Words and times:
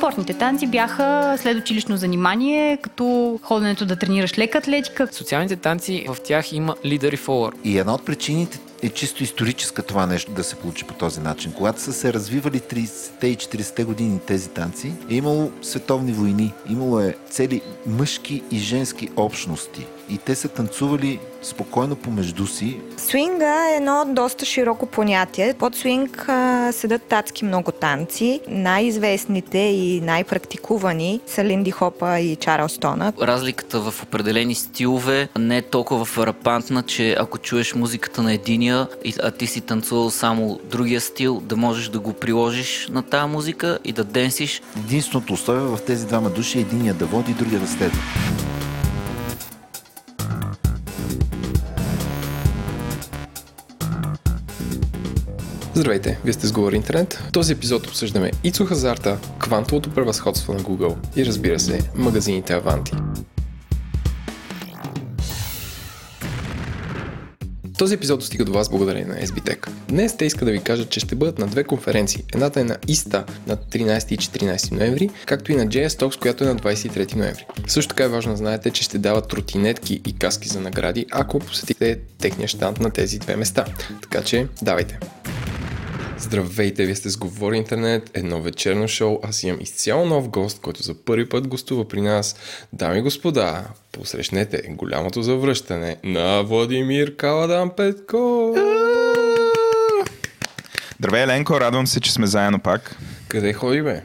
Спортните 0.00 0.34
танци 0.34 0.66
бяха 0.66 1.36
след 1.38 1.58
училищно 1.58 1.96
занимание, 1.96 2.76
като 2.76 3.38
ходенето 3.42 3.86
да 3.86 3.96
тренираш 3.96 4.38
лека 4.38 4.58
атлетика. 4.58 5.08
Социалните 5.12 5.56
танци, 5.56 6.06
в 6.08 6.16
тях 6.24 6.52
има 6.52 6.74
лидер 6.84 7.12
и 7.12 7.16
фолър. 7.16 7.54
И 7.64 7.78
една 7.78 7.94
от 7.94 8.04
причините 8.04 8.58
е 8.82 8.88
чисто 8.88 9.22
историческа 9.22 9.82
това 9.82 10.06
нещо 10.06 10.30
да 10.30 10.44
се 10.44 10.56
получи 10.56 10.84
по 10.84 10.94
този 10.94 11.20
начин. 11.20 11.52
Когато 11.52 11.80
са 11.80 11.92
се 11.92 12.12
развивали 12.12 12.60
30-те 12.60 13.26
и 13.26 13.36
40-те 13.36 13.84
години 13.84 14.20
тези 14.26 14.48
танци, 14.48 14.92
е 15.10 15.14
имало 15.14 15.50
световни 15.62 16.12
войни, 16.12 16.52
имало 16.70 17.00
е 17.00 17.16
цели 17.30 17.60
мъжки 17.86 18.42
и 18.50 18.58
женски 18.58 19.08
общности. 19.16 19.86
И 20.10 20.18
те 20.18 20.34
са 20.34 20.48
танцували 20.48 21.20
спокойно 21.42 21.96
помежду 21.96 22.46
си. 22.46 22.80
Свинга 22.96 23.70
е 23.70 23.76
едно 23.76 24.04
доста 24.08 24.44
широко 24.44 24.86
понятие. 24.86 25.54
Под 25.58 25.76
свинг 25.76 26.24
а, 26.28 26.72
седат 26.72 27.02
татски 27.02 27.44
много 27.44 27.72
танци. 27.72 28.40
Най-известните 28.48 29.58
и 29.58 30.00
най-практикувани 30.00 31.20
са 31.26 31.44
Линди 31.44 31.70
Хопа 31.70 32.18
и 32.18 32.36
Чарлз 32.36 32.78
Тона. 32.78 33.12
Разликата 33.20 33.80
в 33.80 34.02
определени 34.02 34.54
стилове 34.54 35.28
не 35.38 35.56
е 35.56 35.62
толкова 35.62 36.04
фрапантна, 36.04 36.82
че 36.82 37.16
ако 37.18 37.38
чуеш 37.38 37.74
музиката 37.74 38.22
на 38.22 38.32
единия, 38.32 38.69
а 39.22 39.30
ти 39.30 39.46
си 39.46 39.60
танцувал 39.60 40.10
само 40.10 40.60
другия 40.70 41.00
стил, 41.00 41.40
да 41.40 41.56
можеш 41.56 41.88
да 41.88 41.98
го 41.98 42.12
приложиш 42.12 42.88
на 42.90 43.02
тази 43.02 43.32
музика 43.32 43.78
и 43.84 43.92
да 43.92 44.04
денсиш. 44.04 44.62
Единственото 44.76 45.32
условие 45.32 45.76
в 45.76 45.78
тези 45.86 46.06
двама 46.06 46.30
души 46.30 46.58
е 46.58 46.60
единия 46.60 46.94
да 46.94 47.06
води, 47.06 47.34
другия 47.34 47.60
да 47.60 47.66
следва. 47.66 48.00
Здравейте, 55.74 56.18
вие 56.24 56.32
сте 56.32 56.46
с 56.46 56.52
Говори 56.52 56.76
Интернет. 56.76 57.14
В 57.14 57.32
този 57.32 57.52
епизод 57.52 57.86
обсъждаме 57.86 58.30
Ицу 58.44 58.66
Хазарта, 58.66 59.18
квантовото 59.38 59.90
превъзходство 59.90 60.52
на 60.52 60.60
Google 60.60 60.96
и 61.16 61.26
разбира 61.26 61.58
се, 61.58 61.90
магазините 61.96 62.52
Аванти. 62.52 62.92
Този 67.80 67.94
епизод 67.94 68.20
достига 68.20 68.44
до 68.44 68.52
вас 68.52 68.68
благодарение 68.68 69.06
на 69.06 69.26
SBTech. 69.26 69.68
Днес 69.88 70.16
те 70.16 70.24
иска 70.24 70.44
да 70.44 70.50
ви 70.50 70.60
кажат, 70.60 70.90
че 70.90 71.00
ще 71.00 71.14
бъдат 71.14 71.38
на 71.38 71.46
две 71.46 71.64
конференции. 71.64 72.24
Едната 72.34 72.60
е 72.60 72.64
на 72.64 72.76
ISTA 72.76 73.24
на 73.46 73.56
13 73.56 74.12
и 74.12 74.18
14 74.18 74.72
ноември, 74.72 75.10
както 75.26 75.52
и 75.52 75.56
на 75.56 75.66
JS 75.66 75.88
Talks, 75.88 76.20
която 76.20 76.44
е 76.44 76.46
на 76.46 76.56
23 76.56 77.16
ноември. 77.16 77.46
Също 77.66 77.88
така 77.88 78.04
е 78.04 78.08
важно 78.08 78.32
да 78.32 78.36
знаете, 78.36 78.70
че 78.70 78.82
ще 78.82 78.98
дават 78.98 79.28
тротинетки 79.28 80.00
и 80.06 80.18
каски 80.18 80.48
за 80.48 80.60
награди, 80.60 81.06
ако 81.10 81.38
посетите 81.38 81.98
техния 82.18 82.48
штант 82.48 82.80
на 82.80 82.90
тези 82.90 83.18
две 83.18 83.36
места. 83.36 83.64
Така 84.02 84.22
че, 84.22 84.46
давайте! 84.62 84.98
Здравейте, 86.20 86.86
вие 86.86 86.94
сте 86.94 87.10
с 87.10 87.16
Говори 87.16 87.56
Интернет, 87.56 88.10
едно 88.14 88.42
вечерно 88.42 88.88
шоу. 88.88 89.18
Аз 89.22 89.42
имам 89.42 89.60
изцяло 89.60 90.06
нов 90.06 90.28
гост, 90.28 90.60
който 90.60 90.82
за 90.82 90.94
първи 90.94 91.28
път 91.28 91.48
гостува 91.48 91.88
при 91.88 92.00
нас. 92.00 92.36
Дами 92.72 92.98
и 92.98 93.02
господа, 93.02 93.64
посрещнете 93.92 94.62
голямото 94.68 95.22
завръщане 95.22 95.96
на 96.04 96.42
Владимир 96.42 97.16
Каладан 97.16 97.70
Петко. 97.76 98.54
Здравей, 100.98 101.22
Еленко, 101.22 101.60
радвам 101.60 101.86
се, 101.86 102.00
че 102.00 102.12
сме 102.12 102.26
заедно 102.26 102.60
пак. 102.60 102.96
Къде 103.28 103.52
ходи, 103.52 103.82
бе? 103.82 104.02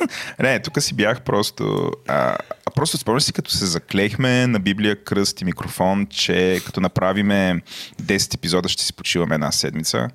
Не, 0.38 0.62
тук 0.62 0.82
си 0.82 0.94
бях 0.94 1.20
просто... 1.20 1.92
А, 2.08 2.36
а 2.66 2.70
просто 2.74 2.98
спомняш 2.98 3.22
си, 3.22 3.32
като 3.32 3.50
се 3.50 3.66
заклехме 3.66 4.46
на 4.46 4.60
Библия, 4.60 5.04
кръст 5.04 5.40
и 5.40 5.44
микрофон, 5.44 6.06
че 6.06 6.60
като 6.66 6.80
направиме 6.80 7.62
10 8.02 8.34
епизода 8.34 8.68
ще 8.68 8.84
си 8.84 8.92
почиваме 8.92 9.34
една 9.34 9.52
седмица. 9.52 10.08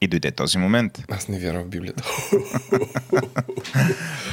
И 0.00 0.06
дойде 0.06 0.30
този 0.30 0.58
момент. 0.58 1.02
Аз 1.10 1.28
не 1.28 1.38
вярвам 1.38 1.64
в 1.64 1.68
Библията. 1.68 2.02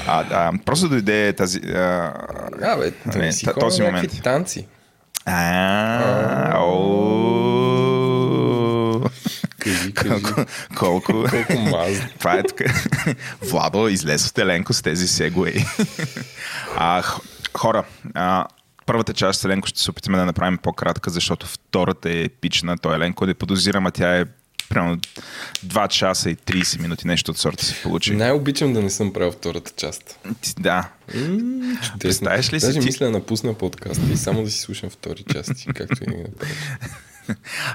а, 0.07 0.23
да, 0.23 0.51
просто 0.65 0.89
дойде 0.89 1.33
тази... 1.33 1.59
А, 1.59 2.13
а 2.61 2.77
бе, 2.77 2.91
да 3.05 3.19
не 3.19 3.33
си 3.33 3.47
този 3.59 3.81
момент. 3.81 4.23
танци. 4.23 4.67
А, 5.25 6.57
Кажи, 9.63 9.93
кажи. 9.93 10.23
Колко, 10.23 10.45
колко, 10.75 11.25
колко 11.29 11.53
маз. 11.61 11.97
Това 12.19 12.33
е 12.33 12.43
тук. 12.43 12.61
Владо, 13.41 13.87
излез 13.87 14.29
от 14.29 14.37
Еленко 14.37 14.73
с 14.73 14.81
тези 14.81 15.07
сегуей. 15.07 15.55
а, 16.77 17.03
хора, 17.57 17.83
а, 18.13 18.45
първата 18.85 19.13
част 19.13 19.41
с 19.41 19.45
Еленко 19.45 19.67
ще 19.67 19.79
се 19.79 19.91
опитаме 19.91 20.17
да 20.17 20.25
направим 20.25 20.57
по-кратка, 20.57 21.09
защото 21.09 21.47
втората 21.47 22.09
е 22.09 22.23
епична. 22.23 22.77
Той 22.77 22.95
Еленко 22.95 23.25
не 23.25 23.33
подозирам, 23.33 23.85
а 23.85 23.91
тя 23.91 24.17
е 24.17 24.25
примерно 24.69 24.97
2 25.65 25.87
часа 25.87 26.29
и 26.29 26.35
30 26.35 26.81
минути, 26.81 27.07
нещо 27.07 27.31
от 27.31 27.37
сорта 27.37 27.65
се 27.65 27.81
получи. 27.83 28.15
Най-обичам 28.15 28.73
да 28.73 28.81
не 28.81 28.89
съм 28.89 29.13
правил 29.13 29.31
втората 29.31 29.71
част. 29.77 30.19
Да. 30.59 30.89
М- 31.15 31.77
Представяш 31.99 32.53
ли 32.53 32.59
си 32.59 32.65
Даже 32.65 32.79
ти? 32.79 32.85
мисля 32.85 33.05
да 33.05 33.11
напусна 33.11 33.53
подкаста 33.53 34.03
и 34.13 34.17
само 34.17 34.43
да 34.43 34.51
си 34.51 34.59
слушам 34.59 34.89
втори 34.89 35.23
части, 35.33 35.65
както 35.67 36.03
и 36.03 36.07
да. 36.07 36.45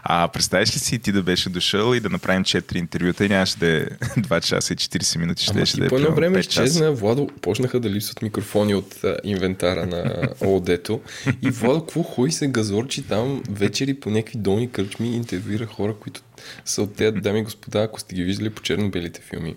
А 0.03 0.29
представяш 0.29 0.75
ли 0.75 0.79
си 0.79 0.99
ти 0.99 1.13
да 1.13 1.23
беше 1.23 1.51
дошъл 1.51 1.95
и 1.95 2.01
да 2.01 2.09
направим 2.09 2.45
4 2.45 2.77
интервюта 2.77 3.25
и 3.25 3.29
нямаше 3.29 3.59
да 3.59 3.67
е 3.67 3.81
2 3.87 4.41
часа 4.41 4.73
и 4.73 4.77
40 4.77 5.19
минути, 5.19 5.45
ще 5.45 5.53
Ама 5.57 5.67
ще 5.67 5.81
да 5.81 5.87
е 5.87 5.89
по 5.89 5.97
едно 5.97 6.15
време 6.15 6.39
5 6.39 6.43
часа. 6.43 6.65
изчезна, 6.65 6.93
Владо, 6.93 7.27
почнаха 7.43 7.81
да 7.81 7.91
липсват 7.91 8.23
микрофони 8.23 8.75
от 8.75 9.05
а, 9.05 9.17
инвентара 9.25 9.87
на 9.87 10.29
ООД-то. 10.41 11.01
И 11.43 11.51
Владо, 11.51 11.81
какво 11.81 12.03
хуй 12.03 12.33
се 12.33 12.49
газорчи 12.49 13.03
там 13.03 13.43
вечери 13.51 13.95
по 13.95 14.11
някакви 14.11 14.39
долни 14.39 14.71
кръчми 14.71 15.17
интервюира 15.17 15.67
хора, 15.67 15.95
които 16.01 16.21
са 16.65 16.83
от 16.83 16.95
тези 16.95 17.17
дами 17.17 17.39
и 17.39 17.43
господа, 17.43 17.83
ако 17.83 18.01
сте 18.01 18.15
ги 18.15 18.23
виждали 18.25 18.51
по 18.51 18.63
черно-белите 18.63 19.21
филми, 19.21 19.57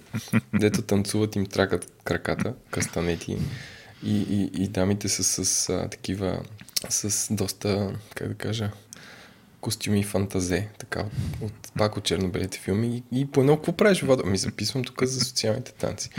дето 0.53 0.81
танцуват 0.81 1.35
им 1.35 1.45
тракат 1.45 1.91
краката, 2.03 2.53
кастанети 2.71 3.37
и, 4.03 4.17
и, 4.17 4.63
и 4.63 4.67
дамите 4.67 5.09
са 5.09 5.45
с 5.45 5.69
а, 5.69 5.89
такива, 5.89 6.39
с 6.89 7.33
доста, 7.33 7.91
как 8.15 8.27
да 8.27 8.33
кажа, 8.33 8.71
костюми 9.61 10.03
фантазе, 10.03 10.67
така, 10.79 11.05
от, 11.41 11.53
пак 11.77 11.97
от 11.97 12.03
черно-белите 12.03 12.59
филми. 12.59 13.03
И, 13.11 13.21
и 13.21 13.25
по 13.25 13.39
едно, 13.39 13.55
какво 13.55 13.71
правиш, 13.71 14.01
Владо? 14.01 14.25
Ми 14.25 14.37
записвам 14.37 14.83
тук 14.83 15.03
за 15.03 15.25
социалните 15.25 15.73
танци. 15.73 16.09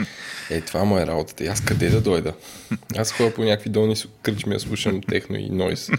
Е, 0.49 0.61
това 0.61 0.83
му 0.83 0.97
е 0.97 1.07
работата. 1.07 1.43
И 1.43 1.47
аз 1.47 1.61
къде 1.61 1.89
да 1.89 2.01
дойда? 2.01 2.33
Аз 2.97 3.11
ходя 3.11 3.33
по 3.33 3.43
някакви 3.43 3.69
долни 3.69 3.95
кръчми, 4.21 4.55
аз 4.55 4.61
слушам 4.61 5.01
техно 5.01 5.35
и 5.35 5.49
нойс. 5.49 5.89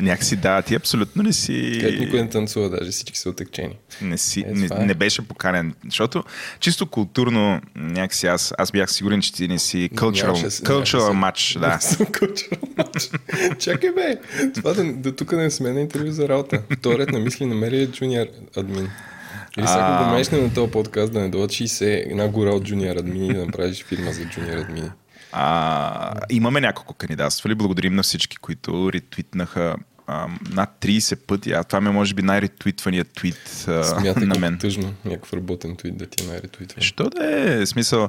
Някакси 0.00 0.36
да, 0.36 0.62
ти 0.62 0.74
абсолютно 0.74 1.22
не 1.22 1.32
си... 1.32 1.70
Където 1.74 1.98
никой 1.98 2.22
не 2.22 2.28
танцува, 2.28 2.70
даже 2.70 2.90
всички 2.90 3.18
са 3.18 3.30
отекчени. 3.30 3.76
не, 4.02 4.18
си, 4.18 4.40
Е, 4.40 4.52
не, 4.52 4.68
е. 4.72 4.78
не 4.78 4.94
беше 4.94 5.22
поканен. 5.22 5.74
Защото 5.84 6.24
чисто 6.60 6.86
културно, 6.86 7.60
някакси 7.76 8.26
аз, 8.26 8.54
аз 8.58 8.72
бях 8.72 8.92
сигурен, 8.92 9.20
че 9.22 9.32
ти 9.32 9.48
не 9.48 9.58
си 9.58 9.90
cultural, 9.90 10.22
Нямаше 10.24 10.50
се- 10.50 10.62
cultural 10.62 10.72
нямаше 11.04 11.52
се- 11.52 11.58
match. 11.58 11.60
Да. 11.60 11.68
Не 11.68 11.80
съм 11.80 12.06
cultural 12.06 12.60
match. 12.60 13.18
Чакай 13.58 13.90
бе, 13.90 14.16
това 14.54 14.72
да, 14.74 14.84
да 14.84 15.16
тук 15.16 15.32
не 15.32 15.50
сме 15.50 15.70
на 15.70 15.80
интервю 15.80 16.10
за 16.10 16.28
работа. 16.28 16.62
Вторият 16.72 17.10
на 17.10 17.18
мисли 17.18 17.46
намери 17.46 17.76
е 17.76 17.86
джуниор 17.86 18.26
админ. 18.56 18.88
Или 19.58 19.66
сега 19.66 20.04
го 20.04 20.10
мешне 20.10 20.38
на 20.38 20.54
този 20.54 20.70
подкаст 20.70 21.12
да 21.12 21.20
не 21.20 21.28
дойдат 21.28 21.50
60 21.50 21.82
една 22.06 22.28
гора 22.28 22.50
от 22.50 22.64
джуниор 22.64 22.96
админи 22.96 23.28
и 23.28 23.34
да 23.34 23.46
направиш 23.46 23.84
фирма 23.84 24.12
за 24.12 24.24
джуниор 24.24 24.56
админи. 24.56 24.90
А, 25.32 26.14
имаме 26.30 26.60
няколко 26.60 26.94
кандидатствали. 26.94 27.54
Благодарим 27.54 27.94
на 27.94 28.02
всички, 28.02 28.36
които 28.36 28.92
ретвитнаха 28.92 29.76
а, 30.06 30.26
над 30.50 30.70
30 30.80 31.16
пъти. 31.26 31.52
А 31.52 31.64
това 31.64 31.80
ми 31.80 31.88
е 31.88 31.92
може 31.92 32.14
би 32.14 32.22
най-ретвитваният 32.22 33.08
твит 33.14 33.64
а, 33.68 33.84
Смятай 33.84 34.26
на 34.26 34.38
мен. 34.38 34.58
тъжно 34.58 34.94
някакъв 35.04 35.32
работен 35.32 35.76
твит 35.76 35.96
да 35.96 36.06
ти 36.06 36.24
е 36.24 36.26
най-ретвитван. 36.26 36.82
Що 36.82 37.10
да 37.10 37.52
е? 37.60 37.66
Смисъл, 37.66 38.08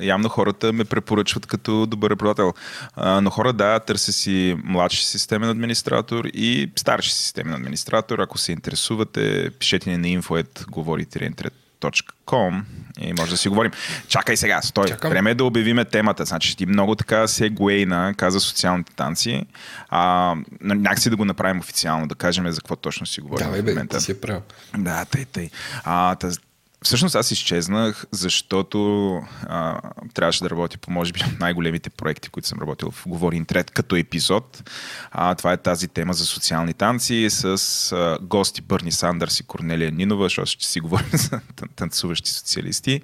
явно 0.00 0.28
хората 0.28 0.72
ме 0.72 0.84
препоръчват 0.84 1.46
като 1.46 1.86
добър 1.86 2.10
репорател. 2.10 2.54
А, 2.94 3.20
но 3.20 3.30
хора, 3.30 3.52
да, 3.52 3.80
търся 3.80 4.12
си 4.12 4.56
младши 4.64 5.06
системен 5.06 5.50
администратор 5.50 6.24
и 6.24 6.70
старши 6.76 7.12
системен 7.12 7.54
администратор. 7.54 8.18
Ако 8.18 8.38
се 8.38 8.52
интересувате, 8.52 9.50
пишете 9.58 9.90
ни 9.90 9.96
на 10.16 10.22
info.говорите.com 10.22 12.62
и 13.00 13.12
може 13.12 13.30
да 13.30 13.36
си 13.36 13.48
говорим. 13.48 13.72
Чакай 14.08 14.36
сега, 14.36 14.62
стой. 14.62 14.86
Чакам. 14.88 15.10
Време 15.10 15.30
е 15.30 15.34
да 15.34 15.44
обявиме 15.44 15.84
темата. 15.84 16.24
Значи 16.24 16.56
ти 16.56 16.66
много 16.66 16.94
така 16.94 17.26
сегуейна, 17.26 18.14
каза 18.16 18.40
социалните 18.40 18.92
танци. 18.94 19.46
А, 19.88 20.34
някакси 20.60 21.10
да 21.10 21.16
го 21.16 21.24
направим 21.24 21.58
официално, 21.60 22.08
да 22.08 22.14
кажем 22.14 22.50
за 22.50 22.60
какво 22.60 22.76
точно 22.76 23.06
си 23.06 23.20
говорим 23.20 23.46
Давай 23.46 23.60
в 23.60 23.64
бе, 23.64 23.70
момента. 23.70 23.98
ти 23.98 24.04
си 24.04 24.12
е 24.12 24.20
правил. 24.20 24.42
Да, 24.78 25.04
тъй, 25.04 25.24
тъй. 25.24 25.50
А, 25.84 26.14
тъз, 26.14 26.40
всъщност 26.82 27.14
аз 27.14 27.30
изчезнах, 27.30 28.06
защото 28.10 29.14
а, 29.42 29.80
трябваше 30.14 30.42
да 30.44 30.50
работя 30.50 30.78
по, 30.78 30.90
може 30.90 31.12
би, 31.12 31.20
най-големите 31.40 31.90
проекти, 31.90 32.28
които 32.28 32.48
съм 32.48 32.58
работил 32.58 32.90
в 32.90 33.02
Говори 33.06 33.36
Интернет 33.36 33.70
като 33.70 33.96
епизод. 33.96 34.70
А, 35.10 35.34
това 35.34 35.52
е 35.52 35.56
тази 35.56 35.88
тема 35.88 36.14
за 36.14 36.26
социални 36.26 36.74
танци 36.74 37.26
с 37.30 37.92
а, 37.92 38.18
гости 38.22 38.62
Бърни 38.62 38.92
Сандърс 38.92 39.40
и 39.40 39.42
Корнелия 39.42 39.92
Нинова, 39.92 40.24
защото 40.24 40.50
ще 40.50 40.66
си 40.66 40.80
говорим 40.80 41.10
за 41.12 41.40
тан- 41.56 41.70
танцуващи 41.76 42.30
социалисти. 42.30 43.00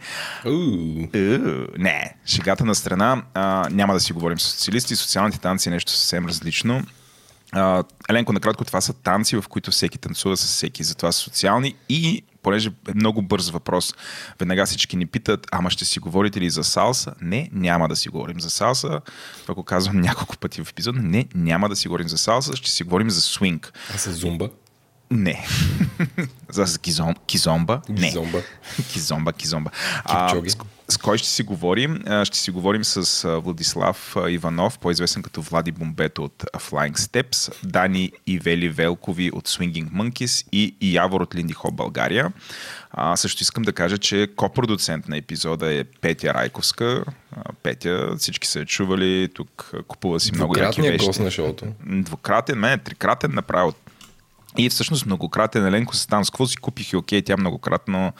Уу. 0.46 1.08
Е, 1.14 1.38
Не, 1.78 2.14
шегата 2.26 2.64
на 2.64 2.74
страна. 2.74 3.22
А, 3.34 3.68
няма 3.70 3.94
да 3.94 4.00
си 4.00 4.12
говорим 4.12 4.40
с 4.40 4.44
социалисти. 4.44 4.96
Социалните 4.96 5.40
танци 5.40 5.68
е 5.68 5.72
нещо 5.72 5.92
съвсем 5.92 6.26
различно. 6.26 6.82
Еленко, 8.08 8.32
накратко, 8.32 8.64
това 8.64 8.80
са 8.80 8.92
танци, 8.92 9.36
в 9.36 9.44
които 9.48 9.70
всеки 9.70 9.98
танцува 9.98 10.36
с 10.36 10.44
всеки. 10.44 10.84
Затова 10.84 11.12
са 11.12 11.18
социални 11.20 11.74
и 11.88 12.22
понеже 12.42 12.68
е 12.88 12.94
много 12.94 13.22
бърз 13.22 13.50
въпрос. 13.50 13.94
Веднага 14.38 14.66
всички 14.66 14.96
ни 14.96 15.06
питат, 15.06 15.46
ама 15.52 15.70
ще 15.70 15.84
си 15.84 15.98
говорите 15.98 16.40
ли 16.40 16.50
за 16.50 16.64
салса? 16.64 17.14
Не, 17.20 17.50
няма 17.52 17.88
да 17.88 17.96
си 17.96 18.08
говорим 18.08 18.40
за 18.40 18.50
салса. 18.50 19.00
Това 19.42 19.54
го 19.54 19.62
казвам 19.62 20.00
няколко 20.00 20.36
пъти 20.36 20.64
в 20.64 20.70
епизода. 20.70 21.02
Не, 21.02 21.26
няма 21.34 21.68
да 21.68 21.76
си 21.76 21.88
говорим 21.88 22.08
за 22.08 22.18
салса, 22.18 22.56
ще 22.56 22.70
си 22.70 22.84
говорим 22.84 23.10
за 23.10 23.20
свинг. 23.20 23.72
А 23.94 23.98
с 23.98 24.12
зумба? 24.12 24.48
Не. 25.10 25.46
За 26.50 26.78
кизом, 26.78 27.14
кизомба? 27.26 27.80
Не. 27.88 28.06
Кизомба. 28.08 28.42
Кизомба, 28.92 29.32
кизомба. 29.32 29.70
Кипчоги. 30.08 30.50
С, 30.90 30.96
кой 30.96 31.18
ще 31.18 31.28
си 31.28 31.42
говорим? 31.42 32.02
Ще 32.24 32.38
си 32.38 32.50
говорим 32.50 32.84
с 32.84 33.28
Владислав 33.40 34.16
Иванов, 34.28 34.78
по-известен 34.78 35.22
като 35.22 35.42
Влади 35.42 35.72
Бомбето 35.72 36.24
от 36.24 36.44
Flying 36.56 36.96
Steps, 36.96 37.54
Дани 37.64 38.12
и 38.26 38.38
Вели 38.38 38.68
Велкови 38.68 39.30
от 39.34 39.48
Swinging 39.48 39.90
Monkeys 39.90 40.46
и, 40.52 40.74
Явор 40.80 41.20
от 41.20 41.34
Линди 41.34 41.52
Хоп 41.52 41.74
България. 41.74 42.32
А, 42.90 43.16
също 43.16 43.42
искам 43.42 43.62
да 43.62 43.72
кажа, 43.72 43.98
че 43.98 44.28
копродуцент 44.36 45.08
на 45.08 45.16
епизода 45.16 45.74
е 45.74 45.84
Петя 45.84 46.34
Райковска. 46.34 47.04
Петя, 47.62 48.14
всички 48.18 48.48
са 48.48 48.58
я 48.58 48.66
чували, 48.66 49.28
тук 49.34 49.72
купува 49.88 50.20
си 50.20 50.34
много 50.34 50.58
яки 50.58 50.82
вещи. 50.82 51.06
гост 51.06 51.20
на 51.20 51.30
шоуто. 51.30 51.66
Двукратен, 51.86 52.58
мен 52.58 52.72
е 52.72 52.78
трикратен 52.78 53.30
направо. 53.34 53.72
И 54.58 54.68
всъщност 54.68 55.06
многократен 55.06 55.66
Еленко 55.66 55.96
се 55.96 56.08
там 56.08 56.24
с 56.24 56.30
какво 56.30 56.46
си 56.46 56.56
купих 56.56 56.92
и 56.92 56.96
окей, 56.96 57.22
тя 57.22 57.36
многократно 57.36 58.12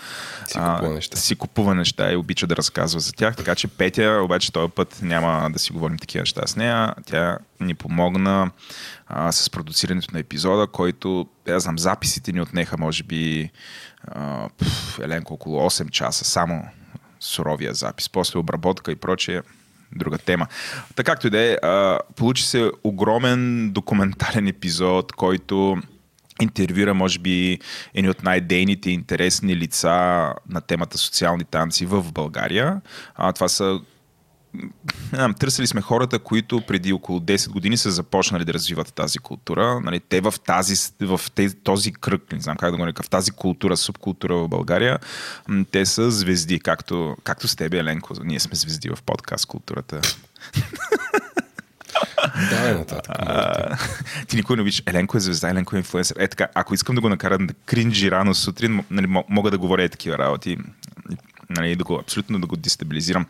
Си 0.47 0.59
купува 0.59 0.95
неща. 0.95 1.17
си 1.17 1.37
купува 1.37 1.75
неща 1.75 2.13
и 2.13 2.17
обича 2.17 2.47
да 2.47 2.57
разказва 2.57 3.01
за 3.01 3.13
тях. 3.13 3.37
Така 3.37 3.55
че 3.55 3.69
Петя, 3.69 4.21
обаче 4.25 4.53
този 4.53 4.73
път 4.73 4.99
няма 5.03 5.51
да 5.53 5.59
си 5.59 5.73
говорим 5.73 5.99
такива 5.99 6.23
неща 6.23 6.47
с 6.47 6.57
нея. 6.57 6.95
Тя 7.07 7.39
ни 7.61 7.75
помогна 7.75 8.51
а, 9.07 9.33
с 9.33 9.51
продуцирането 9.51 10.09
на 10.13 10.19
епизода, 10.19 10.67
който, 10.67 11.27
я 11.49 11.61
знам, 11.61 11.79
записите 11.79 12.33
ни 12.33 12.41
отнеха, 12.41 12.79
може 12.79 13.03
би, 13.03 13.51
а, 14.09 14.49
пф, 14.59 14.99
Еленко 14.99 15.35
около 15.35 15.71
8 15.71 15.91
часа, 15.91 16.25
само 16.25 16.65
суровия 17.21 17.75
запис. 17.75 18.09
После 18.09 18.39
обработка 18.39 18.93
и 18.93 18.97
прочее 18.97 19.41
друга 19.97 20.19
тема. 20.19 20.47
Така 20.95 21.13
както 21.13 21.27
и 21.27 21.31
да 21.31 21.39
е, 21.41 21.59
получи 22.17 22.43
се 22.43 22.71
огромен 22.85 23.71
документален 23.71 24.47
епизод, 24.47 25.13
който 25.13 25.77
интервюра, 26.43 26.95
може 26.95 27.19
би, 27.19 27.59
едни 27.95 28.11
от 28.11 28.23
най-дейните 28.23 28.91
интересни 28.91 29.57
лица 29.57 29.89
на 30.49 30.61
темата 30.67 30.99
социални 30.99 31.45
танци 31.45 31.87
в 31.87 32.13
България. 32.13 32.81
А, 33.15 33.33
това 33.33 33.49
са 33.49 33.81
търсили 35.39 35.67
сме 35.67 35.81
хората, 35.81 36.19
които 36.19 36.61
преди 36.61 36.93
около 36.93 37.21
10 37.21 37.51
години 37.51 37.77
са 37.77 37.91
започнали 37.91 38.45
да 38.45 38.55
развиват 38.55 38.95
тази 38.95 39.19
култура. 39.19 39.81
Нали, 39.81 40.01
те 40.01 40.21
в, 40.21 40.35
тази, 40.47 40.93
в 41.01 41.21
тези, 41.35 41.55
този 41.55 41.93
кръг, 41.93 42.33
не 42.33 42.41
знам 42.41 42.57
как 42.57 42.71
да 42.71 42.77
го 42.77 42.83
нарека, 42.83 43.03
в 43.03 43.09
тази 43.09 43.31
култура, 43.31 43.77
субкултура 43.77 44.37
в 44.37 44.49
България, 44.49 44.99
те 45.71 45.87
са 45.87 46.11
звезди, 46.11 46.61
както, 46.61 47.17
както 47.25 47.49
с 47.49 47.57
тебе, 47.57 47.79
Еленко. 47.79 48.15
Ние 48.25 48.41
сме 48.41 48.55
звезди 48.55 48.89
в 48.89 49.03
подкаст 49.03 49.47
културата. 49.47 50.01
Давай 52.51 52.75
нататък. 52.75 53.17
А, 53.19 53.77
ти 54.29 54.37
никой 54.37 54.57
не 54.57 54.63
обичаш. 54.63 54.83
Еленко 54.87 55.17
е 55.17 55.21
звезда, 55.21 55.51
Еленко 55.51 55.77
е 55.77 55.79
инфлуенсър. 55.79 56.17
Е 56.19 56.29
така, 56.29 56.49
ако 56.55 56.75
искам 56.75 56.95
да 56.95 57.01
го 57.01 57.09
накарам 57.09 57.47
да 57.47 57.55
кринжи 57.67 58.11
рано 58.11 58.35
сутрин, 58.35 58.85
нали, 58.91 59.07
мо- 59.07 59.25
мога 59.29 59.51
да 59.51 59.59
говоря 59.59 59.85
е 59.85 59.89
такива 59.89 60.19
работи. 60.19 60.59
Нали, 61.51 61.77
да 61.77 61.85
го, 61.85 61.99
абсолютно 61.99 62.41
да 62.41 62.47
го 62.47 62.57
дестабилизирам. 62.57 63.27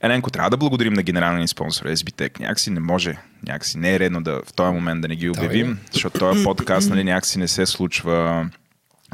Еленко, 0.00 0.30
трябва 0.30 0.50
да 0.50 0.56
благодарим 0.56 0.92
на 0.92 1.02
генералния 1.02 1.40
ни 1.40 1.48
спонсор 1.48 1.86
SBTech. 1.86 2.40
Някакси 2.40 2.70
не 2.70 2.80
може, 2.80 3.18
някакси 3.46 3.78
не 3.78 3.94
е 3.94 3.98
редно 3.98 4.22
да 4.22 4.40
в 4.46 4.52
този 4.52 4.74
момент 4.74 5.02
да 5.02 5.08
не 5.08 5.16
ги 5.16 5.28
обявим, 5.30 5.78
защото 5.92 6.18
този 6.18 6.44
подкаст 6.44 6.90
нали, 6.90 7.04
някакси 7.04 7.38
не 7.38 7.48
се 7.48 7.66
случва 7.66 8.46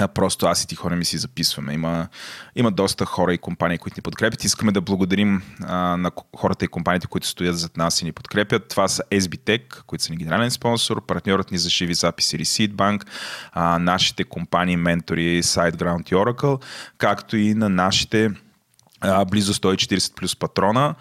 а 0.01 0.09
просто 0.09 0.47
аз 0.47 0.65
и 0.65 0.67
ти 0.67 0.75
хора 0.75 0.97
ми 0.97 1.05
си 1.05 1.19
записваме. 1.19 1.73
Има, 1.73 2.09
има 2.57 2.71
доста 2.71 3.05
хора 3.05 3.35
и 3.35 3.39
компании, 3.39 3.79
които 3.79 3.99
ни 3.99 4.03
подкрепят. 4.03 4.45
Искаме 4.45 4.73
да 4.73 4.81
благодарим 4.81 5.43
а, 5.63 5.97
на 5.97 6.11
хората 6.37 6.65
и 6.65 6.69
компаниите, 6.69 7.07
които 7.07 7.27
стоят 7.27 7.59
зад 7.59 7.77
нас 7.77 8.03
и 8.03 8.05
ни 8.05 8.13
подкрепят. 8.13 8.69
Това 8.69 8.89
са 8.89 9.03
SBTech, 9.11 9.83
които 9.87 10.05
са 10.05 10.13
ни 10.13 10.17
генерален 10.17 10.51
спонсор, 10.51 11.07
партньорът 11.07 11.51
ни 11.51 11.59
за 11.59 11.71
живи 11.71 11.95
записи 11.95 12.39
Receipt 12.39 13.05
а, 13.53 13.79
нашите 13.79 14.25
компании, 14.25 14.77
ментори 14.77 15.43
SiteGround 15.43 16.13
и 16.13 16.15
Oracle, 16.15 16.65
както 16.99 17.37
и 17.37 17.55
на 17.55 17.69
нашите 17.69 18.31
а, 19.01 19.25
близо 19.25 19.55
140 19.55 20.15
плюс 20.15 20.37
патрона. 20.37 20.95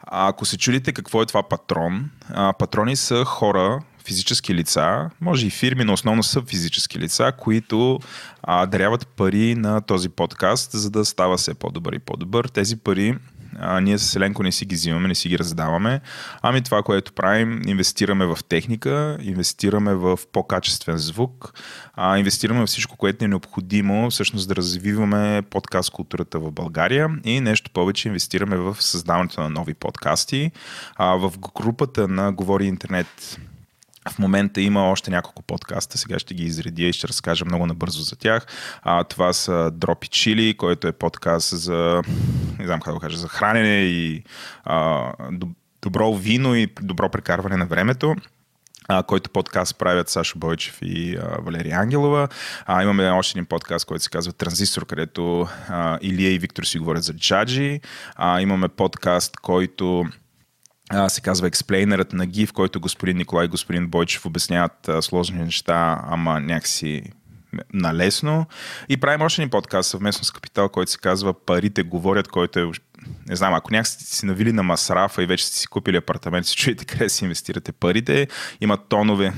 А, 0.00 0.28
ако 0.28 0.44
се 0.44 0.58
чудите 0.58 0.92
какво 0.92 1.22
е 1.22 1.26
това 1.26 1.42
патрон, 1.42 2.10
а, 2.30 2.52
патрони 2.52 2.96
са 2.96 3.24
хора, 3.24 3.80
физически 4.04 4.54
лица, 4.54 5.10
може 5.20 5.46
и 5.46 5.50
фирми, 5.50 5.84
но 5.84 5.92
основно 5.92 6.22
са 6.22 6.42
физически 6.42 6.98
лица, 6.98 7.32
които 7.38 8.00
а, 8.42 8.66
даряват 8.66 9.06
пари 9.06 9.54
на 9.54 9.80
този 9.80 10.08
подкаст, 10.08 10.70
за 10.72 10.90
да 10.90 11.04
става 11.04 11.36
все 11.36 11.54
по-добър 11.54 11.92
и 11.92 11.98
по-добър. 11.98 12.44
Тези 12.44 12.76
пари 12.76 13.14
а, 13.58 13.80
ние 13.80 13.98
с 13.98 14.16
Еленко 14.16 14.42
не 14.42 14.52
си 14.52 14.64
ги 14.64 14.74
взимаме, 14.74 15.08
не 15.08 15.14
си 15.14 15.28
ги 15.28 15.38
раздаваме. 15.38 16.00
Ами 16.42 16.62
това, 16.62 16.82
което 16.82 17.12
правим, 17.12 17.62
инвестираме 17.66 18.26
в 18.26 18.38
техника, 18.48 19.18
инвестираме 19.22 19.94
в 19.94 20.18
по-качествен 20.32 20.98
звук, 20.98 21.54
а, 21.94 22.18
инвестираме 22.18 22.60
в 22.60 22.66
всичко, 22.66 22.96
което 22.96 23.24
е 23.24 23.28
необходимо 23.28 24.10
всъщност 24.10 24.48
да 24.48 24.56
развиваме 24.56 25.42
подкаст 25.50 25.90
културата 25.90 26.38
в 26.38 26.52
България 26.52 27.08
и 27.24 27.40
нещо 27.40 27.70
повече 27.70 28.08
инвестираме 28.08 28.56
в 28.56 28.76
създаването 28.80 29.40
на 29.40 29.50
нови 29.50 29.74
подкасти. 29.74 30.50
А, 30.96 31.06
в 31.06 31.32
групата 31.38 32.08
на 32.08 32.32
Говори 32.32 32.66
Интернет 32.66 33.38
в 34.10 34.18
момента 34.18 34.60
има 34.60 34.90
още 34.90 35.10
няколко 35.10 35.42
подкаста, 35.42 35.98
сега 35.98 36.18
ще 36.18 36.34
ги 36.34 36.44
изредя 36.44 36.82
и 36.82 36.92
ще 36.92 37.08
разкажа 37.08 37.44
много 37.44 37.66
набързо 37.66 38.02
за 38.02 38.16
тях. 38.16 38.46
А, 38.82 39.04
това 39.04 39.32
са 39.32 39.70
Дропи 39.70 40.08
Чили, 40.08 40.56
който 40.56 40.88
е 40.88 40.92
подкаст 40.92 41.58
за, 41.58 42.02
не 42.58 42.66
знам 42.66 42.80
как 42.80 42.94
да 42.94 43.00
кажа, 43.00 43.18
за 43.18 43.28
хранене 43.28 43.76
и 43.76 44.22
а, 44.64 44.76
доб- 45.32 45.54
добро 45.82 46.14
вино 46.14 46.54
и 46.54 46.68
добро 46.82 47.08
прекарване 47.08 47.56
на 47.56 47.66
времето 47.66 48.14
а, 48.88 49.02
който 49.02 49.30
подкаст 49.30 49.78
правят 49.78 50.08
Сашо 50.08 50.38
Бойчев 50.38 50.78
и 50.82 51.16
а, 51.16 51.36
Валерия 51.42 51.78
Ангелова. 51.78 52.28
А, 52.66 52.82
имаме 52.82 53.10
още 53.10 53.38
един 53.38 53.46
подкаст, 53.46 53.86
който 53.86 54.04
се 54.04 54.10
казва 54.10 54.32
Транзистор, 54.32 54.86
където 54.86 55.48
а, 55.68 55.98
Илия 56.02 56.32
и 56.32 56.38
Виктор 56.38 56.64
си 56.64 56.78
говорят 56.78 57.04
за 57.04 57.14
джаджи. 57.14 57.80
А, 58.16 58.40
имаме 58.40 58.68
подкаст, 58.68 59.36
който 59.36 60.06
се 61.08 61.20
казва 61.20 61.46
Експлейнерът 61.46 62.12
на 62.12 62.26
ГИ, 62.26 62.46
в 62.46 62.52
който 62.52 62.80
господин 62.80 63.16
Николай 63.16 63.44
и 63.44 63.48
господин 63.48 63.88
Бойчев 63.88 64.26
обясняват 64.26 64.90
сложни 65.00 65.38
неща, 65.38 66.00
ама 66.08 66.40
някакси 66.40 67.02
налесно. 67.72 68.46
И 68.88 68.96
правим 68.96 69.22
още 69.22 69.42
един 69.42 69.50
подкаст 69.50 69.90
съвместно 69.90 70.24
с 70.24 70.30
Капитал, 70.30 70.68
който 70.68 70.90
се 70.90 70.98
казва 70.98 71.34
Парите 71.46 71.82
говорят, 71.82 72.28
който 72.28 72.58
е 72.58 72.70
не 73.28 73.36
знам, 73.36 73.54
ако 73.54 73.72
някак 73.72 73.86
сте 73.86 74.04
си 74.04 74.26
навили 74.26 74.52
на 74.52 74.62
масрафа 74.62 75.22
и 75.22 75.26
вече 75.26 75.46
сте 75.46 75.56
си 75.56 75.66
купили 75.66 75.96
апартамент, 75.96 76.46
си 76.46 76.56
чуете 76.56 76.84
къде 76.84 77.08
си 77.08 77.24
инвестирате 77.24 77.72
парите, 77.72 78.28
има 78.60 78.76
тонове, 78.88 79.32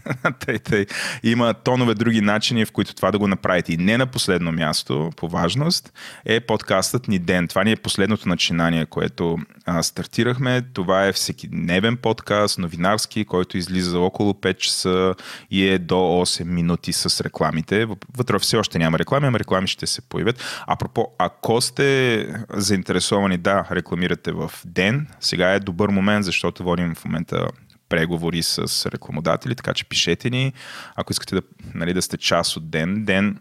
тъй, 0.38 0.58
тъй, 0.58 0.86
има 1.22 1.54
тонове 1.54 1.94
други 1.94 2.20
начини, 2.20 2.64
в 2.64 2.72
които 2.72 2.94
това 2.94 3.10
да 3.10 3.18
го 3.18 3.28
направите. 3.28 3.72
И 3.72 3.76
не 3.76 3.98
на 3.98 4.06
последно 4.06 4.52
място, 4.52 5.10
по 5.16 5.28
важност, 5.28 5.92
е 6.24 6.40
подкастът 6.40 7.08
ни 7.08 7.18
Ден. 7.18 7.48
Това 7.48 7.64
ни 7.64 7.72
е 7.72 7.76
последното 7.76 8.28
начинание, 8.28 8.86
което 8.86 9.38
а, 9.66 9.82
стартирахме. 9.82 10.62
Това 10.74 11.06
е 11.06 11.12
всекидневен 11.12 11.96
подкаст, 11.96 12.58
новинарски, 12.58 13.24
който 13.24 13.58
излиза 13.58 13.98
около 13.98 14.32
5 14.32 14.56
часа 14.56 15.14
и 15.50 15.68
е 15.68 15.78
до 15.78 15.94
8 15.94 16.44
минути 16.44 16.92
с 16.92 17.20
рекламите. 17.20 17.86
Вътре 18.16 18.38
все 18.38 18.56
още 18.56 18.78
няма 18.78 18.98
реклами, 18.98 19.26
ама 19.26 19.38
реклами 19.38 19.66
ще 19.66 19.86
се 19.86 20.02
появят. 20.02 20.62
Апропо, 20.66 21.06
ако 21.18 21.60
сте 21.60 22.26
заинтересовани 22.50 23.11
да 23.38 23.66
рекламирате 23.70 24.32
в 24.32 24.52
Ден, 24.64 25.06
сега 25.20 25.52
е 25.52 25.60
добър 25.60 25.88
момент, 25.88 26.24
защото 26.24 26.64
водим 26.64 26.94
в 26.94 27.04
момента 27.04 27.48
преговори 27.88 28.42
с 28.42 28.86
рекламодатели, 28.90 29.54
така 29.54 29.74
че 29.74 29.84
пишете 29.84 30.30
ни, 30.30 30.52
ако 30.96 31.12
искате 31.12 31.34
да, 31.34 31.42
нали, 31.74 31.94
да 31.94 32.02
сте 32.02 32.16
част 32.16 32.56
от 32.56 32.70
Ден. 32.70 33.04
Ден 33.04 33.38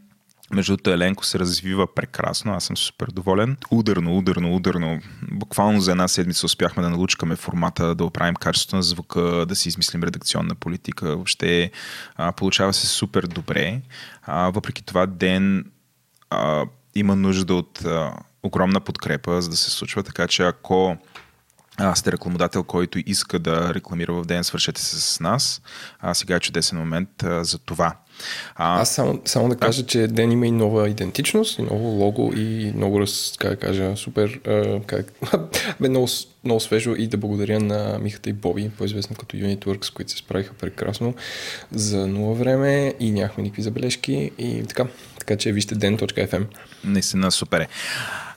между 0.53 0.71
другото, 0.71 0.89
Еленко 0.89 1.25
се 1.25 1.39
развива 1.39 1.95
прекрасно, 1.95 2.53
аз 2.53 2.63
съм 2.63 2.77
супер 2.77 3.07
доволен. 3.07 3.57
Ударно, 3.71 4.17
ударно, 4.17 4.55
ударно. 4.55 4.99
Буквално 5.31 5.81
за 5.81 5.91
една 5.91 6.07
седмица 6.07 6.45
успяхме 6.45 6.83
да 6.83 6.89
налучкаме 6.89 7.35
формата, 7.35 7.95
да 7.95 8.05
оправим 8.05 8.35
качеството 8.35 8.75
на 8.75 8.83
звука, 8.83 9.21
да 9.21 9.55
си 9.55 9.69
измислим 9.69 10.03
редакционна 10.03 10.55
политика. 10.55 11.05
Въобще 11.05 11.71
а, 12.15 12.31
получава 12.31 12.73
се 12.73 12.87
супер 12.87 13.23
добре. 13.23 13.81
А, 14.23 14.49
въпреки 14.49 14.83
това, 14.83 15.05
ден 15.05 15.65
а, 16.29 16.65
има 16.95 17.15
нужда 17.15 17.53
от 17.53 17.85
а, 17.85 18.13
огромна 18.43 18.79
подкрепа, 18.79 19.41
за 19.41 19.49
да 19.49 19.57
се 19.57 19.71
случва, 19.71 20.03
така 20.03 20.27
че 20.27 20.43
ако 20.43 20.97
а, 21.77 21.95
сте 21.95 22.11
рекламодател, 22.11 22.63
който 22.63 22.99
иска 23.05 23.39
да 23.39 23.73
рекламира 23.73 24.13
в 24.13 24.25
ден, 24.25 24.43
свършете 24.43 24.81
се 24.81 25.01
с 25.01 25.19
нас. 25.19 25.61
А, 25.99 26.13
сега 26.13 26.35
е 26.35 26.39
чудесен 26.39 26.77
момент 26.77 27.23
а, 27.23 27.43
за 27.43 27.59
това. 27.59 27.95
А, 28.55 28.81
Аз 28.81 28.89
само, 28.95 29.21
само 29.25 29.49
да 29.49 29.55
кажа, 29.55 29.85
че 29.85 30.07
Ден 30.07 30.31
има 30.31 30.47
и 30.47 30.51
нова 30.51 30.89
идентичност, 30.89 31.59
и 31.59 31.61
ново 31.61 31.87
лого 31.87 32.33
и 32.35 32.73
много, 32.75 33.01
раз, 33.01 33.33
как 33.39 33.49
да 33.49 33.55
кажа, 33.55 33.97
супер, 33.97 34.39
а, 34.47 34.81
как, 34.87 35.13
бе, 35.79 35.89
много, 35.89 36.07
много 36.43 36.59
свежо 36.59 36.95
и 36.97 37.07
да 37.07 37.17
благодаря 37.17 37.59
на 37.59 37.99
Михата 38.01 38.29
и 38.29 38.33
Боби, 38.33 38.71
по-известно 38.77 39.15
като 39.15 39.37
Unitworks, 39.37 39.93
които 39.93 40.11
се 40.11 40.17
справиха 40.17 40.53
прекрасно 40.53 41.13
за 41.71 42.07
нова 42.07 42.33
време 42.33 42.93
и 42.99 43.11
нямахме 43.11 43.43
никакви 43.43 43.61
забележки 43.61 44.31
и 44.37 44.63
така. 44.67 44.85
Така 45.19 45.37
че 45.37 45.51
вижте 45.51 45.75
den.fm. 45.75 46.45
Наистина 46.83 47.31
супер 47.31 47.59
е. 47.61 47.67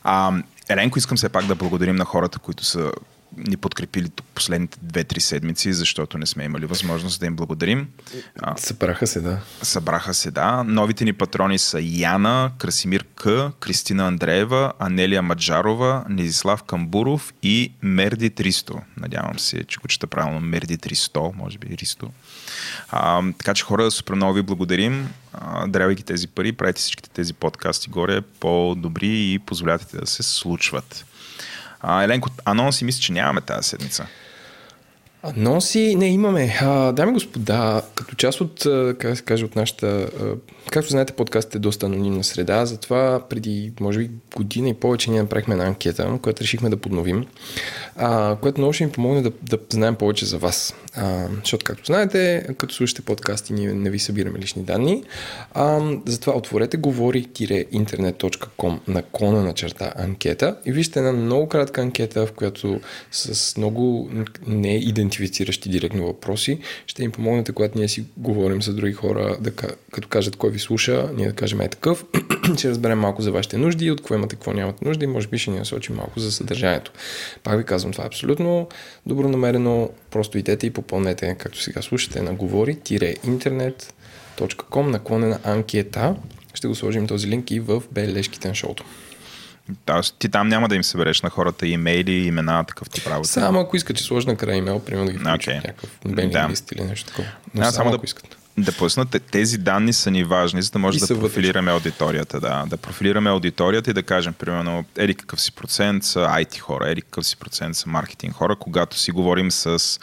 А, 0.05 0.43
Еленко, 0.69 0.99
искам 0.99 1.17
все 1.17 1.29
пак 1.29 1.47
да 1.47 1.55
благодарим 1.55 1.97
на 1.97 2.05
хората, 2.05 2.39
които 2.39 2.65
са 2.65 2.93
ни 3.37 3.57
подкрепили 3.57 4.11
последните 4.35 4.79
2-3 4.79 5.19
седмици, 5.19 5.73
защото 5.73 6.19
не 6.19 6.27
сме 6.27 6.45
имали 6.45 6.67
възможност 6.67 7.21
да 7.21 7.27
им 7.27 7.37
благодарим. 7.37 7.89
Събраха 8.57 9.07
се, 9.07 9.21
да. 9.21 9.39
събраха 9.63 10.15
се, 10.15 10.31
да. 10.31 10.65
Новите 10.65 11.05
ни 11.05 11.13
патрони 11.13 11.59
са 11.59 11.81
Яна, 11.83 12.51
Красимир 12.59 13.05
К, 13.15 13.27
Кристина 13.61 14.07
Андреева, 14.07 14.73
Анелия 14.79 15.23
Маджарова, 15.23 16.05
Низислав 16.09 16.63
Камбуров 16.63 17.35
и 17.43 17.73
Мерди 17.83 18.31
300. 18.31 18.81
Надявам 18.97 19.39
се, 19.39 19.65
че 19.65 19.79
го 19.79 19.89
чета 19.89 20.07
правилно. 20.07 20.41
Мерди 20.41 20.79
300, 20.79 21.37
може 21.37 21.59
би 21.59 21.77
Ристо. 21.77 22.11
А, 22.91 23.23
така 23.39 23.55
че 23.55 23.65
хора, 23.65 23.91
супер 23.91 24.15
много 24.15 24.35
ви 24.35 24.43
благодарим. 24.43 25.09
Дарявайки 25.67 26.03
тези 26.03 26.29
пари, 26.29 26.53
правите 26.53 26.81
всичките 26.81 27.11
тези 27.11 27.35
подкасти 27.35 27.91
горе 27.91 28.21
по-добри 28.21 29.33
и 29.33 29.39
позволявате 29.39 29.97
да 29.97 30.07
се 30.07 30.23
случват. 30.23 31.05
А, 31.81 32.03
Еленко, 32.03 32.29
анонси 32.45 32.85
мисля, 32.85 33.01
че 33.01 33.13
нямаме 33.13 33.41
тази 33.41 33.69
седмица. 33.69 34.07
Анонси, 35.25 35.95
не 35.95 36.09
имаме. 36.09 36.59
Дами 36.93 37.11
и 37.11 37.15
господа, 37.15 37.83
като 37.95 38.15
част 38.15 38.41
от, 38.41 38.67
как 38.99 39.17
се 39.17 39.23
каже, 39.23 39.45
от 39.45 39.57
нашата, 39.57 40.09
както 40.71 40.91
знаете, 40.91 41.13
подкастът 41.13 41.55
е 41.55 41.59
доста 41.59 41.87
анонимна 41.87 42.25
среда, 42.25 42.67
затова 42.67 43.21
преди, 43.29 43.73
може 43.81 43.99
би, 43.99 44.11
година 44.37 44.69
и 44.69 44.75
повече 44.75 45.11
ние 45.11 45.23
направихме 45.23 45.55
една 45.55 45.67
анкета, 45.67 46.19
която 46.23 46.43
решихме 46.43 46.71
да 46.71 46.77
подновим, 46.77 47.27
а, 47.97 48.37
което 48.37 48.61
много 48.61 48.73
ще 48.73 48.85
ни 48.85 48.93
помогне 48.93 49.23
да, 49.23 49.33
да 49.43 49.59
знаем 49.71 49.95
повече 49.95 50.27
за 50.27 50.39
вас. 50.39 50.75
А, 50.97 51.27
защото, 51.41 51.65
както 51.65 51.87
знаете, 51.87 52.47
като 52.59 52.75
слушате 52.75 53.03
подкасти, 53.03 53.53
ние 53.53 53.73
не 53.73 53.91
ви 53.91 53.99
събираме 53.99 54.39
лични 54.39 54.63
данни. 54.63 55.05
А, 55.55 55.81
затова 56.07 56.37
отворете 56.37 56.77
говори-интернет.com 56.77 58.79
наклона 58.89 59.43
на 59.43 59.53
черта 59.53 59.93
анкета 59.97 60.57
и 60.65 60.73
вижте 60.73 60.99
една 60.99 61.13
много 61.13 61.49
кратка 61.49 61.81
анкета, 61.81 62.27
в 62.27 62.33
която 62.33 62.81
с 63.13 63.57
много 63.57 64.11
не 64.47 64.77
идентифициращи 65.15 65.69
директно 65.69 66.07
въпроси 66.07 66.59
ще 66.87 67.05
им 67.05 67.11
помогнете, 67.11 67.53
когато 67.53 67.79
ние 67.79 67.89
си 67.89 68.05
говорим 68.17 68.63
с 68.63 68.75
други 68.75 68.93
хора, 68.93 69.37
да, 69.41 69.51
ка- 69.51 69.75
като 69.93 70.09
кажат 70.09 70.37
кой 70.37 70.51
ви 70.51 70.59
слуша, 70.59 71.11
ние 71.17 71.27
да 71.27 71.33
кажем 71.33 71.61
е 71.61 71.69
такъв, 71.69 72.05
ще 72.59 72.71
разберем 72.71 72.99
малко 72.99 73.23
за 73.23 73.33
вашите 73.33 73.59
нужди, 73.59 73.91
от 73.91 74.01
какво 74.01 74.15
имате, 74.15 74.37
какво 74.37 74.53
нямате 74.53 74.85
нужди 74.85 75.07
може 75.07 75.29
би 75.29 75.39
ще 75.39 75.51
ни 75.51 75.59
насочим 75.59 75.97
малко 75.97 76.21
за 76.21 76.33
съдържанието. 76.33 76.93
Пак 77.43 77.59
ви 77.59 77.65
казвам, 77.65 77.93
това 77.93 78.05
е 78.05 78.07
абсолютно 78.07 78.69
добронамерено, 79.07 79.91
просто 80.11 80.39
идете 80.39 80.67
и 80.67 80.71
попълнете, 80.71 81.37
както 81.39 81.63
сега 81.63 81.83
слушате, 81.83 82.23
на 82.23 82.35
говори-интернет.com 82.35 84.87
наклонена 84.87 85.39
анкета. 85.45 86.17
Ще 86.55 86.69
го 86.69 86.75
сложим 86.75 87.07
този 87.07 87.29
линк 87.29 87.51
и 87.51 87.61
в 87.61 87.83
бележките 87.93 88.49
на 88.49 88.55
шоуто. 88.55 88.85
Тоест, 89.85 90.17
ти 90.19 90.29
там 90.29 90.49
няма 90.49 90.69
да 90.69 90.77
им 90.77 90.85
събереш 90.85 91.23
на 91.23 91.31
хората 91.31 91.67
имейли, 91.67 92.13
имена, 92.13 92.65
такъв 92.65 92.91
тип 92.91 93.07
работа. 93.07 93.29
Само 93.29 93.61
ако 93.61 93.77
искат, 93.77 93.97
че 93.97 94.05
сложа 94.05 94.29
накрая 94.29 94.57
имейл, 94.57 94.81
примерно 94.81 95.07
да 95.07 95.13
ги 95.13 95.19
включат 95.19 95.41
okay. 95.41 95.55
някакъв 95.57 95.91
бенли 96.07 96.33
Да. 96.33 96.49
лист 96.49 96.73
или 96.73 96.83
нещо 96.83 97.07
такова. 97.07 97.29
Но 97.55 97.59
Да, 97.59 97.65
само, 97.65 97.73
само 97.75 97.91
да- 97.91 97.97
ако 97.97 98.05
искат. 98.05 98.37
Да 98.59 98.73
пуснат. 98.73 99.11
Те- 99.11 99.19
Тези 99.19 99.59
данни 99.59 99.93
са 99.93 100.11
ни 100.11 100.25
важни, 100.25 100.63
за 100.63 100.71
да 100.71 100.79
може 100.79 100.99
да 100.99 101.07
са 101.07 101.15
вътре. 101.15 101.27
профилираме 101.27 101.71
аудиторията. 101.71 102.41
Да. 102.41 102.65
да 102.67 102.77
профилираме 102.77 103.31
аудиторията 103.31 103.91
и 103.91 103.95
да 103.95 104.03
кажем, 104.03 104.33
примерно, 104.33 104.85
еди 104.97 105.15
какъв 105.15 105.41
си 105.41 105.53
процент 105.53 106.05
са 106.05 106.21
IT 106.21 106.59
хора, 106.59 106.91
еди 106.91 107.03
какъв 107.03 107.27
си 107.27 107.37
процент 107.37 107.77
са 107.77 107.89
маркетинг 107.89 108.35
хора, 108.35 108.57
когато 108.57 108.99
си 108.99 109.11
говорим 109.11 109.51
с 109.51 110.01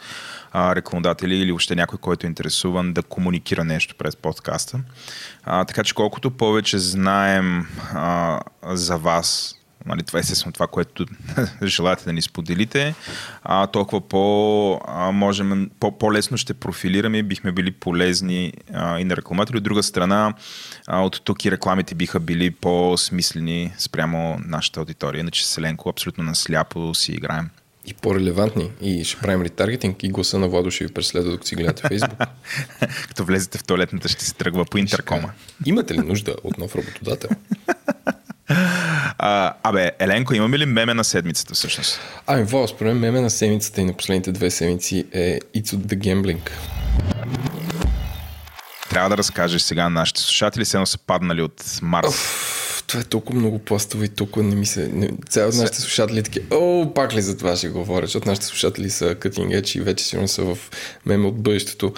рекламодатели 0.54 1.36
или 1.36 1.52
още 1.52 1.74
някой, 1.74 1.98
който 1.98 2.26
е 2.26 2.28
интересуван 2.28 2.92
да 2.92 3.02
комуникира 3.02 3.64
нещо 3.64 3.94
през 3.98 4.16
подкаста. 4.16 4.80
А, 5.44 5.64
така 5.64 5.84
че 5.84 5.94
колкото 5.94 6.30
повече 6.30 6.78
знаем 6.78 7.66
а, 7.94 8.40
за 8.64 8.96
вас, 8.96 9.54
Нали, 9.86 10.02
това 10.02 10.18
е 10.18 10.20
естествено 10.20 10.52
това, 10.52 10.66
което 10.66 11.06
желаете 11.62 12.04
да 12.04 12.12
ни 12.12 12.22
споделите, 12.22 12.94
а, 13.42 13.66
толкова 13.66 14.08
по, 14.08 14.80
а, 14.88 15.10
можем, 15.12 15.70
по, 15.80 15.98
по-лесно 15.98 16.36
ще 16.36 16.54
профилираме 16.54 17.18
и 17.18 17.22
бихме 17.22 17.52
били 17.52 17.70
полезни 17.70 18.52
а, 18.72 18.98
и 18.98 19.04
на 19.04 19.16
рекламатори. 19.16 19.56
От 19.56 19.62
друга 19.62 19.82
страна, 19.82 20.34
а, 20.86 21.00
от 21.00 21.20
тук 21.24 21.44
и 21.44 21.50
рекламите 21.50 21.94
биха 21.94 22.20
били 22.20 22.50
по-смислени 22.50 23.72
спрямо 23.78 24.40
нашата 24.46 24.80
аудитория. 24.80 25.20
Иначе 25.20 25.46
с 25.46 25.58
Еленко 25.58 25.88
абсолютно 25.88 26.24
насляпо 26.24 26.94
си 26.94 27.12
играем. 27.12 27.50
И 27.86 27.94
по-релевантни. 27.94 28.70
И 28.80 29.04
ще 29.04 29.20
правим 29.20 29.42
ретаргетинг 29.42 30.02
и 30.02 30.08
гласа 30.08 30.38
на 30.38 30.48
Владо 30.48 30.70
ще 30.70 30.86
ви 30.86 30.92
преследва, 30.92 31.30
докато 31.30 31.48
си 31.48 31.54
гледате 31.54 31.88
Фейсбук. 31.88 32.18
Като 33.08 33.24
влезете 33.24 33.58
в 33.58 33.64
туалетната, 33.64 34.08
ще 34.08 34.24
се 34.24 34.34
тръгва 34.34 34.64
по 34.64 34.78
интеркома. 34.78 35.30
Имате 35.66 35.94
ли 35.94 35.98
нужда 35.98 36.34
от 36.44 36.58
нов 36.58 36.76
работодател? 36.76 37.30
А, 39.18 39.54
абе, 39.62 39.90
Еленко, 39.98 40.34
имаме 40.34 40.58
ли 40.58 40.66
меме 40.66 40.94
на 40.94 41.04
седмицата 41.04 41.54
всъщност? 41.54 42.00
Ами, 42.26 42.44
Владо, 42.44 42.68
според 42.68 42.96
меме 42.96 43.20
на 43.20 43.30
седмицата 43.30 43.80
и 43.80 43.84
на 43.84 43.92
последните 43.96 44.32
две 44.32 44.50
седмици 44.50 45.06
е 45.12 45.38
It's 45.56 45.64
the 45.64 45.96
Gambling. 45.96 46.50
Трябва 48.90 49.08
да 49.08 49.16
разкажеш 49.16 49.62
сега 49.62 49.82
на 49.82 49.90
нашите 49.90 50.20
слушатели, 50.20 50.64
все 50.64 50.76
едно 50.76 50.86
са 50.86 50.98
паднали 50.98 51.42
от 51.42 51.78
Марс. 51.82 52.08
Пф, 52.08 52.61
Това 52.86 53.00
е 53.00 53.04
толкова 53.04 53.38
много 53.38 53.58
пластово 53.58 54.04
и 54.04 54.08
толкова 54.08 54.46
не 54.46 54.54
ми 54.54 54.66
се... 54.66 54.88
Не... 54.88 55.10
Цял 55.28 55.48
от 55.48 55.54
нашите 55.54 55.80
слушатели 55.80 56.22
таки, 56.22 56.40
о, 56.50 56.94
пак 56.94 57.14
ли 57.14 57.22
за 57.22 57.38
това 57.38 57.56
ще 57.56 57.68
говоря, 57.68 58.06
защото 58.06 58.28
нашите 58.28 58.46
слушатели 58.46 58.90
са 58.90 59.14
cutting 59.14 59.60
edge 59.60 59.78
и 59.78 59.80
вече 59.80 60.04
сигурно 60.04 60.28
са 60.28 60.42
в 60.42 60.58
меме 61.06 61.26
от 61.26 61.42
бъдещето. 61.42 61.94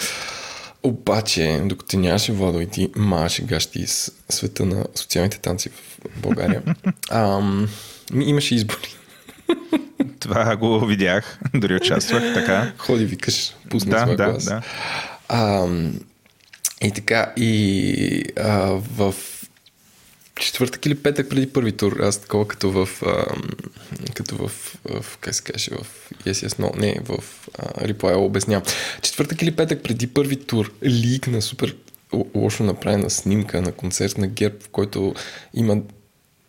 Обаче, 0.83 1.63
докато 1.65 1.99
нямаше 1.99 2.33
Владо 2.33 2.61
и 2.61 2.67
ти 2.67 2.89
маше 2.97 3.43
гащи 3.43 3.87
с 3.87 4.13
света 4.29 4.65
на 4.65 4.87
социалните 4.95 5.39
танци 5.39 5.69
в 5.69 6.21
България, 6.21 6.63
ам, 7.11 7.69
имаше 8.15 8.55
избори. 8.55 8.97
Това 10.21 10.57
го 10.57 10.87
видях, 10.87 11.39
дори 11.55 11.75
участвах, 11.75 12.35
така. 12.35 12.73
Ходи, 12.79 13.05
викаш, 13.05 13.55
пусна 13.71 13.91
Да, 13.91 13.99
своя 13.99 14.17
да, 14.17 14.31
глас. 14.31 14.45
да. 14.45 14.63
А, 15.29 15.69
и 16.83 16.91
така, 16.91 17.33
и 17.37 18.25
а, 18.37 18.59
в 18.97 19.15
четвъртък 20.41 20.87
или 20.87 20.95
петък 20.95 21.31
преди 21.31 21.53
първи 21.53 21.73
тур, 21.73 22.01
аз 22.01 22.19
такова 22.19 22.49
като 22.49 22.71
в, 22.71 22.89
а, 23.07 23.25
като 24.15 24.37
в, 24.37 24.51
в 24.85 25.19
как 25.21 25.35
се 25.35 25.43
каже, 25.43 25.71
в 25.71 26.05
Yes, 26.27 26.47
yes, 26.47 26.61
no, 26.61 26.79
не, 26.79 27.01
в 27.05 27.25
а, 27.59 27.87
Reply 27.87 28.17
обяснявам. 28.17 28.65
Четвъртък 29.03 29.43
или 29.43 29.57
петък 29.57 29.83
преди 29.83 30.07
първи 30.07 30.37
тур, 30.37 30.73
лик 30.85 31.27
на 31.27 31.43
супер 31.43 31.77
лошо 32.35 32.63
направена 32.63 33.11
снимка 33.11 33.63
на 33.63 33.73
концерт 33.73 34.19
на 34.19 34.27
ГЕРБ, 34.27 34.57
в 34.61 34.69
който 34.69 35.15
има 35.55 35.77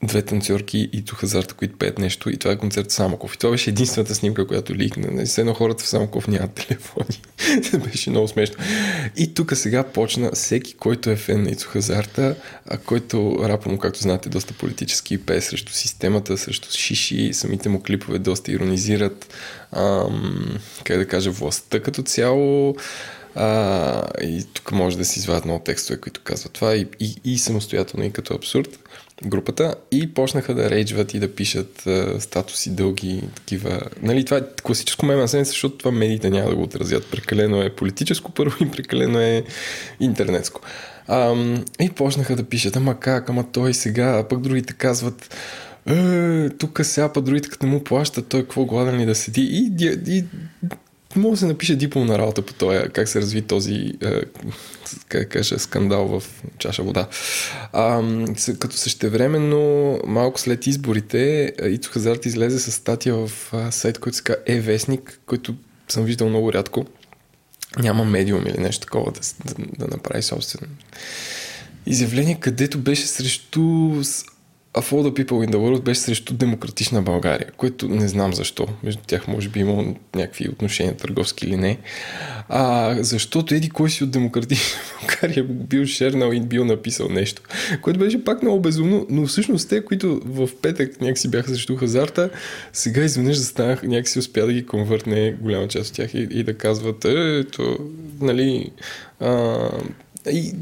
две 0.05 0.21
танцорки 0.21 0.89
и 0.93 1.05
Тухазарта, 1.05 1.53
които 1.53 1.77
пеят 1.77 1.99
нещо 1.99 2.29
и 2.29 2.37
това 2.37 2.53
е 2.53 2.57
концерт 2.57 2.91
в 2.91 2.93
Самоков. 2.93 3.35
И 3.35 3.37
това 3.37 3.51
беше 3.51 3.69
единствената 3.69 4.15
снимка, 4.15 4.47
която 4.47 4.75
ликна. 4.75 5.25
Все 5.25 5.41
едно 5.41 5.53
хората 5.53 5.83
в 5.83 5.87
Самоков 5.87 6.27
нямат 6.27 6.53
телефони. 6.53 7.21
беше 7.85 8.09
много 8.09 8.27
смешно. 8.27 8.55
И 9.17 9.33
тук 9.33 9.55
сега 9.55 9.83
почна 9.83 10.31
всеки, 10.31 10.73
който 10.73 11.09
е 11.09 11.15
фен 11.15 11.43
на 11.43 11.49
Ицо 11.49 11.67
Хазарта, 11.67 12.35
а 12.67 12.77
който 12.77 13.37
рапа 13.43 13.69
му, 13.69 13.77
както 13.77 13.99
знаете, 13.99 14.29
доста 14.29 14.53
политически 14.53 15.17
пее 15.17 15.41
срещу 15.41 15.73
системата, 15.73 16.37
срещу 16.37 16.71
шиши, 16.71 17.33
самите 17.33 17.69
му 17.69 17.83
клипове 17.83 18.19
доста 18.19 18.51
иронизират, 18.51 19.33
ам, 19.71 20.59
как 20.83 20.97
да 20.97 21.07
кажа, 21.07 21.31
властта 21.31 21.79
като 21.79 22.03
цяло. 22.03 22.75
А, 23.35 24.03
и 24.21 24.45
тук 24.53 24.71
може 24.71 24.97
да 24.97 25.05
си 25.05 25.19
извадят 25.19 25.45
много 25.45 25.63
текстове, 25.63 25.99
които 25.99 26.21
казват 26.23 26.53
това 26.53 26.75
и, 26.75 26.87
и, 26.99 27.15
и 27.23 27.37
самостоятелно 27.37 28.05
и 28.05 28.11
като 28.11 28.33
абсурд 28.33 28.79
групата 29.23 29.75
и 29.91 30.13
почнаха 30.13 30.53
да 30.53 30.69
рейджват 30.69 31.13
и 31.13 31.19
да 31.19 31.35
пишат 31.35 31.87
а, 31.87 32.21
статуси 32.21 32.69
дълги 32.69 33.23
такива. 33.35 33.81
Нали, 34.01 34.25
това 34.25 34.37
е 34.37 34.43
класическо 34.63 35.05
меме 35.05 35.21
на 35.21 35.27
защото 35.27 35.77
това 35.77 35.91
медиите 35.91 36.29
няма 36.29 36.49
да 36.49 36.55
го 36.55 36.63
отразят. 36.63 37.11
Прекалено 37.11 37.61
е 37.61 37.75
политическо 37.75 38.31
първо 38.31 38.63
и 38.63 38.71
прекалено 38.71 39.19
е 39.19 39.43
интернетско. 39.99 40.61
Ам, 41.07 41.65
и 41.79 41.89
почнаха 41.89 42.35
да 42.35 42.43
пишат, 42.43 42.75
ама 42.75 42.99
как, 42.99 43.29
ама 43.29 43.51
той 43.51 43.73
сега, 43.73 44.17
а 44.19 44.27
пък 44.27 44.41
другите 44.41 44.73
казват, 44.73 45.35
е, 45.87 46.49
тук 46.49 46.79
сега 46.83 47.13
па 47.13 47.21
другите 47.21 47.49
като 47.49 47.65
не 47.65 47.71
му 47.71 47.83
плащат, 47.83 48.27
той 48.27 48.41
какво 48.41 48.65
гладен 48.65 48.97
ли 48.97 49.05
да 49.05 49.15
седи 49.15 49.41
и, 49.41 49.85
и, 49.85 50.17
и 50.17 50.23
Мога 51.15 51.33
да 51.33 51.37
се 51.37 51.45
напише 51.45 51.75
дипломна 51.75 52.17
работа 52.17 52.41
по 52.41 52.53
това, 52.53 52.87
как 52.93 53.07
се 53.07 53.21
разви 53.21 53.41
този 53.41 53.93
е, 54.01 54.21
как 55.07 55.29
кажа, 55.29 55.59
скандал 55.59 56.19
в 56.19 56.23
чаша 56.57 56.83
вода. 56.83 57.07
А, 57.73 58.03
като 58.59 58.77
същевременно, 58.77 59.99
малко 60.07 60.39
след 60.39 60.67
изборите, 60.67 61.53
е, 61.61 61.67
Ицо 61.67 61.91
Хазарт 61.91 62.25
излезе 62.25 62.59
с 62.59 62.71
статия 62.71 63.15
в 63.15 63.31
сайт, 63.71 63.99
който 63.99 64.17
се 64.17 64.23
казва 64.23 64.41
Е-вестник, 64.45 65.19
който 65.25 65.55
съм 65.87 66.05
виждал 66.05 66.29
много 66.29 66.53
рядко. 66.53 66.85
Няма 67.79 68.05
медиум 68.05 68.47
или 68.47 68.57
нещо 68.57 68.85
такова 68.85 69.11
да, 69.11 69.19
да, 69.45 69.65
да 69.77 69.87
направи 69.87 70.21
собствено 70.21 70.67
изявление, 71.85 72.39
където 72.39 72.77
беше 72.77 73.07
срещу 73.07 73.93
of 74.75 74.93
all 74.93 75.03
the 75.03 75.23
people 75.23 75.47
in 75.47 75.51
the 75.51 75.57
world 75.57 75.83
беше 75.83 75.99
срещу 75.99 76.33
демократична 76.33 77.01
България, 77.01 77.51
което 77.57 77.87
не 77.87 78.07
знам 78.07 78.33
защо. 78.33 78.67
Между 78.83 79.01
тях 79.07 79.27
може 79.27 79.49
би 79.49 79.59
имало 79.59 79.95
някакви 80.15 80.49
отношения 80.49 80.97
търговски 80.97 81.45
или 81.45 81.55
не. 81.55 81.77
А, 82.49 82.95
защото 83.03 83.55
еди 83.55 83.69
кой 83.69 83.89
си 83.89 84.03
от 84.03 84.11
демократична 84.11 84.79
България 85.01 85.43
бил 85.43 85.85
шернал 85.85 86.31
и 86.33 86.41
бил 86.41 86.65
написал 86.65 87.09
нещо, 87.09 87.41
което 87.81 87.99
беше 87.99 88.23
пак 88.23 88.41
много 88.41 88.59
безумно, 88.59 89.05
но 89.09 89.27
всъщност 89.27 89.69
те, 89.69 89.85
които 89.85 90.21
в 90.25 90.49
петък 90.61 91.01
някакси 91.01 91.29
бяха 91.29 91.49
срещу 91.49 91.75
хазарта, 91.75 92.29
сега 92.73 93.03
изведнъж 93.03 93.37
застанах, 93.37 93.83
някакси 93.83 94.19
успя 94.19 94.45
да 94.45 94.53
ги 94.53 94.65
конвъртне 94.65 95.31
голяма 95.41 95.67
част 95.67 95.89
от 95.89 95.95
тях 95.95 96.13
и, 96.13 96.27
и 96.31 96.43
да 96.43 96.57
казват, 96.57 97.05
ето, 97.05 97.77
нали, 98.21 98.71
а, 99.19 99.69
и, 100.31 100.55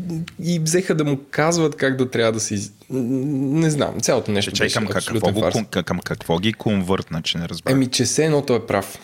и 0.44 0.60
взеха 0.60 0.96
да 0.96 1.04
му 1.04 1.20
казват 1.32 1.76
как 1.76 1.98
да 1.98 2.10
трябва 2.12 2.32
да 2.32 2.40
се... 2.40 2.54
Из... 2.54 2.72
Не 2.90 3.70
знам, 3.70 4.00
цялото 4.02 4.32
нещо 4.32 4.52
Чай, 4.52 4.66
беше 4.66 4.74
към, 4.74 4.88
какво 4.88 5.32
го, 5.32 5.42
към, 5.52 5.84
към 5.84 6.00
какво 6.00 6.40
ги 6.40 6.54
конвъртна, 6.54 7.22
че 7.22 7.38
не 7.38 7.50
разбрах? 7.50 7.74
Еми, 7.74 7.88
че 7.88 8.04
все 8.04 8.26
едно 8.26 8.42
той 8.42 8.58
е 8.58 8.66
прав. 8.66 9.00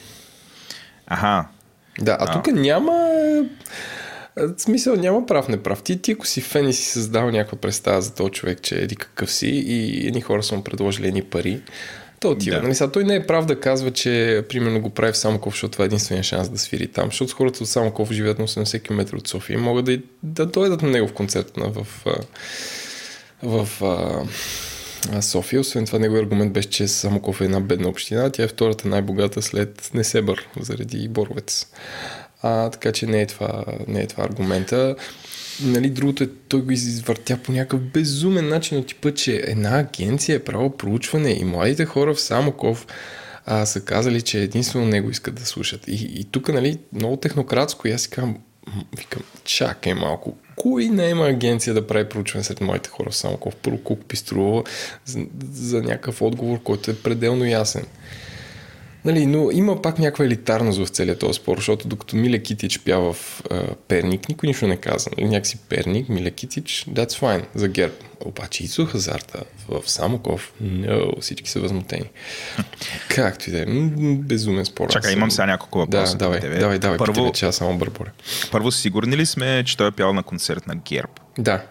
Аха, 1.08 1.46
Да, 2.02 2.18
а, 2.20 2.34
тук 2.34 2.48
няма... 2.48 2.92
а, 2.92 4.48
В 4.48 4.62
смисъл 4.62 4.96
няма 4.96 5.26
прав, 5.26 5.48
не 5.48 5.64
прав. 5.64 5.84
Ти, 5.84 6.02
ти 6.02 6.12
ако 6.12 6.28
си 6.28 6.42
фен 6.42 6.70
и 6.70 6.74
си 6.74 6.86
създал 6.86 7.32
някаква 7.32 7.58
представа 7.58 8.02
за 8.02 8.16
този 8.16 8.32
човек, 8.32 8.62
че 8.62 8.76
еди 8.76 8.96
какъв 8.96 9.32
си 9.32 9.48
и 9.48 10.08
едни 10.08 10.22
хора 10.22 10.44
са 10.44 10.56
му 10.56 10.64
предложили 10.64 11.08
едни 11.08 11.22
пари, 11.22 11.62
то 12.20 12.30
отива. 12.32 12.56
Да. 12.56 12.62
Да. 12.62 12.68
Нали, 12.68 12.92
той 12.92 13.04
не 13.04 13.16
е 13.16 13.28
прав 13.28 13.46
да 13.46 13.60
казва, 13.60 13.92
че 13.92 14.46
примерно 14.50 14.82
го 14.82 14.90
прави 14.90 15.12
в 15.12 15.18
Самоков, 15.18 15.54
защото 15.54 15.72
това 15.72 15.84
е 15.84 15.86
единствения 15.86 16.24
шанс 16.24 16.50
да 16.50 16.58
свири 16.58 16.88
там, 16.88 17.06
защото 17.06 17.36
хората 17.36 17.64
от 17.64 17.70
Самоков 17.70 18.12
живеят 18.12 18.40
на 18.40 18.48
80 18.48 18.84
км 18.84 19.18
от 19.18 19.28
София 19.28 19.54
и 19.54 19.58
могат 19.58 19.86
да, 19.86 20.00
да 20.24 20.46
дойдат 20.46 20.82
на 20.82 20.90
него 20.90 21.08
в 21.08 21.14
концерт 21.14 21.58
на, 21.58 21.70
в, 21.70 21.88
в 23.44 23.84
а, 25.12 25.22
София. 25.22 25.62
Освен 25.62 25.86
това, 25.86 26.00
неговият 26.00 26.26
аргумент 26.26 26.54
беше, 26.54 26.70
че 26.70 26.88
Самоков 26.88 27.42
е 27.42 27.46
една 27.46 27.60
бедна 27.60 27.88
община, 27.88 28.30
тя 28.30 28.44
е 28.44 28.48
втората 28.48 28.88
най-богата 28.88 29.42
след 29.42 29.92
Несебър, 29.94 30.48
заради 30.60 31.08
Боровец. 31.08 31.68
А, 32.42 32.70
така 32.70 32.92
че 32.92 33.06
не 33.06 33.22
е 33.22 33.28
това, 33.28 33.66
не 33.88 34.02
е 34.02 34.08
това 34.08 34.24
аргумента. 34.24 34.96
Нали, 35.64 35.90
другото 35.90 36.24
е, 36.24 36.30
той 36.48 36.62
го 36.62 36.72
извъртя 36.72 37.38
по 37.44 37.52
някакъв 37.52 37.82
безумен 37.82 38.48
начин 38.48 38.78
от 38.78 38.88
типа, 38.88 39.12
че 39.12 39.44
една 39.48 39.80
агенция 39.80 40.36
е 40.36 40.44
право 40.44 40.78
проучване 40.78 41.32
и 41.32 41.44
младите 41.44 41.86
хора 41.86 42.14
в 42.14 42.22
Самоков 42.22 42.88
а, 43.46 43.66
са 43.66 43.82
казали, 43.82 44.22
че 44.22 44.42
единствено 44.42 44.86
него 44.86 45.10
искат 45.10 45.36
да 45.36 45.46
слушат. 45.46 45.88
И, 45.88 46.12
и 46.20 46.24
тук, 46.24 46.50
нали, 46.50 46.80
много 46.94 47.18
технократско, 47.18 47.88
и 47.88 47.92
аз 47.92 48.02
си 48.02 48.10
казвам, 48.10 48.38
викам, 48.98 49.24
чакай 49.44 49.94
малко, 49.94 50.38
кой 50.56 50.86
не 50.86 51.10
има 51.10 51.28
агенция 51.28 51.74
да 51.74 51.88
прави 51.88 52.10
проучване 52.10 52.44
сред 52.44 52.62
моите 52.62 52.90
хора 52.90 53.10
в 53.10 53.16
Самоков? 53.16 53.56
Първо, 53.56 53.78
колко 53.78 54.04
би 54.10 54.16
струвало 54.16 54.64
за, 55.06 55.26
за 55.52 55.82
някакъв 55.82 56.22
отговор, 56.22 56.64
който 56.64 56.92
е 56.92 56.96
пределно 56.96 57.46
ясен. 57.46 57.86
Нали, 59.06 59.26
но 59.26 59.52
има 59.52 59.82
пак 59.82 60.00
някаква 60.00 60.26
елитарност 60.26 60.80
в 60.80 60.88
целия 60.90 61.18
този 61.18 61.34
спор, 61.34 61.58
защото 61.58 61.88
докато 61.88 62.16
Миле 62.16 62.40
Китич 62.40 62.80
пя 62.80 62.98
в 62.98 63.16
а, 63.52 63.64
Перник, 63.88 64.30
никой 64.30 64.48
нищо 64.48 64.68
не 64.68 64.78
каза. 64.78 65.10
Нали, 65.18 65.30
някакси 65.30 65.58
Перник, 65.70 66.10
Миле 66.10 66.32
Китич, 66.32 66.86
that's 66.90 67.12
fine, 67.12 67.44
за 67.56 67.68
ГЕРБ. 67.68 67.94
Обаче 68.26 68.64
Ицо 68.64 68.86
Хазарта 68.86 69.44
в 69.68 69.90
Самоков, 69.90 70.54
no, 70.64 71.22
всички 71.22 71.50
са 71.50 71.60
възмутени. 71.60 72.10
Както 73.10 73.50
и 73.50 73.54
да 73.54 73.60
е, 73.60 73.66
безумен 74.16 74.66
спор. 74.66 74.90
Чакай, 74.90 75.14
имам 75.14 75.32
сега 75.32 75.46
няколко 75.46 75.80
въпроса. 75.80 76.14
Да, 76.14 76.18
давай, 76.18 76.40
тебе. 76.40 76.60
давай, 76.60 76.80
давай, 76.80 76.98
Първо, 76.98 77.32
че 77.32 77.46
аз 77.46 77.56
само 77.56 77.78
бърборя. 77.78 78.12
първо, 78.52 78.72
сигурни 78.72 79.18
ли 79.18 79.26
сме, 79.26 79.64
че 79.66 79.78
той 79.78 79.88
е 79.88 79.92
пял 79.92 80.14
на 80.14 80.24
концерт 80.24 80.68
на 80.68 80.76
ГЕРБ? 80.76 81.12
Да, 81.38 81.64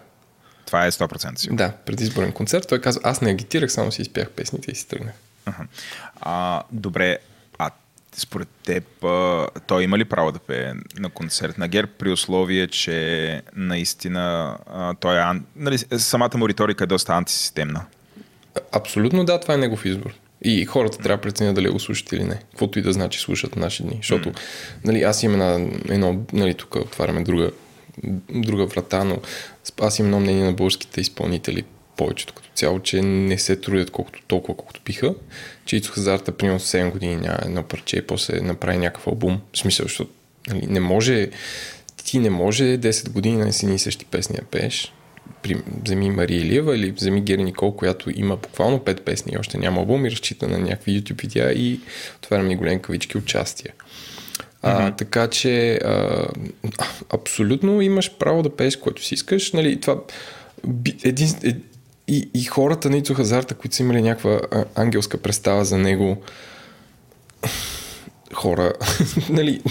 Това 0.65 0.85
е 0.85 0.91
100% 0.91 1.37
сигурно. 1.37 1.57
да, 1.57 1.71
предизборен 1.85 2.31
концерт. 2.31 2.67
Той 2.69 2.81
каза, 2.81 2.99
аз 3.03 3.21
не 3.21 3.29
агитирах, 3.29 3.71
само 3.71 3.91
си 3.91 4.01
изпях 4.01 4.29
песните 4.29 4.71
и 4.71 4.75
си 4.75 4.87
тръгнах. 4.87 5.13
Аха. 5.49 5.67
А, 6.21 6.63
добре, 6.71 7.17
а 7.57 7.69
според 8.13 8.47
теб 8.63 9.03
а, 9.03 9.47
той 9.67 9.83
има 9.83 9.97
ли 9.97 10.05
право 10.05 10.31
да 10.31 10.39
пее 10.39 10.73
на 10.99 11.09
концерт 11.09 11.57
на 11.57 11.67
ГЕРБ 11.67 11.91
при 11.97 12.11
условие, 12.11 12.67
че 12.67 13.41
наистина 13.55 14.57
а, 14.67 14.93
той 14.93 15.17
е... 15.17 15.21
ан- 15.21 15.43
Нали, 15.55 15.77
самата 15.97 16.37
му 16.37 16.49
риторика 16.49 16.83
е 16.83 16.87
доста 16.87 17.13
антисистемна. 17.13 17.85
Абсолютно 18.71 19.25
да, 19.25 19.39
това 19.39 19.53
е 19.53 19.57
негов 19.57 19.85
избор. 19.85 20.13
И 20.41 20.65
хората 20.65 20.97
трябва 20.97 21.17
да 21.17 21.21
преценят 21.21 21.55
дали 21.55 21.69
го 21.69 21.79
слушат 21.79 22.11
или 22.11 22.23
не. 22.23 22.35
Каквото 22.35 22.79
и 22.79 22.81
да 22.81 22.93
значи 22.93 23.19
слушат 23.19 23.55
наши 23.55 23.83
дни. 23.83 23.95
Защото, 23.97 24.31
нали, 24.85 25.01
аз 25.03 25.23
имам 25.23 25.41
една, 25.41 25.71
едно, 25.89 26.25
нали, 26.33 26.53
тук 26.53 26.75
отваряме 26.75 27.23
друга, 27.23 27.51
друга 28.29 28.65
врата, 28.65 29.03
но 29.03 29.17
аз 29.81 29.99
имам 29.99 30.07
едно 30.07 30.19
мнение 30.19 30.43
на 30.45 30.53
българските 30.53 31.01
изпълнители 31.01 31.63
повечето 31.99 32.33
като 32.33 32.49
цяло, 32.55 32.79
че 32.79 33.01
не 33.01 33.37
се 33.37 33.55
трудят 33.55 33.91
колкото 33.91 34.21
толкова, 34.27 34.57
колкото 34.57 34.81
пиха. 34.81 35.15
Че 35.65 35.75
Ицо 35.75 35.91
Хазарта, 35.91 36.31
примерно 36.31 36.59
7 36.59 36.91
години 36.91 37.15
няма 37.15 37.37
едно 37.45 37.63
парче 37.63 37.97
и 37.97 38.01
после 38.01 38.41
направи 38.41 38.77
някакъв 38.77 39.07
албум. 39.07 39.41
В 39.53 39.57
смисъл, 39.57 39.83
защото 39.83 40.11
нали, 40.47 40.67
не 40.67 40.79
може 40.79 41.29
ти 42.05 42.19
не 42.19 42.29
може 42.29 42.63
10 42.63 43.09
години 43.09 43.37
на 43.37 43.53
си 43.53 43.65
и 43.73 43.79
същи 43.79 44.05
песни 44.05 44.35
да 44.35 44.41
пееш. 44.41 44.93
При, 45.41 45.61
вземи 45.83 46.09
Мария 46.09 46.41
Илиева 46.41 46.75
или 46.75 46.91
вземи 46.91 47.21
Гери 47.21 47.43
Никол, 47.43 47.75
която 47.75 48.19
има 48.19 48.35
буквално 48.35 48.79
5 48.79 49.01
песни 49.01 49.31
и 49.35 49.37
още 49.37 49.57
няма 49.57 49.79
албум 49.79 50.05
и 50.05 50.11
разчита 50.11 50.47
на 50.47 50.57
някакви 50.57 51.01
YouTube 51.01 51.21
видеа 51.21 51.51
и 51.51 51.79
отварям 52.17 52.47
ми 52.47 52.55
големи 52.55 52.81
кавички 52.81 53.17
участия. 53.17 53.73
А, 54.61 54.91
така 54.91 55.27
че 55.27 55.73
а, 55.75 56.27
абсолютно 57.13 57.81
имаш 57.81 58.11
право 58.19 58.43
да 58.43 58.55
пееш 58.55 58.75
което 58.75 59.03
си 59.03 59.13
искаш. 59.13 59.51
Нали, 59.51 59.79
това, 59.79 60.01
един, 61.03 61.63
и, 62.09 62.29
и 62.33 62.43
хората 62.43 62.89
на 62.89 62.97
Ицо 62.97 63.13
Хазарта, 63.13 63.55
които 63.55 63.75
са 63.75 63.83
имали 63.83 64.01
някаква 64.01 64.39
ангелска 64.75 65.17
представа 65.17 65.65
за 65.65 65.77
него, 65.77 66.21
хора, 68.33 68.73
нали, 69.29 69.61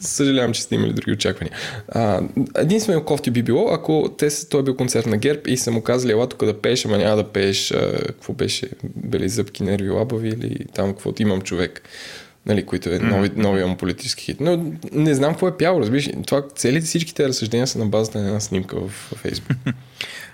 съжалявам, 0.00 0.52
че 0.52 0.62
сте 0.62 0.74
имали 0.74 0.92
други 0.92 1.12
очаквания. 1.12 1.56
А, 1.88 2.20
единствено 2.56 3.04
кофти 3.04 3.30
би 3.30 3.42
било, 3.42 3.68
ако 3.72 4.14
те, 4.18 4.30
са- 4.30 4.48
той 4.48 4.60
е 4.60 4.62
бил 4.62 4.76
концерт 4.76 5.06
на 5.06 5.16
ГЕРБ 5.16 5.40
и 5.46 5.56
са 5.56 5.70
му 5.70 5.82
казали, 5.82 6.12
ела 6.12 6.28
тук 6.28 6.44
да 6.44 6.60
пееш, 6.60 6.84
ама 6.84 6.98
няма 6.98 7.16
да 7.16 7.24
пееш, 7.24 7.70
а, 7.72 8.06
какво 8.06 8.32
беше, 8.32 8.68
бели 8.96 9.28
зъбки, 9.28 9.62
нерви, 9.62 9.90
лабави 9.90 10.28
или 10.28 10.64
там 10.74 10.92
каквото 10.92 11.22
имам 11.22 11.40
човек. 11.40 11.82
Нали, 12.46 12.66
които 12.66 12.90
е 12.90 12.98
нови, 12.98 13.30
новия 13.36 13.66
му 13.66 13.76
политически 13.76 14.24
хит. 14.24 14.40
Но 14.40 14.72
не 14.92 15.14
знам 15.14 15.32
какво 15.32 15.48
е 15.48 15.56
пял, 15.56 15.80
разбираш. 15.80 16.08
Това, 16.26 16.42
целите 16.56 16.86
всички 16.86 17.14
тези 17.14 17.28
разсъждения 17.28 17.66
са 17.66 17.78
на 17.78 17.86
базата 17.86 18.18
на 18.18 18.26
една 18.26 18.40
снимка 18.40 18.76
в, 18.80 18.88
в 18.88 19.16
Фейсбук. 19.16 19.56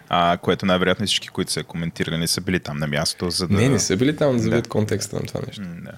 А, 0.09 0.37
което 0.37 0.67
най-вероятно 0.67 1.07
всички, 1.07 1.29
които 1.29 1.53
са 1.53 1.63
коментирали, 1.63 2.17
не 2.19 2.27
са 2.27 2.41
били 2.41 2.61
там 2.61 2.79
на 2.79 2.87
място, 2.87 3.31
за 3.31 3.49
да... 3.49 3.55
Не, 3.55 3.69
не 3.69 3.79
са 3.79 3.97
били 3.97 4.17
там 4.17 4.31
да 4.31 4.37
Да. 4.37 4.43
завият 4.43 4.69
контекста 4.69 5.17
на 5.17 5.23
това 5.23 5.41
нещо. 5.47 5.63
Да. 5.85 5.93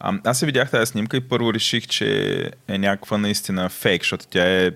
А, 0.00 0.18
аз 0.24 0.38
се 0.38 0.46
видях 0.46 0.70
тази 0.70 0.90
снимка 0.90 1.16
и 1.16 1.20
първо 1.20 1.54
реших, 1.54 1.86
че 1.86 2.34
е 2.68 2.78
някаква 2.78 3.18
наистина 3.18 3.68
фейк, 3.68 4.02
защото 4.02 4.26
тя 4.26 4.64
е 4.64 4.70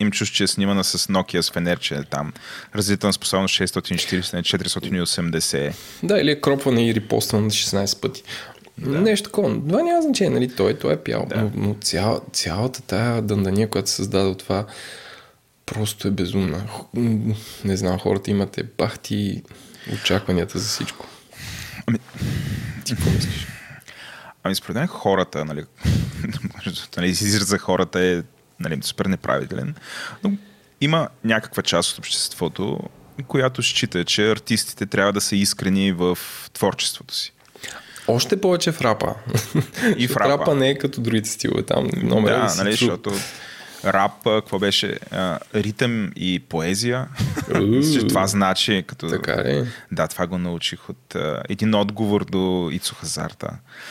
им 0.00 0.10
чуш, 0.10 0.30
че 0.30 0.44
е 0.44 0.46
снимана 0.46 0.84
с 0.84 0.98
Nokia 1.06 1.40
с 1.40 1.50
фенерче 1.50 2.02
там. 2.10 2.32
Развита 2.74 3.06
на 3.06 3.12
способност 3.12 3.54
640 3.54 4.34
на 4.34 4.42
480. 4.42 5.72
Да, 6.02 6.18
или 6.18 6.30
е 6.30 6.40
кропване 6.40 6.88
и 6.88 6.94
репостване 6.94 7.44
на 7.44 7.50
16 7.50 8.00
пъти. 8.00 8.22
Да. 8.78 9.00
Нещо 9.00 9.24
такова. 9.28 9.48
Това 9.68 9.82
няма 9.82 10.02
значение, 10.02 10.40
нали? 10.40 10.54
Той, 10.54 10.74
той 10.74 10.92
е 10.92 10.96
пял. 10.96 11.26
Да. 11.28 11.36
Но, 11.36 11.50
но 11.54 11.74
цял, 11.74 12.20
цялата 12.32 12.82
тая 12.82 13.22
дъндания, 13.22 13.68
която 13.68 13.90
се 13.90 13.96
създаде 13.96 14.28
от 14.28 14.38
това, 14.38 14.66
просто 15.68 16.08
е 16.08 16.10
безумна. 16.10 16.64
Не 17.64 17.76
знам, 17.76 17.98
хората 17.98 18.30
имате 18.30 18.62
бахти 18.62 19.42
очакванията 19.94 20.58
за 20.58 20.68
всичко. 20.68 21.06
Ами- 21.86 21.98
Ти 22.84 22.94
какво 22.94 23.10
мислиш? 23.10 23.46
Ами 24.42 24.54
според 24.54 24.76
мен 24.76 24.86
хората, 24.86 25.44
нали, 25.44 25.64
нали 26.96 27.08
израз 27.08 27.48
за 27.48 27.58
хората 27.58 28.00
е 28.00 28.22
нали, 28.60 28.78
супер 28.82 29.06
неправителен, 29.06 29.74
но 30.24 30.32
има 30.80 31.08
някаква 31.24 31.62
част 31.62 31.92
от 31.92 31.98
обществото, 31.98 32.78
която 33.26 33.62
счита, 33.62 34.04
че 34.04 34.30
артистите 34.30 34.86
трябва 34.86 35.12
да 35.12 35.20
са 35.20 35.36
искрени 35.36 35.92
в 35.92 36.18
творчеството 36.52 37.14
си. 37.14 37.32
Още 38.08 38.40
повече 38.40 38.72
в 38.72 38.80
рапа. 38.80 39.14
И 39.96 40.08
в 40.08 40.16
рапа. 40.16 40.28
рапа 40.30 40.54
не 40.54 40.68
е 40.70 40.78
като 40.78 41.00
другите 41.00 41.28
стилове. 41.28 41.62
Там 41.62 41.90
номер 42.02 42.32
да, 42.32 42.54
нали, 42.54 42.70
защото 42.70 43.12
рап, 43.84 44.12
какво 44.24 44.58
беше? 44.58 44.98
А, 45.10 45.38
ритъм 45.54 46.10
и 46.16 46.38
поезия. 46.48 47.08
Че 47.92 48.06
това 48.06 48.26
значи 48.26 48.84
като... 48.86 49.08
Така 49.08 49.44
ли? 49.44 49.66
Да, 49.92 50.08
това 50.08 50.26
го 50.26 50.38
научих 50.38 50.88
от 50.88 51.14
а, 51.14 51.42
един 51.48 51.74
отговор 51.74 52.24
до 52.24 52.70
Ицо 52.72 52.94
Хазарта. 52.94 53.48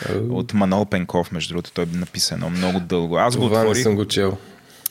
Ау. 0.10 0.38
От 0.38 0.54
Манол 0.54 0.86
Пенков, 0.86 1.32
между 1.32 1.54
другото. 1.54 1.71
Той 1.71 1.86
написа 1.93 2.34
едно 2.34 2.50
много 2.50 2.80
дълго. 2.80 3.17
Аз 3.17 3.38
го 3.38 3.43
Това 3.43 3.58
не 3.60 3.63
отворих. 3.63 3.84
съм 3.84 3.95
го 3.95 4.06
чел. 4.06 4.38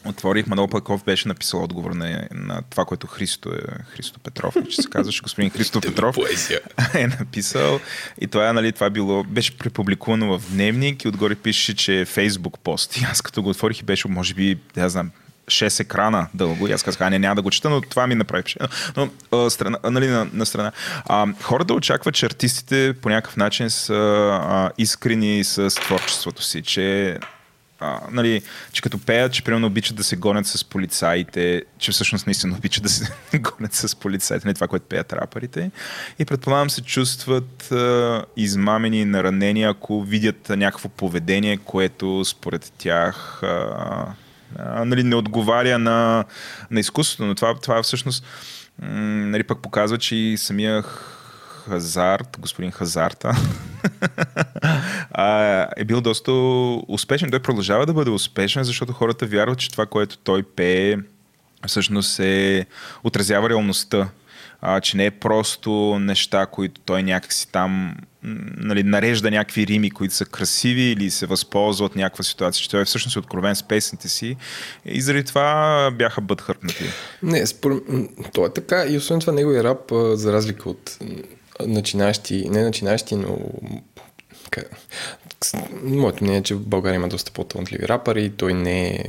Отворих, 0.09 0.47
Манол 0.47 0.69
Пенков 0.69 1.05
беше 1.05 1.29
написал 1.29 1.63
отговор 1.63 1.91
на, 1.91 2.29
на 2.35 2.63
това, 2.71 2.85
което 2.85 3.07
Христо, 3.07 3.53
е, 3.53 3.59
Христо 3.89 4.21
Петров, 4.21 4.55
че 4.71 4.83
се 4.83 4.89
казваше 4.91 5.23
господин 5.23 5.51
Христо 5.51 5.81
Петров. 5.81 6.17
Е 6.95 7.07
написал. 7.07 7.81
И 8.21 8.27
това, 8.27 8.53
нали, 8.53 8.73
това 8.73 8.91
било, 8.91 9.25
беше 9.25 9.59
препубликувано 9.59 10.39
в 10.39 10.51
дневник 10.51 11.05
и 11.05 11.09
отгоре 11.09 11.35
пише, 11.35 11.77
че 11.77 12.01
е 12.01 12.05
Фейсбук 12.05 12.59
пост. 12.59 12.97
И 12.97 13.05
аз 13.11 13.23
като 13.23 13.43
го 13.43 13.51
отворих 13.51 13.81
и 13.81 13.85
беше, 13.85 14.09
може 14.09 14.35
би, 14.35 14.59
да 14.75 14.89
знам, 14.89 15.11
6 15.47 15.81
екрана 15.81 16.29
дълго. 16.35 16.69
И 16.69 16.73
аз 16.73 16.83
казах, 16.83 17.01
а 17.01 17.11
не, 17.11 17.19
няма 17.19 17.35
да 17.35 17.43
го 17.43 17.51
чета, 17.51 17.71
но 17.71 17.81
това 17.81 18.07
ми 18.07 18.15
направи 18.15 18.43
впечатление. 18.43 18.73
Но 18.97 19.09
а, 19.39 19.51
страна, 19.51 19.79
а, 19.83 19.91
нали, 19.91 20.09
на, 20.09 20.27
на 20.33 20.47
страна. 20.47 20.73
А, 21.05 21.27
хората 21.43 21.75
очакват, 21.75 22.15
че 22.15 22.27
артистите 22.27 22.95
по 23.03 23.09
някакъв 23.09 23.37
начин 23.37 23.71
са 23.71 23.95
а, 24.43 24.71
искрени 24.79 25.45
с 25.45 25.71
творчеството 25.71 26.43
си, 26.43 26.63
че 26.63 27.19
а, 27.81 28.01
нали, 28.11 28.43
че 28.73 28.83
като 28.83 28.99
пеят, 28.99 29.33
че 29.33 29.45
примерно 29.45 29.67
обичат 29.67 29.97
да 29.97 30.05
се 30.05 30.17
гонят 30.17 30.47
с 30.47 30.65
полицаите, 30.65 31.63
че 31.79 31.93
всъщност 31.93 32.27
наистина 32.27 32.57
обичат 32.57 32.83
да 32.83 32.89
се 32.89 33.09
гонят 33.39 33.75
с 33.75 33.97
полицаите, 33.97 34.49
не 34.49 34.55
това, 34.55 34.69
което 34.69 34.87
пеят 34.87 35.13
рапърите. 35.13 35.71
И 36.19 36.25
предполагам 36.25 36.71
се 36.71 36.83
чувстват 36.83 37.73
а, 37.73 38.25
измамени 38.37 39.05
наранени, 39.05 39.63
ако 39.63 40.03
видят 40.03 40.49
някакво 40.49 40.89
поведение, 40.89 41.57
което 41.57 42.25
според 42.25 42.73
тях 42.79 43.43
а, 43.43 44.07
а, 44.59 44.85
нали, 44.85 45.03
не 45.03 45.17
отговаря 45.17 45.79
на, 45.79 46.25
на 46.71 46.81
изкуството, 46.81 47.27
но 47.27 47.35
това, 47.35 47.55
това 47.55 47.83
всъщност 47.83 48.25
м- 48.83 48.89
нали, 49.27 49.43
пък 49.43 49.63
показва, 49.63 49.99
че 49.99 50.17
и 50.17 50.37
самия 50.39 50.85
Хазарт, 51.69 52.37
господин 52.41 52.71
Хазарта, 52.71 53.37
е 55.77 55.85
бил 55.85 56.01
доста 56.01 56.33
успешен. 56.89 57.31
Той 57.31 57.41
продължава 57.41 57.87
да 57.87 57.93
бъде 57.93 58.11
успешен, 58.11 58.65
защото 58.65 58.93
хората 58.93 59.27
вярват, 59.27 59.59
че 59.59 59.71
това, 59.71 59.87
което 59.87 60.19
той 60.19 60.43
пее, 60.43 60.97
всъщност 61.67 62.21
е, 62.21 62.67
отразява 63.05 63.49
реалността. 63.49 64.09
А, 64.61 64.81
че 64.81 64.97
не 64.97 65.07
е 65.07 65.11
просто 65.11 65.99
неща, 66.01 66.47
които 66.47 66.81
той 66.81 67.03
някакси 67.03 67.53
там 67.53 67.97
нали, 68.57 68.83
нарежда 68.83 69.31
някакви 69.31 69.67
рими, 69.67 69.91
които 69.91 70.15
са 70.15 70.25
красиви 70.25 70.83
или 70.83 71.11
се 71.11 71.27
възползва 71.27 71.87
от 71.87 71.97
някаква 71.97 72.25
ситуация, 72.25 72.63
че 72.63 72.71
той 72.71 72.81
е 72.81 72.85
всъщност 72.85 73.17
откровен 73.17 73.57
с 73.57 73.63
песните 73.63 74.09
си 74.09 74.37
и 74.85 75.01
заради 75.01 75.25
това 75.25 75.91
бяха 75.99 76.21
бъдхърпнати. 76.21 76.85
Не, 77.23 77.47
според... 77.47 77.83
то 78.35 78.47
е 78.47 78.53
така 78.53 78.85
и 78.89 78.97
освен 78.97 79.21
това 79.21 79.33
неговия 79.33 79.65
рап, 79.65 79.93
за 80.15 80.33
разлика 80.33 80.71
от 80.71 80.99
начинащи, 81.61 82.49
не 82.49 82.63
начинащи, 82.63 83.15
но 83.15 83.39
Моето 85.83 86.25
мнение 86.25 86.41
е, 86.41 86.43
че 86.43 86.55
в 86.55 86.67
България 86.67 86.97
има 86.97 87.09
доста 87.09 87.33
по-талантливи 87.33 87.89
рапъри. 87.89 88.31
Той 88.37 88.55
не 88.55 88.89
е, 88.89 89.05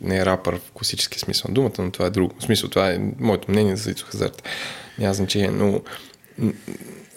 не 0.00 0.16
е 0.16 0.26
рапър 0.26 0.58
в 0.58 0.72
класическия 0.72 1.20
смисъл 1.20 1.48
на 1.48 1.54
думата, 1.54 1.72
но 1.78 1.90
това 1.90 2.06
е 2.06 2.10
друго. 2.10 2.34
Смисъл, 2.40 2.70
това 2.70 2.90
е 2.90 3.00
моето 3.18 3.50
мнение 3.50 3.76
за 3.76 3.90
Ицо 3.90 4.06
Хазарт. 4.06 4.42
Няма 4.98 5.14
значение, 5.14 5.50
но 5.50 5.80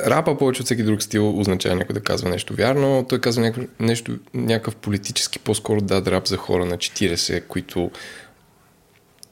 рапа 0.06 0.38
повече 0.38 0.62
от 0.62 0.66
всеки 0.66 0.84
друг 0.84 1.04
стил 1.04 1.40
означава 1.40 1.76
някой 1.76 1.94
да 1.94 2.04
казва 2.04 2.30
нещо 2.30 2.54
вярно. 2.56 3.06
Той 3.10 3.22
казва 3.22 3.42
някакъв, 3.42 3.70
нещо, 3.80 4.18
някакъв 4.34 4.76
политически, 4.76 5.40
по-скоро 5.40 5.82
дад 5.82 6.08
рап 6.08 6.28
за 6.28 6.38
хора 6.38 6.66
на 6.66 6.78
40, 6.78 7.48
които 7.48 7.92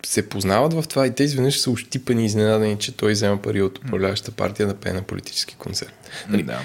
се 0.08 0.30
познават 0.30 0.74
в 0.74 0.84
това 0.88 1.08
и 1.08 1.16
те 1.16 1.24
изведнъж 1.24 1.60
са 1.60 1.72
ощипани 1.72 2.26
изненадани, 2.26 2.78
че 2.78 2.98
той 2.98 3.12
взема 3.12 3.42
пари 3.42 3.62
от 3.62 3.78
управляващата 3.78 4.32
партия 4.32 4.68
да 4.68 4.76
пее 4.76 4.94
на 4.94 5.02
политически 5.02 5.56
концерт. 5.56 5.94
Нали? 6.30 6.44
Да. 6.44 6.62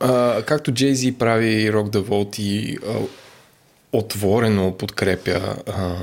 А, 0.00 0.42
както 0.42 0.72
Джейзи 0.72 1.12
прави 1.12 1.72
Rock 1.72 1.90
the 1.90 2.02
Vault 2.02 2.40
и 2.40 2.78
а, 2.88 2.98
отворено 3.92 4.76
подкрепя 4.78 5.56
а, 5.66 5.96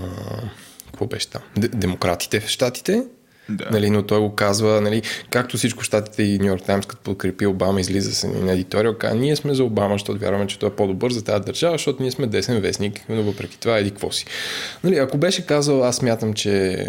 какво 0.85 1.05
беше 1.05 1.29
там? 1.29 1.41
Демократите 1.57 2.39
в 2.39 2.47
Штатите, 2.47 3.03
Да. 3.51 3.67
Нали, 3.71 3.89
но 3.89 4.03
той 4.03 4.19
го 4.19 4.35
казва, 4.35 4.81
нали, 4.81 5.01
както 5.29 5.57
всичко 5.57 5.83
щатите 5.83 6.23
и 6.23 6.39
Нью 6.39 6.47
Йорк 6.47 6.63
Таймс, 6.63 6.85
като 6.85 7.01
подкрепи 7.01 7.45
Обама, 7.45 7.81
излиза 7.81 8.15
се 8.15 8.27
на 8.27 8.53
едиториал, 8.53 8.97
казва, 8.97 9.19
ние 9.19 9.35
сме 9.35 9.53
за 9.53 9.63
Обама, 9.63 9.95
защото 9.95 10.19
вярваме, 10.19 10.47
че 10.47 10.59
той 10.59 10.69
е 10.69 10.75
по-добър 10.75 11.11
за 11.11 11.23
тази 11.23 11.45
държава, 11.45 11.73
защото 11.73 12.01
ние 12.01 12.11
сме 12.11 12.27
десен 12.27 12.61
вестник, 12.61 13.01
но 13.09 13.23
въпреки 13.23 13.59
това 13.59 13.77
еди 13.77 13.89
какво 13.89 14.11
си. 14.11 14.25
Нали, 14.83 14.95
ако 14.95 15.17
беше 15.17 15.45
казал, 15.45 15.83
аз 15.83 16.01
мятам, 16.01 16.33
че, 16.33 16.85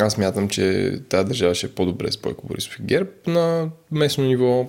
аз 0.00 0.18
мятам, 0.18 0.48
че 0.48 0.92
тази 1.08 1.28
държава 1.28 1.54
ще 1.54 1.66
е 1.66 1.70
по-добре 1.70 2.12
с 2.12 2.16
Бойко 2.16 2.46
Борисов 2.46 2.78
и 2.78 2.82
ГЕРБ 2.82 3.10
на 3.26 3.68
местно 3.92 4.24
ниво, 4.24 4.66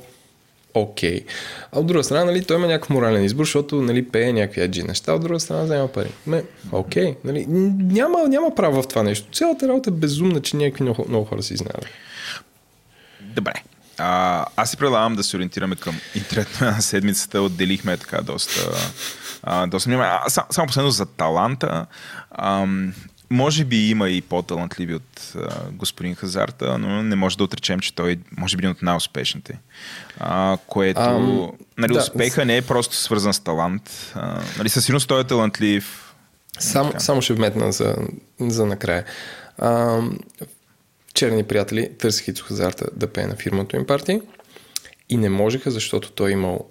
окей. 0.74 1.20
Okay. 1.20 1.26
А 1.72 1.80
от 1.80 1.88
друга 1.88 2.04
страна, 2.04 2.26
нали, 2.26 2.46
той 2.46 2.58
има 2.58 2.68
някакъв 2.68 2.90
морален 2.90 3.24
избор, 3.24 3.44
защото 3.44 3.82
нали, 3.82 4.10
пее 4.10 4.34
някакви 4.34 4.62
аджи 4.62 4.84
неща, 4.84 5.14
от 5.14 5.22
друга 5.22 5.40
страна 5.40 5.64
взема 5.64 5.88
пари. 5.88 6.10
Ме, 6.28 6.44
окей. 6.72 7.04
Okay. 7.04 7.16
Нали, 7.24 7.46
няма, 7.48 8.28
няма 8.28 8.56
право 8.56 8.82
в 8.82 8.88
това 8.88 9.04
нещо. 9.04 9.28
Цялата 9.32 9.68
работа 9.68 9.90
е 9.90 9.94
безумна, 9.94 10.42
че 10.42 10.58
някакви 10.58 10.84
много, 10.84 11.06
много 11.10 11.26
хора 11.26 11.44
се 11.44 11.54
изненадат. 11.54 11.88
Добре. 13.22 13.54
А, 13.98 14.46
аз 14.56 14.70
си 14.70 14.78
предлагам 14.78 15.16
да 15.16 15.24
се 15.24 15.38
ориентираме 15.38 15.76
към 15.76 16.00
интернет 16.16 16.62
на 16.62 16.82
седмицата. 16.82 17.42
Отделихме 17.42 17.98
така 17.98 18.22
доста, 18.22 18.72
а, 19.44 19.68
доста. 19.68 19.92
А, 19.92 20.30
сам, 20.30 20.44
само 20.50 20.68
последно 20.68 20.92
за 20.92 21.06
таланта. 21.06 21.86
Ам, 22.32 22.94
може 23.30 23.66
би 23.66 23.90
има 23.90 24.10
и 24.10 24.22
по-талантливи 24.22 24.96
от 24.96 25.34
а, 25.36 25.72
господин 25.72 26.16
Хазарта, 26.16 26.78
но 26.78 27.04
не 27.04 27.16
може 27.16 27.38
да 27.38 27.44
отречем, 27.44 27.80
че 27.80 27.96
той 27.96 28.20
може 28.38 28.58
би 28.58 28.62
един 28.62 28.72
от 28.72 28.82
най-успешните. 28.82 29.60
А, 30.20 30.58
което, 30.68 31.00
Ам, 31.00 31.52
нали, 31.78 31.94
да. 31.94 32.00
успеха 32.00 32.46
не 32.46 32.58
е 32.58 32.62
просто 32.62 32.96
свързан 32.96 33.34
с 33.34 33.40
талант. 33.40 34.12
А, 34.16 34.42
нали, 34.58 34.70
със 34.70 34.86
сигурност 34.86 35.08
той 35.08 35.22
е 35.22 35.24
талантлив. 35.24 36.16
Само, 36.60 36.94
само 36.98 37.22
ще 37.22 37.34
вметна 37.34 37.72
за, 37.72 37.96
за 38.40 38.66
накрая. 38.66 39.06
А, 39.58 40.02
черни 41.14 41.44
приятели 41.44 41.92
търсиха 41.98 42.32
Ицо 42.32 42.46
Хазарта 42.46 42.86
да 42.96 43.08
пее 43.08 43.28
на 43.28 43.36
фирмата 43.36 43.78
им 43.78 43.86
партия 43.86 44.22
и 45.10 45.18
не 45.18 45.30
можеха, 45.30 45.72
защото 45.72 46.12
той 46.12 46.30
е 46.30 46.34
имал 46.34 46.70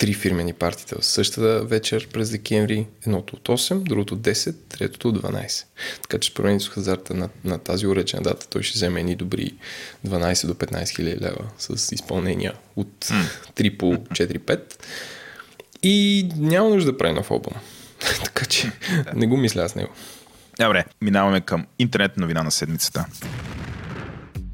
три 0.00 0.14
фирмени 0.14 0.52
партита 0.52 0.96
в 1.00 1.04
същата 1.04 1.64
вечер 1.64 2.08
през 2.08 2.30
декември. 2.30 2.86
Едното 3.06 3.36
от 3.36 3.48
8, 3.48 3.82
другото 3.82 4.14
от 4.14 4.20
10, 4.20 4.54
третото 4.68 5.08
от 5.08 5.22
12. 5.22 5.64
Така 6.02 6.18
че 6.18 6.30
според 6.30 6.62
Ицо 6.62 6.70
Хазарта 6.70 7.14
на, 7.14 7.28
на 7.44 7.58
тази 7.58 7.86
уречена 7.86 8.22
дата 8.22 8.48
той 8.48 8.62
ще 8.62 8.76
вземе 8.76 9.00
едни 9.00 9.14
добри 9.14 9.54
12 10.06 10.46
до 10.46 10.54
15 10.54 10.96
хиляди 10.96 11.20
лева 11.20 11.50
с 11.58 11.92
изпълнения 11.92 12.52
от 12.76 13.04
3 13.56 13.76
по 13.76 13.86
4-5. 13.86 14.60
И 15.82 16.28
няма 16.36 16.68
нужда 16.68 16.92
да 16.92 16.98
прави 16.98 17.14
нов 17.14 17.30
албум. 17.30 17.54
така 18.24 18.44
че 18.44 18.72
не 19.14 19.26
го 19.26 19.36
мисля 19.36 19.62
аз 19.62 19.74
него. 19.74 19.90
Добре, 20.60 20.84
минаваме 21.00 21.40
към 21.40 21.66
интернет 21.78 22.16
новина 22.16 22.42
на 22.42 22.50
седмицата. 22.50 23.06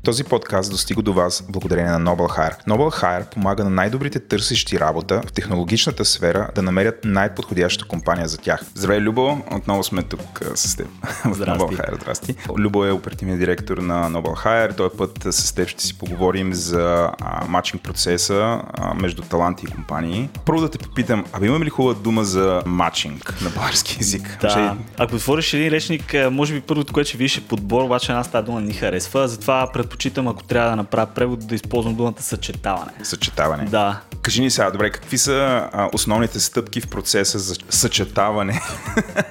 Този 0.06 0.24
подкаст 0.24 0.70
достига 0.70 1.02
до 1.02 1.12
вас 1.12 1.44
благодарение 1.48 1.90
на 1.90 2.00
Noble 2.00 2.38
Hire. 2.38 2.66
Noble 2.68 3.02
Hire 3.02 3.30
помага 3.30 3.64
на 3.64 3.70
най-добрите 3.70 4.20
търсещи 4.20 4.80
работа 4.80 5.22
в 5.26 5.32
технологичната 5.32 6.04
сфера 6.04 6.48
да 6.54 6.62
намерят 6.62 7.04
най-подходяща 7.04 7.84
компания 7.84 8.28
за 8.28 8.38
тях. 8.38 8.60
Здравей, 8.74 9.00
Любо! 9.00 9.38
Отново 9.50 9.84
сме 9.84 10.02
тук 10.02 10.40
а, 10.52 10.56
с 10.56 10.76
теб. 10.76 10.86
Здрасти. 11.32 11.64
Noble 11.64 11.78
Hire. 11.78 12.02
Здрасти. 12.02 12.34
Любо 12.58 12.84
е 12.84 12.90
оперативният 12.90 13.40
директор 13.40 13.78
на 13.78 14.10
Noble 14.10 14.44
Hire. 14.46 14.76
Този 14.76 14.96
път 14.98 15.26
а, 15.26 15.32
с 15.32 15.52
теб 15.52 15.68
ще 15.68 15.84
си 15.84 15.98
поговорим 15.98 16.54
за 16.54 17.10
а, 17.20 17.44
матчинг 17.48 17.82
процеса 17.82 18.62
а, 18.74 18.94
между 18.94 19.22
таланти 19.22 19.66
и 19.68 19.72
компании. 19.72 20.28
Първо 20.44 20.60
да 20.60 20.70
те 20.70 20.78
попитам, 20.78 21.24
абе 21.32 21.46
имаме 21.46 21.64
ли 21.64 21.70
хубава 21.70 21.94
дума 21.94 22.24
за 22.24 22.62
матчинг 22.66 23.34
на 23.42 23.50
български 23.50 23.96
язик? 24.00 24.38
Да. 24.40 24.50
Ще- 24.50 24.70
Ако 24.98 25.14
отвориш 25.14 25.52
един 25.52 25.68
речник, 25.68 26.14
а, 26.14 26.30
може 26.30 26.54
би 26.54 26.60
първото, 26.60 26.92
което 26.92 27.08
ще 27.08 27.18
видиш 27.18 27.38
е 27.38 27.40
подбор, 27.48 27.82
обаче 27.82 28.12
една 28.12 28.24
тази 28.24 28.44
дума 28.46 28.60
не 28.60 28.66
ни 28.66 28.74
харесва. 28.74 29.28
Затова 29.28 29.70
предпочитам, 29.72 29.95
ако 30.16 30.42
трябва 30.42 30.70
да 30.70 30.76
направя 30.76 31.06
превод, 31.06 31.46
да 31.46 31.54
използвам 31.54 31.94
думата 31.94 32.14
съчетаване. 32.18 32.92
Съчетаване. 33.02 33.64
Да. 33.64 34.00
Кажи 34.22 34.42
ни 34.42 34.50
сега, 34.50 34.70
добре, 34.70 34.90
какви 34.90 35.18
са 35.18 35.68
а, 35.72 35.88
основните 35.92 36.40
стъпки 36.40 36.80
в 36.80 36.88
процеса 36.88 37.38
за 37.38 37.54
съчетаване 37.70 38.60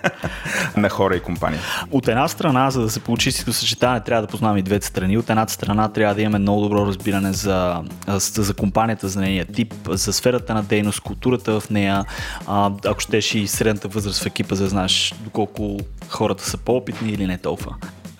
на 0.77 0.89
хора 0.89 1.15
и 1.15 1.19
компании? 1.19 1.59
От 1.91 2.07
една 2.07 2.27
страна, 2.27 2.71
за 2.71 2.81
да 2.81 2.89
се 2.89 2.99
получи 2.99 3.29
истинно 3.29 3.53
съчетаване, 3.53 3.99
трябва 3.99 4.21
да 4.21 4.27
познаваме 4.27 4.59
и 4.59 4.63
двете 4.63 4.87
страни. 4.87 5.17
От 5.17 5.29
едната 5.29 5.53
страна 5.53 5.89
трябва 5.89 6.15
да 6.15 6.21
имаме 6.21 6.39
много 6.39 6.61
добро 6.61 6.85
разбиране 6.85 7.33
за, 7.33 7.83
за, 8.07 8.43
за 8.43 8.53
компанията, 8.53 9.07
за 9.07 9.19
нейния 9.19 9.45
тип, 9.45 9.73
за 9.89 10.13
сферата 10.13 10.53
на 10.53 10.63
дейност, 10.63 10.99
културата 10.99 11.59
в 11.59 11.69
нея. 11.69 12.05
А, 12.47 12.71
ако 12.85 12.99
щеш 12.99 13.35
и 13.35 13.47
средната 13.47 13.87
възраст 13.87 14.23
в 14.23 14.25
екипа, 14.25 14.55
за 14.55 14.63
да 14.63 14.69
знаеш 14.69 15.13
доколко 15.19 15.77
хората 16.09 16.49
са 16.49 16.57
по-опитни 16.57 17.09
или 17.11 17.27
не 17.27 17.37
толкова. 17.37 17.75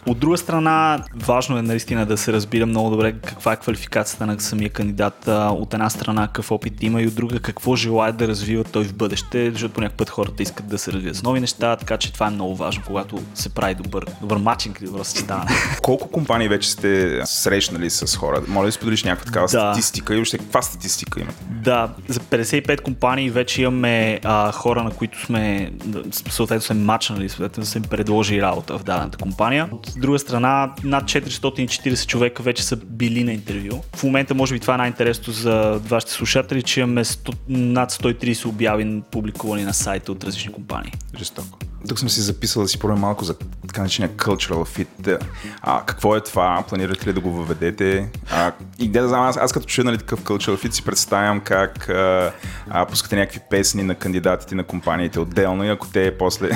От 0.08 0.20
друга 0.20 0.38
страна, 0.38 1.04
важно 1.16 1.58
е 1.58 1.62
наистина 1.62 2.06
да 2.06 2.18
се 2.18 2.34
разбира 2.34 2.66
много 2.66 2.90
добре 2.90 3.14
каква 3.26 3.54
е 3.54 3.58
квалификацията 3.58 4.26
на 4.26 4.40
самия 4.40 4.70
кандидат. 4.70 5.28
От 5.28 5.74
една 5.74 5.90
страна 5.90 6.28
какъв 6.28 6.52
опит 6.52 6.84
има 6.84 7.02
и 7.02 7.08
от 7.08 7.16
друга 7.16 7.40
какво 7.40 7.76
желая 7.76 8.14
да 8.14 8.28
развива 8.28 8.64
той 8.64 8.84
в 8.84 8.94
бъдеще, 8.94 9.52
защото 9.52 9.74
по 9.74 9.82
някакъв 9.82 9.98
път 9.98 10.10
хората 10.10 10.44
искат 10.44 10.68
да 10.68 10.78
се 10.78 10.92
развият 10.92 11.16
с 11.16 11.24
нови 11.24 11.40
неща, 11.40 11.76
така 11.76 11.98
че 11.98 12.14
това 12.14 12.28
е 12.28 12.30
много 12.30 12.56
важно, 12.56 12.84
когато 12.88 13.20
се 13.34 13.50
прави 13.50 13.76
добър, 13.76 14.06
добър 14.22 14.38
матчинг 14.38 14.82
и 14.82 14.86
добро 14.86 15.04
съчетаване. 15.04 15.52
Колко 15.82 16.08
компании 16.12 16.48
вече 16.48 16.72
сте 16.72 17.22
срещнали 17.26 17.90
с 17.90 18.18
хора? 18.18 18.42
Моля 18.48 18.66
да 18.66 18.72
споделиш 18.72 19.04
някаква 19.04 19.26
такава 19.26 19.46
Да. 19.46 19.50
статистика 19.50 20.14
и 20.14 20.18
въобще 20.18 20.38
каква 20.38 20.62
статистика 20.62 21.20
имате? 21.20 21.38
Да, 21.50 21.90
за 22.08 22.20
55 22.20 22.82
компании 22.82 23.30
вече 23.30 23.62
имаме 23.62 24.20
а, 24.24 24.52
хора, 24.52 24.84
на 24.84 24.92
които 24.92 25.26
сме 25.26 25.72
съответно 26.30 26.62
сме 26.62 26.76
мачнали, 26.76 27.30
съответно 27.30 27.66
сме 27.66 27.82
предложили 27.82 28.42
работа 28.42 28.78
в 28.78 28.84
дадената 28.84 29.18
компания. 29.18 29.70
От 29.72 29.95
друга 30.00 30.20
страна, 30.20 30.74
над 30.84 31.04
440 31.04 32.08
човека 32.08 32.44
вече 32.44 32.64
са 32.64 32.76
били 32.76 33.24
на 33.24 33.34
интервю. 33.34 33.82
В 33.96 34.04
момента, 34.04 34.36
може 34.36 34.54
би, 34.54 34.60
това 34.60 34.74
е 34.74 34.78
най-интересното 34.78 35.32
за 35.32 35.82
вашите 35.88 36.14
слушатели, 36.14 36.64
че 36.64 36.80
имаме 36.80 37.06
100, 37.06 37.36
над 37.48 37.92
130 37.92 38.46
обяви 38.46 39.02
публикувани 39.12 39.64
на 39.64 39.74
сайта 39.74 40.12
от 40.12 40.24
различни 40.24 40.54
компании. 40.54 40.92
Жестоко. 41.18 41.60
Тук 41.88 42.00
съм 42.00 42.10
си 42.10 42.22
записал 42.22 42.62
да 42.62 42.68
си 42.68 42.80
поговорим 42.80 43.02
малко 43.02 43.24
за 43.24 43.36
така 43.68 43.82
наречения 43.82 44.10
cultural 44.10 44.86
fit. 44.88 45.20
А, 45.62 45.84
какво 45.86 46.16
е 46.16 46.22
това? 46.22 46.64
Планирате 46.70 47.08
ли 47.08 47.14
да 47.14 47.20
го 47.20 47.32
въведете? 47.32 48.10
А, 48.32 48.52
и 48.80 48.88
да 48.88 49.08
знам, 49.08 49.22
аз, 49.22 49.38
аз 49.38 49.54
като 49.54 49.66
чуя 49.66 49.86
нали, 49.86 49.98
такъв 49.98 50.24
cultural 50.24 50.66
fit 50.66 50.72
си 50.72 50.86
представям 50.86 51.40
как 51.40 51.90
а, 51.90 52.32
а, 52.70 52.86
пускате 52.86 53.16
някакви 53.16 53.40
песни 53.50 53.84
на 53.84 53.96
кандидатите 53.96 54.56
на 54.56 54.64
компаниите 54.64 55.20
отделно 55.20 55.64
и 55.64 55.70
ако 55.70 55.88
те 55.88 56.18
после 56.18 56.50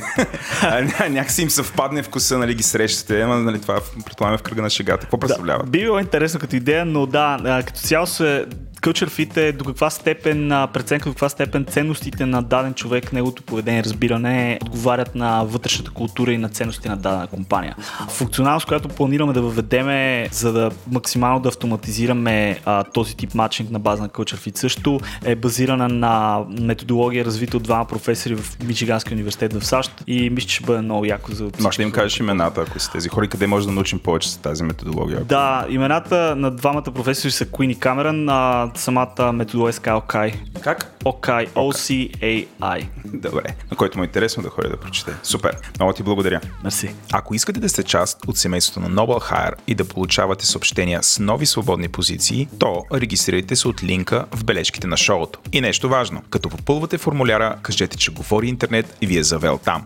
някакси 1.10 1.42
им 1.42 1.50
съвпадне 1.50 2.04
вкуса, 2.04 2.38
нали, 2.38 2.56
ги 2.56 2.64
срещате, 2.64 3.22
ама 3.22 3.36
нали, 3.36 3.62
това 3.62 3.80
предполагаме 4.06 4.38
в 4.38 4.42
кръга 4.42 4.62
на 4.62 4.70
шегата. 4.70 5.02
Какво 5.02 5.18
представлява? 5.18 5.64
Да, 5.64 5.70
би 5.70 5.80
било 5.80 6.00
интересно 6.00 6.40
като 6.40 6.56
идея, 6.56 6.86
но 6.86 7.06
да, 7.06 7.64
като 7.66 7.80
цяло 7.80 8.08
се 8.08 8.46
Fit 8.82 9.38
е 9.38 9.52
до 9.52 9.66
каква 9.66 9.90
степен, 9.90 10.50
преценка 10.74 11.10
до 11.10 11.14
каква 11.14 11.30
степен 11.30 11.66
ценностите 11.66 12.26
на 12.26 12.44
даден 12.44 12.74
човек, 12.74 13.14
неговото 13.14 13.44
поведение, 13.44 13.84
разбиране, 13.84 14.60
отговарят 14.62 15.16
на 15.16 15.44
вътрешната 15.44 15.92
култура 15.92 16.34
и 16.34 16.38
на 16.38 16.50
ценности 16.50 16.90
на 16.90 16.98
дадена 16.98 17.28
компания. 17.28 17.76
Функционалност, 18.10 18.68
която 18.68 18.88
планираме 18.88 19.34
да 19.34 19.42
въведеме, 19.42 20.28
за 20.32 20.54
да 20.54 20.72
максимално 20.92 21.40
да 21.40 21.50
автоматизираме 21.50 22.60
а, 22.66 22.84
този 22.84 23.16
тип 23.16 23.34
матчинг 23.34 23.72
на 23.72 23.80
база 23.80 24.02
на 24.02 24.10
Culture 24.10 24.38
Fit 24.38 24.58
също, 24.58 25.00
е 25.24 25.36
базирана 25.36 25.88
на 25.88 26.44
методология, 26.60 27.26
развита 27.26 27.58
от 27.58 27.64
двама 27.64 27.86
професори 27.86 28.36
в 28.36 28.58
Мичиганския 28.64 29.16
университет 29.16 29.54
в 29.54 29.66
САЩ 29.66 30.04
и 30.08 30.30
мисля, 30.30 30.48
че 30.48 30.56
ще 30.56 30.66
бъде 30.66 30.82
много 30.82 31.06
яко 31.06 31.32
за 31.32 31.50
Може 31.60 31.78
да 31.78 31.84
им 31.84 31.92
кажеш 31.92 32.20
имената, 32.20 32.62
ако 32.62 32.80
са 32.80 32.92
тези 32.92 33.10
хора, 33.10 33.28
къде 33.28 33.48
може 33.48 33.66
да 33.66 33.72
научим 33.72 34.00
повече 34.00 34.30
за 34.30 34.40
тази 34.40 34.64
методология? 34.64 35.24
Да, 35.24 35.66
имената 35.70 36.36
на 36.36 36.52
двамата 36.52 36.84
професори 36.84 37.32
са 37.32 37.46
Куин 37.46 37.70
и 37.70 37.80
Камерън, 37.80 38.30
а 38.30 38.69
самата 38.78 39.32
методология 39.34 39.74
OKAI. 39.74 40.62
Как? 40.62 41.00
OKAI, 41.06 41.50
O-C-A-I. 41.50 42.88
Добре, 43.06 43.56
на 43.72 43.78
който 43.78 43.98
му 43.98 44.04
е 44.04 44.08
интересно 44.08 44.44
да 44.44 44.50
ходи 44.50 44.70
да 44.70 44.78
прочете. 44.78 45.12
Супер, 45.24 45.58
много 45.80 45.94
ти 45.94 46.04
благодаря. 46.04 46.42
Мерси. 46.64 46.96
Ако 47.12 47.36
искате 47.36 47.60
да 47.60 47.70
сте 47.70 47.84
част 47.84 48.26
от 48.28 48.38
семейството 48.38 48.80
на 48.80 48.90
Noble 48.90 49.32
Hire 49.32 49.54
и 49.68 49.76
да 49.76 49.86
получавате 49.86 50.46
съобщения 50.46 51.04
с 51.04 51.20
нови 51.20 51.46
свободни 51.46 51.88
позиции, 51.88 52.48
то 52.60 52.86
регистрирайте 52.94 53.56
се 53.56 53.68
от 53.68 53.84
линка 53.84 54.26
в 54.32 54.44
бележките 54.44 54.88
на 54.88 54.98
шоуто. 54.98 55.40
И 55.52 55.62
нещо 55.62 55.90
важно, 55.90 56.22
като 56.30 56.50
попълвате 56.50 56.98
формуляра, 56.98 57.58
кажете, 57.62 57.98
че 57.98 58.12
говори 58.12 58.48
интернет 58.48 58.98
и 59.02 59.08
ви 59.08 59.18
е 59.18 59.24
завел 59.24 59.58
там. 59.58 59.84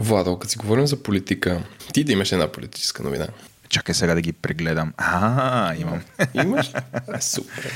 Владо, 0.00 0.38
като 0.38 0.50
си 0.50 0.58
говорим 0.58 0.86
за 0.86 1.02
политика, 1.02 1.62
ти 1.92 2.04
да 2.04 2.12
имаш 2.12 2.32
една 2.32 2.48
политическа 2.48 3.02
новина. 3.02 3.26
Чакай 3.70 3.94
сега 3.94 4.14
да 4.14 4.20
ги 4.20 4.32
прегледам. 4.32 4.92
А, 4.96 5.74
имам. 5.74 6.00
Имаш? 6.34 6.70
А, 7.08 7.20
супер. 7.20 7.72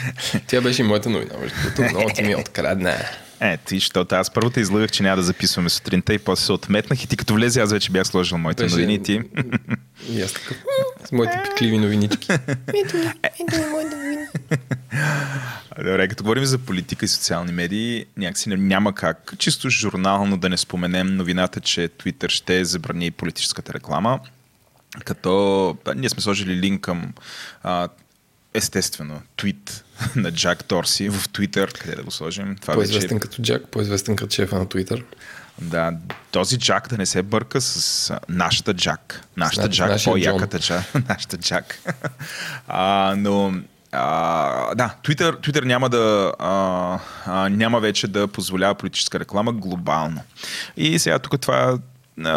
Тя 0.46 0.61
беше 0.61 0.83
и 0.83 0.85
моята 0.85 1.11
новина, 1.11 1.35
между 1.40 1.57
другото. 1.62 1.83
Много 1.83 2.11
ти 2.14 2.22
ми 2.22 2.33
е 2.33 2.37
открадна. 2.37 2.96
Е, 3.40 3.57
ти, 3.57 3.78
защото 3.78 4.14
аз 4.14 4.30
първо 4.30 4.50
те 4.50 4.61
излагах, 4.61 4.90
че 4.90 5.02
няма 5.02 5.16
да 5.16 5.22
записваме 5.22 5.68
сутринта 5.68 6.14
и 6.14 6.18
после 6.18 6.44
се 6.44 6.52
отметнах 6.52 7.04
и 7.04 7.09
ти 7.09 7.16
като 7.16 7.35
влезе, 7.35 7.61
аз 7.61 7.72
вече 7.72 7.90
бях 7.90 8.07
сложил 8.07 8.38
моите 8.38 8.62
беше... 8.62 8.74
новини 8.74 9.02
ти. 9.02 9.20
И 10.11 10.22
аз 10.22 10.33
така, 10.33 10.54
с 11.04 11.12
моите 11.12 11.42
пикливи 11.44 11.78
новинички. 11.78 12.33
Ето 12.33 12.96
ми, 12.96 13.12
ето 13.22 13.59
ми 13.59 13.66
моите 13.70 13.96
новини. 13.96 14.26
Добре, 15.78 16.09
като 16.09 16.22
говорим 16.22 16.44
за 16.44 16.59
политика 16.59 17.04
и 17.04 17.09
социални 17.09 17.52
медии, 17.52 18.04
някакси 18.16 18.48
няма 18.48 18.94
как 18.94 19.35
чисто 19.38 19.70
журнално 19.70 20.37
да 20.37 20.48
не 20.48 20.57
споменем 20.57 21.16
новината, 21.16 21.61
че 21.61 21.88
Twitter 21.88 22.28
ще 22.28 22.64
забрани 22.64 23.11
политическата 23.11 23.72
реклама. 23.72 24.20
Като 25.04 25.76
ние 25.96 26.09
сме 26.09 26.22
сложили 26.22 26.57
линк 26.57 26.80
към 26.80 27.12
а, 27.62 27.88
естествено 28.54 29.22
твит 29.37 29.85
на 30.16 30.33
Джак 30.33 30.64
Торси 30.64 31.09
в 31.09 31.28
Твитър, 31.28 31.72
къде 31.72 31.96
да 31.96 32.02
го 32.02 32.11
сложим. 32.11 32.57
Това 32.61 32.74
по-известен 32.74 33.09
вече... 33.09 33.20
като 33.20 33.42
Джак, 33.42 33.68
по-известен 33.68 34.16
като 34.16 34.35
шефа 34.35 34.59
на 34.59 34.68
Твитър. 34.68 35.04
Да, 35.61 35.92
този 36.30 36.59
Джак 36.59 36.88
да 36.88 36.98
не 36.98 37.07
се 37.07 37.22
бърка 37.22 37.61
с 37.61 38.14
нашата 38.28 38.74
Джак. 38.74 39.20
Нашата 39.37 39.68
Джак, 39.68 40.04
по-яката 40.04 40.61
Джак. 40.61 40.85
нашата 41.09 41.38
Джак. 41.38 41.78
а, 42.68 43.14
но 43.18 43.54
а, 43.92 44.74
да, 44.74 44.94
Twitter, 45.04 45.33
Twitter 45.33 45.64
няма, 45.64 45.88
да, 45.88 46.33
а, 46.38 46.98
а, 47.26 47.48
няма 47.48 47.80
вече 47.80 48.09
да 48.09 48.28
позволява 48.28 48.74
политическа 48.74 49.20
реклама 49.20 49.52
глобално. 49.52 50.20
И 50.76 50.98
сега 50.98 51.18
тук 51.18 51.40
това 51.40 51.78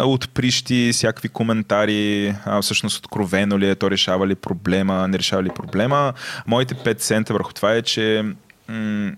отприщи 0.04 0.90
всякакви 0.92 1.28
коментари, 1.28 2.34
а, 2.44 2.62
всъщност 2.62 2.98
откровено 2.98 3.58
ли 3.58 3.68
е, 3.68 3.74
то 3.74 3.90
решава 3.90 4.26
ли 4.26 4.34
проблема, 4.34 5.08
не 5.08 5.18
решава 5.18 5.42
ли 5.42 5.48
проблема. 5.48 6.12
Моите 6.46 6.74
5 6.74 6.98
цента 6.98 7.32
върху 7.32 7.52
това 7.52 7.74
е, 7.74 7.82
че 7.82 8.24
м- 8.68 9.12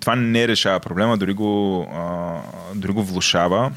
това 0.00 0.16
не 0.16 0.48
решава 0.48 0.80
проблема, 0.80 1.18
дори 1.18 1.32
го, 1.32 1.82
а, 1.94 2.38
дори 2.74 2.92
го 2.92 3.04
влушава. 3.04 3.72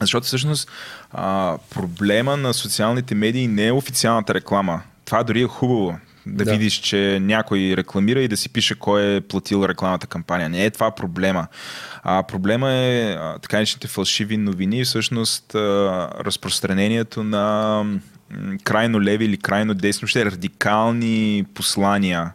Защото 0.00 0.26
всъщност 0.26 0.70
а, 1.12 1.58
проблема 1.70 2.36
на 2.36 2.54
социалните 2.54 3.14
медии 3.14 3.48
не 3.48 3.66
е 3.66 3.72
официалната 3.72 4.34
реклама. 4.34 4.82
Това 5.04 5.22
дори 5.22 5.42
е 5.42 5.46
хубаво 5.46 5.98
да, 6.26 6.44
да 6.44 6.50
видиш, 6.50 6.74
че 6.74 7.18
някой 7.22 7.74
рекламира 7.76 8.20
и 8.20 8.28
да 8.28 8.36
си 8.36 8.48
пише 8.48 8.74
кой 8.74 9.16
е 9.16 9.20
платил 9.20 9.64
рекламната 9.68 10.06
кампания. 10.06 10.48
Не 10.48 10.64
е 10.64 10.70
това 10.70 10.90
проблема. 10.90 11.46
А, 12.02 12.22
проблема 12.22 12.72
е 12.72 13.12
а, 13.12 13.38
така 13.38 13.56
наречените 13.56 13.88
фалшиви 13.88 14.36
новини 14.36 14.78
и 14.80 14.84
всъщност 14.84 15.54
а, 15.54 15.58
разпространението 16.24 17.24
на 17.24 17.84
крайно 18.64 19.02
леви 19.02 19.24
или 19.24 19.36
крайно 19.36 19.74
десни, 19.74 20.08
ще 20.08 20.24
радикални 20.24 21.44
послания 21.54 22.32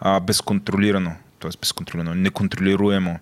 а, 0.00 0.20
безконтролирано, 0.20 1.12
т.е. 1.40 1.50
безконтролирано, 1.60 2.14
неконтролируемо 2.14 3.18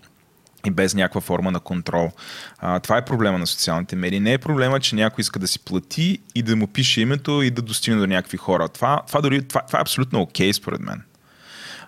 и 0.66 0.70
без 0.70 0.94
някаква 0.94 1.20
форма 1.20 1.50
на 1.50 1.60
контрол. 1.60 2.10
А, 2.58 2.80
това 2.80 2.96
е 2.96 3.04
проблема 3.04 3.38
на 3.38 3.46
социалните 3.46 3.96
медии. 3.96 4.20
Не 4.20 4.32
е 4.32 4.38
проблема, 4.38 4.80
че 4.80 4.96
някой 4.96 5.22
иска 5.22 5.38
да 5.38 5.48
си 5.48 5.58
плати 5.58 6.18
и 6.34 6.42
да 6.42 6.56
му 6.56 6.66
пише 6.66 7.00
името 7.00 7.42
и 7.42 7.50
да 7.50 7.62
достигне 7.62 8.00
до 8.00 8.06
някакви 8.06 8.36
хора. 8.36 8.68
Това, 8.68 9.02
това, 9.06 9.20
дори, 9.20 9.48
това, 9.48 9.60
това 9.60 9.78
е 9.78 9.82
абсолютно 9.82 10.20
окей 10.20 10.50
okay, 10.50 10.52
според 10.52 10.80
мен. 10.80 11.02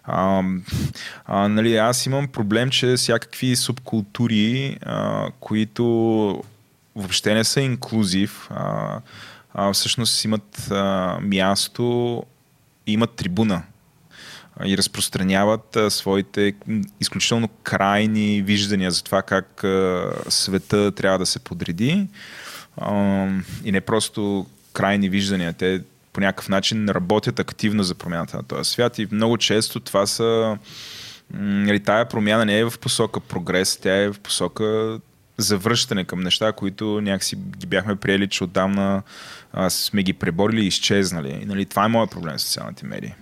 А, 0.05 0.43
а, 1.27 1.49
нали, 1.49 1.77
аз 1.77 2.07
имам 2.07 2.29
проблем, 2.29 2.71
че 2.71 2.97
всякакви 2.97 3.57
субкултури, 3.57 4.77
а, 4.83 5.29
които 5.41 5.85
въобще 6.97 7.35
не 7.35 7.45
са 7.45 7.61
инклюзив, 7.61 8.49
а, 8.51 9.01
а, 9.55 9.73
всъщност 9.73 10.25
имат 10.25 10.71
а, 10.71 11.19
място, 11.23 12.23
имат 12.87 13.11
трибуна 13.11 13.63
и 14.65 14.79
разпространяват 14.79 15.77
своите 15.89 16.55
изключително 17.01 17.49
крайни 17.49 18.43
виждания 18.43 18.91
за 18.91 19.05
това 19.05 19.23
как 19.23 19.65
света 20.29 20.93
трябва 20.93 21.19
да 21.19 21.27
се 21.27 21.39
подреди. 21.39 22.07
И 23.65 23.73
не 23.73 23.81
просто 23.81 24.47
крайни 24.73 25.09
виждания, 25.09 25.53
те 25.53 25.83
по 26.13 26.21
някакъв 26.21 26.49
начин 26.49 26.89
работят 26.89 27.41
активно 27.41 27.83
за 27.83 27.95
промяната 27.95 28.37
на 28.37 28.43
този 28.43 28.71
свят 28.71 28.99
и 28.99 29.09
много 29.13 29.39
често 29.39 29.81
това 29.81 30.07
са 30.07 30.59
нали, 31.35 31.81
тая 31.81 32.09
промяна 32.09 32.45
не 32.45 32.59
е 32.59 32.65
в 32.65 32.79
посока 32.81 33.21
прогрес, 33.21 33.77
тя 33.77 33.97
е 33.97 34.13
в 34.13 34.21
посока 34.21 34.99
завръщане 35.39 36.05
към 36.05 36.21
неща, 36.21 36.53
които 36.53 37.01
някакси 37.01 37.37
ги 37.37 37.67
бяхме 37.67 37.97
приели, 37.97 38.29
че 38.29 38.45
отдавна 38.45 39.03
а, 39.53 39.71
сме 39.71 40.03
ги 40.03 40.13
преборили 40.13 40.65
и 40.65 40.67
изчезнали. 40.67 41.39
И, 41.43 41.45
нали, 41.45 41.67
това 41.67 41.85
е 41.85 41.89
моят 41.89 42.11
проблем 42.11 42.39
с 42.39 42.43
социалните 42.43 42.87
медии. 42.87 43.15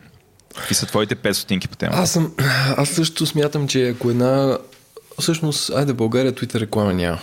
Какви 0.59 0.75
са 0.75 0.87
твоите 0.87 1.17
500 1.17 1.69
по 1.69 1.77
темата? 1.77 1.99
Аз, 1.99 2.11
съм, 2.11 2.33
аз 2.77 2.89
също 2.89 3.27
смятам, 3.27 3.69
че 3.69 3.89
ако 3.89 4.11
една... 4.11 4.59
Всъщност, 5.21 5.71
айде 5.71 5.93
България 5.93 6.33
Twitter 6.33 6.61
реклама 6.61 6.95
няма. 6.95 7.19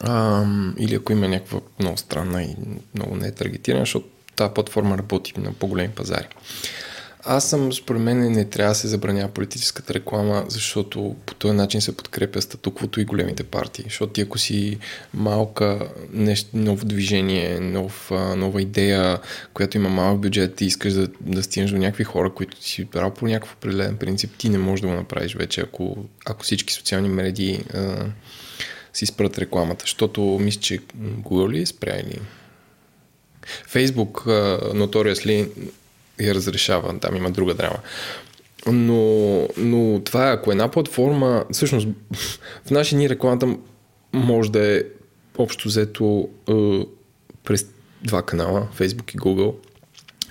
А, 0.00 0.44
или 0.78 0.94
ако 0.94 1.12
има 1.12 1.28
някаква 1.28 1.60
много 1.80 1.96
странна 1.96 2.42
и 2.42 2.56
много 2.94 3.16
не 3.16 3.28
е 3.28 3.32
таргетирана, 3.32 3.82
защото 3.82 4.06
тази 4.36 4.54
платформа 4.54 4.98
работи 4.98 5.32
на 5.36 5.52
по-големи 5.52 5.88
пазари. 5.88 6.28
Аз 7.24 7.50
съм, 7.50 7.72
според 7.72 8.02
мен, 8.02 8.32
не 8.32 8.44
трябва 8.44 8.70
да 8.70 8.74
се 8.74 8.88
забранява 8.88 9.28
политическата 9.28 9.94
реклама, 9.94 10.44
защото 10.48 11.16
по 11.26 11.34
този 11.34 11.54
начин 11.54 11.80
се 11.80 11.96
подкрепя 11.96 12.42
статуквото 12.42 13.00
и 13.00 13.04
големите 13.04 13.42
партии. 13.42 13.84
Защото 13.84 14.12
ти 14.12 14.20
ако 14.20 14.38
си 14.38 14.78
малка, 15.14 15.88
нещо, 16.12 16.50
ново 16.54 16.86
движение, 16.86 17.60
нов, 17.60 18.10
нова 18.36 18.62
идея, 18.62 19.18
която 19.54 19.76
има 19.76 19.88
малък 19.88 20.20
бюджет 20.20 20.60
и 20.60 20.64
искаш 20.64 20.92
да, 20.92 21.08
да 21.20 21.42
стигнеш 21.42 21.70
до 21.70 21.78
някакви 21.78 22.04
хора, 22.04 22.34
които 22.34 22.64
си 22.64 22.84
брал 22.84 23.14
по 23.14 23.26
някакъв 23.26 23.54
определен 23.54 23.96
принцип, 23.96 24.30
ти 24.38 24.48
не 24.48 24.58
можеш 24.58 24.80
да 24.80 24.86
го 24.86 24.94
направиш 24.94 25.34
вече, 25.34 25.60
ако, 25.60 25.96
ако 26.26 26.42
всички 26.42 26.74
социални 26.74 27.08
медии 27.08 27.64
си 28.92 29.06
спрат 29.06 29.38
рекламата. 29.38 29.82
Защото 29.82 30.20
мисля, 30.40 30.60
че 30.60 30.78
Google 30.98 31.52
ли 31.52 31.62
е 31.62 31.66
спря 31.66 31.96
или 31.96 32.20
Фейсбук, 33.66 34.22
Notoriously 34.26 35.48
я 36.26 36.34
разрешава, 36.34 36.98
там 36.98 37.16
има 37.16 37.30
друга 37.30 37.54
драма. 37.54 37.78
Но, 38.66 39.48
но 39.56 40.00
това 40.04 40.28
е, 40.28 40.32
ако 40.32 40.52
една 40.52 40.68
платформа, 40.68 41.44
всъщност 41.52 41.88
в 42.66 42.70
наши 42.70 42.96
ни 42.96 43.08
рекламата 43.08 43.56
може 44.12 44.52
да 44.52 44.76
е 44.76 44.82
общо 45.38 45.68
взето 45.68 46.28
е, 46.48 46.52
през 47.44 47.66
два 48.04 48.22
канала, 48.22 48.68
Facebook 48.78 49.14
и 49.14 49.18
Google, 49.18 49.54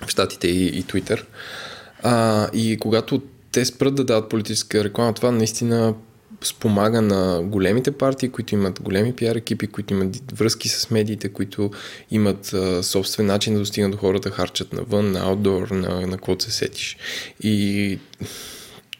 в 0.06 0.10
Штатите 0.10 0.48
и, 0.48 0.66
и 0.66 0.84
Twitter. 0.84 1.24
А, 2.02 2.48
и 2.52 2.78
когато 2.80 3.22
те 3.52 3.64
спрат 3.64 3.94
да 3.94 4.04
дават 4.04 4.28
политическа 4.28 4.84
реклама, 4.84 5.12
това 5.12 5.30
наистина 5.30 5.94
спомага 6.44 7.02
на 7.02 7.42
големите 7.42 7.92
партии, 7.92 8.28
които 8.28 8.54
имат 8.54 8.82
големи 8.82 9.16
пиар 9.16 9.36
екипи, 9.36 9.66
които 9.66 9.94
имат 9.94 10.32
връзки 10.32 10.68
с 10.68 10.90
медиите, 10.90 11.28
които 11.28 11.70
имат 12.10 12.52
а, 12.52 12.82
собствен 12.82 13.26
начин 13.26 13.52
да 13.54 13.58
достигнат 13.58 13.92
до 13.92 13.98
хората, 13.98 14.30
харчат 14.30 14.72
навън, 14.72 15.12
на 15.12 15.20
аутдор, 15.20 15.68
на, 15.68 16.00
на 16.00 16.16
каквото 16.16 16.44
се 16.44 16.50
сетиш. 16.50 16.96
И 17.42 17.98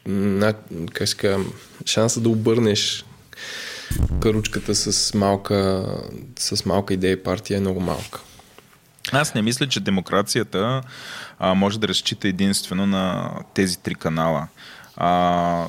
на, 0.06 0.54
как 0.92 1.08
казва, 1.16 1.44
шанса 1.86 2.20
да 2.20 2.28
обърнеш 2.28 3.04
каручката 4.20 4.74
с 4.74 5.14
малка, 5.14 5.86
с 6.38 6.64
малка 6.64 6.94
идея 6.94 7.22
партия 7.22 7.56
е 7.56 7.60
много 7.60 7.80
малка. 7.80 8.20
Аз 9.12 9.34
не 9.34 9.42
мисля, 9.42 9.68
че 9.68 9.80
демокрацията 9.80 10.82
а, 11.38 11.54
може 11.54 11.80
да 11.80 11.88
разчита 11.88 12.28
единствено 12.28 12.86
на 12.86 13.32
тези 13.54 13.78
три 13.78 13.94
канала. 13.94 14.48
А, 14.96 15.66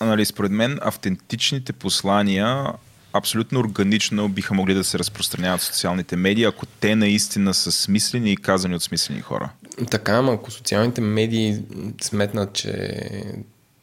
нали, 0.00 0.24
според 0.24 0.52
мен, 0.52 0.78
автентичните 0.82 1.72
послания 1.72 2.72
абсолютно 3.12 3.60
органично 3.60 4.28
биха 4.28 4.54
могли 4.54 4.74
да 4.74 4.84
се 4.84 4.98
разпространяват 4.98 5.60
в 5.60 5.64
социалните 5.64 6.16
медии, 6.16 6.44
ако 6.44 6.66
те 6.66 6.96
наистина 6.96 7.54
са 7.54 7.72
смислени 7.72 8.32
и 8.32 8.36
казани 8.36 8.74
от 8.74 8.82
смислени 8.82 9.20
хора. 9.20 9.50
Така, 9.90 10.12
ама 10.12 10.32
ако 10.32 10.50
социалните 10.50 11.00
медии 11.00 11.58
сметнат, 12.02 12.52
че 12.52 12.92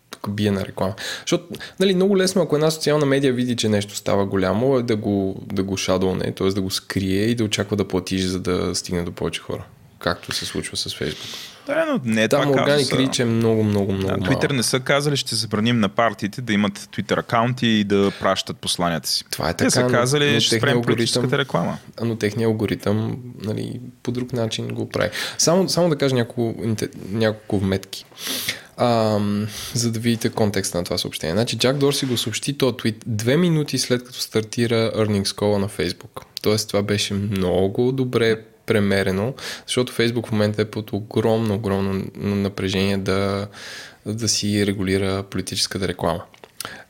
тук 0.10 0.32
бие 0.32 0.52
на 0.52 0.66
реклама. 0.66 0.94
Защото, 1.20 1.46
нали, 1.80 1.96
много 1.96 2.18
лесно, 2.18 2.42
ако 2.42 2.56
една 2.56 2.72
социална 2.72 3.06
медия 3.06 3.34
види, 3.34 3.56
че 3.56 3.70
нещо 3.70 3.96
става 3.96 4.26
голямо, 4.26 4.78
е 4.78 4.84
да 4.84 4.96
го, 4.96 5.44
да 5.54 5.64
го 5.64 5.78
шадолне, 5.78 6.32
т.е. 6.32 6.48
да 6.48 6.62
го 6.62 6.72
скрие 6.72 7.26
и 7.26 7.36
да 7.36 7.44
очаква 7.44 7.78
да 7.78 7.88
платиш, 7.88 8.22
за 8.22 8.40
да 8.40 8.76
стигне 8.76 9.04
до 9.04 9.12
повече 9.12 9.42
хора. 9.42 9.66
Както 10.00 10.32
се 10.32 10.46
случва 10.46 10.78
с 10.78 10.96
Фейсбук. 10.96 11.55
Да, 11.66 11.86
но 11.86 12.12
не 12.12 12.24
е 12.24 12.28
Там 12.28 12.42
това 12.44 12.56
Organic. 12.56 12.84
Reach 12.84 13.20
е 13.20 13.26
много, 13.26 13.64
много, 13.64 13.92
много 13.92 14.20
Да. 14.20 14.26
Twitter 14.26 14.52
не 14.52 14.64
са 14.64 14.80
казали, 14.80 15.18
ще 15.18 15.36
забраним 15.36 15.80
на 15.80 15.90
партиите 15.90 16.42
да 16.42 16.54
имат 16.54 16.74
Twitter 16.80 17.20
акаунти 17.20 17.68
и 17.68 17.84
да 17.84 18.12
пращат 18.20 18.58
посланията 18.58 19.10
си. 19.10 19.24
Това 19.32 19.50
е 19.50 19.54
Те 19.54 19.58
така, 19.58 19.70
са 19.70 19.82
но- 19.82 19.90
казали, 19.90 20.34
но 20.34 20.40
ще 20.40 20.58
спрем 20.58 20.82
политическата 20.82 21.38
реклама. 21.38 21.78
Но 22.02 22.16
техният 22.16 22.50
алгоритъм 22.50 23.18
нали, 23.42 23.80
по 24.04 24.12
друг 24.12 24.34
начин 24.34 24.68
го 24.68 24.90
прави. 24.90 25.10
Само, 25.38 25.70
само 25.70 25.90
да 25.90 25.96
кажа 25.96 26.16
няколко, 26.16 26.64
няколко 27.12 27.60
вметки. 27.60 28.06
А, 28.78 29.20
за 29.74 29.92
да 29.92 30.00
видите 30.00 30.30
контекста 30.30 30.78
на 30.78 30.84
това 30.84 30.98
съобщение. 30.98 31.34
Значи 31.36 31.58
Джак 31.58 31.78
Дорси 31.78 32.06
го 32.06 32.18
съобщи 32.18 32.58
този 32.58 32.78
твит 32.78 33.04
две 33.08 33.38
минути 33.38 33.78
след 33.78 34.04
като 34.04 34.20
стартира 34.20 34.92
Earnings 34.96 35.24
Call 35.28 35.58
на 35.58 35.70
Facebook. 35.70 36.22
Тоест 36.42 36.68
това 36.68 36.84
беше 36.84 37.14
много 37.14 37.92
добре 37.92 38.40
премерено, 38.66 39.34
защото 39.66 39.94
Facebook 39.94 40.28
в 40.28 40.32
момента 40.32 40.62
е 40.62 40.66
под 40.66 40.94
огромно, 40.94 41.56
огромно 41.56 42.06
напрежение 42.16 42.98
да, 42.98 43.48
да 44.06 44.28
си 44.28 44.66
регулира 44.66 45.24
политическата 45.24 45.88
реклама. 45.88 46.24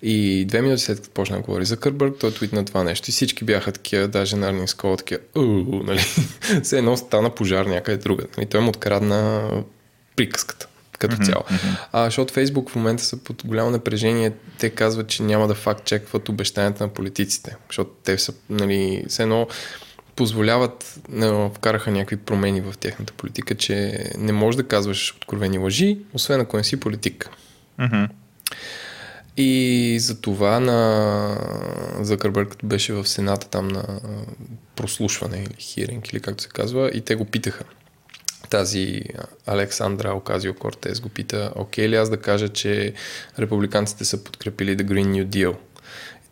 И 0.02 0.46
две 0.46 0.62
минути 0.62 0.82
след 0.82 0.98
като 0.98 1.10
почна 1.10 1.36
да 1.36 1.42
говори 1.42 1.66
за 1.66 1.78
Кърбърг, 1.78 2.16
той 2.20 2.32
твитна 2.32 2.66
това 2.66 2.84
нещо 2.84 3.10
и 3.10 3.12
всички 3.12 3.46
бяха 3.46 3.72
такива, 3.72 4.08
даже 4.08 4.36
на 4.36 4.54
Earnings 4.54 4.82
Call, 4.82 4.98
такива, 4.98 5.22
нали? 5.84 6.00
Все 6.64 6.78
едно 6.78 6.98
стана 6.98 7.30
пожар 7.30 7.66
някъде 7.66 7.98
друга. 7.98 8.24
Нали? 8.38 8.48
Той 8.48 8.62
му 8.62 8.70
открадна 8.70 9.50
приказката 10.16 10.68
като 11.00 11.26
цяло. 11.26 11.44
А, 11.92 12.06
защото 12.06 12.34
Фейсбук 12.34 12.70
в 12.70 12.76
момента 12.76 13.04
са 13.04 13.18
под 13.18 13.46
голямо 13.46 13.70
напрежение. 13.70 14.32
Те 14.60 14.70
казват, 14.70 15.08
че 15.08 15.24
няма 15.24 15.48
да 15.48 15.56
факт-чекват 15.56 16.30
обещанията 16.30 16.84
на 16.84 16.90
политиците. 16.90 17.56
Защото 17.70 17.92
те 18.04 18.18
са, 18.18 18.34
нали, 18.50 19.06
все 19.08 19.24
едно 19.24 19.48
позволяват, 20.16 21.00
вкараха 21.56 21.92
някакви 21.92 22.18
промени 22.18 22.62
в 22.62 22.74
тяхната 22.80 23.14
политика, 23.14 23.56
че 23.56 24.06
не 24.18 24.32
можеш 24.32 24.58
да 24.58 24.68
казваш 24.68 25.14
откровени 25.18 25.58
лъжи, 25.58 25.98
освен 26.14 26.42
ако 26.42 26.58
не 26.58 26.64
си 26.64 26.80
политик. 26.80 27.30
И 29.38 29.98
за 30.00 30.22
това 30.22 30.60
на 30.60 31.38
Закърбърг, 32.00 32.50
като 32.50 32.66
беше 32.66 32.94
в 32.94 33.08
Сената 33.08 33.50
там 33.50 33.68
на 33.68 34.00
прослушване 34.76 35.38
или 35.38 35.56
хиринг, 35.60 36.12
или 36.12 36.20
както 36.20 36.44
се 36.44 36.50
казва, 36.50 36.92
и 36.94 37.02
те 37.02 37.16
го 37.16 37.26
питаха. 37.26 37.64
Тази 38.50 39.02
Александра 39.46 40.14
Оказио 40.14 40.54
Кортес 40.54 41.00
го 41.00 41.10
пита, 41.10 41.52
окей 41.56 41.90
ли 41.90 41.96
аз 41.96 42.10
да 42.10 42.18
кажа, 42.18 42.50
че 42.50 42.94
републиканците 43.40 44.06
са 44.06 44.24
подкрепили 44.24 44.78
The 44.78 44.84
Green 44.84 45.06
New 45.06 45.26
Deal? 45.26 45.56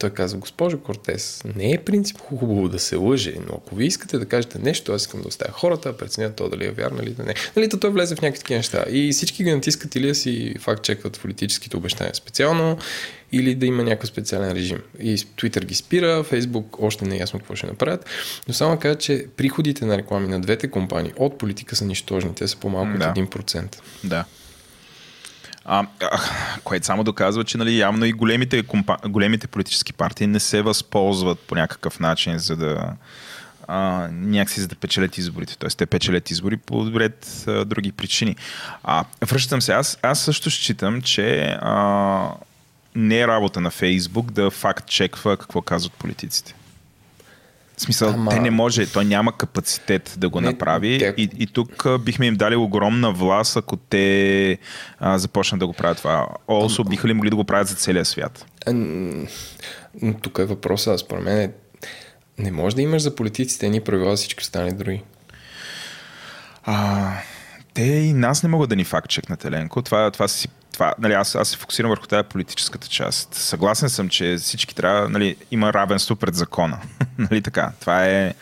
Той 0.04 0.10
казва, 0.10 0.40
госпожо 0.40 0.80
Кортес, 0.80 1.42
не 1.56 1.72
е 1.72 1.78
принцип 1.78 2.18
хубаво 2.18 2.70
да 2.70 2.80
се 2.80 2.96
лъже, 2.96 3.34
но 3.48 3.54
ако 3.58 3.76
ви 3.76 3.86
искате 3.86 4.18
да 4.18 4.26
кажете 4.26 4.60
нещо, 4.60 4.94
аз 4.94 5.02
искам 5.02 5.22
да 5.22 5.28
оставя 5.28 5.52
хората, 5.52 5.92
да 5.92 5.98
преценят 5.98 6.36
то 6.36 6.50
дали 6.50 6.66
е 6.66 6.72
вярно 6.72 7.04
или 7.04 7.10
да 7.10 7.24
не. 7.24 7.34
Нали, 7.56 7.70
то 7.70 7.80
той 7.80 7.90
влезе 7.90 8.16
в 8.16 8.22
някакви 8.22 8.40
такива 8.40 8.58
неща. 8.58 8.86
И 8.90 9.12
всички 9.12 9.44
ги 9.44 9.52
натискат 9.52 9.96
или 9.96 10.08
да 10.08 10.16
си 10.16 10.56
факт 10.60 10.84
чекват 10.84 11.20
политическите 11.20 11.78
обещания 11.78 12.16
специално, 12.16 12.78
или 13.32 13.56
да 13.56 13.66
има 13.66 13.84
някакъв 13.84 14.10
специален 14.10 14.52
режим. 14.52 14.82
И 15.00 15.18
Twitter 15.18 15.66
ги 15.66 15.76
спира, 15.76 16.24
Facebook 16.24 16.66
още 16.80 17.06
не 17.06 17.16
е 17.16 17.20
ясно 17.20 17.40
какво 17.40 17.56
ще 17.56 17.68
направят, 17.68 18.06
но 18.48 18.54
само 18.54 18.80
кажа, 18.80 18.98
че 18.98 19.26
приходите 19.38 19.86
на 19.86 19.98
реклами 19.98 20.28
на 20.28 20.42
двете 20.42 20.68
компании 20.68 21.12
от 21.18 21.38
политика 21.38 21.76
са 21.76 21.86
нищожни, 21.86 22.36
те 22.36 22.48
са 22.48 22.58
по-малко 22.58 22.98
Да. 22.98 23.10
от 23.10 23.16
1%. 23.16 23.76
Да. 24.04 24.26
А, 25.66 25.88
което 26.64 26.86
само 26.86 27.04
доказва, 27.04 27.44
че 27.44 27.58
нали, 27.58 27.78
явно 27.78 28.06
и 28.06 28.14
големите, 28.14 28.64
компа... 28.64 28.98
големите 29.08 29.48
политически 29.48 29.94
партии 29.94 30.28
не 30.28 30.40
се 30.40 30.62
възползват 30.62 31.40
по 31.40 31.56
някакъв 31.56 32.00
начин, 32.00 32.38
за 32.38 32.56
да 32.56 32.94
а, 33.68 34.08
някакси 34.12 34.62
за 34.62 34.68
да 34.68 34.76
печелят 34.76 35.18
изборите. 35.18 35.58
Тоест 35.58 35.78
те 35.78 35.86
печелят 35.86 36.32
избори 36.32 36.58
по 36.58 36.92
ред 36.96 37.46
други 37.66 37.92
причини. 37.92 38.36
А, 38.84 39.06
връщам 39.26 39.62
се, 39.62 39.74
аз, 39.74 39.98
аз 40.02 40.20
също 40.20 40.52
считам, 40.52 41.02
че 41.02 41.58
а, 41.62 42.30
не 42.96 43.20
е 43.20 43.28
работа 43.28 43.62
на 43.62 43.72
Фейсбук 43.72 44.32
да 44.32 44.52
факт 44.52 44.88
чеква 44.88 45.38
какво 45.38 45.62
казват 45.62 45.94
политиците. 45.94 46.56
В 47.84 47.86
смисъл, 47.86 48.10
Ама- 48.10 48.32
те 48.32 48.40
не 48.40 48.52
може, 48.52 48.86
той 48.86 49.06
няма 49.06 49.32
капацитет 49.34 50.16
да 50.18 50.30
го 50.30 50.42
Не, 50.42 50.48
направи 50.48 51.00
те- 51.00 51.14
и, 51.18 51.30
и 51.38 51.48
тук 51.48 51.86
бихме 52.00 52.26
им 52.26 52.36
дали 52.36 52.56
огромна 52.56 53.12
власт, 53.12 53.58
ако 53.58 53.76
те 53.78 54.58
а, 55.00 55.18
започнат 55.18 55.60
да 55.60 55.68
го 55.68 55.74
правят 55.74 55.98
това. 55.98 56.28
Also, 56.48 56.90
биха 56.90 57.08
ли 57.08 57.14
могли 57.14 57.30
да 57.30 57.36
го 57.36 57.44
правят 57.44 57.68
за 57.68 57.76
целия 57.76 58.06
свят? 58.06 58.46
А, 58.66 58.74
Но 58.74 60.14
тук 60.14 60.38
е 60.40 60.46
въпросът, 60.46 61.00
според 61.00 61.24
мен 61.24 61.38
е, 61.40 61.52
не 62.38 62.52
може 62.52 62.76
да 62.76 62.82
имаш 62.82 63.02
за 63.02 63.16
политиците 63.16 63.66
едни 63.66 63.82
правила 63.82 64.10
за 64.10 64.18
всички 64.18 64.42
останали 64.42 64.72
други. 64.72 65.02
А, 66.64 67.12
те 67.74 67.84
и 67.84 68.14
нас 68.14 68.44
не 68.44 68.50
могат 68.50 68.70
да 68.70 68.76
ни 68.76 68.84
факт 68.84 69.10
чекнат, 69.10 69.46
Еленко. 69.46 69.82
Това, 69.82 70.12
това 70.12 70.28
си 70.28 70.48
това, 70.74 70.94
нали, 71.00 71.14
аз, 71.14 71.36
аз 71.36 71.50
се 71.50 71.58
фокусирам 71.58 71.90
върху 71.90 72.08
тази 72.08 72.28
политическата 72.28 72.88
част. 72.88 73.34
Съгласен 73.34 73.90
съм, 73.90 74.10
че 74.10 74.36
всички 74.36 74.76
трябва, 74.76 75.10
нали, 75.10 75.36
има 75.52 75.74
равенство 75.74 76.16
пред 76.16 76.36
закона. 76.36 76.80
нали 77.18 77.42
така? 77.42 77.72
Това 77.80 78.06
е 78.06 78.34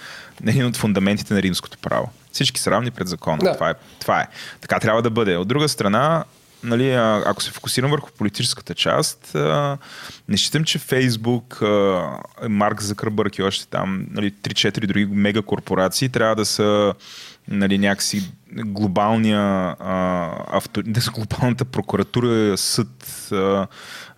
един 0.48 0.66
от 0.66 0.78
фундаментите 0.78 1.34
на 1.34 1.42
римското 1.42 1.78
право. 1.78 2.10
Всички 2.32 2.60
са 2.60 2.72
равни 2.72 2.92
пред 2.92 3.08
закона. 3.08 3.38
Да. 3.38 3.54
Това, 3.54 3.70
е, 3.70 3.74
това 4.00 4.22
е. 4.22 4.28
Така 4.62 4.80
трябва 4.80 5.02
да 5.02 5.10
бъде. 5.10 5.38
От 5.38 5.48
друга 5.48 5.70
страна, 5.70 6.24
нали, 6.64 6.92
ако 7.26 7.44
се 7.44 7.52
фокусирам 7.52 7.92
върху 7.92 8.12
политическата 8.18 8.76
част, 8.76 9.36
а, 9.36 9.78
не 10.30 10.38
считам, 10.38 10.64
че 10.64 10.80
Фейсбук, 10.80 11.62
Марк 12.50 12.82
Закърбърг 12.82 13.38
и 13.38 13.44
още 13.44 13.68
там 13.68 14.06
нали, 14.12 14.32
3-4 14.32 14.88
други 14.88 15.06
мегакорпорации 15.06 16.10
трябва 16.10 16.36
да 16.36 16.46
са 16.46 16.94
нали, 17.48 17.78
някакси 17.78 18.32
глобалния 18.54 19.40
а, 19.80 20.30
авто, 20.58 20.82
да 20.84 21.02
са 21.02 21.12
глобалната 21.12 21.66
прокуратура, 21.66 22.58
съд, 22.58 23.30
а, 23.32 23.68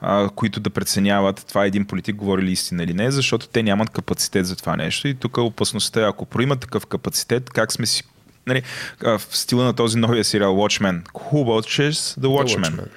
а, 0.01 0.29
които 0.29 0.59
да 0.59 0.69
преценяват 0.69 1.45
това 1.47 1.65
един 1.65 1.85
политик 1.85 2.15
говори 2.15 2.41
ли 2.41 2.51
истина 2.51 2.83
или 2.83 2.93
не, 2.93 3.11
защото 3.11 3.47
те 3.47 3.63
нямат 3.63 3.89
капацитет 3.89 4.45
за 4.45 4.55
това 4.55 4.75
нещо. 4.75 5.07
И 5.07 5.15
тук 5.15 5.37
опасността 5.37 6.01
е, 6.01 6.09
ако 6.09 6.25
проимат 6.25 6.59
такъв 6.59 6.85
капацитет, 6.85 7.49
как 7.49 7.71
сме 7.71 7.85
си 7.85 8.03
Нали, 8.47 8.61
в 9.01 9.21
стила 9.29 9.63
на 9.63 9.73
този 9.73 9.97
новия 9.97 10.23
сериал 10.23 10.55
Watchmen. 10.55 11.03
Who 11.03 11.31
watches 11.31 12.21
The 12.21 12.27
Watchmen? 12.27 12.75
Watchmen. 12.75 12.87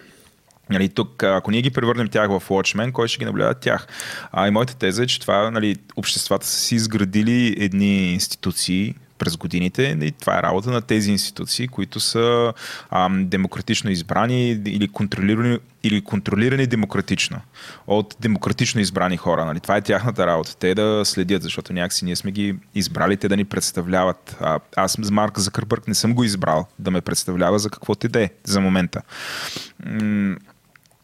Нали, 0.70 0.88
тук, 0.88 1.22
ако 1.22 1.50
ние 1.50 1.62
ги 1.62 1.70
превърнем 1.70 2.08
тях 2.08 2.28
в 2.28 2.42
Watchmen, 2.48 2.92
кой 2.92 3.08
ще 3.08 3.18
ги 3.18 3.24
наблюдава 3.24 3.54
тях? 3.54 3.86
А 4.32 4.48
и 4.48 4.50
моята 4.50 4.76
теза 4.76 5.02
е, 5.02 5.06
че 5.06 5.20
това, 5.20 5.50
нали, 5.50 5.76
обществата 5.96 6.46
са 6.46 6.58
си 6.58 6.74
изградили 6.74 7.56
едни 7.58 8.12
институции 8.12 8.94
през 9.18 9.36
годините 9.36 9.98
и 10.02 10.12
това 10.12 10.38
е 10.38 10.42
работа 10.42 10.70
на 10.70 10.80
тези 10.80 11.10
институции, 11.10 11.68
които 11.68 12.00
са 12.00 12.52
ам, 12.90 13.28
демократично 13.28 13.90
избрани 13.90 14.50
или 14.50 14.88
контролирани, 14.88 15.58
или 15.82 16.00
контролирани 16.00 16.66
демократично 16.66 17.40
от 17.86 18.16
демократично 18.20 18.80
избрани 18.80 19.16
хора. 19.16 19.44
Нали? 19.44 19.60
Това 19.60 19.76
е 19.76 19.80
тяхната 19.80 20.26
работа. 20.26 20.56
Те 20.56 20.74
да 20.74 21.02
следят, 21.04 21.42
защото 21.42 21.72
някакси 21.72 22.04
ние 22.04 22.16
сме 22.16 22.30
ги 22.30 22.54
избрали, 22.74 23.16
те 23.16 23.28
да 23.28 23.36
ни 23.36 23.44
представляват. 23.44 24.36
А, 24.40 24.58
аз 24.76 24.96
с 25.02 25.10
Марк 25.10 25.38
Закърбърг 25.38 25.88
не 25.88 25.94
съм 25.94 26.14
го 26.14 26.24
избрал 26.24 26.66
да 26.78 26.90
ме 26.90 27.00
представлява 27.00 27.58
за 27.58 27.70
каквото 27.70 28.06
и 28.06 28.08
да 28.08 28.22
е 28.22 28.30
за 28.44 28.60
момента. 28.60 29.02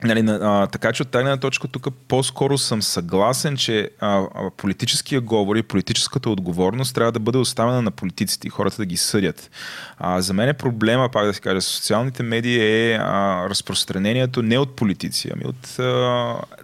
Нали, 0.05 0.23
на- 0.23 0.39
а, 0.43 0.67
така 0.67 0.93
че 0.93 1.03
от 1.03 1.09
тази 1.09 1.41
точка 1.41 1.69
тук 1.69 1.89
по-скоро 2.09 2.59
съм 2.59 2.83
съгласен, 2.83 3.57
че 3.57 3.91
а, 4.01 4.27
политическия 4.57 5.21
говор 5.21 5.57
и 5.57 5.63
политическата 5.63 6.31
отговорност 6.31 6.95
трябва 6.95 7.13
да 7.13 7.19
бъде 7.21 7.39
оставена 7.39 7.83
на 7.83 7.91
политиците 7.91 8.47
и 8.47 8.51
хората 8.51 8.77
да 8.77 8.87
ги 8.87 8.97
съдят. 8.97 9.51
А, 9.99 10.21
за 10.21 10.35
мен 10.35 10.49
е 10.49 10.53
проблема, 10.53 11.09
пак 11.09 11.27
да 11.27 11.35
си 11.35 11.41
кажа, 11.41 11.61
социалните 11.61 12.23
медии 12.23 12.61
е 12.61 12.95
а, 12.95 13.47
разпространението 13.51 14.43
не 14.43 14.59
от 14.59 14.77
политици, 14.77 15.31
ами 15.35 15.45
от 15.45 15.79
а, 15.79 15.83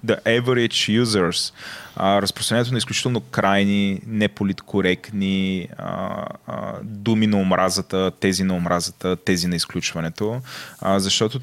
the 0.06 0.22
average 0.22 1.02
users. 1.02 1.52
А, 1.96 2.22
разпространението 2.22 2.72
на 2.72 2.78
изключително 2.78 3.20
крайни, 3.20 4.00
неполиткоректни 4.06 5.68
а, 5.78 6.24
а, 6.46 6.72
думи 6.82 7.26
на 7.26 7.36
омразата, 7.36 8.10
тези 8.20 8.44
на 8.44 8.54
омразата, 8.54 9.16
тези 9.16 9.46
на 9.46 9.56
изключването, 9.56 10.40
а, 10.80 11.00
защото 11.00 11.40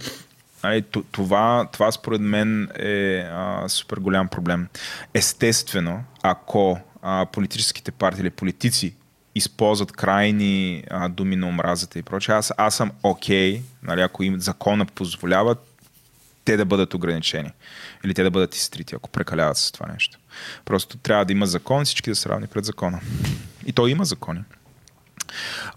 Т- 0.91 1.03
това, 1.11 1.67
това 1.71 1.91
според 1.91 2.21
мен 2.21 2.69
е 2.79 3.17
а, 3.31 3.69
супер 3.69 3.97
голям 3.97 4.27
проблем. 4.27 4.67
Естествено, 5.13 6.03
ако 6.23 6.79
а, 7.01 7.25
политическите 7.31 7.91
партии 7.91 8.21
или 8.21 8.29
политици 8.29 8.95
използват 9.35 9.91
крайни 9.91 10.83
а, 10.89 11.09
думи 11.09 11.35
на 11.35 11.47
омразата 11.47 11.99
и 11.99 12.01
прочее, 12.01 12.35
аз, 12.35 12.53
аз 12.57 12.75
съм 12.75 12.91
окей, 13.03 13.57
okay, 13.57 13.61
нали, 13.83 14.01
ако 14.01 14.23
им 14.23 14.39
закона 14.39 14.85
позволява, 14.85 15.55
те 16.45 16.57
да 16.57 16.65
бъдат 16.65 16.93
ограничени. 16.93 17.51
Или 18.03 18.13
те 18.13 18.23
да 18.23 18.31
бъдат 18.31 18.55
изтрити, 18.55 18.95
ако 18.95 19.09
прекаляват 19.09 19.57
с 19.57 19.71
това 19.71 19.87
нещо. 19.87 20.17
Просто 20.65 20.97
трябва 20.97 21.25
да 21.25 21.33
има 21.33 21.45
закон, 21.45 21.85
всички 21.85 22.09
да 22.09 22.15
са 22.15 22.29
равни 22.29 22.47
пред 22.47 22.65
закона. 22.65 22.99
И 23.65 23.73
то 23.73 23.87
има 23.87 24.05
закони. 24.05 24.41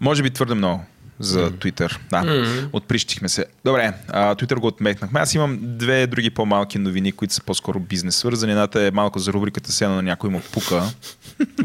Може 0.01 0.23
би 0.23 0.29
твърде 0.29 0.53
много 0.53 0.85
за 1.19 1.51
Twitter. 1.51 1.97
Да, 2.09 2.17
mm-hmm. 2.17 2.69
отприщихме 2.73 3.29
се. 3.29 3.45
Добре, 3.65 3.93
а, 4.07 4.35
Twitter 4.35 4.55
го 4.55 4.67
отмекнахме. 4.67 5.19
Аз 5.19 5.33
имам 5.33 5.59
две 5.61 6.07
други 6.07 6.29
по-малки 6.29 6.79
новини, 6.79 7.11
които 7.11 7.33
са 7.33 7.43
по-скоро 7.43 7.79
бизнес 7.79 8.15
свързани. 8.15 8.51
Едната 8.51 8.81
е 8.81 8.91
малко 8.91 9.19
за 9.19 9.33
рубриката 9.33 9.71
Сена 9.71 9.95
на 9.95 10.01
някой 10.01 10.29
му 10.29 10.41
пука. 10.51 10.83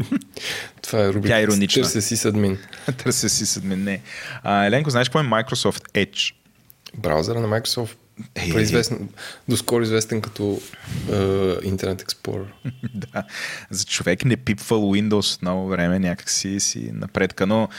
Това 0.81 0.99
е 0.99 1.07
рубрика. 1.07 1.27
Тя 1.27 1.39
е 1.39 1.43
иронична. 1.43 1.83
Търся 1.83 2.01
си 2.01 2.17
с 2.17 2.25
админ. 2.25 2.57
Търся 2.97 3.29
си 3.29 3.45
с. 3.45 3.61
Не. 3.63 4.01
А, 4.43 4.65
Еленко, 4.65 4.89
знаеш 4.89 5.09
какво 5.09 5.19
е 5.19 5.23
Microsoft 5.23 5.91
Edge? 5.93 6.33
Браузъра 6.97 7.39
на 7.39 7.47
Microsoft, 7.47 7.95
Ей. 8.35 8.49
произвестен, 8.49 9.09
доскоро 9.47 9.83
известен 9.83 10.21
като 10.21 10.61
е, 11.09 11.13
Internet 11.55 12.03
Explorer. 12.03 12.45
да, 12.93 13.23
за 13.69 13.85
човек 13.85 14.25
не 14.25 14.37
пипвал 14.37 14.81
Windows 14.81 15.41
много 15.41 15.67
време, 15.67 15.99
някак 15.99 16.29
си, 16.29 16.59
си 16.59 16.89
напредка. 16.93 17.47
Но 17.47 17.69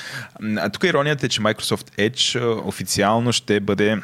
а, 0.43 0.71
тук 0.71 0.85
иронията 0.85 1.27
е, 1.27 1.29
че 1.29 1.41
Microsoft 1.41 2.11
Edge 2.11 2.67
официално 2.67 3.33
ще 3.33 3.61
бъде 3.61 4.01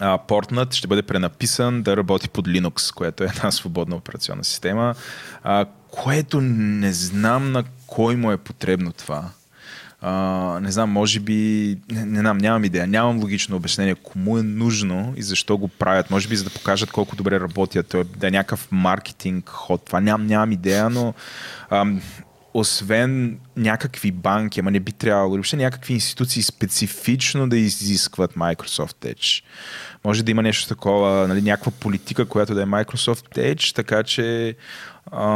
а, 0.00 0.18
портнат, 0.18 0.74
ще 0.74 0.86
бъде 0.86 1.02
пренаписан 1.02 1.82
да 1.82 1.96
работи 1.96 2.28
под 2.28 2.48
Linux, 2.48 2.94
което 2.94 3.24
е 3.24 3.28
една 3.36 3.50
свободна 3.50 3.96
операционна 3.96 4.44
система, 4.44 4.94
а, 5.42 5.66
което 5.90 6.40
не 6.40 6.92
знам 6.92 7.52
на 7.52 7.64
кой 7.86 8.16
му 8.16 8.32
е 8.32 8.36
потребно 8.36 8.92
това. 8.92 9.30
А, 10.00 10.60
не 10.62 10.72
знам, 10.72 10.90
може 10.90 11.20
би, 11.20 11.78
не, 11.90 12.04
не 12.04 12.20
знам, 12.20 12.38
нямам 12.38 12.64
идея, 12.64 12.86
нямам 12.86 13.20
логично 13.20 13.56
обяснение 13.56 13.94
кому 13.94 14.38
е 14.38 14.42
нужно 14.42 15.14
и 15.16 15.22
защо 15.22 15.58
го 15.58 15.68
правят. 15.68 16.10
Може 16.10 16.28
би 16.28 16.36
за 16.36 16.44
да 16.44 16.50
покажат 16.50 16.90
колко 16.90 17.16
добре 17.16 17.40
работят, 17.40 17.88
той 17.88 18.04
да 18.04 18.26
е 18.26 18.30
някакъв 18.30 18.68
маркетинг 18.70 19.48
ход. 19.48 19.84
Това 19.84 20.00
ням, 20.00 20.26
нямам 20.26 20.52
идея, 20.52 20.90
но 20.90 21.14
ам, 21.70 22.00
освен 22.54 23.38
някакви 23.56 24.12
банки, 24.12 24.60
ама 24.60 24.70
не 24.70 24.80
би 24.80 24.92
трябвало, 24.92 25.30
въобще 25.30 25.56
някакви 25.56 25.94
институции 25.94 26.42
специфично 26.42 27.48
да 27.48 27.56
изискват 27.56 28.34
Microsoft 28.34 29.14
Edge. 29.14 29.42
Може 30.04 30.22
да 30.22 30.30
има 30.30 30.42
нещо 30.42 30.68
такова, 30.68 31.28
нали, 31.28 31.42
някаква 31.42 31.72
политика, 31.80 32.26
която 32.26 32.54
да 32.54 32.62
е 32.62 32.66
Microsoft 32.66 33.54
Edge, 33.54 33.74
така 33.74 34.02
че 34.02 34.54
а, 35.12 35.26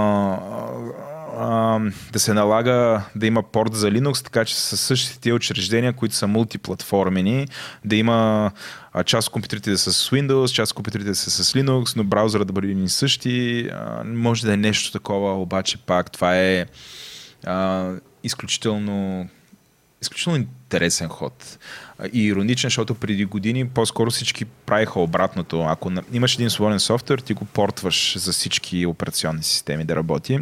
да 2.13 2.19
се 2.19 2.35
налага 2.35 3.03
да 3.17 3.27
има 3.27 3.43
порт 3.43 3.75
за 3.75 3.91
Linux, 3.91 4.25
така 4.25 4.45
че 4.45 4.61
са 4.61 4.77
същите 4.77 5.21
тия 5.21 5.35
учреждения, 5.35 5.93
които 5.93 6.15
са 6.15 6.27
мултиплатформени, 6.27 7.49
да 7.85 7.97
има 7.97 8.51
а, 8.93 9.05
част 9.05 9.29
от 9.29 9.33
компютрите 9.33 9.71
да 9.71 9.79
са 9.79 9.93
с 9.93 10.11
Windows, 10.11 10.53
част 10.53 10.73
от 10.73 10.77
компютрите 10.77 11.05
да 11.05 11.15
са 11.15 11.45
с 11.45 11.53
Linux, 11.53 11.97
но 11.97 12.05
браузъра 12.05 12.45
да 12.45 12.53
бъде 12.53 12.69
един 12.69 12.89
същи. 12.89 13.69
А, 13.73 14.05
може 14.05 14.47
да 14.47 14.53
е 14.53 14.57
нещо 14.57 14.93
такова, 14.93 15.43
обаче 15.43 15.79
пак 15.79 16.11
това 16.11 16.37
е 16.37 16.67
а, 17.47 17.91
изключително 18.25 19.29
изключително 20.03 20.39
интересен 20.39 21.09
ход. 21.09 21.59
И 22.13 22.25
ироничен, 22.25 22.69
защото 22.69 22.95
преди 22.95 23.25
години 23.25 23.69
по-скоро 23.69 24.11
всички 24.11 24.45
правиха 24.45 25.01
обратното. 25.01 25.63
Ако 25.63 25.93
имаш 26.13 26.35
един 26.35 26.51
свободен 26.51 26.81
софтуер, 26.81 27.19
ти 27.19 27.35
го 27.35 27.45
портваш 27.45 28.19
за 28.19 28.33
всички 28.33 28.87
операционни 28.87 29.43
системи 29.43 29.85
да 29.85 29.97
работи. 29.97 30.39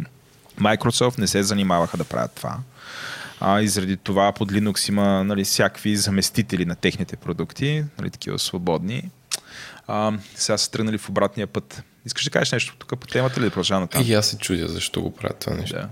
Microsoft 0.61 1.17
не 1.19 1.27
се 1.27 1.43
занимаваха 1.43 1.97
да 1.97 2.03
правят 2.03 2.31
това. 2.35 2.57
А, 3.39 3.61
и 3.61 3.67
заради 3.67 3.97
това 3.97 4.31
под 4.31 4.51
Linux 4.51 4.89
има 4.89 5.23
нали, 5.23 5.43
всякакви 5.43 5.95
заместители 5.95 6.65
на 6.65 6.75
техните 6.75 7.15
продукти, 7.15 7.83
нали, 7.99 8.09
такива 8.09 8.39
свободни. 8.39 9.09
А, 9.87 10.13
сега 10.35 10.57
са 10.57 10.71
тръгнали 10.71 10.97
в 10.97 11.09
обратния 11.09 11.47
път. 11.47 11.83
Искаш 12.05 12.23
да 12.23 12.29
кажеш 12.29 12.51
нещо 12.51 12.75
тук 12.79 12.99
по 12.99 13.07
темата 13.07 13.35
или 13.37 13.45
да 13.45 13.51
продължавам 13.51 13.87
там? 13.87 14.03
И 14.05 14.13
аз 14.13 14.27
се 14.27 14.37
чудя 14.37 14.67
защо 14.67 15.01
го 15.01 15.15
правят 15.15 15.39
това 15.39 15.55
нещо. 15.55 15.75
Да. 15.75 15.89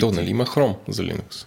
То, 0.00 0.06
И 0.06 0.10
ти? 0.10 0.16
нали 0.16 0.30
има 0.30 0.46
Chrome 0.46 0.76
за 0.88 1.02
Linux? 1.02 1.46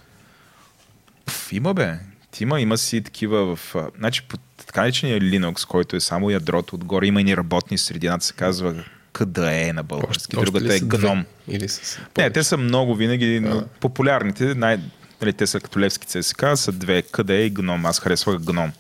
Пф, 1.26 1.52
има 1.54 1.74
бе. 1.74 2.00
Има, 2.40 2.62
има 2.62 2.78
си 2.78 3.02
такива 3.02 3.56
в... 3.56 3.76
Значи 3.98 4.22
по 4.22 4.38
така 4.38 4.82
наречения 4.82 5.20
Linux, 5.20 5.68
който 5.68 5.96
е 5.96 6.00
само 6.00 6.30
ядрото 6.30 6.76
отгоре, 6.76 7.06
има 7.08 7.22
и 7.22 7.24
ни 7.24 7.38
работни 7.38 7.78
среди. 7.78 8.08
Едната 8.08 8.26
се 8.26 8.34
казва 8.34 8.84
KDE 9.16 9.72
на 9.72 9.84
български, 9.84 10.38
Още 10.38 10.52
другата 10.52 10.76
е? 10.76 10.80
GNOME. 10.80 11.24
Или 11.48 11.70
с... 11.70 12.00
Не, 12.18 12.30
те 12.30 12.44
са 12.44 12.58
много 12.58 12.96
винаги, 12.96 13.40
но 13.40 13.64
популярните, 13.80 14.56
най- 14.56 14.80
нали, 15.22 15.34
те 15.34 15.48
са 15.48 15.60
като 15.60 15.80
Левски 15.80 16.08
ЦСК, 16.08 16.46
са 16.56 16.72
две, 16.72 17.02
къде 17.02 17.46
и 17.46 17.50
гном. 17.50 17.86
Аз 17.86 18.00
харесвах 18.00 18.40
гном 18.40 18.72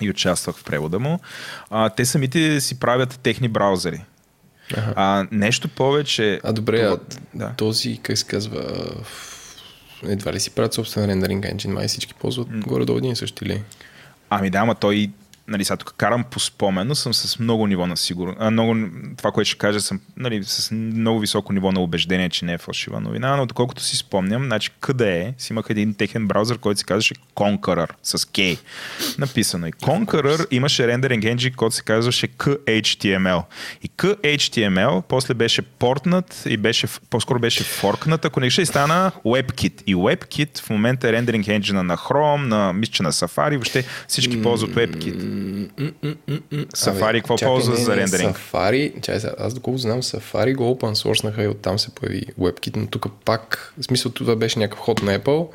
и 0.00 0.10
участвах 0.10 0.56
в 0.56 0.64
превода 0.64 0.98
му. 0.98 1.20
А, 1.70 1.90
те 1.90 2.04
самите 2.04 2.60
си 2.60 2.80
правят 2.80 3.20
техни 3.22 3.48
браузъри. 3.48 4.04
Аха. 4.76 4.92
А, 4.96 5.26
нещо 5.30 5.68
повече... 5.68 6.40
А 6.44 6.52
добре, 6.52 6.80
а 6.80 6.98
да. 7.34 7.52
този, 7.56 7.98
как 8.02 8.18
се 8.18 8.24
казва, 8.24 8.60
а, 10.04 10.12
едва 10.12 10.32
ли 10.32 10.40
си 10.40 10.50
правят 10.50 10.74
собствен 10.74 11.04
рендеринг 11.04 11.44
енджин, 11.44 11.72
май 11.72 11.88
всички 11.88 12.14
ползват 12.14 12.48
горе-долу 12.50 12.98
един 12.98 13.12
и 13.12 13.16
същи 13.16 13.44
ли? 13.44 13.62
Ами 14.30 14.50
да, 14.50 14.58
ама 14.58 14.74
той, 14.74 15.10
нали, 15.48 15.64
сега 15.64 15.76
тук 15.76 15.94
карам 15.96 16.24
по 16.24 16.40
спомен, 16.40 16.86
но 16.88 16.94
съм 16.94 17.14
с 17.14 17.38
много 17.38 17.66
ниво 17.66 17.86
на 17.86 17.96
сигурност. 17.96 18.40
Много, 18.50 18.76
това, 19.16 19.32
което 19.32 19.48
ще 19.48 19.58
кажа, 19.58 19.80
съм 19.80 20.00
нали, 20.16 20.44
с 20.44 20.70
много 20.70 21.20
високо 21.20 21.52
ниво 21.52 21.72
на 21.72 21.80
убеждение, 21.80 22.28
че 22.28 22.44
не 22.44 22.52
е 22.52 22.58
фалшива 22.58 23.00
новина, 23.00 23.36
но 23.36 23.46
доколкото 23.46 23.82
си 23.82 23.96
спомням, 23.96 24.44
значи 24.44 24.70
къде 24.80 25.18
е, 25.18 25.34
си 25.38 25.52
имах 25.52 25.66
един 25.68 25.94
техен 25.94 26.26
браузър, 26.26 26.58
който 26.58 26.78
се 26.78 26.84
казваше 26.84 27.14
Conqueror 27.34 27.90
с 28.02 28.18
K. 28.18 28.58
Написано. 29.18 29.66
И 29.66 29.72
Conqueror 29.72 30.46
имаше 30.50 30.86
рендеринг 30.86 31.24
енджин, 31.24 31.52
който 31.56 31.74
се 31.74 31.82
казваше 31.82 32.28
KHTML. 32.28 33.42
И 33.82 33.88
KHTML 33.88 35.02
после 35.02 35.34
беше 35.34 35.62
портнат 35.62 36.42
и 36.46 36.56
беше, 36.56 36.86
по-скоро 37.10 37.38
беше 37.38 37.64
форкнат, 37.64 38.24
ако 38.24 38.40
не 38.40 38.50
ще 38.50 38.62
и 38.62 38.66
стана 38.66 39.12
WebKit. 39.24 39.82
И 39.86 39.96
WebKit 39.96 40.60
в 40.60 40.70
момента 40.70 41.08
е 41.08 41.12
рендеринг 41.12 41.48
енджина 41.48 41.82
на 41.82 41.96
Chrome, 41.96 42.46
на, 42.46 42.72
мисля, 42.72 43.02
на 43.02 43.12
Safari, 43.12 43.50
въобще 43.50 43.84
всички 44.08 44.42
ползват 44.42 44.70
WebKit. 44.70 45.35
Safari, 46.76 47.14
какво 47.14 47.36
ползва 47.36 47.76
за 47.76 47.96
рендеринг? 47.96 48.36
Safari, 48.36 49.00
чай 49.02 49.20
сега, 49.20 49.32
аз 49.38 49.54
доколко 49.54 49.78
знам, 49.78 50.02
Safari 50.02 50.54
го 50.54 50.64
open 50.64 50.94
source 50.94 51.44
и 51.44 51.48
оттам 51.48 51.78
се 51.78 51.90
появи 51.90 52.22
WebKit, 52.40 52.76
но 52.76 52.86
тук 52.86 53.06
пак, 53.24 53.74
в 53.80 53.84
смисъл 53.84 54.12
това 54.12 54.36
беше 54.36 54.58
някакъв 54.58 54.78
ход 54.78 55.02
на 55.02 55.18
Apple, 55.18 55.48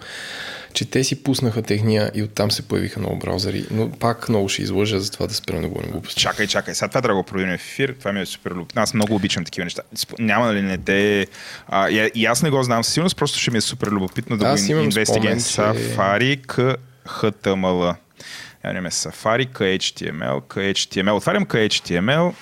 че 0.73 0.85
те 0.85 1.03
си 1.03 1.23
пуснаха 1.23 1.61
техния 1.61 2.11
и 2.15 2.23
оттам 2.23 2.51
се 2.51 2.61
появиха 2.61 2.99
много 2.99 3.19
браузъри, 3.19 3.65
но 3.71 3.91
пак 3.91 4.29
много 4.29 4.49
ще 4.49 4.61
излъжа 4.61 4.99
за 4.99 5.11
това 5.11 5.27
да 5.27 5.33
спрем 5.33 5.61
да 5.61 5.67
говорим 5.67 5.91
глупости. 5.91 6.21
Чакай, 6.21 6.47
чакай. 6.47 6.75
Сега 6.75 6.87
това 6.87 7.01
трябва 7.01 7.15
да 7.15 7.23
го 7.23 7.25
проверим 7.25 7.57
в 7.57 7.61
ефир. 7.61 7.95
Това 7.99 8.11
ми 8.11 8.21
е 8.21 8.25
супер 8.25 8.51
любопитно. 8.51 8.81
Аз 8.81 8.93
много 8.93 9.15
обичам 9.15 9.45
такива 9.45 9.63
неща. 9.65 9.81
Няма 10.19 10.45
нали 10.45 10.61
не 10.61 10.77
те... 10.77 11.27
А, 11.67 11.89
и, 11.89 12.11
и 12.15 12.25
аз 12.25 12.43
не 12.43 12.49
го 12.49 12.63
знам 12.63 12.83
със 12.83 12.93
сигурност, 12.93 13.17
просто 13.17 13.39
ще 13.39 13.51
ми 13.51 13.57
е 13.57 13.61
супер 13.61 13.87
любопитно 13.87 14.37
да 14.37 14.45
Аз 14.45 14.61
го 14.61 14.65
спомен, 14.65 14.91
че- 14.91 15.05
Safari 15.05 16.41
к 16.41 16.75
HTML. 17.07 17.95
Явно 18.63 18.89
Safari 18.89 19.45
к 19.45 19.61
HTML, 19.61 20.41
к 20.47 20.57
HTML. 20.57 21.17
Отварям 21.17 21.45
к 21.45 21.55
HTML. 21.55 22.33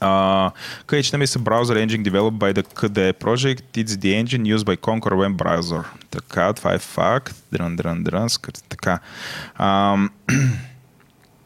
Uh, 0.00 0.50
KHTML 0.86 1.24
is 1.24 1.36
a 1.36 1.38
browser 1.38 1.76
engine 1.76 2.02
developed 2.02 2.38
by 2.38 2.52
the 2.54 2.62
KDE 2.62 3.12
project. 3.18 3.62
It's 3.74 3.96
the 3.98 4.14
engine 4.14 4.46
used 4.46 4.64
by 4.64 4.74
Conquer 4.76 5.14
Web 5.14 5.36
Browser. 5.36 5.84
Така, 6.10 6.52
това 6.52 6.74
е 6.74 6.78
факт. 6.78 7.34
Дрън, 7.52 7.76
дрън, 7.76 8.02
дрън, 8.04 8.28
скър- 8.28 8.62
така. 8.68 8.98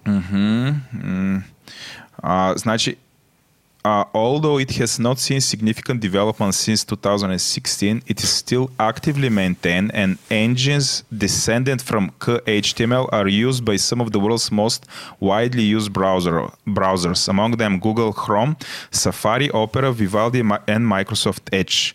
Мгм, 0.06 0.70
м. 0.92 1.42
А, 2.22 2.54
значи, 2.56 2.96
uh, 3.84 4.04
although 4.14 4.58
it 4.58 4.70
has 4.72 4.98
not 4.98 5.18
seen 5.18 5.40
significant 5.40 6.00
development 6.00 6.54
since 6.54 6.84
2016, 6.84 8.02
it 8.06 8.22
is 8.22 8.30
still 8.30 8.70
actively 8.80 9.28
maintained, 9.28 9.90
and 9.94 10.16
engines 10.30 11.04
descended 11.16 11.82
from 11.82 12.10
KHTML 12.18 13.10
are 13.12 13.28
used 13.28 13.62
by 13.64 13.76
some 13.76 14.00
of 14.00 14.12
the 14.12 14.18
world's 14.18 14.50
most 14.50 14.86
widely 15.20 15.62
used 15.62 15.92
browser, 15.92 16.48
browsers, 16.66 17.28
among 17.28 17.52
them 17.52 17.78
Google 17.78 18.14
Chrome, 18.14 18.56
Safari, 18.90 19.50
Opera, 19.50 19.92
Vivaldi, 19.92 20.40
and 20.40 20.86
Microsoft 20.86 21.52
Edge. 21.52 21.94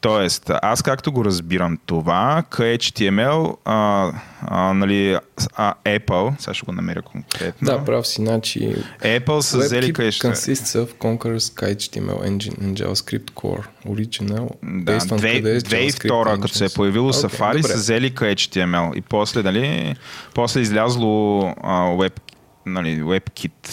Тоест, 0.00 0.50
аз 0.62 0.82
както 0.82 1.12
го 1.12 1.24
разбирам 1.24 1.78
това, 1.86 2.42
KHTML, 2.50 3.56
а, 3.64 4.12
а, 4.42 4.72
нали, 4.74 5.18
а, 5.56 5.74
Apple, 5.84 6.40
сега 6.40 6.54
ще 6.54 6.66
го 6.66 6.72
намеря 6.72 7.02
конкретно. 7.02 7.66
Да, 7.66 7.84
прав 7.84 8.06
си, 8.06 8.22
значи... 8.22 8.74
Apple 9.02 9.40
са 9.40 9.58
взели 9.58 9.92
KHTML. 9.92 10.32
consists 10.32 10.84
of 10.84 10.94
Conqueror's 10.94 11.74
HTML 11.76 12.28
engine 12.28 12.58
and 12.58 12.74
JavaScript 12.74 13.30
core. 13.30 13.64
Original. 13.86 14.50
Да, 14.62 14.98
based 14.98 15.10
on 15.12 15.18
две- 15.18 15.42
today's 15.42 15.58
2002, 15.60 16.08
JavaScript 16.08 16.40
като 16.42 16.54
се 16.54 16.64
е 16.64 16.68
появило 16.68 17.08
Окей, 17.08 17.20
Safari, 17.20 17.56
добре. 17.56 17.68
са 17.68 17.74
взели 17.74 18.14
KHTML 18.14 18.94
и 18.94 19.00
после, 19.00 19.42
дали, 19.42 19.96
после 20.34 20.60
излязло 20.60 21.40
а, 21.62 21.86
Web, 21.86 22.20
нали, 22.66 23.02
WebKit. 23.02 23.70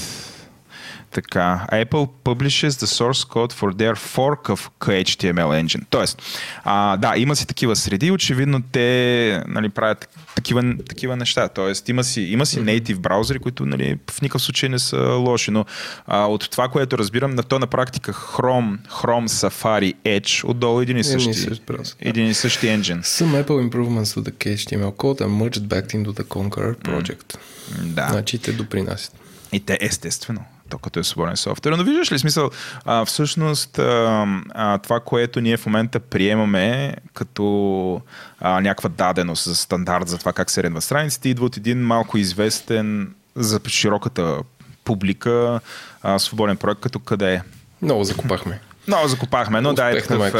Така, 1.17 1.67
Apple 1.71 2.07
publishes 2.23 2.69
the 2.69 2.85
source 2.85 3.23
code 3.23 3.53
for 3.53 3.73
their 3.73 3.95
fork 3.95 4.49
of 4.49 4.69
KHTML 4.79 5.49
engine. 5.63 5.83
Тоест, 5.89 6.21
а, 6.63 6.97
да, 6.97 7.13
има 7.17 7.35
си 7.35 7.47
такива 7.47 7.75
среди, 7.75 8.11
очевидно 8.11 8.61
те 8.71 9.43
нали, 9.47 9.69
правят 9.69 10.09
такива, 10.35 10.77
такива 10.89 11.15
неща. 11.15 11.47
Тоест, 11.47 11.89
има 11.89 12.03
си, 12.03 12.21
има 12.21 12.45
си 12.45 12.59
native 12.59 12.99
браузъри, 12.99 13.39
които 13.39 13.65
нали, 13.65 13.97
в 14.11 14.21
никакъв 14.21 14.41
случай 14.41 14.69
не 14.69 14.79
са 14.79 14.97
лоши, 14.97 15.51
но 15.51 15.65
а, 16.07 16.25
от 16.25 16.49
това, 16.51 16.67
което 16.67 16.97
разбирам, 16.97 17.35
на 17.35 17.43
то 17.43 17.59
на 17.59 17.67
практика 17.67 18.13
Chrome, 18.13 18.77
Chrome, 18.87 19.27
Safari, 19.27 19.93
Edge, 20.05 20.49
отдолу 20.49 20.81
един 20.81 20.97
и 20.97 20.99
Един 20.99 21.29
и 21.29 21.33
същи, 21.33 21.61
един 21.99 22.27
и 22.27 22.33
същи 22.33 22.67
engine. 22.67 23.01
Some 23.01 23.43
Apple 23.45 23.69
improvements 23.69 24.15
to 24.15 24.21
the 24.21 24.31
HTML 24.31 24.95
code 24.95 25.21
are 25.21 25.29
merged 25.43 25.67
back 25.67 25.87
into 25.93 26.11
the 26.11 26.23
Conqueror 26.23 26.75
project. 26.75 27.37
Да. 27.83 28.07
Значи 28.09 28.39
те 28.39 28.51
допринасят. 28.51 29.13
И 29.51 29.59
те 29.59 29.77
естествено, 29.81 30.45
то 30.69 30.77
като 30.77 30.99
е 30.99 31.03
свободен 31.03 31.37
софтуер. 31.37 31.73
Но 31.73 31.83
виждаш 31.83 32.11
ли 32.11 32.19
смисъл, 32.19 32.49
а, 32.85 33.05
всъщност 33.05 33.79
а, 33.79 34.25
а, 34.49 34.77
това, 34.77 34.99
което 34.99 35.41
ние 35.41 35.57
в 35.57 35.65
момента 35.65 35.99
приемаме 35.99 36.95
като 37.13 38.01
а, 38.39 38.61
някаква 38.61 38.89
даденост 38.89 39.43
за 39.43 39.55
стандарт 39.55 40.07
за 40.07 40.17
това 40.17 40.33
как 40.33 40.51
се 40.51 40.63
редва 40.63 40.81
страниците, 40.81 41.29
идва 41.29 41.45
от 41.45 41.57
един 41.57 41.79
малко 41.79 42.17
известен 42.17 43.13
за 43.35 43.59
широката 43.67 44.37
публика 44.83 45.59
а, 46.01 46.19
свободен 46.19 46.57
проект, 46.57 46.81
като 46.81 46.99
къде 46.99 47.33
е. 47.33 47.41
Много 47.81 48.03
закопахме. 48.03 48.59
Много 48.87 49.07
закопахме, 49.07 49.61
но 49.61 49.73
да, 49.73 49.89
е 49.89 50.01
такъв, 50.01 50.35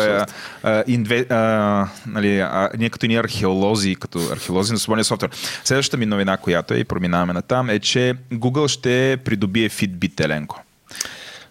а, 0.63 0.83
инве, 0.87 1.25
а, 1.29 1.87
нали, 2.05 2.39
а, 2.39 2.69
ние 2.77 2.89
като 2.89 3.07
ни 3.07 3.15
археолози, 3.15 3.95
като 3.95 4.19
археолози 4.31 4.73
на 4.73 4.79
свободния 4.79 5.05
софтуер. 5.05 5.31
Следващата 5.63 5.97
ми 5.97 6.05
новина, 6.05 6.37
която 6.37 6.73
е, 6.73 6.77
и 6.77 6.83
проминаваме 6.83 7.33
на 7.33 7.41
там, 7.41 7.69
е, 7.69 7.79
че 7.79 8.13
Google 8.33 8.67
ще 8.67 9.17
придобие 9.25 9.69
Fitbit, 9.69 10.25
Еленко. 10.25 10.63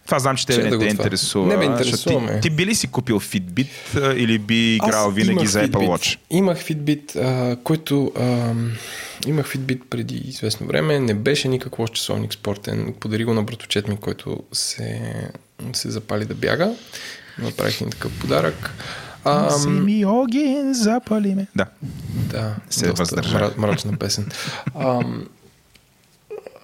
Това 0.07 0.19
знам, 0.19 0.37
че 0.37 0.47
те 0.47 0.63
не 0.63 0.71
да 0.71 0.79
те 0.79 0.87
интересува. 0.87 1.47
Не 1.47 1.57
ме 1.57 1.65
интересува, 1.65 2.33
Ти, 2.35 2.41
ти 2.41 2.51
би 2.51 2.67
ли 2.67 2.75
си 2.75 2.87
купил 2.87 3.21
Fitbit 3.21 3.69
а, 3.97 4.15
или 4.15 4.39
би 4.39 4.75
играл 4.75 5.09
Аз 5.09 5.15
винаги 5.15 5.47
за 5.47 5.69
Apple. 5.69 5.71
Watch? 5.71 6.19
Имах 6.31 6.59
Fitbit, 6.59 7.17
а, 7.17 7.57
който 7.57 8.13
а, 8.19 8.53
имах 9.27 9.53
Fitbit 9.53 9.81
преди 9.91 10.17
известно 10.17 10.67
време. 10.67 11.01
Не 11.01 11.15
беше 11.15 11.49
никак 11.49 11.79
лош 11.79 11.91
часовник 11.91 12.35
спортен. 12.35 12.95
Подари 13.01 13.25
го 13.25 13.35
на 13.35 13.43
братовчет 13.43 13.89
ми, 13.89 13.97
който 13.97 14.43
се, 14.53 15.01
се 15.73 15.91
запали 15.91 16.25
да 16.25 16.35
бяга. 16.35 16.75
Направих 17.39 17.81
им 17.81 17.91
такъв 17.91 18.21
подарък. 18.21 18.71
А, 19.25 19.59
ми 19.69 20.05
огин, 20.05 20.75
запали 20.75 21.35
ме. 21.35 21.47
Да. 21.57 21.67
да, 22.13 22.57
се 22.71 22.93
мра- 22.93 23.59
мрачна 23.59 23.97
песен. 23.97 24.29
А, 24.75 25.05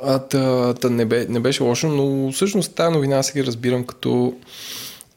а, 0.04 0.18
та, 0.18 0.74
та 0.74 0.90
не, 0.90 1.04
бе, 1.04 1.26
не 1.28 1.40
беше 1.40 1.62
лошо, 1.62 1.88
но 1.88 2.32
всъщност 2.32 2.74
тази 2.74 2.92
новина 2.92 3.22
сега 3.22 3.46
разбирам 3.46 3.84
като 3.84 4.34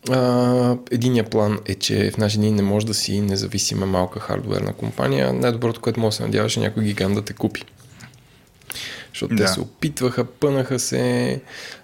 а, 0.10 0.78
единия 0.92 1.24
план 1.24 1.60
е, 1.66 1.76
че 1.76 2.12
в 2.12 2.18
наши 2.18 2.38
дни 2.38 2.52
не 2.52 2.62
може 2.62 2.86
да 2.86 2.94
си 2.94 3.22
независима 3.22 3.86
малка 3.86 4.20
хардуерна 4.20 4.74
компания. 4.74 5.34
Най-доброто, 5.34 5.82
което 5.82 6.00
може 6.00 6.14
да 6.14 6.18
се 6.18 6.24
надяваш 6.24 6.58
е 6.58 6.60
някой 6.60 6.84
гигант 6.84 7.16
да 7.16 7.22
те 7.22 7.34
купи. 7.34 7.64
Защото 9.10 9.36
Да. 9.36 9.46
те 9.46 9.52
се 9.52 9.60
опитваха, 9.60 10.26
пънаха 10.26 10.80
се. 10.80 11.42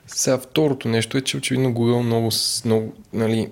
Сега 0.08 0.38
второто 0.38 0.88
нещо 0.88 1.18
е, 1.18 1.22
че 1.22 1.38
очевидно 1.38 1.74
Google 1.74 2.02
много, 2.02 2.32
много 2.66 2.94
нали, 3.14 3.50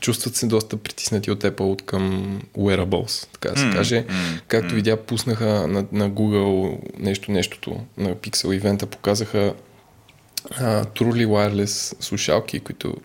чувстват 0.00 0.36
се 0.36 0.46
доста 0.46 0.76
притиснати 0.76 1.30
от 1.30 1.42
Apple 1.42 1.60
от 1.60 1.82
към 1.82 2.40
wearables, 2.58 3.26
така 3.32 3.50
да 3.50 3.60
се 3.60 3.70
каже. 3.70 4.04
Както 4.48 4.74
видя, 4.74 4.96
пуснаха 4.96 5.68
на, 5.68 5.84
на 5.92 6.10
Google 6.10 6.78
нещо, 6.98 7.30
нещото 7.30 7.80
на 7.96 8.14
Pixel 8.14 8.54
ивента, 8.54 8.86
показаха 8.86 9.54
а, 10.50 10.84
Truly 10.84 11.26
Wireless 11.26 12.02
слушалки, 12.02 12.60
които, 12.60 12.96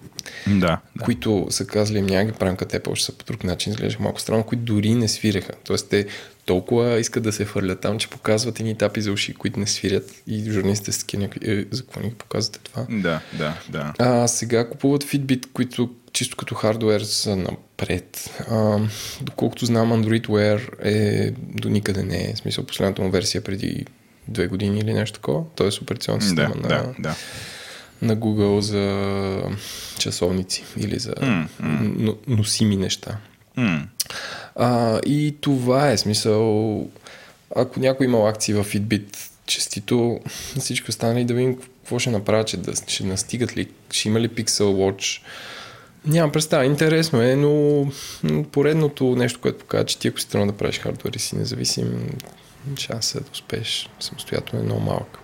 Да. 0.47 0.79
да. 0.95 1.03
които 1.03 1.47
са 1.49 1.67
казали, 1.67 2.01
няма 2.01 2.25
ги 2.25 2.31
правим 2.31 2.55
като 2.55 2.75
Apple, 2.77 2.95
ще 2.95 3.05
са 3.05 3.11
по 3.17 3.25
друг 3.25 3.43
начин, 3.43 3.71
изглеждаха 3.73 4.03
малко 4.03 4.21
странно, 4.21 4.43
които 4.43 4.63
дори 4.63 4.95
не 4.95 5.07
свиреха. 5.07 5.53
Тоест 5.63 5.89
те 5.89 6.05
толкова 6.45 6.99
искат 6.99 7.23
да 7.23 7.31
се 7.31 7.45
фърлят 7.45 7.79
там, 7.81 7.99
че 7.99 8.09
показват 8.09 8.59
едни 8.59 8.75
тапи 8.77 9.01
за 9.01 9.11
уши, 9.11 9.33
които 9.33 9.59
не 9.59 9.67
свирят 9.67 10.11
и 10.27 10.51
журналистите 10.51 10.91
са 10.91 10.99
такива 10.99 11.29
е, 11.45 11.65
за 11.71 11.81
какво 11.83 11.99
ни 11.99 12.09
ги 12.09 12.15
показвате 12.15 12.59
това? 12.59 12.85
Да, 12.89 13.21
да, 13.37 13.53
да. 13.69 13.93
А 13.99 14.27
сега 14.27 14.69
купуват 14.69 15.03
Fitbit, 15.03 15.45
които 15.53 15.89
чисто 16.13 16.37
като 16.37 16.55
хардуер 16.55 17.01
са 17.01 17.35
напред. 17.35 18.29
А, 18.49 18.79
доколкото 19.21 19.65
знам, 19.65 20.03
Android 20.03 20.27
Wear 20.27 20.69
е 20.83 21.31
до 21.41 21.69
никъде 21.69 22.03
не 22.03 22.17
е. 22.23 22.33
В 22.33 22.37
смисъл, 22.37 22.65
последната 22.65 23.01
му 23.01 23.11
версия 23.11 23.41
преди 23.41 23.85
две 24.29 24.47
години 24.47 24.79
или 24.79 24.93
нещо 24.93 25.13
такова. 25.15 25.43
Тоест 25.55 25.81
операционна 25.81 26.21
система 26.21 26.55
Да, 26.55 26.67
на, 26.69 26.83
да, 26.83 26.93
да. 26.99 27.15
на 28.01 28.17
Google 28.17 28.59
за 28.59 29.43
часовници 29.99 30.63
или 30.77 30.99
за 30.99 31.13
но- 31.79 32.15
носими 32.27 32.77
неща. 32.77 33.17
М. 33.57 33.87
А, 34.55 34.99
и 35.05 35.35
това 35.41 35.91
е 35.91 35.97
смисъл. 35.97 36.87
Ако 37.55 37.79
някой 37.79 38.05
имал 38.05 38.27
акции 38.27 38.53
в 38.53 38.63
Fitbit, 38.63 39.05
честито 39.45 40.19
на 40.55 40.61
всички 40.61 40.89
останали 40.89 41.25
да 41.25 41.33
видим 41.33 41.55
какво 41.57 41.99
ще 41.99 42.09
направят, 42.09 42.47
че 42.47 42.57
да, 42.57 42.71
ще 42.87 43.03
настигат 43.03 43.57
ли, 43.57 43.67
ще 43.91 44.07
има 44.07 44.19
ли 44.19 44.29
Pixel 44.29 44.63
Watch. 44.63 45.21
Нямам 46.05 46.31
представа, 46.31 46.65
интересно 46.65 47.21
е, 47.21 47.35
но 47.35 47.87
поредното 48.51 49.15
нещо, 49.15 49.39
което 49.41 49.59
показва, 49.59 49.85
че 49.85 49.99
ти 49.99 50.07
ако 50.07 50.19
си 50.19 50.29
тръгна 50.29 50.47
да 50.47 50.57
правиш 50.57 50.79
хардвер 50.79 51.11
и 51.13 51.19
си 51.19 51.35
независим, 51.35 52.09
шансът 52.77 53.23
да 53.23 53.31
успееш 53.31 53.89
самостоятелно 53.99 54.63
е 54.63 54.65
много 54.65 54.81
малък. 54.81 55.19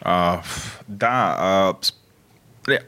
А, 0.00 0.40
да, 0.88 1.36
а, 1.38 1.74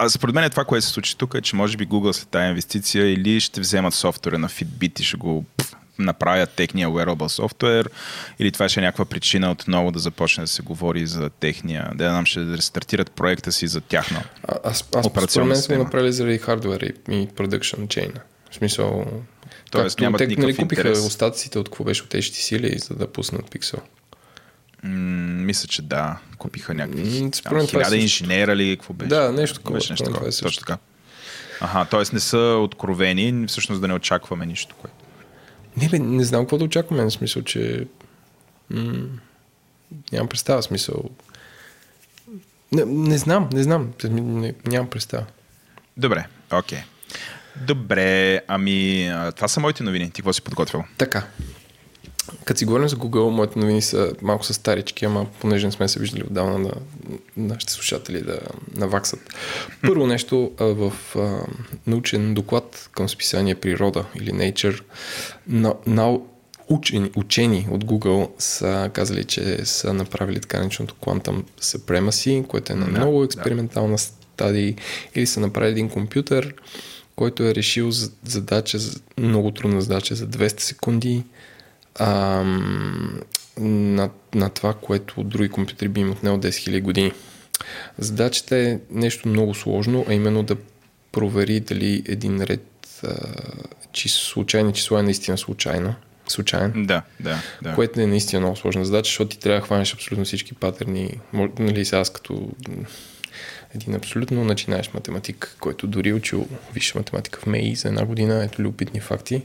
според 0.09 0.35
мен 0.35 0.45
е 0.45 0.51
това, 0.51 0.65
което 0.65 0.87
се 0.87 0.93
случи 0.93 1.19
тук, 1.19 1.35
е, 1.35 1.41
че 1.41 1.57
може 1.57 1.77
би 1.77 1.89
Google 1.89 2.13
след 2.13 2.29
тази 2.29 2.49
инвестиция 2.49 3.13
или 3.13 3.41
ще 3.41 3.61
вземат 3.61 3.95
софтуера 3.95 4.39
на 4.39 4.49
Fitbit 4.49 5.01
и 5.01 5.05
ще 5.05 5.17
го 5.17 5.45
пф, 5.57 5.77
направят 5.99 6.51
техния 6.51 6.89
wearable 6.89 7.29
софтуер, 7.29 7.91
или 8.39 8.53
това 8.53 8.69
ще 8.69 8.81
е 8.81 8.83
някаква 8.83 9.05
причина 9.05 9.51
отново 9.51 9.91
да 9.91 9.99
започне 9.99 10.45
да 10.45 10.49
се 10.49 10.63
говори 10.63 11.07
за 11.07 11.31
техния, 11.31 11.91
да 11.95 12.11
знам, 12.11 12.27
ще 12.27 12.41
рестартират 12.41 13.11
проекта 13.11 13.53
си 13.53 13.67
за 13.67 13.81
тяхно. 13.81 14.23
А, 14.49 14.59
аз, 14.65 14.89
аз 14.97 15.07
Операционна 15.07 15.27
според 15.27 15.47
мен 15.47 15.57
сме 15.57 15.79
направили 15.79 16.13
заради 16.13 16.39
хардвера 16.39 16.87
и, 16.87 16.93
и 17.09 17.29
production 17.29 17.87
chain. 17.87 18.21
В 18.51 18.55
смисъл, 18.55 19.05
Тоест 19.71 19.97
както 19.97 20.03
нямат 20.05 20.19
те 20.19 20.27
никакъв 20.27 20.49
нали, 20.49 20.57
купиха 20.57 20.81
интерес. 20.89 21.07
остатъците 21.07 21.59
от 21.59 21.69
какво 21.69 21.85
беше 21.85 22.03
от 22.03 22.09
HTC 22.11 22.57
или 22.57 22.79
за 22.79 22.95
да 22.95 23.13
пуснат 23.13 23.51
Pixel. 23.51 23.81
М, 24.83 25.45
мисля, 25.45 25.69
че 25.69 25.83
да, 25.83 26.19
купиха 26.39 26.75
някакви 26.75 27.31
хиляда 27.67 27.97
инженера 27.97 28.57
ли, 28.57 28.77
какво 28.77 28.95
беше? 28.95 29.09
Да, 29.09 29.33
нещо 29.33 29.59
такова, 29.59 29.79
Беше 29.79 29.93
нещо 29.93 30.05
такова, 30.05 30.31
точно 30.31 30.61
така. 30.61 30.79
Аха, 31.61 31.85
т.е. 31.85 32.03
не 32.13 32.21
са 32.21 32.39
откровени, 32.39 33.47
всъщност 33.47 33.81
да 33.81 33.89
не 33.89 33.95
очакваме 33.95 34.47
нищо, 34.47 34.75
което. 34.79 34.97
Не, 35.77 35.89
бе, 35.89 35.99
не 35.99 36.25
знам 36.25 36.43
какво 36.43 36.59
да 36.59 36.65
очакваме, 36.65 37.05
в 37.05 37.11
смисъл, 37.11 37.43
че 37.43 37.87
м- 38.71 39.07
нямам 40.13 40.29
представа, 40.29 40.63
смисъл. 40.63 41.11
Не, 42.73 42.85
не 42.85 43.19
знам, 43.19 43.49
не 43.53 43.63
знам, 43.63 43.93
не, 44.05 44.55
нямам 44.67 44.91
представа. 44.91 45.27
Добре, 45.97 46.27
окей. 46.53 46.79
Добре, 47.57 48.41
ами 48.49 49.11
това 49.37 49.49
са 49.49 49.61
моите 49.61 49.83
новини. 49.83 50.11
Ти 50.11 50.23
какво 50.23 50.33
си 50.33 50.43
подготвил? 50.43 50.85
Така. 50.99 51.27
Като 52.45 52.59
си 52.59 52.65
говорим 52.65 52.89
за 52.89 52.97
Google, 52.97 53.31
моите 53.31 53.59
новини 53.59 53.83
са 53.83 54.13
малко 54.23 54.45
са 54.45 54.55
старички, 54.55 55.05
ама 55.05 55.27
понеже 55.41 55.67
не 55.67 55.73
сме 55.73 55.89
се 55.89 56.01
виждали 56.01 56.23
отдавна 56.23 56.69
да 56.69 56.73
нашите 57.37 57.73
слушатели 57.73 58.21
да 58.21 58.39
наваксат. 58.77 59.21
Първо 59.83 60.07
нещо 60.07 60.53
в 60.59 60.93
а, 61.17 61.41
научен 61.87 62.35
доклад 62.35 62.89
към 62.93 63.09
списание 63.09 63.55
Природа 63.55 64.05
или 64.15 64.31
Nature 64.31 64.83
на, 65.47 65.75
на 65.87 66.19
учени, 66.69 67.11
учени 67.17 67.69
от 67.71 67.85
Google 67.85 68.31
са 68.39 68.91
казали, 68.93 69.25
че 69.25 69.67
са 69.67 69.95
направили 69.95 70.41
така 70.41 70.59
нареченото 70.59 70.95
Quantum 71.01 71.43
Supremacy, 71.61 72.47
което 72.47 72.73
е 72.73 72.77
на 72.77 72.85
Да, 72.85 72.91
много 72.91 73.19
да. 73.19 73.25
експериментална 73.25 73.99
стадии, 73.99 74.77
или 75.15 75.27
са 75.27 75.41
направили 75.41 75.73
един 75.73 75.89
компютър, 75.89 76.55
който 77.21 77.43
е 77.43 77.55
решил 77.55 77.91
за- 77.91 78.11
задача, 78.25 78.79
за- 78.79 79.01
много 79.19 79.51
трудна 79.51 79.81
задача 79.83 80.15
за 80.15 80.27
200 80.29 80.61
секунди, 80.61 81.25
ам, 81.97 83.21
на, 83.59 84.11
на 84.35 84.51
това, 84.51 84.75
което 84.75 85.23
други 85.23 85.49
компютри 85.49 85.89
би 85.89 86.01
им 86.01 86.11
отнело 86.11 86.39
10 86.39 86.49
000 86.49 86.83
години. 86.83 87.13
Задачата 87.99 88.57
е 88.57 88.79
нещо 88.91 89.29
много 89.29 89.55
сложно, 89.55 90.05
а 90.09 90.15
именно 90.15 90.43
да 90.43 90.57
провери 91.13 91.61
дали 91.61 92.03
един 92.07 92.43
ред 92.43 92.67
а, 93.05 93.15
чис, 93.93 94.13
случайни 94.15 94.73
числа 94.73 95.01
е 95.01 95.03
наистина 95.03 95.39
случайно. 95.39 95.95
Случайен. 96.29 96.73
Да, 96.77 97.03
да, 97.21 97.39
да. 97.63 97.75
Което 97.75 98.01
е 98.01 98.07
наистина 98.07 98.41
много 98.41 98.57
сложна 98.57 98.85
задача, 98.85 99.09
защото 99.09 99.29
ти 99.29 99.39
трябва 99.39 99.61
да 99.61 99.67
хванеш 99.67 99.95
абсолютно 99.95 100.25
всички 100.25 100.55
патерни. 100.55 101.19
Мож- 101.35 101.59
Нали, 101.59 101.85
сега 101.85 101.99
аз 102.01 102.11
като 102.11 102.51
един 103.75 103.95
абсолютно 103.95 104.45
начинаеш 104.45 104.93
математик, 104.93 105.57
който 105.61 105.87
дори 105.87 106.09
е 106.09 106.15
учил 106.15 106.49
висша 106.75 106.99
математика 106.99 107.41
в 107.41 107.47
МЕИ 107.47 107.77
за 107.77 107.89
една 107.89 108.05
година, 108.05 108.45
ето 108.45 108.63
любопитни 108.63 109.01
факти. 109.01 109.43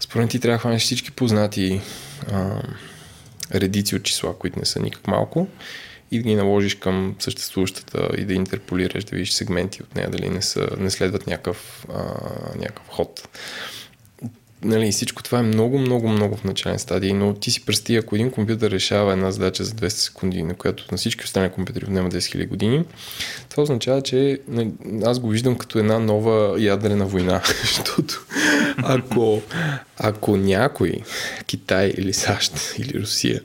Според 0.00 0.30
ти 0.30 0.40
трябва 0.40 0.54
да 0.54 0.60
хванеш 0.60 0.82
всички 0.82 1.10
познати 1.10 1.80
а, 2.32 2.62
редици 3.54 3.96
от 3.96 4.02
числа, 4.02 4.38
които 4.38 4.58
не 4.58 4.64
са 4.64 4.80
никак 4.80 5.06
малко 5.06 5.48
и 6.10 6.18
да 6.18 6.22
ги 6.22 6.34
наложиш 6.34 6.74
към 6.74 7.16
съществуващата 7.18 8.08
и 8.18 8.24
да 8.24 8.34
интерполираш, 8.34 9.04
да 9.04 9.16
видиш 9.16 9.30
сегменти 9.30 9.82
от 9.82 9.94
нея, 9.94 10.10
дали 10.10 10.28
не, 10.28 10.42
са, 10.42 10.68
не 10.78 10.90
следват 10.90 11.26
някакъв, 11.26 11.86
а, 11.94 12.02
някакъв 12.58 12.88
ход 12.88 13.28
нали, 14.64 14.92
всичко 14.92 15.22
това 15.22 15.38
е 15.38 15.42
много, 15.42 15.78
много, 15.78 16.08
много 16.08 16.36
в 16.36 16.44
начален 16.44 16.78
стадий, 16.78 17.12
но 17.12 17.34
ти 17.34 17.50
си 17.50 17.66
представи, 17.66 17.96
ако 17.96 18.14
един 18.14 18.30
компютър 18.30 18.70
решава 18.70 19.12
една 19.12 19.30
задача 19.30 19.64
за 19.64 19.72
200 19.72 19.88
секунди, 19.88 20.42
на 20.42 20.54
която 20.54 20.84
на 20.92 20.98
всички 20.98 21.24
останали 21.24 21.52
компютри 21.52 21.84
отнема 21.84 22.10
10 22.10 22.16
000 22.16 22.48
години, 22.48 22.84
това 23.50 23.62
означава, 23.62 24.02
че 24.02 24.40
нали, 24.48 24.70
аз 25.04 25.18
го 25.18 25.28
виждам 25.28 25.58
като 25.58 25.78
една 25.78 25.98
нова 25.98 26.60
ядрена 26.62 27.06
война, 27.06 27.42
защото 27.62 28.26
ако, 28.76 29.42
ако 29.98 30.36
някой, 30.36 30.92
Китай 31.46 31.94
или 31.98 32.12
САЩ 32.12 32.74
или 32.78 33.00
Русия, 33.00 33.40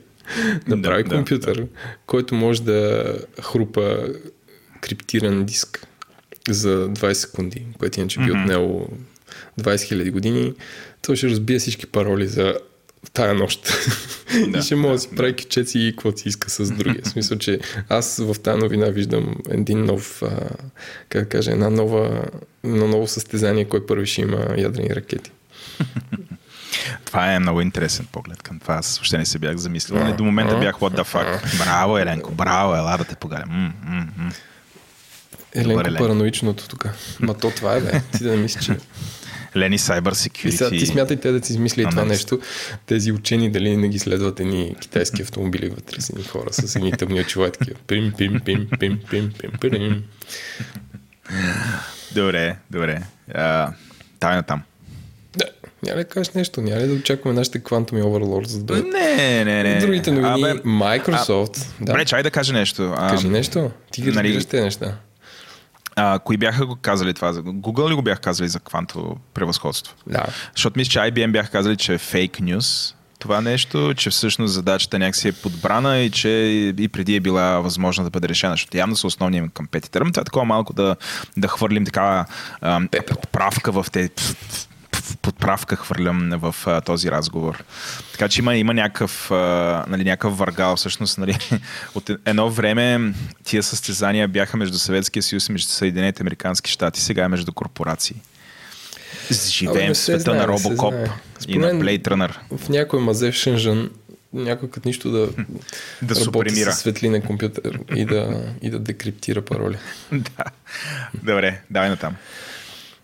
направи 0.68 1.02
да, 1.02 1.14
компютър, 1.14 1.66
който 2.06 2.34
може 2.34 2.62
да 2.62 3.04
хрупа 3.42 4.08
криптиран 4.80 5.44
диск 5.44 5.86
за 6.48 6.88
20 6.88 7.12
секунди, 7.12 7.66
което 7.78 8.00
иначе 8.00 8.20
би 8.20 8.30
отнело 8.30 8.88
20 9.60 9.74
000 9.74 10.10
години, 10.10 10.54
той 11.02 11.16
ще 11.16 11.28
разбие 11.28 11.58
всички 11.58 11.86
пароли 11.86 12.26
за 12.28 12.54
тая 13.12 13.34
нощ. 13.34 13.72
Да, 14.48 14.58
и 14.58 14.62
ще 14.62 14.74
може 14.74 14.88
да 14.88 14.94
да, 14.94 15.00
си 15.00 15.08
прави 15.16 15.36
кичеци 15.36 15.78
и 15.78 15.90
какво 15.92 16.16
си 16.16 16.28
иска 16.28 16.50
с 16.50 16.70
другия. 16.70 17.02
В 17.04 17.08
смисъл, 17.08 17.38
че 17.38 17.60
аз 17.88 18.16
в 18.18 18.36
тази 18.42 18.58
новина 18.58 18.86
виждам 18.86 19.36
един 19.50 19.84
нов, 19.84 20.22
а, 20.22 20.48
как 21.08 21.22
да 21.22 21.28
кажа, 21.28 21.50
една 21.50 21.70
нова, 21.70 22.24
едно 22.64 22.88
ново 22.88 23.06
състезание, 23.06 23.64
кой 23.64 23.86
първи 23.86 24.06
ще 24.06 24.20
има 24.20 24.46
ядрени 24.58 24.96
ракети. 24.96 25.30
Това 27.04 27.32
е 27.34 27.38
много 27.38 27.60
интересен 27.60 28.06
поглед 28.12 28.42
към 28.42 28.60
това. 28.60 28.74
Аз 28.74 28.98
въобще 28.98 29.18
не 29.18 29.26
се 29.26 29.38
бях 29.38 29.56
замислил. 29.56 29.98
Нали, 29.98 30.16
До 30.16 30.24
момента 30.24 30.58
бях 30.58 30.74
what 30.74 31.00
the 31.00 31.04
fuck. 31.04 31.58
Браво, 31.58 31.98
Еленко, 31.98 32.32
браво, 32.32 32.76
ела 32.76 32.98
да 32.98 33.04
те 33.04 33.14
погаля. 33.14 33.44
М, 33.48 33.72
м, 33.84 34.06
м. 34.18 34.32
Еленко 35.54 35.88
Елен. 35.88 35.96
параноичното 35.98 36.68
тук. 36.68 36.88
Ма 37.20 37.34
то 37.34 37.50
това 37.50 37.76
е, 37.76 37.80
бе. 37.80 38.02
Ти 38.12 38.24
да 38.24 38.30
не 38.30 38.36
мислиш, 38.36 38.64
че... 38.64 38.76
Лени 39.56 39.78
Cyber 39.78 40.12
И 40.46 40.52
сега 40.52 40.70
ти 40.70 40.76
Security. 40.76 40.84
смятай 40.84 41.16
те 41.16 41.32
да 41.32 41.46
си 41.46 41.52
измисли 41.52 41.86
това 41.90 42.04
нещо. 42.04 42.40
Тези 42.86 43.12
учени 43.12 43.50
дали 43.50 43.76
не 43.76 43.88
ги 43.88 43.98
следват 43.98 44.40
едни 44.40 44.74
китайски 44.80 45.22
автомобили 45.22 45.68
вътре 45.68 46.00
с 46.00 46.10
едни 46.10 46.24
хора 46.24 46.52
с 46.52 46.76
едни 46.76 46.92
тъмни 46.92 47.20
очила. 47.20 47.50
Пим, 47.86 48.12
пим, 48.12 48.40
пим, 48.40 48.68
пим, 48.70 49.00
пим, 49.00 49.32
пим, 49.40 49.50
пим. 49.60 50.04
Добре, 52.14 52.56
добре. 52.70 53.02
А, 53.34 53.72
Тайна 54.20 54.42
там. 54.42 54.62
Да, 55.36 55.44
няма 55.82 55.98
ли 55.98 56.04
да 56.04 56.08
кажеш 56.08 56.32
нещо? 56.32 56.60
Няма 56.60 56.80
ли 56.80 56.86
да 56.86 56.94
очакваме 56.94 57.34
нашите 57.34 57.60
Quantum 57.60 58.02
Overlords 58.02 58.46
за 58.46 58.62
да? 58.62 58.74
Не, 58.76 59.44
не, 59.44 59.62
не. 59.62 59.78
Другите 59.78 60.12
новини, 60.12 60.44
Абе, 60.44 60.60
Microsoft. 60.60 61.66
да. 61.80 61.84
Добре, 61.84 62.04
чай 62.04 62.22
да 62.22 62.30
кажа 62.30 62.52
нещо. 62.52 62.94
А, 62.96 63.10
Кажи 63.10 63.28
нещо. 63.28 63.70
Ти 63.90 64.02
ги 64.02 64.12
нали- 64.12 64.44
тези 64.44 64.62
неща. 64.62 64.96
А, 65.96 66.18
кои 66.18 66.36
бяха 66.36 66.66
го 66.66 66.76
казали 66.76 67.14
това? 67.14 67.32
Google 67.34 67.90
ли 67.90 67.94
го 67.94 68.02
бяха 68.02 68.20
казали 68.20 68.48
за 68.48 68.60
квантово 68.60 69.16
превъзходство? 69.34 69.94
Да. 70.06 70.24
Защото 70.56 70.78
мисля, 70.78 70.90
че 70.90 70.98
IBM 70.98 71.32
бяха 71.32 71.50
казали, 71.50 71.76
че 71.76 71.94
е 71.94 71.98
фейк 71.98 72.40
нюс 72.40 72.94
това 73.20 73.40
нещо, 73.40 73.94
че 73.96 74.10
всъщност 74.10 74.54
задачата 74.54 74.98
някакси 74.98 75.28
е 75.28 75.32
подбрана 75.32 75.98
и 75.98 76.10
че 76.10 76.28
и 76.78 76.88
преди 76.88 77.16
е 77.16 77.20
била 77.20 77.60
възможна 77.60 78.04
да 78.04 78.10
бъде 78.10 78.28
решена, 78.28 78.52
защото 78.52 78.76
явно 78.76 78.96
са 78.96 79.06
основният 79.06 79.44
им 79.44 79.50
компетитър. 79.50 80.00
Това 80.00 80.20
е 80.20 80.24
такова 80.24 80.44
малко 80.44 80.72
да, 80.72 80.96
да 81.36 81.48
хвърлим 81.48 81.84
такава 81.84 82.26
ам, 82.60 82.88
подправка 83.06 83.72
в 83.72 83.86
те 85.02 85.16
подправка 85.16 85.76
хвърлям 85.76 86.30
в 86.32 86.54
а, 86.66 86.80
този 86.80 87.10
разговор. 87.10 87.64
Така 88.12 88.28
че 88.28 88.40
има, 88.40 88.56
има 88.56 88.74
някакъв, 88.74 89.30
а, 89.30 89.84
нали, 89.88 90.04
някакъв 90.04 90.38
въргал. 90.38 90.76
Всъщност, 90.76 91.18
нали, 91.18 91.38
от 91.94 92.10
едно 92.24 92.50
време 92.50 93.14
тия 93.44 93.62
състезания 93.62 94.28
бяха 94.28 94.56
между 94.56 94.78
Съветския 94.78 95.22
съюз 95.22 95.48
и 95.48 95.52
между 95.52 95.68
Съединените 95.68 96.22
Американски 96.22 96.70
щати, 96.70 97.00
сега 97.00 97.24
е 97.24 97.28
между 97.28 97.52
корпорации. 97.52 98.16
Живеем 99.50 99.94
в 99.94 99.98
света 99.98 100.20
знае, 100.20 100.36
на 100.36 100.48
Робокоп 100.48 100.94
и 101.48 101.58
на 101.58 101.66
Blade 101.66 102.02
Runner. 102.02 102.36
В 102.56 102.68
някой 102.68 103.00
мазе 103.00 103.32
в 103.32 103.34
Шенжан 103.34 103.90
някой 104.32 104.70
като 104.70 104.88
нищо 104.88 105.10
да, 105.10 105.26
Да 106.02 106.14
работи 106.14 106.24
супремира. 106.24 106.72
с 106.72 106.78
светлинен 106.78 107.22
компютър 107.22 107.80
и 107.96 108.04
да, 108.04 108.44
и 108.62 108.70
да 108.70 108.78
декриптира 108.78 109.42
пароли. 109.42 109.78
да. 110.12 110.44
Добре, 111.14 111.60
давай 111.70 111.88
натам. 111.88 112.16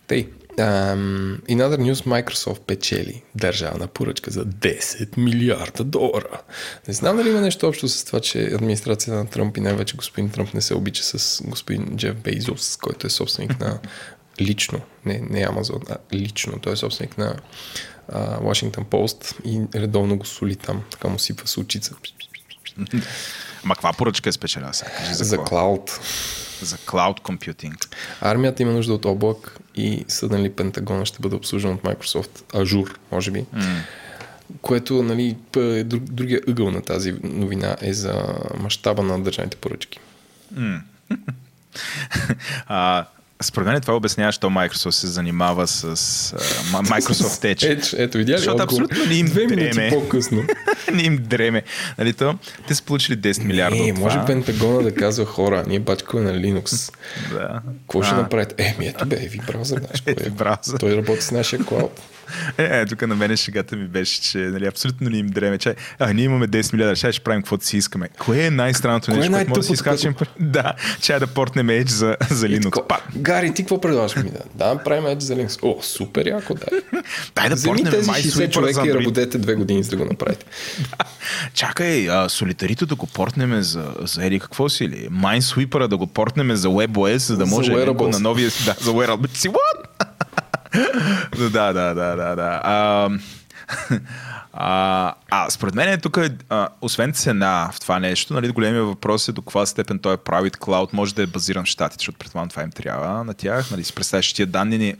Тъй. 0.06 0.28
Um, 0.58 1.42
in 1.48 1.60
other 1.60 1.78
news, 1.78 1.94
Microsoft 1.94 2.60
печели 2.60 3.22
държавна 3.34 3.86
поръчка 3.86 4.30
за 4.30 4.44
10 4.44 5.16
милиарда 5.16 5.84
долара. 5.84 6.42
Не 6.88 6.94
знам 6.94 7.16
дали 7.16 7.28
има 7.28 7.40
нещо 7.40 7.68
общо 7.68 7.88
с 7.88 8.04
това, 8.04 8.20
че 8.20 8.44
администрацията 8.44 9.18
на 9.18 9.26
Тръмп 9.26 9.56
и 9.56 9.60
най-вече 9.60 9.96
господин 9.96 10.30
Тръмп 10.30 10.54
не 10.54 10.60
се 10.60 10.74
обича 10.74 11.02
с 11.02 11.42
господин 11.44 11.96
Джеф 11.96 12.16
Бейзос, 12.16 12.76
който 12.76 13.06
е 13.06 13.10
собственик 13.10 13.60
на 13.60 13.78
лично, 14.40 14.80
не, 15.04 15.22
не 15.30 15.40
Амазон, 15.40 15.80
а 15.90 15.96
лично. 16.12 16.58
Той 16.60 16.72
е 16.72 16.76
собственик 16.76 17.18
на 17.18 17.36
Washington 18.42 18.84
Post 18.84 19.40
и 19.44 19.80
редовно 19.80 20.18
го 20.18 20.26
соли 20.26 20.56
там, 20.56 20.82
така 20.90 21.08
му 21.08 21.18
сипва 21.18 21.46
с 21.46 21.58
очица. 21.58 21.94
Ма 23.66 23.74
каква 23.74 23.92
поръчка 23.92 24.28
е 24.28 24.32
спечелила 24.32 24.74
сега? 24.74 24.90
Кажи 24.90 25.14
за, 25.14 25.24
За 25.24 25.38
клауд. 25.38 26.00
за 26.62 26.76
Cloud 26.76 27.20
Computing. 27.20 27.94
Армията 28.20 28.62
има 28.62 28.72
нужда 28.72 28.94
от 28.94 29.04
облак 29.04 29.58
и 29.74 30.04
съден 30.08 30.42
ли 30.42 30.52
Пентагона 30.52 31.06
ще 31.06 31.18
бъде 31.20 31.36
обслужен 31.36 31.72
от 31.72 31.82
Microsoft 31.82 32.52
Azure, 32.52 32.96
може 33.12 33.30
би. 33.30 33.44
Mm. 33.44 33.78
Което, 34.62 35.02
нали, 35.02 35.36
друг, 35.84 36.02
другия 36.02 36.40
ъгъл 36.48 36.70
на 36.70 36.82
тази 36.82 37.14
новина 37.22 37.76
е 37.80 37.92
за 37.92 38.22
мащаба 38.60 39.02
на 39.02 39.22
държавните 39.22 39.56
поръчки. 39.56 39.98
А, 42.66 43.04
според 43.42 43.66
мен 43.66 43.80
това 43.80 43.94
обяснява, 43.94 44.32
що 44.32 44.46
Microsoft 44.46 44.90
се 44.90 45.06
занимава 45.06 45.66
с 45.66 45.86
Ма- 45.86 46.88
Microsoft 47.00 47.54
Edge. 47.54 47.70
Ето, 47.70 47.88
ето 47.96 48.18
видя 48.18 48.32
ли 48.32 48.36
Защото 48.36 48.56
отговор? 48.56 48.82
абсолютно 48.82 49.06
не 49.06 49.14
им 49.14 49.26
Две 49.26 49.46
дреме. 49.46 49.90
по-късно. 49.90 50.44
не 50.92 51.02
им 51.02 51.18
дреме. 51.20 51.62
Нали 51.98 52.12
то? 52.12 52.34
Те 52.68 52.74
са 52.74 52.82
получили 52.82 53.16
10 53.18 53.44
милиарда 53.44 53.76
Не, 53.76 53.92
може. 53.92 54.18
Пентагона 54.26 54.82
да 54.82 54.94
казва 54.94 55.24
хора, 55.24 55.64
ние 55.66 55.80
бачкаме 55.80 56.22
на 56.22 56.32
Linux. 56.32 56.92
Да. 57.30 57.60
Какво 57.80 58.02
ще 58.02 58.14
А. 58.14 58.18
направите? 58.18 58.54
Е, 58.58 58.76
ми 58.78 58.86
ето 58.86 59.06
бе, 59.06 59.16
ви 59.16 59.40
браузър 59.46 59.80
наш. 59.82 60.02
е? 60.06 60.30
Браузър. 60.30 60.78
Той 60.80 60.96
работи 60.96 61.22
с 61.22 61.30
нашия 61.30 61.64
клауд. 61.64 62.00
Е, 62.58 62.64
е, 62.64 62.86
тук 62.86 63.06
на 63.06 63.16
мен 63.16 63.36
шегата 63.36 63.76
ми 63.76 63.84
беше, 63.84 64.22
че 64.22 64.38
нали, 64.38 64.66
абсолютно 64.66 65.10
не 65.10 65.18
им 65.18 65.26
дреме. 65.26 65.58
Чай, 65.58 65.74
а, 65.98 66.12
ние 66.12 66.24
имаме 66.24 66.48
10 66.48 66.72
милиарда, 66.72 67.12
ще 67.12 67.20
правим 67.20 67.42
каквото 67.42 67.66
си 67.66 67.76
искаме. 67.76 68.08
Кое 68.18 68.44
е 68.44 68.50
най-странното 68.50 69.10
е 69.10 69.14
нещо, 69.14 69.32
което 69.32 69.48
може 69.48 69.60
да 69.60 69.66
си 69.66 69.72
изкачим? 69.72 70.14
Да, 70.40 70.72
чай 71.00 71.18
да 71.18 71.26
портнем 71.26 71.66
Edge 71.66 71.88
за, 71.88 72.16
за 72.30 72.46
И 72.46 72.50
Linux. 72.50 72.62
тако. 72.62 73.02
Гари, 73.16 73.54
ти 73.54 73.62
какво 73.62 73.80
предлагаш 73.80 74.16
ми? 74.16 74.22
Да, 74.22 74.38
да 74.54 74.74
направим 74.74 75.04
Edge 75.04 75.18
за 75.18 75.36
Linux. 75.36 75.58
О, 75.62 75.82
супер 75.82 76.26
яко, 76.26 76.54
да. 76.54 76.66
Дай 77.34 77.48
да 77.48 77.54
Вземи 77.54 77.74
портнем 77.74 77.92
тези 77.92 78.10
60 78.10 78.12
MySweeper 78.12 78.34
за 78.34 78.50
човека 78.50 78.88
и 78.88 78.94
работете 78.94 79.38
две 79.38 79.54
години, 79.54 79.82
за 79.82 79.90
да 79.90 79.96
го 79.96 80.04
направите. 80.04 80.46
Чакай, 81.54 82.10
а, 82.10 82.28
солитарито 82.28 82.86
да 82.86 82.94
го 82.94 83.06
портнеме 83.06 83.62
за, 83.62 83.94
за 84.00 84.26
Ели 84.26 84.40
какво 84.40 84.68
си 84.68 84.88
ли? 84.88 85.08
Minesweeper 85.12 85.86
да 85.86 85.96
го 85.96 86.06
портнеме 86.06 86.56
за 86.56 86.68
WebOS, 86.68 87.16
за 87.16 87.36
да 87.36 87.44
За 87.46 87.50
може 87.56 87.72
wearables. 87.72 88.12
на 88.12 88.18
новия 88.20 88.50
си... 88.50 88.64
Да, 88.64 88.76
за 88.80 88.90
wearables. 88.90 89.36
Си, 89.36 89.48
да, 91.38 91.72
да, 91.72 91.72
да, 91.72 91.94
да, 91.94 92.36
да. 92.36 92.60
А, 92.64 93.10
а, 94.52 95.14
а 95.30 95.50
според 95.50 95.74
мен 95.74 95.88
е 95.88 95.98
тук, 95.98 96.18
а, 96.48 96.68
освен 96.80 97.12
цена 97.12 97.70
в 97.72 97.80
това 97.80 97.98
нещо, 97.98 98.34
нали, 98.34 98.50
големия 98.50 98.84
въпрос 98.84 99.28
е 99.28 99.32
до 99.32 99.42
каква 99.42 99.66
степен 99.66 99.98
той 99.98 100.14
е 100.14 100.16
private 100.16 100.56
cloud, 100.56 100.88
може 100.92 101.14
да 101.14 101.22
е 101.22 101.26
базиран 101.26 101.64
в 101.64 101.68
Штатите, 101.68 102.00
защото 102.00 102.18
предполагам 102.18 102.48
това 102.48 102.62
им 102.62 102.70
трябва 102.70 103.24
на 103.24 103.34
тях. 103.34 103.70
Нали, 103.70 103.84
си 103.84 103.94
представяш, 103.94 104.32
тия 104.32 104.46
данни 104.46 104.78
ни 104.78 104.94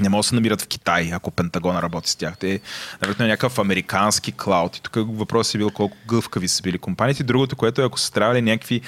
не 0.00 0.08
могат 0.08 0.24
да 0.24 0.28
се 0.28 0.34
намират 0.34 0.62
в 0.62 0.66
Китай, 0.66 1.10
ако 1.12 1.30
Пентагона 1.30 1.82
работи 1.82 2.10
с 2.10 2.16
тях. 2.16 2.38
Те, 2.38 2.60
навероятно, 3.02 3.24
е 3.24 3.28
някакъв 3.28 3.58
американски 3.58 4.32
клауд. 4.32 4.76
И 4.76 4.82
тук 4.82 4.94
въпросът 5.18 5.54
е 5.54 5.58
бил 5.58 5.70
колко 5.70 5.96
гъвкави 6.08 6.48
са 6.48 6.62
били 6.62 6.78
компаниите. 6.78 7.22
Другото, 7.22 7.56
което 7.56 7.82
е, 7.82 7.84
ако 7.84 7.98
са 7.98 8.12
трябвали 8.12 8.42
някакви 8.42 8.80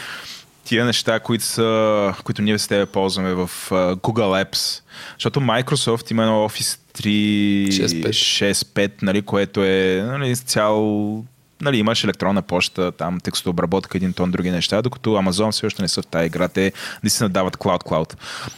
тия 0.64 0.84
неща, 0.84 1.20
които, 1.20 1.44
са, 1.44 2.14
които 2.24 2.42
ние 2.42 2.58
с 2.58 2.68
тебе 2.68 2.86
ползваме 2.86 3.34
в 3.34 3.50
uh, 3.70 3.94
Google 3.94 4.44
Apps. 4.44 4.82
Защото 5.18 5.40
Microsoft 5.40 6.10
има 6.10 6.22
едно 6.22 6.48
Office 6.48 6.78
365, 6.94 8.90
нали, 9.02 9.22
което 9.22 9.64
е 9.64 10.04
нали, 10.06 10.36
цял 10.36 11.24
нали, 11.60 11.78
имаш 11.78 12.04
електронна 12.04 12.42
почта, 12.42 12.92
там 12.92 13.20
текстообработка, 13.20 13.98
един 13.98 14.12
тон 14.12 14.30
други 14.30 14.50
неща, 14.50 14.82
докато 14.82 15.10
Amazon 15.10 15.52
все 15.52 15.66
още 15.66 15.82
не 15.82 15.88
са 15.88 16.02
в 16.02 16.06
тази 16.06 16.26
игра. 16.26 16.48
Те 16.48 16.72
наистина 17.02 17.28
дават 17.28 17.56
клауд-клауд. 17.56 18.16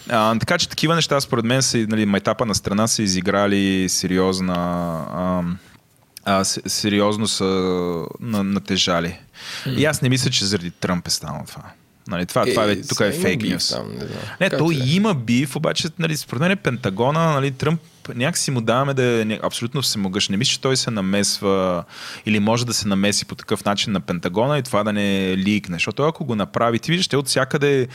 А, 0.09 0.39
така 0.39 0.59
че 0.59 0.69
такива 0.69 0.95
неща, 0.95 1.21
според 1.21 1.45
мен, 1.45 1.63
са, 1.63 1.79
нали, 1.89 2.07
майтапа 2.07 2.47
на 2.47 2.55
страна 2.55 2.87
са 2.87 3.03
изиграли 3.03 3.89
сериозна 3.89 4.55
а, 5.13 5.43
а, 6.25 6.45
сериозно 6.45 7.29
са 7.29 7.45
на, 8.21 8.45
натежали. 8.45 9.19
Mm. 9.65 9.75
И 9.75 9.85
аз 9.85 10.03
не 10.03 10.09
мисля, 10.09 10.31
че 10.31 10.45
заради 10.45 10.71
Тръмп 10.71 11.07
е 11.07 11.11
станало 11.11 11.45
това. 11.47 11.63
Нали, 12.09 12.27
това, 12.27 12.43
е, 12.43 12.51
това 12.51 12.65
е, 12.65 12.81
тук 12.81 13.01
е 13.01 13.13
фейк 13.13 13.43
нюс. 13.43 13.75
Не, 13.75 14.07
не 14.41 14.51
то 14.51 14.71
е? 14.71 14.75
има 14.75 15.15
бив, 15.15 15.57
обаче 15.57 15.89
нали, 15.99 16.17
според 16.17 16.41
мен 16.41 16.51
е 16.51 16.57
Пентагона, 16.57 17.33
нали, 17.33 17.51
Тръмп 17.51 17.81
някакси 18.15 18.51
му 18.51 18.61
даваме 18.61 18.95
да 18.95 19.03
е 19.03 19.39
абсолютно 19.43 19.83
всемогъщ. 19.83 20.31
Не 20.31 20.37
мисля, 20.37 20.51
че 20.51 20.61
той 20.61 20.77
се 20.77 20.91
намесва 20.91 21.85
или 22.27 22.41
може 22.41 22.67
да 22.67 22.75
се 22.75 22.89
намеси 22.89 23.25
по 23.25 23.35
такъв 23.35 23.65
начин 23.65 23.93
на 23.93 24.01
Пентагона 24.01 24.59
и 24.59 24.63
това 24.63 24.85
да 24.85 24.93
не 24.93 25.37
ликне. 25.37 25.77
Защото 25.77 26.03
ако 26.03 26.25
го 26.25 26.35
направи, 26.35 26.79
ти 26.79 26.91
виждаш, 26.91 27.09
те 27.09 27.17
от 27.17 27.27
всякъде, 27.27 27.89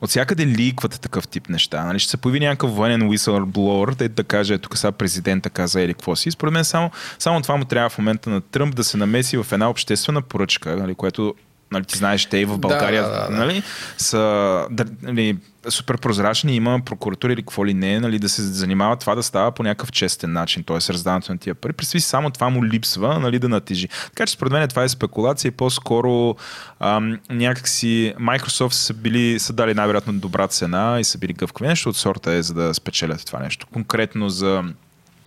от 0.00 0.10
всякъде 0.10 0.46
ликват 0.46 1.00
такъв 1.00 1.28
тип 1.28 1.48
неща. 1.48 1.84
Нали? 1.84 1.98
Ще 1.98 2.10
се 2.10 2.16
появи 2.16 2.40
някакъв 2.40 2.74
военен 2.74 3.02
whistleblower, 3.02 3.96
да, 3.96 4.08
да 4.08 4.24
каже, 4.24 4.58
тук 4.58 4.78
сега 4.78 4.92
президента 4.92 5.50
каза 5.50 5.80
или 5.80 5.94
какво 5.94 6.16
си. 6.16 6.30
Според 6.30 6.52
мен 6.52 6.64
само, 6.64 6.90
само 7.18 7.40
това 7.40 7.56
му 7.56 7.64
трябва 7.64 7.90
в 7.90 7.98
момента 7.98 8.30
на 8.30 8.40
Тръмп 8.40 8.74
да 8.74 8.84
се 8.84 8.96
намеси 8.96 9.36
в 9.36 9.46
една 9.52 9.70
обществена 9.70 10.22
поръчка, 10.22 10.76
нали, 10.76 10.94
което 10.94 11.34
нали, 11.72 11.84
ти 11.84 11.98
знаеш, 11.98 12.26
те 12.26 12.38
и 12.38 12.44
в 12.44 12.58
България, 12.58 13.02
да, 13.02 13.08
да, 13.08 13.28
да. 13.30 13.36
нали, 13.36 13.62
са 13.98 14.66
нали, 15.02 15.38
супер 15.68 15.98
прозрачни, 15.98 16.56
има 16.56 16.80
прокуратура 16.84 17.32
или 17.32 17.42
какво 17.42 17.66
ли 17.66 17.74
не, 17.74 18.00
нали, 18.00 18.18
да 18.18 18.28
се 18.28 18.42
занимава 18.42 18.96
това 18.96 19.14
да 19.14 19.22
става 19.22 19.52
по 19.52 19.62
някакъв 19.62 19.92
честен 19.92 20.32
начин, 20.32 20.64
т.е. 20.64 20.92
раздаването 20.92 21.32
на 21.32 21.38
тия 21.38 21.54
пари. 21.54 21.72
Представи 21.72 22.00
само 22.00 22.30
това 22.30 22.50
му 22.50 22.64
липсва, 22.64 23.20
нали, 23.20 23.38
да 23.38 23.48
натежи. 23.48 23.88
Така 23.88 24.26
че 24.26 24.32
според 24.32 24.52
мен 24.52 24.68
това 24.68 24.82
е 24.82 24.88
спекулация 24.88 25.48
и 25.48 25.52
по-скоро 25.52 26.36
ам, 26.80 27.20
някакси 27.30 28.14
Microsoft 28.20 28.72
са 28.72 28.94
били, 28.94 29.38
са 29.38 29.52
дали 29.52 29.74
най-вероятно 29.74 30.12
добра 30.12 30.48
цена 30.48 30.96
и 31.00 31.04
са 31.04 31.18
били 31.18 31.32
гъвкави. 31.32 31.68
Нещо 31.68 31.88
от 31.88 31.96
сорта 31.96 32.32
е 32.32 32.42
за 32.42 32.54
да 32.54 32.74
спечелят 32.74 33.26
това 33.26 33.38
нещо. 33.38 33.66
Конкретно 33.72 34.28
за, 34.28 34.64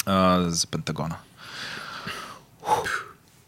а, 0.05 0.41
за 0.49 0.67
Пентагона. 0.67 1.15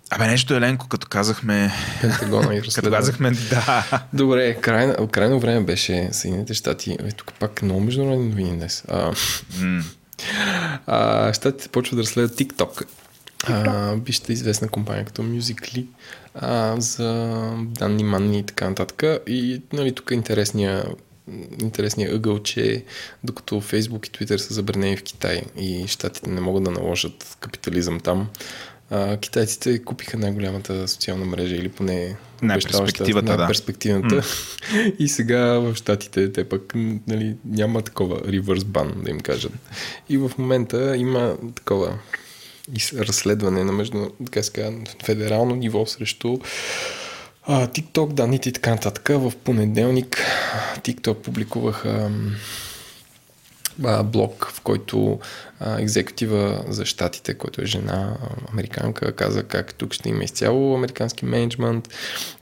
Абе, 0.10 0.28
нещо 0.28 0.53
Еленко, 0.53 0.88
като 0.88 1.08
казахме... 1.08 1.72
Пентагона 2.01 2.55
и 2.55 2.62
Като 2.76 2.91
казахме, 2.91 3.32
да. 3.32 4.03
Добре, 4.14 4.55
крайно, 4.55 5.08
крайно 5.08 5.39
време 5.39 5.66
беше 5.66 6.10
Съединените 6.12 6.53
щати. 6.53 6.91
Е, 6.91 7.12
тук 7.12 7.34
пак 7.39 7.62
много 7.62 7.80
международни 7.80 8.30
новини 8.30 8.58
днес. 8.58 8.84
А, 8.88 9.12
mm. 9.12 9.84
а, 10.88 11.34
щатите 11.34 11.70
почват 11.70 11.97
да 11.97 12.03
разследват 12.03 12.39
TikTok. 12.39 12.88
А, 13.43 13.93
вижте 14.05 14.34
известна 14.34 14.68
компания 14.68 15.05
като 15.05 15.22
Musical.ly 15.22 15.86
а, 16.36 16.82
за 16.82 17.14
данни, 17.60 18.03
манни 18.03 18.39
и 18.39 18.43
така 18.43 18.70
нататък. 18.70 19.03
И 19.28 19.62
нали, 19.74 19.95
тук 19.95 20.12
е 20.12 20.14
интересния 20.14 20.86
интересният 21.62 22.14
ъгъл, 22.14 22.43
че 22.43 22.84
докато 23.24 23.62
Facebook 23.62 24.08
и 24.08 24.12
Twitter 24.12 24.38
са 24.38 24.53
забранени 24.53 24.97
в 24.97 25.03
Китай 25.03 25.41
и 25.58 25.88
щатите 25.88 26.30
не 26.30 26.41
могат 26.41 26.64
да 26.64 26.72
наложат 26.72 27.38
капитализъм 27.39 27.99
там, 27.99 28.30
а, 28.89 29.17
китайците 29.17 29.83
купиха 29.83 30.17
най-голямата 30.17 30.88
социална 30.88 31.25
мрежа 31.25 31.55
или 31.55 31.69
поне 31.69 32.15
най-перспективата, 32.41 33.38
да. 33.38 33.47
перспективната. 33.47 34.15
Mm. 34.15 34.95
и 34.99 35.07
сега 35.07 35.43
в 35.43 35.75
Штатите 35.75 36.31
те 36.31 36.49
пък 36.49 36.73
нали, 37.07 37.35
няма 37.45 37.81
такова 37.81 38.21
reverse 38.21 38.63
ban, 38.63 39.03
да 39.03 39.09
им 39.09 39.19
кажат. 39.19 39.53
И 40.09 40.17
в 40.17 40.31
момента 40.38 40.97
има 40.97 41.38
такова 41.55 41.99
разследване 42.93 43.63
на 43.63 43.71
между, 43.71 44.09
така 44.25 44.43
ска, 44.43 44.73
федерално 45.03 45.55
ниво 45.55 45.85
срещу 45.85 46.38
а, 47.43 47.67
TikTok, 47.67 48.13
данните 48.13 48.49
и 48.49 48.53
така 48.53 48.69
нататък. 48.69 49.07
В 49.09 49.33
понеделник 49.43 50.23
TikTok 50.77 51.13
публикуваха 51.13 52.11
а, 53.83 54.03
блог, 54.03 54.51
в 54.53 54.61
който 54.61 55.19
екзекутива 55.62 56.66
за 56.68 56.86
щатите, 56.86 57.34
който 57.34 57.62
е 57.62 57.66
жена, 57.66 58.18
американка, 58.53 59.12
каза 59.12 59.43
как 59.43 59.74
тук 59.74 59.93
ще 59.93 60.10
има 60.10 60.24
изцяло 60.24 60.76
американски 60.76 61.26
менеджмент, 61.26 61.89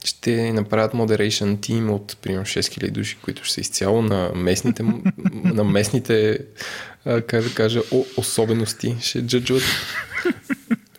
ще 0.04 0.54
направят 0.54 0.94
moderation 0.94 1.58
team 1.58 1.92
от 1.92 2.18
примерно 2.22 2.46
6000 2.46 2.92
души, 2.92 3.18
които 3.22 3.44
ще 3.44 3.54
са 3.54 3.62
изцяло 3.62 4.02
на 4.02 4.32
местните, 4.36 4.84
на 5.44 5.64
местните 5.64 6.40
как 7.04 7.44
да 7.44 7.54
кажа, 7.56 7.82
особености, 8.18 8.96
ще 9.02 9.22
джаджват. 9.22 9.64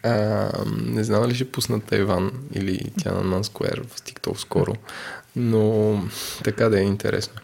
А, 0.02 0.50
не 0.82 1.04
знам 1.04 1.28
ли 1.28 1.34
ще 1.34 1.52
пуснат 1.52 1.84
Тайван 1.84 2.32
или 2.54 2.80
тя 3.02 3.12
на 3.12 3.22
Нанскуер 3.22 3.82
в 3.88 4.00
TikTok 4.00 4.36
скоро, 4.36 4.74
но 5.36 6.02
така 6.44 6.68
да 6.68 6.80
е 6.80 6.82
интересно 6.82 7.40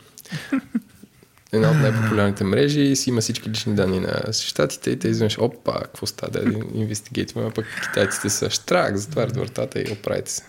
една 1.52 1.70
от 1.70 1.76
най-популярните 1.82 2.44
мрежи 2.44 2.80
и 2.80 2.96
си 2.96 3.10
има 3.10 3.20
всички 3.20 3.50
лични 3.50 3.74
данни 3.74 4.00
на 4.00 4.32
щатите 4.32 4.90
и 4.90 4.98
те 4.98 5.08
изведнъж, 5.08 5.38
опа, 5.38 5.80
какво 5.82 6.06
става, 6.06 6.32
да 6.32 6.52
инвестигейтваме, 6.74 7.50
пък 7.50 7.66
китайците 7.82 8.30
са 8.30 8.50
штрак, 8.50 8.96
затварят 8.96 9.36
вратата 9.36 9.80
и 9.80 9.92
оправите 9.92 10.30
се. 10.30 10.42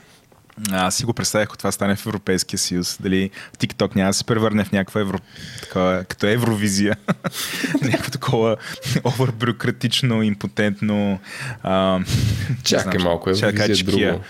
Аз 0.71 0.95
си 0.95 1.05
го 1.05 1.13
представях, 1.13 1.45
ако 1.45 1.57
това 1.57 1.71
стане 1.71 1.95
в 1.95 2.05
Европейския 2.05 2.59
съюз. 2.59 2.97
Дали 3.01 3.29
TikTok 3.57 3.95
няма 3.95 4.09
да 4.09 4.13
се 4.13 4.23
превърне 4.23 4.63
в 4.63 4.71
някаква 4.71 5.01
евро... 5.01 5.17
такова, 5.61 6.05
като 6.09 6.27
евровизия. 6.27 6.97
Някакво 7.81 8.11
такова 8.11 8.57
овърбюрократично, 9.05 10.23
импотентно. 10.23 11.19
А... 11.63 11.99
Чакай 12.63 13.03
малко, 13.03 13.29
евровизия 13.29 13.79
е 13.79 13.83
друго. 13.83 14.23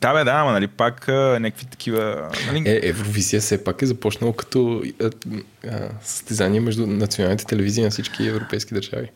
Да, 0.00 0.14
бе, 0.14 0.24
да, 0.24 0.30
ама 0.30 0.52
нали 0.52 0.66
пак 0.66 1.08
а, 1.08 1.38
някакви 1.40 1.66
такива... 1.66 2.30
Нали... 2.46 2.62
Е, 2.66 2.80
Евровизия 2.82 3.40
все 3.40 3.64
пак 3.64 3.82
е 3.82 3.86
започнало 3.86 4.32
като 4.32 4.82
а, 5.02 5.10
а, 5.68 5.88
състезание 6.02 6.60
между 6.60 6.86
националните 6.86 7.44
телевизии 7.44 7.84
на 7.84 7.90
всички 7.90 8.26
европейски 8.26 8.74
държави. 8.74 9.08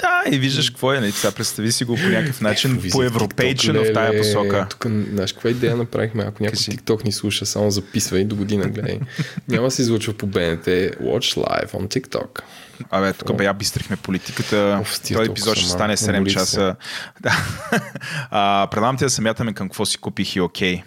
Да, 0.00 0.36
и 0.36 0.38
виждаш 0.38 0.70
какво 0.70 0.92
е. 0.92 1.00
Нали? 1.00 1.12
Сега 1.12 1.32
представи 1.32 1.72
си 1.72 1.84
го 1.84 1.96
по 1.96 2.02
някакъв 2.02 2.40
начин, 2.40 2.82
по 2.92 3.02
европейчено 3.02 3.84
в 3.84 3.92
тая 3.92 4.18
посока. 4.18 4.66
Тук, 4.70 4.86
знаеш, 5.12 5.32
каква 5.32 5.50
идея 5.50 5.76
направихме? 5.76 6.24
Ако 6.26 6.42
някой 6.42 6.56
TikTok 6.56 7.04
ни 7.04 7.12
слуша, 7.12 7.46
само 7.46 7.70
записвай 7.70 8.24
до 8.24 8.36
година, 8.36 8.68
гледай. 8.68 9.00
Няма 9.48 9.66
да 9.66 9.70
се 9.70 9.82
излучва 9.82 10.12
по 10.12 10.26
БНТ. 10.26 10.64
Watch 10.64 11.36
live 11.36 11.70
on 11.70 12.00
TikTok. 12.00 12.40
Абе, 12.90 13.12
тук 13.12 13.36
бе, 13.36 13.44
я 13.44 13.54
бистрихме 13.54 13.96
политиката. 13.96 14.82
Този 15.14 15.30
епизод 15.30 15.56
ще 15.56 15.68
стане 15.68 15.96
7 15.96 16.32
часа. 16.32 16.76
Да. 17.20 17.32
а, 18.30 18.68
предлагам 18.70 18.96
ти 18.96 19.04
да 19.04 19.10
се 19.10 19.22
мятаме 19.22 19.52
към 19.52 19.68
какво 19.68 19.86
си 19.86 19.98
купих 19.98 20.36
и 20.36 20.40
окей. 20.40 20.76
Okay. 20.76 20.82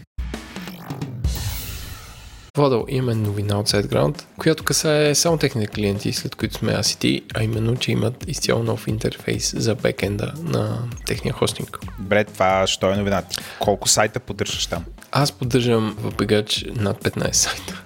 Владо, 2.58 2.86
имаме 2.90 3.16
новина 3.16 3.60
от 3.60 3.70
SiteGround, 3.70 4.24
която 4.38 4.64
касае 4.64 5.16
само 5.16 5.38
техните 5.38 5.68
клиенти, 5.68 6.14
след 6.14 6.36
които 6.36 6.56
сме 6.56 6.72
аз 6.72 6.92
и 6.92 7.00
ти, 7.00 7.22
а 7.36 7.44
именно, 7.44 7.76
че 7.76 7.92
имат 7.92 8.26
изцяло 8.28 8.64
нов 8.64 8.88
интерфейс 8.88 9.54
за 9.58 9.76
бекенда 9.76 10.34
на 10.44 10.80
техния 11.06 11.34
хостинг. 11.34 11.80
Добре, 12.00 12.24
това 12.24 12.68
що 12.68 12.92
е 12.92 12.96
новина? 12.96 13.24
Колко 13.60 13.90
сайта 13.90 14.20
поддържаш 14.20 14.66
там? 14.66 14.84
Аз 15.12 15.32
поддържам 15.32 15.96
в 16.00 16.16
бегач 16.16 16.66
над 16.76 17.04
15 17.04 17.32
сайта. 17.32 17.84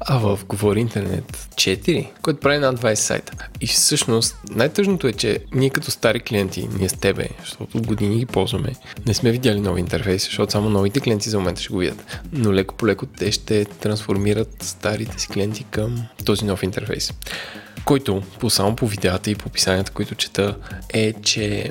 А 0.00 0.18
в 0.18 0.38
Говори 0.48 0.80
Интернет 0.80 1.48
4, 1.54 2.08
което 2.22 2.40
прави 2.40 2.58
над 2.58 2.80
20 2.80 2.94
сайта. 2.94 3.32
И 3.60 3.66
всъщност 3.66 4.36
най-тъжното 4.50 5.06
е, 5.06 5.12
че 5.12 5.38
ние 5.52 5.70
като 5.70 5.90
стари 5.90 6.20
клиенти, 6.20 6.68
ние 6.78 6.88
с 6.88 6.92
тебе, 6.92 7.28
защото 7.40 7.78
от 7.78 7.86
години 7.86 8.18
ги 8.18 8.26
ползваме, 8.26 8.72
не 9.06 9.14
сме 9.14 9.30
видяли 9.30 9.60
нови 9.60 9.80
интерфейси, 9.80 10.24
защото 10.24 10.52
само 10.52 10.70
новите 10.70 11.00
клиенти 11.00 11.30
за 11.30 11.38
момента 11.38 11.62
ще 11.62 11.72
го 11.72 11.78
видят. 11.78 12.20
Но 12.32 12.54
леко 12.54 12.74
по 12.74 12.86
леко 12.86 13.06
те 13.06 13.32
ще 13.32 13.64
трансформират 13.64 14.62
старите 14.62 15.18
си 15.18 15.28
клиенти 15.28 15.64
към 15.64 16.02
този 16.24 16.44
нов 16.44 16.62
интерфейс 16.62 17.12
който 17.84 18.22
по 18.40 18.50
само 18.50 18.76
по 18.76 18.86
видеята 18.86 19.30
и 19.30 19.34
по 19.34 19.48
описанията, 19.48 19.90
които 19.90 20.14
чета, 20.14 20.56
е, 20.92 21.12
че 21.12 21.70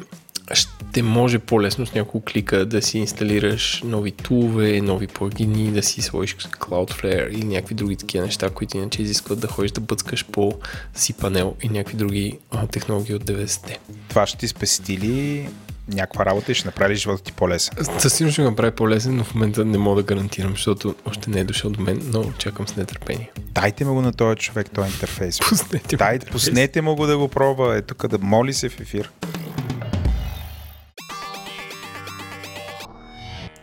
ще 0.53 1.03
може 1.03 1.39
по-лесно 1.39 1.85
с 1.85 1.93
няколко 1.93 2.25
клика 2.31 2.65
да 2.65 2.81
си 2.81 2.97
инсталираш 2.97 3.81
нови 3.85 4.11
тулове, 4.11 4.81
нови 4.81 5.07
плагини, 5.07 5.71
да 5.71 5.83
си 5.83 6.01
сложиш 6.01 6.35
Cloudflare 6.35 7.29
или 7.29 7.45
някакви 7.45 7.75
други 7.75 7.95
такива 7.95 8.25
неща, 8.25 8.49
които 8.49 8.77
иначе 8.77 9.01
изискват 9.01 9.39
да 9.39 9.47
ходиш 9.47 9.71
да 9.71 9.81
бъцкаш 9.81 10.25
по 10.25 10.53
cPanel 10.95 11.53
и 11.61 11.69
някакви 11.69 11.97
други 11.97 12.39
а, 12.51 12.67
технологии 12.67 13.15
от 13.15 13.23
90-те. 13.23 13.79
Това 14.09 14.25
ще 14.25 14.37
ти 14.37 14.47
спести 14.47 14.97
ли 14.97 15.49
някаква 15.93 16.25
работа 16.25 16.51
и 16.51 16.55
ще 16.55 16.67
направи 16.67 16.95
живота 16.95 17.23
ти 17.23 17.31
по-лесен? 17.31 17.73
Със 17.99 18.13
сигурност 18.13 18.33
ще 18.33 18.41
го 18.41 18.49
направи 18.49 18.71
по-лесен, 18.71 19.15
но 19.15 19.23
в 19.23 19.33
момента 19.35 19.65
не 19.65 19.77
мога 19.77 20.03
да 20.03 20.15
гарантирам, 20.15 20.51
защото 20.51 20.95
още 21.05 21.29
не 21.29 21.39
е 21.39 21.43
дошъл 21.43 21.71
до 21.71 21.81
мен, 21.81 22.01
но 22.13 22.31
чакам 22.37 22.67
с 22.67 22.75
нетърпение. 22.75 23.31
Дайте 23.39 23.85
му 23.85 23.93
го 23.93 24.01
на 24.01 24.13
този 24.13 24.35
човек, 24.35 24.71
този 24.73 24.91
интерфейс. 24.91 25.39
Пуснете 25.49 25.97
Дайте, 25.97 26.25
пуснете 26.25 26.81
му 26.81 26.95
го 26.95 27.05
да 27.05 27.17
го 27.17 27.27
пробва. 27.27 27.77
Е 27.77 27.81
тук 27.81 28.07
да 28.07 28.19
моли 28.19 28.53
се 28.53 28.69
в 28.69 28.79
ефир. 28.79 29.11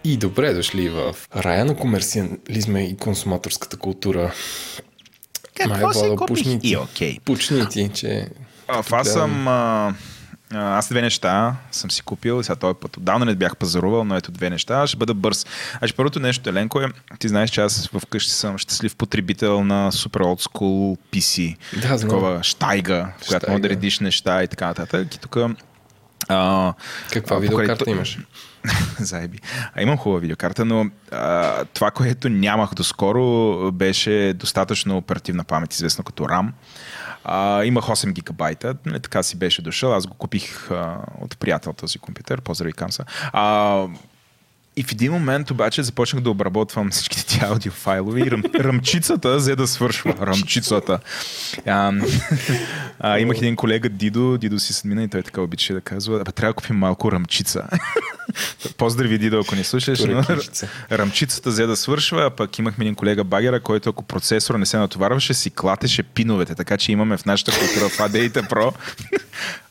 И 0.06 0.16
добре 0.16 0.54
дошли 0.54 0.88
в 0.88 1.16
рая 1.36 1.64
на 1.64 1.76
комерциализма 1.76 2.80
и 2.80 2.96
консуматорската 2.96 3.76
култура. 3.76 4.32
Какво 5.54 5.92
си 5.92 5.98
Владо, 5.98 6.16
купих? 6.16 6.36
пушни 6.36 6.60
ти. 6.60 6.68
И 6.68 6.76
окей. 6.76 7.18
Пучни 7.24 7.68
ти, 7.68 7.90
че... 7.94 8.28
А, 8.68 8.82
това 8.82 9.04
съм... 9.04 9.48
А, 9.48 9.94
аз 10.50 10.88
две 10.88 11.02
неща 11.02 11.56
съм 11.72 11.90
си 11.90 12.02
купил 12.02 12.40
и 12.40 12.44
сега 12.44 12.56
този 12.56 12.74
път 12.80 12.96
отдавна 12.96 13.24
не 13.24 13.34
бях 13.34 13.56
пазарувал, 13.56 14.04
но 14.04 14.16
ето 14.16 14.32
две 14.32 14.50
неща. 14.50 14.74
Аз 14.74 14.88
ще 14.90 14.96
бъда 14.96 15.14
бърз. 15.14 15.46
Значи 15.78 15.94
първото 15.94 16.20
нещо, 16.20 16.50
Еленко, 16.50 16.80
е, 16.80 16.86
ти 17.18 17.28
знаеш, 17.28 17.50
че 17.50 17.60
аз 17.60 17.88
вкъщи 17.98 18.32
съм 18.32 18.58
щастлив 18.58 18.96
потребител 18.96 19.64
на 19.64 19.92
супер 19.92 20.20
school 20.20 20.98
PC. 21.12 21.56
Да, 21.72 21.98
знам. 21.98 22.10
Такова 22.10 22.42
штайга, 22.42 23.12
в 23.22 23.26
която 23.26 23.50
може 23.50 23.62
да 23.62 23.68
редиш 23.68 24.00
неща 24.00 24.42
и 24.42 24.48
така 24.48 24.66
нататък. 24.66 25.14
И 25.14 25.18
тук 25.18 25.36
а, 26.28 26.72
Каква 27.12 27.36
а, 27.36 27.38
видеокарта 27.40 27.78
покрай- 27.78 27.94
имаш? 27.94 28.18
Заеби. 28.98 29.38
А, 29.74 29.82
имам 29.82 29.96
хубава 29.96 30.20
видеокарта, 30.20 30.64
но 30.64 30.90
а, 31.12 31.64
това, 31.64 31.90
което 31.90 32.28
нямах 32.28 32.74
доскоро, 32.74 33.72
беше 33.72 34.32
достатъчно 34.36 34.96
оперативна 34.96 35.44
памет, 35.44 35.74
известно 35.74 36.04
като 36.04 36.24
RAM. 36.24 36.48
А, 37.24 37.64
имах 37.64 37.84
8 37.84 38.12
гигабайта, 38.12 38.74
нали, 38.86 39.00
така 39.00 39.22
си 39.22 39.36
беше 39.38 39.62
дошъл. 39.62 39.94
Аз 39.94 40.06
го 40.06 40.14
купих 40.14 40.70
а, 40.70 40.96
от 41.20 41.38
приятел 41.38 41.72
този 41.72 41.98
компютър, 41.98 42.40
поздрави 42.40 42.72
Камса. 42.72 43.04
А, 43.32 43.82
и 44.76 44.82
в 44.82 44.92
един 44.92 45.12
момент 45.12 45.50
обаче 45.50 45.82
започнах 45.82 46.22
да 46.22 46.30
обработвам 46.30 46.90
всичките 46.90 47.26
тия 47.26 47.48
аудиофайлове 47.48 48.20
и 48.20 48.30
ръм, 48.30 48.42
ръмчицата 48.54 49.36
взе 49.36 49.56
да 49.56 49.66
свършва. 49.66 50.14
Ръмчицата. 50.20 50.98
А, 51.66 51.92
а, 53.00 53.18
имах 53.18 53.36
един 53.36 53.56
колега 53.56 53.88
Дидо, 53.88 54.38
Дидо 54.38 54.58
си 54.58 54.72
съдмина 54.72 55.02
и 55.02 55.08
той 55.08 55.22
така 55.22 55.40
обича 55.40 55.74
да 55.74 55.80
казва, 55.80 56.20
абе 56.20 56.32
трябва 56.32 56.50
да 56.50 56.56
купим 56.56 56.76
малко 56.76 57.12
ръмчица. 57.12 57.68
Поздрави, 58.78 59.18
Дидо, 59.18 59.40
ако 59.40 59.54
не 59.54 59.64
слушаш. 59.64 60.04
Но, 60.04 60.22
Ръмчица. 60.22 60.68
ръмчицата 60.92 61.50
взе 61.50 61.66
да 61.66 61.76
свършва, 61.76 62.26
а 62.26 62.30
пък 62.30 62.58
имахме 62.58 62.84
един 62.84 62.94
колега 62.94 63.24
Багера, 63.24 63.60
който 63.60 63.90
ако 63.90 64.02
процесор 64.02 64.54
не 64.54 64.66
се 64.66 64.78
натоварваше, 64.78 65.34
си 65.34 65.50
клатеше 65.50 66.02
пиновете. 66.02 66.54
Така 66.54 66.76
че 66.76 66.92
имаме 66.92 67.16
в 67.16 67.24
нашата 67.24 67.52
култура 67.52 67.88
в 67.88 67.98
ADI 67.98 68.48
Pro 68.48 68.74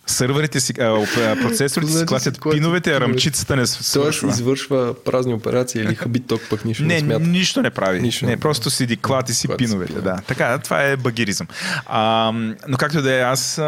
сървърите 0.07 0.59
си, 0.59 0.73
а, 0.79 1.05
процесорите 1.41 1.91
си 1.91 1.97
Значи 1.97 2.07
клатят 2.07 2.35
си 2.35 2.41
пиновете, 2.51 2.93
а 2.93 2.99
ръмчицата 3.01 3.55
не 3.55 3.59
Тоест 3.59 3.83
свършва. 3.83 4.29
извършва 4.29 4.93
празни 4.95 5.33
операции 5.33 5.81
или 5.81 5.95
хабиток 5.95 6.41
пък 6.49 6.65
нищо 6.65 6.83
не, 6.83 6.93
Не, 6.93 6.99
смята. 6.99 7.19
нищо 7.19 7.61
не 7.61 7.69
прави. 7.69 8.01
Нищо 8.01 8.25
не, 8.25 8.31
не 8.31 8.37
просто 8.37 8.69
седи, 8.69 8.97
клати 8.97 9.33
си 9.33 9.47
Клати 9.47 9.63
си 9.63 9.67
пиновете. 9.67 9.93
пиновете. 9.93 10.09
Да. 10.11 10.27
Така, 10.27 10.57
това 10.57 10.83
е 10.83 10.97
багиризъм. 10.97 11.47
А, 11.85 12.31
но 12.67 12.77
както 12.77 13.01
да 13.01 13.13
е, 13.13 13.21
аз 13.21 13.57
а, 13.57 13.63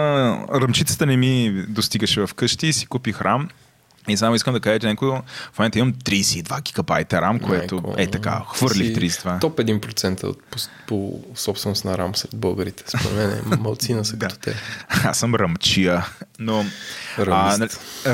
ръмчицата 0.53 1.05
не 1.05 1.17
ми 1.17 1.63
достигаше 1.67 2.27
вкъщи 2.27 2.67
и 2.67 2.73
си 2.73 2.85
купих 2.85 3.21
рам. 3.21 3.49
И 4.07 4.17
само 4.17 4.35
искам 4.35 4.53
да 4.53 4.59
кажа, 4.59 4.79
че 4.79 4.87
някой, 4.87 5.09
в 5.53 5.59
момента 5.59 5.79
имам 5.79 5.93
32 5.93 6.61
гигабайта 6.61 7.21
рам, 7.21 7.39
което 7.39 7.75
Майко, 7.75 7.95
е 7.97 8.07
така, 8.07 8.41
хвърлих 8.53 8.87
си 8.87 8.95
32. 8.95 9.41
Топ 9.41 9.57
1% 9.57 10.23
от, 10.23 10.43
по, 10.43 10.57
по 10.87 11.21
собственост 11.35 11.85
на 11.85 11.97
рам 11.97 12.15
сред 12.15 12.35
българите. 12.35 12.83
Според 12.87 13.13
мен 13.13 13.31
е 13.53 13.55
малцина 13.57 14.05
са 14.05 14.17
като 14.19 14.39
те. 14.39 14.55
Аз 14.89 15.19
съм 15.19 15.35
ръмчия, 15.35 16.05
но... 16.39 16.65
Рамист. 17.19 17.59
нали, 17.59 17.69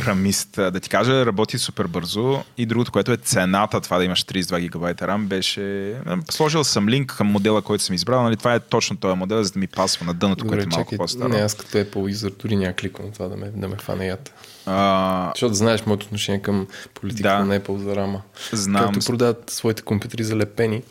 рамист. 0.06 0.50
Да 0.52 0.80
ти 0.80 0.90
кажа, 0.90 1.26
работи 1.26 1.58
супер 1.58 1.88
бързо. 1.88 2.44
И 2.58 2.66
другото, 2.66 2.92
което 2.92 3.12
е 3.12 3.18
цената, 3.18 3.82
това 3.82 3.98
да 3.98 4.04
имаш 4.04 4.26
32 4.26 4.60
гигабайта 4.60 5.06
RAM, 5.06 5.26
беше... 5.26 5.96
Сложил 6.32 6.64
съм 6.64 6.90
линк 6.90 7.16
към 7.18 7.28
модела, 7.28 7.62
който 7.62 7.84
съм 7.84 7.96
избрал. 7.96 8.24
Нали, 8.24 8.38
това 8.38 8.54
е 8.54 8.60
точно 8.60 8.98
този 8.98 9.18
модел, 9.18 9.44
за 9.44 9.52
да 9.52 9.60
ми 9.60 9.68
пасва 9.68 10.06
на 10.06 10.14
дъното, 10.14 10.44
Добре, 10.44 10.58
което 10.58 10.76
е 10.76 10.78
малко 10.78 10.96
по-старо. 10.98 11.30
не, 11.30 11.40
аз 11.40 11.54
като 11.54 11.78
Apple 11.78 12.14
user 12.14 12.42
дори 12.42 12.56
няма 12.56 12.74
кликвам 12.74 13.12
това 13.12 13.28
да 13.28 13.38
ме, 13.38 13.52
да 13.56 13.68
ме 13.68 13.76
фане 13.76 14.08
ята. 14.08 14.32
А, 14.66 15.32
Защото 15.36 15.54
знаеш 15.54 15.86
моето 15.86 16.06
отношение 16.06 16.42
към 16.42 16.68
политиката 16.94 17.38
Да. 17.38 17.46
на 17.46 17.60
Apple 17.60 17.78
за 17.78 17.96
рама. 17.96 18.22
Знам. 18.52 18.84
Както 18.86 19.06
продават 19.06 19.50
своите 19.50 19.82
компютри 19.82 20.24
за 20.24 20.36
лепени, 20.36 20.82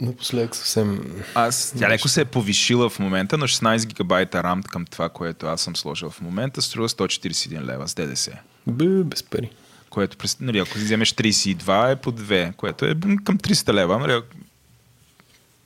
напоследък 0.00 0.56
съвсем... 0.56 1.00
аз, 1.34 1.74
тя 1.78 1.88
леко 1.88 2.08
се 2.08 2.20
е 2.20 2.24
повишила 2.24 2.90
в 2.90 2.98
момента, 2.98 3.38
но 3.38 3.46
16 3.46 3.86
гигабайта 3.86 4.38
RAM 4.42 4.68
към 4.68 4.84
това, 4.84 5.08
което 5.08 5.46
аз 5.46 5.60
съм 5.60 5.76
сложил 5.76 6.10
в 6.10 6.20
момента, 6.20 6.62
струва 6.62 6.88
141 6.88 7.64
лева 7.64 7.88
с 7.88 7.94
ДДС. 7.94 8.32
Бе, 8.66 8.86
без 9.04 9.22
пари. 9.22 9.50
Което, 9.90 10.16
нали, 10.40 10.58
ако 10.58 10.72
си 10.78 10.84
вземеш 10.84 11.12
32 11.12 11.92
е 11.92 11.96
по 11.96 12.12
2, 12.12 12.54
което 12.54 12.84
е 12.84 12.94
към 13.24 13.38
300 13.38 13.72
лева. 13.72 13.98
Нали, 13.98 14.20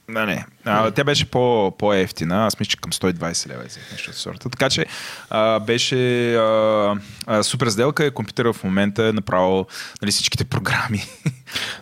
ако- 0.09 0.27
не. 0.27 0.47
А, 0.65 0.91
тя 0.91 1.05
беше 1.05 1.25
по, 1.25 1.73
по-ефтина. 1.79 2.47
Аз 2.47 2.61
мисля, 2.61 2.71
че 2.71 2.77
към 2.77 2.93
120 2.93 3.49
лева 3.49 3.63
е 3.63 3.67
нещо 3.93 4.11
от 4.11 4.17
сорта. 4.17 4.51
Така 4.51 4.71
че 4.71 4.87
а, 5.31 5.61
беше 5.61 6.35
а, 6.35 6.97
а, 7.27 7.43
супер 7.43 7.69
сделка. 7.69 8.07
и 8.07 8.11
Компютъра 8.11 8.53
в 8.53 8.65
момента 8.65 9.05
е 9.05 9.13
направил 9.13 9.67
нали, 10.03 10.13
всичките 10.13 10.45
програми. 10.45 11.03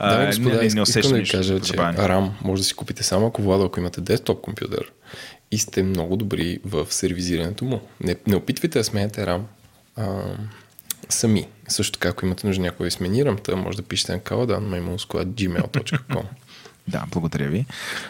Да, 0.01 0.23
А, 0.23 0.27
господа, 0.27 0.49
не, 0.49 0.57
не 0.61 0.67
искам, 0.67 0.85
да 1.03 1.15
ви 1.15 1.29
кажа, 1.29 1.61
че. 1.61 1.73
RAM 1.73 2.31
може 2.43 2.63
да 2.63 2.67
си 2.67 2.75
купите 2.75 3.03
само 3.03 3.27
ако 3.27 3.43
влада, 3.43 3.65
ако 3.65 3.81
имате 3.81 4.01
десктоп 4.01 4.41
компютър 4.41 4.93
и 5.51 5.59
сте 5.59 5.83
много 5.83 6.17
добри 6.17 6.59
в 6.65 6.87
сервизирането 6.91 7.65
му. 7.65 7.81
Не, 8.01 8.17
не 8.27 8.37
опитвайте 8.37 8.79
да 8.79 8.85
сменяте 8.85 9.27
RAM 9.27 9.41
а, 9.97 10.07
сами. 11.09 11.49
Също 11.69 11.93
така, 11.93 12.09
ако 12.09 12.27
имате 12.27 12.47
нужда 12.47 12.63
някой 12.63 12.87
да 12.87 12.91
смени 12.91 13.25
RAM, 13.25 13.55
може 13.55 13.77
да 13.77 13.83
пишете 13.83 14.13
на 14.13 14.21
kaladan.gmail.com 14.21 16.23
Да, 16.89 17.05
благодаря 17.11 17.49
ви. 17.49 17.67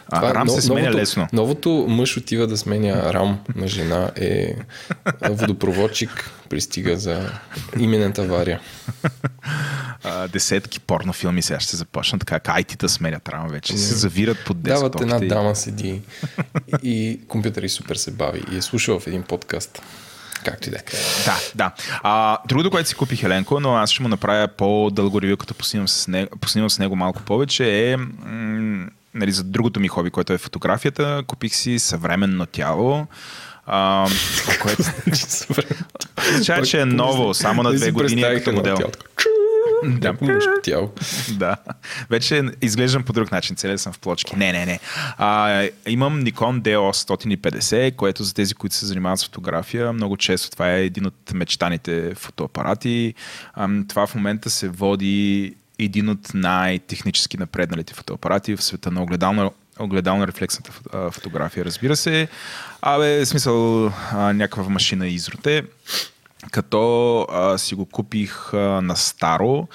А, 0.09 0.17
Това 0.17 0.31
е 0.31 0.35
Рам 0.35 0.47
но- 0.47 0.53
се 0.53 0.61
сменя 0.63 0.81
новото, 0.81 0.99
лесно. 0.99 1.29
Новото 1.33 1.87
мъж 1.89 2.17
отива 2.17 2.47
да 2.47 2.57
сменя 2.57 3.13
рам 3.15 3.39
на 3.55 3.69
жена 3.69 4.11
е 4.17 4.55
водопроводчик, 5.23 6.11
пристига 6.49 6.97
за 6.97 7.31
именната 7.79 8.23
авария. 8.23 8.61
А, 10.05 10.29
десетки 10.29 10.81
порнофилми 10.81 11.43
сега 11.43 11.61
ще 11.61 11.77
започнат 11.77 12.27
така, 12.27 12.53
IT-та 12.53 12.89
сменят 12.89 13.29
рам 13.29 13.49
вече. 13.49 13.77
Се 13.79 13.95
завират 13.95 14.37
под 14.47 14.63
Дават 14.63 14.95
една 14.95 15.07
десктопите. 15.07 15.35
дама 15.35 15.57
седи 15.57 16.01
и 16.83 17.21
компютър 17.29 17.63
и 17.63 17.69
супер 17.69 17.97
се 17.97 18.11
бави 18.11 18.43
и 18.53 18.57
е 18.57 18.63
слушал 18.63 19.01
в 19.01 19.07
един 19.07 19.23
подкаст. 19.23 19.83
Както 20.45 20.69
и 20.69 20.71
да 20.71 20.77
е. 20.77 20.83
Да, 21.25 21.37
да. 21.55 21.71
А, 22.03 22.39
другото, 22.49 22.71
което 22.71 22.89
си 22.89 22.95
купих 22.95 23.23
Еленко, 23.23 23.61
но 23.61 23.77
аз 23.77 23.91
ще 23.91 24.03
му 24.03 24.09
направя 24.09 24.49
по-дълго 24.49 25.23
ревю, 25.23 25.37
като 25.37 25.55
поснимам 25.55 25.89
с 25.89 26.09
него, 26.09 26.37
поснимам 26.41 26.71
с 26.71 26.79
него 26.79 26.97
малко 26.97 27.23
повече, 27.23 27.91
е 27.91 27.97
м- 27.97 28.87
нали, 29.15 29.33
за 29.33 29.45
другото 29.45 29.81
ми 29.81 29.89
хоби, 29.89 30.11
което 30.11 30.33
е 30.33 30.39
фотографията. 30.39 31.23
Купих 31.27 31.55
си 31.55 31.79
съвременно 31.79 32.47
тяло. 32.47 33.07
А, 33.67 34.09
което 34.63 34.83
означава, 36.31 36.67
че 36.67 36.81
е 36.81 36.85
ново, 36.85 37.35
само 37.35 37.63
на 37.63 37.73
две 37.75 37.91
години 37.91 38.23
е 38.23 38.35
като 38.35 38.53
модел. 38.53 38.77
Да, 39.85 40.13
мъжко 40.21 40.51
тяло. 40.63 40.93
Да. 41.31 41.57
Вече 42.11 42.43
изглеждам 42.63 43.03
по 43.03 43.13
друг 43.13 43.33
начин. 43.33 43.57
Целият 43.57 43.81
съм 43.81 43.93
в 43.93 43.99
плочки. 43.99 44.37
Не, 44.37 44.53
не, 44.53 44.67
не. 44.67 44.81
А, 45.19 45.63
имам 45.87 46.25
Nikon 46.25 46.61
D850, 46.61 47.97
което 47.97 48.25
за 48.25 48.35
тези, 48.35 48.55
които 48.55 48.75
се 48.75 48.87
занимават 48.87 49.19
с 49.19 49.25
фотография, 49.25 49.93
много 49.93 50.17
често 50.17 50.51
това 50.51 50.73
е 50.73 50.85
един 50.85 51.07
от 51.07 51.33
мечтаните 51.35 52.15
фотоапарати. 52.15 53.15
Ам, 53.55 53.85
това 53.89 54.07
в 54.07 54.15
момента 54.15 54.51
се 54.51 54.69
води 54.69 55.55
един 55.79 56.09
от 56.09 56.35
най-технически 56.35 57.37
напредналите 57.37 57.95
фотоапарати 57.95 58.57
в 58.57 58.63
света 58.63 58.91
на 58.91 59.03
огледална 59.03 59.51
огледална 59.79 60.27
рефлексната 60.27 60.73
фото- 60.73 60.91
а, 60.93 61.11
фотография, 61.11 61.65
разбира 61.65 61.97
се. 61.97 62.29
Абе, 62.83 63.27
смисъл, 63.27 63.87
а, 63.87 63.93
някаква 64.33 64.69
машина 64.69 65.09
изроте 65.09 65.63
като 66.51 67.21
а, 67.33 67.59
си 67.59 67.75
го 67.75 67.87
купих 67.87 68.55
а, 68.55 68.59
на 68.59 68.97
старо. 68.97 69.69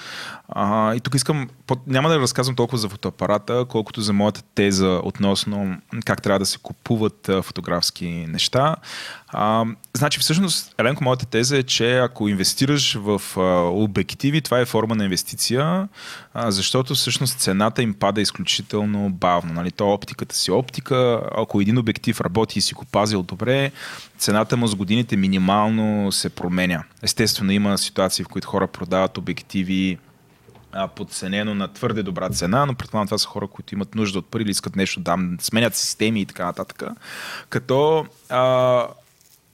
А, 0.50 0.96
и 0.96 1.00
тук 1.00 1.16
искам, 1.16 1.50
по, 1.68 1.78
няма 1.88 2.10
да 2.10 2.20
разказвам 2.20 2.56
толкова 2.56 2.78
за 2.78 2.90
фотоапарата, 2.90 3.66
колкото 3.70 4.02
за 4.02 4.14
моята 4.14 4.42
теза 4.56 5.02
относно 5.04 5.78
как 6.06 6.22
трябва 6.22 6.40
да 6.40 6.46
се 6.46 6.58
купуват 6.58 7.30
а, 7.30 7.42
фотографски 7.42 8.26
неща. 8.30 8.76
А, 9.34 9.66
значи 9.94 10.20
всъщност, 10.20 10.76
Еленко, 10.80 11.04
моята 11.04 11.26
теза 11.26 11.58
е, 11.58 11.64
че 11.64 11.98
ако 11.98 12.28
инвестираш 12.28 12.94
в 12.96 13.22
а, 13.38 13.42
обективи, 13.70 14.42
това 14.42 14.60
е 14.60 14.66
форма 14.66 14.96
на 14.96 15.04
инвестиция, 15.04 15.88
а, 16.34 16.52
защото 16.52 16.96
всъщност 16.96 17.40
цената 17.40 17.82
им 17.82 17.94
пада 17.94 18.22
изключително 18.22 19.10
бавно. 19.10 19.54
Нали? 19.54 19.72
То 19.72 19.94
оптиката 19.94 20.36
си 20.36 20.52
оптика, 20.52 21.22
ако 21.38 21.62
един 21.62 21.78
обектив 21.78 22.22
работи 22.22 22.60
и 22.60 22.62
си 22.62 22.74
го 22.74 22.86
пазил 22.86 23.24
добре, 23.24 23.72
цената 24.18 24.58
му 24.58 24.68
с 24.68 24.76
годините 24.76 25.18
минимално 25.18 26.12
се 26.12 26.30
променя. 26.30 26.84
Естествено, 27.04 27.52
има 27.52 27.78
ситуации, 27.78 28.26
в 28.26 28.28
които 28.28 28.48
хора 28.48 28.68
продават 28.68 29.18
обективи 29.18 29.98
подценено 30.96 31.56
на 31.56 31.68
твърде 31.68 32.04
добра 32.04 32.30
цена, 32.30 32.66
но 32.66 32.76
предполагам 32.76 33.08
това 33.08 33.18
са 33.18 33.28
хора, 33.28 33.48
които 33.48 33.76
имат 33.76 33.96
нужда 33.96 34.20
от 34.20 34.32
пари 34.32 34.44
или 34.44 34.50
искат 34.50 34.76
нещо 34.76 35.00
да 35.00 35.18
сменят 35.40 35.76
системи 35.76 36.22
и 36.22 36.26
така 36.26 36.46
нататък. 36.46 36.84
Като 37.50 38.06
а, 38.30 38.88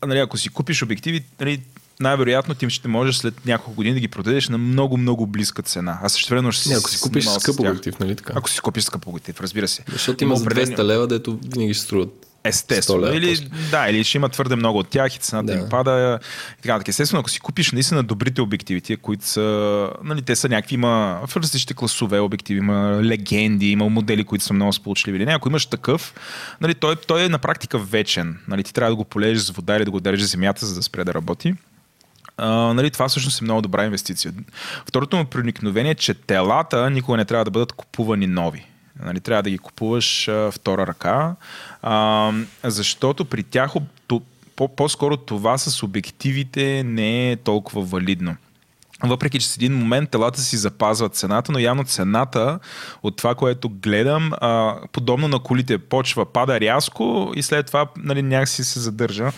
нали, 0.06 0.20
ако 0.20 0.38
си 0.38 0.50
купиш 0.50 0.84
обективи, 0.84 1.24
нали, 1.40 1.62
най-вероятно 2.00 2.56
ти 2.56 2.70
ще 2.70 2.88
можеш 2.88 3.16
след 3.16 3.46
няколко 3.46 3.76
години 3.76 3.94
да 3.94 4.00
ги 4.00 4.08
продадеш 4.08 4.50
на 4.50 4.58
много, 4.58 4.98
много 4.98 5.28
близка 5.28 5.62
цена. 5.62 6.00
А 6.04 6.10
също 6.10 6.30
време 6.30 6.52
ще 6.52 6.70
Не, 6.70 6.76
ако 6.76 6.90
си 6.90 7.00
купиш 7.02 7.26
скъп 7.26 7.60
обектив, 7.60 8.00
нали 8.00 8.16
така? 8.16 8.34
Ако 8.36 8.50
си 8.50 8.60
купиш 8.62 8.84
скъп 8.84 9.08
обектив, 9.08 9.42
разбира 9.42 9.68
се. 9.68 9.84
Защото 9.92 10.24
има 10.24 10.36
за 10.36 10.44
определени- 10.44 10.76
200 10.76 10.84
лева, 10.84 11.08
дето 11.08 11.40
винаги 11.54 11.74
ще 11.74 11.84
струват 11.84 12.27
Естествено. 12.48 13.00
100 13.00 13.06
лева 13.06 13.18
Или, 13.18 13.50
да, 13.72 13.90
или 13.90 14.04
ще 14.04 14.18
има 14.18 14.30
твърде 14.30 14.56
много 14.56 14.80
от 14.80 14.90
тях 14.90 15.16
и 15.16 15.20
цената 15.20 15.54
Да. 15.54 15.60
им 15.60 15.70
пада. 15.70 16.20
И 16.60 16.62
така, 16.62 16.78
така. 16.78 16.90
Естествено, 16.90 17.20
ако 17.20 17.30
си 17.30 17.40
купиш 17.40 17.72
наистина 17.72 18.04
добрите 18.04 18.42
обективи, 18.42 18.82
тия, 18.82 18.98
които 18.98 19.26
са, 19.26 19.90
нали, 20.04 20.22
те 20.22 20.36
са 20.36 20.50
някакви, 20.50 20.76
има 20.76 21.22
в 21.28 21.38
различните 21.38 21.74
класове 21.74 22.20
обективи, 22.20 22.58
има 22.60 23.00
легенди, 23.04 23.72
има 23.72 23.90
модели, 23.90 24.24
които 24.24 24.46
са 24.46 24.54
много 24.54 24.74
сполучливи. 24.74 25.18
Или 25.18 25.26
не, 25.26 25.34
ако 25.34 25.50
имаш 25.50 25.66
такъв, 25.66 26.14
нали, 26.62 26.76
той, 26.76 26.96
той 26.96 27.26
е 27.26 27.30
на 27.30 27.40
практика 27.40 27.78
вечен. 27.78 28.40
Нали, 28.48 28.64
ти 28.64 28.74
трябва 28.74 28.92
да 28.92 28.96
го 28.96 29.06
полежиш 29.06 29.44
с 29.44 29.50
вода 29.50 29.76
или 29.76 29.86
да 29.86 29.92
го 29.92 30.00
държиш 30.00 30.28
земята, 30.28 30.66
за 30.66 30.76
да 30.76 30.84
спре 30.84 31.04
да 31.04 31.14
работи. 31.14 31.54
А, 32.38 32.48
нали, 32.74 32.92
това 32.92 33.08
всъщност 33.08 33.42
е 33.42 33.44
много 33.44 33.62
добра 33.62 33.86
инвестиция. 33.86 34.34
Второто 34.86 35.18
му 35.18 35.26
проникновение 35.26 35.92
е, 35.92 35.96
че 35.96 36.14
телата 36.14 36.90
никога 36.90 37.18
не 37.18 37.26
трябва 37.26 37.46
да 37.46 37.52
бъдат 37.52 37.72
купувани 37.72 38.28
нови. 38.28 38.66
Нали, 39.04 39.20
трябва 39.20 39.44
да 39.44 39.50
ги 39.50 39.58
купуваш 39.58 40.28
а, 40.28 40.52
втора 40.52 40.88
ръка, 40.88 41.36
а, 41.82 42.32
защото 42.64 43.26
при 43.26 43.44
тях 43.44 43.74
по-скоро 44.76 45.18
това 45.18 45.58
с 45.58 45.84
обективите 45.84 46.84
не 46.84 47.32
е 47.32 47.36
толкова 47.36 47.82
валидно. 47.82 48.36
Въпреки, 49.04 49.40
че 49.40 49.48
с 49.48 49.56
един 49.56 49.74
момент 49.74 50.10
телата 50.10 50.42
си 50.42 50.58
запазват 50.58 51.16
цената, 51.16 51.52
но 51.52 51.60
явно 51.60 51.84
цената 51.84 52.60
от 53.04 53.18
това, 53.18 53.36
което 53.36 53.70
гледам, 53.70 54.32
а, 54.42 54.76
подобно 54.92 55.28
на 55.28 55.40
колите, 55.40 55.78
почва, 55.78 56.26
пада 56.26 56.60
рязко 56.60 57.34
и 57.36 57.44
след 57.44 57.66
това 57.66 57.88
нали, 57.98 58.22
някакси 58.22 58.64
се 58.64 58.80
задържа. 58.80 59.32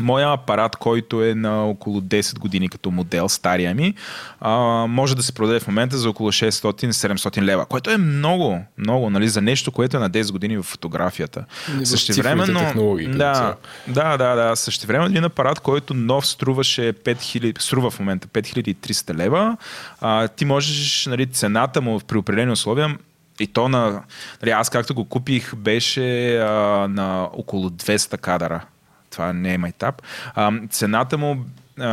Моя 0.00 0.32
апарат, 0.32 0.76
който 0.76 1.24
е 1.24 1.34
на 1.34 1.64
около 1.64 2.00
10 2.00 2.38
години 2.38 2.68
като 2.68 2.90
модел, 2.90 3.28
стария 3.28 3.74
ми, 3.74 3.94
а, 4.40 4.50
може 4.86 5.16
да 5.16 5.22
се 5.22 5.32
продаде 5.32 5.60
в 5.60 5.66
момента 5.66 5.98
за 5.98 6.10
около 6.10 6.32
600-700 6.32 7.42
лева, 7.42 7.66
което 7.66 7.90
е 7.90 7.96
много, 7.96 8.64
много, 8.78 9.10
нали, 9.10 9.28
за 9.28 9.42
нещо, 9.42 9.72
което 9.72 9.96
е 9.96 10.00
на 10.00 10.10
10 10.10 10.32
години 10.32 10.58
в 10.58 10.62
фотографията. 10.62 11.44
Същевременно, 11.84 12.60
технологии 12.60 13.08
да, 13.08 13.54
да, 13.88 14.16
да, 14.16 14.34
да. 14.34 14.56
Същевременно 14.56 15.06
един 15.06 15.24
апарат, 15.24 15.60
който 15.60 15.94
нов 15.94 16.26
струваше 16.26 16.92
5000, 16.92 17.60
струва 17.60 17.90
в 17.90 18.00
момента 18.00 18.28
5300 18.28 19.14
лева, 19.14 19.56
а, 20.00 20.28
ти 20.28 20.44
можеш, 20.44 21.06
нали, 21.06 21.26
цената 21.26 21.80
му 21.80 22.00
при 22.00 22.18
определени 22.18 22.52
условия 22.52 22.96
и 23.40 23.46
то 23.46 23.68
на... 23.68 24.02
Нали, 24.42 24.50
аз 24.50 24.70
както 24.70 24.94
го 24.94 25.04
купих, 25.04 25.54
беше 25.54 26.36
а, 26.36 26.48
на 26.88 27.28
около 27.32 27.70
200 27.70 28.18
кадъра. 28.18 28.64
Това 29.10 29.32
не 29.32 29.54
е 29.54 29.58
майтап. 29.58 30.02
А, 30.34 30.52
цената 30.68 31.18
му 31.18 31.44
а, 31.78 31.88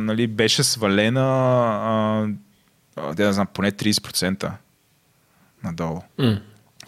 нали, 0.00 0.26
беше 0.26 0.62
свалена 0.62 1.20
а, 2.96 3.14
да 3.14 3.32
знам, 3.32 3.46
поне 3.54 3.72
30% 3.72 4.52
надолу. 5.64 6.02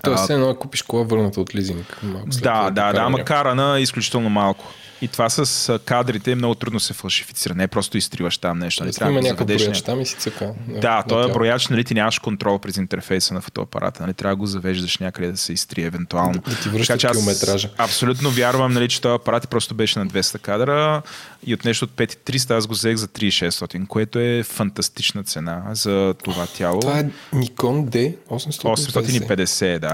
Тоест, 0.02 0.30
едно 0.30 0.46
да 0.46 0.54
купиш 0.54 0.82
кола 0.82 1.02
върната 1.02 1.40
от 1.40 1.54
лизинг. 1.54 1.98
Малко 2.02 2.32
след 2.32 2.42
Да, 2.42 2.70
да, 2.70 2.92
да, 2.92 3.00
ама 3.00 3.24
карана 3.24 3.78
е 3.78 3.82
изключително 3.82 4.30
малко. 4.30 4.64
И 5.02 5.08
това 5.08 5.28
с 5.30 5.78
кадрите 5.84 6.32
е 6.32 6.34
много 6.34 6.54
трудно 6.54 6.80
се 6.80 6.94
фалшифицира. 6.94 7.54
Не 7.54 7.62
е 7.62 7.68
просто 7.68 7.98
изтриваш 7.98 8.38
там 8.38 8.58
нещо. 8.58 8.84
Нали? 8.84 8.92
Тоест, 8.92 9.10
има 9.10 9.20
да 9.20 9.28
някакъв 9.28 9.46
брояч 9.46 9.82
там 9.82 10.00
и 10.00 10.06
си 10.06 10.16
цъка. 10.16 10.52
Да, 10.68 11.04
той 11.08 11.30
е 11.30 11.32
брояч, 11.32 11.68
нали 11.68 11.84
ти 11.84 11.94
нямаш 11.94 12.18
контрол 12.18 12.58
през 12.58 12.76
интерфейса 12.76 13.34
на 13.34 13.40
фотоапарата. 13.40 14.02
Нали? 14.02 14.14
Трябва 14.14 14.36
да 14.36 14.38
го 14.38 14.46
завеждаш 14.46 14.98
някъде 14.98 15.30
да 15.30 15.36
се 15.36 15.52
изтрие 15.52 15.86
евентуално. 15.86 16.32
Да 16.48 16.56
ти 16.56 16.68
връща 16.68 16.98
Така 16.98 17.12
километража. 17.12 17.68
Абсолютно 17.78 18.30
вярвам, 18.30 18.72
нали, 18.72 18.88
че 18.88 19.00
този 19.00 19.14
апарат 19.14 19.48
просто 19.48 19.74
беше 19.74 19.98
на 19.98 20.06
200 20.06 20.38
кадра 20.38 21.02
и 21.46 21.54
от 21.54 21.64
нещо 21.64 21.84
от 21.84 21.90
5300 21.90 22.50
аз 22.50 22.66
го 22.66 22.74
взех 22.74 22.96
за 22.96 23.08
3600, 23.08 23.86
което 23.86 24.18
е 24.18 24.42
фантастична 24.42 25.24
цена 25.24 25.62
за 25.72 26.14
това 26.24 26.46
тяло. 26.46 26.80
Това 26.80 26.98
е 26.98 27.04
Nikon 27.34 28.10
D850. 28.28 28.62
850, 28.62 29.78
да. 29.78 29.91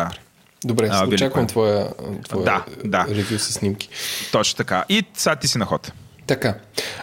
Добре, 0.65 0.89
А, 0.91 1.07
очаквам 1.07 1.47
твоя, 1.47 1.89
твоя 2.29 2.45
Да, 2.45 2.65
да. 2.85 3.07
ревю 3.11 3.39
с 3.39 3.53
снимки. 3.53 3.89
Точно 4.33 4.57
така. 4.57 4.85
И 4.89 5.05
сега 5.15 5.37
ти 5.37 5.49
си 5.49 5.59
на 5.59 5.65
ход. 5.65 5.93
Така, 6.27 6.55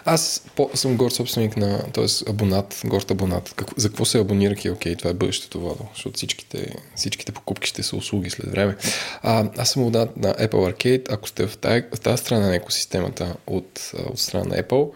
аз 0.04 0.42
по, 0.56 0.70
съм 0.74 0.96
горд 0.96 1.14
собственик 1.14 1.56
на, 1.56 1.78
т.е. 1.92 2.30
абонат, 2.30 2.80
горд 2.84 3.10
абонат. 3.10 3.52
Какво, 3.56 3.74
за 3.76 3.88
какво 3.88 4.04
се 4.04 4.18
абонирах 4.18 4.64
и 4.64 4.70
окей, 4.70 4.96
това 4.96 5.10
е 5.10 5.14
бъдещето, 5.14 5.60
Владо, 5.60 5.84
защото 5.94 6.16
всичките, 6.16 6.74
всичките 6.94 7.32
покупки 7.32 7.68
ще 7.68 7.82
са 7.82 7.96
услуги 7.96 8.30
след 8.30 8.50
време. 8.50 8.76
А, 9.22 9.44
аз 9.58 9.70
съм 9.70 9.82
абонат 9.82 10.16
на 10.16 10.34
Apple 10.34 10.72
Arcade, 10.72 11.12
ако 11.12 11.28
сте 11.28 11.46
в 11.46 11.56
тази, 11.56 11.82
в 11.94 12.00
тази 12.00 12.22
страна 12.22 12.46
на 12.46 12.56
екосистемата 12.56 13.36
от, 13.46 13.92
от 14.10 14.18
страна 14.18 14.44
на 14.44 14.62
Apple, 14.62 14.90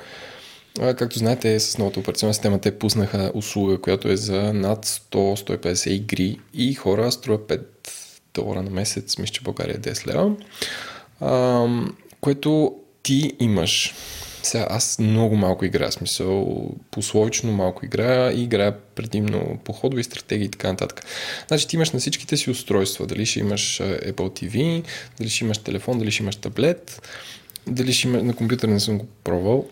а, 0.81 0.95
както 0.95 1.19
знаете, 1.19 1.61
с 1.61 1.79
новата 1.79 2.01
операционна 2.01 2.35
система 2.35 2.59
те 2.59 2.79
пуснаха 2.79 3.31
услуга, 3.35 3.81
която 3.81 4.09
е 4.09 4.17
за 4.17 4.53
над 4.53 4.87
100-150 4.87 5.89
игри 5.91 6.39
и 6.55 6.75
хора 6.75 7.13
струва 7.13 7.39
5 7.39 7.61
долара 8.35 8.63
на 8.63 8.71
месец, 8.71 9.19
мисля, 9.19 9.33
че 9.33 9.41
България 9.41 9.75
е 9.75 9.81
10 9.81 10.07
лева, 10.07 10.37
а, 11.21 11.67
което 12.21 12.75
ти 13.03 13.33
имаш. 13.41 13.95
Сега 14.43 14.67
аз 14.71 14.99
много 14.99 15.37
малко 15.37 15.65
играя, 15.65 15.93
смисъл 15.93 16.69
пословично 16.91 17.53
малко 17.53 17.85
играя 17.85 18.33
и 18.33 18.43
играя 18.43 18.79
предимно 18.79 19.59
по 19.65 19.73
ходови 19.73 20.05
стратегии 20.05 20.45
и 20.45 20.51
така 20.51 20.69
нататък. 20.69 21.05
Значи 21.49 21.69
ти 21.69 21.77
имаш 21.77 21.91
на 21.91 21.99
всичките 21.99 22.37
си 22.37 22.51
устройства, 22.51 23.07
дали 23.07 23.27
ще 23.27 23.41
имаш 23.41 23.81
Apple 23.81 24.13
TV, 24.13 24.85
дали 25.19 25.29
ще 25.29 25.45
имаш 25.45 25.59
телефон, 25.59 25.99
дали 25.99 26.11
ще 26.11 26.23
имаш 26.23 26.37
таблет, 26.37 27.09
дали 27.67 27.93
ще 27.93 28.09
имаш 28.09 28.23
на 28.23 28.35
компютър 28.35 28.69
не 28.69 28.81
съм 28.81 28.99
го 28.99 29.07
пробвал. 29.25 29.69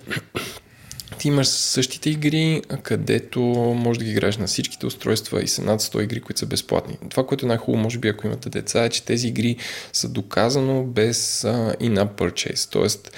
Ти 1.19 1.29
имаш 1.29 1.47
същите 1.47 2.11
игри, 2.11 2.63
където 2.83 3.41
можеш 3.77 3.99
да 3.99 4.05
ги 4.05 4.11
играеш 4.11 4.37
на 4.37 4.47
всичките 4.47 4.87
устройства 4.87 5.43
и 5.43 5.49
са 5.49 5.63
над 5.63 5.81
100 5.81 6.03
игри, 6.03 6.21
които 6.21 6.39
са 6.39 6.47
безплатни. 6.47 6.99
Това, 7.11 7.27
което 7.27 7.47
е 7.47 7.49
най-хубаво, 7.49 7.83
може 7.83 7.99
би, 7.99 8.09
ако 8.09 8.27
имате 8.27 8.51
деца, 8.51 8.85
е, 8.85 8.89
че 8.89 9.05
тези 9.05 9.29
игри 9.29 9.57
са 9.93 10.09
доказано 10.09 10.85
без 10.85 11.43
uh, 11.43 11.77
in-app 11.77 12.11
purchase. 12.11 12.73
Тоест, 12.73 13.13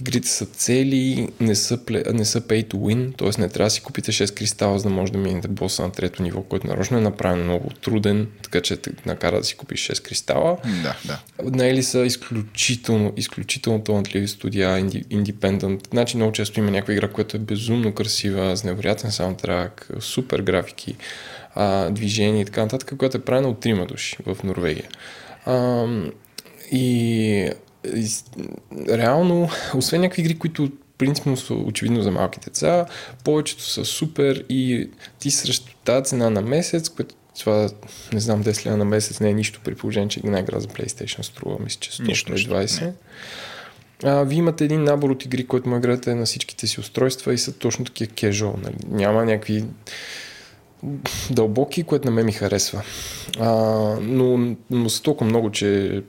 игрите 0.00 0.28
са 0.28 0.46
цели, 0.46 1.28
не 1.40 1.54
са, 1.54 1.78
не 2.12 2.24
са 2.24 2.40
pay 2.40 2.66
to 2.66 2.74
win, 2.74 3.16
т.е. 3.18 3.40
не 3.40 3.48
трябва 3.48 3.66
да 3.66 3.70
си 3.70 3.80
купите 3.80 4.12
6 4.12 4.38
кристала, 4.38 4.78
за 4.78 4.88
да 4.88 4.94
може 4.94 5.12
да 5.12 5.18
минете 5.18 5.48
боса 5.48 5.82
на 5.82 5.92
трето 5.92 6.22
ниво, 6.22 6.42
който 6.42 6.66
нарочно 6.66 6.98
е 6.98 7.00
направен 7.00 7.44
много 7.44 7.70
труден, 7.70 8.28
така 8.42 8.60
че 8.60 8.76
те 8.76 8.90
накара 9.06 9.38
да 9.38 9.44
си 9.44 9.56
купиш 9.56 9.88
6 9.88 10.02
кристала. 10.02 10.56
Да, 10.82 10.96
да. 11.04 11.20
Наели 11.42 11.82
са 11.82 12.06
изключително, 12.06 13.12
изключително 13.16 13.82
талантливи 13.82 14.28
студия, 14.28 14.78
инди, 14.78 15.04
independent. 15.04 15.88
Значи 15.90 16.16
много 16.16 16.32
често 16.32 16.60
има 16.60 16.70
някаква 16.70 16.94
игра, 16.94 17.08
която 17.08 17.36
е 17.36 17.40
безумно 17.46 17.94
красива, 17.94 18.56
с 18.56 18.64
невероятен 18.64 19.12
саундтрак, 19.12 19.88
супер 20.00 20.40
графики, 20.40 20.96
а, 21.54 21.90
движение 21.90 22.42
и 22.42 22.44
така 22.44 22.62
нататък, 22.62 22.98
която 22.98 23.16
е 23.16 23.24
правена 23.24 23.48
от 23.48 23.60
трима 23.60 23.86
души 23.86 24.16
в 24.26 24.36
Норвегия. 24.44 24.88
А, 25.44 25.86
и, 26.72 27.50
и 27.94 28.08
реално, 28.88 29.48
освен 29.74 30.00
някакви 30.00 30.22
игри, 30.22 30.38
които 30.38 30.70
принципно 30.98 31.36
са 31.36 31.54
очевидно 31.54 32.02
за 32.02 32.10
малки 32.10 32.40
деца, 32.40 32.86
повечето 33.24 33.62
са 33.62 33.84
супер 33.84 34.44
и 34.48 34.90
ти 35.18 35.30
срещу 35.30 35.72
тази 35.84 36.04
цена 36.04 36.30
на 36.30 36.42
месец, 36.42 36.88
което 36.88 37.14
това, 37.38 37.68
не 38.12 38.20
знам, 38.20 38.44
10 38.44 38.66
лева 38.66 38.76
на 38.76 38.84
месец 38.84 39.20
не 39.20 39.30
е 39.30 39.34
нищо 39.34 39.60
при 39.64 39.74
положение, 39.74 40.08
че 40.08 40.20
една 40.24 40.40
игра 40.40 40.60
за 40.60 40.68
PlayStation 40.68 41.22
струва, 41.22 41.56
мисля, 41.60 41.80
че 41.80 42.02
Нищо, 42.02 42.32
нищо, 42.32 42.50
120. 42.50 42.92
А, 44.04 44.22
вие 44.22 44.38
имате 44.38 44.64
един 44.64 44.84
набор 44.84 45.10
от 45.10 45.24
игри, 45.24 45.46
който 45.46 45.68
му 45.68 45.76
играете 45.76 46.14
на 46.14 46.24
всичките 46.24 46.66
си 46.66 46.80
устройства 46.80 47.34
и 47.34 47.38
са 47.38 47.52
точно 47.52 47.84
такива 47.84 48.12
casual. 48.12 48.62
Нали? 48.62 48.76
Няма 48.88 49.24
някакви 49.24 49.64
дълбоки, 51.30 51.82
което 51.82 52.04
на 52.04 52.10
мен 52.10 52.26
ми 52.26 52.32
харесва. 52.32 52.82
А, 53.40 53.50
но, 54.00 54.56
но 54.70 54.90
са 54.90 55.02
толкова 55.02 55.30
много, 55.30 55.50
че 55.50 56.02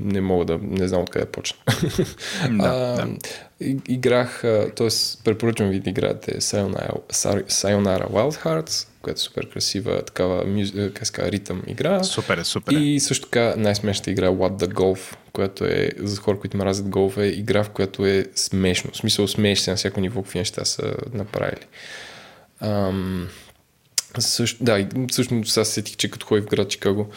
не 0.00 0.20
мога 0.20 0.44
да, 0.44 0.58
не 0.62 0.88
знам 0.88 1.02
откъде 1.02 1.26
почна. 1.26 1.58
Да, 2.50 2.64
а, 2.98 3.06
да. 3.06 3.16
Играх, 3.88 4.40
т.е. 4.76 4.88
препоръчвам 5.24 5.70
ви 5.70 5.80
да 5.80 5.90
играете 5.90 6.40
Sayonara, 6.40 8.10
Wild 8.10 8.44
Hearts, 8.44 8.88
която 9.02 9.18
е 9.18 9.22
супер 9.22 9.50
красива, 9.50 10.02
такава 10.02 10.44
мюз- 10.46 10.92
как 10.92 11.06
се 11.06 11.12
казва, 11.12 11.32
ритъм 11.32 11.62
игра. 11.66 12.04
Супер 12.04 12.38
е, 12.38 12.44
супер 12.44 12.72
е. 12.72 12.78
И 12.78 13.00
също 13.00 13.24
така 13.24 13.54
най-смешната 13.56 14.10
игра 14.10 14.28
What 14.28 14.64
the 14.64 14.72
Golf, 14.72 15.16
която 15.32 15.64
е 15.64 15.90
за 15.98 16.20
хора, 16.20 16.38
които 16.38 16.56
мразят 16.56 16.88
голф, 16.88 17.16
е 17.16 17.26
игра, 17.26 17.64
в 17.64 17.70
която 17.70 18.06
е 18.06 18.26
смешно. 18.34 18.90
В 18.92 18.96
смисъл 18.96 19.28
смееш 19.28 19.58
се 19.58 19.70
на 19.70 19.76
всяко 19.76 20.00
ниво, 20.00 20.22
какви 20.22 20.38
неща 20.38 20.64
са 20.64 20.94
направили. 21.12 21.66
Ам, 22.60 23.28
също, 24.18 24.64
да, 24.64 24.88
всъщност 25.10 25.52
сега 25.52 25.64
се 25.64 25.72
сетих, 25.72 25.96
че 25.96 26.10
като 26.10 26.26
ходих 26.26 26.44
в 26.44 26.48
град 26.48 26.68
Чикаго 26.68 27.08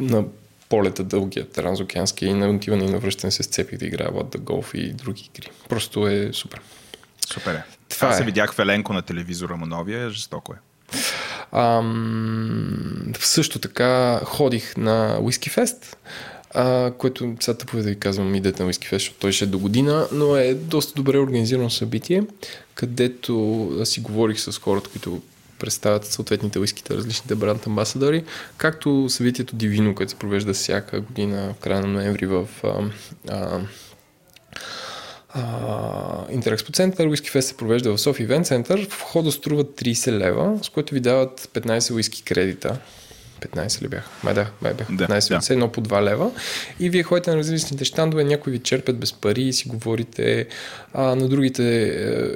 на 0.00 0.24
полета 0.68 1.04
дългия 1.04 1.48
трансокеански 1.48 2.26
и 2.26 2.34
на 2.34 2.50
отиване 2.50 2.84
и 2.84 2.90
на 2.90 2.98
връщане 2.98 3.30
се 3.30 3.42
сцепих 3.42 3.78
да 3.78 3.86
играя 3.86 4.10
What 4.10 4.36
the 4.36 4.38
Golf 4.38 4.74
и 4.74 4.92
други 4.92 5.30
игри. 5.34 5.50
Просто 5.68 6.08
е 6.08 6.30
супер. 6.32 6.60
Супер 7.28 7.54
е. 7.54 7.62
Това 7.88 8.08
Аз 8.08 8.16
се 8.16 8.22
е. 8.22 8.26
видях 8.26 8.54
в 8.54 8.58
Еленко 8.58 8.92
на 8.92 9.02
телевизора 9.02 9.56
му 9.56 9.66
новия, 9.66 10.10
жестоко 10.10 10.52
е. 10.52 10.56
Ам, 11.52 13.12
също 13.18 13.58
така 13.58 14.20
ходих 14.24 14.76
на 14.76 15.18
Whisky 15.20 15.58
Fest, 15.58 15.96
а, 16.54 16.92
което 16.98 17.36
сега 17.40 17.58
тъпо 17.58 17.76
е 17.76 17.82
да 17.82 17.88
ви 17.88 17.98
казвам 17.98 18.34
идете 18.34 18.62
на 18.62 18.72
Whisky 18.72 18.86
Fest, 18.86 18.92
защото 18.92 19.18
той 19.18 19.32
ще 19.32 19.44
е 19.44 19.48
до 19.48 19.58
година, 19.58 20.08
но 20.12 20.36
е 20.36 20.54
доста 20.54 20.94
добре 20.94 21.18
организирано 21.18 21.70
събитие, 21.70 22.22
където 22.74 23.70
си 23.84 24.00
говорих 24.00 24.40
с 24.40 24.58
хората, 24.58 24.90
които 24.90 25.22
представят 25.58 26.06
съответните 26.06 26.58
уиските, 26.58 26.94
различните 26.94 27.34
бранд 27.34 27.66
амбасадори, 27.66 28.24
както 28.56 29.06
събитието 29.08 29.56
Дивино, 29.56 29.94
което 29.94 30.10
се 30.10 30.18
провежда 30.18 30.54
всяка 30.54 31.00
година 31.00 31.54
в 31.56 31.60
края 31.60 31.80
на 31.80 31.86
ноември 31.86 32.26
в 32.26 32.48
а, 32.64 32.90
а, 33.28 33.60
Интерекспо 36.30 36.72
център, 36.72 37.06
Уиски 37.06 37.30
Фест 37.30 37.48
се 37.48 37.56
провежда 37.56 37.96
в 37.96 38.00
София 38.00 38.24
Ивент 38.24 38.46
център. 38.46 38.86
Входа 38.90 39.32
струва 39.32 39.64
30 39.64 40.10
лева, 40.12 40.58
с 40.62 40.68
което 40.68 40.94
ви 40.94 41.00
дават 41.00 41.50
15 41.54 41.94
уиски 41.94 42.22
кредита. 42.22 42.78
15 43.40 43.82
ли 43.82 43.88
бяха? 43.88 44.10
Май 44.22 44.34
да, 44.34 44.50
май 44.60 44.74
бяха. 44.74 44.92
15 44.92 45.28
да, 45.28 45.38
да. 45.38 45.52
едно 45.52 45.72
по 45.72 45.82
2 45.82 46.02
лева. 46.02 46.30
И 46.80 46.90
вие 46.90 47.02
ходите 47.02 47.30
на 47.30 47.36
различните 47.36 47.84
щандове, 47.84 48.24
някои 48.24 48.52
ви 48.52 48.58
черпят 48.58 48.98
без 48.98 49.12
пари 49.12 49.42
и 49.42 49.52
си 49.52 49.68
говорите. 49.68 50.46
А 50.94 51.02
на 51.02 51.28
другите 51.28 51.82
е, 51.82 51.90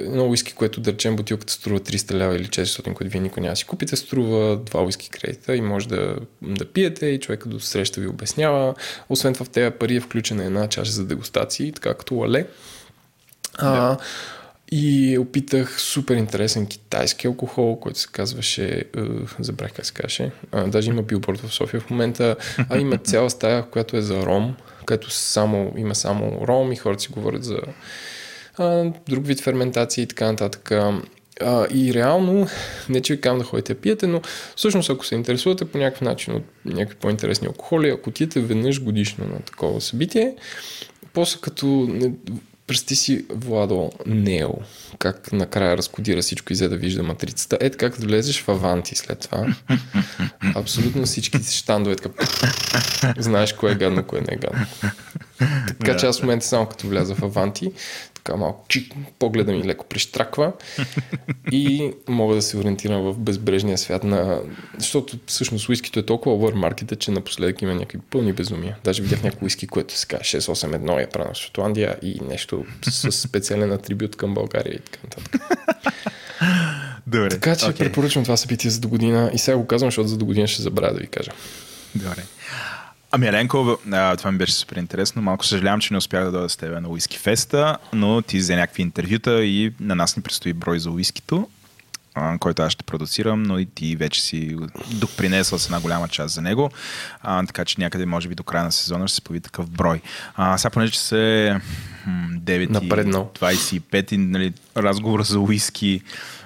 едно 0.05 0.25
уиски, 0.25 0.53
което 0.53 0.81
да 0.81 0.91
речем 0.91 1.15
бутилката 1.15 1.53
струва 1.53 1.79
300 1.79 2.13
лева 2.13 2.35
или 2.35 2.45
400, 2.45 2.93
което 2.93 3.11
вие 3.11 3.21
никой 3.21 3.41
няма 3.43 3.55
си 3.55 3.65
купите, 3.65 3.95
струва 3.95 4.57
2 4.57 4.85
уиски 4.85 5.09
кредита 5.09 5.55
и 5.55 5.61
може 5.61 5.87
да, 5.87 6.15
да 6.41 6.65
пиете 6.65 7.05
и 7.05 7.19
човека 7.19 7.49
до 7.49 7.59
среща 7.59 8.01
ви 8.01 8.07
обяснява. 8.07 8.75
Освен 9.09 9.33
това 9.33 9.45
в 9.45 9.49
тези 9.49 9.71
пари 9.71 9.95
е 9.95 9.99
включена 9.99 10.45
една 10.45 10.67
чаша 10.67 10.91
за 10.91 11.05
дегустации, 11.05 11.71
така 11.71 11.93
като 11.93 12.15
лале. 12.15 12.45
А, 13.57 13.97
и 14.71 15.17
опитах 15.17 15.81
супер 15.81 16.15
интересен 16.15 16.67
китайски 16.67 17.27
алкохол, 17.27 17.79
който 17.79 17.99
се 17.99 18.07
казваше, 18.11 18.83
uh, 18.93 19.27
забрах 19.39 19.73
как 19.73 19.85
се 19.85 19.93
uh, 19.93 20.69
даже 20.69 20.89
има 20.89 21.01
билборд 21.01 21.39
в 21.39 21.53
София 21.53 21.79
в 21.79 21.89
момента, 21.89 22.35
а 22.69 22.77
има 22.77 22.97
цяла 23.03 23.29
стая, 23.29 23.69
която 23.69 23.97
е 23.97 24.01
за 24.01 24.25
ром, 24.25 24.55
където 24.85 25.11
само, 25.11 25.73
има 25.77 25.95
само 25.95 26.47
ром 26.47 26.71
и 26.71 26.75
хората 26.75 27.01
си 27.01 27.09
говорят 27.11 27.43
за 27.43 27.59
uh, 28.57 28.93
друг 29.09 29.27
вид 29.27 29.41
ферментации 29.41 30.03
и 30.03 30.07
така 30.07 30.25
нататък. 30.25 30.69
Uh, 30.69 31.01
и 31.73 31.93
реално, 31.93 32.47
не 32.89 33.01
че 33.01 33.13
ви 33.13 33.21
кам 33.21 33.37
да 33.37 33.43
ходите 33.43 33.75
пиете, 33.75 34.07
но 34.07 34.21
всъщност 34.55 34.89
ако 34.89 35.05
се 35.05 35.15
интересувате 35.15 35.65
по 35.65 35.77
някакъв 35.77 36.01
начин 36.01 36.35
от 36.35 36.43
някакви 36.65 36.95
по-интересни 36.95 37.47
алкохоли, 37.47 37.89
ако 37.89 38.09
отидете 38.09 38.39
веднъж 38.39 38.81
годишно 38.81 39.25
на 39.25 39.39
такова 39.39 39.81
събитие, 39.81 40.35
после 41.13 41.39
като 41.41 41.89
Представи 42.71 42.95
си 42.95 43.25
Владо 43.29 43.91
Нео, 44.05 44.49
как 44.99 45.31
накрая 45.31 45.77
разкодира 45.77 46.21
всичко 46.21 46.53
и 46.53 46.55
взе 46.55 46.69
да 46.69 46.77
вижда 46.77 47.03
матрицата. 47.03 47.57
Ето 47.61 47.77
как 47.77 47.95
влезеш 47.95 48.41
в 48.41 48.49
Аванти 48.49 48.95
след 48.95 49.19
това. 49.19 49.55
Абсолютно 50.55 51.03
всички 51.03 51.37
щандове 51.51 51.95
така. 51.95 52.25
Знаеш 53.17 53.53
кое 53.53 53.71
е 53.71 53.75
гадно, 53.75 54.03
кое 54.03 54.21
не 54.21 54.33
е 54.33 54.37
гадно. 54.37 54.65
Така 55.67 55.97
че 55.97 56.05
аз 56.05 56.19
в 56.19 56.23
момента 56.23 56.45
само 56.45 56.65
като 56.65 56.87
вляза 56.87 57.15
в 57.15 57.23
Аванти, 57.23 57.71
така 58.23 58.37
малко 58.37 58.65
чик, 58.67 58.93
погледа 59.19 59.51
ми 59.51 59.63
леко 59.63 59.85
прищраква 59.85 60.53
и 61.51 61.93
мога 62.07 62.35
да 62.35 62.41
се 62.41 62.57
ориентирам 62.57 63.01
в 63.01 63.17
безбрежния 63.19 63.77
свят 63.77 64.03
на... 64.03 64.39
Защото 64.77 65.19
всъщност 65.25 65.69
уискито 65.69 65.99
е 65.99 66.05
толкова 66.05 66.35
овермаркета, 66.35 66.95
че 66.95 67.11
напоследък 67.11 67.61
има 67.61 67.73
някакви 67.73 67.99
пълни 68.09 68.33
безумия. 68.33 68.77
Даже 68.83 69.01
видях 69.01 69.23
някой 69.23 69.45
уиски, 69.45 69.67
което 69.67 69.97
се 69.97 70.07
казва 70.07 70.23
681 70.23 71.03
е 71.03 71.09
правено 71.09 71.33
в 71.33 71.37
Шотландия 71.37 71.97
и 72.01 72.19
нещо 72.29 72.65
с 72.89 73.11
специален 73.11 73.71
атрибют 73.71 74.15
към 74.15 74.33
България 74.33 74.75
и 74.75 74.79
така 74.79 74.99
нататък. 75.03 75.41
Добре. 77.07 77.29
Така 77.29 77.55
че 77.55 77.65
okay. 77.65 77.77
препоръчвам 77.77 78.23
това 78.23 78.37
събитие 78.37 78.71
за 78.71 78.79
до 78.79 78.87
година 78.87 79.31
и 79.33 79.37
сега 79.37 79.57
го 79.57 79.67
казвам, 79.67 79.87
защото 79.87 80.07
за 80.07 80.17
до 80.17 80.25
година 80.25 80.47
ще 80.47 80.61
забравя 80.61 80.93
да 80.93 80.99
ви 80.99 81.07
кажа. 81.07 81.31
Добре. 81.95 82.23
Ами, 83.13 83.27
Еленко, 83.27 83.77
а, 83.91 84.17
това 84.17 84.31
ми 84.31 84.37
беше 84.37 84.53
супер 84.53 84.75
интересно. 84.75 85.21
Малко 85.21 85.45
съжалявам, 85.45 85.79
че 85.79 85.93
не 85.93 85.97
успях 85.97 86.23
да 86.23 86.31
дойда 86.31 86.49
с 86.49 86.57
теб 86.57 86.81
на 86.81 86.89
Уиски 86.89 87.17
Феста, 87.17 87.77
но 87.93 88.21
ти 88.21 88.37
взе 88.37 88.55
някакви 88.55 88.81
интервюта 88.81 89.43
и 89.43 89.73
на 89.79 89.95
нас 89.95 90.17
ни 90.17 90.23
предстои 90.23 90.53
брой 90.53 90.79
за 90.79 90.91
уискито, 90.91 91.49
а, 92.15 92.37
който 92.37 92.61
аз 92.61 92.71
ще 92.71 92.83
продуцирам, 92.83 93.43
но 93.43 93.59
и 93.59 93.65
ти 93.65 93.95
вече 93.95 94.21
си 94.21 94.57
допринесла 94.91 95.59
с 95.59 95.65
една 95.65 95.79
голяма 95.79 96.07
част 96.07 96.33
за 96.33 96.41
него. 96.41 96.71
А, 97.21 97.45
така 97.45 97.65
че 97.65 97.81
някъде, 97.81 98.05
може 98.05 98.27
би 98.27 98.35
до 98.35 98.43
края 98.43 98.63
на 98.63 98.71
сезона 98.71 99.07
ще 99.07 99.15
се 99.15 99.21
появи 99.21 99.41
такъв 99.41 99.69
брой. 99.69 100.01
А, 100.35 100.57
сега, 100.57 100.69
понеже 100.69 100.99
се 100.99 101.55
9.25 102.07 104.13
и 104.13 104.17
нали, 104.17 104.53
разговор 104.77 105.23
за 105.23 105.39
уиски 105.39 106.01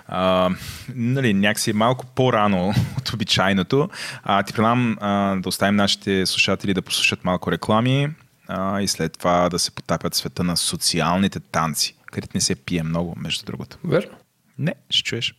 а, 0.08 0.50
нали, 0.96 1.34
някакси 1.34 1.74
малко 1.74 2.06
по-рано 2.06 2.74
от 2.98 3.14
обичайното. 3.14 3.90
А, 4.24 4.44
ти 4.44 4.54
предлагам 4.54 4.98
да 5.42 5.50
оставим 5.50 5.76
нашите 5.76 6.26
слушатели 6.26 6.74
да 6.74 6.82
послушат 6.82 7.26
малко 7.26 7.52
реклами 7.52 8.10
а, 8.48 8.82
и 8.82 8.88
след 8.88 9.18
това 9.18 9.50
да 9.50 9.60
се 9.60 9.72
потапят 9.72 10.16
света 10.16 10.44
на 10.44 10.58
социалните 10.58 11.40
танци, 11.40 11.96
където 12.06 12.32
не 12.36 12.42
се 12.42 12.56
пие 12.56 12.84
много, 12.84 13.14
между 13.18 13.46
другото. 13.46 13.78
Верно? 13.84 14.12
Не, 14.60 14.76
ще 14.90 15.04
чуеш. 15.04 15.36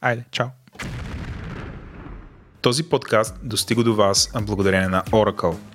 Айде, 0.00 0.24
чао! 0.30 0.46
Този 2.60 2.82
подкаст 2.82 3.36
достига 3.42 3.84
до 3.84 3.94
вас 3.94 4.30
благодарение 4.42 4.88
на 4.88 5.02
Oracle– 5.02 5.56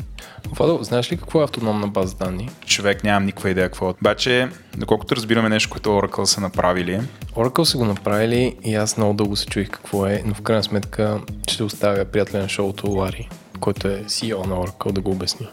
Владо, 0.52 0.84
знаеш 0.84 1.12
ли 1.12 1.18
какво 1.18 1.42
е 1.42 1.44
автономна 1.44 1.88
база 1.88 2.16
данни? 2.16 2.50
Човек 2.66 3.04
нямам 3.04 3.26
никаква 3.26 3.50
идея 3.50 3.70
какво. 3.70 3.90
е. 3.90 3.94
Обаче, 4.02 4.50
доколкото 4.78 5.16
разбираме 5.16 5.50
нещо, 5.50 5.70
което 5.70 5.90
Oracle 5.90 6.24
са 6.24 6.42
направили. 6.42 7.02
Oracle 7.36 7.64
са 7.64 7.78
го 7.78 7.86
направили 7.86 8.56
и 8.64 8.76
аз 8.76 8.98
много 8.98 9.14
дълго 9.14 9.36
се 9.36 9.46
чуих 9.46 9.70
какво 9.70 10.06
е, 10.06 10.24
но 10.26 10.34
в 10.34 10.42
крайна 10.42 10.64
сметка 10.64 11.20
ще 11.48 11.64
оставя 11.64 12.06
приятеля 12.06 12.42
на 12.42 12.50
шоуто 12.50 12.92
Лари, 12.92 13.30
който 13.60 13.88
е 13.88 14.04
CEO 14.04 14.48
на 14.48 14.56
Oracle 14.56 14.92
да 14.92 15.02
го 15.02 15.12
обясни. 15.12 15.48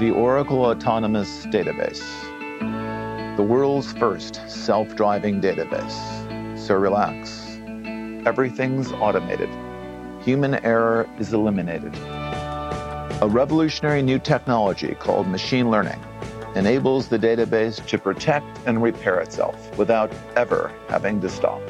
The 0.00 0.12
Oracle 0.12 0.74
Autonomous 0.74 1.30
Database. 1.52 2.04
The 3.38 3.46
world's 3.54 3.90
first 4.04 4.34
self-driving 4.66 5.36
database. 5.48 5.98
So 6.64 6.72
relax. 6.88 7.18
Everything's 8.32 8.88
automated. 9.06 9.50
Human 10.26 10.54
error 10.72 11.06
is 11.22 11.28
eliminated. 11.38 11.94
A 13.22 13.28
revolutionary 13.28 14.02
new 14.02 14.18
technology 14.18 14.94
called 14.94 15.26
machine 15.26 15.70
learning 15.70 15.98
enables 16.54 17.08
the 17.08 17.18
database 17.18 17.82
to 17.86 17.96
protect 17.96 18.46
and 18.66 18.82
repair 18.82 19.20
itself 19.20 19.78
without 19.78 20.12
ever 20.36 20.70
having 20.88 21.18
to 21.22 21.28
stop. 21.30 21.64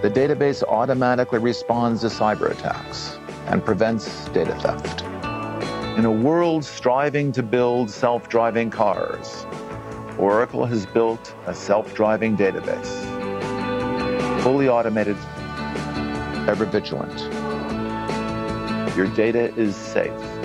The 0.00 0.08
database 0.08 0.62
automatically 0.62 1.40
responds 1.40 2.02
to 2.02 2.06
cyber 2.06 2.52
attacks 2.52 3.18
and 3.46 3.64
prevents 3.64 4.28
data 4.28 4.54
theft. 4.60 5.02
In 5.98 6.04
a 6.04 6.12
world 6.12 6.64
striving 6.64 7.32
to 7.32 7.42
build 7.42 7.90
self 7.90 8.28
driving 8.28 8.70
cars, 8.70 9.44
Oracle 10.18 10.66
has 10.66 10.86
built 10.86 11.34
a 11.46 11.54
self 11.54 11.94
driving 11.94 12.36
database. 12.36 13.02
Fully 14.44 14.68
automated, 14.68 15.16
ever 16.48 16.64
vigilant. 16.64 17.22
Your 18.96 19.08
data 19.08 19.52
is 19.56 19.74
safe. 19.74 20.35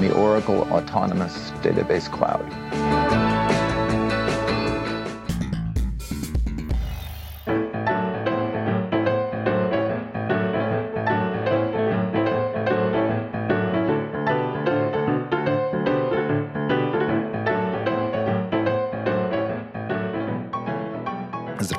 The 0.00 0.14
Oracle 0.14 0.62
Autonomous 0.72 1.50
Database 1.62 2.10
Cloud. 2.10 2.69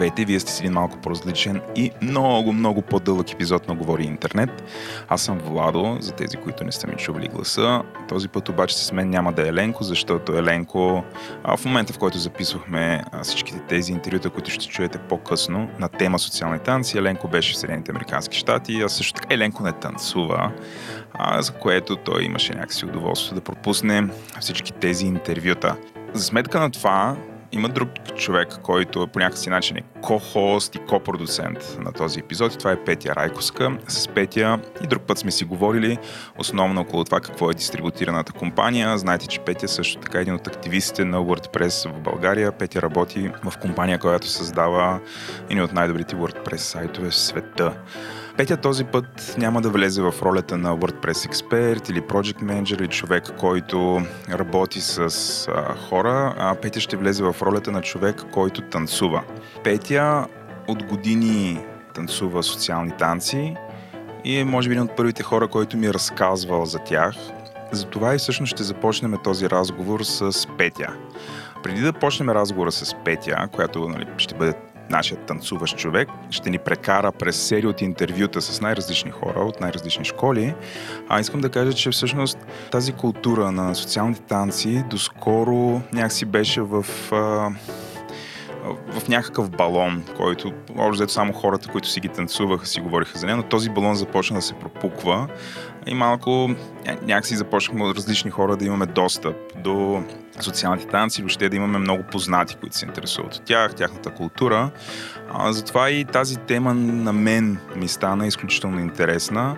Здравейте, 0.01 0.25
вие 0.25 0.39
сте 0.39 0.51
си 0.51 0.63
един 0.63 0.73
малко 0.73 0.97
по-различен 0.97 1.61
и 1.75 1.91
много, 2.01 2.53
много 2.53 2.81
по-дълъг 2.81 3.31
епизод 3.31 3.67
на 3.67 3.75
Говори 3.75 4.03
Интернет. 4.03 4.63
Аз 5.07 5.21
съм 5.21 5.37
Владо, 5.37 5.97
за 5.99 6.11
тези, 6.11 6.37
които 6.37 6.63
не 6.63 6.71
сте 6.71 6.87
ми 6.87 6.95
чували 6.95 7.27
гласа. 7.27 7.83
Този 8.09 8.27
път 8.27 8.49
обаче 8.49 8.77
с 8.77 8.91
мен 8.91 9.09
няма 9.09 9.33
да 9.33 9.45
е 9.45 9.47
Еленко, 9.47 9.83
защото 9.83 10.37
Еленко 10.37 11.03
а, 11.43 11.57
в 11.57 11.65
момента, 11.65 11.93
в 11.93 11.97
който 11.97 12.17
записвахме 12.17 13.03
всичките 13.23 13.59
тези 13.59 13.91
интервюта, 13.91 14.29
които 14.29 14.51
ще 14.51 14.67
чуете 14.67 14.97
по-късно 14.97 15.69
на 15.79 15.89
тема 15.89 16.19
социални 16.19 16.59
танци, 16.59 16.97
Еленко 16.97 17.27
беше 17.27 17.53
в 17.53 17.57
Съединените 17.57 17.91
Американски 17.91 18.37
щати, 18.37 18.81
а 18.81 18.89
също 18.89 19.13
така 19.13 19.33
Еленко 19.33 19.63
не 19.63 19.71
танцува, 19.71 20.51
а, 21.13 21.41
за 21.41 21.51
което 21.51 21.95
той 21.95 22.23
имаше 22.23 22.53
някакси 22.53 22.85
удоволствие 22.85 23.35
да 23.35 23.41
пропусне 23.41 24.07
всички 24.39 24.71
тези 24.71 25.05
интервюта. 25.05 25.75
За 26.13 26.23
сметка 26.23 26.59
на 26.59 26.71
това, 26.71 27.15
има 27.51 27.69
друг 27.69 27.89
човек, 28.15 28.59
който 28.63 29.07
по 29.07 29.19
някакъв 29.19 29.47
начин 29.47 29.77
е 29.77 29.83
ко-хост 30.01 30.75
и 30.75 30.79
ко-продуцент 30.79 31.77
на 31.79 31.91
този 31.91 32.19
епизод 32.19 32.53
и 32.53 32.57
това 32.57 32.71
е 32.71 32.83
Петя 32.83 33.15
Райковска. 33.15 33.77
С 33.87 34.07
Петя 34.07 34.59
и 34.83 34.87
друг 34.87 35.03
път 35.03 35.17
сме 35.17 35.31
си 35.31 35.45
говорили 35.45 35.97
основно 36.37 36.81
около 36.81 37.03
това 37.03 37.19
какво 37.19 37.51
е 37.51 37.53
дистрибутираната 37.53 38.33
компания. 38.33 38.97
Знаете, 38.97 39.27
че 39.27 39.39
Петя 39.39 39.67
също 39.67 40.01
така 40.01 40.17
е 40.17 40.21
един 40.21 40.33
от 40.33 40.47
активистите 40.47 41.05
на 41.05 41.17
WordPress 41.17 41.89
в 41.89 41.99
България. 41.99 42.51
Петя 42.51 42.81
работи 42.81 43.31
в 43.43 43.57
компания, 43.57 43.99
която 43.99 44.27
създава 44.27 44.99
един 45.49 45.63
от 45.63 45.73
най-добрите 45.73 46.15
WordPress 46.15 46.57
сайтове 46.57 47.09
в 47.09 47.15
света. 47.15 47.73
Петя 48.37 48.57
този 48.57 48.83
път 48.83 49.35
няма 49.37 49.61
да 49.61 49.69
влезе 49.69 50.01
в 50.01 50.13
ролята 50.21 50.57
на 50.57 50.77
WordPress 50.77 51.25
експерт 51.25 51.89
или 51.89 52.01
Project 52.01 52.43
Manager 52.43 52.79
или 52.79 52.87
човек, 52.87 53.23
който 53.39 54.01
работи 54.29 54.81
с 54.81 54.99
а, 55.47 55.75
хора, 55.89 56.35
а 56.37 56.55
Петя 56.55 56.79
ще 56.79 56.97
влезе 56.97 57.23
в 57.23 57.35
ролята 57.41 57.71
на 57.71 57.81
човек, 57.81 58.23
който 58.31 58.61
танцува. 58.61 59.23
Петя 59.63 60.27
от 60.67 60.83
години 60.83 61.65
танцува 61.93 62.43
социални 62.43 62.91
танци 62.91 63.55
и 64.25 64.37
е 64.37 64.45
може 64.45 64.69
би 64.69 64.73
един 64.73 64.83
от 64.83 64.95
първите 64.95 65.23
хора, 65.23 65.47
който 65.47 65.77
ми 65.77 65.87
е 65.87 65.93
разказвал 65.93 66.65
за 66.65 66.79
тях. 66.79 67.15
Затова 67.71 68.15
и 68.15 68.17
всъщност 68.17 68.51
ще 68.51 68.63
започнем 68.63 69.15
този 69.23 69.49
разговор 69.49 70.03
с 70.03 70.47
Петя. 70.57 70.93
Преди 71.63 71.81
да 71.81 71.93
почнем 71.93 72.29
разговора 72.29 72.71
с 72.71 72.95
Петя, 73.05 73.47
която 73.51 73.89
нали, 73.89 74.05
ще 74.17 74.35
бъде 74.35 74.53
нашият 74.91 75.25
танцуващ 75.25 75.77
човек 75.77 76.09
ще 76.29 76.49
ни 76.49 76.57
прекара 76.57 77.11
през 77.11 77.35
серия 77.35 77.69
от 77.69 77.81
интервюта 77.81 78.41
с 78.41 78.61
най-различни 78.61 79.11
хора 79.11 79.39
от 79.39 79.61
най-различни 79.61 80.05
школи. 80.05 80.53
А 81.09 81.19
искам 81.19 81.41
да 81.41 81.49
кажа, 81.49 81.73
че 81.73 81.91
всъщност 81.91 82.37
тази 82.71 82.93
култура 82.93 83.51
на 83.51 83.75
социалните 83.75 84.21
танци 84.21 84.83
доскоро 84.89 85.81
някакси 85.93 86.25
беше 86.25 86.61
в 86.61 86.85
в 89.01 89.07
някакъв 89.07 89.49
балон, 89.49 90.03
който 90.17 90.51
общо 90.77 91.09
само 91.09 91.33
хората, 91.33 91.69
които 91.69 91.87
си 91.87 91.99
ги 91.99 92.09
танцуваха, 92.09 92.65
си 92.65 92.81
говориха 92.81 93.19
за 93.19 93.25
нея, 93.25 93.37
но 93.37 93.43
този 93.43 93.69
балон 93.69 93.95
започна 93.95 94.35
да 94.35 94.41
се 94.41 94.53
пропуква 94.53 95.27
и 95.85 95.93
малко 95.93 96.49
някакси 97.01 97.35
започнахме 97.35 97.83
от 97.83 97.97
различни 97.97 98.31
хора 98.31 98.57
да 98.57 98.65
имаме 98.65 98.85
достъп 98.85 99.35
до 99.63 100.03
социалните 100.39 100.87
танци, 100.87 101.21
въобще 101.21 101.49
да 101.49 101.55
имаме 101.55 101.77
много 101.77 102.03
познати, 102.03 102.55
които 102.55 102.77
се 102.77 102.85
интересуват 102.85 103.35
от 103.35 103.43
тях, 103.45 103.75
тяхната 103.75 104.09
култура. 104.09 104.71
А, 105.33 105.53
затова 105.53 105.89
и 105.89 106.05
тази 106.05 106.37
тема 106.37 106.73
на 106.73 107.13
мен 107.13 107.57
ми 107.75 107.87
стана 107.87 108.27
изключително 108.27 108.79
интересна, 108.79 109.57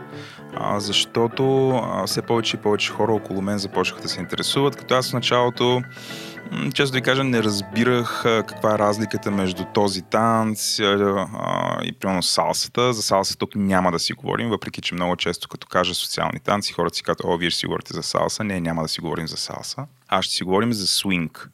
а, 0.56 0.80
защото 0.80 1.70
а, 1.70 2.08
все 2.08 2.22
повече 2.22 2.58
и 2.58 2.60
повече 2.60 2.92
хора 2.92 3.14
около 3.14 3.42
мен 3.42 3.58
започнаха 3.58 4.02
да 4.02 4.10
се 4.10 4.20
интересуват, 4.20 4.76
като 4.76 4.94
аз 4.94 5.10
в 5.10 5.14
началото 5.14 5.82
често 6.74 6.96
ви 6.96 7.02
кажа, 7.02 7.24
не 7.24 7.44
разбирах 7.44 8.22
каква 8.24 8.76
е 8.76 8.78
разликата 8.78 9.32
между 9.32 9.64
този 9.74 10.02
танц 10.02 10.80
и 11.84 11.94
примерно 12.00 12.24
салсата. 12.24 12.94
За 12.94 13.02
салса 13.02 13.38
тук 13.38 13.56
няма 13.56 13.92
да 13.92 14.00
си 14.00 14.14
говорим, 14.14 14.50
въпреки 14.50 14.82
че 14.82 14.96
много 14.96 15.16
често 15.16 15.48
като 15.48 15.68
кажа 15.68 15.96
социални 15.96 16.40
танци, 16.40 16.74
хората 16.74 16.96
си 16.96 17.04
казват, 17.04 17.22
о, 17.24 17.38
вие 17.38 17.50
ще 17.50 17.60
си 17.60 17.66
говорите 17.66 17.94
за 17.94 18.04
салса. 18.04 18.44
Не, 18.44 18.60
няма 18.60 18.82
да 18.82 18.88
си 18.88 19.02
говорим 19.02 19.28
за 19.28 19.38
салса. 19.38 19.86
А 20.08 20.22
ще 20.22 20.36
си 20.36 20.44
говорим 20.44 20.74
за 20.74 20.88
свинг. 20.88 21.50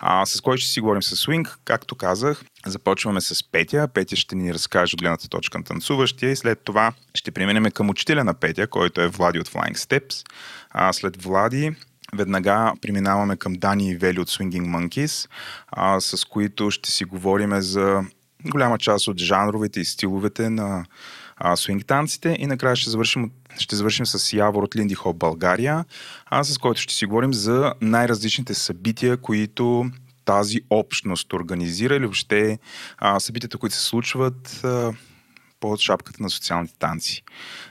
А 0.00 0.26
с 0.26 0.40
кой 0.40 0.58
ще 0.58 0.70
си 0.70 0.80
говорим 0.80 1.02
с 1.02 1.16
свинг? 1.16 1.58
Както 1.64 1.94
казах, 1.94 2.44
започваме 2.66 3.20
с 3.20 3.50
Петя. 3.52 3.88
Петя 3.94 4.16
ще 4.16 4.36
ни 4.36 4.54
разкаже 4.54 4.94
от 4.94 5.00
гледната 5.00 5.28
точка 5.28 5.58
на 5.58 5.64
танцуващия 5.64 6.30
и 6.30 6.36
след 6.36 6.64
това 6.64 6.92
ще 7.14 7.30
преминем 7.30 7.70
към 7.70 7.90
учителя 7.90 8.24
на 8.24 8.34
Петя, 8.34 8.66
който 8.66 9.00
е 9.00 9.08
Влади 9.08 9.40
от 9.40 9.48
Flying 9.48 9.76
Steps. 9.76 10.26
А 10.70 10.92
след 10.92 11.22
Влади 11.22 11.72
Веднага 12.14 12.72
преминаваме 12.82 13.36
към 13.36 13.52
Дани 13.52 13.90
и 13.90 13.96
Вели 13.96 14.20
от 14.20 14.30
Swinging 14.30 14.66
Monkeys, 14.66 15.28
а, 15.68 16.00
с 16.00 16.24
които 16.24 16.70
ще 16.70 16.90
си 16.90 17.04
говорим 17.04 17.60
за 17.60 18.02
голяма 18.44 18.78
част 18.78 19.08
от 19.08 19.18
жанровете 19.18 19.80
и 19.80 19.84
стиловете 19.84 20.50
на 20.50 20.84
а, 21.36 21.56
свинг 21.56 21.86
танците 21.86 22.36
и 22.38 22.46
накрая 22.46 22.76
ще 22.76 22.90
завършим, 22.90 23.30
ще 23.58 23.76
завършим 23.76 24.06
с 24.06 24.32
Явор 24.32 24.62
от 24.62 24.76
Линди 24.76 24.94
Хоп 24.94 25.16
България, 25.16 25.84
а, 26.26 26.44
с 26.44 26.58
който 26.58 26.80
ще 26.80 26.94
си 26.94 27.06
говорим 27.06 27.34
за 27.34 27.74
най-различните 27.80 28.54
събития, 28.54 29.16
които 29.16 29.90
тази 30.24 30.60
общност 30.70 31.32
организира 31.32 31.96
или 31.96 32.04
въобще 32.04 32.58
а, 32.98 33.20
събитията, 33.20 33.58
които 33.58 33.76
се 33.76 33.84
случват 33.84 34.60
а, 34.64 34.92
под 35.60 35.80
шапката 35.80 36.22
на 36.22 36.30
социалните 36.30 36.74
танци. 36.78 37.22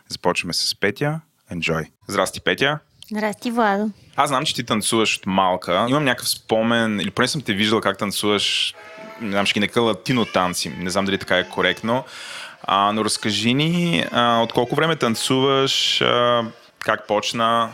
Започваме 0.10 0.54
с 0.54 0.80
Петя. 0.80 1.22
Enjoy! 1.52 1.90
Здрасти, 2.08 2.42
Петя! 2.42 2.80
Здрасти, 3.12 3.52
Владо. 3.52 3.92
Аз 4.20 4.30
знам, 4.30 4.46
че 4.46 4.56
ти 4.56 4.64
танцуваш 4.64 5.18
от 5.18 5.26
малка. 5.26 5.86
Имам 5.90 6.04
някакъв 6.04 6.30
спомен, 6.30 7.00
или 7.00 7.12
поне 7.12 7.28
съм 7.28 7.42
те 7.42 7.54
виждал 7.54 7.82
как 7.82 7.98
танцуваш, 7.98 8.76
не 9.22 9.32
знам, 9.32 9.46
ще 9.46 9.54
ги 9.54 9.60
нека 9.60 9.82
латино 9.82 10.26
танци. 10.26 10.70
Не 10.70 10.90
знам 10.90 11.06
дали 11.06 11.18
така 11.18 11.38
е 11.38 11.50
коректно. 11.50 12.04
А, 12.64 12.92
но 12.92 13.06
разкажи 13.06 13.54
ни, 13.54 14.06
а, 14.12 14.42
от 14.42 14.54
колко 14.54 14.76
време 14.76 14.96
танцуваш, 14.96 16.02
а, 16.02 16.44
как 16.80 17.08
почна? 17.08 17.70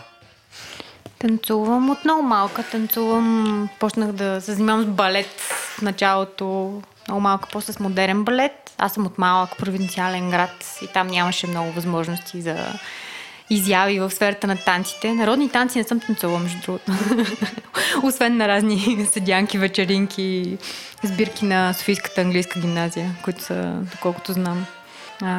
Танцувам 1.20 1.90
от 1.90 2.06
много 2.06 2.24
малка. 2.24 2.64
Танцувам, 2.64 3.70
почнах 3.80 4.12
да 4.12 4.42
се 4.42 4.54
занимавам 4.54 4.84
с 4.84 4.88
балет 4.88 5.40
в 5.78 5.82
началото. 5.82 6.82
Много 7.08 7.22
малко, 7.22 7.48
после 7.52 7.74
с 7.74 7.80
модерен 7.80 8.24
балет. 8.24 8.72
Аз 8.78 8.94
съм 8.94 9.06
от 9.06 9.18
малък 9.18 9.58
провинциален 9.58 10.30
град 10.30 10.80
и 10.82 10.88
там 10.88 11.08
нямаше 11.08 11.48
много 11.48 11.72
възможности 11.72 12.42
за 12.42 12.58
изяви 13.54 14.00
в 14.00 14.12
сферата 14.12 14.48
на 14.48 14.56
танците. 14.56 15.14
Народни 15.14 15.50
танци 15.50 15.78
не 15.78 15.84
съм 15.84 16.00
танцувала, 16.00 16.40
между 16.40 16.62
другото. 16.62 16.92
Освен 18.04 18.38
на 18.38 18.48
разни 18.48 19.08
седянки, 19.12 19.58
вечеринки, 19.58 20.58
сбирки 21.04 21.46
на 21.46 21.74
Софийската 21.74 22.22
английска 22.22 22.60
гимназия, 22.60 23.16
които 23.24 23.44
са, 23.44 23.74
доколкото 23.92 24.34
знам, 24.34 24.66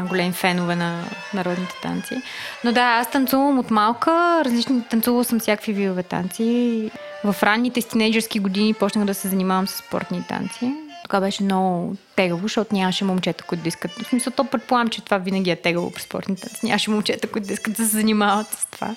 големи 0.09 0.33
фенове 0.33 0.77
на 0.77 1.05
народните 1.35 1.75
танци. 1.83 2.23
Но 2.65 2.73
да, 2.73 2.81
аз 2.81 3.11
танцувам 3.11 3.59
от 3.59 3.71
малка, 3.71 4.43
различни, 4.45 4.83
танцувала 4.91 5.25
съм 5.25 5.41
всякакви 5.41 5.73
видове 5.73 6.03
танци. 6.03 6.91
В 7.25 7.37
ранните 7.43 7.81
с 7.81 7.87
тинейджърски 7.87 8.39
години 8.39 8.75
почнах 8.75 9.05
да 9.05 9.15
се 9.15 9.29
занимавам 9.29 9.69
с 9.69 9.77
спортни 9.77 10.25
танци. 10.29 10.84
Тогава 11.05 11.27
беше 11.27 11.43
много 11.43 11.97
тегаво, 12.17 12.43
защото 12.43 12.75
нямаше 12.75 13.05
момчета, 13.05 13.45
които 13.45 13.63
да 13.63 13.69
искат. 13.69 13.93
В 13.93 14.07
смисъл, 14.09 14.33
то 14.37 14.45
предполагам, 14.45 14.89
че 14.89 15.01
това 15.01 15.19
винаги 15.19 15.51
е 15.51 15.57
тегаво 15.57 15.91
при 15.91 16.03
спортните. 16.03 16.49
Нямаше 16.63 16.91
момчета, 16.91 17.27
които 17.27 17.47
да 17.47 17.53
искат 17.53 17.75
да 17.75 17.85
се 17.85 17.97
занимават 17.97 18.47
с 18.47 18.67
това. 18.71 18.95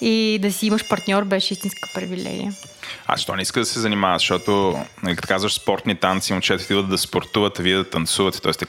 И 0.00 0.38
да 0.42 0.52
си 0.52 0.66
имаш 0.66 0.88
партньор 0.88 1.24
беше 1.24 1.54
истинска 1.54 1.88
привилегия. 1.94 2.52
А 3.06 3.16
що 3.16 3.36
не 3.36 3.42
иска 3.42 3.60
да 3.60 3.66
се 3.66 3.80
занимава? 3.80 4.18
Защото, 4.18 4.80
нали, 5.02 5.16
като 5.16 5.28
казваш 5.28 5.54
спортни 5.54 5.96
танци, 5.96 6.32
момчета 6.32 6.64
идват 6.70 6.88
да 6.88 6.98
спортуват, 6.98 7.58
а 7.58 7.62
вие 7.62 7.76
да 7.76 7.90
танцувате. 7.90 8.40
Тоест, 8.40 8.64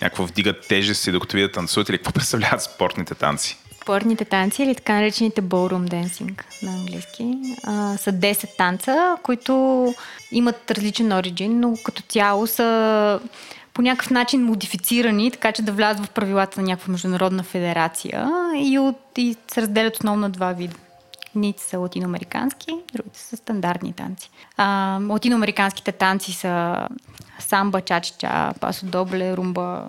някаква 0.00 0.24
вдигат 0.24 0.68
тежести, 0.68 1.12
докато 1.12 1.36
вие 1.36 1.46
да 1.46 1.52
танцувате. 1.52 1.92
Или 1.92 1.98
какво 1.98 2.12
представляват 2.12 2.62
спортните 2.62 3.14
танци? 3.14 3.58
Спортните 3.88 4.24
танци 4.24 4.62
или 4.62 4.74
така 4.74 4.94
наречените 4.94 5.42
ballroom 5.42 5.88
dancing 5.88 6.42
на 6.62 6.72
английски 6.72 7.38
а, 7.64 7.96
са 7.96 8.12
10 8.12 8.56
танца, 8.56 9.16
които 9.22 9.94
имат 10.32 10.70
различен 10.70 11.12
оригин, 11.12 11.60
но 11.60 11.74
като 11.84 12.02
цяло 12.02 12.46
са 12.46 13.20
по 13.74 13.82
някакъв 13.82 14.10
начин 14.10 14.44
модифицирани, 14.44 15.30
така 15.30 15.52
че 15.52 15.62
да 15.62 15.72
влязат 15.72 16.06
в 16.06 16.10
правилата 16.10 16.60
на 16.60 16.66
някаква 16.66 16.92
международна 16.92 17.42
федерация 17.42 18.30
и, 18.56 18.78
от, 18.78 18.98
и 19.16 19.36
се 19.52 19.62
разделят 19.62 19.96
основно 19.96 20.20
на 20.20 20.30
два 20.30 20.52
вида. 20.52 20.76
Едните 21.36 21.62
са 21.62 21.78
латиноамерикански, 21.78 22.70
другите 22.94 23.18
са 23.18 23.36
стандартни 23.36 23.92
танци. 23.92 24.30
А, 24.56 24.98
латиноамериканските 25.08 25.92
танци 25.92 26.32
са 26.32 26.76
самба, 27.38 27.80
чачича, 27.80 28.54
пасо 28.60 28.86
добле, 28.86 29.36
румба, 29.36 29.84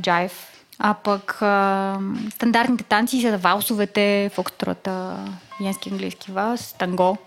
джайв, 0.00 0.55
а 0.78 0.94
пък 0.94 1.42
а, 1.42 1.98
стандартните 2.30 2.84
танци 2.84 3.20
са 3.20 3.38
валсовете, 3.38 4.30
фокстрота, 4.34 5.16
янски 5.60 5.90
английски 5.90 6.32
валс, 6.32 6.74
танго 6.78 7.18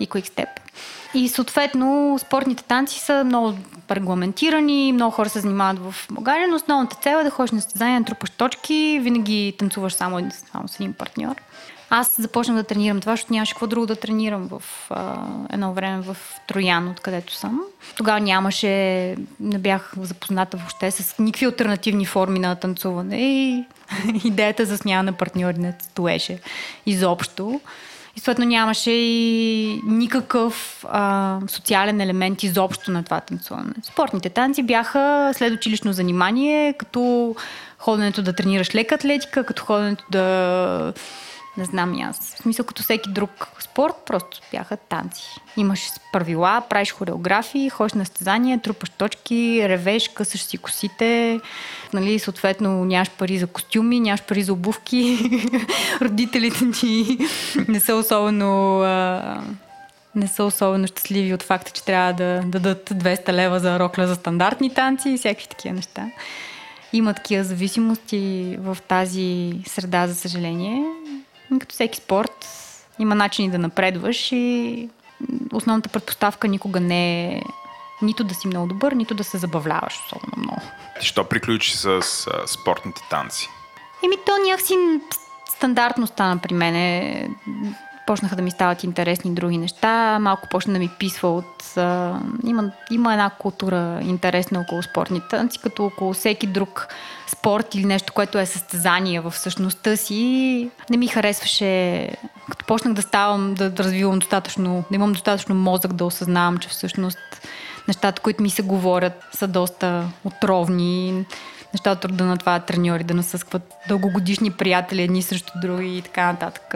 и 0.00 0.06
квикстеп. 0.06 0.48
И 1.14 1.28
съответно 1.28 2.18
спортните 2.20 2.64
танци 2.64 3.00
са 3.00 3.24
много 3.24 3.54
регламентирани, 3.90 4.92
много 4.92 5.10
хора 5.10 5.28
се 5.28 5.40
занимават 5.40 5.78
в 5.78 6.06
България, 6.10 6.48
но 6.48 6.56
основната 6.56 6.96
цел 6.96 7.16
е 7.16 7.24
да 7.24 7.30
ходиш 7.30 7.50
на 7.50 7.60
състезания, 7.60 8.00
натрупаш 8.00 8.30
точки, 8.30 9.00
винаги 9.02 9.54
танцуваш 9.58 9.92
само, 9.92 10.30
само 10.52 10.68
с 10.68 10.74
един 10.74 10.92
партньор. 10.92 11.34
Аз 11.96 12.20
започнах 12.20 12.56
да 12.56 12.62
тренирам 12.62 13.00
това, 13.00 13.12
защото 13.12 13.32
нямаше 13.32 13.52
какво 13.52 13.66
друго 13.66 13.86
да 13.86 13.96
тренирам 13.96 14.48
в 14.48 14.62
а, 14.90 15.16
едно 15.52 15.72
време 15.72 16.02
в 16.02 16.16
Троян, 16.48 16.88
откъдето 16.88 17.34
съм. 17.34 17.60
Тогава 17.96 18.20
нямаше, 18.20 18.68
не 19.40 19.58
бях 19.58 19.92
запозната 20.00 20.56
въобще 20.56 20.90
с 20.90 21.18
никакви 21.18 21.46
альтернативни 21.46 22.06
форми 22.06 22.38
на 22.38 22.56
танцуване 22.56 23.16
и 23.16 23.64
идеята 24.24 24.66
за 24.66 24.78
смяна 24.78 25.02
на 25.02 25.12
партньори 25.12 25.58
не 25.58 25.74
стоеше 25.80 26.38
изобщо. 26.86 27.60
И 28.16 28.20
съответно 28.20 28.44
нямаше 28.44 28.90
и 28.90 29.80
никакъв 29.86 30.84
а, 30.88 31.38
социален 31.48 32.00
елемент 32.00 32.42
изобщо 32.42 32.90
на 32.90 33.02
това 33.04 33.20
танцуване. 33.20 33.72
Спортните 33.82 34.28
танци 34.28 34.62
бяха 34.62 35.32
след 35.34 35.52
училищно 35.52 35.92
занимание, 35.92 36.72
като 36.72 37.34
ходенето 37.78 38.22
да 38.22 38.32
тренираш 38.32 38.74
лека 38.74 38.94
атлетика, 38.94 39.44
като 39.44 39.64
ходенето 39.64 40.04
да 40.10 40.92
Не 41.56 41.64
знам 41.64 41.94
и 41.94 42.02
аз. 42.02 42.18
В 42.18 42.42
смисъл, 42.42 42.66
като 42.66 42.82
всеки 42.82 43.10
друг 43.10 43.30
спорт, 43.60 43.94
просто 44.06 44.40
бяха 44.52 44.76
танци. 44.76 45.22
Имаш 45.56 45.80
правила, 46.12 46.62
правиш 46.70 46.92
хореографии, 46.92 47.70
ходиш 47.70 47.92
на 47.92 48.04
стезания, 48.04 48.60
трупаш 48.60 48.90
точки, 48.90 49.68
ревеш, 49.68 50.08
късаш 50.08 50.42
си 50.42 50.58
косите. 50.58 51.40
Нали, 51.92 52.18
съответно, 52.18 52.84
нямаш 52.84 53.10
пари 53.10 53.38
за 53.38 53.46
костюми, 53.46 54.00
нямаш 54.00 54.22
пари 54.22 54.42
за 54.42 54.52
обувки. 54.52 55.30
Родителите 56.02 56.70
ти 56.70 57.18
не 57.68 57.80
са 57.80 57.94
особено 57.94 58.80
а, 58.80 59.42
не 60.14 60.28
са 60.28 60.44
особено 60.44 60.86
щастливи 60.86 61.34
от 61.34 61.42
факта, 61.42 61.70
че 61.70 61.84
трябва 61.84 62.12
да 62.12 62.42
дадат 62.44 62.90
200 62.90 63.32
лева 63.32 63.60
за 63.60 63.78
рокля 63.78 64.06
за 64.06 64.14
стандартни 64.14 64.74
танци 64.74 65.10
и 65.10 65.18
всякакви 65.18 65.48
такива 65.48 65.74
неща. 65.74 66.10
Има 66.92 67.14
такива 67.14 67.44
зависимости 67.44 68.56
в 68.60 68.78
тази 68.88 69.52
среда, 69.66 70.06
за 70.06 70.14
съжаление. 70.14 70.84
Като 71.60 71.72
всеки 71.72 71.98
спорт, 71.98 72.46
има 72.98 73.14
начини 73.14 73.50
да 73.50 73.58
напредваш 73.58 74.32
и 74.32 74.88
основната 75.52 75.88
предпоставка 75.88 76.48
никога 76.48 76.80
не 76.80 77.26
е 77.26 77.42
нито 78.02 78.24
да 78.24 78.34
си 78.34 78.46
много 78.46 78.66
добър, 78.66 78.92
нито 78.92 79.14
да 79.14 79.24
се 79.24 79.38
забавляваш 79.38 79.94
особено 80.06 80.32
много. 80.36 80.62
Ти 81.00 81.06
що 81.06 81.24
приключи 81.24 81.76
с 81.76 81.86
а, 81.86 82.02
спортните 82.46 83.02
танци? 83.10 83.48
Еми, 84.04 84.16
то 84.26 84.32
някакси 84.46 84.74
стандартно 85.56 86.06
стана 86.06 86.38
при 86.38 86.54
мене 86.54 87.28
почнаха 88.06 88.36
да 88.36 88.42
ми 88.42 88.50
стават 88.50 88.84
интересни 88.84 89.34
други 89.34 89.58
неща, 89.58 90.18
малко 90.20 90.48
почна 90.50 90.72
да 90.72 90.78
ми 90.78 90.90
писва 90.98 91.28
от... 91.28 91.76
А, 91.76 92.18
има, 92.44 92.70
има 92.90 93.12
една 93.12 93.30
култура 93.30 93.98
интересна 94.02 94.60
около 94.60 94.82
спортни 94.82 95.20
танци, 95.30 95.58
като 95.62 95.84
около 95.84 96.12
всеки 96.12 96.46
друг 96.46 96.88
спорт 97.38 97.74
или 97.74 97.84
нещо, 97.84 98.12
което 98.12 98.38
е 98.38 98.46
състезание 98.46 99.20
в 99.20 99.36
същността 99.36 99.96
си, 99.96 100.70
не 100.90 100.96
ми 100.96 101.08
харесваше, 101.08 102.08
като 102.50 102.64
почнах 102.64 102.94
да 102.94 103.02
ставам, 103.02 103.54
да, 103.54 103.72
развивам 103.78 104.18
достатъчно, 104.18 104.84
да 104.90 104.96
имам 104.96 105.12
достатъчно 105.12 105.54
мозък 105.54 105.92
да 105.92 106.04
осъзнавам, 106.04 106.58
че 106.58 106.68
всъщност 106.68 107.18
нещата, 107.88 108.22
които 108.22 108.42
ми 108.42 108.50
се 108.50 108.62
говорят, 108.62 109.24
са 109.32 109.46
доста 109.46 110.04
отровни 110.24 111.24
неща 111.74 111.92
от 111.92 112.04
рода 112.04 112.24
на 112.24 112.36
това 112.36 112.60
треньори 112.60 113.04
да 113.04 113.14
насъскват 113.14 113.72
дългогодишни 113.88 114.50
приятели 114.50 115.02
едни 115.02 115.22
срещу 115.22 115.52
други 115.62 115.96
и 115.96 116.02
така 116.02 116.32
нататък, 116.32 116.74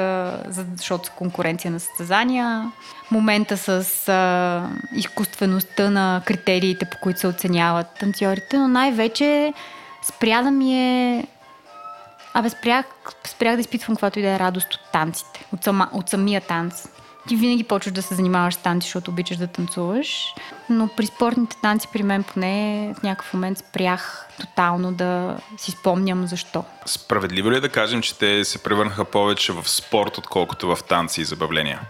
защото 0.76 1.06
са 1.06 1.12
конкуренция 1.12 1.70
на 1.70 1.80
състезания. 1.80 2.72
Момента 3.10 3.56
с 3.56 4.08
а, 4.08 4.68
изкуствеността 4.94 5.90
на 5.90 6.22
критериите, 6.24 6.84
по 6.84 6.96
които 7.02 7.20
се 7.20 7.26
оценяват 7.26 7.86
танцорите, 8.00 8.58
но 8.58 8.68
най-вече 8.68 9.52
спря 10.02 10.42
да 10.42 10.50
ми 10.50 10.74
е 10.74 11.26
Абе, 12.34 12.50
спрях, 12.50 12.86
спрях 13.26 13.54
да 13.54 13.60
изпитвам 13.60 13.96
каквато 13.96 14.18
и 14.18 14.22
да 14.22 14.28
е 14.28 14.38
радост 14.38 14.74
от 14.74 14.80
танците, 14.92 15.44
от, 15.52 15.64
сама, 15.64 15.88
от 15.92 16.08
самия 16.08 16.40
танц 16.40 16.88
ти 17.28 17.36
винаги 17.36 17.64
почваш 17.64 17.92
да 17.92 18.02
се 18.02 18.14
занимаваш 18.14 18.54
с 18.54 18.56
танци, 18.56 18.86
защото 18.86 19.10
обичаш 19.10 19.36
да 19.36 19.46
танцуваш. 19.46 20.34
Но 20.70 20.88
при 20.88 21.06
спортните 21.06 21.56
танци, 21.62 21.88
при 21.92 22.02
мен 22.02 22.22
поне, 22.22 22.94
в 22.98 23.02
някакъв 23.02 23.34
момент 23.34 23.58
спрях 23.58 24.28
тотално 24.40 24.92
да 24.92 25.36
си 25.56 25.70
спомням 25.70 26.26
защо. 26.26 26.64
Справедливо 26.86 27.52
ли 27.52 27.56
е 27.56 27.60
да 27.60 27.68
кажем, 27.68 28.02
че 28.02 28.18
те 28.18 28.44
се 28.44 28.62
превърнаха 28.62 29.04
повече 29.04 29.52
в 29.52 29.68
спорт, 29.68 30.18
отколкото 30.18 30.76
в 30.76 30.84
танци 30.84 31.20
и 31.20 31.24
забавления? 31.24 31.80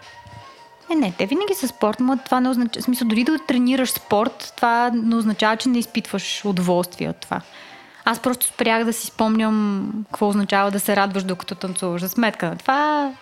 Не, 0.91 0.97
не, 0.97 1.13
те 1.19 1.27
винаги 1.27 1.55
са 1.55 1.69
спорт, 1.69 2.01
но 2.01 2.19
това 2.25 2.41
не 2.41 2.49
означава, 2.49 2.83
в 2.83 2.85
смисъл, 2.85 3.09
дори 3.09 3.25
да 3.25 3.39
тренираш 3.39 3.91
спорт, 3.91 4.53
това 4.57 4.91
не 4.95 5.17
означава, 5.17 5.57
че 5.57 5.69
не 5.69 5.79
изпитваш 5.79 6.45
удоволствие 6.45 7.09
от 7.09 7.17
това. 7.17 7.41
Аз 8.11 8.21
просто 8.21 8.47
спрях 8.47 8.85
да 8.85 8.93
си 8.93 9.07
спомням 9.07 9.91
какво 10.05 10.29
означава 10.29 10.71
да 10.71 10.81
се 10.81 10.97
радваш 10.97 11.25
докато 11.25 11.55
танцуваш. 11.55 12.03
За 12.03 12.09
сметка 12.09 12.47
на 12.47 12.57
това 12.57 13.13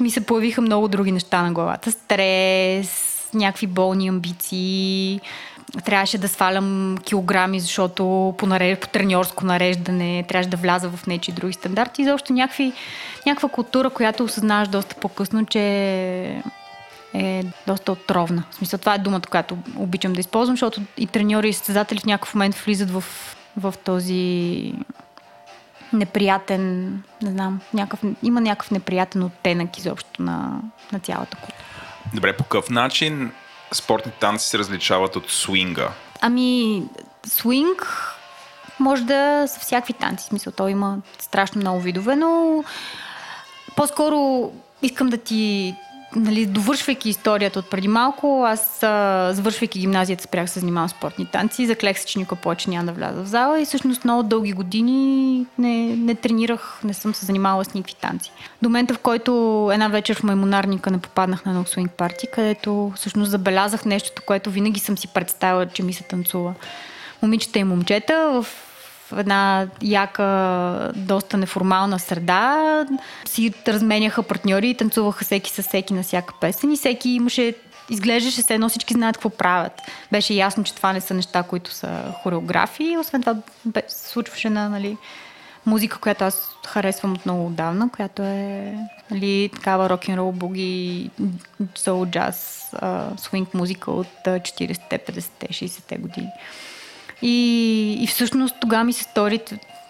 ми 0.00 0.10
се 0.10 0.26
появиха 0.26 0.60
много 0.60 0.88
други 0.88 1.12
неща 1.12 1.42
на 1.42 1.52
главата. 1.52 1.92
Стрес, 1.92 3.28
някакви 3.34 3.66
болни 3.66 4.08
амбиции, 4.08 5.20
трябваше 5.84 6.18
да 6.18 6.28
свалям 6.28 6.96
килограми, 7.04 7.60
защото 7.60 8.34
по, 8.38 8.46
нареж... 8.46 8.78
по 8.78 8.88
треньорско 8.88 9.46
нареждане 9.46 10.24
трябваше 10.28 10.50
да 10.50 10.56
вляза 10.56 10.88
в 10.90 11.06
нечи 11.06 11.32
други 11.32 11.52
стандарти. 11.52 12.02
И 12.02 12.04
защо 12.04 12.32
някакви, 12.32 12.72
някаква 13.26 13.48
култура, 13.48 13.90
която 13.90 14.24
осъзнаваш 14.24 14.68
доста 14.68 14.94
по-късно, 14.94 15.46
че 15.46 15.60
е 17.14 17.44
доста 17.66 17.92
отровна. 17.92 18.44
В 18.50 18.54
смисъл, 18.54 18.78
това 18.78 18.94
е 18.94 18.98
думата, 18.98 19.22
която 19.30 19.58
обичам 19.76 20.12
да 20.12 20.20
използвам, 20.20 20.56
защото 20.56 20.80
и 20.96 21.06
треньори 21.06 21.48
и 21.48 21.52
състезатели 21.52 21.98
в 21.98 22.04
някакъв 22.04 22.34
момент 22.34 22.54
влизат 22.54 22.90
в, 22.90 23.04
в 23.56 23.74
този 23.84 24.72
неприятен, 25.92 26.86
не 27.22 27.30
знам, 27.30 27.60
някакъв, 27.74 28.10
има 28.22 28.40
някакъв 28.40 28.70
неприятен 28.70 29.22
оттенък 29.22 29.78
изобщо 29.78 30.22
на, 30.22 30.60
на 30.92 31.00
цялата 31.00 31.36
култура. 31.36 31.64
Добре, 32.14 32.36
по 32.36 32.44
какъв 32.44 32.70
начин 32.70 33.32
спортните 33.72 34.18
танци 34.18 34.48
се 34.48 34.58
различават 34.58 35.16
от 35.16 35.30
свинга? 35.30 35.88
Ами, 36.20 36.82
свинг 37.26 38.12
може 38.80 39.04
да 39.04 39.44
са 39.48 39.60
всякакви 39.60 39.92
танци. 39.92 40.24
В 40.24 40.28
смисъл, 40.28 40.52
то 40.52 40.68
има 40.68 40.98
страшно 41.18 41.60
много 41.60 41.80
видове, 41.80 42.16
но 42.16 42.64
по-скоро 43.76 44.52
искам 44.82 45.08
да 45.08 45.16
ти 45.16 45.74
нали, 46.16 46.46
довършвайки 46.46 47.08
историята 47.08 47.58
от 47.58 47.70
преди 47.70 47.88
малко, 47.88 48.44
аз 48.46 48.82
а, 48.82 49.30
завършвайки 49.32 49.78
гимназията 49.78 50.24
спрях 50.24 50.50
се 50.50 50.60
занимавам 50.60 50.88
спортни 50.88 51.26
танци, 51.26 51.66
заклех 51.66 51.98
се, 51.98 52.06
че 52.06 52.18
никога 52.18 52.40
повече 52.40 52.70
няма 52.70 52.84
да 52.84 52.92
вляза 52.92 53.22
в 53.22 53.26
зала 53.26 53.60
и 53.60 53.64
всъщност 53.64 54.04
много 54.04 54.22
дълги 54.22 54.52
години 54.52 55.46
не, 55.58 55.96
не 55.96 56.14
тренирах, 56.14 56.80
не 56.84 56.94
съм 56.94 57.14
се 57.14 57.26
занимавала 57.26 57.64
с 57.64 57.74
никакви 57.74 57.94
танци. 57.94 58.32
До 58.62 58.68
момента, 58.68 58.94
в 58.94 58.98
който 58.98 59.70
една 59.72 59.88
вечер 59.88 60.16
в 60.16 60.22
Маймонарника 60.22 60.90
не 60.90 60.98
попаднах 60.98 61.44
на 61.44 61.52
ног 61.52 61.68
свинг 61.68 61.90
парти, 61.90 62.26
където 62.34 62.92
всъщност 62.96 63.30
забелязах 63.30 63.84
нещото, 63.84 64.22
което 64.26 64.50
винаги 64.50 64.80
съм 64.80 64.98
си 64.98 65.08
представила, 65.08 65.66
че 65.66 65.82
ми 65.82 65.92
се 65.92 66.02
танцува. 66.02 66.54
Момичета 67.22 67.58
и 67.58 67.64
момчета 67.64 68.42
в 68.42 68.65
една 69.16 69.66
яка, 69.82 70.92
доста 70.96 71.36
неформална 71.36 71.98
среда. 71.98 72.86
Си 73.24 73.52
разменяха 73.68 74.22
партньори 74.22 74.70
и 74.70 74.74
танцуваха 74.74 75.24
всеки 75.24 75.50
с 75.50 75.62
всеки 75.62 75.94
на 75.94 76.02
всяка 76.02 76.34
песен 76.40 76.72
и 76.72 76.76
всеки 76.76 77.10
имаше 77.10 77.54
изглеждаше 77.90 78.42
се 78.42 78.54
едно 78.54 78.68
всички 78.68 78.94
знаят 78.94 79.16
какво 79.16 79.30
правят. 79.30 79.72
Беше 80.12 80.34
ясно, 80.34 80.64
че 80.64 80.74
това 80.74 80.92
не 80.92 81.00
са 81.00 81.14
неща, 81.14 81.42
които 81.42 81.70
са 81.70 82.02
хореографии. 82.22 82.98
Освен 82.98 83.20
това 83.20 83.36
се 83.88 84.08
случваше 84.08 84.50
на 84.50 84.68
нали, 84.68 84.96
музика, 85.66 85.98
която 85.98 86.24
аз 86.24 86.50
харесвам 86.66 87.12
от 87.12 87.26
много 87.26 87.46
отдавна, 87.46 87.90
която 87.90 88.22
е 88.22 88.74
нали, 89.10 89.50
такава 89.54 89.90
рок-н-рол, 89.90 90.32
буги, 90.32 91.10
соул, 91.74 92.06
джаз, 92.06 92.70
свинг 93.16 93.54
музика 93.54 93.90
от 93.90 94.24
40-те, 94.26 94.98
50-те, 94.98 95.46
60-те 95.46 95.96
години. 95.96 96.28
И, 97.22 97.98
и 98.00 98.06
всъщност 98.06 98.54
тогава 98.60 98.84
ми 98.84 98.92
се 98.92 99.02
стори, 99.02 99.40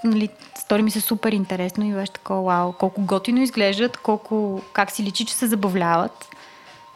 нали, 0.04 0.28
стори 0.58 0.82
ми 0.82 0.90
се 0.90 1.00
супер 1.00 1.32
интересно 1.32 1.84
и 1.84 1.92
беше 1.92 2.12
такова, 2.12 2.42
вау, 2.42 2.72
колко 2.72 3.02
готино 3.02 3.42
изглеждат, 3.42 3.96
колко, 3.96 4.62
как 4.72 4.90
си 4.90 5.02
личи, 5.02 5.24
че 5.24 5.34
се 5.34 5.46
забавляват. 5.46 6.28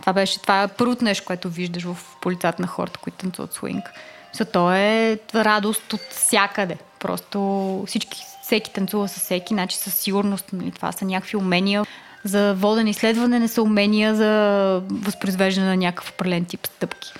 Това 0.01 0.13
беше, 0.13 0.43
това 0.43 0.63
е 0.63 0.69
първото 0.69 1.05
нещо, 1.05 1.25
което 1.27 1.49
виждаш 1.49 1.83
в 1.83 1.97
полицата 2.21 2.63
на 2.63 2.69
хората, 2.69 2.99
които 2.99 3.19
танцуват 3.19 3.53
свинг. 3.53 3.91
За 4.33 4.45
то 4.45 4.73
е 4.73 5.19
радост 5.35 5.93
от 5.93 6.01
всякъде. 6.11 6.77
Просто 6.99 7.85
всички, 7.87 8.19
всеки 8.43 8.73
танцува 8.73 9.09
с 9.09 9.21
всеки, 9.21 9.55
значи 9.55 9.77
със 9.77 9.95
сигурност 9.95 10.45
нали, 10.53 10.71
това 10.71 10.93
са 10.93 11.05
някакви 11.05 11.37
умения. 11.37 11.85
За 12.25 12.55
воден 12.55 12.87
изследване 12.87 13.39
не 13.39 13.49
са 13.49 13.63
умения 13.63 14.15
за 14.15 14.83
възпроизвеждане 14.91 15.67
на 15.67 15.77
някакъв 15.77 16.11
определен 16.11 16.45
тип 16.45 16.67
стъпки. 16.67 17.13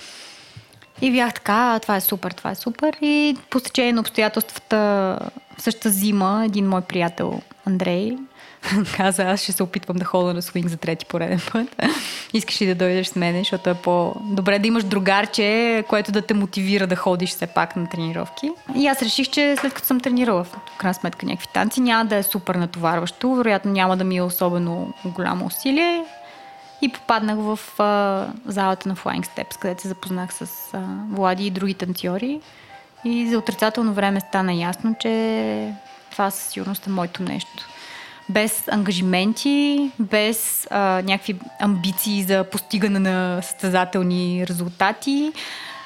И 1.01 1.11
бях 1.11 1.33
така, 1.33 1.79
това 1.81 1.95
е 1.95 2.01
супер, 2.01 2.31
това 2.31 2.51
е 2.51 2.55
супер. 2.55 2.97
И 3.01 3.37
по 3.49 3.59
стечение 3.59 3.93
на 3.93 4.01
обстоятелствата 4.01 4.77
в 5.57 5.61
същата 5.61 5.89
зима 5.89 6.43
един 6.45 6.69
мой 6.69 6.81
приятел 6.81 7.41
Андрей 7.65 8.17
каза, 8.97 9.23
аз 9.23 9.41
ще 9.41 9.51
се 9.51 9.63
опитвам 9.63 9.97
да 9.97 10.05
хода 10.05 10.33
на 10.33 10.41
свинг 10.41 10.67
за 10.67 10.77
трети 10.77 11.05
пореден 11.05 11.41
път. 11.51 11.67
Искаш 12.33 12.61
ли 12.61 12.65
да 12.65 12.75
дойдеш 12.75 13.07
с 13.07 13.15
мен, 13.15 13.37
защото 13.37 13.69
е 13.69 13.73
по-добре 13.73 14.59
да 14.59 14.67
имаш 14.67 14.83
другарче, 14.83 15.83
което 15.89 16.11
да 16.11 16.21
те 16.21 16.33
мотивира 16.33 16.87
да 16.87 16.95
ходиш 16.95 17.29
все 17.29 17.47
пак 17.47 17.75
на 17.75 17.89
тренировки. 17.89 18.51
И 18.75 18.87
аз 18.87 19.01
реших, 19.01 19.29
че 19.29 19.55
след 19.59 19.73
като 19.73 19.87
съм 19.87 19.99
тренирала 19.99 20.43
в 20.43 20.57
крайна 20.77 20.93
сметка 20.93 21.25
някакви 21.25 21.47
танци, 21.53 21.81
няма 21.81 22.05
да 22.05 22.15
е 22.15 22.23
супер 22.23 22.55
натоварващо, 22.55 23.35
вероятно 23.35 23.71
няма 23.71 23.97
да 23.97 24.03
ми 24.03 24.17
е 24.17 24.21
особено 24.21 24.93
голямо 25.05 25.45
усилие 25.45 26.03
и 26.81 26.89
попаднах 26.89 27.37
в 27.37 27.59
а, 27.79 28.27
залата 28.45 28.89
на 28.89 28.95
Flying 28.95 29.25
Steps, 29.25 29.59
където 29.59 29.81
се 29.81 29.87
запознах 29.87 30.33
с 30.33 30.73
а, 30.73 30.79
Влади 31.11 31.45
и 31.45 31.49
други 31.49 31.73
танцори. 31.73 32.41
И 33.05 33.29
за 33.29 33.37
отрицателно 33.37 33.93
време 33.93 34.19
стана 34.19 34.53
ясно, 34.53 34.95
че 34.99 35.73
това 36.11 36.31
със 36.31 36.47
сигурност 36.47 36.87
е 36.87 36.89
моето 36.89 37.23
нещо. 37.23 37.67
Без 38.29 38.67
ангажименти, 38.67 39.91
без 39.99 40.67
а, 40.71 41.01
някакви 41.05 41.39
амбиции 41.59 42.23
за 42.23 42.43
постигане 42.43 42.99
на 42.99 43.41
състезателни 43.41 44.47
резултати, 44.47 45.33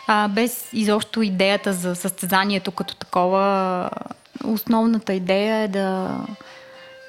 а, 0.07 0.27
без 0.27 0.69
изобщо 0.73 1.21
идеята 1.21 1.73
за 1.73 1.95
състезанието 1.95 2.71
като 2.71 2.95
такова. 2.95 3.89
Основната 4.43 5.13
идея 5.13 5.55
е 5.55 5.67
да 5.67 6.17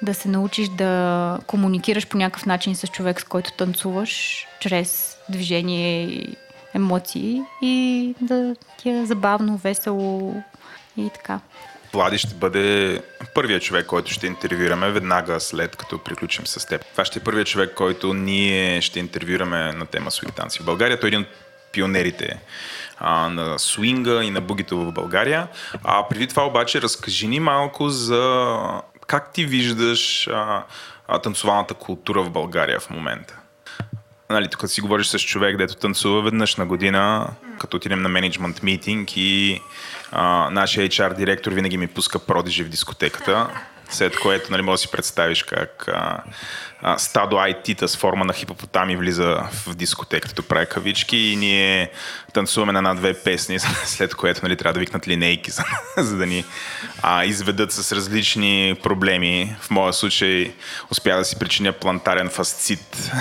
да 0.01 0.13
се 0.13 0.29
научиш 0.29 0.69
да 0.69 1.39
комуникираш 1.47 2.07
по 2.07 2.17
някакъв 2.17 2.45
начин 2.45 2.75
с 2.75 2.87
човек, 2.87 3.21
с 3.21 3.23
който 3.23 3.51
танцуваш, 3.51 4.45
чрез 4.59 5.17
движение 5.29 6.03
и 6.03 6.35
емоции 6.73 7.41
и 7.61 8.15
да 8.21 8.55
ти 8.77 8.89
е 8.89 9.05
забавно, 9.05 9.57
весело 9.57 10.35
и 10.97 11.09
така. 11.13 11.39
Влади 11.93 12.17
ще 12.17 12.35
бъде 12.35 13.01
първият 13.33 13.63
човек, 13.63 13.85
който 13.85 14.11
ще 14.11 14.27
интервюираме 14.27 14.91
веднага 14.91 15.39
след 15.39 15.75
като 15.75 15.97
приключим 15.97 16.47
с 16.47 16.65
теб. 16.65 16.85
Това 16.91 17.05
ще 17.05 17.19
е 17.19 17.23
първият 17.23 17.47
човек, 17.47 17.73
който 17.73 18.13
ние 18.13 18.81
ще 18.81 18.99
интервюираме 18.99 19.73
на 19.73 19.85
тема 19.85 20.11
суит 20.11 20.35
танци 20.35 20.59
в 20.59 20.65
България. 20.65 20.99
Той 20.99 21.07
е 21.07 21.09
един 21.09 21.19
от 21.19 21.27
пионерите 21.71 22.39
а, 22.97 23.29
на 23.29 23.59
свинга 23.59 24.23
и 24.23 24.29
на 24.29 24.41
бугито 24.41 24.77
в 24.77 24.91
България. 24.91 25.47
А 25.83 26.07
преди 26.07 26.27
това 26.27 26.45
обаче 26.45 26.81
разкажи 26.81 27.27
ни 27.27 27.39
малко 27.39 27.89
за 27.89 28.57
как 29.07 29.33
ти 29.33 29.45
виждаш 29.45 30.27
а, 30.27 30.63
а, 31.07 31.19
танцовалната 31.19 31.73
култура 31.73 32.23
в 32.23 32.29
България 32.29 32.79
в 32.79 32.89
момента. 32.89 33.37
Нали, 34.29 34.47
тук 34.47 34.69
си 34.69 34.81
говориш 34.81 35.07
с 35.07 35.19
човек, 35.19 35.57
дето 35.57 35.75
танцува 35.75 36.21
веднъж 36.21 36.55
на 36.55 36.65
година, 36.65 37.27
като 37.59 37.77
отидем 37.77 38.01
на 38.01 38.09
менеджмент 38.09 38.63
митинг 38.63 39.17
и 39.17 39.61
а, 40.11 40.49
нашия 40.49 40.87
HR 40.87 41.15
директор 41.15 41.51
винаги 41.51 41.77
ми 41.77 41.87
пуска 41.87 42.19
продижи 42.19 42.63
в 42.63 42.69
дискотеката, 42.69 43.47
след 43.89 44.19
което 44.19 44.51
нали, 44.51 44.61
може 44.61 44.73
да 44.73 44.77
си 44.77 44.91
представиш 44.91 45.43
как 45.43 45.85
а, 45.87 46.23
а, 46.81 46.97
стадо 46.97 47.35
IT-та 47.35 47.87
с 47.87 47.97
форма 47.97 48.25
на 48.25 48.33
хипопотами 48.33 48.97
влиза 48.97 49.43
в 49.51 49.75
дискотеката, 49.75 50.35
тук 50.35 50.47
прави 50.47 50.65
кавички 50.65 51.17
и 51.17 51.35
ние 51.35 51.91
танцуваме 52.33 52.71
на 52.71 52.79
една-две 52.79 53.13
песни, 53.13 53.59
след 53.85 54.15
което 54.15 54.39
нали, 54.43 54.57
трябва 54.57 54.73
да 54.73 54.79
викнат 54.79 55.07
линейки, 55.07 55.51
за, 55.57 55.63
за 55.97 56.17
да 56.17 56.25
ни 56.25 56.45
а, 57.01 57.25
изведат 57.25 57.71
с 57.71 57.91
различни 57.91 58.75
проблеми. 58.83 59.55
В 59.61 59.69
моя 59.69 59.93
случай 59.93 60.53
успя 60.91 61.17
да 61.17 61.25
си 61.25 61.39
причиня 61.39 61.73
плантарен 61.73 62.29
фасцит, 62.29 63.11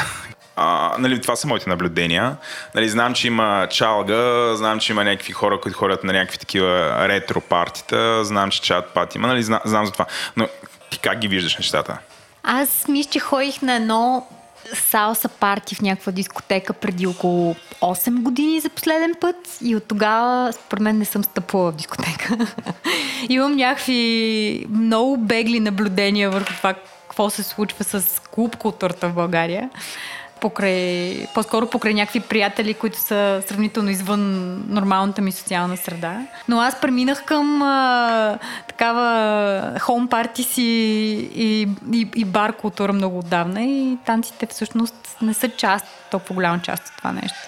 нали, 0.99 1.20
това 1.20 1.37
са 1.37 1.47
моите 1.47 1.69
наблюдения. 1.69 2.37
Нали, 2.74 2.89
знам, 2.89 3.15
че 3.15 3.27
има 3.27 3.66
чалга, 3.70 4.55
знам, 4.57 4.81
че 4.81 4.93
има 4.93 5.05
някакви 5.05 5.33
хора, 5.33 5.61
които 5.61 5.78
ходят 5.78 6.05
на 6.05 6.12
някакви 6.12 6.39
такива 6.39 7.09
ретро 7.09 7.41
партита, 7.41 8.24
знам, 8.24 8.51
че 8.51 8.62
чат 8.62 8.95
пати 8.95 9.19
има, 9.19 9.28
нали, 9.28 9.43
знам, 9.43 9.61
знам 9.65 9.87
за 9.87 9.93
това. 9.93 10.07
Но 10.37 10.49
ти 10.91 10.99
как 10.99 11.19
ги 11.19 11.28
виждаш 11.28 11.57
нещата? 11.57 11.99
Аз 12.43 12.89
мисля, 12.89 13.11
че 13.11 13.20
ходих 13.20 13.62
на 13.62 13.74
едно 13.74 14.27
салса 14.74 15.28
парти 15.28 15.74
в 15.74 15.83
някаква 15.83 16.12
дискотека 16.12 16.73
преди 16.73 17.07
около 17.07 17.55
8 17.81 18.23
години 18.23 18.61
за 18.61 18.69
последен 18.69 19.15
път 19.20 19.37
и 19.62 19.77
от 19.77 19.85
тогава 19.89 20.53
според 20.53 20.83
мен 20.83 20.99
не 20.99 21.05
съм 21.05 21.24
стъпвала 21.24 21.73
в 21.73 21.74
дискотека. 21.74 22.37
Имам 23.28 23.57
някакви 23.57 24.66
много 24.70 25.16
бегли 25.16 25.61
наблюдения 25.61 26.31
върху 26.31 26.53
това 26.55 26.74
какво 26.74 27.31
се 27.31 27.43
случва 27.43 27.85
с 27.85 28.20
клуб 28.31 28.57
културата 28.57 29.09
в 29.09 29.15
България 29.15 29.70
покрай, 30.41 31.27
по-скоро 31.35 31.67
покрай 31.67 31.95
някакви 31.95 32.21
приятели, 32.21 32.75
които 32.75 32.99
са 32.99 33.43
сравнително 33.47 33.91
извън 33.91 34.55
нормалната 34.69 35.23
ми 35.23 35.33
социална 35.33 35.77
среда. 35.77 36.21
Но 36.49 36.61
аз 36.61 36.81
преминах 36.81 37.25
към 37.25 37.63
а, 37.63 38.39
такава 38.69 39.79
хом 39.81 40.09
парти 40.09 40.43
си 40.43 40.63
и, 41.35 41.69
и, 41.93 42.09
и 42.17 42.25
бар 42.25 42.53
култура 42.53 42.93
много 42.93 43.19
отдавна 43.19 43.63
и 43.63 43.99
танците 44.07 44.47
всъщност 44.47 45.17
не 45.23 45.35
са 45.35 45.49
част, 45.49 45.87
толкова 46.11 46.35
голяма 46.35 46.61
част 46.63 46.89
от 46.89 46.97
това 46.97 47.13
нещо. 47.13 47.39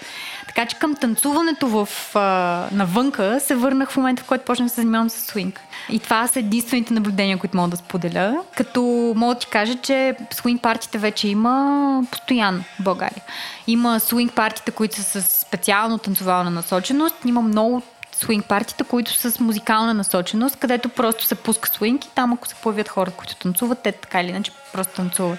Така 0.59 0.69
че 0.69 0.79
към 0.79 0.95
танцуването 0.95 1.69
в, 1.69 1.89
а, 2.15 2.69
навънка 2.73 3.41
се 3.41 3.55
върнах 3.55 3.91
в 3.91 3.97
момента, 3.97 4.23
в 4.23 4.27
който 4.27 4.45
почнах 4.45 4.67
да 4.67 4.75
се 4.75 4.81
занимавам 4.81 5.11
с 5.11 5.21
свинг. 5.21 5.61
И 5.91 5.99
това 5.99 6.27
са 6.27 6.39
единствените 6.39 6.95
наблюдения, 6.95 7.39
които 7.39 7.57
мога 7.57 7.69
да 7.69 7.77
споделя. 7.77 8.43
Като 8.57 8.83
мога 9.17 9.35
да 9.35 9.41
ти 9.41 9.47
кажа, 9.47 9.75
че 9.75 10.17
свинг 10.31 10.63
партите 10.63 10.99
вече 10.99 11.29
има 11.29 12.03
постоянно 12.11 12.63
в 12.63 12.83
България. 12.83 13.23
Има 13.67 14.01
свинг 14.01 14.33
партите, 14.33 14.71
които 14.71 14.97
са 14.97 15.23
с 15.23 15.41
специално 15.41 15.99
танцовална 15.99 16.51
насоченост. 16.51 17.15
Има 17.25 17.43
много 17.43 17.83
свинг 18.13 18.45
партита, 18.45 18.85
които 18.85 19.13
са 19.13 19.31
с 19.31 19.41
музикална 19.41 19.95
насоченост, 19.95 20.57
където 20.57 20.89
просто 20.89 21.25
се 21.25 21.35
пуска 21.35 21.69
свинг 21.69 22.05
и 22.05 22.11
там 22.15 22.33
ако 22.33 22.49
се 22.49 22.55
появят 22.55 22.89
хора, 22.89 23.11
които 23.11 23.37
танцуват, 23.37 23.79
те 23.83 23.93
така 23.93 24.21
или 24.21 24.29
иначе 24.29 24.53
просто 24.73 24.95
танцуват. 24.95 25.39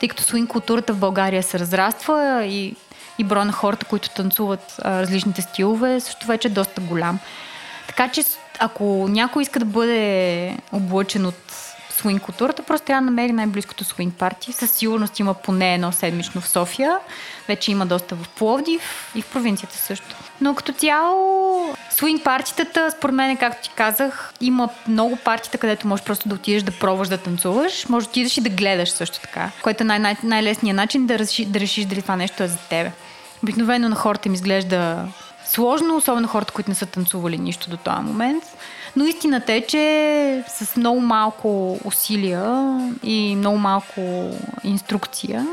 Тъй 0.00 0.08
като 0.08 0.22
свинг 0.22 0.50
културата 0.50 0.92
в 0.92 0.98
България 0.98 1.42
се 1.42 1.58
разраства 1.58 2.44
и 2.44 2.76
и 3.18 3.24
броя 3.24 3.44
на 3.44 3.52
хората, 3.52 3.86
които 3.86 4.10
танцуват 4.10 4.76
а, 4.82 5.00
различните 5.00 5.42
стилове, 5.42 6.00
също 6.00 6.26
вече 6.26 6.48
е 6.48 6.50
доста 6.50 6.80
голям. 6.80 7.18
Така 7.86 8.08
че 8.08 8.22
ако 8.58 9.06
някой 9.08 9.42
иска 9.42 9.58
да 9.58 9.64
бъде 9.64 10.56
облъчен 10.72 11.26
от 11.26 11.52
свинг 11.90 12.22
културата, 12.22 12.62
просто 12.62 12.86
трябва 12.86 13.02
да 13.02 13.10
намери 13.10 13.32
най-близкото 13.32 13.84
свинг 13.84 14.14
парти. 14.14 14.52
Със 14.52 14.70
сигурност 14.70 15.18
има 15.18 15.34
поне 15.34 15.74
едно 15.74 15.92
седмично 15.92 16.40
в 16.40 16.48
София. 16.48 16.98
Вече 17.48 17.70
има 17.70 17.86
доста 17.86 18.14
в 18.14 18.28
Пловдив 18.28 19.12
и 19.14 19.22
в 19.22 19.26
провинцията 19.26 19.76
също. 19.76 20.16
Но 20.40 20.54
като 20.54 20.72
цяло, 20.72 21.74
свинг 21.90 22.24
партитата, 22.24 22.90
според 22.90 23.14
мен, 23.14 23.36
както 23.36 23.62
ти 23.62 23.70
казах, 23.76 24.32
има 24.40 24.68
много 24.88 25.16
партита, 25.16 25.58
където 25.58 25.86
можеш 25.86 26.04
просто 26.04 26.28
да 26.28 26.34
отидеш 26.34 26.62
да 26.62 26.78
пробваш 26.78 27.08
да 27.08 27.18
танцуваш. 27.18 27.88
Може 27.88 28.06
да 28.06 28.10
отидеш 28.10 28.36
и 28.36 28.40
да 28.40 28.50
гледаш 28.50 28.90
също 28.90 29.20
така, 29.20 29.50
което 29.62 29.82
е 29.82 29.86
най- 29.86 29.98
най- 29.98 30.16
най-лесният 30.22 30.76
начин 30.76 31.06
да, 31.06 31.18
реши, 31.18 31.44
да 31.44 31.60
решиш 31.60 31.84
дали 31.84 32.02
това 32.02 32.16
нещо 32.16 32.42
е 32.42 32.48
за 32.48 32.58
тебе. 32.58 32.92
Обикновено 33.42 33.88
на 33.88 33.96
хората 33.96 34.28
им 34.28 34.34
изглежда 34.34 34.98
сложно, 35.44 35.96
особено 35.96 36.28
хората, 36.28 36.52
които 36.52 36.70
не 36.70 36.76
са 36.76 36.86
танцували 36.86 37.38
нищо 37.38 37.70
до 37.70 37.76
този 37.76 38.00
момент. 38.00 38.44
Но 38.96 39.04
истината 39.04 39.52
е, 39.52 39.66
че 39.66 40.44
с 40.48 40.76
много 40.76 41.00
малко 41.00 41.78
усилия 41.84 42.76
и 43.02 43.36
много 43.36 43.58
малко 43.58 44.30
инструкция, 44.64 45.46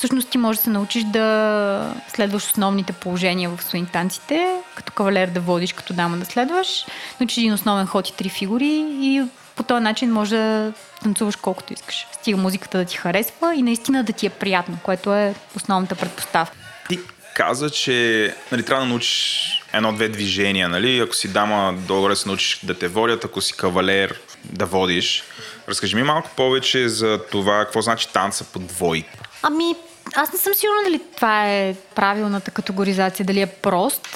всъщност 0.00 0.28
ти 0.28 0.38
можеш 0.38 0.58
да 0.58 0.64
се 0.64 0.70
научиш 0.70 1.04
да 1.04 1.94
следваш 2.08 2.46
основните 2.46 2.92
положения 2.92 3.50
в 3.50 3.64
свинг 3.64 3.92
танците, 3.92 4.54
като 4.74 4.92
кавалер 4.92 5.28
да 5.28 5.40
водиш, 5.40 5.72
като 5.72 5.92
дама 5.92 6.16
да 6.16 6.24
следваш, 6.24 6.84
научиш 7.20 7.38
един 7.38 7.52
основен 7.52 7.86
ход 7.86 8.08
и 8.08 8.16
три 8.16 8.28
фигури 8.28 8.86
и 8.90 9.22
по 9.56 9.62
този 9.62 9.82
начин 9.82 10.12
може 10.12 10.36
да 10.36 10.72
танцуваш 11.02 11.36
колкото 11.36 11.72
искаш. 11.72 12.06
Стига 12.12 12.38
музиката 12.38 12.78
да 12.78 12.84
ти 12.84 12.96
харесва 12.96 13.54
и 13.54 13.62
наистина 13.62 14.04
да 14.04 14.12
ти 14.12 14.26
е 14.26 14.30
приятно, 14.30 14.78
което 14.82 15.14
е 15.14 15.34
основната 15.56 15.94
предпоставка. 15.94 16.56
Ти 16.88 16.98
каза, 17.34 17.70
че 17.70 18.34
нали, 18.52 18.64
трябва 18.64 18.84
да 18.84 18.88
научиш 18.88 19.62
едно-две 19.72 20.08
движения, 20.08 20.68
нали? 20.68 20.98
Ако 20.98 21.14
си 21.14 21.32
дама, 21.32 21.74
долу 21.78 22.16
се 22.16 22.28
научиш 22.28 22.60
да 22.62 22.78
те 22.78 22.88
водят, 22.88 23.24
ако 23.24 23.40
си 23.40 23.52
кавалер, 23.56 24.20
да 24.44 24.66
водиш. 24.66 25.24
Разкажи 25.68 25.96
ми 25.96 26.02
малко 26.02 26.30
повече 26.36 26.88
за 26.88 27.20
това, 27.30 27.64
какво 27.64 27.80
значи 27.80 28.08
танца 28.12 28.44
по 28.44 28.58
двойка. 28.58 29.18
Ами, 29.42 29.74
аз 30.14 30.32
не 30.32 30.38
съм 30.38 30.54
сигурна 30.54 30.80
дали 30.84 31.00
това 31.16 31.50
е 31.50 31.74
правилната 31.94 32.50
категоризация, 32.50 33.26
дали 33.26 33.40
е 33.40 33.46
прост. 33.46 34.08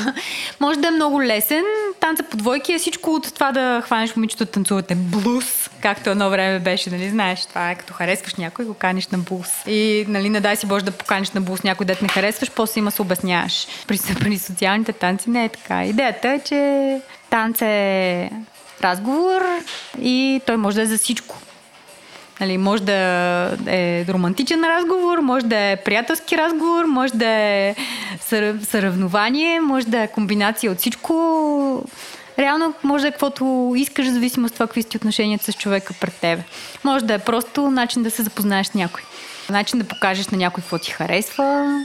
Може 0.60 0.78
да 0.78 0.88
е 0.88 0.90
много 0.90 1.22
лесен. 1.22 1.64
Танца 2.00 2.22
по 2.22 2.36
двойки 2.36 2.72
е 2.72 2.78
всичко 2.78 3.10
от 3.10 3.34
това 3.34 3.52
да 3.52 3.82
хванеш 3.84 4.16
момичето 4.16 4.44
да 4.44 4.50
танцувате 4.50 4.94
блуз, 4.94 5.70
както 5.80 6.10
едно 6.10 6.30
време 6.30 6.58
беше, 6.58 6.90
нали 6.90 7.10
знаеш, 7.10 7.46
това 7.46 7.70
е 7.70 7.74
като 7.74 7.92
харесваш 7.92 8.34
някой, 8.34 8.64
го 8.64 8.74
каниш 8.74 9.06
на 9.06 9.18
блуз. 9.18 9.48
И 9.66 10.04
нали, 10.08 10.28
не 10.30 10.40
дай 10.40 10.56
си 10.56 10.66
Боже 10.66 10.84
да 10.84 10.90
поканиш 10.90 11.30
на 11.30 11.40
блуз 11.40 11.62
някой, 11.62 11.86
дет 11.86 12.02
не 12.02 12.08
харесваш, 12.08 12.50
после 12.50 12.78
има 12.78 12.90
се 12.90 13.02
обясняваш. 13.02 13.66
При, 13.86 13.98
при 14.20 14.38
социалните 14.38 14.92
танци 14.92 15.30
не 15.30 15.44
е 15.44 15.48
така. 15.48 15.84
Идеята 15.84 16.28
е, 16.28 16.40
че 16.40 17.00
танц 17.30 17.62
е 17.62 18.30
разговор 18.82 19.42
и 20.00 20.40
той 20.46 20.56
може 20.56 20.76
да 20.76 20.82
е 20.82 20.86
за 20.86 20.98
всичко. 20.98 21.36
Нали, 22.40 22.58
може 22.58 22.82
да 22.82 22.94
е 23.66 24.06
романтичен 24.08 24.64
разговор, 24.64 25.18
може 25.18 25.46
да 25.46 25.56
е 25.56 25.76
приятелски 25.76 26.38
разговор, 26.38 26.84
може 26.84 27.12
да 27.14 27.28
е 27.28 27.74
съревнование, 28.62 29.60
може 29.60 29.86
да 29.86 30.00
е 30.00 30.08
комбинация 30.08 30.72
от 30.72 30.78
всичко. 30.78 31.84
Реално 32.38 32.74
може 32.82 33.02
да 33.02 33.08
е 33.08 33.10
каквото 33.10 33.72
искаш, 33.76 34.08
зависимо 34.08 34.46
от 34.46 34.54
това 34.54 34.66
какви 34.66 34.82
сте 34.82 34.96
отношенията 34.96 35.52
с 35.52 35.56
човека 35.56 35.94
пред 36.00 36.14
тебе. 36.14 36.42
Може 36.84 37.04
да 37.04 37.14
е 37.14 37.18
просто 37.18 37.70
начин 37.70 38.02
да 38.02 38.10
се 38.10 38.22
запознаеш 38.22 38.66
с 38.66 38.74
някой. 38.74 39.02
Начин 39.50 39.78
да 39.78 39.84
покажеш 39.84 40.28
на 40.28 40.38
някой 40.38 40.62
какво 40.62 40.78
ти 40.78 40.90
харесва 40.90 41.78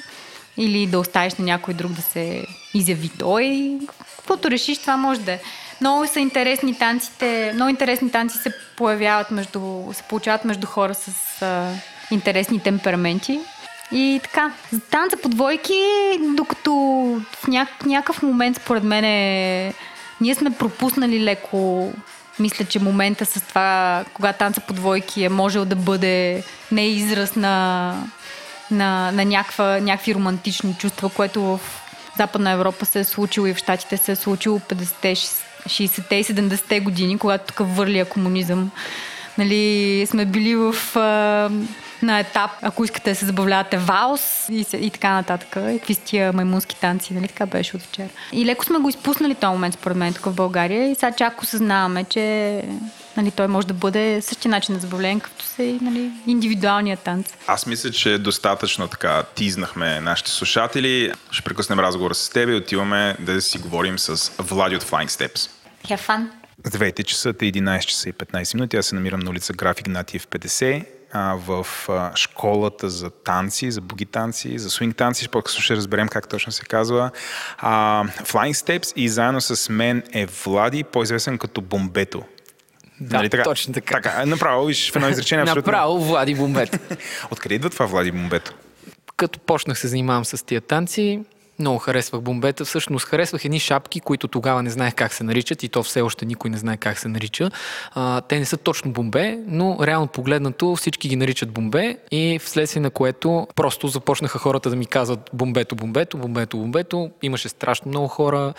или 0.57 0.87
да 0.87 0.99
оставиш 0.99 1.33
на 1.33 1.45
някой 1.45 1.73
друг 1.73 1.91
да 1.91 2.01
се 2.01 2.45
изяви 2.73 3.09
той. 3.19 3.77
Каквото 4.17 4.51
решиш, 4.51 4.77
това 4.77 4.97
може 4.97 5.19
да 5.19 5.31
е. 5.31 5.39
Много 5.81 6.07
са 6.07 6.19
интересни 6.19 6.77
танците, 6.77 7.51
много 7.53 7.69
интересни 7.69 8.11
танци 8.11 8.37
се 8.37 8.53
появяват 8.75 9.31
между, 9.31 9.83
се 9.93 10.03
получават 10.03 10.45
между 10.45 10.67
хора 10.67 10.93
с 10.93 11.41
а, 11.41 11.73
интересни 12.11 12.59
темпераменти. 12.59 13.39
И 13.91 14.19
така, 14.23 14.51
за 14.73 14.79
танца 14.79 15.17
по 15.17 15.29
двойки, 15.29 15.81
докато 16.19 16.71
в 17.31 17.47
няк- 17.47 17.85
някакъв 17.85 18.23
момент, 18.23 18.57
според 18.57 18.83
мен, 18.83 19.03
е, 19.03 19.73
ние 20.21 20.35
сме 20.35 20.49
пропуснали 20.49 21.23
леко 21.23 21.91
мисля, 22.39 22.65
че 22.65 22.79
момента 22.79 23.25
с 23.25 23.41
това, 23.41 24.03
кога 24.13 24.33
танца 24.33 24.61
по 24.61 24.73
двойки 24.73 25.23
е 25.23 25.29
можел 25.29 25.65
да 25.65 25.75
бъде 25.75 26.43
не 26.71 26.87
израз 26.87 27.35
на, 27.35 27.95
на, 28.71 29.11
на 29.11 29.25
някаква, 29.25 29.79
някакви 29.79 30.15
романтични 30.15 30.75
чувства, 30.79 31.09
което 31.09 31.41
в 31.41 31.59
Западна 32.17 32.51
Европа 32.51 32.85
се 32.85 32.99
е 32.99 33.03
случило 33.03 33.47
и 33.47 33.53
в 33.53 33.57
Штатите 33.57 33.97
се 33.97 34.11
е 34.11 34.15
случило 34.15 34.59
50-те, 34.59 35.15
60-те 35.65 36.15
и 36.15 36.23
70-те 36.23 36.79
години, 36.79 37.17
когато 37.17 37.53
тук 37.53 37.67
върли 37.75 38.05
комунизъм 38.05 38.71
нали, 39.39 40.05
сме 40.09 40.25
били 40.25 40.55
в 40.55 40.75
а, 40.95 41.49
на 42.01 42.19
етап, 42.19 42.51
ако 42.61 42.83
искате 42.83 43.09
да 43.09 43.15
се 43.15 43.25
забавлявате 43.25 43.77
валс 43.77 44.49
и, 44.49 44.65
и 44.79 44.89
така 44.89 45.13
нататък. 45.13 45.49
И 45.55 45.77
какви 45.77 45.93
са 45.93 46.01
тия 46.01 46.33
маймунски 46.33 46.75
танци, 46.75 47.13
нали 47.13 47.27
така 47.27 47.45
беше 47.45 47.75
от 47.75 47.81
вчера. 47.81 48.09
И 48.31 48.45
леко 48.45 48.65
сме 48.65 48.79
го 48.79 48.89
изпуснали 48.89 49.35
този 49.35 49.51
момент, 49.51 49.73
според 49.73 49.97
мен, 49.97 50.13
тук 50.13 50.25
в 50.25 50.35
България. 50.35 50.91
И 50.91 50.95
сега 50.95 51.11
чак 51.11 51.41
осъзнаваме, 51.41 52.03
че 52.03 52.63
нали, 53.17 53.31
той 53.31 53.47
може 53.47 53.67
да 53.67 53.73
бъде 53.73 54.21
същия 54.21 54.51
начин 54.51 54.75
на 54.75 54.81
забавление, 54.81 55.19
като 55.19 55.45
се 55.45 55.77
нали, 55.81 56.11
индивидуалния 56.27 56.97
танц. 56.97 57.33
Аз 57.47 57.65
мисля, 57.65 57.91
че 57.91 58.17
достатъчно 58.17 58.87
така 58.87 59.23
тизнахме 59.35 59.99
нашите 59.99 60.31
слушатели. 60.31 61.11
Ще 61.31 61.43
прекъснем 61.43 61.79
разговора 61.79 62.15
с 62.15 62.29
теб 62.29 62.49
и 62.49 62.53
отиваме 62.53 63.15
да 63.19 63.41
си 63.41 63.57
говорим 63.57 63.99
с 63.99 64.31
Влади 64.39 64.75
от 64.75 64.83
Flying 64.83 65.09
Steps. 65.09 65.49
Have 65.87 66.07
fun! 66.07 66.27
Здравейте, 66.65 67.03
часът 67.03 67.41
е 67.41 67.45
11 67.45 67.85
часа 67.85 68.09
и 68.09 68.13
15 68.13 68.55
минути. 68.55 68.77
Аз 68.77 68.85
се 68.85 68.95
намирам 68.95 69.19
на 69.19 69.29
улица 69.29 69.53
Граф 69.53 69.79
Игнатиев 69.79 70.27
50 70.27 70.85
а, 71.11 71.35
в 71.47 71.67
а, 71.89 72.15
школата 72.15 72.89
за 72.89 73.09
танци, 73.09 73.71
за 73.71 73.81
буги 73.81 74.05
танци, 74.05 74.59
за 74.59 74.69
свинг 74.69 74.95
танци. 74.95 75.29
По-късно 75.29 75.61
ще 75.61 75.75
разберем 75.75 76.07
как 76.07 76.29
точно 76.29 76.51
се 76.51 76.63
казва. 76.63 77.11
А, 77.57 78.03
Flying 78.03 78.53
Steps 78.53 78.93
и 78.95 79.09
заедно 79.09 79.41
с 79.41 79.69
мен 79.69 80.03
е 80.13 80.25
Влади, 80.25 80.83
по-известен 80.83 81.37
като 81.37 81.61
Бомбето. 81.61 82.23
Да, 83.01 83.17
Нали 83.17 83.29
така? 83.29 83.43
точно 83.43 83.73
така. 83.73 84.01
така. 84.01 84.25
Направо, 84.25 84.65
виж, 84.65 84.91
в 84.91 84.95
едно 84.95 85.09
изречение 85.09 85.43
абсолютно. 85.43 85.71
Направо 85.71 85.99
Влади 85.99 86.35
Бомбето. 86.35 86.77
Откъде 87.31 87.55
идва 87.55 87.69
това 87.69 87.85
Влади 87.85 88.11
Бомбето? 88.11 88.53
Като 89.17 89.39
почнах 89.39 89.79
се 89.79 89.87
занимавам 89.87 90.25
с 90.25 90.45
тия 90.45 90.61
танци, 90.61 91.21
много 91.59 91.77
харесвах 91.77 92.21
бомбета. 92.21 92.65
Всъщност 92.65 93.05
харесвах 93.05 93.45
едни 93.45 93.59
шапки, 93.59 93.99
които 93.99 94.27
тогава 94.27 94.63
не 94.63 94.69
знаех 94.69 94.95
как 94.95 95.13
се 95.13 95.23
наричат 95.23 95.63
и 95.63 95.69
то 95.69 95.83
все 95.83 96.01
още 96.01 96.25
никой 96.25 96.49
не 96.49 96.57
знае 96.57 96.77
как 96.77 96.99
се 96.99 97.07
нарича. 97.07 97.51
А, 97.91 98.21
те 98.21 98.39
не 98.39 98.45
са 98.45 98.57
точно 98.57 98.91
бомбе, 98.91 99.37
но 99.47 99.77
реално 99.81 100.07
погледнато 100.07 100.75
всички 100.75 101.09
ги 101.09 101.15
наричат 101.15 101.51
бомбе 101.51 101.97
и 102.11 102.39
вследствие 102.43 102.81
на 102.81 102.89
което 102.89 103.47
просто 103.55 103.87
започнаха 103.87 104.39
хората 104.39 104.69
да 104.69 104.75
ми 104.75 104.85
казват 104.85 105.29
бомбето, 105.33 105.75
бомбето, 105.75 106.17
бомбето, 106.17 106.57
бомбето. 106.57 107.11
Имаше 107.21 107.49
страшно 107.49 107.89
много 107.89 108.07
хора. 108.07 108.53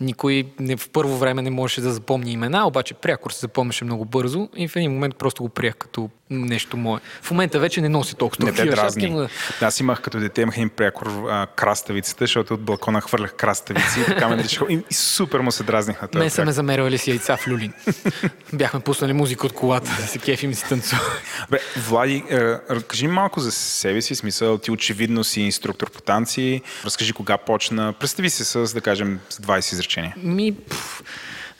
Никой 0.00 0.44
не, 0.60 0.76
в 0.76 0.90
първо 0.90 1.16
време 1.16 1.42
не 1.42 1.50
можеше 1.50 1.80
да 1.80 1.92
запомни 1.92 2.32
имена, 2.32 2.66
обаче 2.66 2.94
прякор 2.94 3.30
се 3.30 3.40
запомняше 3.40 3.84
много 3.84 4.04
бързо 4.04 4.48
и 4.56 4.68
в 4.68 4.76
един 4.76 4.92
момент 4.92 5.16
просто 5.16 5.42
го 5.42 5.48
приех 5.48 5.74
като 5.74 6.10
нещо 6.30 6.76
мое. 6.76 7.00
В 7.22 7.30
момента 7.30 7.58
вече 7.58 7.80
не 7.80 7.88
носи 7.88 8.14
толкова 8.14 8.44
Не 8.44 8.52
те 8.52 8.64
дразни. 8.64 9.10
но- 9.10 9.28
Аз 9.60 9.80
имах 9.80 10.00
като 10.00 10.18
дете, 10.18 10.40
имах 10.40 10.56
един 10.56 10.68
прякор 10.68 11.06
а, 11.06 11.46
краставицата, 11.46 12.16
защото 12.20 12.54
от 12.54 12.60
балкона 12.60 13.00
хвърлях 13.00 13.34
краставици 13.34 14.00
и 14.00 14.04
така 14.04 14.28
ме 14.28 14.36
наричаха. 14.36 14.66
И, 14.68 14.78
и 14.90 14.94
супер 14.94 15.40
му 15.40 15.52
се 15.52 15.62
дразних 15.62 16.02
на 16.02 16.08
този 16.08 16.18
Мен 16.18 16.30
са 16.30 16.44
ме 16.44 16.52
замервали 16.52 16.98
с 16.98 17.06
яйца 17.06 17.36
в 17.36 17.48
люлин. 17.48 17.72
Бяхме 18.52 18.80
пуснали 18.80 19.12
музика 19.12 19.46
от 19.46 19.52
колата, 19.52 19.90
да 20.00 20.06
се 20.06 20.18
кефим 20.18 20.50
и 20.50 20.54
си 20.54 20.64
танцува. 20.64 21.00
Бе, 21.50 21.58
Влади, 21.78 22.24
е, 22.30 22.38
разкажи 22.70 23.06
малко 23.06 23.40
за 23.40 23.52
себе 23.52 24.02
си, 24.02 24.14
смисъл, 24.14 24.58
ти 24.58 24.70
очевидно 24.70 25.24
си 25.24 25.40
инструктор 25.40 25.90
по 25.90 26.00
танци. 26.00 26.62
Разкажи 26.84 27.12
кога 27.12 27.36
почна. 27.38 27.92
Представи 27.92 28.30
се 28.30 28.44
с, 28.44 28.74
да 28.74 28.80
кажем, 28.80 29.20
с 29.28 29.38
20 29.38 29.72
изречения. 29.72 30.14
Ми, 30.16 30.54
пф, 30.70 31.02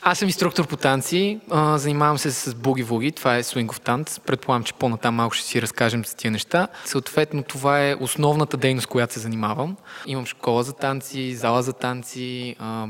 аз 0.08 0.18
съм 0.18 0.28
инструктор 0.28 0.66
по 0.66 0.76
танци, 0.76 1.40
а, 1.50 1.78
занимавам 1.78 2.18
се 2.18 2.30
с 2.30 2.54
буги-вуги, 2.54 3.12
това 3.12 3.36
е 3.36 3.42
свингов 3.42 3.80
танц. 3.80 4.18
Предполагам, 4.18 4.64
че 4.64 4.74
по-натам 4.74 5.14
малко 5.14 5.34
ще 5.34 5.46
си 5.46 5.62
разкажем 5.62 6.04
за 6.04 6.16
тия 6.16 6.30
неща. 6.30 6.68
Съответно, 6.84 7.42
това 7.42 7.88
е 7.88 7.94
основната 8.00 8.56
дейност, 8.56 8.86
която 8.86 9.12
се 9.12 9.20
занимавам. 9.20 9.76
Имам 10.06 10.26
школа 10.26 10.62
за 10.62 10.72
танци, 10.72 11.34
зала 11.34 11.62
за 11.62 11.72
танци, 11.72 12.56
а, 12.58 12.86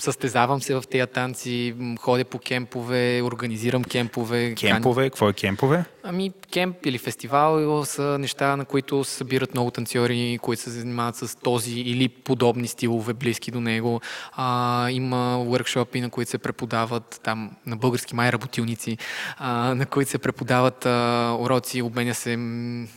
състезавам 0.00 0.62
се 0.62 0.74
в 0.74 0.84
тези 0.90 1.06
танци, 1.06 1.74
ходя 2.00 2.24
по 2.24 2.38
кемпове, 2.38 3.22
организирам 3.22 3.84
кемпове. 3.84 4.54
Кемпове, 4.54 5.10
какво 5.10 5.28
е 5.28 5.32
кемпове? 5.32 5.84
Ами, 6.02 6.32
кемп 6.52 6.86
или 6.86 6.98
фестивал 6.98 7.84
са 7.84 8.18
неща, 8.18 8.56
на 8.56 8.64
които 8.64 9.04
се 9.04 9.14
събират 9.14 9.54
много 9.54 9.70
танцори, 9.70 10.38
които 10.42 10.62
се 10.62 10.70
занимават 10.70 11.16
с 11.16 11.36
този 11.36 11.80
или 11.80 12.08
подобни 12.08 12.68
стилове, 12.68 13.12
близки 13.12 13.50
до 13.50 13.60
него. 13.60 14.00
А, 14.32 14.90
има 14.90 15.44
workshopи, 15.48 16.00
на 16.00 16.10
които 16.10 16.30
се 16.30 16.38
преподават 16.38 17.20
там 17.22 17.50
на 17.66 17.76
български 17.76 18.14
май 18.14 18.32
работилници, 18.32 18.98
а, 19.38 19.74
на 19.74 19.86
които 19.86 20.10
се 20.10 20.18
преподават 20.18 20.86
а, 20.86 21.36
уроци, 21.40 21.82
обменя 21.82 22.14
се 22.14 22.30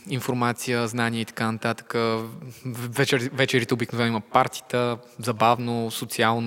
информация, 0.08 0.88
знания 0.88 1.20
и 1.20 1.24
така 1.24 1.52
нататък. 1.52 1.94
Вечер, 2.64 3.30
вечерите 3.32 3.74
обикновено 3.74 4.08
има 4.08 4.20
партита, 4.20 4.98
забавно, 5.18 5.90
социално, 5.90 6.41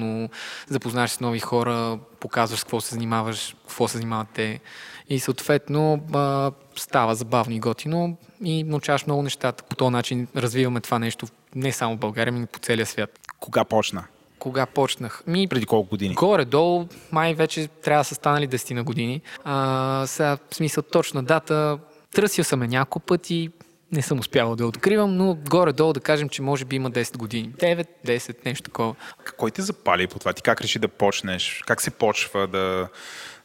запознаваш 0.67 1.11
с 1.11 1.19
нови 1.19 1.39
хора, 1.39 1.99
показваш 2.19 2.59
с 2.59 2.63
какво 2.63 2.81
се 2.81 2.95
занимаваш, 2.95 3.55
какво 3.67 3.87
се 3.87 3.97
занимават 3.97 4.27
те. 4.33 4.59
И 5.09 5.19
съответно 5.19 6.03
а, 6.13 6.51
става 6.75 7.15
забавно 7.15 7.55
и 7.55 7.59
готино 7.59 8.17
и 8.43 8.63
научаваш 8.63 9.05
много 9.05 9.21
нещата. 9.21 9.63
По 9.63 9.75
този 9.75 9.91
начин 9.91 10.27
развиваме 10.35 10.81
това 10.81 10.99
нещо 10.99 11.27
не 11.55 11.71
само 11.71 11.95
в 11.95 11.99
България, 11.99 12.33
но 12.33 12.41
и 12.41 12.45
по 12.45 12.59
целия 12.59 12.85
свят. 12.85 13.19
Кога 13.39 13.63
почна? 13.63 14.03
Кога 14.39 14.65
почнах? 14.65 15.23
Ми, 15.27 15.47
Преди 15.47 15.65
колко 15.65 15.89
години? 15.89 16.15
Горе-долу, 16.15 16.87
май 17.11 17.33
вече 17.33 17.67
трябва 17.67 18.01
да 18.01 18.05
са 18.05 18.15
станали 18.15 18.47
10 18.47 18.73
на 18.73 18.83
години. 18.83 19.21
А, 19.43 20.03
сега, 20.07 20.37
в 20.51 20.55
смисъл, 20.55 20.83
точна 20.83 21.23
дата, 21.23 21.79
търсил 22.15 22.43
съм 22.43 22.61
я 22.61 22.67
няколко 22.67 22.99
пъти, 22.99 23.49
не 23.91 24.01
съм 24.01 24.19
успявал 24.19 24.55
да 24.55 24.67
откривам, 24.67 25.17
но 25.17 25.35
горе-долу 25.49 25.93
да 25.93 25.99
кажем, 25.99 26.29
че 26.29 26.41
може 26.41 26.65
би 26.65 26.75
има 26.75 26.91
10 26.91 27.17
години. 27.17 27.53
9, 27.57 27.87
10, 28.05 28.45
нещо 28.45 28.63
такова. 28.63 28.95
Кой 29.37 29.51
те 29.51 29.61
запали 29.61 30.07
по 30.07 30.19
това? 30.19 30.33
Ти 30.33 30.41
как 30.41 30.61
реши 30.61 30.79
да 30.79 30.87
почнеш? 30.87 31.63
Как 31.67 31.81
се 31.81 31.91
почва 31.91 32.47
да... 32.47 32.87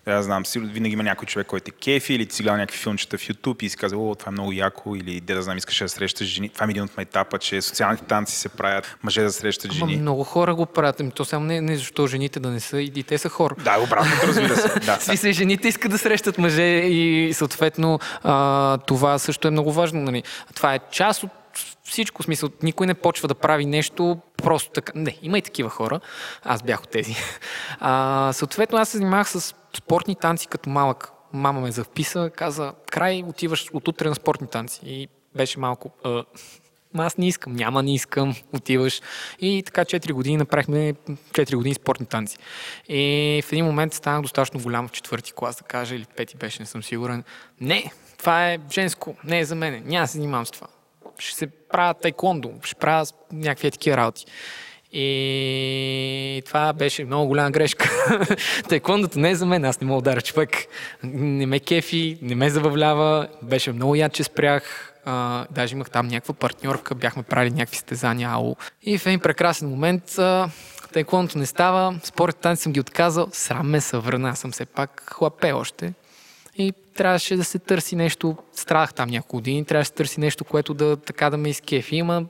Да, 0.06 0.22
знам, 0.22 0.46
сигурно 0.46 0.72
винаги 0.72 0.92
има 0.92 1.02
някой 1.02 1.26
човек, 1.26 1.46
който 1.46 1.68
е 1.68 1.80
кефи 1.82 2.14
или 2.14 2.26
ти 2.26 2.34
си 2.34 2.42
гледал 2.42 2.56
някакви 2.56 2.78
филмчета 2.78 3.18
в 3.18 3.20
YouTube 3.20 3.62
и 3.62 3.68
си 3.68 3.76
казва, 3.76 4.10
о, 4.10 4.14
това 4.14 4.30
е 4.30 4.32
много 4.32 4.52
яко 4.52 4.96
или 4.96 5.20
де 5.20 5.34
да 5.34 5.42
знам, 5.42 5.58
искаш 5.58 5.78
да 5.78 5.88
срещаш 5.88 6.26
жени. 6.26 6.48
Това 6.48 6.66
е 6.66 6.70
един 6.70 6.82
от 6.82 6.90
етапа, 6.98 7.38
че 7.38 7.62
социалните 7.62 8.04
танци 8.04 8.36
се 8.36 8.48
правят, 8.48 8.96
мъже 9.02 9.22
да 9.22 9.32
срещат 9.32 9.70
Ама 9.70 9.78
жени. 9.78 9.96
много 9.96 10.24
хора 10.24 10.54
го 10.54 10.66
правят. 10.66 11.00
Ами 11.00 11.10
то 11.10 11.24
само 11.24 11.46
не, 11.46 11.60
не 11.60 11.76
защо 11.76 12.06
жените 12.06 12.40
да 12.40 12.50
не 12.50 12.60
са 12.60 12.80
и, 12.80 13.02
те 13.02 13.18
са 13.18 13.28
хора. 13.28 13.54
Да, 13.64 13.80
обратното, 13.80 14.26
разбира 14.26 14.56
се. 14.56 14.80
Да. 14.80 14.96
Смисъл, 15.00 15.32
жените 15.32 15.68
искат 15.68 15.90
да 15.90 15.98
срещат 15.98 16.38
мъже 16.38 16.62
и 16.62 17.30
съответно 17.34 17.98
а, 18.22 18.78
това 18.78 19.18
също 19.18 19.48
е 19.48 19.50
много 19.50 19.72
важно. 19.72 20.00
Нали. 20.00 20.22
Това 20.54 20.74
е 20.74 20.78
част 20.92 21.22
от 21.22 21.30
всичко. 21.84 22.22
Смисъл, 22.22 22.50
никой 22.62 22.86
не 22.86 22.94
почва 22.94 23.28
да 23.28 23.34
прави 23.34 23.66
нещо 23.66 24.18
просто 24.36 24.70
така. 24.70 24.92
Не, 24.94 25.18
има 25.22 25.38
и 25.38 25.42
такива 25.42 25.70
хора. 25.70 26.00
Аз 26.42 26.62
бях 26.62 26.82
от 26.82 26.90
тези. 26.90 27.16
А, 27.82 28.32
съответно, 28.32 28.78
аз 28.78 28.88
се 28.88 28.98
занимавах 28.98 29.30
с 29.30 29.54
спортни 29.76 30.14
танци 30.14 30.48
като 30.48 30.70
малък. 30.70 31.12
Мама 31.32 31.60
ме 31.60 31.72
записа, 31.72 32.30
каза, 32.36 32.72
край, 32.90 33.22
отиваш 33.26 33.70
от 33.72 33.88
утре 33.88 34.08
на 34.08 34.14
спортни 34.14 34.46
танци. 34.48 34.80
И 34.84 35.08
беше 35.36 35.58
малко... 35.58 35.90
А, 36.04 36.24
аз 36.98 37.18
не 37.18 37.28
искам, 37.28 37.52
няма, 37.52 37.82
не 37.82 37.94
искам, 37.94 38.34
отиваш. 38.52 39.00
И 39.40 39.62
така 39.66 39.84
4 39.84 40.12
години 40.12 40.36
направихме 40.36 40.94
4 40.94 41.54
години 41.56 41.74
спортни 41.74 42.06
танци. 42.06 42.38
И 42.88 43.42
в 43.44 43.52
един 43.52 43.64
момент 43.64 43.94
станах 43.94 44.22
достатъчно 44.22 44.60
голям 44.60 44.88
в 44.88 44.92
четвърти 44.92 45.32
клас, 45.32 45.56
да 45.56 45.62
кажа, 45.64 45.94
или 45.94 46.06
пети 46.16 46.36
беше, 46.36 46.62
не 46.62 46.66
съм 46.66 46.82
сигурен. 46.82 47.24
Не, 47.60 47.92
това 48.18 48.50
е 48.50 48.58
женско, 48.72 49.16
не 49.24 49.40
е 49.40 49.44
за 49.44 49.54
мене, 49.54 49.82
няма 49.86 50.06
се 50.06 50.12
занимавам 50.12 50.46
с 50.46 50.50
това. 50.50 50.66
Ще 51.18 51.36
се 51.36 51.46
правя 51.46 51.94
тайкондо, 51.94 52.52
ще 52.62 52.74
правя 52.74 53.06
някакви 53.32 53.70
такива 53.70 53.96
работи. 53.96 54.26
И 54.92 56.42
това 56.46 56.72
беше 56.72 57.04
много 57.04 57.26
голяма 57.26 57.50
грешка. 57.50 57.90
Тайкондото 58.68 59.18
не 59.18 59.30
е 59.30 59.34
за 59.34 59.46
мен, 59.46 59.64
аз 59.64 59.80
не 59.80 59.86
мога 59.86 60.02
да 60.02 60.10
ударя 60.10 60.20
човек. 60.20 60.50
Не 61.04 61.46
ме 61.46 61.60
кефи, 61.60 62.18
не 62.22 62.34
ме 62.34 62.50
забавлява. 62.50 63.28
Беше 63.42 63.72
много 63.72 63.94
яд, 63.94 64.12
че 64.12 64.24
спрях. 64.24 64.86
А, 65.04 65.46
даже 65.50 65.74
имах 65.74 65.90
там 65.90 66.08
някаква 66.08 66.34
партньорка, 66.34 66.94
бяхме 66.94 67.22
правили 67.22 67.50
някакви 67.54 67.76
стезания 67.76 68.28
АО. 68.30 68.56
И 68.82 68.98
в 68.98 69.06
един 69.06 69.20
прекрасен 69.20 69.68
момент 69.68 70.18
а, 70.18 70.50
тайкондото 70.92 71.38
не 71.38 71.46
става, 71.46 72.00
според 72.02 72.36
танци 72.36 72.62
съм 72.62 72.72
ги 72.72 72.80
отказал, 72.80 73.28
срам 73.32 73.70
ме 73.70 73.80
се 73.80 73.96
върна, 73.96 74.28
аз 74.28 74.38
съм 74.38 74.52
все 74.52 74.66
пак 74.66 75.02
хлапе 75.12 75.52
още. 75.52 75.92
И 76.60 76.72
трябваше 76.94 77.36
да 77.36 77.44
се 77.44 77.58
търси 77.58 77.96
нещо, 77.96 78.36
страдах 78.52 78.94
там 78.94 79.08
няколко 79.08 79.36
години, 79.36 79.64
трябваше 79.64 79.90
да 79.90 79.92
се 79.92 79.96
търси 79.96 80.20
нещо, 80.20 80.44
което 80.44 80.74
да 80.74 80.96
така 80.96 81.30
да 81.30 81.36
ме 81.36 81.48
изкефи. 81.48 81.96
Има 81.96 82.26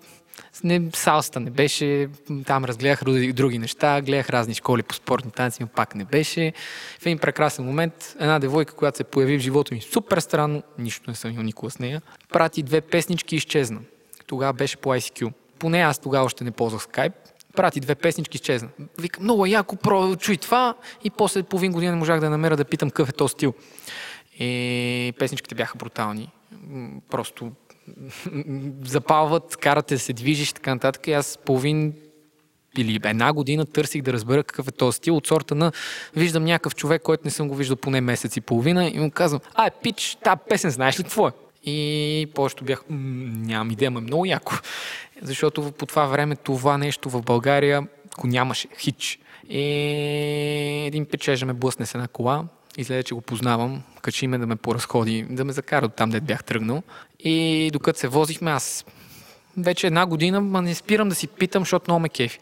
не, 0.65 0.83
салста 0.95 1.41
не 1.41 1.51
беше, 1.51 2.09
там 2.47 2.65
разгледах 2.65 3.05
други, 3.33 3.59
неща, 3.59 4.01
гледах 4.03 4.31
разни 4.31 4.55
школи 4.55 4.83
по 4.83 4.95
спортни 4.95 5.31
танци, 5.31 5.63
но 5.63 5.67
пак 5.69 5.95
не 5.95 6.05
беше. 6.05 6.53
В 7.01 7.07
един 7.07 7.19
прекрасен 7.19 7.65
момент 7.65 8.17
една 8.21 8.39
девойка, 8.39 8.75
която 8.75 8.97
се 8.97 9.05
появи 9.05 9.39
в 9.39 9.43
живота 9.43 9.75
ми 9.75 9.81
супер 9.81 10.19
странно, 10.19 10.63
нищо 10.79 11.11
не 11.11 11.17
съм 11.17 11.31
имал 11.31 11.43
никога 11.43 11.71
с 11.71 11.79
нея, 11.79 12.03
прати 12.29 12.63
две 12.63 12.81
песнички 12.81 13.35
и 13.35 13.39
изчезна. 13.39 13.81
Тогава 14.27 14.53
беше 14.53 14.77
по 14.77 14.89
ICQ. 14.89 15.33
Поне 15.59 15.81
аз 15.81 15.99
тогава 15.99 16.25
още 16.25 16.45
не 16.45 16.51
ползвах 16.51 16.83
Skype. 16.83 17.13
Прати 17.57 17.81
две 17.81 17.95
песнички, 17.95 18.37
изчезна. 18.37 18.69
Викам, 18.99 19.25
много 19.25 19.47
яко, 19.47 19.77
про, 19.77 20.17
чуй 20.17 20.37
това. 20.37 20.75
И 21.05 21.11
после 21.11 21.43
половин 21.43 21.73
година 21.73 21.93
не 21.93 21.99
можах 21.99 22.21
да 22.21 22.31
намеря 22.31 22.57
да 22.57 22.65
питам 22.65 22.91
какъв 22.91 23.09
е 23.09 23.13
този 23.13 23.33
стил. 23.33 23.55
И 24.41 25.13
песничките 25.19 25.55
бяха 25.55 25.79
брутални. 25.79 26.31
Просто 27.11 27.53
запалват, 28.85 29.57
карате 29.57 29.99
се 29.99 30.13
движиш 30.13 30.51
и 30.51 30.55
така 30.55 30.75
нататък. 30.75 31.07
И 31.07 31.13
аз 31.13 31.39
половин 31.45 31.95
или 32.79 33.01
една 33.05 33.33
година 33.33 33.67
търсих 33.67 34.03
да 34.03 34.13
разбера 34.13 34.45
какъв 34.45 34.69
е 34.69 34.71
този 34.71 34.97
стил 34.97 35.17
от 35.17 35.27
сорта 35.27 35.55
на 35.55 35.73
виждам 36.17 36.45
някакъв 36.45 36.75
човек, 36.75 37.03
който 37.03 37.23
не 37.25 37.31
съм 37.31 37.49
го 37.49 37.55
виждал 37.55 37.77
поне 37.77 38.01
месец 38.01 38.37
и 38.37 38.41
половина 38.41 38.87
и 38.87 38.99
му 38.99 39.11
казвам, 39.11 39.41
ай, 39.55 39.71
пич, 39.83 40.19
тази 40.25 40.41
песен 40.49 40.71
знаеш 40.71 40.99
ли 40.99 41.03
какво 41.03 41.29
е? 41.29 41.33
И 41.65 42.29
повечето 42.35 42.65
бях, 42.65 42.85
«М, 42.89 42.97
нямам 43.47 43.71
идея, 43.71 43.91
ма 43.91 43.99
е 43.99 44.03
много 44.03 44.27
яко. 44.27 44.53
Защото 45.23 45.73
по 45.73 45.87
това 45.87 46.07
време 46.07 46.37
това 46.37 46.79
нещо 46.79 47.11
в 47.11 47.23
България 47.23 47.87
го 48.21 48.27
нямаше, 48.27 48.69
хич. 48.79 49.19
И 49.49 49.63
един 50.87 51.07
печежа 51.07 51.47
ме 51.47 51.53
блъсне 51.53 51.87
с 51.87 51.95
една 51.95 52.09
кола, 52.09 52.45
изгледа, 52.81 53.03
че 53.03 53.15
го 53.15 53.21
познавам, 53.21 53.83
качи 54.03 54.27
ме 54.27 54.39
да 54.39 54.47
ме 54.47 54.57
поразходи, 54.57 55.27
да 55.31 55.45
ме 55.45 55.53
закара 55.53 55.87
от 55.87 55.95
там, 55.95 56.11
де 56.11 56.21
бях 56.21 56.45
тръгнал. 56.45 56.83
И 57.19 57.71
докато 57.73 57.99
се 57.99 58.09
возихме, 58.09 58.51
аз 58.51 58.85
вече 59.57 59.87
една 59.87 60.07
година, 60.07 60.41
ма 60.41 60.63
не 60.63 60.75
спирам 60.75 61.09
да 61.09 61.15
си 61.15 61.27
питам, 61.27 61.63
защото 61.63 61.85
много 61.89 62.01
ме 62.01 62.09
кефи. 62.09 62.39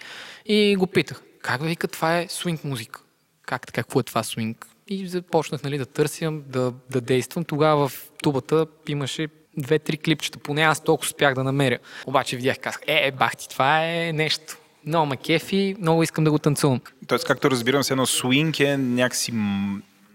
И 0.47 0.77
го 0.77 0.87
питах, 0.87 1.23
как 1.43 1.61
бе, 1.61 1.69
вика, 1.69 1.89
това 1.89 2.19
е 2.19 2.27
свинг 2.29 2.65
музика? 2.65 3.01
Как 3.47 3.73
какво 3.73 4.01
е 4.01 4.03
това 4.03 4.23
свинг? 4.23 4.67
И 4.89 5.09
започнах 5.09 5.63
нали, 5.63 5.79
да 5.79 5.87
търсям, 5.87 6.43
да, 6.47 6.73
да 6.91 7.01
действам. 7.01 7.45
Тогава 7.45 7.89
в 7.89 8.11
тубата 8.23 8.67
имаше 8.89 9.29
две-три 9.57 9.97
клипчета, 9.99 10.39
поне 10.39 10.63
аз 10.63 10.85
толкова 10.85 11.07
успях 11.07 11.35
да 11.35 11.45
намеря. 11.45 11.79
Обаче 12.07 12.37
видях, 12.37 12.59
казах, 12.59 12.81
е, 12.87 13.07
е, 13.07 13.11
бах 13.11 13.37
ти, 13.37 13.49
това 13.49 13.85
е 13.85 14.13
нещо. 14.13 14.57
Много 14.87 15.07
ме 15.07 15.17
кефи, 15.17 15.77
много 15.81 16.03
искам 16.03 16.25
да 16.25 16.31
го 16.31 16.39
танцувам. 16.39 16.81
Тоест, 17.07 17.27
както 17.27 17.51
разбирам 17.51 17.83
се, 17.83 17.93
едно 17.93 18.07
свинг 18.07 18.61
е 18.61 18.77
някакси... 18.77 19.33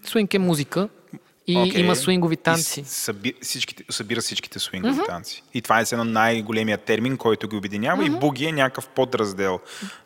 Свинг 0.06 0.34
е 0.34 0.40
музика 0.40 0.90
и 1.48 1.58
окей, 1.58 1.82
има 1.82 1.96
свингови 1.96 2.38
танци. 2.38 2.82
И 2.82 2.84
съби, 2.84 3.34
всичките, 3.42 3.84
събира 3.90 4.22
всичките 4.22 4.60
свингови 4.60 5.00
танци. 5.08 5.44
И 5.54 5.62
това 5.62 5.80
е 5.80 5.84
едно 5.92 6.04
най-големия 6.04 6.78
термин, 6.78 7.18
който 7.18 7.48
ги 7.48 7.56
обединява. 7.56 8.06
И 8.06 8.10
буги 8.10 8.46
е 8.46 8.52
някакъв 8.52 8.88
подраздел. 8.88 9.60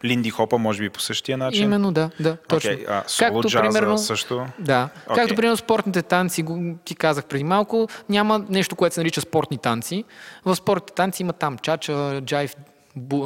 Линди 0.03 0.29
хопа, 0.29 0.57
може 0.57 0.83
би 0.83 0.89
по 0.89 0.99
същия 0.99 1.37
начин. 1.37 1.63
Именно, 1.63 1.91
да, 1.91 2.09
да, 2.19 2.37
точно. 2.47 2.71
Окей, 2.71 2.85
а, 2.89 3.03
соло 3.07 3.43
джаза 3.43 3.97
също. 3.97 4.45
Да. 4.59 4.89
Окей. 5.05 5.15
Както 5.15 5.35
примерно 5.35 5.57
спортните 5.57 6.01
танци, 6.01 6.45
ти 6.85 6.95
казах 6.95 7.25
преди 7.25 7.43
малко, 7.43 7.87
няма 8.09 8.45
нещо, 8.49 8.75
което 8.75 8.93
се 8.93 8.99
нарича 8.99 9.21
спортни 9.21 9.57
танци. 9.57 10.03
В 10.45 10.55
спортните 10.55 10.93
танци 10.93 11.21
има 11.21 11.33
там 11.33 11.57
чача, 11.57 12.21
джайв, 12.21 12.55
бу, 12.95 13.23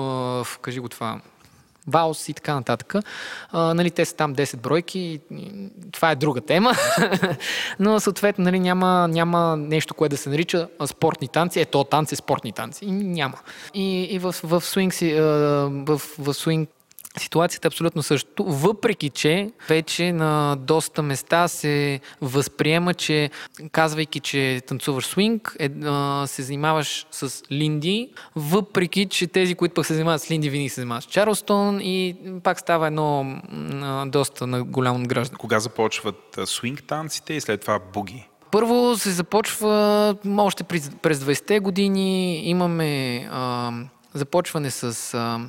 кажи 0.62 0.80
го 0.80 0.90
това, 0.90 1.22
валс 1.88 2.30
и 2.30 2.34
така 2.34 2.56
нататък. 2.56 2.96
А, 3.52 3.74
нали, 3.74 3.92
те 3.92 4.06
са 4.06 4.16
там 4.16 4.36
10 4.36 4.58
бройки. 4.58 5.20
Това 5.92 6.12
е 6.12 6.16
друга 6.16 6.42
тема. 6.42 6.74
Но 7.80 8.00
съответно 8.00 8.44
нали, 8.44 8.60
няма, 8.60 9.08
няма 9.08 9.58
нещо, 9.58 9.94
което 9.94 10.14
да 10.14 10.18
се 10.18 10.30
нарича 10.30 10.68
спортни 10.86 11.28
танци. 11.28 11.60
Ето, 11.60 11.84
танци, 11.84 12.16
спортни 12.16 12.52
танци. 12.52 12.86
Няма. 12.86 13.38
И, 13.74 14.04
и 14.04 14.20
в, 14.20 14.36
в, 14.44 14.62
свинг, 14.62 14.94
си, 14.94 15.14
в, 15.14 16.02
в 16.20 16.34
свинг 16.34 16.70
Ситуацията 17.18 17.68
е 17.68 17.70
абсолютно 17.70 18.04
същото, 18.04 18.44
въпреки 18.44 19.10
че 19.10 19.52
вече 19.70 20.14
на 20.14 20.56
доста 20.60 21.02
места 21.02 21.48
се 21.48 22.00
възприема, 22.22 22.94
че 22.94 23.30
казвайки, 23.72 24.20
че 24.20 24.62
танцуваш 24.68 25.06
свинг, 25.06 25.56
е, 25.60 25.70
а, 25.86 26.28
се 26.28 26.44
занимаваш 26.44 27.06
с 27.12 27.44
линди, 27.52 28.10
въпреки 28.36 29.06
че 29.06 29.28
тези, 29.28 29.56
които 29.56 29.74
пък 29.74 29.86
се 29.86 29.94
занимават 29.94 30.22
с 30.22 30.32
линди, 30.32 30.50
винаги 30.50 30.70
се 30.70 30.76
занимават 30.76 31.04
с 31.04 31.08
Чарлстон 31.08 31.80
и 31.82 32.16
пак 32.44 32.60
става 32.60 32.88
едно 32.88 33.42
а, 33.82 34.06
доста 34.06 34.48
на 34.48 34.64
голямо 34.64 34.98
надграждане. 34.98 35.38
Кога 35.38 35.60
започват 35.60 36.40
свинг 36.46 36.84
танците 36.84 37.34
и 37.34 37.42
след 37.42 37.62
това 37.62 37.80
буги? 37.94 38.28
Първо 38.52 38.96
се 38.98 39.12
започва 39.12 40.16
още 40.38 40.64
през, 40.64 40.92
през 41.02 41.20
20-те 41.20 41.60
години. 41.60 42.42
Имаме 42.50 43.18
а, 43.32 43.72
започване 44.14 44.72
с 44.72 45.14
а, 45.14 45.40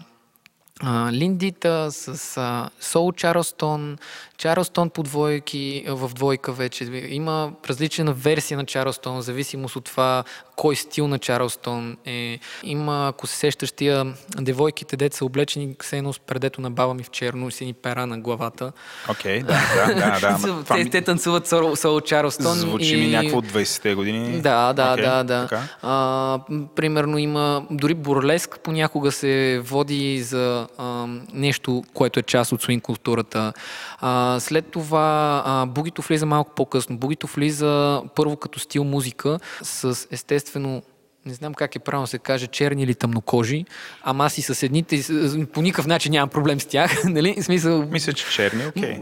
Линдита, 0.83 1.91
с 1.91 2.35
а, 2.37 2.71
Соул 2.81 3.13
Чарлстон, 3.13 4.01
Чарлстон 4.43 4.91
по 4.91 5.03
двойки, 5.03 5.85
в 5.89 6.11
двойка 6.15 6.53
вече. 6.53 6.85
Има 7.09 7.53
различна 7.69 8.13
версия 8.13 8.57
на 8.57 8.65
Чарлстон, 8.65 9.17
в 9.17 9.23
зависимост 9.23 9.77
от 9.77 9.85
това 9.85 10.25
кой 10.57 10.77
стил 10.77 11.09
на 11.09 11.19
Чарлстон 11.19 11.97
е. 12.07 12.39
Има, 12.63 13.09
ако 13.09 13.27
се 13.27 13.37
сещаш 13.37 13.73
тия 13.73 14.15
девойките, 14.41 14.97
деца 14.97 15.17
са 15.17 15.25
облечени 15.25 15.77
все 15.83 15.99
едно 15.99 16.13
с 16.13 16.19
предето 16.19 16.61
на 16.61 16.71
баба 16.71 16.95
ми 16.95 17.03
в 17.03 17.11
черно 17.11 17.49
и 17.49 17.53
сини 17.53 17.73
пера 17.73 18.07
на 18.07 18.19
главата. 18.19 18.73
Окей, 19.11 19.43
да, 19.43 19.61
да, 19.77 19.95
да. 19.95 20.21
да. 20.21 20.39
това 20.65 20.77
те, 20.77 20.85
ми 20.85 20.91
те 20.91 21.03
танцуват 21.03 21.49
Соул, 21.49 21.77
Соул 21.77 22.01
Чарлстон. 22.01 22.55
звучи 22.55 22.97
ми 22.97 23.09
някакво 23.09 23.39
от 23.39 23.47
20-те 23.47 23.95
години. 23.95 24.41
Да, 24.41 24.73
да, 24.73 24.93
Окей, 24.93 25.05
да, 25.05 25.25
да. 25.25 25.43
така. 25.43 25.63
А, 25.83 26.39
примерно 26.77 27.19
има, 27.19 27.67
дори 27.71 27.95
бурлеск 27.95 28.61
понякога 28.63 29.13
се 29.13 29.61
води 29.65 30.23
за 30.23 30.67
а, 30.79 31.07
нещо, 31.33 31.85
което 31.95 32.21
е 32.21 32.23
част 32.23 32.53
от 32.53 32.63
свин 32.63 32.81
културата. 32.81 33.53
А, 34.01 34.32
след 34.41 34.67
това 34.67 35.43
а, 35.47 35.67
бугито 35.67 36.03
влиза 36.03 36.27
малко 36.27 36.51
по-късно. 36.55 36.97
Бугито 36.97 37.27
влиза 37.27 38.03
първо 38.15 38.37
като 38.37 38.59
стил 38.59 38.85
музика 38.85 39.39
с 39.63 40.07
естествено 40.11 40.83
не 41.27 41.35
знам 41.35 41.55
как 41.55 41.77
е 41.77 41.79
правилно 41.79 42.07
се 42.07 42.19
каже, 42.19 42.47
черни 42.47 42.83
или 42.83 42.95
тъмнокожи, 42.95 43.65
ама 44.03 44.25
аз 44.25 44.39
и 44.39 44.43
с 44.43 44.63
едните 44.63 45.03
по 45.53 45.63
никакъв 45.63 45.87
начин 45.87 46.13
нямам 46.13 46.29
проблем 46.29 46.61
с 46.61 46.67
тях, 46.67 47.05
нали? 47.05 47.43
Смисъл, 47.43 47.87
Мисля, 47.91 48.13
че 48.13 48.31
черни, 48.31 48.67
окей. 48.67 49.01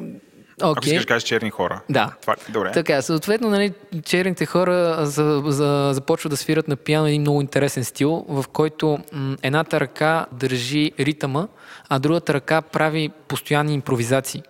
Ако 0.62 0.70
окей. 0.70 0.93
искаш 0.93 1.05
да 1.05 1.09
кажеш 1.09 1.28
черни 1.28 1.51
хора. 1.51 1.81
Да. 1.90 2.12
Това, 2.20 2.36
добре. 2.48 2.73
Така, 2.73 3.02
съответно, 3.02 3.51
нали, 3.51 3.73
черните 4.05 4.47
хора 4.47 5.07
за, 5.07 5.43
за, 5.47 5.90
започват 5.93 6.31
да 6.31 6.36
свират 6.36 6.69
на 6.69 6.77
пиано 6.77 7.07
един 7.07 7.20
много 7.20 7.40
интересен 7.40 7.85
стил, 7.85 8.24
в 8.28 8.44
който 8.52 8.98
м, 9.12 9.36
едната 9.43 9.81
ръка 9.81 10.27
държи 10.32 10.93
ритъма, 11.01 11.47
а 11.89 11.98
другата 11.98 12.35
ръка 12.35 12.62
прави 12.62 13.11
постоянни 13.28 13.74
импровизации. 13.74 14.43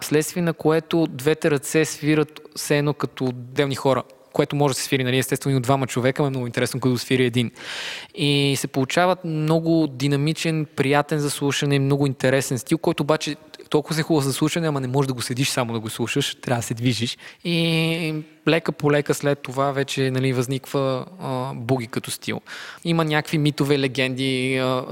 Следствие 0.00 0.42
на 0.42 0.52
което 0.52 1.06
двете 1.06 1.50
ръце 1.50 1.84
свират 1.84 2.40
все 2.56 2.78
едно 2.78 2.94
като 2.94 3.24
отделни 3.24 3.74
хора 3.74 4.02
което 4.32 4.56
може 4.56 4.74
да 4.74 4.78
се 4.78 4.84
свири, 4.84 5.04
нали, 5.04 5.18
естествено 5.18 5.54
и 5.54 5.56
от 5.56 5.62
двама 5.62 5.86
човека, 5.86 6.22
но 6.22 6.26
е 6.26 6.30
много 6.30 6.46
интересно, 6.46 6.80
като 6.80 6.98
свири 6.98 7.24
един. 7.24 7.50
И 8.14 8.54
се 8.58 8.66
получават 8.66 9.24
много 9.24 9.86
динамичен, 9.86 10.66
приятен 10.76 11.18
за 11.18 11.30
слушане, 11.30 11.78
много 11.78 12.06
интересен 12.06 12.58
стил, 12.58 12.78
който 12.78 13.02
обаче 13.02 13.36
толкова 13.70 13.94
се 13.94 14.02
хубаво 14.02 14.24
за 14.24 14.32
слушане, 14.32 14.68
ама 14.68 14.80
не 14.80 14.88
можеш 14.88 15.06
да 15.06 15.14
го 15.14 15.22
седиш 15.22 15.48
само 15.48 15.72
да 15.72 15.80
го 15.80 15.90
слушаш, 15.90 16.34
трябва 16.34 16.58
да 16.58 16.66
се 16.66 16.74
движиш. 16.74 17.18
И 17.44 18.14
лека 18.48 18.72
по 18.72 18.92
лека 18.92 19.14
след 19.14 19.38
това 19.38 19.72
вече 19.72 20.10
нали, 20.10 20.32
възниква 20.32 21.06
а, 21.20 21.54
буги 21.54 21.86
като 21.86 22.10
стил. 22.10 22.40
Има 22.84 23.04
някакви 23.04 23.38
митове, 23.38 23.78
легенди. 23.78 24.56
А, 24.56 24.84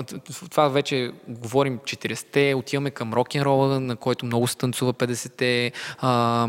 това 0.50 0.68
вече 0.68 1.12
говорим 1.28 1.78
40-те, 1.78 2.54
отиваме 2.54 2.90
към 2.90 3.14
рок-н-рола, 3.14 3.80
на 3.80 3.96
който 3.96 4.26
много 4.26 4.46
се 4.46 4.56
танцува 4.56 4.94
50-те 4.94 5.72
а, 5.98 6.46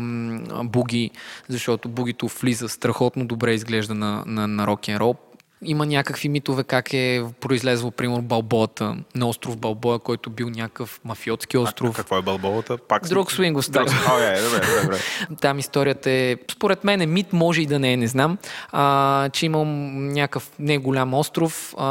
буги, 0.64 1.10
защото 1.48 1.88
бугито 1.88 2.28
влиза 2.28 2.68
страхотно 2.68 3.26
добре 3.26 3.54
изглежда 3.54 3.94
на, 3.94 4.22
на, 4.26 4.48
на 4.48 4.66
рок-н-рол. 4.66 5.16
Има 5.62 5.86
някакви 5.86 6.28
митове 6.28 6.64
как 6.64 6.94
е 6.94 7.24
произлезло, 7.40 7.90
примерно, 7.90 8.22
Балбоата 8.22 8.96
на 9.14 9.28
остров 9.28 9.56
Балбоя, 9.56 9.98
който 9.98 10.30
бил 10.30 10.48
някакъв 10.48 11.00
мафиотски 11.04 11.56
А, 11.56 11.60
остров. 11.60 11.96
какво 11.96 12.18
е 12.18 12.22
балболата? 12.22 12.78
Пак 12.78 13.08
Друг 13.08 13.32
свингов 13.32 13.64
стайл. 13.64 13.84
Друг- 13.84 13.94
Окей, 14.06 14.42
добре, 14.42 14.82
добре. 14.82 14.98
Там 15.40 15.58
историята 15.58 16.10
е, 16.10 16.36
според 16.52 16.84
мен 16.84 17.00
е 17.00 17.06
мит, 17.06 17.32
може 17.32 17.62
и 17.62 17.66
да 17.66 17.78
не 17.78 17.92
е, 17.92 17.96
не 17.96 18.06
знам, 18.06 18.38
а, 18.72 19.28
че 19.28 19.46
имал 19.46 19.64
някакъв 19.64 20.50
не 20.58 20.78
голям 20.78 21.14
остров, 21.14 21.74
а, 21.78 21.84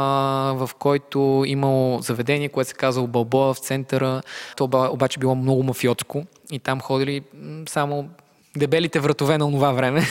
в 0.56 0.70
който 0.74 1.18
имал 1.46 1.98
заведение, 2.00 2.48
което 2.48 2.68
се 2.68 2.76
казало 2.76 3.06
Балбоа 3.06 3.54
в 3.54 3.58
центъра. 3.58 4.22
То 4.56 4.64
оба- 4.64 4.88
обаче 4.88 5.18
било 5.18 5.34
много 5.34 5.62
мафиотско 5.62 6.22
и 6.50 6.58
там 6.58 6.80
ходили 6.80 7.22
само 7.68 8.08
дебелите 8.58 9.00
вратове 9.00 9.38
на 9.38 9.50
това 9.50 9.72
време. 9.72 10.02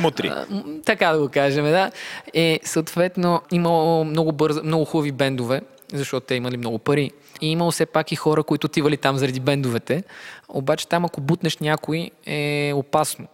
Мутри. 0.00 0.28
А, 0.28 0.46
така 0.84 1.12
да 1.12 1.18
го 1.18 1.28
кажем, 1.28 1.64
да. 1.64 1.90
Е, 2.34 2.60
съответно, 2.64 3.42
имало 3.52 4.04
много, 4.04 4.32
бърз, 4.32 4.62
много 4.64 4.84
хубави 4.84 5.12
бендове, 5.12 5.60
защото 5.92 6.26
те 6.26 6.34
имали 6.34 6.56
много 6.56 6.78
пари. 6.78 7.10
И 7.40 7.50
имало 7.50 7.70
все 7.70 7.86
пак 7.86 8.12
и 8.12 8.16
хора, 8.16 8.42
които 8.42 8.64
отивали 8.64 8.96
там 8.96 9.16
заради 9.16 9.40
бендовете. 9.40 10.04
Обаче 10.48 10.88
там, 10.88 11.04
ако 11.04 11.20
бутнеш 11.20 11.58
някой, 11.58 12.10
е 12.26 12.72
опасно. 12.74 13.26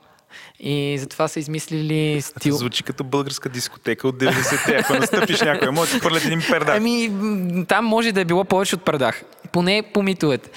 И 0.60 0.96
затова 0.98 1.28
са 1.28 1.40
измислили 1.40 2.22
стил. 2.22 2.56
Звучи 2.56 2.82
като 2.82 3.04
българска 3.04 3.48
дискотека 3.48 4.08
от 4.08 4.16
90-те. 4.16 4.76
Ако 4.76 4.94
настъпиш 4.94 5.40
някой, 5.40 5.70
може 5.70 5.92
да 5.92 5.98
хвърлят 5.98 6.24
един 6.24 6.42
пердак. 6.50 6.76
Ами, 6.76 7.10
там 7.68 7.84
може 7.84 8.12
да 8.12 8.20
е 8.20 8.24
било 8.24 8.44
повече 8.44 8.74
от 8.74 8.84
предах. 8.84 9.22
Поне 9.52 9.82
по 9.94 10.02
митовете. 10.02 10.50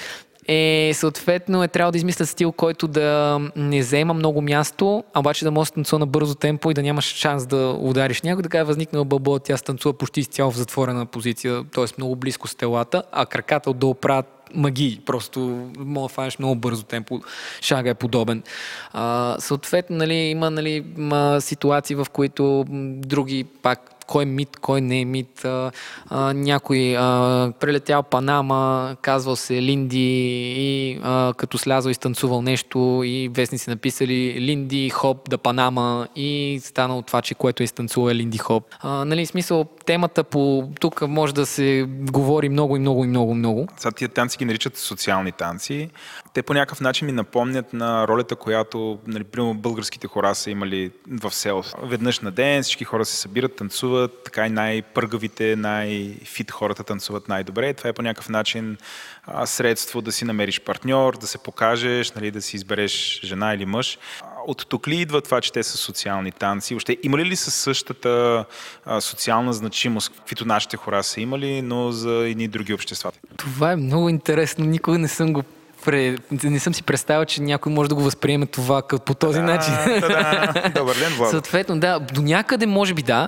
Е, 0.51 0.91
съответно 0.93 1.63
е 1.63 1.67
трябвало 1.67 1.91
да 1.91 1.97
измислят 1.97 2.29
стил, 2.29 2.51
който 2.51 2.87
да 2.87 3.39
не 3.55 3.83
заема 3.83 4.13
много 4.13 4.41
място, 4.41 5.03
а 5.13 5.19
обаче 5.19 5.45
да 5.45 5.51
може 5.51 5.69
да 5.69 5.73
танцува 5.73 5.99
на 5.99 6.05
бързо 6.05 6.35
темпо 6.35 6.71
и 6.71 6.73
да 6.73 6.81
нямаш 6.81 7.05
шанс 7.05 7.45
да 7.45 7.77
удариш 7.79 8.21
някой. 8.21 8.43
Така 8.43 8.57
е 8.57 8.63
възникнала 8.63 9.05
бълбола, 9.05 9.39
тя 9.39 9.57
станцува 9.57 9.97
почти 9.97 10.19
изцяло 10.19 10.51
в 10.51 10.57
затворена 10.57 11.05
позиция, 11.05 11.63
т.е. 11.63 11.85
много 11.97 12.15
близко 12.15 12.47
с 12.47 12.55
телата, 12.55 13.03
а 13.11 13.25
краката 13.25 13.69
отдолу 13.69 13.93
правят 13.93 14.25
магии. 14.55 15.01
Просто 15.05 15.69
мога 15.77 16.05
да 16.05 16.13
фанеш 16.13 16.39
много 16.39 16.55
бързо 16.55 16.83
темпо. 16.83 17.21
Шага 17.61 17.89
е 17.89 17.93
подобен. 17.93 18.43
А, 18.93 19.35
съответно, 19.39 19.97
нали, 19.97 20.13
има 20.13 20.49
нали, 20.49 20.85
има 20.97 21.41
ситуации, 21.41 21.95
в 21.95 22.07
които 22.13 22.65
други 22.69 23.43
пак 23.43 23.98
кой 24.09 24.23
е 24.23 24.25
мит, 24.25 24.57
кой 24.61 24.81
не 24.81 25.01
е 25.01 25.05
мит. 25.05 25.45
А, 25.45 25.71
а, 26.09 26.33
някой 26.33 26.97
а, 26.97 27.51
прелетял 27.59 28.03
Панама, 28.03 28.95
казвал 29.01 29.35
се 29.35 29.61
Линди 29.61 30.53
и 30.57 30.99
а, 31.03 31.33
като 31.37 31.57
слязал 31.57 31.89
и 31.89 31.93
станцувал 31.93 32.41
нещо 32.41 33.01
и 33.05 33.29
вестници 33.33 33.69
написали 33.69 34.41
Линди 34.41 34.89
Хоп 34.89 35.29
да 35.29 35.37
Панама 35.37 36.07
и 36.15 36.59
станало 36.63 37.01
това, 37.01 37.21
че 37.21 37.35
което 37.35 37.63
е 37.63 37.67
станцува 37.67 38.11
е 38.11 38.15
Линди 38.15 38.37
Хоп. 38.37 38.63
А, 38.79 39.05
нали, 39.05 39.25
смисъл, 39.25 39.65
темата 39.85 40.23
по 40.23 40.69
тук 40.79 41.07
може 41.07 41.33
да 41.33 41.45
се 41.45 41.85
говори 41.89 42.49
много 42.49 42.75
и 42.75 42.79
много 42.79 43.05
и 43.05 43.07
много, 43.07 43.35
много. 43.35 43.67
Сега 43.77 43.91
тия 43.91 44.09
танци 44.09 44.37
ги 44.37 44.45
наричат 44.45 44.77
социални 44.77 45.31
танци. 45.31 45.89
Те 46.33 46.43
по 46.43 46.53
някакъв 46.53 46.81
начин 46.81 47.05
ми 47.05 47.11
напомнят 47.11 47.73
на 47.73 48.07
ролята, 48.07 48.35
която 48.35 48.99
нали, 49.07 49.23
примерно 49.23 49.53
българските 49.53 50.07
хора 50.07 50.35
са 50.35 50.51
имали 50.51 50.91
в 51.07 51.31
село. 51.31 51.63
Веднъж 51.83 52.19
на 52.19 52.31
ден 52.31 52.63
всички 52.63 52.83
хора 52.83 53.05
се 53.05 53.17
събират, 53.17 53.55
танцуват, 53.55 54.23
така 54.23 54.45
и 54.45 54.49
най-пъргавите, 54.49 55.55
най-фит 55.55 56.51
хората 56.51 56.83
танцуват 56.83 57.27
най-добре. 57.27 57.73
Това 57.73 57.89
е 57.89 57.93
по 57.93 58.01
някакъв 58.01 58.29
начин 58.29 58.77
а, 59.25 59.45
средство 59.45 60.01
да 60.01 60.11
си 60.11 60.25
намериш 60.25 60.61
партньор, 60.61 61.17
да 61.17 61.27
се 61.27 61.37
покажеш, 61.37 62.11
нали, 62.11 62.31
да 62.31 62.41
си 62.41 62.55
избереш 62.55 63.21
жена 63.23 63.53
или 63.53 63.65
мъж. 63.65 63.97
От 64.47 64.65
тук 64.69 64.87
ли 64.87 64.95
идва 64.95 65.21
това, 65.21 65.41
че 65.41 65.51
те 65.51 65.63
са 65.63 65.77
социални 65.77 66.31
танци? 66.31 66.75
Още 66.75 66.97
има 67.03 67.17
ли 67.17 67.25
ли 67.25 67.35
са 67.35 67.51
същата 67.51 68.45
а, 68.85 69.01
социална 69.01 69.53
значимост, 69.53 70.11
каквито 70.17 70.45
нашите 70.45 70.77
хора 70.77 71.03
са 71.03 71.21
имали, 71.21 71.61
но 71.61 71.91
за 71.91 72.11
едни 72.11 72.47
други 72.47 72.73
общества? 72.73 73.11
Това 73.37 73.71
е 73.71 73.75
много 73.75 74.09
интересно. 74.09 74.65
Никога 74.65 74.97
не 74.97 75.07
съм 75.07 75.33
го. 75.33 75.43
Не 76.43 76.59
съм 76.59 76.73
си 76.73 76.83
представил, 76.83 77.25
че 77.25 77.41
някой 77.41 77.71
може 77.71 77.89
да 77.89 77.95
го 77.95 78.01
възприеме 78.01 78.45
това 78.45 78.81
по 78.81 79.13
този 79.13 79.39
начин. 79.39 79.73
Да, 79.85 80.71
Добър 80.75 80.95
ден, 80.95 81.13
Владо. 81.13 81.31
Съответно, 81.31 81.79
да, 81.79 81.99
до 81.99 82.21
някъде 82.21 82.65
може 82.65 82.93
би 82.93 83.01
да, 83.01 83.27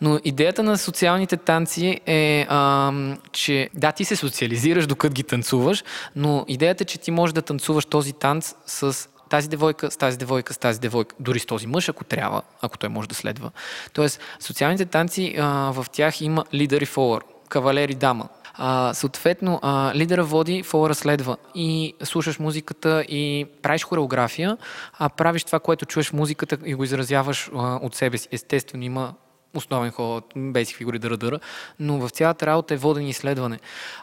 но 0.00 0.20
идеята 0.24 0.62
на 0.62 0.78
социалните 0.78 1.36
танци 1.36 2.00
е, 2.06 2.46
а, 2.48 2.92
че 3.32 3.70
да, 3.74 3.92
ти 3.92 4.04
се 4.04 4.16
социализираш 4.16 4.86
докато 4.86 5.14
ги 5.14 5.22
танцуваш, 5.22 5.84
но 6.16 6.44
идеята 6.48 6.84
е, 6.84 6.86
че 6.86 6.98
ти 6.98 7.10
можеш 7.10 7.32
да 7.32 7.42
танцуваш 7.42 7.84
този 7.84 8.12
танц 8.12 8.54
с 8.66 9.08
тази 9.30 9.48
девойка, 9.48 9.90
с 9.90 9.96
тази 9.96 10.18
девойка, 10.18 10.54
с 10.54 10.58
тази 10.58 10.80
девойка, 10.80 11.16
дори 11.20 11.38
с 11.38 11.46
този 11.46 11.66
мъж, 11.66 11.88
ако 11.88 12.04
трябва, 12.04 12.42
ако 12.62 12.78
той 12.78 12.88
може 12.88 13.08
да 13.08 13.14
следва. 13.14 13.50
Тоест, 13.92 14.20
социалните 14.40 14.84
танци, 14.84 15.34
а, 15.38 15.46
в 15.72 15.86
тях 15.92 16.20
има 16.20 16.44
лидер 16.54 16.80
и 16.80 16.86
фолър, 16.86 17.22
кавалер 17.48 17.88
и 17.88 17.94
дама. 17.94 18.28
А, 18.54 18.94
съответно, 18.94 19.58
а, 19.62 19.92
лидера 19.94 20.24
води, 20.24 20.62
фолъра 20.62 20.94
следва 20.94 21.36
и 21.54 21.94
слушаш 22.02 22.38
музиката 22.38 23.04
и 23.08 23.46
правиш 23.62 23.84
хореография, 23.84 24.56
а 24.98 25.08
правиш 25.08 25.44
това, 25.44 25.60
което 25.60 25.86
чуеш 25.86 26.08
в 26.08 26.12
музиката 26.12 26.58
и 26.64 26.74
го 26.74 26.84
изразяваш 26.84 27.50
а, 27.54 27.78
от 27.82 27.94
себе 27.94 28.18
си. 28.18 28.28
Естествено, 28.32 28.84
има 28.84 29.14
основен 29.54 29.90
ход, 29.90 30.32
бейсик 30.36 30.76
фигури 30.76 30.98
дъра 30.98 31.16
дъра, 31.16 31.40
но 31.80 31.98
в 31.98 32.10
цялата 32.10 32.46
работа 32.46 32.74
е 32.74 32.76
воден 32.76 33.06
изследване. 33.06 33.58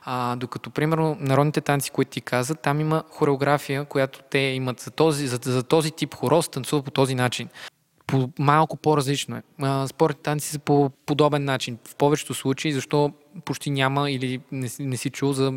А, 0.06 0.36
докато, 0.36 0.69
примерно, 0.69 1.18
народните 1.19 1.61
танци, 1.61 1.91
които 1.91 2.11
ти 2.11 2.22
каза, 2.22 2.56
там 2.56 2.80
има 2.80 3.03
хореография, 3.10 3.86
която 3.86 4.19
те 4.30 4.38
имат 4.40 4.80
за 4.80 4.91
този, 4.91 5.28
за, 5.28 5.40
за 5.44 5.64
този 5.64 5.91
тип 5.91 6.15
хороз, 6.15 6.49
танцува 6.49 6.84
по 6.84 6.91
този 6.91 7.15
начин. 7.15 7.49
По, 8.07 8.29
малко 8.39 8.77
по-различно 8.77 9.38
е. 9.38 9.43
Спорт 9.88 10.17
танци 10.17 10.49
са 10.49 10.59
по 10.59 10.89
подобен 11.05 11.45
начин. 11.45 11.77
В 11.88 11.95
повечето 11.95 12.34
случаи, 12.34 12.73
защо 12.73 13.11
почти 13.45 13.69
няма 13.69 14.11
или 14.11 14.41
не, 14.51 14.69
не 14.79 14.97
си 14.97 15.09
чул 15.09 15.34
за 15.34 15.53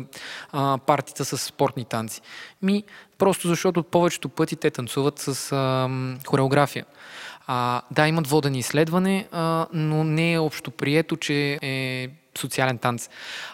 а, 0.51 0.77
партията 0.77 1.25
с 1.25 1.37
спортни 1.37 1.85
танци. 1.85 2.21
Ми, 2.61 2.83
просто 3.17 3.47
защото 3.47 3.83
повечето 3.83 4.29
пъти 4.29 4.55
те 4.55 4.71
танцуват 4.71 5.19
с 5.19 5.51
а, 5.51 5.89
хореография. 6.27 6.85
А, 7.47 7.81
да, 7.91 8.07
имат 8.07 8.27
водени 8.27 8.59
изследване, 8.59 9.27
а, 9.31 9.67
но 9.73 10.03
не 10.03 10.33
е 10.33 10.39
общо 10.39 10.71
прието, 10.71 11.17
че 11.17 11.59
е 11.61 12.09
социален 12.37 12.77
танц. 12.77 13.09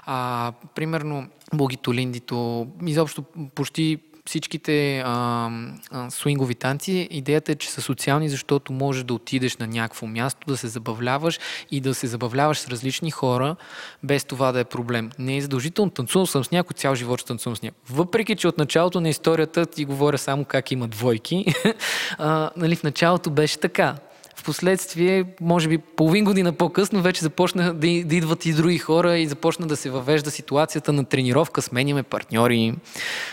А, 0.06 0.54
примерно, 0.76 1.28
Богито, 1.54 1.94
Линдито, 1.94 2.68
изобщо 2.86 3.24
почти 3.56 3.98
всичките 4.28 5.00
а, 5.06 5.50
а, 5.92 6.10
свингови 6.10 6.56
танци, 6.56 7.08
идеята 7.12 7.52
е, 7.52 7.56
че 7.56 7.72
са 7.72 7.82
социални, 7.82 8.30
защото 8.30 8.74
можеш 8.74 9.04
да 9.04 9.14
отидеш 9.14 9.58
на 9.58 9.68
някакво 9.68 10.08
място, 10.08 10.48
да 10.48 10.58
се 10.58 10.68
забавляваш 10.68 11.40
и 11.72 11.82
да 11.82 11.94
се 11.94 12.08
забавляваш 12.08 12.60
с 12.60 12.68
различни 12.68 13.12
хора, 13.12 13.56
без 14.04 14.26
това 14.26 14.52
да 14.52 14.60
е 14.60 14.64
проблем. 14.64 15.12
Не 15.20 15.38
е 15.38 15.42
задължително. 15.42 15.92
Танцувал 15.92 16.26
съм 16.26 16.44
с 16.44 16.52
някой, 16.52 16.74
цял 16.74 16.96
живот 16.96 17.20
ще 17.20 17.28
танцувам 17.28 17.56
с 17.56 17.62
някой. 17.62 17.80
Въпреки, 17.90 18.36
че 18.36 18.48
от 18.48 18.58
началото 18.58 19.02
на 19.02 19.10
историята 19.10 19.66
ти 19.66 19.86
говоря 19.86 20.18
само 20.18 20.46
как 20.46 20.72
има 20.72 20.88
двойки, 20.88 21.46
а, 22.18 22.50
нали, 22.58 22.76
в 22.76 22.84
началото 22.84 23.30
беше 23.30 23.60
така. 23.60 23.96
В 24.38 24.44
последствие, 24.44 25.26
може 25.42 25.70
би 25.70 25.78
половин 25.78 26.26
година 26.26 26.54
по-късно, 26.54 27.02
вече 27.02 27.22
започна 27.22 27.74
да, 27.74 28.04
да 28.06 28.16
идват 28.16 28.46
и 28.46 28.54
други 28.54 28.78
хора 28.78 29.18
и 29.18 29.28
започна 29.28 29.68
да 29.68 29.76
се 29.76 29.90
въвежда 29.90 30.32
ситуацията 30.32 30.94
на 30.94 31.06
тренировка, 31.06 31.62
сменяме 31.62 32.04
партньори, 32.04 32.74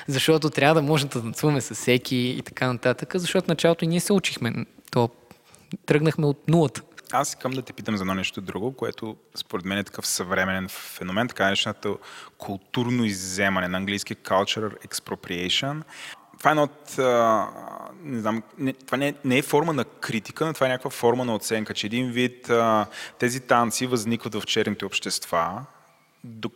защото 0.08 0.50
трябва 0.50 0.74
да 0.74 0.82
можем 0.82 1.08
да 1.08 1.20
танцуваме 1.20 1.60
с 1.60 1.74
всеки 1.74 2.16
и 2.16 2.42
така 2.42 2.72
нататък, 2.72 3.12
защото 3.14 3.50
началото 3.50 3.84
и 3.84 3.88
ние 3.88 4.00
се 4.00 4.12
учихме. 4.12 4.52
То 4.90 5.08
тръгнахме 5.86 6.26
от 6.26 6.48
нулата. 6.48 6.82
Аз 7.12 7.28
искам 7.28 7.52
да 7.52 7.62
те 7.62 7.72
питам 7.72 7.96
за 7.96 8.02
едно 8.02 8.14
нещо 8.14 8.40
друго, 8.40 8.72
което 8.72 9.16
според 9.34 9.64
мен 9.64 9.78
е 9.78 9.84
такъв 9.84 10.06
съвременен 10.06 10.68
феномен, 10.68 11.28
така 11.28 11.44
наречената 11.44 11.94
културно 12.38 13.04
изземане 13.04 13.68
на 13.68 13.78
английски 13.78 14.16
cultural 14.16 14.88
expropriation 14.88 15.82
това 16.38 16.50
е 16.50 16.52
едно 16.52 16.62
от, 16.62 16.98
а, 16.98 17.48
не 18.02 18.20
знам, 18.20 18.42
не, 18.58 18.72
това 18.72 18.98
не, 18.98 19.14
не 19.24 19.38
е 19.38 19.42
форма 19.42 19.72
на 19.72 19.84
критика, 19.84 20.46
но 20.46 20.52
това 20.52 20.66
е 20.66 20.70
някаква 20.70 20.90
форма 20.90 21.24
на 21.24 21.34
оценка, 21.34 21.74
че 21.74 21.86
един 21.86 22.10
вид 22.10 22.50
а, 22.50 22.86
тези 23.18 23.40
танци 23.40 23.86
възникват 23.86 24.34
в 24.34 24.46
черните 24.46 24.84
общества 24.84 25.64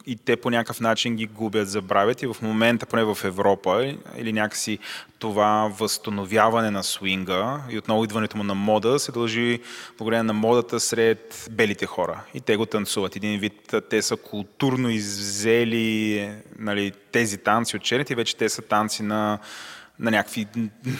и 0.06 0.16
те 0.16 0.36
по 0.36 0.50
някакъв 0.50 0.80
начин 0.80 1.16
ги 1.16 1.26
губят, 1.26 1.68
забравят 1.68 2.22
и 2.22 2.26
в 2.26 2.36
момента, 2.42 2.86
поне 2.86 3.04
в 3.04 3.18
Европа, 3.24 3.94
или 4.16 4.32
някакси 4.32 4.78
това 5.18 5.72
възстановяване 5.78 6.70
на 6.70 6.82
свинга 6.82 7.60
и 7.70 7.78
отново 7.78 8.04
идването 8.04 8.36
му 8.36 8.42
на 8.42 8.54
мода 8.54 8.98
се 8.98 9.12
дължи 9.12 9.60
благодарение 9.98 10.22
на 10.22 10.32
модата 10.32 10.80
сред 10.80 11.48
белите 11.50 11.86
хора. 11.86 12.20
И 12.34 12.40
те 12.40 12.56
го 12.56 12.66
танцуват. 12.66 13.16
Един 13.16 13.38
вид, 13.38 13.74
те 13.90 14.02
са 14.02 14.16
културно 14.16 14.88
иззели 14.88 16.30
нали, 16.58 16.92
тези 17.12 17.38
танци 17.38 17.76
от 17.76 17.82
черните 17.82 18.12
и 18.12 18.16
вече 18.16 18.36
те 18.36 18.48
са 18.48 18.62
танци 18.62 19.02
на 19.02 19.38
на 20.00 20.10
някакви 20.10 20.46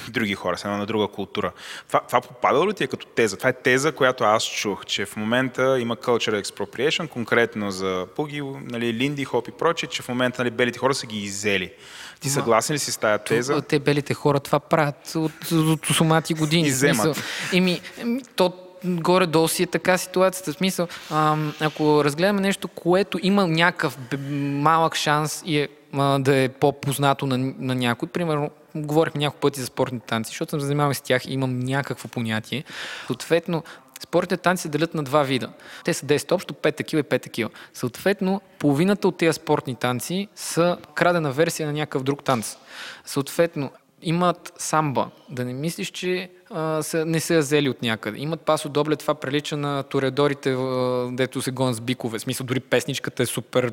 други 0.08 0.34
хора, 0.34 0.58
сега 0.58 0.76
на 0.76 0.86
друга 0.86 1.08
култура. 1.08 1.52
Това, 1.88 2.00
това 2.00 2.20
попадало 2.20 2.68
ли 2.68 2.74
ти 2.74 2.84
е 2.84 2.86
като 2.86 3.06
теза? 3.06 3.36
Това 3.36 3.50
е 3.50 3.52
теза, 3.52 3.92
която 3.92 4.24
аз 4.24 4.44
чух, 4.44 4.86
че 4.86 5.06
в 5.06 5.16
момента 5.16 5.80
има 5.80 5.96
cultural 5.96 6.42
expropriation, 6.42 7.08
конкретно 7.08 7.70
за 7.70 8.06
Пуги, 8.16 8.42
нали, 8.62 8.94
Линди, 8.94 9.24
Хоп 9.24 9.48
и 9.48 9.50
прочее, 9.50 9.88
че 9.88 10.02
в 10.02 10.08
момента 10.08 10.42
нали, 10.42 10.50
белите 10.50 10.78
хора 10.78 10.94
са 10.94 11.06
ги 11.06 11.18
иззели. 11.18 11.72
Ти 12.20 12.28
съгласен 12.28 12.74
ли 12.74 12.78
си 12.78 12.92
с 12.92 12.96
тази 12.96 13.24
теза? 13.24 13.62
Те 13.62 13.78
белите 13.78 14.14
хора 14.14 14.40
това 14.40 14.60
правят 14.60 15.12
от, 15.14 15.50
от, 15.52 16.00
от 16.00 16.38
години. 16.38 16.68
Иземат. 16.68 17.22
Еми, 17.52 17.80
то 18.36 18.52
горе-долу 18.84 19.48
си 19.48 19.62
е 19.62 19.66
така 19.66 19.98
ситуацията. 19.98 20.52
В 20.52 20.56
смисъл, 20.56 20.88
ако 21.60 22.04
разгледаме 22.04 22.40
нещо, 22.40 22.68
което 22.68 23.18
има 23.22 23.46
някакъв 23.46 23.98
малък 24.38 24.96
шанс 24.96 25.42
и 25.46 25.58
е, 25.58 25.68
да 26.18 26.36
е 26.36 26.48
по-познато 26.48 27.26
на, 27.26 27.38
на 27.38 27.74
някой, 27.74 28.08
примерно 28.08 28.50
говорих 28.82 29.14
няколко 29.14 29.40
пъти 29.40 29.60
за 29.60 29.66
спортните 29.66 30.06
танци, 30.06 30.28
защото 30.28 30.50
съм 30.50 30.60
занимавал 30.60 30.94
с 30.94 31.00
тях 31.00 31.26
и 31.26 31.32
имам 31.32 31.60
някакво 31.60 32.08
понятие. 32.08 32.64
Съответно, 33.06 33.62
спортните 34.02 34.42
танци 34.42 34.62
се 34.62 34.68
делят 34.68 34.94
на 34.94 35.02
два 35.02 35.22
вида. 35.22 35.50
Те 35.84 35.94
са 35.94 36.06
10 36.06 36.32
общо, 36.32 36.54
5 36.54 36.76
такива 36.76 37.00
и 37.00 37.04
5 37.04 37.22
такива. 37.22 37.50
Съответно, 37.74 38.40
половината 38.58 39.08
от 39.08 39.16
тези 39.16 39.32
спортни 39.32 39.74
танци 39.74 40.28
са 40.34 40.78
крадена 40.94 41.32
версия 41.32 41.66
на 41.66 41.72
някакъв 41.72 42.02
друг 42.02 42.24
танц. 42.24 42.56
Съответно, 43.04 43.70
имат 44.02 44.52
самба. 44.58 45.10
Да 45.30 45.44
не 45.44 45.52
мислиш, 45.52 45.90
че 45.90 46.30
а, 46.50 46.82
са, 46.82 47.04
не 47.04 47.20
са 47.20 47.34
я 47.34 47.40
взели 47.40 47.68
от 47.68 47.82
някъде. 47.82 48.18
Имат 48.18 48.40
пасо 48.40 48.68
добле, 48.68 48.96
това 48.96 49.14
прилича 49.14 49.56
на 49.56 49.82
торедорите, 49.82 50.52
а, 50.52 51.08
дето 51.12 51.42
се 51.42 51.50
гонят 51.50 51.76
с 51.76 51.80
бикове. 51.80 52.18
В 52.18 52.22
смисъл, 52.22 52.46
дори 52.46 52.60
песничката 52.60 53.22
е 53.22 53.26
супер 53.26 53.72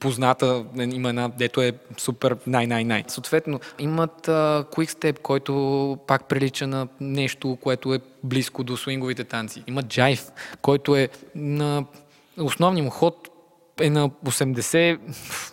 позната. 0.00 0.64
Има 0.78 1.08
една, 1.08 1.28
дето 1.28 1.62
е 1.62 1.72
супер 1.98 2.36
най-най-най. 2.46 3.04
Съответно, 3.08 3.60
имат 3.78 4.28
а, 4.28 4.64
Quick 4.72 5.18
който 5.18 5.98
пак 6.06 6.28
прилича 6.28 6.66
на 6.66 6.88
нещо, 7.00 7.58
което 7.60 7.94
е 7.94 7.98
близко 8.24 8.64
до 8.64 8.76
свинговите 8.76 9.24
танци. 9.24 9.64
Имат 9.66 9.86
джайв, 9.86 10.26
който 10.62 10.96
е 10.96 11.08
на 11.34 11.84
основния 12.36 12.84
му 12.84 12.90
ход 12.90 13.28
е 13.80 13.90
на 13.90 14.10
80, 14.10 14.98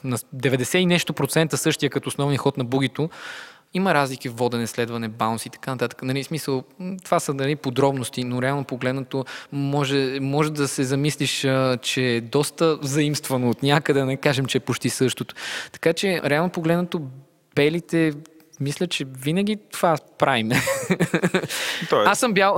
на 0.04 0.18
90 0.18 0.78
и 0.78 0.86
нещо 0.86 1.14
процента 1.14 1.58
същия 1.58 1.90
като 1.90 2.08
основния 2.08 2.38
ход 2.38 2.58
на 2.58 2.64
бугито, 2.64 3.10
има 3.74 3.94
разлики 3.94 4.30
в 4.30 4.36
водене, 4.36 4.68
следване, 4.68 5.08
баунс 5.08 5.46
и 5.46 5.50
така 5.50 5.72
нататък. 5.72 6.04
Нали, 6.04 6.24
смисъл, 6.24 6.64
това 7.04 7.20
са 7.20 7.34
нали, 7.34 7.56
подробности, 7.56 8.24
но 8.24 8.42
реално 8.42 8.64
погледнато 8.64 9.26
може, 9.52 10.18
може 10.22 10.52
да 10.52 10.68
се 10.68 10.84
замислиш, 10.84 11.46
а, 11.46 11.78
че 11.82 12.02
е 12.04 12.22
доста 12.22 12.78
заимствано 12.82 13.50
от 13.50 13.64
някъде, 13.64 14.06
не 14.06 14.18
кажем, 14.18 14.46
че 14.46 14.58
е 14.58 14.62
почти 14.62 14.90
същото. 14.90 15.36
Така 15.72 15.94
че 15.94 16.22
реално 16.24 16.50
погледнато 16.50 17.02
белите 17.56 18.14
мисля, 18.62 18.88
че 18.88 19.06
винаги 19.06 19.58
това 19.72 19.98
правим. 20.18 20.50
Тоест, 21.90 22.08
Аз 22.08 22.20
съм 22.20 22.34
бял. 22.34 22.58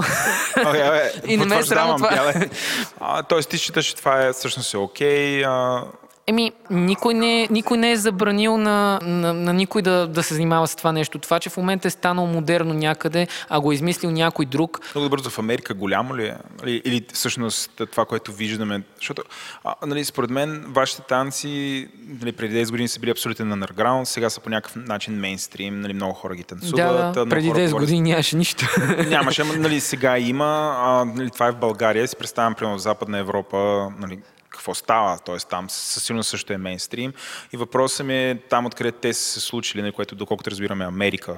Окей, 0.68 0.90
бе, 0.90 1.12
И 1.34 1.38
не 1.38 1.46
ме 1.46 1.56
е 1.56 1.58
потвърждавам, 1.58 2.00
срам 2.00 2.22
от 2.42 2.50
това. 2.96 3.24
тоест 3.24 3.50
ти 3.50 3.58
считаш, 3.58 3.86
че 3.86 3.96
това 3.96 4.26
е 4.26 4.34
всъщност 4.34 4.74
е 4.74 4.78
окей. 4.78 5.46
А, 5.46 5.84
Еми, 6.28 6.52
никой 6.70 7.14
не, 7.14 7.48
никой 7.52 7.78
не 7.78 7.92
е 7.92 7.96
забранил 7.96 8.58
на, 8.58 9.00
на, 9.02 9.34
на 9.34 9.54
никой 9.54 9.82
да, 9.82 10.08
да 10.08 10.24
се 10.24 10.34
занимава 10.34 10.68
с 10.68 10.76
това 10.76 10.92
нещо. 10.92 11.20
Това, 11.20 11.40
че 11.40 11.50
в 11.50 11.58
момента 11.58 11.88
е 11.88 11.92
станало 11.92 12.28
модерно 12.28 12.74
някъде, 12.74 13.28
а 13.50 13.60
го 13.62 13.72
е 13.72 13.76
измислил 13.76 14.12
някой 14.12 14.46
друг, 14.46 14.80
много 14.96 15.10
бързо 15.10 15.30
в 15.30 15.40
Америка 15.40 15.74
голямо 15.74 16.18
ли 16.18 16.26
е? 16.26 16.36
Или, 16.66 16.82
или 16.86 17.06
всъщност 17.14 17.72
това, 17.92 18.06
което 18.06 18.32
виждаме? 18.32 18.82
Защото, 18.96 19.24
а, 19.64 19.76
нали, 19.86 20.06
според 20.06 20.30
мен, 20.30 20.66
вашите 20.68 21.02
танци 21.02 21.88
нали, 22.20 22.32
преди 22.32 22.66
10 22.66 22.70
години 22.72 22.88
са 22.88 23.00
били 23.00 23.12
абсолютен 23.12 23.54
underground, 23.54 24.04
сега 24.04 24.30
са 24.30 24.42
по 24.42 24.50
някакъв 24.50 24.76
начин 24.78 25.14
мейнстрим, 25.14 25.80
нали, 25.82 25.94
много 25.94 26.14
хора 26.14 26.36
ги 26.36 26.44
танцуват. 26.44 26.76
да, 26.76 27.12
да, 27.16 27.30
преди 27.30 27.48
хора 27.48 27.60
10 27.60 27.66
говорят- 27.66 27.80
години 27.80 28.02
нямаше 28.02 28.38
нищо. 28.38 28.66
Нямаше, 29.08 29.44
нали, 29.44 29.80
сега 29.80 30.18
има. 30.20 30.46
А, 30.78 31.06
нали, 31.06 31.30
това 31.30 31.48
е 31.48 31.52
в 31.52 31.58
България. 31.58 32.08
Си 32.08 32.16
представям, 32.16 32.56
примерно, 32.56 32.78
в 32.78 32.82
Западна 32.82 33.18
Европа, 33.18 33.90
нали, 34.00 34.20
какво 34.64 34.74
става, 34.74 35.20
т.е. 35.20 35.38
там 35.38 35.70
със 35.70 36.04
сигурност 36.04 36.30
също 36.30 36.54
е 36.54 36.58
мейнстрим. 36.58 37.14
И 37.54 37.58
въпросът 37.58 38.06
ми 38.06 38.30
е 38.30 38.40
там, 38.50 38.66
откъде 38.66 38.92
те 38.92 39.14
са 39.14 39.24
се 39.24 39.40
случили, 39.40 39.82
нали, 39.82 39.92
което 39.92 40.16
доколкото 40.16 40.52
разбираме 40.52 40.86
Америка. 40.86 41.38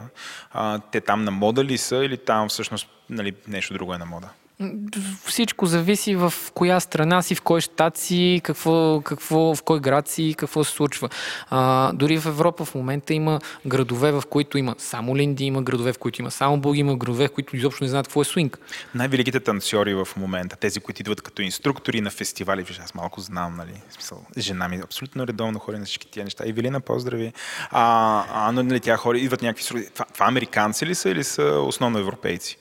А, 0.51 0.79
те 0.91 1.01
там 1.01 1.23
на 1.23 1.31
мода 1.31 1.63
ли 1.63 1.77
са 1.77 1.95
или 1.95 2.17
там 2.17 2.49
всъщност 2.49 2.87
нали, 3.09 3.33
нещо 3.47 3.73
друго 3.73 3.93
е 3.93 3.97
на 3.97 4.05
мода? 4.05 4.29
Всичко 5.25 5.65
зависи 5.65 6.15
в 6.15 6.33
коя 6.53 6.79
страна 6.79 7.21
си, 7.21 7.35
в 7.35 7.41
кой 7.41 7.61
щат 7.61 7.97
си, 7.97 8.41
какво, 8.43 9.01
какво, 9.01 9.55
в 9.55 9.63
кой 9.63 9.79
град 9.79 10.07
си, 10.07 10.35
какво 10.37 10.63
се 10.63 10.71
случва. 10.71 11.09
А, 11.49 11.91
дори 11.93 12.19
в 12.19 12.25
Европа 12.25 12.65
в 12.65 12.75
момента 12.75 13.13
има 13.13 13.39
градове, 13.65 14.11
в 14.11 14.23
които 14.29 14.57
има 14.57 14.75
само 14.77 15.17
линди, 15.17 15.45
има 15.45 15.61
градове, 15.61 15.93
в 15.93 15.97
които 15.97 16.21
има 16.21 16.31
само 16.31 16.59
буги, 16.59 16.79
има 16.79 16.97
градове, 16.97 17.27
в 17.27 17.31
които 17.31 17.55
изобщо 17.55 17.83
не 17.83 17.89
знаят 17.89 18.07
какво 18.07 18.21
е 18.21 18.25
свинг. 18.25 18.59
Най-великите 18.95 19.39
танцори 19.39 19.93
в 19.93 20.07
момента, 20.17 20.55
тези, 20.55 20.79
които 20.79 21.01
идват 21.01 21.21
като 21.21 21.41
инструктори 21.41 22.01
на 22.01 22.09
фестивали, 22.09 22.63
виж, 22.63 22.79
аз 22.79 22.93
малко 22.93 23.21
знам, 23.21 23.55
нали, 23.55 23.81
смисъл, 23.89 24.25
жена 24.37 24.67
ми 24.67 24.79
абсолютно 24.83 25.27
редовно 25.27 25.59
хори 25.59 25.79
на 25.79 25.85
всички 25.85 26.11
тия 26.11 26.23
неща. 26.23 26.43
И 26.47 26.51
Велина, 26.53 26.79
поздрави. 26.79 27.33
А, 27.71 28.23
а 28.47 28.51
но 28.51 28.63
нали, 28.63 28.79
тя 28.79 28.97
хори, 28.97 29.19
идват 29.19 29.41
някакви. 29.41 29.89
Това, 29.93 30.05
това 30.13 30.25
американци 30.25 30.85
ли 30.85 30.95
са 30.95 31.09
или 31.09 31.23
са 31.23 31.43
основно 31.43 31.99
европейци? 31.99 32.57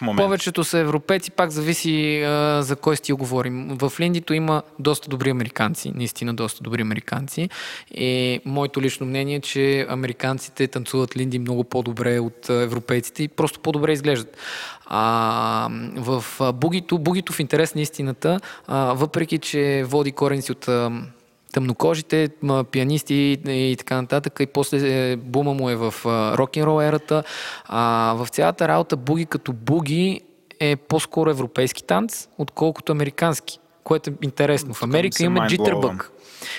Момента. 0.00 0.24
Повечето 0.24 0.64
са 0.64 0.78
европейци, 0.78 1.30
пак 1.30 1.50
зависи 1.50 2.22
а, 2.22 2.62
за 2.62 2.76
кой 2.76 2.96
стил 2.96 3.16
говорим. 3.16 3.68
В 3.78 3.92
Линдито 4.00 4.34
има 4.34 4.62
доста 4.78 5.08
добри 5.08 5.30
американци, 5.30 5.92
наистина 5.94 6.34
доста 6.34 6.62
добри 6.62 6.82
американци. 6.82 7.48
И 7.94 8.40
моето 8.44 8.82
лично 8.82 9.06
мнение 9.06 9.36
е, 9.36 9.40
че 9.40 9.86
американците 9.88 10.66
танцуват 10.66 11.16
линди 11.16 11.38
много 11.38 11.64
по-добре 11.64 12.20
от 12.20 12.48
европейците 12.48 13.22
и 13.22 13.28
просто 13.28 13.60
по-добре 13.60 13.92
изглеждат. 13.92 14.36
А, 14.86 15.68
в 15.96 16.24
бугито, 16.52 16.98
бугито 16.98 17.32
в 17.32 17.40
интерес 17.40 17.74
на 17.74 17.80
истината, 17.80 18.40
а, 18.66 18.92
въпреки 18.94 19.38
че 19.38 19.84
води 19.86 20.12
корени 20.12 20.42
си 20.42 20.52
от 20.52 20.68
а, 20.68 20.92
тъмнокожите, 21.52 22.28
пианисти 22.70 23.38
и 23.46 23.76
така 23.78 24.00
нататък. 24.00 24.36
И 24.40 24.46
после 24.46 25.10
е, 25.10 25.16
бума 25.16 25.54
му 25.54 25.70
е 25.70 25.76
в 25.76 25.94
рок-н-рол 26.38 26.82
ерата. 26.82 27.22
А, 27.64 28.14
в 28.18 28.28
цялата 28.28 28.68
работа 28.68 28.96
буги 28.96 29.26
като 29.26 29.52
буги 29.52 30.20
е 30.60 30.76
по-скоро 30.76 31.30
европейски 31.30 31.84
танц, 31.84 32.28
отколкото 32.38 32.92
американски, 32.92 33.58
което 33.84 34.10
е 34.10 34.12
интересно. 34.22 34.74
В 34.74 34.82
Америка 34.82 35.24
има 35.24 35.46
джитърбък, 35.46 36.12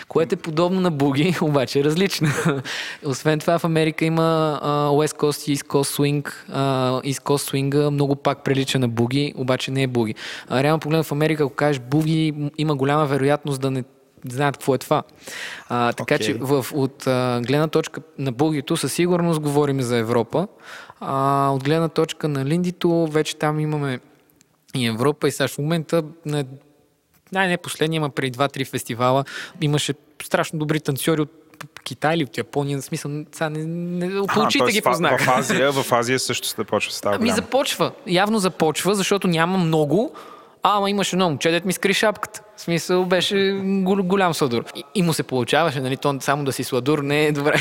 което 0.07 0.35
е 0.35 0.38
подобно 0.38 0.81
на 0.81 0.91
буги, 0.91 1.35
обаче 1.41 1.80
е 1.80 1.84
различно. 1.84 2.27
Освен 3.05 3.39
това 3.39 3.59
в 3.59 3.63
Америка 3.63 4.05
има 4.05 4.59
а, 4.61 4.89
West 4.89 5.18
Coast 5.18 5.51
и 5.51 5.57
East 5.57 5.68
Coast 5.68 5.97
Swing. 5.97 6.34
А, 6.49 6.91
East 7.01 7.23
Coast 7.23 7.51
Swing 7.51 7.89
много 7.89 8.15
пак 8.15 8.43
прилича 8.43 8.80
на 8.80 8.88
буги, 8.88 9.34
обаче 9.38 9.72
не 9.72 9.84
е 9.84 9.88
буги. 9.88 10.15
А, 10.47 10.63
реално 10.63 10.80
погледно 10.80 11.03
в 11.03 11.11
Америка, 11.11 11.43
ако 11.43 11.53
кажеш 11.53 11.80
буги, 11.80 12.34
има 12.57 12.76
голяма 12.76 13.05
вероятност 13.05 13.61
да 13.61 13.72
не 13.72 13.84
знаят 14.30 14.57
какво 14.57 14.76
е 14.76 14.77
това. 14.77 15.03
А, 15.69 15.93
така 15.93 16.15
Окей. 16.15 16.27
че 16.27 16.34
в, 16.34 16.65
от 16.73 17.07
а, 17.07 17.41
гледна 17.45 17.68
точка 17.68 18.02
на 18.18 18.31
бугито 18.31 18.77
със 18.77 18.93
сигурност 18.93 19.39
говорим 19.39 19.81
за 19.81 19.98
Европа. 19.98 20.48
А, 20.99 21.49
от 21.49 21.64
гледна 21.64 21.89
точка 21.89 22.27
на 22.27 22.45
линдито 22.45 23.07
вече 23.11 23.35
там 23.35 23.60
имаме 23.60 23.99
и 24.76 24.85
Европа 24.85 25.27
и 25.27 25.31
сега 25.31 25.48
в 25.48 25.57
момента 25.57 26.03
на 26.26 26.45
най 27.31 27.48
не 27.48 27.57
последния, 27.57 27.99
ама 27.99 28.10
преди 28.10 28.38
2-3 28.39 28.68
фестивала 28.68 29.26
имаше 29.61 29.93
страшно 30.23 30.60
добри 30.60 30.80
танцори 30.80 31.22
от 31.22 31.30
Китай 31.84 32.15
или 32.15 32.23
от 32.23 32.38
Япония, 32.38 32.81
в 32.81 32.81
смисъл, 32.81 33.11
сега 33.31 33.49
не, 33.49 33.65
не, 33.65 34.27
тоест 34.34 34.73
ги 34.73 34.81
познах. 34.81 35.26
В 35.26 35.30
Азия, 35.30 35.72
в 35.72 35.91
Азия 35.91 36.19
също 36.19 36.48
се 36.48 36.64
почва 36.64 36.89
да 36.89 36.95
става 36.95 37.15
Ами 37.15 37.31
започва, 37.31 37.91
явно 38.07 38.39
започва, 38.39 38.95
защото 38.95 39.27
няма 39.27 39.57
много, 39.57 40.11
а, 40.63 40.77
ама 40.77 40.89
имаше 40.89 41.15
едно 41.15 41.29
момче, 41.29 41.51
дет 41.51 41.65
ми 41.65 41.73
скри 41.73 41.93
шапката. 41.93 42.41
В 42.55 42.61
смисъл 42.61 43.05
беше 43.05 43.35
гол- 43.63 44.03
голям 44.03 44.33
сладур. 44.33 44.63
И, 44.75 44.83
и 44.95 45.01
му 45.01 45.13
се 45.13 45.23
получаваше, 45.23 45.79
нали, 45.79 45.97
то 45.97 46.17
само 46.21 46.43
да 46.43 46.53
си 46.53 46.63
сладур 46.63 46.99
не 46.99 47.25
е 47.25 47.31
добре. 47.31 47.55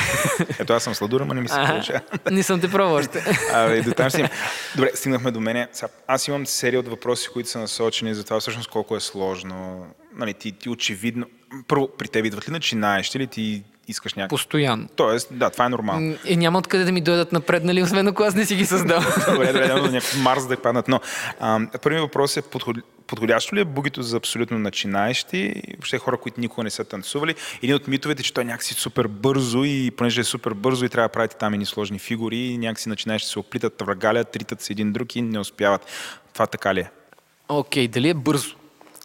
Ето 0.58 0.72
аз 0.72 0.82
съм 0.82 0.94
сладур, 0.94 1.20
ама 1.20 1.34
не 1.34 1.40
ми 1.40 1.48
се 1.48 1.60
получава. 1.68 2.00
не 2.30 2.42
съм 2.42 2.60
те 2.60 2.70
пробвал 2.70 2.94
още. 2.94 3.24
Абе, 3.54 3.82
до 3.82 3.92
там 3.92 4.10
стигнем. 4.10 4.30
Добре, 4.76 4.90
стигнахме 4.94 5.30
до 5.30 5.40
мене. 5.40 5.68
Аз 6.06 6.28
имам 6.28 6.46
серия 6.46 6.80
от 6.80 6.88
въпроси, 6.88 7.28
които 7.32 7.48
са 7.48 7.58
насочени 7.58 8.14
за 8.14 8.24
това 8.24 8.40
всъщност 8.40 8.70
колко 8.70 8.96
е 8.96 9.00
сложно. 9.00 9.86
Нали, 10.16 10.34
ти, 10.34 10.52
ти 10.52 10.68
очевидно... 10.68 11.26
Първо, 11.68 11.88
при 11.98 12.08
теб 12.08 12.24
идват 12.26 12.48
ли 12.48 12.52
начинаещи 12.52 13.18
или 13.18 13.26
ти 13.26 13.62
искаш 13.90 14.14
някакво... 14.14 14.36
Постоянно. 14.36 14.88
Тоест, 14.96 15.28
да, 15.30 15.50
това 15.50 15.66
е 15.66 15.68
нормално. 15.68 16.16
И 16.24 16.36
няма 16.36 16.58
откъде 16.58 16.84
да 16.84 16.92
ми 16.92 17.00
дойдат 17.00 17.32
напред, 17.32 17.64
нали, 17.64 17.82
освен 17.82 18.08
ако 18.08 18.22
аз 18.22 18.34
не 18.34 18.46
си 18.46 18.56
ги 18.56 18.66
създал. 18.66 19.00
Добре, 19.32 19.46
добре, 19.46 19.68
да, 19.68 19.74
някакъв 19.74 20.22
Марс 20.22 20.46
да 20.46 20.56
паднат. 20.56 20.88
Но 20.88 21.00
първият 21.82 22.02
въпрос 22.02 22.36
е 22.36 22.42
подход... 22.42 22.76
подходящо 23.06 23.56
ли 23.56 23.60
е 23.60 23.64
бугито 23.64 24.02
за 24.02 24.16
абсолютно 24.16 24.58
начинаещи, 24.58 25.62
въобще 25.72 25.98
хора, 25.98 26.16
които 26.16 26.40
никога 26.40 26.64
не 26.64 26.70
са 26.70 26.84
танцували. 26.84 27.34
Един 27.62 27.76
от 27.76 27.88
митовете, 27.88 28.20
е, 28.20 28.24
че 28.24 28.34
той 28.34 28.44
някакси 28.44 28.74
супер 28.74 29.06
бързо 29.06 29.64
и 29.64 29.90
понеже 29.96 30.20
е 30.20 30.24
супер 30.24 30.54
бързо 30.54 30.84
и 30.84 30.88
трябва 30.88 31.08
да 31.08 31.12
правите 31.12 31.36
там 31.36 31.54
едни 31.54 31.66
сложни 31.66 31.98
фигури, 31.98 32.36
и 32.36 32.58
някакси 32.58 32.88
начинаещи 32.88 33.28
се 33.28 33.38
оплитат, 33.38 33.82
врагалят, 33.82 34.30
тритат 34.30 34.60
се 34.60 34.72
един 34.72 34.92
друг 34.92 35.16
и 35.16 35.22
не 35.22 35.38
успяват. 35.38 35.86
Това 36.32 36.46
така 36.46 36.74
ли 36.74 36.80
е? 36.80 36.90
Окей, 37.48 37.88
дали 37.88 38.08
е 38.08 38.14
бързо? 38.14 38.59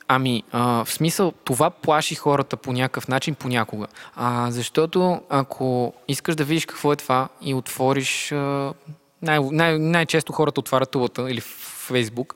Ами, 0.07 0.43
а, 0.51 0.85
в 0.85 0.93
смисъл, 0.93 1.31
това 1.31 1.69
плаши 1.69 2.15
хората 2.15 2.57
по 2.57 2.73
някакъв 2.73 3.07
начин 3.07 3.35
понякога. 3.35 3.87
А, 4.15 4.51
защото 4.51 5.21
ако 5.29 5.93
искаш 6.07 6.35
да 6.35 6.43
видиш 6.43 6.65
какво 6.65 6.93
е 6.93 6.95
това 6.95 7.29
и 7.41 7.53
отвориш... 7.53 8.31
А, 8.31 8.73
най- 9.21 9.39
най- 9.51 9.79
най-често 9.79 10.33
хората 10.33 10.59
отварят 10.59 10.91
тулата 10.91 11.31
или 11.31 11.41
в 11.41 11.74
Фейсбук 11.85 12.35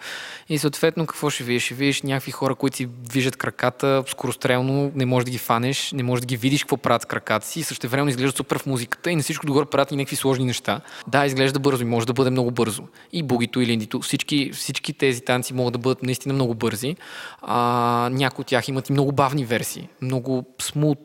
и 0.50 0.58
съответно 0.58 1.06
какво 1.06 1.30
ще 1.30 1.44
видиш? 1.44 1.64
Ще 1.64 1.74
видиш 1.74 2.02
някакви 2.02 2.32
хора, 2.32 2.56
които 2.56 2.78
си 2.78 2.88
виждат 3.12 3.36
краката 3.36 4.04
скорострелно, 4.08 4.92
не 4.96 5.06
можеш 5.06 5.26
да 5.26 5.32
ги 5.32 5.38
фанеш, 5.38 5.92
не 5.92 6.04
можеш 6.04 6.22
да 6.22 6.26
ги 6.26 6.38
видиш 6.38 6.64
какво 6.64 6.78
правят 6.78 7.02
с 7.02 7.06
краката 7.06 7.46
си 7.48 7.60
и 7.60 7.64
също 7.64 7.90
време 7.90 8.10
изглеждат 8.10 8.38
супер 8.38 8.60
в 8.60 8.66
музиката 8.66 9.12
и 9.12 9.16
на 9.16 9.22
всичко 9.22 9.46
догоре 9.46 9.66
правят 9.66 9.92
и 9.92 9.96
някакви 9.96 10.16
сложни 10.16 10.46
неща. 10.46 10.82
Да, 11.08 11.26
изглежда 11.26 11.60
бързо 11.60 11.84
и 11.84 11.88
може 11.88 12.08
да 12.08 12.14
бъде 12.14 12.30
много 12.30 12.52
бързо. 12.52 12.84
И 13.14 13.24
бугито, 13.24 13.62
и 13.62 13.66
линдито, 13.66 14.00
всички, 14.00 14.52
всички 14.54 14.94
тези 14.94 15.22
танци 15.22 15.54
могат 15.54 15.74
да 15.74 15.80
бъдат 15.80 16.04
наистина 16.04 16.34
много 16.34 16.56
бързи. 16.56 16.96
А, 17.42 18.10
някои 18.12 18.42
от 18.42 18.48
тях 18.48 18.68
имат 18.68 18.90
и 18.90 18.94
много 18.94 19.12
бавни 19.12 19.46
версии, 19.46 19.88
много 20.02 20.46
смут, 20.62 21.00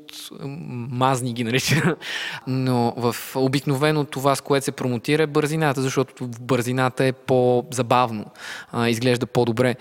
мазни 0.90 1.32
ги 1.32 1.44
нарича. 1.44 1.96
Но 2.46 2.94
в 2.96 3.16
обикновено 3.34 4.04
това, 4.04 4.34
с 4.34 4.40
което 4.40 4.64
се 4.64 4.72
промотира 4.72 5.22
е 5.22 5.26
бързината, 5.26 5.82
защото 5.82 6.28
бързината 6.40 7.04
е 7.04 7.12
по-забавно, 7.12 8.24
а, 8.72 8.88
изглежда 8.88 9.26
по-добре. 9.26 9.76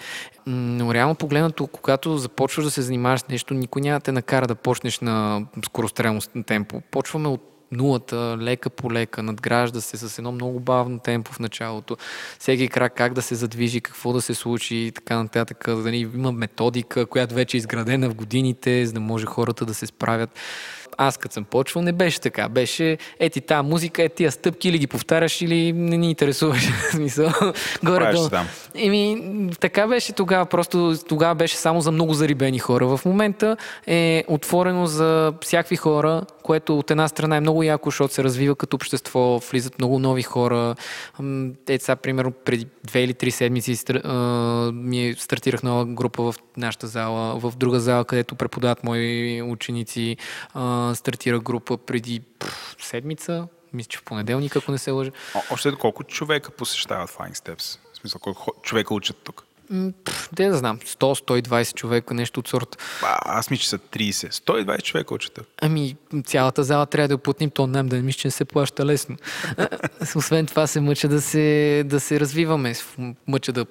Но 0.48 0.94
реално 0.94 1.16
погледнато, 1.16 1.68
когато 1.68 2.18
започваш 2.18 2.66
да 2.66 2.72
се 2.72 2.82
занимаваш 2.82 3.20
с 3.20 3.28
нещо, 3.28 3.54
никой 3.54 3.82
няма 3.82 4.00
да 4.00 4.04
те 4.04 4.12
накара 4.12 4.48
да 4.48 4.56
почнеш 4.56 5.00
на 5.00 5.42
скорострелност 5.66 6.32
темпо. 6.46 6.82
Почваме 6.92 7.28
от 7.28 7.50
нулата, 7.74 8.38
лека 8.40 8.70
по 8.70 8.92
лека, 8.92 9.24
надгражда 9.24 9.82
се 9.82 9.98
с 9.98 10.18
едно 10.18 10.32
много 10.32 10.60
бавно 10.60 11.00
темпо 11.00 11.34
в 11.34 11.40
началото. 11.40 11.98
Всеки 12.40 12.68
крак 12.68 12.94
как 12.96 13.14
да 13.14 13.22
се 13.22 13.36
задвижи, 13.36 13.82
какво 13.82 14.14
да 14.14 14.22
се 14.22 14.34
случи 14.34 14.76
и 14.76 14.92
така 14.92 15.18
нататък. 15.18 15.64
Дали 15.68 15.98
има 15.98 16.32
методика, 16.32 17.06
която 17.06 17.36
вече 17.36 17.58
е 17.58 17.60
изградена 17.60 18.10
в 18.10 18.16
годините, 18.16 18.86
за 18.86 18.94
да 18.94 19.00
може 19.00 19.26
хората 19.26 19.66
да 19.66 19.74
се 19.74 19.86
справят. 19.86 20.30
Аз 20.98 21.18
като 21.18 21.34
съм 21.34 21.44
почвал, 21.44 21.84
не 21.84 21.92
беше 21.92 22.22
така. 22.22 22.50
Беше, 22.50 22.98
ети 23.20 23.42
тази 23.42 23.68
музика, 23.68 24.04
е 24.04 24.10
тия 24.10 24.32
стъпки 24.32 24.70
или 24.70 24.78
ги 24.78 24.88
повтаряш, 24.88 25.42
или 25.42 25.74
не 25.74 25.98
ни 25.98 26.10
интересуваш. 26.10 26.70
Смисъл, 26.92 27.32
горе-долу. 27.84 28.24
се 28.24 28.30
там. 28.30 28.48
Еми, 28.76 29.22
така 29.60 29.88
беше 29.88 30.14
тогава. 30.14 30.46
Просто 30.46 30.96
тогава 31.08 31.36
беше 31.36 31.56
само 31.56 31.82
за 31.82 31.92
много 31.92 32.14
зарибени 32.14 32.60
хора. 32.60 32.88
В 32.88 33.00
момента 33.06 33.58
е 33.88 34.24
отворено 34.28 34.86
за 34.86 35.34
всякакви 35.42 35.76
хора, 35.76 36.22
което 36.44 36.80
от 36.80 36.92
една 36.92 37.08
страна 37.08 37.38
е 37.38 37.42
много 37.42 37.64
яко, 37.64 37.90
защото 37.90 38.14
се 38.14 38.24
развива 38.24 38.56
като 38.56 38.76
общество, 38.76 39.40
влизат 39.52 39.78
много 39.78 40.00
нови 40.00 40.24
хора. 40.24 40.76
Е, 41.68 41.80
сега, 41.80 41.96
примерно, 41.96 42.32
преди 42.32 42.68
две 42.84 43.04
или 43.04 43.14
три 43.14 43.32
седмици 43.32 43.78
ми 44.74 45.16
стартирах 45.18 45.64
нова 45.64 45.86
група 45.86 46.24
в 46.24 46.36
нашата 46.58 46.88
зала, 46.88 47.40
в 47.40 47.54
друга 47.58 47.80
зала, 47.80 48.06
където 48.06 48.36
преподават 48.36 48.84
мои 48.84 49.42
ученици. 49.42 50.18
Стартира 50.94 51.40
група 51.40 51.78
преди 51.78 52.22
седмица, 52.80 53.48
мисля, 53.74 53.90
че 53.90 53.98
в 53.98 54.04
понеделник, 54.04 54.56
ако 54.56 54.72
не 54.72 54.78
се 54.78 54.92
лъжа. 54.92 55.12
О, 55.36 55.40
още 55.52 55.72
колко 55.72 56.04
човека 56.04 56.52
посещават 56.52 57.10
Flying 57.10 57.34
Steps? 57.34 57.80
В 57.94 57.98
смисъл, 57.98 58.22
колко 58.22 58.54
човека 58.62 58.94
учат 58.94 59.18
тук? 59.24 59.46
Де 60.34 60.48
да 60.48 60.58
знам, 60.58 60.80
100-120 60.80 61.74
човека, 61.74 62.14
нещо 62.14 62.40
от 62.40 62.48
сорта. 62.48 62.78
А, 63.04 63.40
аз 63.40 63.50
мисля, 63.50 63.62
че 63.62 63.70
са 63.70 63.78
30. 63.78 64.32
120 64.32 64.82
човека 64.82 65.16
тук. 65.34 65.48
Ами, 65.62 65.96
цялата 66.26 66.64
зала 66.64 66.86
трябва 66.86 67.08
да 67.08 67.14
я 67.14 67.18
платним, 67.18 67.50
то 67.50 67.68
нам 67.68 67.88
да 67.88 67.96
не 67.96 68.02
мисля, 68.02 68.20
че 68.20 68.28
не 68.28 68.32
се 68.32 68.46
плаща 68.46 68.86
лесно. 68.86 69.16
Освен 70.16 70.46
това 70.46 70.68
се 70.68 70.80
мъча 70.80 71.08
да 71.08 71.22
се, 71.22 71.84
да 71.86 72.00
се 72.00 72.20
развиваме, 72.20 72.74
мъча 73.28 73.52
да 73.52 73.66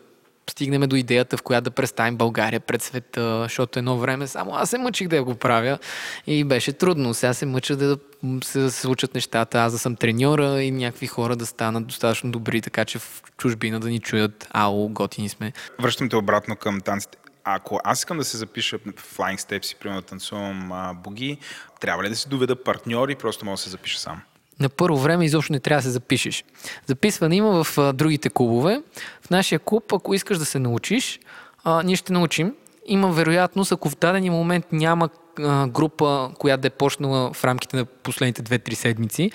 стигнем 0.51 0.83
до 0.83 0.97
идеята, 0.97 1.37
в 1.37 1.43
която 1.43 1.65
да 1.65 1.71
представим 1.71 2.17
България 2.17 2.61
пред 2.61 2.83
света, 2.83 3.43
защото 3.43 3.79
едно 3.79 3.99
време 3.99 4.27
само 4.27 4.55
аз 4.55 4.71
се 4.71 4.79
мъчих 4.79 5.09
да 5.09 5.17
я 5.17 5.25
го 5.25 5.35
правя 5.35 5.79
и 6.27 6.45
беше 6.45 6.73
трудно. 6.73 7.15
Сега 7.15 7.35
се 7.35 7.47
мъча 7.47 7.77
да 7.77 7.99
се, 8.45 8.71
случат 8.71 9.15
нещата, 9.15 9.59
аз 9.59 9.73
да 9.73 9.79
съм 9.79 9.97
треньора 9.97 10.63
и 10.63 10.71
някакви 10.71 11.07
хора 11.07 11.37
да 11.37 11.47
станат 11.47 11.87
достатъчно 11.87 12.31
добри, 12.31 12.61
така 12.61 12.85
че 12.85 12.99
в 12.99 13.23
чужбина 13.39 13.81
да 13.81 13.89
ни 13.89 13.99
чуят, 13.99 14.49
ало, 14.51 14.89
готини 14.89 15.29
сме. 15.29 15.53
Връщам 15.81 16.09
те 16.09 16.17
обратно 16.17 16.57
към 16.57 16.81
танците. 16.81 17.19
Ако 17.45 17.81
аз 17.85 17.99
искам 17.99 18.19
да 18.19 18.25
се 18.25 18.37
запиша 18.37 18.79
в 18.79 19.17
Flying 19.17 19.39
Steps 19.39 19.73
и 19.73 19.77
примерно 19.77 20.01
да 20.01 20.07
танцувам 20.07 20.73
а, 20.73 20.95
буги, 20.95 21.39
трябва 21.81 22.05
ли 22.05 22.09
да 22.09 22.17
си 22.17 22.29
доведа 22.29 22.63
партньор 22.63 23.09
и 23.09 23.15
просто 23.15 23.45
мога 23.45 23.55
да 23.55 23.63
се 23.63 23.71
запиша 23.71 23.99
сам? 23.99 24.23
На 24.63 24.69
първо 24.69 24.99
време 24.99 25.25
изобщо 25.25 25.53
не 25.53 25.61
трябва 25.61 25.79
да 25.79 25.83
се 25.83 25.91
запишеш. 25.91 26.45
Записване 26.87 27.37
има 27.37 27.65
в 27.65 27.79
а, 27.79 27.93
другите 27.93 28.31
клубове. 28.31 28.83
В 29.23 29.31
нашия 29.31 29.59
клуб, 29.59 29.93
ако 29.93 30.15
искаш 30.15 30.39
да 30.39 30.45
се 30.45 30.59
научиш, 30.59 31.21
а, 31.65 31.83
ние 31.83 31.97
ще 31.97 32.13
научим. 32.13 32.55
Има 32.87 33.13
вероятност, 33.13 33.73
ако 33.73 33.91
в 33.91 33.97
дадения 33.97 34.33
момент 34.33 34.67
няма 34.73 35.09
а, 35.39 35.67
група, 35.67 36.31
която 36.39 36.61
да 36.61 36.69
е 36.69 36.71
почнала 36.71 37.33
в 37.33 37.45
рамките 37.45 37.77
на 37.77 37.85
последните 37.85 38.43
2-3 38.43 38.75
седмици, 38.75 39.31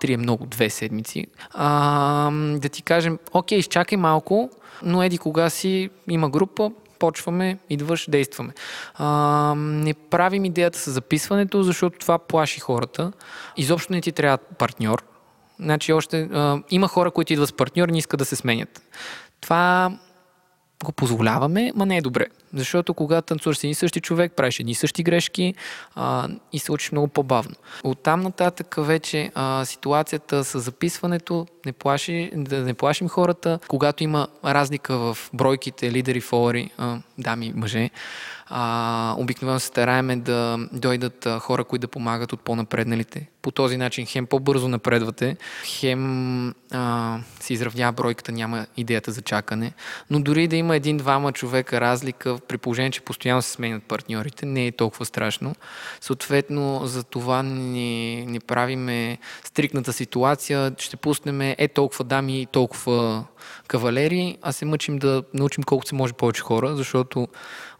три 0.00 0.12
е 0.12 0.16
много, 0.16 0.46
две 0.46 0.70
седмици, 0.70 1.26
а, 1.50 2.30
да 2.58 2.68
ти 2.68 2.82
кажем, 2.82 3.18
окей, 3.32 3.58
изчакай 3.58 3.98
малко, 3.98 4.50
но 4.82 5.02
еди 5.02 5.18
кога 5.18 5.50
си 5.50 5.90
има 6.08 6.30
група, 6.30 6.70
почваме, 7.02 7.58
идваш, 7.70 8.06
действаме. 8.10 8.52
А, 8.94 9.54
не 9.56 9.94
правим 9.94 10.44
идеята 10.44 10.78
с 10.78 10.90
записването, 10.90 11.62
защото 11.62 11.98
това 11.98 12.18
плаши 12.18 12.60
хората. 12.60 13.12
Изобщо 13.56 13.92
не 13.92 14.00
ти 14.00 14.12
трябва 14.12 14.38
партньор. 14.38 15.04
Значи 15.60 15.92
още 15.92 16.28
а, 16.32 16.62
има 16.70 16.88
хора, 16.88 17.10
които 17.10 17.32
идват 17.32 17.48
с 17.48 17.52
партньор 17.52 17.88
и 17.88 17.92
не 17.92 17.98
искат 17.98 18.18
да 18.18 18.24
се 18.24 18.36
сменят. 18.36 18.82
Това 19.40 19.92
го 20.84 20.92
позволяваме, 20.92 21.72
ма 21.74 21.86
не 21.86 21.96
е 21.96 22.02
добре. 22.02 22.26
Защото 22.54 22.94
когато 22.94 23.26
танцуваш 23.26 23.56
с 23.56 23.64
един 23.64 23.74
същи 23.74 24.00
човек, 24.00 24.32
правиш 24.32 24.60
едни 24.60 24.74
същи 24.74 25.02
грешки 25.02 25.54
а, 25.94 26.28
и 26.52 26.58
се 26.58 26.72
учиш 26.72 26.92
много 26.92 27.08
по-бавно. 27.08 27.54
Оттам 27.84 28.20
нататък 28.20 28.74
вече 28.78 29.30
а, 29.34 29.64
ситуацията 29.64 30.44
с 30.44 30.60
записването 30.60 31.46
не 31.66 31.72
плаши, 31.72 32.30
да 32.34 32.58
не 32.58 32.74
плашим 32.74 33.08
хората. 33.08 33.58
Когато 33.68 34.04
има 34.04 34.28
разлика 34.44 34.96
в 34.96 35.18
бройките, 35.34 35.92
лидери, 35.92 36.20
фолари, 36.20 36.70
а, 36.78 36.98
дами 37.18 37.46
и 37.46 37.52
мъже, 37.52 37.90
а, 38.54 39.14
обикновено 39.18 39.60
се 39.60 39.66
стараеме 39.66 40.16
да 40.16 40.58
дойдат 40.72 41.26
а, 41.26 41.38
хора, 41.38 41.64
които 41.64 41.80
да 41.80 41.88
помагат 41.88 42.32
от 42.32 42.40
по-напредналите. 42.40 43.28
По 43.42 43.50
този 43.50 43.76
начин 43.76 44.06
хем 44.06 44.26
по-бързо 44.26 44.68
напредвате, 44.68 45.36
хем 45.64 46.54
а, 46.70 47.18
се 47.40 47.52
изравнява 47.52 47.92
бройката, 47.92 48.32
няма 48.32 48.66
идеята 48.76 49.12
за 49.12 49.22
чакане. 49.22 49.72
Но 50.10 50.20
дори 50.20 50.48
да 50.48 50.56
има 50.56 50.76
един-двама 50.76 51.32
човека 51.32 51.80
разлика, 51.80 52.38
при 52.48 52.58
положение, 52.58 52.90
че 52.90 53.00
постоянно 53.00 53.42
се 53.42 53.50
сменят 53.50 53.82
партньорите, 53.82 54.46
не 54.46 54.66
е 54.66 54.72
толкова 54.72 55.04
страшно. 55.04 55.54
Съответно, 56.00 56.80
за 56.84 57.04
това 57.04 57.42
не, 57.42 58.24
не 58.26 58.40
правиме 58.40 59.18
стрикната 59.44 59.92
ситуация, 59.92 60.72
ще 60.78 60.96
пуснем 60.96 61.40
е 61.40 61.68
толкова 61.74 62.04
дами 62.04 62.42
и 62.42 62.46
толкова 62.46 63.24
кавалери, 63.66 64.38
а 64.42 64.52
се 64.52 64.64
мъчим 64.64 64.98
да 64.98 65.22
научим 65.34 65.64
колкото 65.64 65.88
се 65.88 65.94
може 65.94 66.12
повече 66.12 66.42
хора, 66.42 66.76
защото 66.76 67.28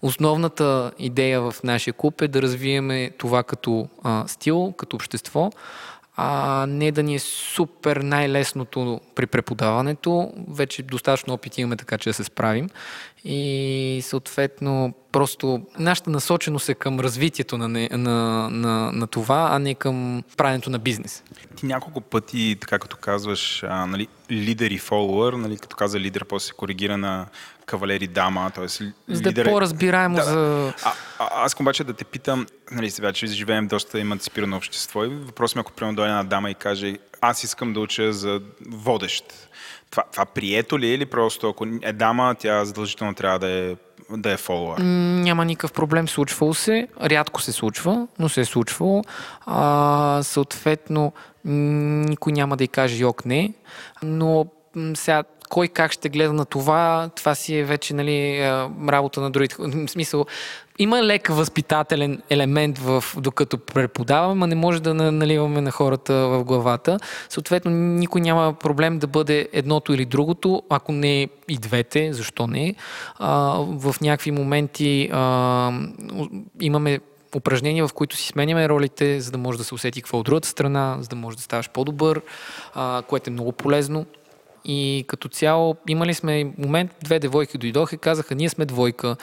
основната 0.02 0.92
идея 0.98 1.40
в 1.40 1.54
нашия 1.64 1.94
клуб 1.94 2.20
е 2.20 2.28
да 2.28 2.42
развиеме 2.42 3.10
това 3.18 3.42
като 3.42 3.88
а, 4.02 4.24
стил, 4.28 4.72
като 4.76 4.96
общество, 4.96 5.50
а 6.16 6.66
не 6.68 6.92
да 6.92 7.02
ни 7.02 7.14
е 7.14 7.18
супер 7.18 7.96
най-лесното 7.96 9.00
при 9.14 9.26
преподаването. 9.26 10.32
Вече 10.48 10.82
достатъчно 10.82 11.34
опит 11.34 11.58
имаме 11.58 11.76
така, 11.76 11.98
че 11.98 12.10
да 12.10 12.14
се 12.14 12.24
справим. 12.24 12.68
И 13.24 14.00
съответно, 14.04 14.94
просто 15.12 15.62
нашата 15.78 16.10
насоченост 16.10 16.68
е 16.68 16.74
към 16.74 17.00
развитието 17.00 17.58
на, 17.58 17.68
не, 17.68 17.88
на, 17.92 18.48
на, 18.50 18.92
на 18.92 19.06
това, 19.06 19.48
а 19.52 19.58
не 19.58 19.74
към 19.74 20.22
правенето 20.36 20.70
на 20.70 20.78
бизнес. 20.78 21.22
Ти 21.56 21.66
няколко 21.66 22.00
пъти, 22.00 22.56
така 22.60 22.78
като 22.78 22.96
казваш, 22.96 23.62
а, 23.62 23.86
нали, 23.86 24.08
лидер 24.30 24.70
и 24.70 24.78
фолуър, 24.78 25.32
нали, 25.32 25.58
като 25.58 25.76
каза 25.76 26.00
лидер, 26.00 26.24
после 26.24 26.46
се 26.46 26.52
коригира 26.52 26.96
на 26.96 27.26
кавалери 27.66 28.06
дама, 28.06 28.50
т.е. 28.54 28.68
За 29.08 29.22
да 29.22 29.40
е 29.40 29.44
по-разбираемо 29.44 30.16
Да, 30.16 30.22
за... 30.22 30.72
А, 30.84 30.92
а, 31.18 31.44
аз 31.44 31.60
обаче 31.60 31.84
да 31.84 31.92
те 31.92 32.04
питам, 32.04 32.46
нали, 32.70 32.90
сега, 32.90 33.12
че 33.12 33.26
живеем 33.26 33.66
доста 33.66 34.00
емансипирано 34.00 34.56
общество 34.56 35.04
и 35.04 35.08
въпрос 35.08 35.54
ми, 35.54 35.60
ако 35.60 35.72
примерно 35.72 35.96
дойде 35.96 36.10
една 36.10 36.24
дама 36.24 36.50
и 36.50 36.54
каже, 36.54 36.98
аз 37.20 37.44
искам 37.44 37.72
да 37.72 37.80
уча 37.80 38.12
за 38.12 38.40
водещ. 38.68 39.24
Това, 39.92 40.02
това 40.12 40.24
прието 40.24 40.78
ли 40.78 40.86
е 40.86 40.94
или 40.94 41.06
просто 41.06 41.48
ако 41.48 41.66
е 41.82 41.92
дама, 41.92 42.34
тя 42.38 42.64
задължително 42.64 43.14
трябва 43.14 43.38
да 43.38 43.48
е, 43.48 43.76
да 44.10 44.32
е 44.32 44.36
фолуър? 44.36 44.78
М, 44.78 45.20
Няма 45.22 45.44
никакъв 45.44 45.72
проблем, 45.72 46.08
случвало 46.08 46.54
се. 46.54 46.88
Рядко 47.02 47.42
се 47.42 47.52
случва, 47.52 48.08
но 48.18 48.28
се 48.28 48.40
е 48.40 48.44
случвало. 48.44 49.02
А, 49.46 50.20
съответно, 50.22 51.12
никой 51.44 52.32
няма 52.32 52.56
да 52.56 52.64
й 52.64 52.68
каже 52.68 53.02
йок 53.02 53.24
не, 53.24 53.54
но 54.02 54.46
сега 54.94 55.22
кой 55.52 55.68
как 55.68 55.92
ще 55.92 56.08
гледа 56.08 56.32
на 56.32 56.44
това, 56.44 57.10
това 57.16 57.34
си 57.34 57.56
е 57.56 57.64
вече 57.64 57.94
нали, 57.94 58.38
а, 58.38 58.70
работа 58.88 59.20
на 59.20 59.30
другите. 59.30 59.56
В 59.58 59.88
смисъл, 59.88 60.26
има 60.78 61.02
лек 61.02 61.28
възпитателен 61.28 62.22
елемент 62.30 62.78
в, 62.78 63.04
докато 63.16 63.58
преподаваме, 63.58 64.44
а 64.44 64.46
не 64.46 64.54
може 64.54 64.82
да 64.82 64.94
на- 64.94 65.12
наливаме 65.12 65.60
на 65.60 65.70
хората 65.70 66.14
в 66.14 66.44
главата. 66.44 66.98
Съответно, 67.28 67.70
никой 67.70 68.20
няма 68.20 68.52
проблем 68.52 68.98
да 68.98 69.06
бъде 69.06 69.48
едното 69.52 69.92
или 69.92 70.04
другото, 70.04 70.62
ако 70.70 70.92
не 70.92 71.28
и 71.48 71.58
двете, 71.58 72.12
защо 72.12 72.46
не. 72.46 72.74
А, 73.18 73.58
в 73.58 73.94
някакви 74.00 74.30
моменти 74.30 75.08
а, 75.12 75.72
имаме 76.60 77.00
упражнения, 77.36 77.88
в 77.88 77.92
които 77.92 78.16
си 78.16 78.26
сменяме 78.26 78.68
ролите, 78.68 79.20
за 79.20 79.30
да 79.30 79.38
може 79.38 79.58
да 79.58 79.64
се 79.64 79.74
усети 79.74 80.02
какво 80.02 80.16
е 80.16 80.20
от 80.20 80.26
другата 80.26 80.48
страна, 80.48 80.96
за 81.00 81.08
да 81.08 81.16
може 81.16 81.36
да 81.36 81.42
ставаш 81.42 81.70
по-добър, 81.70 82.22
а, 82.74 83.02
което 83.08 83.30
е 83.30 83.32
много 83.32 83.52
полезно. 83.52 84.06
И 84.64 85.04
като 85.08 85.28
цяло 85.28 85.76
имали 85.88 86.14
сме 86.14 86.52
момент, 86.58 86.94
две 87.04 87.18
девойки 87.18 87.58
дойдоха 87.58 87.94
и 87.94 87.98
казаха, 87.98 88.34
ние 88.34 88.48
сме 88.48 88.64
двойка. 88.64 89.16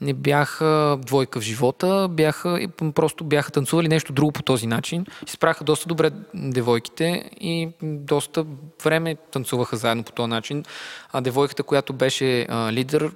Не 0.00 0.14
бяха 0.14 0.98
двойка 1.06 1.40
в 1.40 1.42
живота, 1.42 2.08
бяха, 2.10 2.68
просто 2.94 3.24
бяха 3.24 3.50
танцували 3.50 3.88
нещо 3.88 4.12
друго 4.12 4.32
по 4.32 4.42
този 4.42 4.66
начин. 4.66 5.06
И 5.26 5.30
справяха 5.30 5.64
доста 5.64 5.88
добре 5.88 6.10
девойките 6.34 7.30
и 7.40 7.68
доста 7.82 8.46
време 8.84 9.16
танцуваха 9.30 9.76
заедно 9.76 10.04
по 10.04 10.12
този 10.12 10.28
начин. 10.28 10.64
А 11.12 11.20
девойката, 11.20 11.62
която 11.62 11.92
беше 11.92 12.46
а, 12.48 12.72
лидер, 12.72 13.10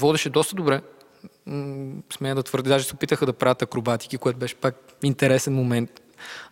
водеше 0.00 0.30
доста 0.30 0.56
добре. 0.56 0.80
Смея 2.12 2.34
да 2.34 2.42
твърдя, 2.42 2.68
даже 2.68 2.84
се 2.84 2.94
опитаха 2.94 3.26
да 3.26 3.32
правят 3.32 3.62
акробатики, 3.62 4.18
което 4.18 4.38
беше 4.38 4.54
пак 4.54 4.74
интересен 5.02 5.54
момент. 5.54 5.90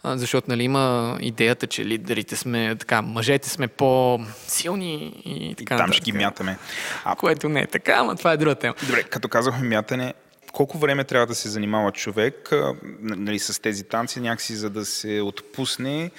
А, 0.03 0.19
защото 0.19 0.51
нали, 0.51 0.63
има 0.63 1.17
идеята, 1.21 1.67
че 1.67 1.85
лидерите 1.85 2.37
сме, 2.37 2.77
така, 2.77 3.03
мъжете 3.03 3.49
сме 3.49 3.69
по-силни 3.69 5.23
и 5.25 5.55
така 5.55 5.77
Там 5.77 5.93
ще 5.93 6.05
ги 6.05 6.13
мятаме. 6.13 6.59
А, 7.05 7.17
Което 7.17 7.49
не 7.49 7.61
е 7.61 7.67
така, 7.67 7.93
ама 7.93 8.17
това 8.17 8.33
е 8.33 8.37
друга 8.37 8.55
тема. 8.55 8.75
Добре, 8.87 9.03
като 9.03 9.29
казахме 9.29 9.69
мятане, 9.69 10.15
колко 10.55 10.79
време 10.79 11.05
трябва 11.05 11.27
да 11.27 11.35
се 11.35 11.49
занимава 11.49 11.93
човек 11.93 12.53
нали, 13.01 13.39
с 13.39 13.63
тези 13.63 13.85
танци, 13.85 14.21
някакси 14.21 14.55
за 14.55 14.71
да 14.71 14.85
се 14.85 15.21
отпусне 15.21 16.11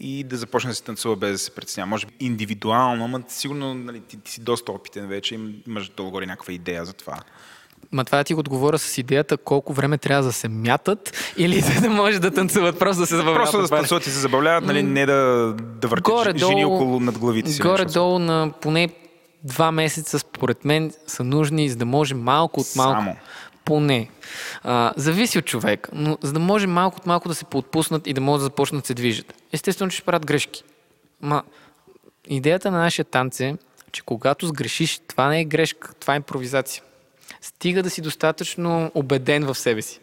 и 0.00 0.24
да 0.24 0.36
започне 0.36 0.70
да 0.70 0.74
се 0.74 0.82
танцува 0.82 1.16
без 1.16 1.32
да 1.32 1.38
се 1.38 1.50
притеснява? 1.50 1.86
Може 1.86 2.06
би 2.06 2.12
индивидуално, 2.20 3.08
но 3.08 3.22
сигурно 3.28 3.74
нали, 3.74 4.00
ти, 4.00 4.16
ти 4.20 4.30
си 4.30 4.40
доста 4.40 4.72
опитен 4.72 5.08
вече, 5.08 5.34
им- 5.34 5.62
имаш 5.66 5.88
долу-горе 5.88 6.26
някаква 6.26 6.52
идея 6.52 6.84
за 6.84 6.92
това. 6.92 7.20
Ма 7.92 8.04
това 8.04 8.24
ти 8.24 8.34
го 8.34 8.40
отговоря 8.40 8.78
с 8.78 8.98
идеята 8.98 9.36
колко 9.36 9.72
време 9.72 9.98
трябва 9.98 10.24
да 10.24 10.32
се 10.32 10.48
мятат 10.48 11.32
или 11.36 11.60
за 11.60 11.80
да 11.80 11.90
може 11.90 12.18
да 12.18 12.30
танцуват, 12.30 12.78
просто 12.78 13.00
да 13.00 13.06
се 13.06 13.16
забавляват. 13.16 13.50
Просто 13.50 13.62
да 13.62 13.68
танцуват 13.68 14.06
и 14.06 14.10
се 14.10 14.18
забавляват, 14.18 14.64
нали, 14.64 14.82
не 14.82 15.06
да, 15.06 15.54
да 15.58 15.88
въртят 15.88 16.04
Горе-долу- 16.04 16.48
жени 16.48 16.64
около 16.64 17.00
над 17.00 17.18
главите 17.18 17.50
си. 17.50 17.62
Горе-долу 17.62 18.18
на 18.18 18.52
поне 18.60 18.88
два 19.44 19.72
месеца, 19.72 20.18
според 20.18 20.64
мен, 20.64 20.92
са 21.06 21.24
нужни, 21.24 21.68
за 21.68 21.76
да 21.76 21.84
може 21.84 22.14
малко 22.14 22.60
от 22.60 22.66
малко. 22.76 23.00
Само. 23.00 23.16
Поне. 23.64 24.08
А, 24.62 24.92
зависи 24.96 25.38
от 25.38 25.44
човек, 25.44 25.88
но 25.92 26.18
за 26.22 26.32
да 26.32 26.38
може 26.38 26.66
малко 26.66 26.96
от 26.96 27.06
малко 27.06 27.28
да 27.28 27.34
се 27.34 27.44
поотпуснат 27.44 28.06
и 28.06 28.12
да 28.12 28.20
могат 28.20 28.40
да 28.40 28.44
започнат 28.44 28.82
да 28.82 28.86
се 28.86 28.94
движат. 28.94 29.34
Естествено, 29.52 29.90
че 29.90 29.96
ще 29.96 30.04
правят 30.06 30.26
грешки. 30.26 30.64
Ма, 31.20 31.42
идеята 32.28 32.70
на 32.70 32.78
нашия 32.78 33.04
танц 33.04 33.40
е, 33.40 33.56
че 33.92 34.02
когато 34.02 34.46
сгрешиш, 34.46 35.00
това 35.08 35.28
не 35.28 35.40
е 35.40 35.44
грешка, 35.44 35.94
това 36.00 36.14
е 36.14 36.16
импровизация. 36.16 36.82
Стига 37.42 37.82
да 37.82 37.90
си 37.90 38.00
достатъчно 38.00 38.90
убеден 38.94 39.44
в 39.44 39.54
себе 39.54 39.82
си. 39.82 40.00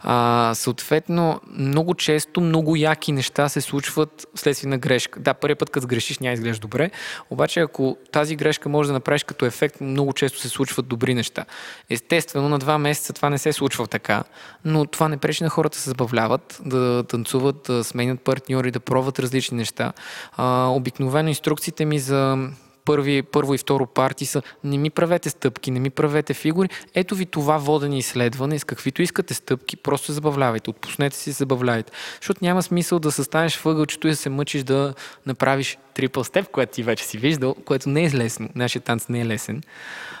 А, 0.00 0.52
съответно, 0.54 1.40
много 1.50 1.94
често 1.94 2.40
много 2.40 2.76
яки 2.76 3.12
неща 3.12 3.48
се 3.48 3.60
случват 3.60 4.26
вследствие 4.34 4.70
на 4.70 4.78
грешка. 4.78 5.20
Да, 5.20 5.34
първият 5.34 5.58
път, 5.58 5.70
като 5.70 5.86
грешиш, 5.86 6.18
няма 6.18 6.34
изглежда 6.34 6.60
добре, 6.60 6.90
обаче 7.30 7.60
ако 7.60 7.96
тази 8.12 8.36
грешка 8.36 8.68
може 8.68 8.86
да 8.86 8.92
направиш 8.92 9.24
като 9.24 9.46
ефект, 9.46 9.80
много 9.80 10.12
често 10.12 10.38
се 10.38 10.48
случват 10.48 10.86
добри 10.86 11.14
неща. 11.14 11.44
Естествено, 11.90 12.48
на 12.48 12.58
два 12.58 12.78
месеца 12.78 13.12
това 13.12 13.30
не 13.30 13.38
се 13.38 13.52
случва 13.52 13.86
така, 13.86 14.24
но 14.64 14.86
това 14.86 15.08
не 15.08 15.16
пречи 15.16 15.44
на 15.44 15.50
хората 15.50 15.76
да 15.76 15.82
се 15.82 15.90
забавляват, 15.90 16.60
да 16.64 17.04
танцуват, 17.08 17.62
да 17.66 17.84
сменят 17.84 18.20
партньори, 18.20 18.70
да 18.70 18.80
пробват 18.80 19.18
различни 19.18 19.56
неща. 19.56 19.92
А, 20.36 20.66
обикновено 20.66 21.28
инструкциите 21.28 21.84
ми 21.84 21.98
за 21.98 22.48
първи, 22.84 23.22
първо 23.22 23.54
и 23.54 23.58
второ 23.58 23.86
парти 23.86 24.26
са 24.26 24.42
не 24.64 24.78
ми 24.78 24.90
правете 24.90 25.30
стъпки, 25.30 25.70
не 25.70 25.80
ми 25.80 25.90
правете 25.90 26.34
фигури. 26.34 26.68
Ето 26.94 27.14
ви 27.14 27.26
това 27.26 27.58
водени 27.58 27.98
изследване 27.98 28.58
с 28.58 28.64
каквито 28.64 29.02
искате 29.02 29.34
стъпки, 29.34 29.76
просто 29.76 30.06
се 30.06 30.12
забавлявайте, 30.12 30.70
отпуснете 30.70 31.16
си, 31.16 31.32
забавлявайте. 31.32 31.92
Защото 32.20 32.44
няма 32.44 32.62
смисъл 32.62 32.98
да 32.98 33.12
състанеш 33.12 33.56
въгълчето 33.56 34.08
и 34.08 34.10
да 34.10 34.16
се 34.16 34.28
мъчиш 34.28 34.62
да 34.62 34.94
направиш 35.26 35.78
трипъл 35.94 36.24
степ, 36.24 36.50
което 36.50 36.72
ти 36.72 36.82
вече 36.82 37.04
си 37.04 37.18
виждал, 37.18 37.54
което 37.54 37.88
не 37.88 38.04
е 38.04 38.10
лесно. 38.10 38.48
Нашия 38.54 38.82
танц 38.82 39.08
не 39.08 39.20
е 39.20 39.26
лесен. 39.26 39.62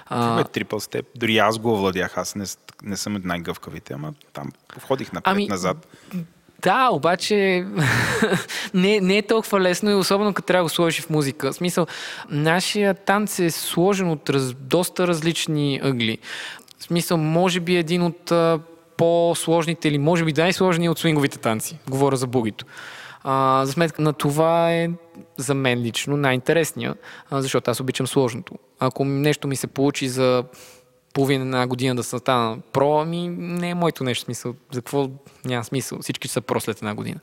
А... 0.06 0.44
Трипъл 0.44 0.80
степ, 0.80 1.06
дори 1.14 1.38
аз 1.38 1.58
го 1.58 1.72
овладях, 1.72 2.18
аз 2.18 2.34
не, 2.34 2.44
не 2.82 2.96
съм 2.96 3.16
от 3.16 3.24
най-гъвкавите, 3.24 3.94
ама 3.94 4.14
там 4.32 4.52
ходих 4.86 5.12
напред-назад. 5.12 5.86
Ами, 6.14 6.24
да, 6.62 6.88
обаче 6.92 7.66
не, 8.74 9.00
не 9.00 9.18
е 9.18 9.22
толкова 9.22 9.60
лесно 9.60 9.90
и 9.90 9.94
особено 9.94 10.34
като 10.34 10.46
трябва 10.46 10.60
да 10.60 10.64
го 10.64 10.68
сложиш 10.68 11.04
в 11.04 11.10
музика. 11.10 11.52
В 11.52 11.56
смисъл, 11.56 11.86
нашия 12.30 12.94
танц 12.94 13.38
е 13.38 13.50
сложен 13.50 14.10
от 14.10 14.30
раз, 14.30 14.54
доста 14.54 15.06
различни 15.06 15.80
ъгли. 15.82 16.18
В 16.78 16.82
смисъл, 16.82 17.18
може 17.18 17.60
би 17.60 17.76
един 17.76 18.02
от 18.02 18.32
а, 18.32 18.60
по-сложните 18.96 19.88
или 19.88 19.98
може 19.98 20.24
би 20.24 20.32
най-сложният 20.32 20.92
от 20.92 20.98
свинговите 20.98 21.38
танци. 21.38 21.78
Говоря 21.88 22.16
за 22.16 22.26
бугито. 22.26 22.64
А, 23.24 23.66
за 23.66 23.72
сметка 23.72 24.02
на 24.02 24.12
това 24.12 24.72
е 24.72 24.90
за 25.36 25.54
мен 25.54 25.82
лично 25.82 26.16
най-интересния, 26.16 26.94
защото 27.32 27.70
аз 27.70 27.80
обичам 27.80 28.06
сложното. 28.06 28.54
Ако 28.80 29.04
нещо 29.04 29.48
ми 29.48 29.56
се 29.56 29.66
получи 29.66 30.08
за 30.08 30.44
половина 31.14 31.44
една 31.44 31.66
година 31.66 31.94
да 31.94 32.02
се 32.02 32.18
стана 32.18 32.58
про, 32.72 33.00
ами 33.00 33.28
не 33.28 33.70
е 33.70 33.74
моето 33.74 34.04
нещо 34.04 34.24
смисъл. 34.24 34.54
За 34.72 34.80
какво 34.80 35.08
няма 35.44 35.64
смисъл? 35.64 35.98
Всички 35.98 36.28
са 36.28 36.40
про 36.40 36.60
след 36.60 36.78
една 36.78 36.94
година. 36.94 37.20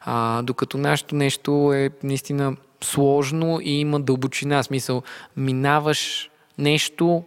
А, 0.00 0.42
докато 0.42 0.78
нашето 0.78 1.14
нещо 1.14 1.72
е 1.74 1.90
наистина 2.02 2.56
сложно 2.84 3.60
и 3.62 3.80
има 3.80 4.00
дълбочина. 4.00 4.62
Смисъл, 4.62 5.02
минаваш 5.36 6.30
нещо, 6.58 7.24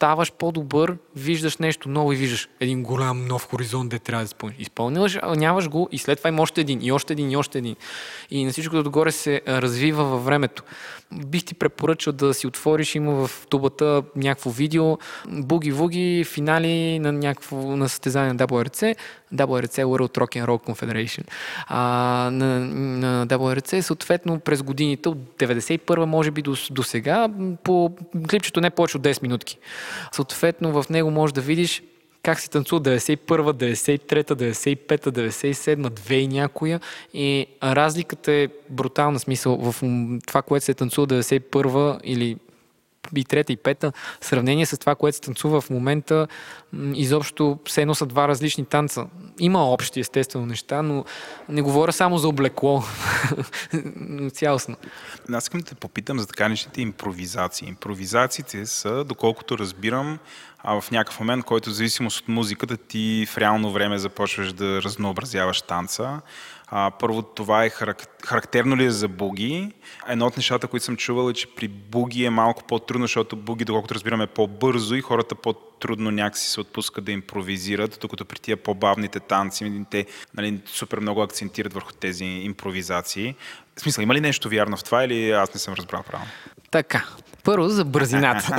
ставаш 0.00 0.32
по-добър, 0.32 0.96
виждаш 1.16 1.56
нещо 1.56 1.88
ново 1.88 2.12
и 2.12 2.16
виждаш 2.16 2.48
един 2.60 2.82
голям 2.82 3.26
нов 3.26 3.48
хоризонт, 3.50 3.90
де 3.90 3.98
трябва 3.98 4.22
да 4.22 4.26
изпълниш. 4.26 4.56
Изпълняваш, 4.58 5.18
нямаш 5.36 5.68
го 5.68 5.88
и 5.92 5.98
след 5.98 6.18
това 6.18 6.28
има 6.28 6.42
още 6.42 6.60
един, 6.60 6.78
и 6.82 6.92
още 6.92 7.12
един, 7.12 7.30
и 7.30 7.36
още 7.36 7.58
един. 7.58 7.76
И 8.30 8.44
на 8.44 8.50
всичко 8.50 8.76
отгоре 8.76 9.12
се 9.12 9.42
развива 9.48 10.04
във 10.04 10.24
времето. 10.24 10.62
Бих 11.26 11.44
ти 11.44 11.54
препоръчал 11.54 12.12
да 12.12 12.34
си 12.34 12.46
отвориш, 12.46 12.94
има 12.94 13.26
в 13.26 13.46
тубата 13.46 14.02
някакво 14.16 14.50
видео, 14.50 14.98
буги-вуги, 15.28 16.24
финали 16.24 16.98
на 16.98 17.12
някакво 17.12 17.56
на 17.56 17.88
състезание 17.88 18.32
на 18.32 18.38
WRC, 18.38 18.96
WRC 19.34 19.84
World 19.84 20.18
Rock 20.18 20.36
and 20.36 20.46
Roll 20.46 20.70
Confederation. 20.70 21.24
А, 21.66 21.80
на, 22.32 22.60
на 22.60 23.26
WRC 23.26 23.80
съответно 23.80 24.40
през 24.40 24.62
годините 24.62 25.08
от 25.08 25.18
91 25.38 26.04
може 26.04 26.30
би 26.30 26.42
до, 26.42 26.54
до 26.70 26.82
сега 26.82 27.28
по 27.64 27.90
клипчето 28.30 28.60
не 28.60 28.70
повече 28.70 28.96
от 28.96 29.02
10 29.02 29.22
минутки. 29.22 29.58
Съответно 30.12 30.82
в 30.82 30.88
него 30.88 31.10
можеш 31.10 31.32
да 31.32 31.40
видиш 31.40 31.82
как 32.22 32.40
се 32.40 32.50
танцува 32.50 32.80
91, 32.80 33.18
93, 33.26 34.32
95, 34.32 35.06
97, 35.06 35.90
2 35.90 36.12
и 36.12 36.28
някоя. 36.28 36.80
И 37.14 37.46
разликата 37.62 38.32
е 38.32 38.48
брутална 38.70 39.18
смисъл 39.18 39.56
в 39.56 39.74
това, 40.26 40.42
което 40.42 40.64
се 40.64 40.74
танцува 40.74 41.06
91 41.06 42.00
или 42.04 42.36
и 43.16 43.24
трета 43.24 43.52
и 43.52 43.56
пета, 43.56 43.92
в 44.20 44.26
сравнение 44.26 44.66
с 44.66 44.78
това, 44.78 44.94
което 44.94 45.14
се 45.16 45.20
танцува 45.20 45.60
в 45.60 45.70
момента, 45.70 46.28
изобщо 46.94 47.58
все 47.64 47.80
едно 47.80 47.94
са 47.94 48.06
два 48.06 48.28
различни 48.28 48.64
танца. 48.64 49.06
Има 49.38 49.72
общи, 49.72 50.00
естествено, 50.00 50.46
неща, 50.46 50.82
но 50.82 51.04
не 51.48 51.62
говоря 51.62 51.92
само 51.92 52.18
за 52.18 52.28
облекло. 52.28 52.82
Цялостно. 54.32 54.76
Аз 55.32 55.44
искам 55.44 55.60
да 55.60 55.66
те 55.66 55.74
попитам 55.74 56.18
за 56.18 56.26
така 56.26 56.48
нещите 56.48 56.82
импровизации. 56.82 57.68
Импровизациите 57.68 58.66
са, 58.66 59.04
доколкото 59.04 59.58
разбирам, 59.58 60.18
а 60.58 60.80
в 60.80 60.90
някакъв 60.90 61.20
момент, 61.20 61.44
който 61.44 61.70
в 61.70 61.72
зависимост 61.72 62.20
от 62.20 62.28
музиката 62.28 62.76
ти 62.76 63.26
в 63.28 63.38
реално 63.38 63.72
време 63.72 63.98
започваш 63.98 64.52
да 64.52 64.82
разнообразяваш 64.82 65.62
танца. 65.62 66.20
А, 66.72 66.90
първо, 66.90 67.22
това 67.22 67.64
е 67.64 67.70
характерно 68.24 68.76
ли 68.76 68.84
е 68.84 68.90
за 68.90 69.08
буги? 69.08 69.72
Едно 70.08 70.26
от 70.26 70.36
нещата, 70.36 70.66
които 70.66 70.84
съм 70.84 70.96
чувал 70.96 71.30
е, 71.30 71.34
че 71.34 71.54
при 71.54 71.68
буги 71.68 72.24
е 72.24 72.30
малко 72.30 72.64
по-трудно, 72.64 73.04
защото 73.04 73.36
буги, 73.36 73.64
доколкото 73.64 73.94
разбираме, 73.94 74.24
е 74.24 74.26
по-бързо 74.26 74.94
и 74.94 75.00
хората 75.00 75.34
по-трудно 75.34 76.10
някакси 76.10 76.48
се 76.48 76.60
отпускат 76.60 77.04
да 77.04 77.12
импровизират, 77.12 77.98
докато 78.00 78.24
при 78.24 78.38
тия 78.38 78.56
по-бавните 78.56 79.20
танци, 79.20 79.84
те 79.90 80.06
нали, 80.34 80.60
супер 80.66 81.00
много 81.00 81.22
акцентират 81.22 81.72
върху 81.72 81.92
тези 81.92 82.24
импровизации. 82.24 83.34
В 83.76 83.80
смисъл, 83.80 84.02
има 84.02 84.14
ли 84.14 84.20
нещо 84.20 84.48
вярно 84.48 84.76
в 84.76 84.84
това 84.84 85.04
или 85.04 85.30
аз 85.30 85.54
не 85.54 85.60
съм 85.60 85.74
разбрал 85.74 86.02
правилно? 86.02 86.30
Така, 86.70 87.04
първо 87.44 87.68
за 87.68 87.84
бързината. 87.84 88.56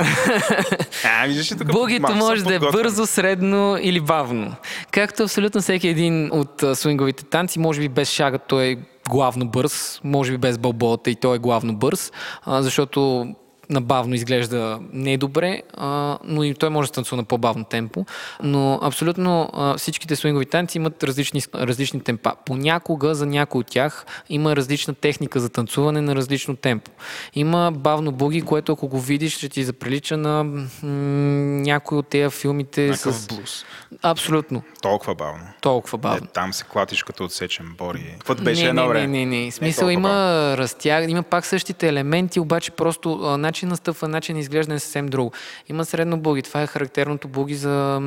Бугито 1.64 2.14
може 2.14 2.44
да 2.44 2.54
е 2.54 2.58
бързо, 2.58 3.06
средно 3.06 3.78
или 3.80 4.00
бавно. 4.00 4.54
Както 4.90 5.22
абсолютно 5.22 5.60
всеки 5.60 5.88
един 5.88 6.30
от 6.32 6.64
свинговите 6.74 7.24
танци, 7.24 7.58
може 7.58 7.80
би 7.80 7.88
без 7.88 8.10
шага 8.10 8.38
той 8.38 8.64
е 8.64 8.76
главно 9.08 9.48
бърз, 9.48 10.00
може 10.04 10.32
би 10.32 10.38
без 10.38 10.58
бълболата 10.58 11.10
и 11.10 11.14
той 11.14 11.36
е 11.36 11.38
главно 11.38 11.76
бърз, 11.76 12.12
защото 12.46 13.26
набавно 13.72 14.14
изглежда 14.14 14.78
не 14.92 15.16
добре, 15.16 15.62
а, 15.74 16.18
но 16.24 16.44
и 16.44 16.54
той 16.54 16.70
може 16.70 16.88
да 16.88 16.94
танцува 16.94 17.16
на 17.16 17.24
по-бавно 17.24 17.64
темпо. 17.64 18.06
Но 18.42 18.78
абсолютно 18.82 19.50
а, 19.52 19.78
всичките 19.78 20.16
свингови 20.16 20.46
танци 20.46 20.78
имат 20.78 21.04
различни, 21.04 21.42
различни 21.54 22.00
темпа. 22.00 22.32
Понякога 22.46 23.14
за 23.14 23.26
някой 23.26 23.58
от 23.58 23.66
тях 23.66 24.06
има 24.28 24.56
различна 24.56 24.94
техника 24.94 25.40
за 25.40 25.48
танцуване 25.48 26.00
на 26.00 26.16
различно 26.16 26.56
темпо. 26.56 26.90
Има 27.34 27.72
бавно 27.74 28.12
буги, 28.12 28.42
което 28.42 28.72
ако 28.72 28.88
го 28.88 29.00
видиш, 29.00 29.36
ще 29.36 29.48
ти 29.48 29.64
заприлича 29.64 30.16
на 30.16 30.44
м- 30.44 30.66
някой 31.62 31.98
от 31.98 32.08
тези 32.08 32.30
филмите 32.30 32.86
Някакъв 32.86 33.16
с... 33.16 33.26
блуз. 33.26 33.64
Абсолютно. 34.02 34.62
Толкова 34.82 35.14
бавно. 35.14 35.44
Толкова 35.60 35.98
бавно. 35.98 36.24
Е, 36.24 36.28
там 36.34 36.52
се 36.52 36.64
клатиш 36.64 37.02
като 37.02 37.24
отсечен 37.24 37.66
бори. 37.78 38.14
Какво 38.18 38.34
беше 38.34 38.62
не, 38.62 38.68
едно 38.68 38.88
време? 38.88 39.06
Не, 39.06 39.26
не, 39.26 39.44
не. 39.44 39.50
Смисъл 39.50 39.88
има 39.88 40.08
разтяг, 40.58 41.10
има 41.10 41.22
пак 41.22 41.46
същите 41.46 41.88
елементи, 41.88 42.40
обаче 42.40 42.70
просто 42.70 43.20
а, 43.22 43.38
начин 43.38 43.61
на 43.66 43.76
стъпва, 43.76 44.08
начин 44.08 44.34
на 44.34 44.40
изглеждане 44.40 44.76
е 44.76 44.78
съвсем 44.78 45.06
друго. 45.06 45.32
Има 45.68 45.84
средно 45.84 46.18
буги. 46.18 46.42
Това 46.42 46.62
е 46.62 46.66
характерното 46.66 47.28
буги 47.28 47.54
за, 47.54 48.00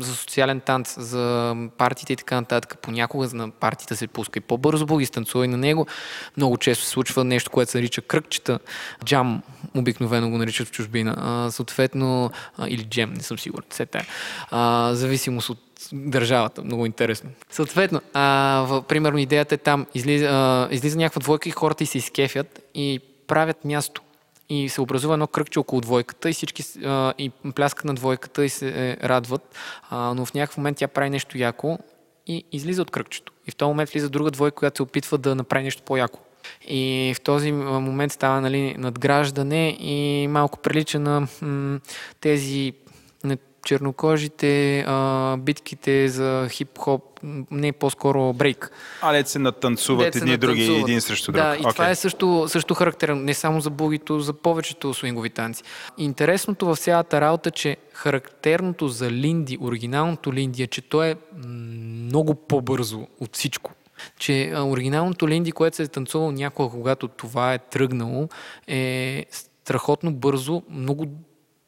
за 0.00 0.14
социален 0.14 0.60
танц, 0.60 1.00
за 1.00 1.56
партиите 1.78 2.12
и 2.12 2.16
така 2.16 2.34
нататък. 2.34 2.78
Понякога 2.82 3.28
на 3.32 3.50
партията 3.50 3.96
се 3.96 4.06
пуска 4.06 4.38
и 4.38 4.40
по-бързо 4.40 4.86
буги, 4.86 5.06
станцува 5.06 5.44
и 5.44 5.48
на 5.48 5.56
него. 5.56 5.86
Много 6.36 6.56
често 6.56 6.84
се 6.84 6.90
случва 6.90 7.24
нещо, 7.24 7.50
което 7.50 7.70
се 7.70 7.78
нарича 7.78 8.02
кръгчета. 8.02 8.58
Джам 9.04 9.42
обикновено 9.74 10.30
го 10.30 10.38
наричат 10.38 10.68
в 10.68 10.70
чужбина. 10.70 11.14
А, 11.18 11.50
съответно, 11.50 12.30
а, 12.58 12.68
или 12.68 12.84
джем, 12.84 13.12
не 13.14 13.22
съм 13.22 13.38
сигурен. 13.38 13.66
Все 13.70 13.86
тая. 13.86 14.06
Зависимост 14.94 15.50
от 15.50 15.58
държавата. 15.92 16.62
Много 16.62 16.86
интересно. 16.86 17.30
Съответно, 17.50 18.00
а, 18.14 18.64
в, 18.68 18.82
примерно 18.82 19.18
идеята 19.18 19.54
е 19.54 19.58
там, 19.58 19.86
излиза, 19.94 20.26
а, 20.30 20.68
излиза 20.70 20.98
някаква 20.98 21.20
двойка 21.20 21.48
и 21.48 21.52
хората 21.52 21.84
и 21.84 21.86
се 21.86 21.98
изкефят 21.98 22.62
и 22.74 23.00
правят 23.26 23.64
място. 23.64 24.02
И 24.50 24.68
се 24.68 24.80
образува 24.80 25.14
едно 25.14 25.26
кръгче 25.26 25.58
около 25.58 25.80
двойката 25.80 26.30
и 26.30 26.32
всички 26.32 26.64
а, 26.84 27.14
и 27.18 27.30
пляскат 27.54 27.84
на 27.84 27.94
двойката 27.94 28.44
и 28.44 28.48
се 28.48 28.68
е, 28.68 29.08
радват, 29.08 29.54
а, 29.90 30.14
но 30.14 30.26
в 30.26 30.34
някакъв 30.34 30.56
момент 30.56 30.78
тя 30.78 30.88
прави 30.88 31.10
нещо 31.10 31.38
яко 31.38 31.78
и 32.26 32.44
излиза 32.52 32.82
от 32.82 32.90
кръгчето. 32.90 33.32
И 33.46 33.50
в 33.50 33.56
този 33.56 33.68
момент 33.68 33.90
влиза 33.90 34.10
друга 34.10 34.30
двойка, 34.30 34.54
която 34.54 34.76
се 34.76 34.82
опитва 34.82 35.18
да 35.18 35.34
направи 35.34 35.64
нещо 35.64 35.82
по-яко. 35.82 36.20
И 36.68 37.12
в 37.16 37.20
този 37.20 37.52
момент 37.52 38.12
става 38.12 38.40
нали, 38.40 38.74
надграждане 38.78 39.76
и 39.80 40.28
малко 40.28 40.58
прилича 40.58 40.98
на 40.98 41.28
м- 41.42 41.80
тези 42.20 42.72
чернокожите, 43.64 44.84
а, 44.86 45.36
битките 45.36 46.08
за 46.08 46.48
хип-хоп, 46.50 47.02
не 47.50 47.72
по-скоро 47.72 48.32
брейк. 48.32 48.72
А 49.02 49.12
дете 49.12 49.30
се 49.30 49.38
натанцуват 49.38 50.16
едни 50.16 50.32
и 50.32 50.36
други, 50.36 50.74
един 50.74 51.00
срещу 51.00 51.32
друг. 51.32 51.42
Да, 51.42 51.56
и 51.56 51.60
okay. 51.60 51.72
това 51.72 51.90
е 51.90 51.94
също, 51.94 52.44
също 52.48 52.74
характерно, 52.74 53.20
не 53.20 53.34
само 53.34 53.60
за 53.60 53.70
бугито, 53.70 54.20
за 54.20 54.32
повечето 54.32 54.94
свингови 54.94 55.30
танци. 55.30 55.62
Интересното 55.98 56.66
в 56.66 56.76
цялата 56.76 57.20
работа, 57.20 57.50
че 57.50 57.76
характерното 57.92 58.88
за 58.88 59.10
Линди, 59.10 59.58
оригиналното 59.60 60.32
Линди 60.32 60.62
е, 60.62 60.66
че 60.66 60.82
то 60.82 61.02
е 61.02 61.16
много 61.46 62.34
по-бързо 62.34 63.06
от 63.20 63.36
всичко 63.36 63.72
че 64.18 64.52
оригиналното 64.56 65.28
Линди, 65.28 65.52
което 65.52 65.76
се 65.76 65.82
е 65.82 65.88
танцувало 65.88 66.32
някога, 66.32 66.70
когато 66.70 67.08
това 67.08 67.54
е 67.54 67.58
тръгнало, 67.58 68.28
е 68.66 69.26
страхотно 69.30 70.12
бързо, 70.12 70.62
много 70.70 71.06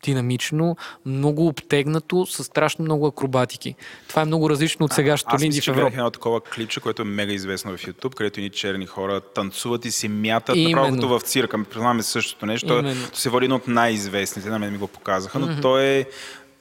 динамично, 0.05 0.77
много 1.07 1.47
обтегнато, 1.47 2.27
с 2.27 2.45
страшно 2.45 2.85
много 2.85 3.07
акробатики. 3.07 3.75
Това 4.09 4.23
е 4.23 4.25
много 4.25 4.51
различно 4.51 4.85
от 4.85 4.93
сегашното 4.93 5.37
Аз 5.37 5.43
Линди 5.43 5.61
в 5.61 5.69
Европа. 5.69 5.81
гледах 5.81 5.99
едно 5.99 6.11
такова 6.11 6.41
клипче, 6.41 6.81
което 6.81 7.03
е 7.03 7.05
мега 7.05 7.33
известно 7.33 7.77
в 7.77 7.81
YouTube, 7.81 8.15
където 8.15 8.41
ни 8.41 8.51
черни 8.51 8.87
хора 8.87 9.21
танцуват 9.21 9.85
и 9.85 9.91
се 9.91 10.09
мятат 10.09 10.57
направо 10.57 10.95
като 10.95 11.09
в 11.09 11.21
цирка. 11.21 11.65
Признаваме 11.65 12.03
същото 12.03 12.47
нещо. 12.47 12.67
То, 12.67 12.79
Именно. 12.79 13.09
то 13.13 13.19
се 13.19 13.31
води 13.31 13.45
едно 13.45 13.57
от 13.57 13.69
най-известните, 13.69 14.49
на 14.49 14.59
мен 14.59 14.73
ми 14.73 14.79
го 14.79 14.89
показаха, 14.89 15.39
но 15.39 15.61
то 15.61 15.79
е 15.79 16.07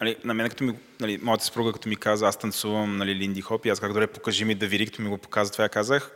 Нали, 0.02 0.16
на 0.24 0.34
мен, 0.34 0.50
като 0.50 0.64
ми, 0.64 0.74
нали, 1.00 1.20
моята 1.22 1.46
съпруга, 1.46 1.74
като 1.74 1.90
ми 1.90 1.96
каза, 1.96 2.28
аз 2.28 2.38
танцувам 2.38 2.98
нали, 2.98 3.16
Линди 3.16 3.42
Хоп, 3.42 3.66
и 3.66 3.70
аз 3.70 3.80
как 3.80 3.94
добре 3.94 4.08
покажи 4.08 4.46
ми 4.46 4.56
да 4.56 4.68
види, 4.68 4.86
като 4.86 5.02
ми 5.02 5.10
го 5.10 5.18
показа 5.18 5.52
това, 5.52 5.64
я 5.64 5.70
казах, 5.70 6.12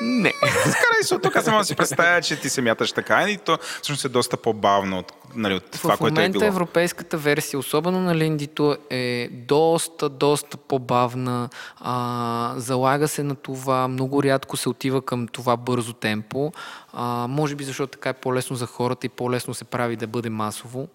Не. 0.00 0.32
Скарай 0.60 1.02
се 1.02 1.14
от 1.14 1.22
тук, 1.22 1.36
аз 1.36 1.46
мога 1.46 1.58
да 1.58 1.64
си 1.64 1.76
представя, 1.76 2.22
че 2.22 2.40
ти 2.40 2.48
се 2.48 2.62
мяташ 2.62 2.92
така 2.92 3.30
и 3.30 3.38
то 3.38 3.58
всъщност 3.82 4.04
е 4.04 4.08
доста 4.08 4.36
по-бавно 4.36 4.98
от, 4.98 5.12
нали, 5.34 5.54
от 5.54 5.70
това, 5.70 5.96
в 5.96 5.98
което 5.98 6.12
е 6.12 6.22
момента 6.22 6.38
било. 6.38 6.48
европейската 6.48 7.16
версия, 7.16 7.58
особено 7.58 8.00
на 8.00 8.14
Линдито, 8.16 8.76
е 8.90 9.28
доста, 9.32 10.08
доста 10.08 10.56
по-бавна. 10.56 11.48
А, 11.80 12.54
залага 12.56 13.08
се 13.08 13.22
на 13.22 13.34
това, 13.34 13.88
много 13.88 14.22
рядко 14.22 14.56
се 14.56 14.68
отива 14.68 15.02
към 15.02 15.28
това 15.28 15.56
бързо 15.56 15.92
темпо. 15.92 16.52
А, 16.92 17.26
може 17.28 17.54
би 17.54 17.64
защото 17.64 17.90
така 17.90 18.08
е 18.08 18.12
по-лесно 18.12 18.56
за 18.56 18.66
хората 18.66 19.06
и 19.06 19.08
по-лесно 19.08 19.54
се 19.54 19.64
прави 19.64 19.96
да 19.96 20.06
бъде 20.06 20.30
масово. 20.30 20.88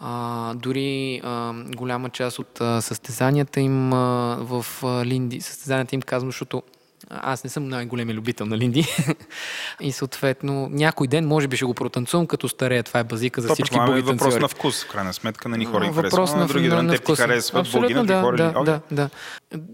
А, 0.00 0.54
дори 0.54 1.20
а, 1.24 1.52
голяма 1.54 2.10
част 2.10 2.38
от 2.38 2.60
а, 2.60 2.80
състезанията 2.80 3.60
им 3.60 3.92
а, 3.92 4.36
в 4.40 4.66
а, 4.82 5.04
Линди, 5.04 5.40
състезанията 5.40 5.94
им 5.94 6.02
казвам, 6.02 6.28
защото 6.28 6.62
аз 7.10 7.44
не 7.44 7.50
съм 7.50 7.68
най-големия 7.68 8.14
любител 8.16 8.46
на 8.46 8.58
Линди. 8.58 8.86
и 9.80 9.92
съответно, 9.92 10.68
някой 10.70 11.06
ден 11.06 11.26
може 11.26 11.48
би 11.48 11.56
ще 11.56 11.64
го 11.64 11.74
протанцувам 11.74 12.26
като 12.26 12.48
старея. 12.48 12.82
Това 12.82 13.00
е 13.00 13.04
базика 13.04 13.40
за 13.40 13.48
То 13.48 13.54
всички 13.54 13.76
е 13.76 13.80
буги 13.86 14.00
въпрос 14.00 14.18
танцори. 14.18 14.42
на 14.42 14.48
вкус, 14.48 14.84
в 14.84 14.88
крайна 14.88 15.14
сметка, 15.14 15.48
на 15.48 15.56
ни 15.56 15.64
хора 15.64 15.90
Въпрос 15.90 16.12
харесва, 16.12 16.36
на, 16.36 16.42
на, 16.42 16.48
други 16.48 16.68
на, 16.68 16.82
на 16.82 16.90
те 16.90 16.96
ти 16.96 17.02
вкуса. 17.02 17.22
харесват 17.22 17.60
Абсолютно, 17.60 17.96
на 17.96 18.04
други 18.04 18.06
да, 18.06 18.20
хора 18.20 18.36
да? 18.36 18.52
Окей. 18.60 18.64
да, 18.64 18.80
да. 18.90 19.10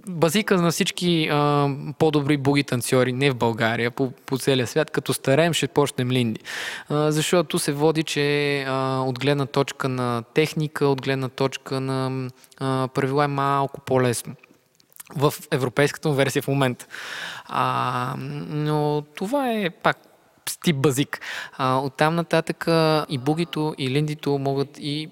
Базика 0.08 0.56
на 0.56 0.70
всички 0.70 1.28
а, 1.32 1.68
по-добри 1.98 2.36
буги 2.36 2.64
танцори, 2.64 3.12
не 3.12 3.30
в 3.30 3.34
България, 3.34 3.90
по, 3.90 4.10
по 4.26 4.38
целия 4.38 4.66
свят, 4.66 4.90
като 4.90 5.12
стареем 5.12 5.52
ще 5.52 5.68
почнем 5.68 6.10
Линди. 6.10 6.40
А, 6.88 7.12
защото 7.12 7.58
се 7.58 7.72
води, 7.72 8.02
че 8.02 8.60
а, 8.62 9.00
от 9.00 9.18
гледна 9.18 9.46
точка 9.46 9.88
на 9.88 10.22
техника, 10.34 10.86
от 10.86 11.02
гледна 11.02 11.28
точка 11.28 11.80
на 11.80 12.28
а, 12.58 12.88
правила 12.94 13.24
е 13.24 13.28
малко 13.28 13.80
по-лесно 13.80 14.34
в 15.16 15.34
европейската 15.50 16.08
му 16.08 16.14
версия 16.14 16.42
в 16.42 16.48
момента. 16.48 16.86
А, 17.44 18.14
но 18.48 19.02
това 19.14 19.52
е 19.52 19.70
пак 19.70 19.96
тип 20.64 20.76
базик. 20.76 21.20
А, 21.56 21.78
оттам 21.78 22.14
нататък 22.14 22.64
и 23.08 23.18
бугито, 23.18 23.74
и 23.78 23.90
линдито 23.90 24.38
могат 24.38 24.68
и 24.78 25.08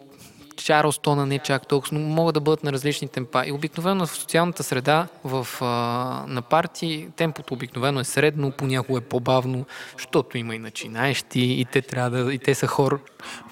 Чарлстона 0.57 1.27
не 1.27 1.39
чак 1.39 1.67
толкова, 1.67 1.99
но 1.99 2.09
могат 2.09 2.35
да 2.35 2.41
бъдат 2.41 2.65
на 2.65 2.73
различни 2.73 3.09
темпа. 3.09 3.47
И 3.47 3.53
обикновено 3.53 4.07
в 4.07 4.17
социалната 4.17 4.63
среда, 4.63 5.09
в, 5.25 5.47
а, 5.61 5.65
на 6.29 6.43
парти, 6.43 7.09
темпото 7.17 7.55
обикновено 7.55 8.01
е 8.01 8.05
средно, 8.05 8.51
понякога 8.51 8.99
е 8.99 9.03
по-бавно, 9.03 9.67
защото 9.93 10.39
има 10.39 10.55
и 10.55 10.59
начинаещи, 10.59 11.41
и 11.41 11.65
те 11.73 11.83
трябва 11.83 12.11
да, 12.11 12.35
и 12.35 12.39
те 12.39 12.55
са 12.55 12.67
хор. 12.67 13.01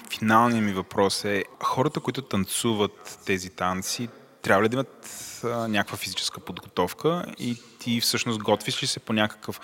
Финалният 0.09 0.65
ми 0.65 0.73
въпрос 0.73 1.25
е, 1.25 1.43
хората, 1.63 1.99
които 1.99 2.21
танцуват 2.21 3.19
тези 3.25 3.49
танци, 3.49 4.09
трябва 4.41 4.63
ли 4.63 4.69
да 4.69 4.75
имат 4.75 5.11
а, 5.43 5.47
някаква 5.67 5.97
физическа 5.97 6.39
подготовка 6.39 7.25
и 7.39 7.57
ти 7.79 8.01
всъщност 8.01 8.39
готвиш 8.39 8.83
ли 8.83 8.87
се 8.87 8.99
по 8.99 9.13
някакъв 9.13 9.61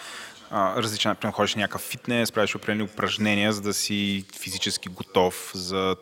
а, 0.52 0.82
различен, 0.82 1.12
например, 1.12 1.34
ходиш 1.34 1.56
на 1.56 1.62
някакъв 1.62 1.82
фитнес, 1.82 2.32
правиш 2.32 2.56
определени 2.56 2.84
упражнения, 2.84 3.54
за 3.54 3.62
да 3.62 3.74
си 3.74 4.26
физически 4.40 4.90
готов 4.90 5.52
за 5.56 5.96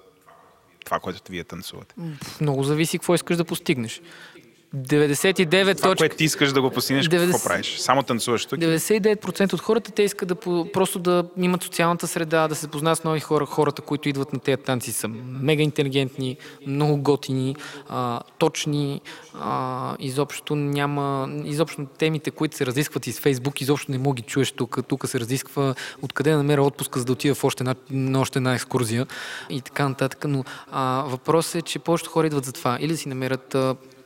това, 0.85 0.99
което 0.99 1.31
вие 1.31 1.43
танцувате. 1.43 1.95
Много 2.41 2.63
зависи 2.63 2.97
какво 2.97 3.15
искаш 3.15 3.37
да 3.37 3.45
постигнеш. 3.45 4.01
99 4.75 5.77
Това, 5.77 5.95
което 5.95 6.15
ти 6.15 6.23
искаш 6.23 6.51
да 6.51 6.61
го 6.61 6.71
постигнеш, 6.71 7.07
90 7.07 7.31
какво 7.31 7.49
правиш? 7.49 7.77
Само 7.77 8.03
танцуваш 8.03 8.45
тук? 8.45 8.59
99% 8.59 9.53
от 9.53 9.61
хората 9.61 9.91
те 9.91 10.03
искат 10.03 10.27
да 10.27 10.35
просто 10.73 10.99
да 10.99 11.23
имат 11.37 11.63
социалната 11.63 12.07
среда, 12.07 12.47
да 12.47 12.55
се 12.55 12.67
познават 12.67 12.99
с 12.99 13.03
нови 13.03 13.19
хора. 13.19 13.45
Хората, 13.45 13.81
които 13.81 14.09
идват 14.09 14.33
на 14.33 14.39
тези 14.39 14.61
танци 14.61 14.91
са 14.91 15.07
мега 15.07 15.63
интелигентни, 15.63 16.37
много 16.67 16.97
готини, 16.97 17.55
а, 17.89 18.19
точни. 18.37 19.01
А, 19.33 19.95
изобщо 19.99 20.55
няма... 20.55 21.29
Изобщо 21.45 21.85
темите, 21.97 22.31
които 22.31 22.57
се 22.57 22.65
разискват 22.65 23.07
из 23.07 23.19
Фейсбук, 23.19 23.61
изобщо 23.61 23.91
не 23.91 23.97
мога 23.97 24.15
ги 24.15 24.21
чуеш 24.21 24.51
тук. 24.51 24.77
Тук 24.87 25.07
се 25.07 25.19
разисква 25.19 25.75
откъде 26.01 26.31
да 26.31 26.37
намеря 26.37 26.63
отпуска, 26.63 26.99
за 26.99 27.05
да 27.05 27.11
отида 27.11 27.35
в 27.35 27.43
още 27.43 27.61
една, 27.61 27.75
на 27.89 28.19
още 28.19 28.39
една 28.39 28.53
екскурзия 28.53 29.07
и 29.49 29.61
така 29.61 29.89
нататък. 29.89 30.25
Но 30.27 30.43
а, 30.71 31.03
въпросът 31.07 31.55
е, 31.55 31.61
че 31.61 31.79
повечето 31.79 32.11
хора 32.11 32.27
идват 32.27 32.45
за 32.45 32.53
това. 32.53 32.77
Или 32.81 32.91
да 32.91 32.97
си 32.97 33.09
намерят 33.09 33.55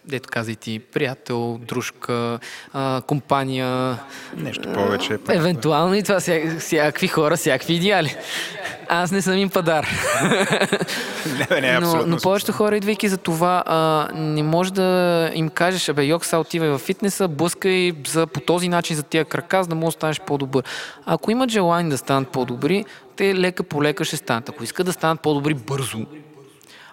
дето 0.09 0.29
каза 0.31 0.51
и 0.51 0.55
ти, 0.55 0.79
приятел, 0.79 1.59
дружка, 1.61 2.39
а, 2.73 3.01
компания. 3.07 3.97
Нещо 4.37 4.73
повече. 4.73 5.17
пък. 5.17 5.35
Евентуално 5.35 5.95
и 5.95 6.03
това 6.03 6.19
ся, 6.19 6.41
всякакви 6.59 7.07
хора, 7.07 7.37
всякакви 7.37 7.73
идеали. 7.73 8.15
Аз 8.89 9.11
не 9.11 9.21
съм 9.21 9.37
им 9.37 9.49
падар. 9.49 9.87
Не, 11.51 11.61
не, 11.61 11.79
но, 11.79 12.03
но 12.05 12.17
повечето 12.17 12.51
хора, 12.51 12.77
идвайки 12.77 13.07
за 13.07 13.17
това, 13.17 13.63
а, 13.65 14.07
не 14.15 14.43
може 14.43 14.73
да 14.73 15.31
им 15.33 15.49
кажеш, 15.49 15.89
абе, 15.89 16.03
Йок, 16.03 16.25
сега 16.25 16.39
отивай 16.39 16.69
в 16.69 16.77
фитнеса, 16.77 17.27
блъскай 17.27 17.93
за, 18.07 18.27
по 18.27 18.39
този 18.39 18.69
начин 18.69 18.95
за 18.95 19.03
тия 19.03 19.25
крака, 19.25 19.63
за 19.63 19.69
да 19.69 19.75
можеш 19.75 19.95
да 19.95 19.99
станеш 19.99 20.19
по-добър. 20.19 20.63
Ако 21.05 21.31
имат 21.31 21.49
желание 21.49 21.91
да 21.91 21.97
станат 21.97 22.29
по-добри, 22.29 22.85
те 23.15 23.35
лека 23.35 23.63
по 23.63 23.83
лека 23.83 24.05
ще 24.05 24.17
станат. 24.17 24.49
Ако 24.49 24.63
искат 24.63 24.85
да 24.85 24.93
станат 24.93 25.21
по-добри 25.21 25.53
бързо, 25.53 26.05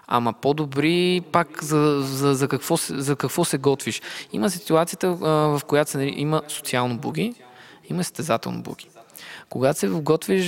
Ама 0.07 0.33
по-добри 0.33 1.21
пак 1.31 1.63
за, 1.63 2.01
за, 2.01 2.33
за, 2.33 2.47
какво, 2.47 2.75
за 2.89 3.15
какво 3.15 3.45
се 3.45 3.57
готвиш. 3.57 4.01
Има 4.33 4.49
ситуацията, 4.49 5.11
в 5.11 5.61
която 5.67 5.91
се, 5.91 5.97
нарича- 5.97 6.17
има 6.17 6.41
социално 6.47 6.97
буги, 6.97 7.33
има 7.89 8.03
състезателно 8.03 8.61
буги. 8.61 8.87
Когато 9.49 9.79
се 9.79 9.87
готвиш, 9.87 10.45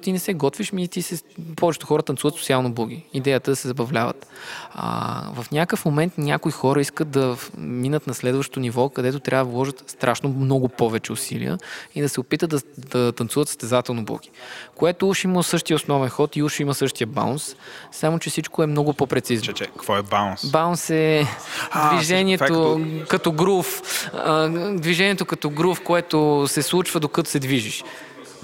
ти 0.00 0.12
не 0.12 0.18
се 0.18 0.34
готвиш, 0.34 0.72
ми 0.72 0.88
ти 0.88 1.02
се, 1.02 1.22
повечето 1.56 1.86
хора 1.86 2.02
танцуват 2.02 2.34
социално 2.36 2.72
буги. 2.72 3.04
Идеята 3.12 3.50
е 3.50 3.52
да 3.52 3.56
се 3.56 3.68
забавляват. 3.68 4.26
А, 4.76 5.22
в 5.34 5.50
някакъв 5.50 5.84
момент 5.84 6.12
някои 6.18 6.52
хора 6.52 6.80
искат 6.80 7.10
да 7.10 7.36
минат 7.58 8.06
на 8.06 8.14
следващото 8.14 8.60
ниво, 8.60 8.88
където 8.88 9.20
трябва 9.20 9.44
да 9.44 9.50
вложат 9.50 9.84
страшно 9.86 10.28
много 10.28 10.68
повече 10.68 11.12
усилия 11.12 11.58
и 11.94 12.00
да 12.00 12.08
се 12.08 12.20
опитат 12.20 12.50
да, 12.50 12.60
да 12.76 13.12
танцуват 13.12 13.48
състезателно 13.48 14.04
буги. 14.04 14.30
Което 14.74 15.08
уж 15.08 15.24
има 15.24 15.42
същия 15.42 15.76
основен 15.76 16.08
ход 16.08 16.36
и 16.36 16.42
уж 16.42 16.60
има 16.60 16.74
същия 16.74 17.06
баунс, 17.06 17.56
само 17.92 18.18
че 18.18 18.30
всичко 18.30 18.62
е 18.62 18.66
много 18.66 18.92
по-прецизно. 18.92 19.52
Че, 19.52 19.64
какво 19.64 19.96
е 19.96 20.02
баунс? 20.02 20.50
Баунс 20.50 20.90
е 20.90 21.26
А, 21.70 21.96
движението 21.96 22.44
като... 22.44 22.80
като 23.08 23.32
грув. 23.32 23.82
А, 24.14 24.48
движението 24.74 25.24
като 25.24 25.50
грув, 25.50 25.80
което 25.84 26.44
се 26.48 26.62
случва 26.62 27.00
докато 27.00 27.30
се 27.30 27.38
движиш. 27.38 27.84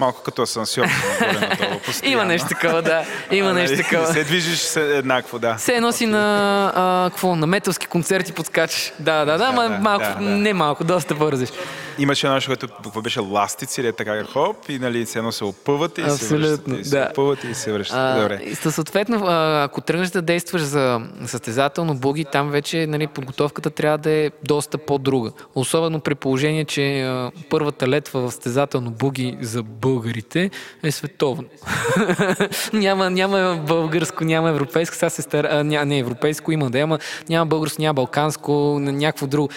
Малко 0.01 0.21
като 0.21 0.41
асансьор. 0.41 0.85
Има 2.03 2.25
нещо 2.25 2.47
такова, 2.47 2.81
да. 2.81 3.05
Има 3.31 3.53
нещо 3.53 3.75
Нали, 3.75 3.83
такова. 3.83 4.07
Се 4.13 4.23
движиш 4.23 4.59
се 4.59 4.97
еднакво, 4.97 5.39
да. 5.39 5.55
Все 5.55 5.73
едно 5.73 5.91
си 5.91 6.05
на, 6.05 6.73
а, 6.75 7.09
какво, 7.09 7.35
на 7.35 7.47
металски 7.47 7.87
концерти 7.87 8.33
подскачаш. 8.33 8.93
Да, 8.99 9.25
да, 9.25 9.37
да, 9.37 9.51
да, 9.51 9.69
малко, 9.69 10.05
не 10.19 10.53
малко, 10.53 10.83
доста 10.83 11.15
бързиш. 11.15 11.49
Имаше 11.99 12.29
нещо, 12.29 12.49
което 12.49 13.01
беше 13.01 13.19
ластици, 13.19 13.81
или 13.81 13.87
е 13.87 13.91
така 13.91 14.23
хоп, 14.23 14.69
и 14.69 14.79
нали, 14.79 15.05
се 15.05 15.19
едно 15.19 15.31
се 15.31 15.43
опъвате 15.43 16.01
и 16.01 16.03
се 16.03 16.11
Абсолютно, 16.11 16.47
връщате, 16.47 16.81
и 16.81 16.85
се 16.85 16.97
да. 16.97 17.07
опъвате 17.11 17.47
и 17.47 17.53
се 17.53 17.73
връщате. 17.73 17.99
А, 17.99 18.21
Добре. 18.21 18.55
съответно, 18.55 19.25
ако 19.63 19.81
тръгнеш 19.81 20.09
да 20.09 20.21
действаш 20.21 20.61
за 20.61 21.01
състезателно 21.25 21.95
буги, 21.95 22.25
там 22.25 22.49
вече 22.49 22.87
нали, 22.87 23.07
подготовката 23.07 23.69
трябва 23.69 23.97
да 23.97 24.11
е 24.11 24.31
доста 24.43 24.77
по-друга. 24.77 25.31
Особено 25.55 25.99
при 25.99 26.15
положение, 26.15 26.65
че 26.65 27.11
първата 27.49 27.87
летва 27.87 28.21
в 28.21 28.31
състезателно 28.31 28.91
буги 28.91 29.37
за 29.41 29.63
българите 29.93 30.49
е 30.83 30.91
световно. 30.91 31.47
няма, 32.73 33.09
няма 33.09 33.63
българско, 33.67 34.23
няма 34.23 34.49
европейско, 34.49 34.95
сега 34.95 35.09
се 35.09 35.21
стара, 35.21 35.63
ня, 35.63 35.85
не 35.85 35.97
европейско 35.97 36.51
има 36.51 36.69
да 36.69 36.79
има, 36.79 36.99
няма 37.29 37.45
българско, 37.45 37.81
няма 37.81 37.93
балканско, 37.93 38.79
някакво 38.79 39.27
друго. 39.27 39.49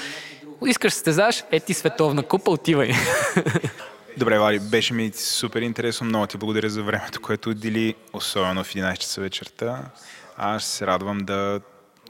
Искаш 0.66 0.92
да 0.92 0.94
състезаш, 0.94 1.44
е 1.50 1.60
ти 1.60 1.74
световна 1.74 2.22
купа, 2.22 2.50
отивай. 2.50 2.92
Добре, 4.16 4.38
Вали, 4.38 4.60
беше 4.60 4.94
ми 4.94 5.12
супер 5.14 5.62
интересно. 5.62 6.06
Много 6.06 6.26
ти 6.26 6.36
благодаря 6.36 6.70
за 6.70 6.82
времето, 6.82 7.20
което 7.20 7.50
отдели, 7.50 7.94
особено 8.12 8.64
в 8.64 8.74
11 8.74 8.98
часа 8.98 9.20
вечерта. 9.20 9.82
Аз 10.36 10.64
се 10.64 10.86
радвам 10.86 11.18
да 11.18 11.60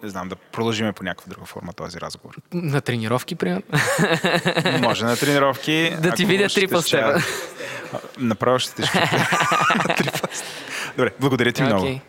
не 0.04 0.10
знам, 0.10 0.28
да 0.28 0.36
продължиме 0.36 0.92
по 0.92 1.04
някаква 1.04 1.30
друга 1.30 1.46
форма 1.46 1.72
този 1.72 2.00
разговор. 2.00 2.36
На 2.52 2.80
тренировки, 2.80 3.34
примерно. 3.34 3.62
Може 4.80 5.04
на 5.04 5.16
тренировки. 5.16 5.96
Да 6.00 6.14
ти 6.14 6.24
видя 6.24 6.48
ще 6.48 6.60
трипъл 6.60 6.82
те 6.82 6.88
ще- 6.88 6.96
степа. 6.96 7.20
А, 7.92 7.98
Направо 8.18 8.58
ще 8.58 8.70
ще. 8.72 8.86
Степ. 10.32 10.96
Добре, 10.96 11.10
благодаря 11.20 11.52
ти 11.52 11.62
много. 11.62 11.82
Окей. 11.82 12.00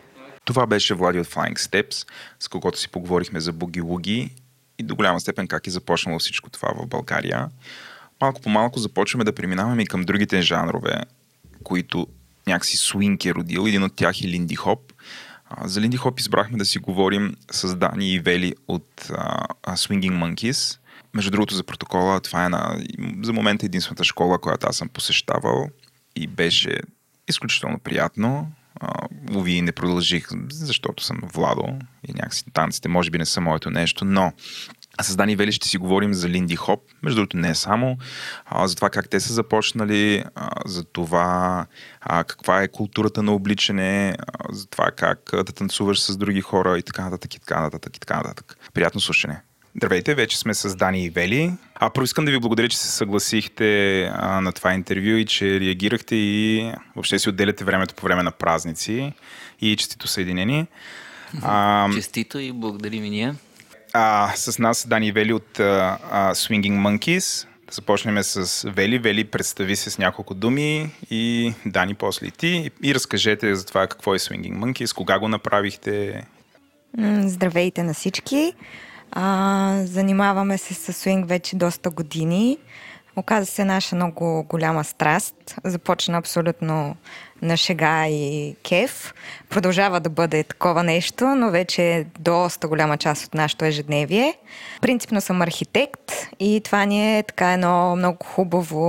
Това 0.44 0.66
беше 0.66 0.94
Влади 0.94 1.20
от 1.20 1.26
Flying 1.26 1.58
Steps, 1.58 2.08
с 2.40 2.48
когото 2.48 2.78
си 2.78 2.88
поговорихме 2.88 3.40
за 3.40 3.52
буги-луги 3.52 4.30
и 4.78 4.82
до 4.82 4.96
голяма 4.96 5.20
степен 5.20 5.48
как 5.48 5.66
е 5.66 5.70
започнало 5.70 6.18
всичко 6.18 6.50
това 6.50 6.68
в 6.74 6.86
България. 6.86 7.48
Малко 8.20 8.40
по 8.40 8.48
малко 8.48 8.78
започваме 8.78 9.24
да 9.24 9.32
преминаваме 9.32 9.82
и 9.82 9.86
към 9.86 10.02
другите 10.02 10.42
жанрове, 10.42 11.00
които 11.64 12.06
някакси 12.46 12.76
свинг 12.76 13.24
е 13.24 13.34
родил. 13.34 13.64
Един 13.68 13.82
от 13.82 13.96
тях 13.96 14.20
е 14.20 14.28
линди 14.28 14.54
хоп. 14.54 14.92
За 15.64 15.80
Линди 15.80 15.96
Хоп 15.96 16.20
избрахме 16.20 16.58
да 16.58 16.64
си 16.64 16.78
говорим 16.78 17.36
с 17.50 17.76
Дани 17.76 18.12
и 18.12 18.18
Вели 18.18 18.54
от 18.68 19.10
а, 19.10 19.46
Swinging 19.76 20.12
Monkeys. 20.12 20.78
Между 21.14 21.30
другото, 21.30 21.54
за 21.54 21.64
протокола, 21.64 22.20
това 22.20 22.44
е 22.44 22.48
на, 22.48 22.78
за 23.22 23.32
момента 23.32 23.66
единствената 23.66 24.04
школа, 24.04 24.38
която 24.38 24.66
аз 24.70 24.76
съм 24.76 24.88
посещавал 24.88 25.68
и 26.16 26.26
беше 26.26 26.80
изключително 27.28 27.78
приятно. 27.78 28.52
Лови 29.30 29.62
не 29.62 29.72
продължих, 29.72 30.28
защото 30.50 31.04
съм 31.04 31.20
Владо 31.22 31.78
и 32.08 32.12
някакси 32.12 32.44
танците 32.52 32.88
може 32.88 33.10
би 33.10 33.18
не 33.18 33.26
са 33.26 33.40
моето 33.40 33.70
нещо, 33.70 34.04
но 34.04 34.32
с 35.02 35.16
Дани 35.16 35.36
Вели 35.36 35.52
ще 35.52 35.68
си 35.68 35.78
говорим 35.78 36.14
за 36.14 36.28
Линди 36.28 36.56
Хоп, 36.56 36.80
между 37.02 37.16
другото 37.16 37.36
не 37.36 37.54
само, 37.54 37.98
а, 38.46 38.66
за 38.66 38.76
това 38.76 38.90
как 38.90 39.08
те 39.08 39.20
са 39.20 39.32
започнали, 39.32 40.24
а, 40.34 40.50
за 40.66 40.84
това 40.84 41.66
а, 42.00 42.24
каква 42.24 42.62
е 42.62 42.68
културата 42.68 43.22
на 43.22 43.32
обличане, 43.32 44.16
а, 44.18 44.54
за 44.54 44.66
това 44.66 44.90
как 44.90 45.30
да 45.32 45.44
танцуваш 45.44 46.00
с 46.00 46.16
други 46.16 46.40
хора 46.40 46.78
и 46.78 46.82
така 46.82 47.04
нататък 47.04 47.34
и 47.34 47.40
така 47.40 47.60
нататък 47.60 47.96
и 47.96 48.00
така 48.00 48.16
нататък. 48.16 48.58
Приятно 48.74 49.00
слушане! 49.00 49.40
Здравейте, 49.76 50.14
вече 50.14 50.38
сме 50.38 50.54
с 50.54 50.76
Дани 50.76 51.04
и 51.04 51.10
Вели. 51.10 51.52
А 51.74 51.90
първо 51.90 52.04
искам 52.04 52.24
да 52.24 52.30
ви 52.30 52.38
благодаря, 52.38 52.68
че 52.68 52.78
се 52.78 52.88
съгласихте 52.88 54.02
а, 54.12 54.40
на 54.40 54.52
това 54.52 54.74
интервю 54.74 55.16
и 55.16 55.26
че 55.26 55.60
реагирахте 55.60 56.16
и 56.16 56.72
въобще 56.94 57.18
си 57.18 57.28
отделяте 57.28 57.64
времето 57.64 57.94
по 57.94 58.02
време 58.02 58.22
на 58.22 58.30
празници 58.30 59.12
и 59.60 59.76
честито 59.76 60.08
съединение. 60.08 60.66
А, 61.42 61.88
честито 61.94 62.38
и 62.38 62.52
благодарим 62.52 63.04
и 63.04 63.10
ние. 63.10 63.34
А, 63.98 64.32
с 64.36 64.58
нас 64.58 64.86
Дани 64.88 65.08
и 65.08 65.12
Вели 65.12 65.32
от 65.32 65.60
а, 65.60 65.98
а, 66.10 66.34
Swinging 66.34 66.72
Monkeys. 66.72 67.46
Да 67.66 67.72
започнем 67.72 68.22
с 68.22 68.70
Вели. 68.70 68.98
Вели, 68.98 69.24
представи 69.24 69.76
се 69.76 69.90
с 69.90 69.98
няколко 69.98 70.34
думи 70.34 70.90
и 71.10 71.54
Дани 71.66 71.94
после 71.94 72.26
и 72.26 72.30
ти. 72.30 72.70
И 72.82 72.94
разкажете 72.94 73.54
за 73.54 73.66
това 73.66 73.86
какво 73.86 74.14
е 74.14 74.18
Swinging 74.18 74.58
Monkeys, 74.58 74.94
кога 74.94 75.18
го 75.18 75.28
направихте. 75.28 76.24
Здравейте 77.20 77.82
на 77.82 77.94
всички. 77.94 78.52
А, 79.12 79.82
занимаваме 79.84 80.58
се 80.58 80.74
с 80.74 80.92
свинг 80.92 81.28
вече 81.28 81.56
доста 81.56 81.90
години. 81.90 82.58
Оказа 83.16 83.46
се 83.46 83.64
наша 83.64 83.96
много 83.96 84.46
голяма 84.48 84.84
страст. 84.84 85.54
Започна 85.64 86.18
абсолютно 86.18 86.96
на 87.42 87.56
шега 87.56 88.08
и 88.08 88.56
кеф. 88.62 89.14
Продължава 89.48 90.00
да 90.00 90.10
бъде 90.10 90.42
такова 90.42 90.82
нещо, 90.82 91.24
но 91.24 91.50
вече 91.50 91.82
е 91.82 92.04
доста 92.18 92.68
голяма 92.68 92.96
част 92.96 93.24
от 93.24 93.34
нашето 93.34 93.64
ежедневие. 93.64 94.34
Принципно 94.80 95.20
съм 95.20 95.42
архитект 95.42 96.12
и 96.40 96.60
това 96.64 96.84
ни 96.84 97.18
е 97.18 97.22
така 97.22 97.52
едно 97.52 97.96
много 97.96 98.24
хубаво 98.24 98.86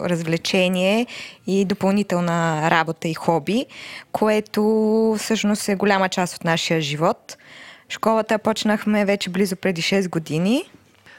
развлечение 0.00 1.06
и 1.46 1.64
допълнителна 1.64 2.70
работа 2.70 3.08
и 3.08 3.14
хоби, 3.14 3.66
което 4.12 4.62
всъщност 5.18 5.68
е 5.68 5.74
голяма 5.74 6.08
част 6.08 6.36
от 6.36 6.44
нашия 6.44 6.80
живот. 6.80 7.36
Школата 7.88 8.38
почнахме 8.38 9.04
вече 9.04 9.30
близо 9.30 9.56
преди 9.56 9.82
6 9.82 10.08
години. 10.08 10.64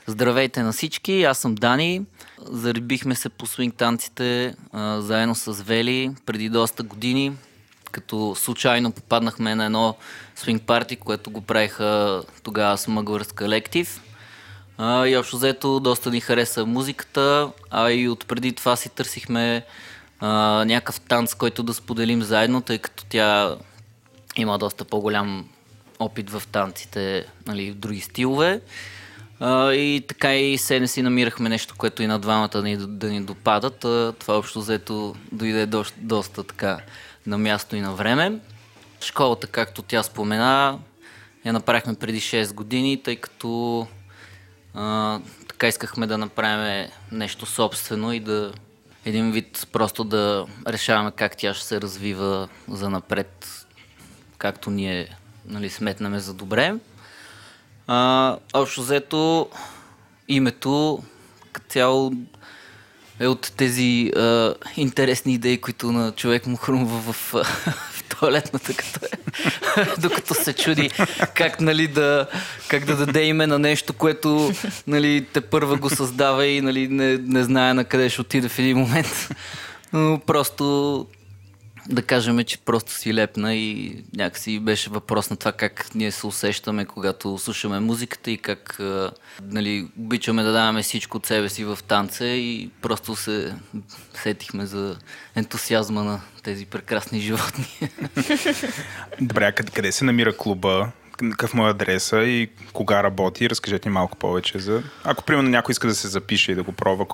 Здравейте 0.07 0.63
на 0.63 0.71
всички, 0.71 1.23
аз 1.23 1.37
съм 1.37 1.55
Дани. 1.55 2.01
Зарибихме 2.45 3.15
се 3.15 3.29
по 3.29 3.45
свинг 3.45 3.75
танците 3.75 4.55
а, 4.73 5.01
заедно 5.01 5.35
с 5.35 5.51
Вели 5.51 6.11
преди 6.25 6.49
доста 6.49 6.83
години, 6.83 7.33
като 7.91 8.35
случайно 8.35 8.91
попаднахме 8.91 9.55
на 9.55 9.65
едно 9.65 9.95
свинг 10.35 10.61
парти, 10.63 10.95
което 10.95 11.31
го 11.31 11.41
правиха 11.41 12.23
тогава 12.43 12.77
с 12.77 12.87
Мъгвърс 12.87 13.31
колектив. 13.31 14.01
А, 14.77 15.07
и 15.07 15.17
общо 15.17 15.37
взето 15.37 15.79
доста 15.79 16.11
ни 16.11 16.21
хареса 16.21 16.65
музиката, 16.65 17.51
а 17.69 17.91
и 17.91 18.09
от 18.09 18.25
преди 18.27 18.53
това 18.53 18.75
си 18.75 18.89
търсихме 18.89 19.65
а, 20.19 20.29
някакъв 20.65 21.01
танц, 21.01 21.33
който 21.33 21.63
да 21.63 21.73
споделим 21.73 22.23
заедно, 22.23 22.61
тъй 22.61 22.77
като 22.77 23.05
тя 23.09 23.55
има 24.35 24.57
доста 24.57 24.85
по-голям 24.85 25.49
опит 25.99 26.29
в 26.29 26.43
танците, 26.51 27.25
нали, 27.47 27.71
в 27.71 27.75
други 27.75 28.01
стилове. 28.01 28.61
И 29.73 30.03
така 30.07 30.35
и 30.35 30.57
се 30.57 30.79
не 30.79 30.87
си 30.87 31.01
намирахме 31.01 31.49
нещо, 31.49 31.75
което 31.77 32.03
и 32.03 32.07
на 32.07 32.19
двамата 32.19 32.61
ни, 32.63 32.77
да 32.77 33.09
ни 33.09 33.21
допадат. 33.21 33.85
А, 33.85 34.13
това 34.19 34.37
общо 34.37 34.59
взето 34.59 35.15
дойде 35.31 35.65
доста, 35.65 35.99
доста 36.01 36.43
така 36.43 36.79
на 37.25 37.37
място 37.37 37.75
и 37.75 37.81
на 37.81 37.93
време. 37.93 38.39
Школата, 39.01 39.47
както 39.47 39.81
тя 39.81 40.03
спомена, 40.03 40.79
я 41.45 41.53
направихме 41.53 41.95
преди 41.95 42.21
6 42.21 42.53
години, 42.53 43.03
тъй 43.03 43.15
като 43.15 43.87
а, 44.73 45.19
така 45.47 45.67
искахме 45.67 46.07
да 46.07 46.17
направим 46.17 46.89
нещо 47.11 47.45
собствено 47.45 48.13
и 48.13 48.19
да 48.19 48.53
един 49.05 49.31
вид 49.31 49.67
просто 49.71 50.03
да 50.03 50.45
решаваме 50.67 51.11
как 51.11 51.37
тя 51.37 51.53
ще 51.53 51.65
се 51.65 51.81
развива 51.81 52.49
за 52.67 52.89
напред, 52.89 53.65
както 54.37 54.69
ние 54.69 55.17
нали, 55.45 55.69
сметнаме 55.69 56.19
за 56.19 56.33
добре. 56.33 56.75
А, 57.87 58.37
общо 58.53 58.81
взето, 58.81 59.49
името 60.27 61.03
като 61.51 61.67
цяло 61.69 62.11
е 63.19 63.27
от 63.27 63.53
тези 63.57 64.11
а, 64.15 64.53
интересни 64.77 65.33
идеи, 65.33 65.61
които 65.61 65.91
на 65.91 66.11
човек 66.11 66.47
му 66.47 66.57
хрумва 66.57 67.13
в, 67.13 67.33
в, 67.33 67.43
в 67.91 68.03
туалетната, 68.03 68.73
като 68.73 68.99
е, 69.05 69.09
докато 69.97 70.33
се 70.33 70.53
чуди 70.53 70.89
как, 71.33 71.61
нали, 71.61 71.87
да, 71.87 72.27
как 72.67 72.85
да 72.85 72.95
даде 72.95 73.23
име 73.23 73.47
на 73.47 73.59
нещо, 73.59 73.93
което 73.93 74.51
нали, 74.87 75.25
те 75.33 75.41
първа 75.41 75.75
го 75.75 75.89
създава 75.89 76.45
и 76.45 76.61
нали, 76.61 76.87
не, 76.87 77.17
не 77.17 77.43
знае 77.43 77.73
на 77.73 77.85
къде 77.85 78.09
ще 78.09 78.21
отиде 78.21 78.49
в 78.49 78.59
един 78.59 78.77
момент. 78.77 79.29
Но 79.93 80.19
просто 80.19 81.05
да 81.89 82.01
кажем, 82.01 82.43
че 82.43 82.57
просто 82.57 82.93
си 82.93 83.13
лепна 83.13 83.55
и 83.55 84.03
някакси 84.15 84.59
беше 84.59 84.89
въпрос 84.89 85.29
на 85.29 85.35
това 85.35 85.51
как 85.51 85.95
ние 85.95 86.11
се 86.11 86.27
усещаме, 86.27 86.85
когато 86.85 87.37
слушаме 87.37 87.79
музиката 87.79 88.31
и 88.31 88.37
как 88.37 88.79
нали, 89.41 89.87
обичаме 89.99 90.43
да 90.43 90.51
даваме 90.51 90.81
всичко 90.81 91.17
от 91.17 91.25
себе 91.25 91.49
си 91.49 91.65
в 91.65 91.79
танца 91.87 92.25
и 92.25 92.69
просто 92.81 93.15
се 93.15 93.55
сетихме 94.13 94.65
за 94.65 94.97
ентусиазма 95.35 96.03
на 96.03 96.21
тези 96.43 96.65
прекрасни 96.65 97.19
животни. 97.19 97.65
Добре, 99.21 99.51
къде, 99.51 99.71
къде 99.71 99.91
се 99.91 100.05
намира 100.05 100.37
клуба? 100.37 100.91
Какъв 101.17 101.53
му 101.53 101.67
е 101.67 101.69
адреса 101.69 102.23
и 102.23 102.49
кога 102.73 103.03
работи? 103.03 103.49
Разкажете 103.49 103.89
малко 103.89 104.17
повече 104.17 104.59
за... 104.59 104.83
Ако, 105.03 105.23
примерно, 105.23 105.49
някой 105.49 105.73
иска 105.73 105.87
да 105.87 105.95
се 105.95 106.07
запише 106.07 106.51
и 106.51 106.55
да 106.55 106.63
го 106.63 106.71
пробва, 106.71 107.05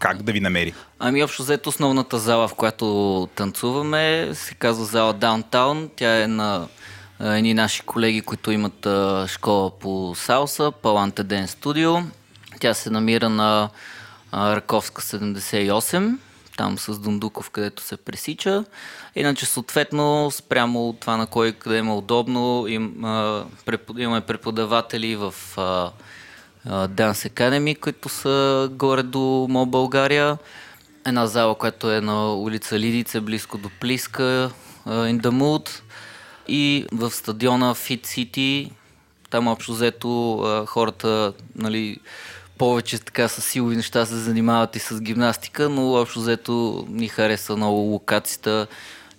как 0.00 0.22
да 0.22 0.32
ви 0.32 0.40
намери? 0.40 0.74
Ами 0.98 1.22
общо 1.22 1.42
взето 1.42 1.68
основната 1.68 2.18
зала, 2.18 2.48
в 2.48 2.54
която 2.54 3.28
танцуваме, 3.34 4.30
се 4.34 4.54
казва 4.54 4.84
зала 4.84 5.12
Даунтаун. 5.12 5.90
Тя 5.96 6.22
е 6.22 6.26
на 6.26 6.68
едни 7.20 7.54
наши 7.54 7.82
колеги, 7.82 8.20
които 8.20 8.50
имат 8.50 8.86
школа 9.28 9.78
по 9.78 10.14
салса, 10.16 10.72
Паланте 10.82 11.22
Ден 11.22 11.48
Студио. 11.48 11.96
Тя 12.60 12.74
се 12.74 12.90
намира 12.90 13.28
на 13.28 13.68
Раковска 14.34 15.02
78, 15.02 16.16
там 16.56 16.78
с 16.78 16.98
Дундуков, 16.98 17.50
където 17.50 17.82
се 17.82 17.96
пресича. 17.96 18.64
Иначе, 19.14 19.46
съответно, 19.46 20.30
спрямо 20.30 20.92
това 21.00 21.16
на 21.16 21.26
кой 21.26 21.52
къде 21.52 21.78
е 21.78 21.82
удобно, 21.82 22.66
им, 22.68 23.04
а, 23.04 23.44
препод... 23.64 23.98
имаме 23.98 24.20
преподаватели 24.20 25.16
в 25.16 25.34
а, 25.56 25.90
Dance 26.68 27.30
Academy, 27.30 27.80
които 27.80 28.08
са 28.08 28.68
горе 28.72 29.02
до 29.02 29.46
Мо 29.50 29.66
България. 29.66 30.38
Една 31.06 31.26
зала, 31.26 31.54
която 31.54 31.92
е 31.92 32.00
на 32.00 32.34
улица 32.34 32.78
Лидице, 32.78 33.20
близко 33.20 33.58
до 33.58 33.70
Плиска, 33.80 34.50
In 34.86 35.20
the 35.20 35.30
Mood. 35.30 35.80
И 36.48 36.86
в 36.92 37.10
стадиона 37.10 37.74
Fit 37.74 38.06
City, 38.06 38.70
там 39.30 39.48
общо 39.48 39.72
взето 39.72 40.64
хората, 40.66 41.32
нали, 41.56 41.96
повече 42.58 42.98
така 42.98 43.28
с 43.28 43.42
силови 43.42 43.76
неща 43.76 44.06
се 44.06 44.14
занимават 44.14 44.76
и 44.76 44.78
с 44.78 45.00
гимнастика, 45.00 45.68
но 45.68 45.92
общо 45.92 46.20
взето 46.20 46.86
ни 46.88 47.08
хареса 47.08 47.56
много 47.56 47.78
локацията 47.78 48.66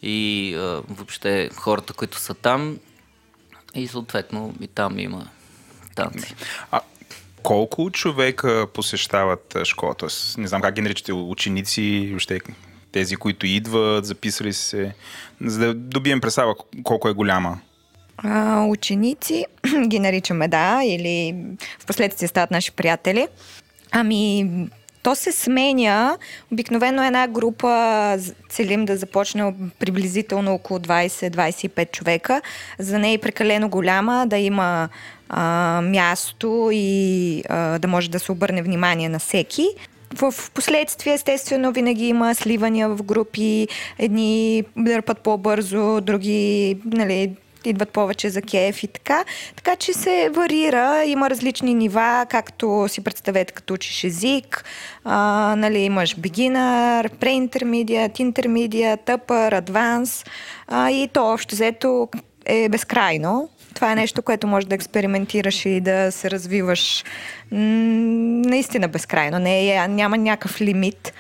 и 0.02 0.56
а, 0.56 0.82
въобще 0.90 1.50
хората, 1.56 1.94
които 1.94 2.18
са 2.18 2.34
там. 2.34 2.78
И 3.76 3.88
съответно 3.88 4.56
и 4.62 4.68
там 4.68 5.00
има 5.00 5.28
танци. 5.96 6.36
А 6.72 6.82
колко 7.44 7.92
човека 7.92 8.68
посещават 8.74 9.58
школа? 9.64 9.96
Тоест, 9.96 10.38
не 10.38 10.48
знам 10.48 10.62
как 10.62 10.76
ги 10.76 10.82
наричате, 10.82 11.14
ученици, 11.14 12.08
въобще 12.10 12.40
тези, 12.92 13.16
които 13.16 13.46
идват, 13.46 14.06
записали 14.06 14.54
се, 14.54 14.94
за 15.42 15.60
да 15.60 15.74
добием 15.74 16.22
представа 16.22 16.56
колко 16.84 17.10
е 17.10 17.14
голяма. 17.14 17.60
А, 18.18 18.66
ученици 18.66 19.46
ги 19.88 20.00
наричаме, 20.00 20.48
да, 20.48 20.82
или 20.84 21.36
в 21.80 21.86
последствие 21.86 22.28
стават 22.28 22.52
наши 22.52 22.72
приятели. 22.72 23.28
Ами, 23.92 24.50
то 25.04 25.16
се 25.16 25.32
сменя. 25.32 26.18
Обикновено 26.52 27.04
една 27.04 27.28
група 27.28 28.18
целим 28.50 28.86
да 28.86 28.98
започне 28.98 29.54
приблизително 29.80 30.54
около 30.54 30.80
20-25 30.80 31.92
човека. 31.92 32.42
За 32.80 33.00
нея 33.00 33.14
е 33.14 33.18
прекалено 33.18 33.70
голяма, 33.70 34.26
да 34.28 34.38
има 34.38 34.90
а, 35.34 35.82
място 35.82 36.70
и 36.74 37.44
а, 37.50 37.80
да 37.80 37.88
може 37.88 38.10
да 38.10 38.20
се 38.20 38.32
обърне 38.32 38.62
внимание 38.62 39.10
на 39.10 39.20
всеки. 39.20 39.66
В 40.16 40.34
последствие, 40.54 41.14
естествено, 41.14 41.72
винаги 41.72 42.08
има 42.08 42.36
сливания 42.36 42.90
в 42.90 43.04
групи. 43.04 43.68
Едни 44.00 44.64
дърпат 44.78 45.20
по-бързо, 45.20 46.02
други 46.02 46.78
нали, 46.86 47.36
идват 47.66 47.90
повече 47.90 48.30
за 48.30 48.42
кеф 48.42 48.84
и 48.84 48.88
така. 48.88 49.26
Така 49.56 49.76
че 49.76 49.94
се 49.94 50.30
варира, 50.34 51.04
има 51.06 51.30
различни 51.30 51.74
нива, 51.74 52.26
както 52.30 52.86
си 52.88 53.04
представете 53.04 53.54
като 53.54 53.74
учиш 53.74 54.04
език, 54.04 54.66
а, 55.04 55.56
нали, 55.58 55.80
имаш 55.80 56.16
beginner, 56.16 57.10
pre-intermediate, 57.10 58.32
intermediate, 58.32 59.18
upper, 59.18 59.62
advanced 59.62 60.28
а, 60.68 60.92
и 60.92 61.08
то 61.08 61.34
общо 61.34 61.56
взето 61.56 62.10
е 62.46 62.70
безкрайно. 62.70 63.50
Това 63.74 63.92
е 63.92 63.96
нещо, 63.96 64.22
което 64.22 64.48
може 64.48 64.68
да 64.68 64.76
експериментираш 64.76 65.66
и 65.66 65.82
да 65.82 66.12
се 66.12 66.32
развиваш 66.32 67.04
м- 67.52 67.60
наистина 68.50 68.88
безкрайно. 68.88 69.40
Не, 69.40 69.68
е, 69.68 69.88
няма 69.88 70.18
някакъв 70.18 70.62
лимит. 70.62 71.14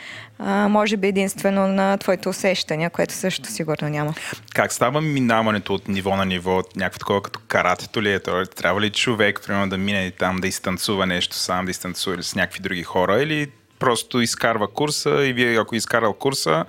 А, 0.43 0.67
може 0.67 0.97
би 0.97 1.07
единствено 1.07 1.67
на 1.67 1.97
твоите 1.97 2.29
усещания, 2.29 2.89
което 2.89 3.13
също 3.13 3.51
сигурно 3.51 3.89
няма. 3.89 4.13
Как 4.53 4.73
става 4.73 5.01
минаването 5.01 5.73
от 5.73 5.87
ниво 5.87 6.15
на 6.15 6.25
ниво, 6.25 6.57
от 6.57 6.75
някакво 6.75 6.99
такова 6.99 7.21
като 7.21 7.39
каратето 7.47 8.01
ли 8.01 8.13
е? 8.13 8.19
То, 8.19 8.45
трябва 8.45 8.81
ли 8.81 8.89
човек, 8.89 9.41
примерно, 9.47 9.69
да 9.69 9.77
мине 9.77 10.11
там 10.11 10.37
да 10.37 10.47
изтанцува 10.47 11.05
нещо 11.05 11.35
сам, 11.35 11.65
да 11.65 11.71
изтанцува 11.71 12.23
с 12.23 12.35
някакви 12.35 12.59
други 12.59 12.83
хора 12.83 13.21
или 13.23 13.47
просто 13.79 14.21
изкарва 14.21 14.67
курса 14.67 15.25
и 15.25 15.33
вие, 15.33 15.59
ако 15.59 15.75
изкарал 15.75 16.13
курса, 16.13 16.65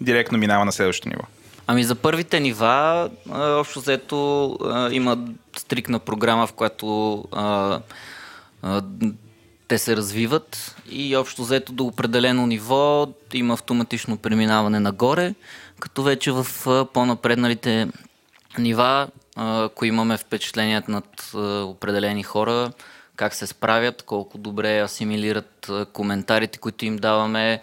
директно 0.00 0.38
минава 0.38 0.64
на 0.64 0.72
следващото 0.72 1.08
ниво? 1.08 1.22
Ами 1.70 1.84
за 1.84 1.94
първите 1.94 2.40
нива, 2.40 3.10
общо 3.30 3.80
взето 3.80 4.58
има 4.92 5.18
стрикна 5.56 5.98
програма, 5.98 6.46
в 6.46 6.52
която 6.52 7.18
а, 7.32 7.80
а, 8.62 8.82
те 9.68 9.78
се 9.78 9.96
развиват. 9.96 10.76
И 10.90 11.16
общо 11.16 11.42
взето 11.42 11.72
до 11.72 11.84
определено 11.84 12.46
ниво 12.46 13.06
има 13.32 13.54
автоматично 13.54 14.16
преминаване 14.16 14.80
нагоре, 14.80 15.34
като 15.80 16.02
вече 16.02 16.32
в 16.32 16.46
по-напредналите 16.92 17.88
нива, 18.58 19.08
ако 19.36 19.84
имаме 19.84 20.16
впечатлението 20.16 20.90
над 20.90 21.30
определени 21.68 22.22
хора, 22.22 22.72
как 23.16 23.34
се 23.34 23.46
справят, 23.46 24.02
колко 24.02 24.38
добре 24.38 24.80
асимилират 24.80 25.70
коментарите, 25.92 26.58
които 26.58 26.84
им 26.84 26.96
даваме, 26.96 27.60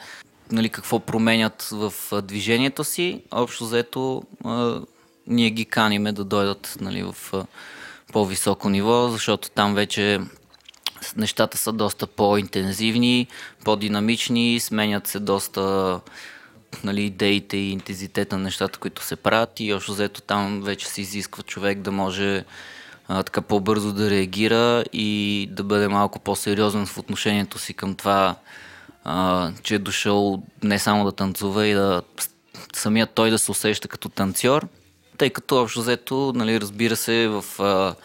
нали, 0.52 0.70
какво 0.70 1.00
променят 1.00 1.70
в 1.72 1.94
движението 2.22 2.84
си. 2.84 3.22
Общо 3.32 3.66
взето 3.66 4.24
а, 4.46 4.82
ние 5.28 5.50
ги 5.50 5.66
каниме 5.66 6.12
да 6.12 6.24
дойдат 6.24 6.78
нали, 6.82 7.04
в 7.04 7.34
по-високо 8.14 8.70
ниво, 8.70 9.10
защото 9.10 9.50
там 9.50 9.76
вече 9.76 10.20
нещата 11.18 11.58
са 11.58 11.72
доста 11.74 12.08
по-интензивни, 12.08 13.28
по-динамични, 13.64 14.60
сменят 14.60 15.08
се 15.08 15.20
доста 15.20 16.00
нали, 16.84 17.04
идеите 17.04 17.58
и 17.58 17.72
интензитета 17.72 18.38
на 18.38 18.44
нещата, 18.44 18.80
които 18.80 19.04
се 19.04 19.16
правят 19.16 19.60
и 19.60 19.74
общо 19.74 19.92
взето 19.92 20.22
там 20.22 20.62
вече 20.62 20.88
се 20.88 21.02
изисква 21.02 21.44
човек 21.44 21.80
да 21.80 21.92
може 21.92 22.44
а, 23.08 23.24
така 23.24 23.42
по-бързо 23.42 23.94
да 23.94 24.10
реагира 24.10 24.84
и 24.94 25.50
да 25.52 25.64
бъде 25.64 25.88
малко 25.88 26.20
по-сериозен 26.20 26.86
в 26.86 26.98
отношението 26.98 27.60
си 27.60 27.74
към 27.74 27.96
това, 27.96 28.36
а, 29.10 29.52
че 29.64 29.76
е 29.76 29.80
дошъл 29.80 30.44
не 30.64 30.80
само 30.80 31.06
да 31.06 31.12
танцува 31.12 31.68
и 31.68 31.74
да 31.74 32.02
самият 32.76 33.10
той 33.14 33.30
да 33.30 33.40
се 33.40 33.52
усеща 33.52 33.88
като 33.88 34.10
танцор, 34.10 34.68
тъй 35.18 35.30
като 35.30 35.62
общо 35.62 35.82
взето, 35.82 36.34
нали, 36.36 36.62
разбира 36.62 36.96
се, 36.96 37.28
в 37.28 37.46
а, 37.60 37.96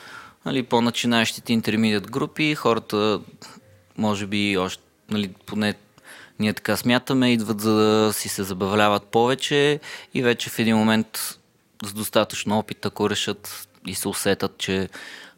нали, 0.46 0.62
по-начинаещите 0.62 1.52
интермедиат 1.52 2.10
групи, 2.10 2.54
хората, 2.54 3.20
може 3.98 4.26
би, 4.26 4.58
още, 4.58 4.82
нали, 5.10 5.28
поне 5.46 5.74
ние 6.38 6.52
така 6.52 6.76
смятаме, 6.76 7.32
идват 7.32 7.60
за 7.60 7.72
да 7.72 8.12
си 8.12 8.28
се 8.28 8.42
забавляват 8.42 9.02
повече 9.02 9.80
и 10.14 10.22
вече 10.22 10.50
в 10.50 10.58
един 10.58 10.76
момент 10.76 11.38
с 11.84 11.92
достатъчно 11.92 12.58
опит, 12.58 12.86
ако 12.86 13.10
решат 13.10 13.68
и 13.86 13.94
се 13.94 14.08
усетат, 14.08 14.58
че 14.58 14.88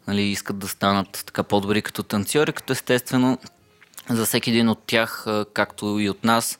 нали, 0.07 0.21
искат 0.21 0.59
да 0.59 0.67
станат 0.67 1.23
така 1.25 1.43
по-добри 1.43 1.81
като 1.81 2.03
танцори, 2.03 2.53
като 2.53 2.73
естествено 2.73 3.37
за 4.09 4.25
всеки 4.25 4.49
един 4.49 4.69
от 4.69 4.79
тях, 4.87 5.25
както 5.53 5.99
и 5.99 6.09
от 6.09 6.23
нас, 6.23 6.59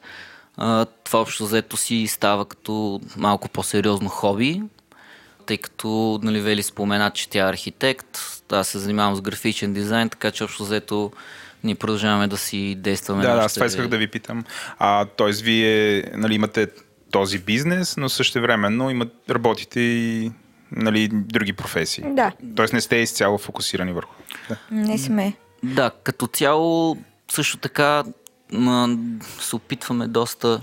това 1.04 1.22
общо 1.22 1.46
взето 1.46 1.78
си 1.78 2.08
става 2.08 2.46
като 2.46 3.02
малко 3.18 3.50
по-сериозно 3.50 4.10
хоби, 4.10 4.62
тъй 5.46 5.58
като 5.58 6.20
нали, 6.24 6.42
Вели 6.42 6.64
спомена, 6.64 7.12
че 7.12 7.30
тя 7.30 7.46
е 7.46 7.50
архитект, 7.50 8.20
аз 8.52 8.68
се 8.68 8.80
занимавам 8.80 9.16
с 9.16 9.22
графичен 9.22 9.74
дизайн, 9.74 10.10
така 10.10 10.32
че 10.32 10.44
общо 10.44 10.64
взето 10.64 11.12
ние 11.64 11.76
продължаваме 11.76 12.28
да 12.28 12.38
си 12.38 12.76
действаме. 12.76 13.22
Да, 13.22 13.36
да, 13.36 13.42
аз 13.42 13.54
това 13.54 13.66
исках 13.66 13.88
да 13.88 13.98
ви 13.98 14.08
питам. 14.08 14.44
А, 14.80 15.06
тоест, 15.06 15.42
вие 15.42 16.04
нали, 16.14 16.36
имате 16.36 16.68
този 17.12 17.40
бизнес, 17.40 17.98
но 17.98 18.10
също 18.10 18.42
времено 18.42 18.90
имат, 18.90 19.14
работите 19.30 19.80
и 19.80 20.32
нали, 20.72 21.10
други 21.12 21.54
професии. 21.54 22.04
Да. 22.08 22.32
Тоест 22.56 22.74
не 22.74 22.82
сте 22.82 22.96
изцяло 22.96 23.38
фокусирани 23.38 23.94
върху. 23.94 24.14
Да. 24.50 24.58
Не 24.72 24.98
сме. 24.98 25.34
Да, 25.64 25.92
като 26.04 26.28
цяло 26.28 26.98
също 27.31 27.57
така 27.57 28.03
се 29.39 29.56
опитваме 29.56 30.07
доста 30.07 30.61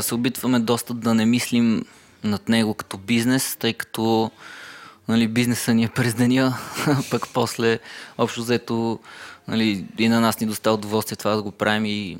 се 0.00 0.14
опитваме 0.14 0.60
доста 0.60 0.94
да 0.94 1.14
не 1.14 1.26
мислим 1.26 1.84
над 2.24 2.48
него 2.48 2.74
като 2.74 2.98
бизнес, 2.98 3.56
тъй 3.56 3.72
като 3.72 4.30
нали, 5.08 5.28
бизнеса 5.28 5.74
ни 5.74 5.84
е 5.84 5.88
през 5.88 6.14
деня, 6.14 6.58
пък 7.10 7.28
после 7.34 7.78
общо 8.18 8.42
взето 8.42 8.98
нали, 9.48 9.86
и 9.98 10.08
на 10.08 10.20
нас 10.20 10.40
ни 10.40 10.46
доста 10.46 10.72
удоволствие 10.72 11.16
това 11.16 11.36
да 11.36 11.42
го 11.42 11.52
правим 11.52 11.84
и, 11.84 12.18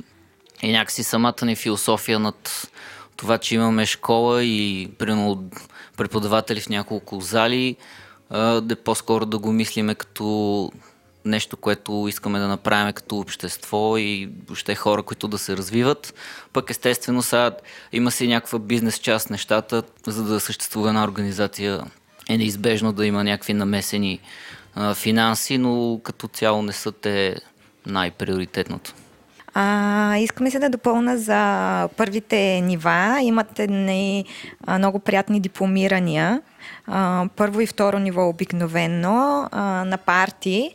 и 0.62 0.72
някакси 0.72 1.04
самата 1.04 1.34
ни 1.42 1.56
философия 1.56 2.18
над 2.18 2.70
това, 3.16 3.38
че 3.38 3.54
имаме 3.54 3.86
школа 3.86 4.44
и 4.44 4.90
примерно 4.98 5.50
преподаватели 5.96 6.60
в 6.60 6.68
няколко 6.68 7.20
зали, 7.20 7.76
да 8.62 8.76
по-скоро 8.84 9.26
да 9.26 9.38
го 9.38 9.52
мислиме 9.52 9.94
като 9.94 10.72
нещо, 11.24 11.56
което 11.56 12.06
искаме 12.08 12.38
да 12.38 12.48
направим 12.48 12.92
като 12.92 13.18
общество 13.18 13.96
и 13.96 14.30
въобще 14.46 14.74
хора, 14.74 15.02
които 15.02 15.28
да 15.28 15.38
се 15.38 15.56
развиват. 15.56 16.14
Пък 16.52 16.70
естествено 16.70 17.22
сега 17.22 17.50
има 17.92 18.10
си 18.10 18.28
някаква 18.28 18.58
бизнес 18.58 18.98
част 18.98 19.30
нещата, 19.30 19.82
за 20.06 20.24
да 20.24 20.40
съществува 20.40 20.88
една 20.88 21.04
организация 21.04 21.80
е 22.28 22.38
неизбежно 22.38 22.92
да 22.92 23.06
има 23.06 23.24
някакви 23.24 23.54
намесени 23.54 24.20
а, 24.74 24.94
финанси, 24.94 25.58
но 25.58 26.00
като 26.02 26.28
цяло 26.28 26.62
не 26.62 26.72
са 26.72 26.92
те 26.92 27.36
най-приоритетното. 27.86 28.94
А, 29.54 30.16
искаме 30.16 30.50
се 30.50 30.58
да 30.58 30.70
допълна 30.70 31.18
за 31.18 31.88
първите 31.96 32.60
нива. 32.60 33.18
Имате 33.22 33.66
не, 33.66 34.24
а, 34.66 34.78
много 34.78 34.98
приятни 34.98 35.40
дипломирания. 35.40 36.42
А, 36.86 37.26
първо 37.36 37.60
и 37.60 37.66
второ 37.66 37.98
ниво 37.98 38.28
обикновено 38.28 39.48
а, 39.52 39.62
на 39.84 39.96
парти. 39.98 40.70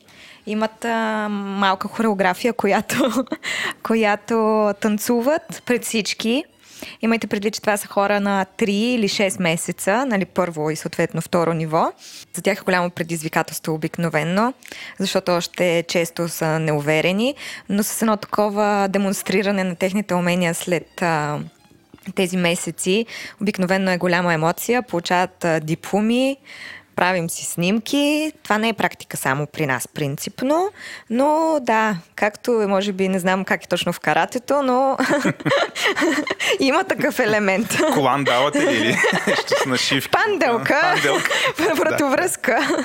Имат 0.47 0.85
а, 0.85 1.27
малка 1.29 1.87
хореография, 1.87 2.53
която, 2.53 3.25
която 3.83 4.73
танцуват 4.81 5.63
пред 5.65 5.83
всички. 5.83 6.43
Имайте 7.01 7.27
предвид, 7.27 7.53
че 7.53 7.61
това 7.61 7.77
са 7.77 7.87
хора 7.87 8.19
на 8.19 8.45
3 8.57 8.69
или 8.69 9.09
6 9.09 9.41
месеца, 9.41 10.05
нали, 10.05 10.25
първо 10.25 10.69
и 10.69 10.75
съответно 10.75 11.21
второ 11.21 11.53
ниво. 11.53 11.91
За 12.33 12.41
тях 12.41 12.57
е 12.57 12.63
голямо 12.63 12.89
предизвикателство 12.89 13.73
обикновенно, 13.73 14.53
защото 14.99 15.31
още 15.31 15.83
често 15.87 16.29
са 16.29 16.59
неуверени, 16.59 17.35
но 17.69 17.83
с 17.83 18.01
едно 18.01 18.17
такова 18.17 18.87
демонстриране 18.89 19.63
на 19.63 19.75
техните 19.75 20.13
умения 20.13 20.53
след 20.53 21.01
а, 21.01 21.39
тези 22.15 22.37
месеци, 22.37 23.05
обикновено 23.41 23.91
е 23.91 23.97
голяма 23.97 24.33
емоция, 24.33 24.81
получават 24.81 25.45
а, 25.45 25.59
дипломи, 25.59 26.37
правим 26.97 27.29
си 27.29 27.45
снимки. 27.45 28.31
Това 28.43 28.57
не 28.57 28.69
е 28.69 28.73
практика 28.73 29.17
само 29.17 29.47
при 29.47 29.65
нас, 29.65 29.87
принципно, 29.87 30.71
но 31.09 31.57
да, 31.61 31.97
както 32.15 32.61
е, 32.61 32.67
може 32.67 32.91
би, 32.91 33.07
не 33.07 33.19
знам 33.19 33.45
как 33.45 33.63
е 33.63 33.67
точно 33.67 33.93
в 33.93 33.99
каратето, 33.99 34.61
но 34.63 34.97
има 36.59 36.83
такъв 36.83 37.19
елемент. 37.19 37.77
Колан 37.93 38.23
давате 38.23 38.59
ли 38.59 38.97
ще 39.41 39.55
с 39.55 39.65
нашивка? 39.65 40.11
Панделка. 40.11 40.81
Панделка. 40.81 41.29
Вратовръзка. 41.75 42.83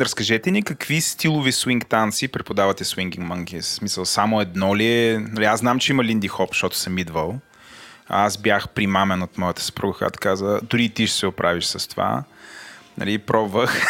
Разкажете 0.00 0.50
ни 0.50 0.62
какви 0.62 1.00
стилови 1.00 1.52
свинг 1.52 1.86
танци 1.86 2.28
преподавате 2.28 2.84
Swinging 2.84 3.18
Monkeys? 3.18 3.60
Смисъл, 3.60 4.04
само 4.04 4.40
едно 4.40 4.76
ли 4.76 4.86
е? 4.86 5.18
Нали, 5.18 5.44
аз 5.44 5.60
знам, 5.60 5.78
че 5.78 5.92
има 5.92 6.04
Линди 6.04 6.28
Хоп, 6.28 6.48
защото 6.48 6.76
съм 6.76 6.98
идвал. 6.98 7.38
Аз 8.08 8.38
бях 8.38 8.68
примамен 8.68 9.22
от 9.22 9.38
моята 9.38 9.62
съпруга, 9.62 9.98
която 9.98 10.18
каза, 10.22 10.60
дори 10.62 10.88
ти 10.88 11.06
ще 11.06 11.18
се 11.18 11.26
оправиш 11.26 11.64
с 11.64 11.88
това 11.88 12.24
нали, 12.98 13.18
пробвах. 13.18 13.86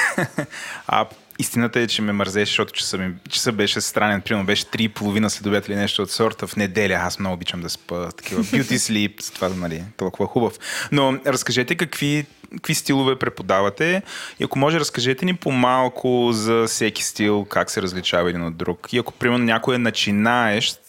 а 0.86 1.06
истината 1.39 1.81
е, 1.81 1.86
че 1.86 2.02
ме 2.02 2.12
мързеше, 2.12 2.51
защото 2.51 2.72
часа, 2.72 3.10
часа 3.28 3.52
беше 3.52 3.81
странен. 3.81 4.20
Примерно 4.20 4.47
беше 4.47 4.64
3,5 4.64 5.28
следобед 5.28 5.68
или 5.68 5.77
нещо 5.77 6.02
от 6.02 6.10
сорта 6.10 6.47
в 6.47 6.56
неделя. 6.56 6.94
Аз 6.94 7.18
много 7.18 7.35
обичам 7.35 7.60
да 7.60 7.70
спа. 7.70 8.10
Такива 8.10 8.44
beauty 8.44 8.77
sleep, 8.77 9.35
това 9.35 9.48
нали, 9.48 9.82
толкова 9.97 10.27
хубав. 10.27 10.59
Но 10.93 11.18
разкажете 11.27 11.74
какви, 11.74 12.27
какви 12.52 12.74
стилове 12.74 13.16
преподавате 13.16 14.02
и 14.40 14.44
ако 14.44 14.59
може 14.59 14.81
разкажете 14.81 15.24
ни 15.24 15.36
по-малко 15.36 16.28
за 16.32 16.64
всеки 16.68 17.05
стил, 17.05 17.44
как 17.44 17.70
се 17.70 17.82
различава 17.82 18.31
един 18.31 18.43
от 18.43 18.56
друг. 18.56 18.89
И 18.93 18.98
ако 18.98 19.12
примерно 19.12 19.44
някой 19.44 19.74
е 19.74 19.78
начинаещ, 19.78 20.81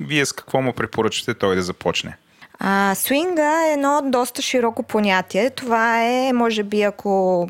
вие 0.00 0.26
с 0.26 0.32
какво 0.32 0.62
му 0.62 0.72
препоръчате 0.72 1.34
той 1.34 1.56
да 1.56 1.62
започне? 1.62 2.16
А, 2.58 2.94
свинга 2.94 3.66
е 3.66 3.72
едно 3.72 4.00
доста 4.04 4.42
широко 4.42 4.82
понятие. 4.82 5.50
Това 5.50 6.04
е, 6.04 6.32
може 6.32 6.62
би, 6.62 6.82
ако 6.82 7.48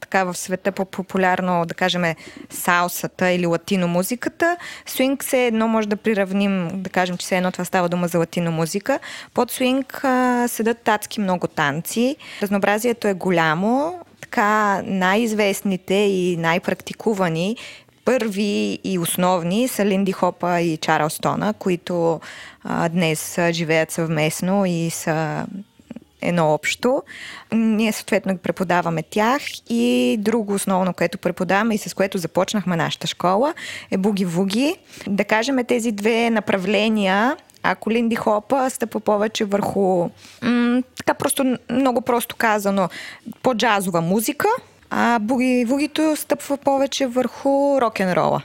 така 0.00 0.24
в 0.24 0.34
света 0.36 0.72
по-популярно, 0.72 1.64
да 1.66 1.74
кажем, 1.74 2.14
салсата 2.50 3.30
или 3.30 3.46
латино 3.46 3.88
музиката. 3.88 4.56
Свинг 4.86 5.24
се 5.24 5.46
едно 5.46 5.68
може 5.68 5.88
да 5.88 5.96
приравним, 5.96 6.68
да 6.74 6.90
кажем, 6.90 7.16
че 7.16 7.24
все 7.24 7.36
едно 7.36 7.52
това 7.52 7.64
става 7.64 7.88
дума 7.88 8.08
за 8.08 8.18
латино 8.18 8.52
музика. 8.52 8.98
Под 9.34 9.50
свинг 9.50 10.04
седат 10.46 10.78
татски 10.78 11.20
много 11.20 11.46
танци. 11.46 12.16
Разнообразието 12.42 13.08
е 13.08 13.14
голямо. 13.14 14.00
Така 14.20 14.82
най-известните 14.84 15.94
и 15.94 16.36
най-практикувани 16.36 17.56
първи 18.06 18.78
и 18.84 18.98
основни 18.98 19.68
са 19.68 19.84
Линди 19.84 20.12
Хопа 20.12 20.60
и 20.60 20.76
Чарлстона, 20.76 21.54
които 21.58 22.20
а, 22.64 22.88
днес 22.88 23.38
живеят 23.50 23.90
съвместно 23.90 24.66
и 24.66 24.90
са 24.90 25.46
едно 26.22 26.54
общо. 26.54 27.02
Ние 27.52 27.92
съответно 27.92 28.38
преподаваме 28.38 29.02
тях 29.02 29.42
и 29.70 30.16
друго 30.20 30.54
основно, 30.54 30.94
което 30.94 31.18
преподаваме 31.18 31.74
и 31.74 31.78
с 31.78 31.94
което 31.94 32.18
започнахме 32.18 32.76
нашата 32.76 33.06
школа 33.06 33.54
е 33.90 33.98
буги-вуги. 33.98 34.76
Да 35.06 35.24
кажем 35.24 35.64
тези 35.64 35.92
две 35.92 36.30
направления 36.30 37.36
ако 37.62 37.90
Линди 37.90 38.16
Хопа 38.16 38.70
стъпва 38.70 39.00
повече 39.00 39.44
върху, 39.44 40.08
м- 40.42 40.82
така 40.96 41.14
просто, 41.14 41.56
много 41.70 42.00
просто 42.00 42.36
казано, 42.36 42.88
по-джазова 43.42 44.00
музика, 44.00 44.48
а 44.90 45.18
буги-вугито 45.18 46.16
стъпва 46.16 46.56
повече 46.56 47.06
върху 47.06 47.80
рок-н-рола. 47.80 48.42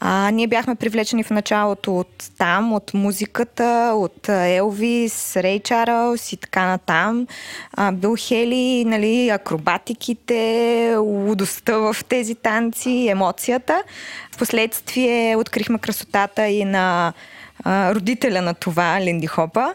А, 0.00 0.30
ние 0.30 0.46
бяхме 0.46 0.74
привлечени 0.74 1.22
в 1.22 1.30
началото 1.30 1.98
от 1.98 2.30
там, 2.38 2.72
от 2.72 2.94
музиката, 2.94 3.92
от 3.94 4.28
Елвис, 4.28 5.36
Рей 5.36 5.60
Чарлз 5.60 6.32
и 6.32 6.36
така 6.36 6.66
натам. 6.66 7.26
А, 7.72 7.92
Бил 7.92 8.16
Хели, 8.18 8.84
нали, 8.84 9.28
акробатиките, 9.28 10.94
лудостта 10.98 11.78
в 11.78 11.96
тези 12.08 12.34
танци, 12.34 13.06
емоцията. 13.10 13.82
Впоследствие 14.32 15.36
открихме 15.36 15.78
красотата 15.78 16.46
и 16.46 16.64
на 16.64 17.12
а, 17.64 17.94
родителя 17.94 18.42
на 18.42 18.54
това, 18.54 19.00
Линди 19.00 19.26
Хопа. 19.26 19.74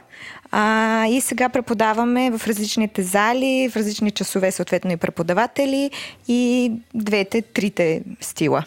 А, 0.51 1.05
и 1.07 1.21
сега 1.21 1.49
преподаваме 1.49 2.31
в 2.37 2.47
различните 2.47 3.03
зали, 3.03 3.69
в 3.71 3.75
различни 3.75 4.11
часове, 4.11 4.51
съответно 4.51 4.91
и 4.91 4.97
преподаватели 4.97 5.91
и 6.27 6.71
двете, 6.93 7.41
трите 7.41 8.03
стила. 8.21 8.63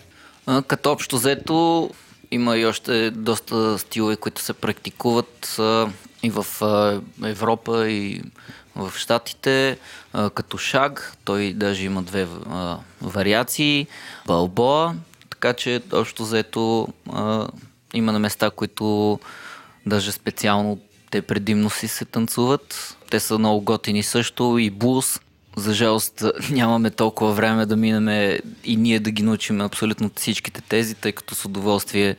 А, 0.46 0.62
като 0.62 0.92
общо 0.92 1.16
взето 1.16 1.90
има 2.30 2.56
и 2.56 2.66
още 2.66 3.10
доста 3.10 3.78
стилове, 3.78 4.16
които 4.16 4.42
се 4.42 4.52
практикуват 4.52 5.56
а, 5.58 5.88
и 6.22 6.30
в 6.30 6.46
а, 6.62 7.00
Европа, 7.24 7.90
и 7.90 8.22
в 8.76 8.92
Штатите, 8.96 9.78
а, 10.12 10.30
като 10.30 10.58
шаг. 10.58 11.16
Той 11.24 11.52
даже 11.52 11.84
има 11.84 12.02
две 12.02 12.26
а, 12.50 12.78
вариации. 13.02 13.86
Балбоа, 14.26 14.94
така 15.30 15.52
че 15.52 15.82
общо 15.92 16.22
взето 16.22 16.88
а, 17.12 17.48
има 17.94 18.12
на 18.12 18.18
места, 18.18 18.50
които 18.50 19.18
даже 19.86 20.12
специално 20.12 20.78
те 21.14 21.22
предимно 21.22 21.70
си 21.70 21.88
се 21.88 22.04
танцуват. 22.04 22.96
Те 23.10 23.20
са 23.20 23.38
много 23.38 23.60
готини 23.60 24.02
също 24.02 24.58
и 24.58 24.70
блуз. 24.70 25.20
За 25.56 25.74
жалост 25.74 26.24
нямаме 26.50 26.90
толкова 26.90 27.32
време 27.32 27.66
да 27.66 27.76
минеме 27.76 28.40
и 28.64 28.76
ние 28.76 29.00
да 29.00 29.10
ги 29.10 29.22
научим 29.22 29.60
абсолютно 29.60 30.10
всичките 30.16 30.60
тези, 30.60 30.94
тъй 30.94 31.12
като 31.12 31.34
с 31.34 31.44
удоволствие 31.44 32.16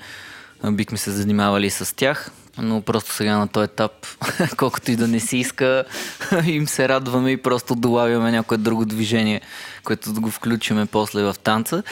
бихме 0.71 0.97
се 0.97 1.11
занимавали 1.11 1.69
с 1.69 1.95
тях. 1.95 2.31
Но 2.57 2.81
просто 2.81 3.13
сега 3.13 3.37
на 3.37 3.47
този 3.47 3.65
етап, 3.65 3.91
колкото 4.57 4.91
и 4.91 4.95
да 4.95 5.07
не 5.07 5.19
си 5.19 5.37
иска, 5.37 5.83
им 6.45 6.67
се 6.67 6.89
радваме 6.89 7.31
и 7.31 7.37
просто 7.37 7.75
долавяме 7.75 8.31
някое 8.31 8.57
друго 8.57 8.85
движение, 8.85 9.41
което 9.83 10.13
да 10.13 10.19
го 10.21 10.31
включиме 10.31 10.85
после 10.85 11.23
в 11.23 11.35
танца. 11.43 11.83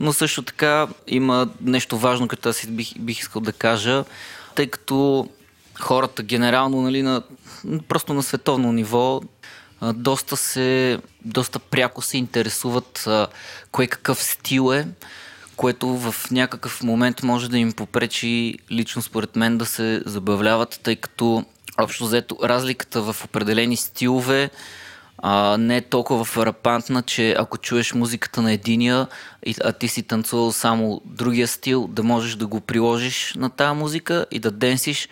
Но 0.00 0.12
също 0.12 0.42
така 0.42 0.86
има 1.06 1.48
нещо 1.60 1.98
важно, 1.98 2.28
като 2.28 2.48
аз 2.48 2.66
бих, 2.66 2.98
бих 2.98 3.20
искал 3.20 3.42
да 3.42 3.52
кажа, 3.52 4.04
тъй 4.54 4.66
като 4.66 5.28
хората 5.80 6.22
генерално, 6.22 6.82
нали, 6.82 7.02
на, 7.02 7.22
просто 7.88 8.14
на 8.14 8.22
световно 8.22 8.72
ниво, 8.72 9.20
доста 9.94 10.36
се, 10.36 10.98
доста 11.24 11.58
пряко 11.58 12.02
се 12.02 12.18
интересуват 12.18 13.04
а, 13.06 13.26
кое 13.72 13.86
какъв 13.86 14.22
стил 14.22 14.72
е, 14.72 14.88
което 15.56 15.88
в 15.88 16.30
някакъв 16.30 16.82
момент 16.82 17.22
може 17.22 17.50
да 17.50 17.58
им 17.58 17.72
попречи 17.72 18.58
лично 18.70 19.02
според 19.02 19.36
мен 19.36 19.58
да 19.58 19.66
се 19.66 20.02
забавляват, 20.06 20.80
тъй 20.82 20.96
като 20.96 21.44
общо 21.78 22.06
взето 22.06 22.38
разликата 22.42 23.12
в 23.12 23.24
определени 23.24 23.76
стилове 23.76 24.50
а, 25.18 25.56
не 25.56 25.76
е 25.76 25.80
толкова 25.80 26.24
фарапантна, 26.24 27.02
че 27.02 27.34
ако 27.38 27.58
чуеш 27.58 27.94
музиката 27.94 28.42
на 28.42 28.52
единия, 28.52 29.06
а 29.64 29.72
ти 29.72 29.88
си 29.88 30.02
танцувал 30.02 30.52
само 30.52 31.00
другия 31.04 31.48
стил, 31.48 31.86
да 31.86 32.02
можеш 32.02 32.34
да 32.34 32.46
го 32.46 32.60
приложиш 32.60 33.34
на 33.36 33.50
тази 33.50 33.78
музика 33.78 34.26
и 34.30 34.38
да 34.38 34.50
денсиш, 34.50 35.08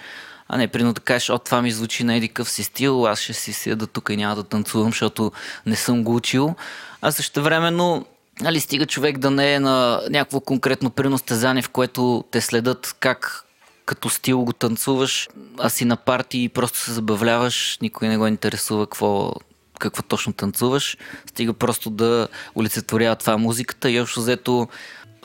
а 0.49 0.57
не 0.57 0.69
прино 0.69 0.93
да 0.93 1.01
кажеш, 1.01 1.31
от 1.31 1.45
това 1.45 1.63
ми 1.63 1.71
звучи 1.71 2.05
на 2.05 2.17
едикъв 2.17 2.51
си 2.51 2.65
стил, 2.65 3.07
аз 3.07 3.21
ще 3.21 3.33
си 3.33 3.53
седа 3.53 3.87
тук 3.87 4.09
и 4.11 4.17
няма 4.17 4.37
да 4.37 4.45
танцувам, 4.45 4.91
защото 4.91 5.33
не 5.67 5.77
съм 5.77 6.05
го 6.05 6.15
учил. 6.15 6.55
А 7.03 7.13
също 7.13 7.43
времено 7.43 8.05
нали, 8.41 8.61
стига 8.61 8.87
човек 8.87 9.19
да 9.19 9.31
не 9.31 9.55
е 9.55 9.61
на 9.61 10.01
някакво 10.11 10.41
конкретно 10.41 10.91
приностезание, 10.91 11.63
в 11.63 11.69
което 11.69 12.25
те 12.31 12.41
следят 12.41 12.97
как 13.01 13.45
като 13.87 14.11
стил 14.11 14.43
го 14.43 14.53
танцуваш, 14.53 15.29
а 15.59 15.71
си 15.71 15.85
на 15.85 15.97
парти 15.97 16.43
и 16.43 16.49
просто 16.49 16.79
се 16.79 16.93
забавляваш, 16.93 17.79
никой 17.83 18.09
не 18.09 18.19
го 18.19 18.27
интересува 18.27 18.87
какво, 18.87 19.33
какво 19.79 20.03
точно 20.03 20.33
танцуваш. 20.33 20.97
Стига 21.27 21.53
просто 21.53 21.91
да 21.91 22.29
олицетворява 22.57 23.17
това 23.17 23.37
музиката 23.37 23.91
и 23.91 24.01
общо 24.01 24.21
взето 24.21 24.69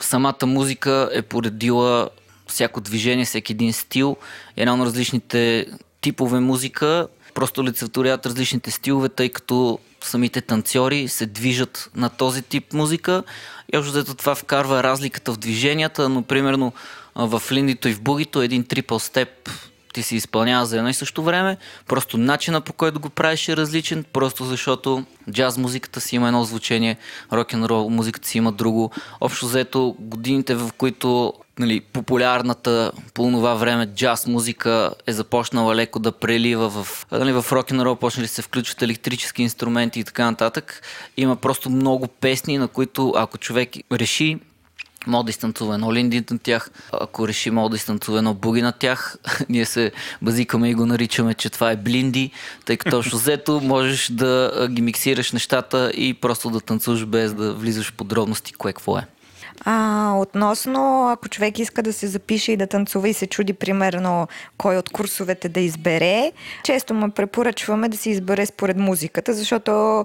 самата 0.00 0.46
музика 0.46 1.10
е 1.12 1.22
поредила 1.22 2.08
всяко 2.50 2.80
движение, 2.80 3.24
всеки 3.24 3.52
един 3.52 3.72
стил, 3.72 4.16
една 4.56 4.74
от 4.74 4.86
различните 4.86 5.66
типове 6.00 6.40
музика, 6.40 7.08
просто 7.34 7.60
олицетворяват 7.60 8.26
различните 8.26 8.70
стилове, 8.70 9.08
тъй 9.08 9.28
като 9.28 9.78
самите 10.04 10.40
танцори 10.40 11.08
се 11.08 11.26
движат 11.26 11.90
на 11.94 12.08
този 12.08 12.42
тип 12.42 12.72
музика. 12.72 13.22
И 13.72 13.76
общо 13.76 13.92
взето 13.92 14.14
това 14.14 14.34
вкарва 14.34 14.82
разликата 14.82 15.32
в 15.32 15.38
движенията, 15.38 16.08
но 16.08 16.22
примерно 16.22 16.72
в 17.16 17.42
линдито 17.52 17.88
и 17.88 17.94
в 17.94 18.00
бугито 18.00 18.42
един 18.42 18.64
трипл 18.64 18.96
степ 18.96 19.50
ти 19.92 20.02
се 20.02 20.16
изпълнява 20.16 20.66
за 20.66 20.76
едно 20.76 20.88
и 20.88 20.94
също 20.94 21.22
време, 21.22 21.56
просто 21.86 22.18
начина 22.18 22.60
по 22.60 22.72
който 22.72 23.00
го 23.00 23.10
правиш 23.10 23.48
е 23.48 23.56
различен, 23.56 24.04
просто 24.12 24.44
защото 24.44 25.04
джаз 25.30 25.58
музиката 25.58 26.00
си 26.00 26.16
има 26.16 26.28
едно 26.28 26.44
звучение, 26.44 26.96
рок 27.32 27.52
н 27.52 27.68
рол 27.68 27.90
музиката 27.90 28.28
си 28.28 28.38
има 28.38 28.52
друго. 28.52 28.90
Общо 29.20 29.46
взето 29.46 29.96
годините, 29.98 30.54
в 30.54 30.70
които 30.78 31.32
нали, 31.58 31.80
популярната 31.80 32.92
по 33.14 33.22
това 33.22 33.54
време 33.54 33.86
джаз 33.86 34.26
музика 34.26 34.90
е 35.06 35.12
започнала 35.12 35.74
леко 35.74 35.98
да 35.98 36.12
прелива 36.12 36.70
в, 36.70 37.06
нали, 37.12 37.32
в 37.32 37.46
рок 37.52 37.70
н 37.70 37.84
рол 37.84 37.96
почнали 37.96 38.28
се 38.28 38.42
включват 38.42 38.82
електрически 38.82 39.42
инструменти 39.42 40.00
и 40.00 40.04
така 40.04 40.24
нататък. 40.24 40.82
Има 41.16 41.36
просто 41.36 41.70
много 41.70 42.08
песни, 42.08 42.58
на 42.58 42.68
които 42.68 43.12
ако 43.16 43.38
човек 43.38 43.70
реши, 43.92 44.38
мога 45.06 45.24
да 45.24 45.30
изтанцува 45.30 45.74
едно 45.74 45.92
линди 45.92 46.24
на 46.30 46.38
тях, 46.38 46.70
ако 46.92 47.28
реши 47.28 47.50
мога 47.50 47.68
да 47.68 47.76
изтанцува 47.76 48.18
едно 48.18 48.34
буги 48.34 48.62
на 48.62 48.72
тях. 48.72 49.16
Ние 49.48 49.64
се 49.64 49.92
базикаме 50.22 50.70
и 50.70 50.74
го 50.74 50.86
наричаме, 50.86 51.34
че 51.34 51.50
това 51.50 51.70
е 51.70 51.76
блинди, 51.76 52.30
тъй 52.64 52.76
като 52.76 52.90
точно 52.90 53.18
взето 53.18 53.60
можеш 53.60 54.08
да 54.08 54.68
ги 54.70 54.82
миксираш 54.82 55.32
нещата 55.32 55.90
и 55.94 56.14
просто 56.14 56.50
да 56.50 56.60
танцуваш 56.60 57.06
без 57.06 57.34
да 57.34 57.54
влизаш 57.54 57.90
в 57.90 57.94
подробности 57.94 58.52
кое 58.52 58.72
какво 58.72 58.98
е. 58.98 59.06
А, 59.64 60.14
относно, 60.16 61.08
ако 61.12 61.28
човек 61.28 61.58
иска 61.58 61.82
да 61.82 61.92
се 61.92 62.06
запише 62.06 62.52
и 62.52 62.56
да 62.56 62.66
танцува 62.66 63.08
и 63.08 63.12
се 63.12 63.26
чуди 63.26 63.52
примерно 63.52 64.28
кой 64.58 64.76
от 64.76 64.90
курсовете 64.90 65.48
да 65.48 65.60
избере, 65.60 66.32
често 66.64 66.94
му 66.94 67.10
препоръчваме 67.10 67.88
да 67.88 67.96
се 67.96 68.10
избере 68.10 68.46
според 68.46 68.76
музиката, 68.76 69.34
защото 69.34 70.04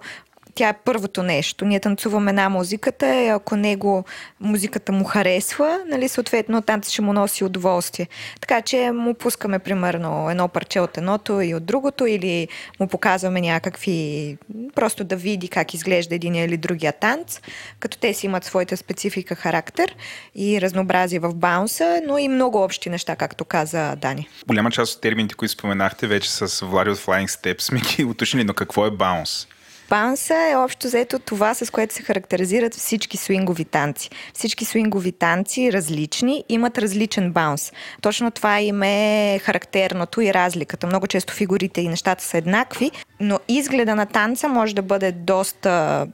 тя 0.55 0.69
е 0.69 0.73
първото 0.73 1.23
нещо. 1.23 1.65
Ние 1.65 1.79
танцуваме 1.79 2.33
на 2.33 2.49
музиката 2.49 3.15
и 3.15 3.27
ако 3.27 3.55
него 3.55 4.05
музиката 4.39 4.91
му 4.91 5.03
харесва, 5.03 5.79
нали, 5.87 6.07
съответно 6.07 6.61
танцът 6.61 6.93
ще 6.93 7.01
му 7.01 7.13
носи 7.13 7.43
удоволствие. 7.43 8.07
Така 8.41 8.61
че 8.61 8.91
му 8.91 9.13
пускаме 9.13 9.59
примерно 9.59 10.29
едно 10.29 10.47
парче 10.47 10.79
от 10.79 10.97
едното 10.97 11.41
и 11.41 11.55
от 11.55 11.65
другото 11.65 12.05
или 12.05 12.47
му 12.79 12.87
показваме 12.87 13.41
някакви, 13.41 14.37
просто 14.75 15.03
да 15.03 15.15
види 15.15 15.47
как 15.47 15.73
изглежда 15.73 16.15
един 16.15 16.35
или 16.35 16.57
другия 16.57 16.93
танц, 16.93 17.39
като 17.79 17.97
те 17.97 18.13
си 18.13 18.25
имат 18.25 18.43
своята 18.43 18.77
специфика 18.77 19.35
характер 19.35 19.95
и 20.35 20.61
разнообразие 20.61 21.19
в 21.19 21.35
баунса, 21.35 22.01
но 22.07 22.17
и 22.17 22.27
много 22.27 22.63
общи 22.63 22.89
неща, 22.89 23.15
както 23.15 23.45
каза 23.45 23.95
Дани. 23.95 24.29
Голяма 24.47 24.71
част 24.71 24.95
от 24.95 25.01
термините, 25.01 25.35
които 25.35 25.51
споменахте, 25.51 26.07
вече 26.07 26.31
с 26.31 26.65
Влади 26.65 26.89
от 26.89 26.97
Flying 26.97 27.27
Steps 27.27 27.61
сме 27.61 27.79
ги 27.79 28.03
уточнили, 28.03 28.43
но 28.43 28.53
какво 28.53 28.85
е 28.85 28.91
баунс? 28.91 29.47
Банса 29.89 30.35
е 30.51 30.55
общо 30.55 30.87
взето 30.87 31.19
това, 31.19 31.53
с 31.53 31.71
което 31.71 31.93
се 31.93 32.03
характеризират 32.03 32.73
всички 32.73 33.17
свингови 33.17 33.65
танци. 33.65 34.09
Всички 34.33 34.65
свингови 34.65 35.11
танци, 35.11 35.73
различни, 35.73 36.43
имат 36.49 36.77
различен 36.77 37.31
баунс. 37.31 37.71
Точно 38.01 38.31
това 38.31 38.59
им 38.59 38.83
е 38.83 39.39
характерното 39.43 40.21
и 40.21 40.33
разликата. 40.33 40.87
Много 40.87 41.07
често 41.07 41.33
фигурите 41.33 41.81
и 41.81 41.87
нещата 41.87 42.23
са 42.23 42.37
еднакви, 42.37 42.91
но 43.19 43.39
изгледа 43.47 43.95
на 43.95 44.05
танца 44.05 44.47
може 44.47 44.75
да 44.75 44.81
бъде 44.81 45.11
доста 45.11 46.07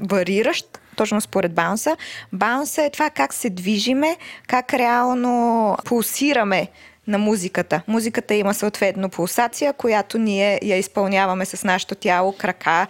вариращ, 0.00 0.78
точно 0.96 1.20
според 1.20 1.54
баунса. 1.54 1.96
Баунса 2.32 2.82
е 2.82 2.90
това 2.90 3.10
как 3.10 3.34
се 3.34 3.50
движиме, 3.50 4.16
как 4.46 4.74
реално 4.74 5.76
пулсираме 5.84 6.68
на 7.06 7.18
музиката. 7.18 7.82
Музиката 7.88 8.34
има 8.34 8.54
съответно 8.54 9.08
пулсация, 9.08 9.72
която 9.72 10.18
ние 10.18 10.60
я 10.62 10.76
изпълняваме 10.76 11.44
с 11.44 11.64
нашето 11.64 11.94
тяло, 11.94 12.36
крака, 12.38 12.86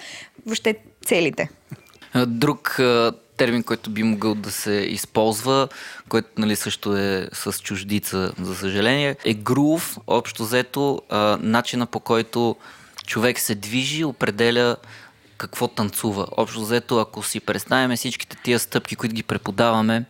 въобще 0.47 0.77
целите. 1.07 1.51
Друг 2.27 2.81
термин, 3.37 3.63
който 3.63 3.91
би 3.91 4.03
могъл 4.03 4.35
да 4.35 4.51
се 4.51 4.73
използва, 4.73 5.69
който 6.09 6.29
нали, 6.39 6.57
също 6.57 6.97
е 6.97 7.29
с 7.33 7.53
чуждица, 7.53 8.33
за 8.41 8.55
съжаление, 8.55 9.17
е 9.25 9.35
грув, 9.35 9.99
общо 10.07 10.45
взето, 10.45 11.03
начина 11.41 11.87
по 11.87 12.01
който 12.01 12.57
човек 13.07 13.41
се 13.41 13.55
движи, 13.55 14.05
определя 14.05 14.77
какво 15.37 15.69
танцува. 15.69 16.27
Общо 16.37 16.61
взето, 16.61 16.99
ако 16.99 17.23
си 17.23 17.41
представяме 17.41 17.97
всичките 17.97 18.37
тия 18.45 18.59
стъпки, 18.59 18.97
които 18.97 19.15
ги 19.15 19.23
преподаваме 19.23 20.05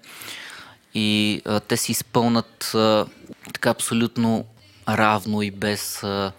и 0.94 1.42
а, 1.44 1.60
те 1.60 1.76
си 1.76 1.92
изпълнат 1.92 2.74
а, 2.74 3.06
така 3.52 3.70
абсолютно 3.70 4.44
равно 4.88 5.42
и 5.42 5.50
без 5.50 6.02
а, 6.02 6.32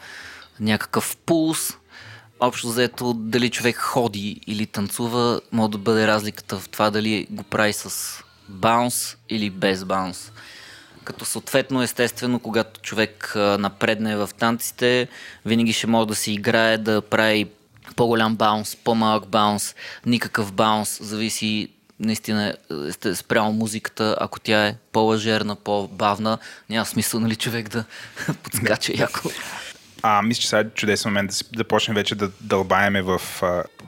някакъв 0.59 1.17
пулс, 1.17 1.73
общо 2.39 2.67
взето 2.67 3.13
дали 3.13 3.49
човек 3.49 3.77
ходи 3.77 4.41
или 4.47 4.65
танцува, 4.65 5.41
може 5.51 5.71
да 5.71 5.77
бъде 5.77 6.07
разликата 6.07 6.59
в 6.59 6.69
това 6.69 6.89
дали 6.89 7.27
го 7.29 7.43
прави 7.43 7.73
с 7.73 8.23
баунс 8.49 9.17
или 9.29 9.49
без 9.49 9.85
баунс. 9.85 10.31
Като 11.03 11.25
съответно, 11.25 11.81
естествено, 11.81 12.39
когато 12.39 12.81
човек 12.81 13.33
напредне 13.35 14.15
в 14.15 14.29
танците, 14.39 15.07
винаги 15.45 15.73
ще 15.73 15.87
може 15.87 16.07
да 16.07 16.15
си 16.15 16.33
играе, 16.33 16.77
да 16.77 17.01
прави 17.01 17.47
по-голям 17.95 18.35
баунс, 18.35 18.75
по-малък 18.75 19.27
баунс, 19.27 19.75
никакъв 20.05 20.53
баунс, 20.53 21.03
зависи 21.03 21.69
наистина 21.99 22.55
е 23.05 23.15
спрямо 23.15 23.51
музиката, 23.51 24.17
ако 24.19 24.39
тя 24.39 24.67
е 24.67 24.75
по-лъжерна, 24.91 25.55
по-бавна, 25.55 26.37
няма 26.69 26.85
смисъл, 26.85 27.19
нали, 27.19 27.35
човек 27.35 27.69
да 27.69 27.83
подскача 28.43 28.93
яко. 28.95 29.29
А, 30.01 30.21
мисля, 30.21 30.41
че 30.41 30.49
сега 30.49 30.59
е 30.59 30.69
чудесен 30.69 31.11
момент 31.11 31.31
да, 31.31 31.57
да 31.57 31.63
почнем 31.63 31.95
вече 31.95 32.15
да 32.15 32.31
дълбаеме 32.41 33.01
в, 33.01 33.21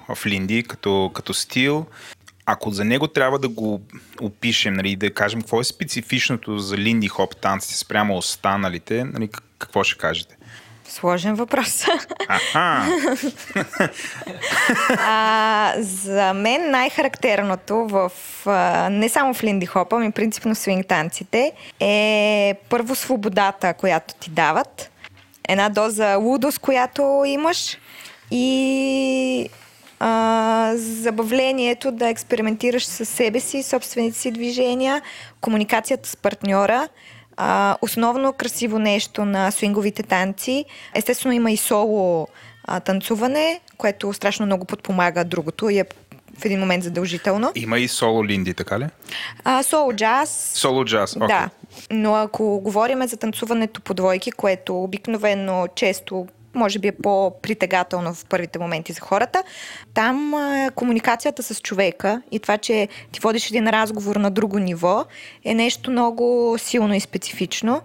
в 0.10 0.26
Линди 0.26 0.64
като, 0.64 1.12
като 1.14 1.34
стил. 1.34 1.86
Ако 2.46 2.72
за 2.72 2.86
него 2.86 3.08
трябва 3.08 3.40
да 3.40 3.50
го 3.50 3.82
опишем, 4.22 4.74
нали, 4.74 4.96
да 4.96 5.14
кажем 5.14 5.42
какво 5.42 5.60
е 5.60 5.64
специфичното 5.64 6.60
за 6.60 6.78
Линди 6.78 7.08
хоп 7.08 7.36
танците 7.36 7.78
спрямо 7.78 8.18
останалите, 8.18 9.04
нали, 9.04 9.30
какво 9.60 9.84
ще 9.84 9.98
кажете? 9.98 10.37
Сложен 10.90 11.36
въпрос. 11.36 11.86
а, 14.98 15.74
за 15.78 16.34
мен 16.34 16.72
най-характерното 16.72 17.76
в 17.76 18.12
а, 18.46 18.90
не 18.90 19.10
само 19.10 19.34
в 19.34 19.44
линди 19.44 19.66
хопа, 19.66 20.00
ми 20.00 20.12
принципно 20.12 20.56
свинг 20.56 20.88
танците 20.88 21.52
е 21.80 22.56
първо 22.70 22.96
свободата, 22.96 23.74
която 23.74 24.14
ти 24.14 24.30
дават, 24.30 24.92
една 25.50 25.70
доза 25.70 26.16
лудост, 26.16 26.60
която 26.60 27.24
имаш 27.28 27.78
и 28.32 29.50
а, 30.00 30.72
забавлението 30.76 31.92
да 31.92 32.10
експериментираш 32.10 32.86
със 32.86 33.10
себе 33.10 33.40
си, 33.40 33.64
собствените 33.64 34.18
си 34.18 34.32
движения, 34.32 35.02
комуникацията 35.42 36.10
с 36.10 36.16
партньора– 36.16 36.88
а, 37.38 37.78
основно 37.82 38.34
красиво 38.34 38.80
нещо 38.80 39.26
на 39.26 39.52
свинговите 39.52 40.04
танци. 40.04 40.66
Естествено 40.96 41.34
има 41.34 41.52
и 41.52 41.58
соло 41.58 42.28
а, 42.64 42.80
танцуване, 42.80 43.60
което 43.78 44.14
страшно 44.14 44.46
много 44.46 44.66
подпомага 44.66 45.24
другото 45.24 45.70
и 45.70 45.80
е 45.80 45.86
в 46.40 46.46
един 46.46 46.60
момент 46.60 46.84
задължително. 46.84 47.52
Има 47.56 47.80
и 47.80 47.88
соло 47.88 48.26
линди, 48.26 48.54
така 48.54 48.80
ли? 48.80 48.86
А, 49.44 49.64
соло 49.64 49.94
джаз. 49.94 50.52
Соло 50.56 50.86
джаз, 50.86 51.14
okay. 51.14 51.28
Да. 51.28 51.50
Но 51.92 52.16
ако 52.16 52.60
говорим 52.60 53.08
за 53.08 53.18
танцуването 53.18 53.82
по 53.82 53.94
двойки, 53.94 54.32
което 54.32 54.84
обикновено 54.84 55.68
често 55.76 56.28
може 56.58 56.80
би 56.80 56.88
е 56.88 56.92
по-притегателно 56.92 58.14
в 58.14 58.26
първите 58.26 58.60
моменти 58.60 58.94
за 58.94 59.02
хората. 59.02 59.44
Там 59.94 60.34
комуникацията 60.76 61.44
с 61.44 61.62
човека 61.62 62.22
и 62.32 62.40
това, 62.40 62.58
че 62.58 62.88
ти 63.12 63.20
водиш 63.20 63.50
един 63.50 63.68
разговор 63.68 64.16
на 64.16 64.32
друго 64.32 64.60
ниво 64.60 65.06
е 65.46 65.54
нещо 65.54 65.92
много 65.92 66.56
силно 66.58 66.94
и 66.94 67.00
специфично. 67.00 67.82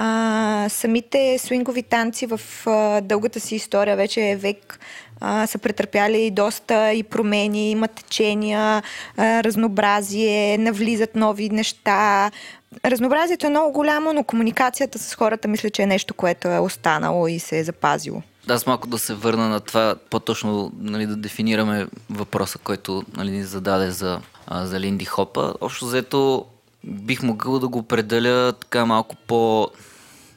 А, 0.00 0.66
самите 0.68 1.38
свингови 1.38 1.82
танци 1.82 2.26
в 2.26 2.40
а, 2.66 3.00
дългата 3.00 3.40
си 3.40 3.54
история 3.54 3.96
вече 3.96 4.30
е 4.30 4.36
век 4.36 4.80
а, 5.20 5.46
са 5.46 5.58
претърпяли 5.58 6.30
доста 6.30 6.92
и 6.92 7.02
промени, 7.02 7.70
има 7.70 7.88
течения, 7.88 8.82
а, 9.16 9.42
разнообразие, 9.44 10.58
навлизат 10.58 11.16
нови 11.16 11.48
неща. 11.48 12.30
Разнообразието 12.84 13.46
е 13.46 13.50
много 13.50 13.72
голямо, 13.72 14.12
но 14.12 14.24
комуникацията 14.24 14.98
с 14.98 15.14
хората 15.14 15.48
мисля, 15.48 15.70
че 15.70 15.82
е 15.82 15.86
нещо, 15.86 16.14
което 16.14 16.48
е 16.48 16.58
останало 16.58 17.28
и 17.28 17.38
се 17.38 17.58
е 17.58 17.64
запазило. 17.64 18.22
Да, 18.46 18.54
аз 18.54 18.66
малко 18.66 18.86
да 18.86 18.98
се 18.98 19.14
върна 19.14 19.48
на 19.48 19.60
това, 19.60 19.94
по-точно 20.10 20.72
нали, 20.78 21.06
да 21.06 21.16
дефинираме 21.16 21.86
въпроса, 22.10 22.58
който 22.58 23.02
нали, 23.16 23.30
ни 23.30 23.44
зададе 23.44 23.90
за, 23.90 24.20
а, 24.46 24.66
за 24.66 24.80
Линди 24.80 25.04
Хопа. 25.04 25.54
Общо 25.60 25.86
взето 25.86 26.44
бих 26.84 27.22
могъл 27.22 27.58
да 27.58 27.68
го 27.68 27.78
определя 27.78 28.52
така 28.52 28.86
малко 28.86 29.16
по, 29.16 29.68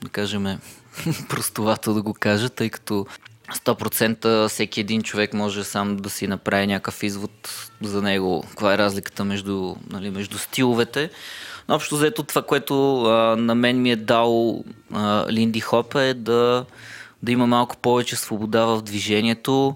да 0.03 0.09
кажем, 0.09 0.59
простовато 1.29 1.93
да 1.93 2.01
го 2.01 2.13
кажа, 2.13 2.49
тъй 2.49 2.69
като 2.69 3.05
100% 3.53 4.47
всеки 4.47 4.79
един 4.79 5.01
човек 5.01 5.33
може 5.33 5.63
сам 5.63 5.97
да 5.97 6.09
си 6.09 6.27
направи 6.27 6.67
някакъв 6.67 7.03
извод 7.03 7.69
за 7.81 8.01
него, 8.01 8.43
каква 8.49 8.73
е 8.73 8.77
разликата 8.77 9.25
между, 9.25 9.75
нали, 9.89 10.09
между 10.09 10.37
стиловете. 10.37 11.09
Но 11.69 11.75
общо 11.75 11.95
взето 11.95 12.23
това, 12.23 12.41
което 12.41 13.03
а, 13.03 13.35
на 13.35 13.55
мен 13.55 13.81
ми 13.81 13.91
е 13.91 13.95
дал 13.95 14.63
а, 14.93 15.25
Линди 15.31 15.59
Хоп 15.59 15.95
е 15.95 16.13
да, 16.13 16.65
да 17.23 17.31
има 17.31 17.47
малко 17.47 17.77
повече 17.77 18.15
свобода 18.15 18.65
в 18.65 18.81
движението. 18.81 19.75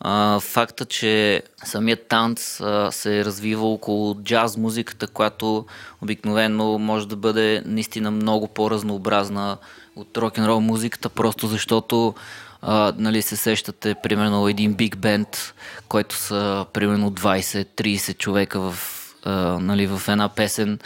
А, 0.00 0.40
факта, 0.40 0.84
че 0.84 1.42
самият 1.64 2.08
танц 2.08 2.60
а, 2.60 2.92
се 2.92 3.18
е 3.18 3.24
развива 3.24 3.66
около 3.66 4.14
джаз 4.14 4.56
музиката, 4.56 5.06
която 5.06 5.66
обикновено 6.02 6.78
може 6.78 7.08
да 7.08 7.16
бъде 7.16 7.62
наистина 7.66 8.10
много 8.10 8.48
по-разнообразна 8.48 9.56
от 9.96 10.16
рок-н-рол 10.16 10.60
музиката, 10.60 11.08
просто 11.08 11.46
защото 11.46 12.14
а, 12.62 12.92
нали, 12.96 13.22
се 13.22 13.36
сещате 13.36 13.94
примерно 14.02 14.48
един 14.48 14.74
биг 14.74 14.96
бенд, 14.96 15.54
който 15.88 16.16
са 16.16 16.66
примерно 16.72 17.10
20-30 17.10 18.18
човека 18.18 18.60
в, 18.60 18.78
а, 19.24 19.32
нали, 19.60 19.86
в 19.86 20.02
една 20.08 20.28
песен. 20.28 20.78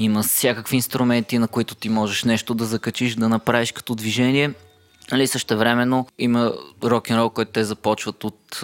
Има 0.00 0.22
всякакви 0.22 0.76
инструменти, 0.76 1.38
на 1.38 1.48
които 1.48 1.74
ти 1.74 1.88
можеш 1.88 2.24
нещо 2.24 2.54
да 2.54 2.64
закачиш, 2.64 3.14
да 3.14 3.28
направиш 3.28 3.72
като 3.72 3.94
движение. 3.94 4.50
Нали, 5.12 5.26
също 5.26 5.58
времено 5.58 6.06
има 6.18 6.52
рок-н-рол, 6.84 7.30
който 7.30 7.52
те 7.52 7.64
започват 7.64 8.24
от, 8.24 8.60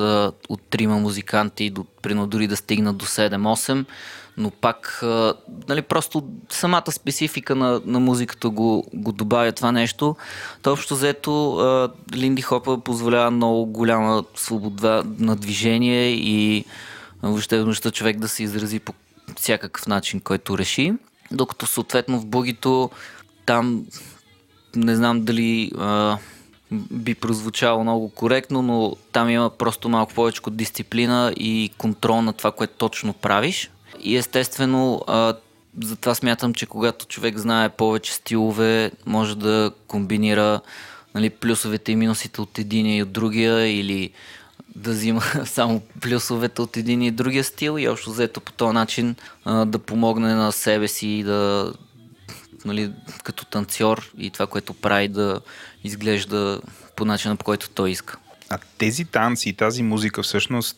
от 0.49 0.61
трима 0.71 0.99
музиканти, 0.99 1.71
до, 1.71 1.85
прино 2.03 2.27
дори 2.27 2.47
да 2.47 2.57
стигнат 2.57 2.97
до 2.97 3.07
7-8 3.07 3.85
но 4.37 4.51
пак 4.51 4.99
нали, 5.69 5.83
просто 5.83 6.25
самата 6.51 6.93
специфика 6.93 7.55
на, 7.55 7.81
на 7.85 8.01
музиката 8.01 8.49
го, 8.51 8.87
го 8.95 9.13
добавя 9.13 9.53
това 9.53 9.73
нещо. 9.73 10.17
То 10.63 10.73
общо 10.73 10.97
взето 10.97 11.95
Линди 12.15 12.43
Хопа 12.43 12.81
позволява 12.81 13.31
много 13.31 13.67
голяма 13.67 14.25
свобода 14.37 15.03
на 15.19 15.37
движение 15.37 16.11
и 16.11 16.65
въобще 17.23 17.57
възможността 17.57 17.91
човек 17.91 18.19
да 18.19 18.29
се 18.29 18.43
изрази 18.43 18.81
по 18.81 18.95
всякакъв 19.37 19.87
начин, 19.87 20.21
който 20.21 20.59
реши. 20.59 20.93
Докато 21.33 21.67
съответно 21.67 22.21
в 22.21 22.27
бугито 22.27 22.91
там 23.47 23.87
не 24.77 24.97
знам 24.97 25.25
дали 25.25 25.73
а, 25.79 26.19
би 26.73 27.15
прозвучало 27.15 27.83
много 27.83 28.09
коректно, 28.11 28.63
но 28.63 28.97
там 29.13 29.29
има 29.31 29.51
просто 29.51 29.89
малко 29.89 30.15
повече 30.15 30.41
дисциплина 30.51 31.33
и 31.37 31.71
контрол 31.79 32.23
на 32.23 32.33
това, 32.33 32.53
което 32.53 32.75
точно 32.79 33.13
правиш. 33.13 33.71
И 34.01 34.17
естествено, 34.17 35.05
а, 35.07 35.35
затова 35.83 36.15
смятам, 36.15 36.55
че 36.55 36.67
когато 36.67 37.07
човек 37.07 37.39
знае 37.39 37.69
повече 37.69 38.13
стилове, 38.13 38.91
може 39.07 39.39
да 39.39 39.73
комбинира 39.87 40.61
нали, 41.15 41.31
плюсовете 41.31 41.93
и 41.93 41.97
минусите 41.97 42.41
от 42.41 42.59
единия 42.59 42.97
и 42.97 43.03
от 43.03 43.13
другия 43.13 43.79
или 43.79 44.11
да 44.77 44.91
взима 44.91 45.23
само 45.45 45.83
плюсовете 46.01 46.63
от 46.63 46.77
един 46.77 47.03
и 47.03 47.11
другия 47.11 47.45
стил 47.45 47.79
и 47.79 47.89
общо 47.89 48.11
взето 48.11 48.41
по 48.41 48.53
този 48.53 48.75
начин 48.75 49.17
а, 49.45 49.65
да 49.65 49.79
помогне 49.79 50.35
на 50.35 50.53
себе 50.53 50.89
си 50.89 51.07
и 51.07 51.23
да 51.23 51.73
нали, 52.65 52.93
като 53.25 53.45
танцор 53.45 54.11
и 54.19 54.31
това, 54.31 54.47
което 54.47 54.75
прави 54.75 55.09
да 55.09 55.41
изглежда 55.85 56.61
по 56.97 57.05
начина 57.05 57.37
по 57.37 57.45
който 57.45 57.71
той 57.71 57.91
иска. 57.91 58.17
А 58.49 58.59
тези 58.79 59.05
танци 59.05 59.49
и 59.49 59.53
тази 59.53 59.83
музика 59.83 60.23
всъщност 60.23 60.77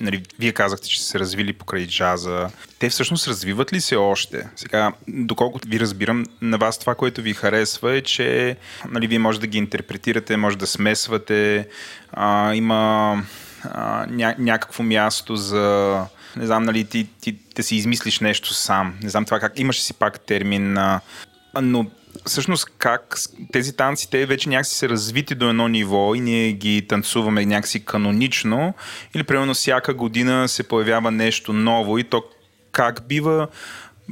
нали, 0.00 0.22
вие 0.38 0.52
казахте, 0.52 0.88
че 0.88 1.02
са 1.02 1.08
се 1.08 1.18
развили 1.18 1.52
покрай 1.52 1.86
джаза. 1.86 2.50
Те 2.78 2.88
всъщност 2.88 3.28
развиват 3.28 3.72
ли 3.72 3.80
се 3.80 3.96
още? 3.96 4.48
Сега, 4.56 4.92
доколкото 5.08 5.68
ви 5.68 5.80
разбирам, 5.80 6.26
на 6.42 6.58
вас 6.58 6.78
това, 6.78 6.94
което 6.94 7.22
ви 7.22 7.34
харесва 7.34 7.96
е, 7.96 8.00
че 8.00 8.56
нали, 8.90 9.06
вие 9.06 9.18
може 9.18 9.40
да 9.40 9.46
ги 9.46 9.58
интерпретирате, 9.58 10.36
може 10.36 10.58
да 10.58 10.66
смесвате, 10.66 11.68
а, 12.12 12.54
има 12.54 13.22
а, 13.62 14.06
ня, 14.10 14.34
някакво 14.38 14.82
място 14.82 15.36
за 15.36 16.06
не 16.36 16.46
знам, 16.46 16.62
нали, 16.62 16.84
ти, 16.84 17.08
ти 17.20 17.38
да 17.56 17.62
си 17.62 17.76
измислиш 17.76 18.20
нещо 18.20 18.54
сам. 18.54 18.94
Не 19.02 19.08
знам 19.08 19.24
това 19.24 19.40
как. 19.40 19.58
Имаше 19.58 19.82
си 19.82 19.94
пак 19.94 20.20
термин, 20.20 20.78
а, 20.78 21.00
но 21.62 21.86
всъщност 22.26 22.66
как 22.78 23.16
тези 23.52 23.76
танци, 23.76 24.10
те 24.10 24.26
вече 24.26 24.48
някакси 24.48 24.74
са 24.74 24.88
развити 24.88 25.34
до 25.34 25.48
едно 25.48 25.68
ниво 25.68 26.14
и 26.14 26.20
ние 26.20 26.52
ги 26.52 26.86
танцуваме 26.88 27.46
някакси 27.46 27.84
канонично 27.84 28.74
или 29.14 29.22
примерно 29.22 29.54
всяка 29.54 29.94
година 29.94 30.48
се 30.48 30.62
появява 30.62 31.10
нещо 31.10 31.52
ново 31.52 31.98
и 31.98 32.04
то 32.04 32.24
как 32.72 33.08
бива 33.08 33.48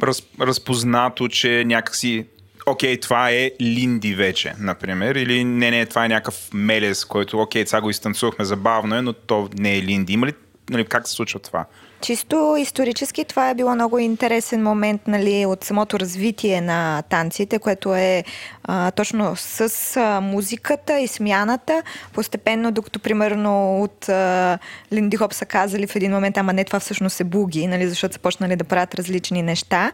раз, 0.03 0.23
разпознато, 0.41 1.29
че 1.29 1.65
някакси 1.67 2.27
окей, 2.67 3.01
това 3.01 3.31
е 3.31 3.51
Линди 3.61 4.15
вече, 4.15 4.55
например, 4.59 5.15
или 5.15 5.45
не, 5.45 5.71
не, 5.71 5.87
това 5.87 6.05
е 6.05 6.09
някакъв 6.09 6.49
мелес, 6.53 7.05
който, 7.05 7.41
окей, 7.41 7.67
сега 7.67 7.81
го 7.81 7.91
изтанцувахме 7.91 8.45
забавно 8.45 8.97
е, 8.97 9.03
но 9.03 9.13
то 9.13 9.49
не 9.59 9.77
е 9.77 9.83
Линди. 9.83 10.13
Има 10.13 10.27
ли, 10.27 10.33
нали, 10.71 10.85
как 10.85 11.09
се 11.09 11.15
случва 11.15 11.41
това? 11.41 11.65
Чисто 12.07 12.57
исторически 12.59 13.25
това 13.25 13.51
е 13.51 13.55
било 13.55 13.75
много 13.75 13.99
интересен 13.99 14.63
момент 14.63 15.03
нали, 15.07 15.47
от 15.47 15.65
самото 15.65 16.01
развитие 16.01 16.61
на 16.61 17.03
танците, 17.03 17.59
което 17.59 17.95
е 17.95 18.25
а, 18.65 18.91
точно 18.91 19.37
с 19.37 19.97
а, 19.97 20.21
музиката 20.21 21.01
и 21.01 21.09
смяната. 21.09 21.83
Постепенно, 22.13 22.73
докато 22.73 22.99
примерно 22.99 23.83
от 23.83 24.09
а, 24.09 24.59
Линди 24.93 25.17
Хоп 25.17 25.33
са 25.33 25.47
казали 25.47 25.87
в 25.87 25.97
един 25.97 26.13
момент, 26.13 26.37
ама 26.37 26.53
не 26.53 26.65
това 26.65 26.81
всъщност 26.81 27.21
е 27.21 27.25
буги, 27.25 27.67
нали, 27.67 27.89
защото 27.89 28.15
са 28.15 28.21
почнали 28.21 28.57
да 28.57 28.65
правят 28.65 28.95
различни 28.95 29.43
неща. 29.43 29.93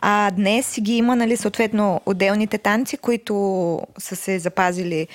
А 0.00 0.30
днес 0.30 0.76
ги 0.80 0.96
има 0.96 1.16
нали, 1.16 1.36
съответно 1.36 2.00
отделните 2.06 2.58
танци, 2.58 2.96
които 2.96 3.80
са 3.98 4.16
се 4.16 4.38
запазили 4.38 5.08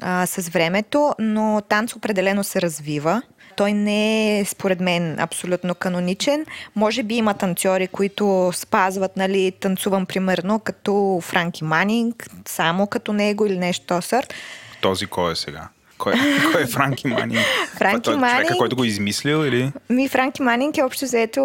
а, 0.00 0.26
с 0.26 0.48
времето, 0.48 1.14
но 1.18 1.62
танц 1.68 1.96
определено 1.96 2.44
се 2.44 2.62
развива. 2.62 3.22
Той 3.56 3.72
не 3.72 4.40
е, 4.40 4.44
според 4.44 4.80
мен, 4.80 5.20
абсолютно 5.20 5.74
каноничен. 5.74 6.46
Може 6.76 7.02
би 7.02 7.14
има 7.14 7.34
танцори, 7.34 7.88
които 7.88 8.50
спазват, 8.54 9.16
нали, 9.16 9.52
танцувам 9.60 10.06
примерно 10.06 10.58
като 10.58 11.20
Франки 11.22 11.64
Манинг, 11.64 12.26
само 12.48 12.86
като 12.86 13.12
него 13.12 13.46
или 13.46 13.58
нещо 13.58 13.86
то 13.86 14.02
сорт. 14.02 14.34
Този 14.80 15.06
кой 15.06 15.32
е 15.32 15.36
сега? 15.36 15.68
Кой, 15.98 16.12
кой 16.52 16.62
е 16.62 16.66
Франки 16.66 17.08
Манинг? 17.08 17.46
Франки 17.76 18.02
Той 18.02 18.14
е 18.14 18.16
Манинг... 18.16 18.36
човека, 18.36 18.58
който 18.58 18.76
го 18.76 18.84
е 18.84 18.86
измислил 18.86 19.46
или? 19.46 19.72
Ми, 19.90 20.08
Франки 20.08 20.42
Манинг 20.42 20.78
е 20.78 20.82
общо 20.82 21.04
взето 21.04 21.42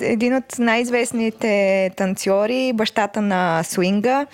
един 0.00 0.36
от 0.36 0.58
най-известните 0.58 1.90
танцори, 1.96 2.72
бащата 2.74 3.20
на 3.20 3.62
свинга. 3.62 4.26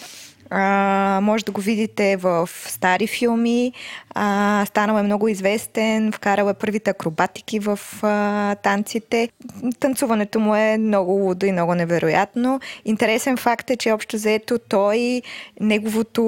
А, 0.55 1.21
може 1.23 1.45
да 1.45 1.53
го 1.53 1.61
видите 1.61 2.17
в 2.17 2.49
стари 2.67 3.07
филми. 3.07 3.73
А, 4.15 4.65
станал 4.67 4.99
е 4.99 5.03
много 5.03 5.29
известен, 5.29 6.13
вкарал 6.13 6.51
е 6.51 6.55
първите 6.55 6.91
акробатики 6.91 7.59
в 7.59 7.79
а, 8.03 8.55
танците. 8.55 9.29
Танцуването 9.81 10.41
му 10.41 10.55
е 10.55 10.79
много 10.79 11.13
лудо 11.13 11.47
и 11.47 11.53
много 11.53 11.75
невероятно. 11.75 12.61
Интересен 12.85 13.37
факт 13.37 13.71
е, 13.71 13.77
че 13.77 13.93
общо 13.93 14.17
заето 14.17 14.59
той, 14.59 15.23
неговото 15.61 16.25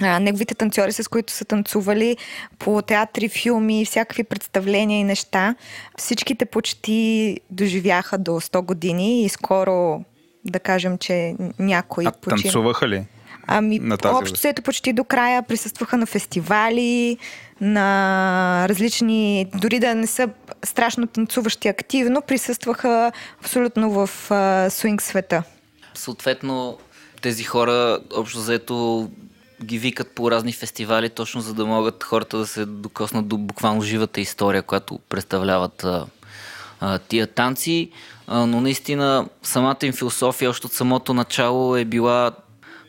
а, 0.00 0.20
неговите 0.20 0.54
танцори, 0.54 0.92
с 0.92 1.08
които 1.08 1.32
са 1.32 1.44
танцували 1.44 2.16
по 2.58 2.82
театри, 2.82 3.28
филми, 3.28 3.84
всякакви 3.84 4.24
представления 4.24 5.00
и 5.00 5.04
неща. 5.04 5.54
Всичките 5.98 6.44
почти 6.44 7.40
доживяха 7.50 8.18
до 8.18 8.30
100 8.30 8.60
години 8.62 9.22
и 9.22 9.28
скоро 9.28 10.04
да 10.44 10.60
кажем, 10.60 10.98
че 10.98 11.34
някои 11.58 12.06
А 12.06 12.10
танцуваха 12.10 12.88
ли? 12.88 13.04
Ами, 13.46 13.78
на 13.78 13.96
тази 13.96 14.14
общо 14.14 14.38
взето 14.38 14.62
почти 14.62 14.92
до 14.92 15.04
края 15.04 15.42
присъстваха 15.42 15.96
на 15.96 16.06
фестивали, 16.06 17.18
на 17.60 18.66
различни, 18.68 19.46
дори 19.54 19.80
да 19.80 19.94
не 19.94 20.06
са 20.06 20.28
страшно 20.64 21.06
танцуващи 21.06 21.68
активно, 21.68 22.22
присъстваха 22.22 23.12
абсолютно 23.40 23.90
в 23.90 24.30
а, 24.30 24.70
свинг 24.70 25.02
света. 25.02 25.42
Съответно, 25.94 26.78
тези 27.22 27.44
хора, 27.44 27.98
общо 28.16 28.38
взето, 28.38 29.10
ги 29.64 29.78
викат 29.78 30.10
по 30.10 30.30
разни 30.30 30.52
фестивали, 30.52 31.10
точно 31.10 31.40
за 31.40 31.54
да 31.54 31.66
могат 31.66 32.04
хората 32.04 32.38
да 32.38 32.46
се 32.46 32.66
докоснат 32.66 33.28
до 33.28 33.38
буквално 33.38 33.82
живата 33.82 34.20
история, 34.20 34.62
която 34.62 34.98
представляват 35.08 35.84
а, 35.84 36.06
а, 36.80 36.98
тия 36.98 37.26
танци. 37.26 37.90
Но 38.28 38.60
наистина 38.60 39.28
самата 39.42 39.76
им 39.82 39.92
философия 39.92 40.50
още 40.50 40.66
от 40.66 40.72
самото 40.72 41.14
начало 41.14 41.76
е 41.76 41.84
била 41.84 42.32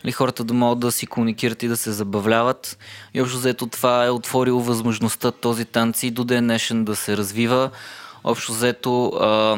ли, 0.05 0.11
хората 0.11 0.43
да 0.43 0.53
могат 0.53 0.79
да 0.79 0.91
си 0.91 1.07
комуникират 1.07 1.63
и 1.63 1.67
да 1.67 1.77
се 1.77 1.91
забавляват. 1.91 2.77
И 3.13 3.21
общо 3.21 3.37
заето 3.37 3.67
това 3.67 4.05
е 4.05 4.09
отворило 4.09 4.61
възможността 4.61 5.31
този 5.31 5.65
танци 5.65 6.11
до 6.11 6.23
ден 6.23 6.43
днешен 6.43 6.85
да 6.85 6.95
се 6.95 7.17
развива. 7.17 7.69
Общо 8.23 8.53
заето 8.53 9.07
а, 9.07 9.57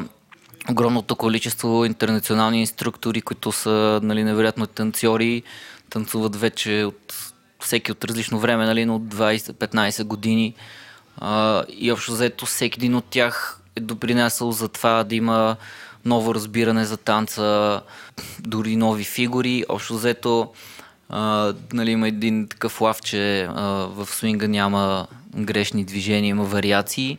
огромното 0.71 1.15
количество 1.15 1.85
интернационални 1.85 2.59
инструктори, 2.59 3.21
които 3.21 3.51
са 3.51 3.99
нали, 4.03 4.23
невероятно 4.23 4.67
танцори, 4.67 5.43
танцуват 5.89 6.35
вече 6.35 6.85
от 6.87 7.13
всеки 7.59 7.91
от 7.91 8.03
различно 8.03 8.39
време, 8.39 8.65
нали, 8.65 8.85
но 8.85 8.95
от 8.95 9.03
20-15 9.03 10.03
години. 10.03 10.53
А, 11.17 11.63
и 11.69 11.91
общо 11.91 12.15
заето 12.15 12.45
всеки 12.45 12.79
един 12.79 12.95
от 12.95 13.05
тях 13.05 13.61
е 13.77 13.79
допринесъл 13.79 14.51
за 14.51 14.67
това 14.67 15.03
да 15.03 15.15
има 15.15 15.55
ново 16.05 16.35
разбиране 16.35 16.85
за 16.85 16.97
танца, 16.97 17.81
дори 18.39 18.75
нови 18.75 19.03
фигури. 19.03 19.65
Общо 19.69 19.95
взето 19.95 20.51
а, 21.09 21.53
нали, 21.73 21.91
има 21.91 22.07
един 22.07 22.47
такъв 22.47 22.81
лав, 22.81 23.01
че 23.01 23.43
а, 23.43 23.63
в 23.87 24.05
свинга 24.05 24.47
няма 24.47 25.07
грешни 25.35 25.83
движения, 25.83 26.29
има 26.29 26.43
вариации. 26.43 27.17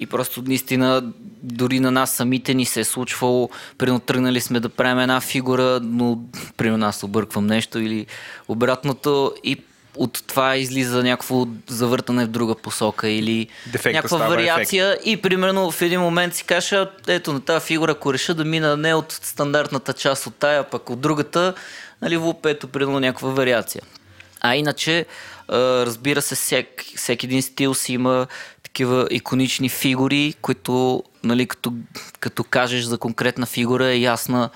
И 0.00 0.06
просто 0.06 0.42
наистина 0.42 1.12
дори 1.42 1.80
на 1.80 1.90
нас 1.90 2.10
самите 2.10 2.54
ни 2.54 2.64
се 2.64 2.80
е 2.80 2.84
случвало, 2.84 3.50
примерно 3.78 4.00
тръгнали 4.00 4.40
сме 4.40 4.60
да 4.60 4.68
правим 4.68 4.98
една 4.98 5.20
фигура, 5.20 5.80
но 5.82 6.18
примерно 6.56 6.86
аз 6.86 7.02
обърквам 7.02 7.46
нещо 7.46 7.78
или 7.78 8.06
обратното 8.48 9.34
и 9.44 9.56
от 9.96 10.22
това 10.26 10.56
излиза 10.56 11.02
някакво 11.02 11.46
завъртане 11.66 12.24
в 12.24 12.28
друга 12.28 12.54
посока 12.54 13.08
или 13.08 13.48
Дефекта 13.66 13.96
някаква 13.96 14.18
вариация 14.18 14.92
ефект. 14.92 15.06
и 15.06 15.16
примерно 15.16 15.70
в 15.70 15.82
един 15.82 16.00
момент 16.00 16.34
си 16.34 16.44
кажа, 16.44 16.90
ето 17.08 17.32
на 17.32 17.40
тази 17.40 17.66
фигура, 17.66 17.92
ако 17.92 18.14
реша 18.14 18.34
да 18.34 18.44
мина 18.44 18.76
не 18.76 18.94
от 18.94 19.12
стандартната 19.12 19.92
част 19.92 20.26
от 20.26 20.34
тая, 20.34 20.64
пък 20.64 20.90
от 20.90 21.00
другата, 21.00 21.54
нали, 22.02 22.16
въп, 22.16 22.46
ето 22.46 22.68
примерно 22.68 23.00
някаква 23.00 23.30
вариация. 23.30 23.82
А 24.40 24.56
иначе, 24.56 25.06
разбира 25.48 26.22
се, 26.22 26.34
всек, 26.34 26.84
всеки 26.96 27.26
един 27.26 27.42
стил 27.42 27.74
си 27.74 27.92
има 27.92 28.26
такива 28.62 29.06
иконични 29.10 29.68
фигури, 29.68 30.34
които, 30.42 31.02
нали, 31.24 31.46
като, 31.46 31.72
като 32.20 32.44
кажеш 32.44 32.84
за 32.84 32.98
конкретна 32.98 33.46
фигура 33.46 33.86
е 33.86 33.98
ясна 33.98 34.50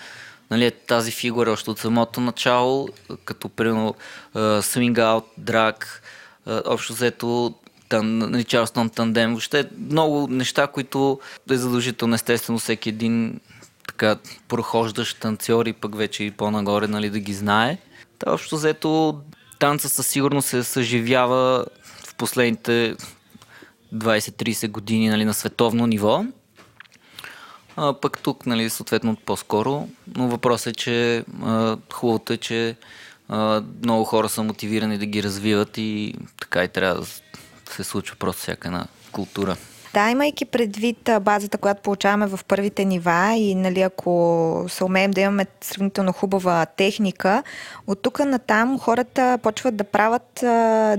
нали, 0.50 0.70
тази 0.70 1.10
фигура 1.10 1.50
още 1.50 1.70
от 1.70 1.78
самото 1.78 2.20
начало, 2.20 2.88
като 3.24 3.48
примерно 3.48 3.94
Swing 4.34 4.94
Out, 4.94 5.24
Drag, 5.40 5.84
общо 6.66 6.92
взето 6.92 7.54
нали, 7.92 8.44
Чарлстон 8.44 8.90
Тандем, 8.90 9.30
въобще 9.30 9.68
много 9.78 10.26
неща, 10.30 10.66
които 10.66 11.20
е 11.50 11.56
задължително 11.56 12.14
естествено 12.14 12.58
всеки 12.58 12.88
един 12.88 13.40
така 13.86 14.16
прохождащ 14.48 15.20
танцор 15.20 15.66
и 15.66 15.72
пък 15.72 15.96
вече 15.96 16.24
и 16.24 16.30
по-нагоре 16.30 16.86
нали, 16.86 17.10
да 17.10 17.18
ги 17.18 17.34
знае. 17.34 17.78
Та 18.18 18.32
общо 18.32 18.56
взето 18.56 19.20
танца 19.58 19.88
със 19.88 20.06
сигурност 20.06 20.48
се 20.48 20.64
съживява 20.64 21.66
в 22.06 22.14
последните 22.14 22.96
20-30 23.94 24.68
години 24.68 25.08
нали, 25.08 25.24
на 25.24 25.34
световно 25.34 25.86
ниво. 25.86 26.24
А, 27.82 27.92
пък 27.92 28.18
тук, 28.18 28.46
нали, 28.46 28.70
съответно, 28.70 29.16
по-скоро. 29.16 29.88
Но 30.16 30.28
въпросът 30.28 30.66
е, 30.66 30.78
че 30.78 31.24
хубавото 31.92 32.32
е, 32.32 32.36
че 32.36 32.76
а, 33.28 33.62
много 33.82 34.04
хора 34.04 34.28
са 34.28 34.42
мотивирани 34.42 34.98
да 34.98 35.06
ги 35.06 35.22
развиват 35.22 35.78
и 35.78 36.14
така 36.40 36.64
и 36.64 36.68
трябва 36.68 37.00
да 37.00 37.06
се 37.70 37.84
случва 37.84 38.16
просто 38.16 38.42
всяка 38.42 38.68
една 38.68 38.86
култура. 39.12 39.56
Да, 39.94 40.10
имайки 40.10 40.44
предвид 40.44 41.10
базата, 41.20 41.58
която 41.58 41.82
получаваме 41.82 42.26
в 42.26 42.40
първите 42.48 42.84
нива 42.84 43.34
и 43.36 43.54
нали, 43.54 43.80
ако 43.80 44.64
се 44.68 44.84
умеем 44.84 45.10
да 45.10 45.20
имаме 45.20 45.46
сравнително 45.60 46.12
хубава 46.12 46.66
техника, 46.66 47.42
от 47.86 48.02
тук 48.02 48.18
на 48.18 48.38
там 48.38 48.78
хората 48.78 49.38
почват 49.42 49.76
да 49.76 49.84
правят, 49.84 50.38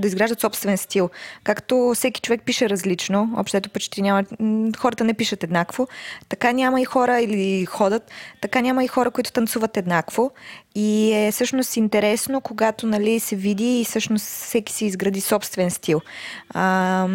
изграждат 0.04 0.40
собствен 0.40 0.78
стил. 0.78 1.10
Както 1.44 1.92
всеки 1.94 2.20
човек 2.20 2.42
пише 2.44 2.68
различно, 2.68 3.34
общото 3.36 3.70
почти 3.70 4.02
няма, 4.02 4.24
хората 4.78 5.04
не 5.04 5.14
пишат 5.14 5.44
еднакво, 5.44 5.88
така 6.28 6.52
няма 6.52 6.80
и 6.80 6.84
хора 6.84 7.20
или 7.20 7.66
ходят, 7.66 8.10
така 8.40 8.60
няма 8.60 8.84
и 8.84 8.88
хора, 8.88 9.10
които 9.10 9.32
танцуват 9.32 9.76
еднакво. 9.76 10.30
И 10.74 11.12
е 11.12 11.32
всъщност 11.32 11.76
интересно, 11.76 12.40
когато 12.40 12.86
нали, 12.86 13.20
се 13.20 13.36
види 13.36 13.80
и 13.80 13.84
всъщност 13.84 14.26
всеки 14.26 14.72
си 14.72 14.84
изгради 14.84 15.20
собствен 15.20 15.70
стил. 15.70 16.00
А, 16.50 17.06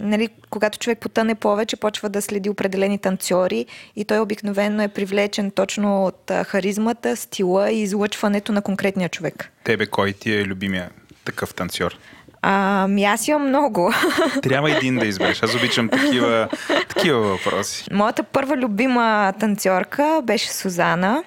нали, 0.00 0.28
когато 0.50 0.78
човек 0.78 0.98
потъне 0.98 1.34
повече, 1.34 1.76
почва 1.76 2.08
да 2.08 2.22
следи 2.22 2.50
определени 2.50 2.98
танцори 2.98 3.66
и 3.96 4.04
той 4.04 4.18
обикновено 4.18 4.82
е 4.82 4.88
привлечен 4.88 5.50
точно 5.50 6.04
от 6.04 6.30
харизмата, 6.46 7.16
стила 7.16 7.70
и 7.70 7.82
излъчването 7.82 8.52
на 8.52 8.62
конкретния 8.62 9.08
човек. 9.08 9.52
Тебе 9.64 9.86
кой 9.86 10.12
ти 10.12 10.34
е 10.34 10.44
любимия 10.44 10.90
такъв 11.24 11.54
танцор? 11.54 11.98
Ами 12.46 13.04
аз 13.04 13.28
имам 13.28 13.48
много. 13.48 13.92
Трябва 14.42 14.76
един 14.76 14.96
да 14.96 15.06
избереш. 15.06 15.42
Аз 15.42 15.54
обичам 15.54 15.88
такива, 15.88 16.48
такива 16.88 17.20
въпроси. 17.20 17.84
Моята 17.92 18.22
първа 18.22 18.56
любима 18.56 19.32
танцорка 19.40 20.20
беше 20.24 20.52
Сузана 20.52 21.22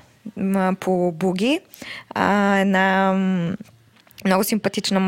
по 0.80 1.12
буги. 1.12 1.60
Една 2.56 3.14
много 4.26 4.44
симпатична 4.44 5.00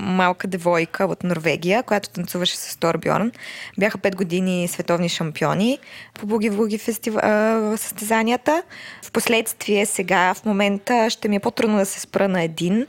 малка 0.00 0.46
девойка 0.46 1.04
от 1.04 1.24
Норвегия, 1.24 1.82
която 1.82 2.10
танцуваше 2.10 2.56
с 2.56 2.76
Торбьорн. 2.76 3.32
Бяха 3.78 3.98
5 3.98 4.16
години 4.16 4.68
световни 4.68 5.08
шампиони 5.08 5.78
по 6.14 6.26
буги-буги 6.26 6.78
фестив... 6.78 7.14
състезанията. 7.80 8.62
Впоследствие 9.02 9.86
сега, 9.86 10.34
в 10.34 10.44
момента, 10.44 11.10
ще 11.10 11.28
ми 11.28 11.36
е 11.36 11.40
по-трудно 11.40 11.78
да 11.78 11.86
се 11.86 12.00
спра 12.00 12.28
на 12.28 12.42
един. 12.42 12.86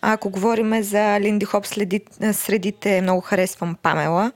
Ако 0.00 0.30
говорим 0.30 0.82
за 0.82 1.20
Линди 1.20 1.44
Хоп 1.44 1.66
следи... 1.66 2.00
средите, 2.32 3.00
много 3.02 3.20
харесвам 3.20 3.76
Памела. 3.82 4.32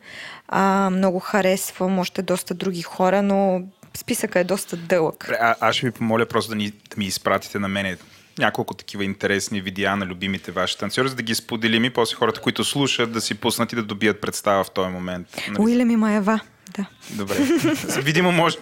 Много 0.91 1.19
харесвам 1.19 1.99
още 1.99 2.23
доста 2.23 2.55
други 2.55 2.83
хора, 2.83 3.23
но 3.23 3.62
списъка 3.97 4.41
е 4.41 4.44
доста 4.44 4.77
дълъг. 4.77 5.28
А, 5.41 5.55
аз 5.60 5.77
ще 5.77 5.86
ви 5.86 5.93
помоля 5.93 6.27
просто 6.27 6.49
да, 6.51 6.57
ни, 6.57 6.70
да 6.70 6.97
ми 6.97 7.07
изпратите 7.07 7.59
на 7.59 7.69
мене 7.69 7.97
няколко 8.39 8.75
такива 8.75 9.05
интересни 9.05 9.60
видеа 9.60 9.97
на 9.97 10.07
любимите 10.07 10.52
ваши 10.52 10.78
танцори, 10.78 11.09
за 11.09 11.15
да 11.15 11.23
ги 11.23 11.35
споделим 11.35 11.85
и 11.85 11.91
после 11.91 12.17
хората, 12.17 12.41
които 12.41 12.65
слушат, 12.65 13.12
да 13.12 13.20
си 13.20 13.35
пуснат 13.35 13.73
и 13.73 13.77
да 13.77 13.83
добият 13.83 14.20
представа 14.20 14.65
в 14.65 14.70
този 14.70 14.91
момент. 14.91 15.27
Нали? 15.49 15.60
Уилям 15.60 15.91
и 15.91 15.97
Маева. 15.97 16.41
Да. 16.76 16.86
Добре. 17.10 17.34
Видимо, 18.02 18.32
можеш. 18.32 18.58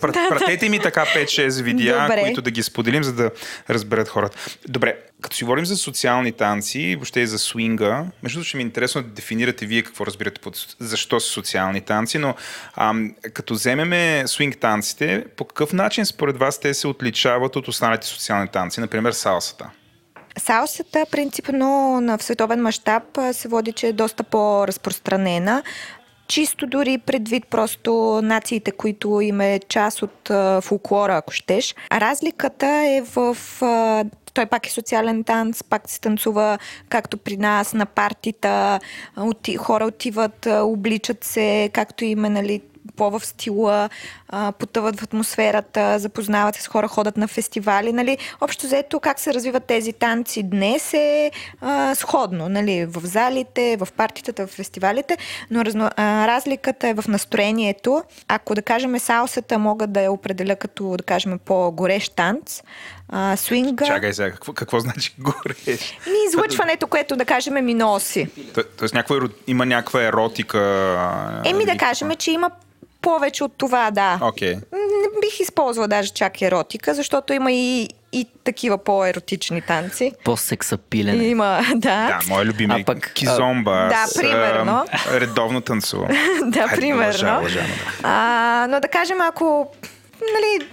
Пратете 0.00 0.68
ми 0.68 0.78
така 0.78 1.04
5-6 1.04 1.62
видеа, 1.62 2.00
Добре. 2.02 2.20
които 2.20 2.42
да 2.42 2.50
ги 2.50 2.62
споделим, 2.62 3.04
за 3.04 3.12
да 3.12 3.30
разберат 3.70 4.08
хората. 4.08 4.36
Добре, 4.68 4.96
като 5.20 5.36
си 5.36 5.44
говорим 5.44 5.66
за 5.66 5.76
социални 5.76 6.32
танци 6.32 6.94
въобще 6.96 7.20
и 7.20 7.26
за 7.26 7.38
свинга, 7.38 8.04
между 8.22 8.36
другото 8.36 8.48
ще 8.48 8.56
ми 8.56 8.62
е 8.62 8.66
интересно 8.66 9.02
да 9.02 9.08
дефинирате 9.08 9.66
вие 9.66 9.82
какво 9.82 10.06
разбирате 10.06 10.40
под 10.40 10.76
защо 10.78 11.20
са 11.20 11.28
социални 11.28 11.80
танци, 11.80 12.18
но 12.18 12.34
ам, 12.76 13.14
като 13.34 13.54
вземеме 13.54 14.22
свинг 14.26 14.58
танците, 14.58 15.24
по 15.36 15.44
какъв 15.44 15.72
начин 15.72 16.06
според 16.06 16.38
вас 16.38 16.60
те 16.60 16.74
се 16.74 16.86
отличават 16.86 17.56
от 17.56 17.68
останалите 17.68 18.06
социални 18.06 18.48
танци, 18.48 18.80
например 18.80 19.12
салсата? 19.12 19.70
Салсата, 20.38 21.04
принципно 21.10 22.00
на 22.00 22.18
в 22.18 22.22
световен 22.22 22.62
мащаб 22.62 23.02
се 23.32 23.48
води, 23.48 23.72
че 23.72 23.86
е 23.86 23.92
доста 23.92 24.22
по-разпространена 24.22 25.62
чисто 26.28 26.66
дори 26.66 26.98
предвид 26.98 27.46
просто 27.46 28.20
нациите, 28.22 28.70
които 28.70 29.20
им 29.20 29.40
е 29.40 29.60
част 29.68 30.02
от 30.02 30.30
фолклора, 30.64 31.16
ако 31.16 31.32
щеш. 31.32 31.74
Разликата 31.92 32.66
е 32.66 33.02
в 33.14 33.36
той 34.34 34.46
пак 34.46 34.66
е 34.66 34.70
социален 34.70 35.24
танц, 35.24 35.62
пак 35.62 35.90
се 35.90 36.00
танцува 36.00 36.58
както 36.88 37.16
при 37.16 37.36
нас 37.36 37.74
на 37.74 37.86
партита, 37.86 38.80
хора 39.58 39.84
отиват, 39.84 40.46
обличат 40.46 41.24
се, 41.24 41.70
както 41.72 42.04
има 42.04 42.30
нали, 42.30 42.60
по-в 42.96 43.26
стила, 43.26 43.88
а, 44.28 44.52
потъват 44.52 45.00
в 45.00 45.02
атмосферата, 45.02 45.98
запознават 45.98 46.54
се 46.54 46.62
с 46.62 46.66
хора, 46.66 46.88
ходят 46.88 47.16
на 47.16 47.28
фестивали. 47.28 47.92
Нали. 47.92 48.18
Общо 48.40 48.66
заето 48.66 49.00
как 49.00 49.20
се 49.20 49.34
развиват 49.34 49.64
тези 49.64 49.92
танци 49.92 50.42
днес 50.42 50.94
е 50.94 51.30
а, 51.60 51.94
сходно. 51.94 52.48
Нали, 52.48 52.86
в 52.86 53.06
залите, 53.06 53.76
в 53.76 53.88
партитата, 53.96 54.46
в 54.46 54.50
фестивалите, 54.50 55.18
но 55.50 55.64
разно, 55.64 55.90
а, 55.96 56.26
разликата 56.26 56.88
е 56.88 56.94
в 56.94 57.04
настроението. 57.08 58.02
Ако 58.28 58.54
да 58.54 58.62
кажем 58.62 58.98
салсата 58.98 59.58
мога 59.58 59.86
да 59.86 60.00
я 60.00 60.12
определя 60.12 60.56
като 60.56 60.96
да 60.96 61.04
кажем 61.04 61.38
по-горещ 61.44 62.16
танц, 62.16 62.62
а, 63.08 63.36
свинга. 63.36 63.86
Чакай 63.86 64.12
сега, 64.12 64.30
какво, 64.30 64.52
какво 64.52 64.80
значи 64.80 65.14
горещ? 65.18 65.66
Ми 66.06 66.18
излъчването, 66.28 66.86
което 66.86 67.16
да 67.16 67.24
кажем 67.24 67.64
ми 67.64 67.74
носи. 67.74 68.28
То, 68.54 68.62
тоест 68.78 68.94
някаква, 68.94 69.28
има 69.46 69.66
някаква 69.66 70.02
еротика. 70.02 71.42
Еми 71.44 71.64
да 71.64 71.76
кажем, 71.76 72.10
че 72.18 72.30
има 72.30 72.50
повече 73.06 73.44
от 73.44 73.52
това, 73.58 73.90
да. 73.90 74.18
Okay. 74.22 74.54
Не 74.72 75.20
бих 75.20 75.40
използвала 75.40 75.88
даже 75.88 76.12
чак 76.12 76.42
еротика, 76.42 76.94
защото 76.94 77.32
има 77.32 77.52
и, 77.52 77.88
и 78.12 78.26
такива 78.44 78.78
по-еротични 78.78 79.62
танци. 79.62 80.12
По-сексапилен. 80.24 81.22
Има, 81.22 81.60
да. 81.74 82.06
Да, 82.06 82.18
моя 82.28 82.44
любим 82.44 82.70
е 82.70 82.84
пък, 82.84 83.12
кизомба. 83.14 83.88
Да, 83.88 84.06
примерно. 84.20 84.84
А, 84.92 85.20
редовно 85.20 85.60
танцувам. 85.60 86.08
да, 86.44 86.68
примерно. 86.74 87.06
Лъжа, 87.06 87.38
лъжа, 87.42 87.60
да. 87.60 87.98
А, 88.02 88.66
но 88.70 88.80
да 88.80 88.88
кажем, 88.88 89.20
ако 89.20 89.70
нали, 90.20 90.68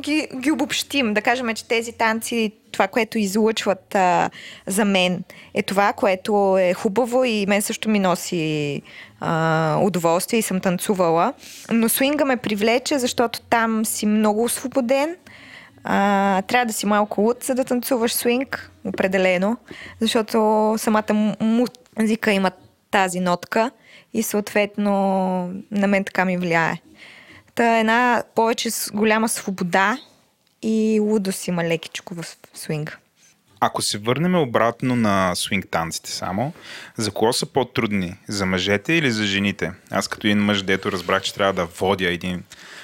ги, 0.00 0.28
ги 0.34 0.50
обобщим, 0.50 1.14
да 1.14 1.22
кажем, 1.22 1.54
че 1.54 1.64
тези 1.64 1.92
танци, 1.92 2.52
това, 2.72 2.88
което 2.88 3.18
излъчват 3.18 3.94
а, 3.94 4.30
за 4.66 4.84
мен, 4.84 5.22
е 5.54 5.62
това, 5.62 5.92
което 5.92 6.58
е 6.60 6.74
хубаво 6.74 7.24
и 7.24 7.46
мен 7.46 7.62
също 7.62 7.88
ми 7.88 7.98
носи 7.98 8.82
а, 9.20 9.78
удоволствие 9.82 10.38
и 10.38 10.42
съм 10.42 10.60
танцувала. 10.60 11.32
Но 11.70 11.88
свинга 11.88 12.24
ме 12.24 12.36
привлече, 12.36 12.98
защото 12.98 13.40
там 13.40 13.84
си 13.84 14.06
много 14.06 14.44
освободен. 14.44 15.16
А, 15.84 16.42
трябва 16.42 16.66
да 16.66 16.72
си 16.72 16.86
малко 16.86 17.20
луд, 17.20 17.44
за 17.44 17.54
да 17.54 17.64
танцуваш 17.64 18.12
свинг, 18.12 18.70
определено, 18.84 19.56
защото 20.00 20.74
самата 20.78 21.34
музика 21.40 22.32
има 22.32 22.50
тази 22.90 23.20
нотка 23.20 23.70
и 24.14 24.22
съответно 24.22 24.90
на 25.70 25.86
мен 25.86 26.04
така 26.04 26.24
ми 26.24 26.38
влияе. 26.38 26.80
Та 27.54 27.78
една 27.78 28.22
повече 28.34 28.70
голяма 28.92 29.28
свобода 29.28 29.98
и 30.62 31.00
лудост 31.02 31.48
има 31.48 31.64
лекичко 31.64 32.14
в 32.14 32.36
свинга. 32.54 32.92
Ако 33.60 33.82
се 33.82 33.98
върнем 33.98 34.34
обратно 34.34 34.96
на 34.96 35.34
свинг 35.34 35.66
танците 35.70 36.10
само, 36.10 36.52
за 36.96 37.10
кого 37.10 37.32
са 37.32 37.46
по-трудни? 37.46 38.16
За 38.28 38.46
мъжете 38.46 38.92
или 38.92 39.10
за 39.10 39.26
жените? 39.26 39.72
Аз 39.90 40.08
като 40.08 40.26
един 40.26 40.38
мъж, 40.38 40.62
дето 40.62 40.92
разбрах, 40.92 41.22
че 41.22 41.34
трябва 41.34 41.52
да 41.52 41.64
водя 41.64 42.10
един... 42.10 42.42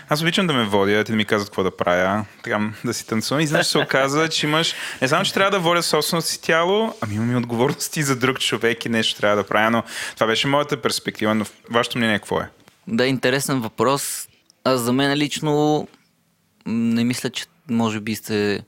Аз 0.09 0.23
обичам 0.23 0.47
да 0.47 0.53
ме 0.53 0.65
водя, 0.65 1.05
те 1.05 1.13
да 1.13 1.17
ми 1.17 1.25
казват 1.25 1.49
какво 1.49 1.63
да 1.63 1.77
правя, 1.77 2.25
така 2.37 2.71
да 2.85 2.95
си 2.95 3.07
танцувам. 3.07 3.41
И 3.41 3.47
знаеш, 3.47 3.67
се 3.67 3.79
оказа, 3.79 4.29
че 4.29 4.47
имаш... 4.47 4.75
Не 5.03 5.09
само, 5.09 5.25
че 5.25 5.35
трябва 5.35 5.51
да 5.51 5.61
водя 5.61 5.83
собственото 5.83 6.29
си 6.29 6.41
тяло, 6.43 6.95
ами 7.01 7.15
имам 7.15 7.33
и 7.33 7.37
отговорности 7.37 8.03
за 8.03 8.17
друг 8.17 8.41
човек 8.41 8.85
и 8.85 8.89
нещо 8.89 9.21
трябва 9.21 9.37
да 9.37 9.47
правя, 9.47 9.71
но 9.71 9.83
това 10.15 10.27
беше 10.27 10.49
моята 10.49 10.83
перспектива, 10.83 11.35
но 11.35 11.47
вашето 11.71 11.99
мнение 11.99 12.19
какво 12.19 12.41
е? 12.41 12.49
Да, 12.89 13.07
интересен 13.07 13.61
въпрос. 13.61 14.29
Аз 14.65 14.81
за 14.81 14.93
мен 14.93 15.15
лично 15.15 15.89
не 16.67 17.05
мисля, 17.05 17.31
че 17.31 17.45
може 17.71 18.01
би 18.01 18.15
се, 18.15 18.61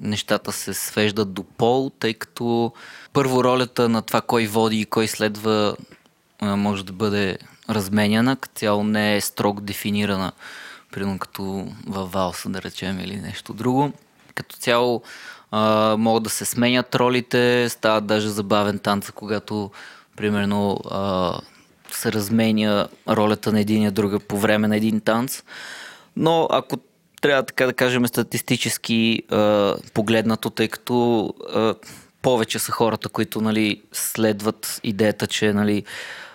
нещата 0.00 0.52
се 0.52 0.74
свеждат 0.74 1.32
до 1.32 1.42
пол, 1.42 1.90
тъй 1.98 2.14
като 2.14 2.72
първо 3.12 3.44
ролята 3.44 3.88
на 3.88 4.02
това 4.02 4.20
кой 4.20 4.46
води 4.46 4.80
и 4.80 4.86
кой 4.86 5.08
следва 5.08 5.76
може 6.42 6.84
да 6.84 6.92
бъде 6.92 7.38
разменяна, 7.70 8.36
като 8.36 8.54
цяло 8.54 8.84
не 8.84 9.16
е 9.16 9.20
строг 9.20 9.60
дефинирана, 9.60 10.32
примерно 10.92 11.18
като 11.18 11.68
във 11.86 12.12
валса, 12.12 12.48
да 12.48 12.62
речем, 12.62 13.00
или 13.00 13.16
нещо 13.16 13.52
друго. 13.52 13.92
Като 14.34 14.56
цяло 14.56 15.02
а, 15.50 15.96
могат 15.98 16.22
да 16.22 16.30
се 16.30 16.44
сменят 16.44 16.94
ролите, 16.94 17.68
стават 17.68 18.06
даже 18.06 18.28
забавен 18.28 18.78
танца, 18.78 19.12
когато 19.12 19.70
примерно 20.16 20.80
а, 20.90 21.34
се 21.90 22.12
разменя 22.12 22.88
ролята 23.08 23.52
на 23.52 23.60
един 23.60 23.82
и 23.82 23.90
друга 23.90 24.20
по 24.20 24.38
време 24.38 24.68
на 24.68 24.76
един 24.76 25.00
танц. 25.00 25.42
Но 26.16 26.48
ако 26.50 26.76
трябва 27.20 27.42
така 27.42 27.66
да 27.66 27.72
кажем 27.72 28.06
статистически 28.06 29.22
а, 29.30 29.74
погледнато, 29.94 30.50
тъй 30.50 30.68
като 30.68 31.24
а, 31.54 31.74
повече 32.22 32.58
са 32.58 32.72
хората, 32.72 33.08
които 33.08 33.40
нали, 33.40 33.82
следват 33.92 34.80
идеята, 34.82 35.26
че 35.26 35.52
нали, 35.52 35.84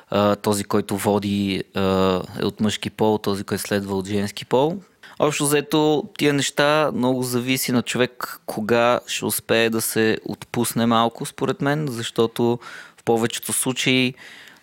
а, 0.10 0.36
този, 0.36 0.64
който 0.64 0.98
води 0.98 1.64
а, 1.74 1.82
е 2.42 2.46
от 2.46 2.60
мъжки 2.60 2.90
пол, 2.90 3.18
този, 3.18 3.44
който 3.44 3.64
следва 3.64 3.96
от 3.98 4.08
женски 4.08 4.46
пол. 4.46 4.78
Общо 5.20 5.46
взето 5.46 6.04
тия 6.18 6.34
неща 6.34 6.92
много 6.94 7.24
зависи 7.24 7.72
на 7.72 7.82
човек 7.82 8.40
кога 8.46 9.00
ще 9.08 9.26
успее 9.26 9.70
да 9.70 9.82
се 9.82 10.18
отпусне 10.26 10.86
малко, 10.86 11.26
според 11.26 11.62
мен, 11.62 11.88
защото 11.90 12.60
в 12.98 13.04
повечето 13.04 13.54
случаи 13.54 14.14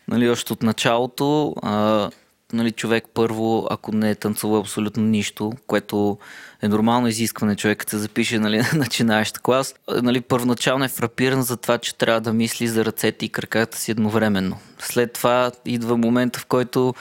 нали, 0.09 0.31
още 0.31 0.53
от 0.53 0.63
началото 0.63 1.55
а, 1.63 2.11
нали, 2.53 2.71
човек 2.71 3.05
първо, 3.15 3.67
ако 3.71 3.93
не 3.93 4.11
е 4.11 4.15
танцувал 4.15 4.61
абсолютно 4.61 5.03
нищо, 5.03 5.53
което 5.67 6.19
е 6.63 6.69
нормално 6.69 7.09
изискване, 7.09 7.57
човек 7.57 7.91
се 7.91 7.99
запише 7.99 8.39
нали, 8.39 8.59
на 8.73 8.79
начинаещ 8.79 9.39
клас, 9.39 9.75
нали, 10.03 10.21
първоначално 10.21 10.85
е 10.85 10.89
фрапиран 10.89 11.43
за 11.43 11.57
това, 11.57 11.79
че 11.79 11.95
трябва 11.95 12.21
да 12.21 12.33
мисли 12.33 12.69
за 12.69 12.85
ръцете 12.85 13.25
и 13.25 13.29
краката 13.29 13.79
си 13.79 13.91
едновременно. 13.91 14.59
След 14.79 15.13
това 15.13 15.51
идва 15.65 15.97
момента, 15.97 16.41
в 16.41 16.47
който 16.47 16.95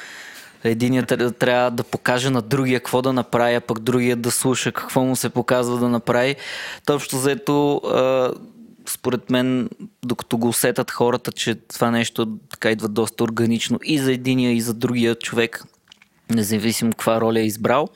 Единият 0.63 1.09
тря- 1.09 1.37
трябва 1.37 1.71
да 1.71 1.83
покаже 1.83 2.29
на 2.29 2.41
другия 2.41 2.79
какво 2.79 3.01
да 3.01 3.13
направи, 3.13 3.55
а 3.55 3.61
пък 3.61 3.79
другия 3.79 4.15
да 4.15 4.31
слуша 4.31 4.71
какво 4.71 5.01
му 5.01 5.15
се 5.15 5.29
показва 5.29 5.77
да 5.77 5.89
направи. 5.89 6.35
Точно 6.85 7.19
заето, 7.19 7.81
според 9.01 9.29
мен, 9.29 9.69
докато 10.05 10.37
го 10.37 10.47
усетат 10.47 10.91
хората, 10.91 11.31
че 11.31 11.55
това 11.55 11.91
нещо 11.91 12.37
така 12.49 12.71
идва 12.71 12.87
доста 12.87 13.23
органично 13.23 13.79
и 13.83 13.99
за 13.99 14.13
единия, 14.13 14.53
и 14.53 14.61
за 14.61 14.73
другия 14.73 15.15
човек, 15.15 15.63
независимо 16.29 16.91
каква 16.91 17.21
роля 17.21 17.39
е 17.39 17.45
избрал. 17.45 17.89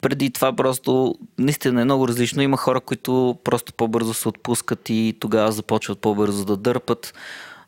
Преди 0.00 0.30
това 0.30 0.52
просто 0.52 1.14
наистина 1.38 1.80
е 1.80 1.84
много 1.84 2.08
различно. 2.08 2.42
Има 2.42 2.56
хора, 2.56 2.80
които 2.80 3.38
просто 3.44 3.72
по-бързо 3.72 4.14
се 4.14 4.28
отпускат 4.28 4.88
и 4.88 5.16
тогава 5.20 5.52
започват 5.52 5.98
по-бързо 5.98 6.44
да 6.44 6.56
дърпат. 6.56 7.14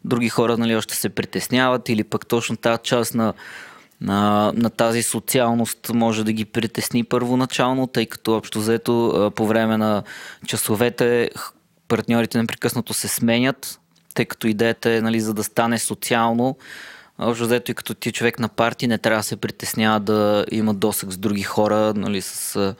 Други 0.04 0.28
хора 0.28 0.58
нали, 0.58 0.76
още 0.76 0.96
се 0.96 1.08
притесняват 1.08 1.88
или 1.88 2.04
пък 2.04 2.26
точно 2.26 2.56
тази 2.56 2.80
част 2.82 3.14
на, 3.14 3.32
на, 4.00 4.52
на 4.56 4.70
тази 4.70 5.02
социалност 5.02 5.90
може 5.94 6.24
да 6.24 6.32
ги 6.32 6.44
притесни 6.44 7.04
първоначално, 7.04 7.86
тъй 7.86 8.06
като 8.06 8.36
общо 8.36 8.60
взето 8.60 9.32
по 9.36 9.46
време 9.46 9.76
на 9.76 10.02
часовете 10.46 11.30
партньорите 11.92 12.38
непрекъснато 12.38 12.94
се 12.94 13.08
сменят, 13.08 13.80
тъй 14.14 14.24
като 14.24 14.46
идеята 14.46 14.90
е 14.90 15.00
нали, 15.00 15.20
за 15.20 15.34
да 15.34 15.44
стане 15.44 15.78
социално, 15.78 16.56
Общо 17.18 17.44
взето 17.44 17.70
и 17.70 17.74
като 17.74 17.94
ти 17.94 18.12
човек 18.12 18.38
на 18.38 18.48
парти 18.48 18.86
не 18.86 18.98
трябва 18.98 19.20
да 19.20 19.22
се 19.22 19.36
притеснява 19.36 20.00
да 20.00 20.44
има 20.50 20.74
досък 20.74 21.12
с 21.12 21.16
други 21.16 21.42
хора, 21.42 21.94
нали, 21.96 22.22
с 22.22 22.74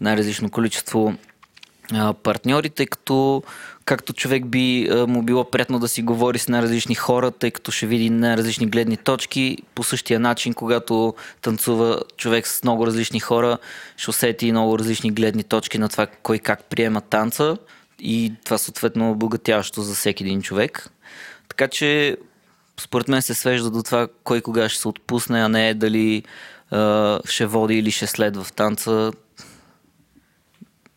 най-различно 0.00 0.50
количество 0.50 1.14
партньори, 2.22 2.70
тъй 2.70 2.86
като 2.86 3.42
както 3.84 4.12
човек 4.12 4.46
би 4.46 4.88
му 5.08 5.22
било 5.22 5.50
приятно 5.50 5.78
да 5.78 5.88
си 5.88 6.02
говори 6.02 6.38
с 6.38 6.48
най-различни 6.48 6.94
хора, 6.94 7.30
тъй 7.30 7.50
като 7.50 7.70
ще 7.70 7.86
види 7.86 8.10
най-различни 8.10 8.66
гледни 8.66 8.96
точки, 8.96 9.58
по 9.74 9.82
същия 9.82 10.20
начин, 10.20 10.54
когато 10.54 11.14
танцува 11.42 12.00
човек 12.16 12.46
с 12.46 12.62
много 12.62 12.86
различни 12.86 13.20
хора, 13.20 13.58
ще 13.96 14.10
усети 14.10 14.52
много 14.52 14.78
различни 14.78 15.10
гледни 15.10 15.44
точки 15.44 15.78
на 15.78 15.88
това 15.88 16.06
кой 16.06 16.38
как 16.38 16.64
приема 16.64 17.00
танца 17.00 17.56
и 17.98 18.32
това 18.44 18.58
съответно 18.58 19.06
е 19.06 19.10
обогатяващо 19.10 19.82
за 19.82 19.94
всеки 19.94 20.22
един 20.22 20.42
човек. 20.42 20.90
Така 21.48 21.68
че 21.68 22.16
според 22.80 23.08
мен 23.08 23.22
се 23.22 23.34
свежда 23.34 23.70
до 23.70 23.82
това 23.82 24.08
кой 24.24 24.40
кога 24.40 24.68
ще 24.68 24.80
се 24.80 24.88
отпусне, 24.88 25.40
а 25.40 25.48
не 25.48 25.74
дали 25.74 26.22
а, 26.70 27.20
ще 27.24 27.46
води 27.46 27.78
или 27.78 27.90
ще 27.90 28.06
следва 28.06 28.44
в 28.44 28.52
танца. 28.52 29.12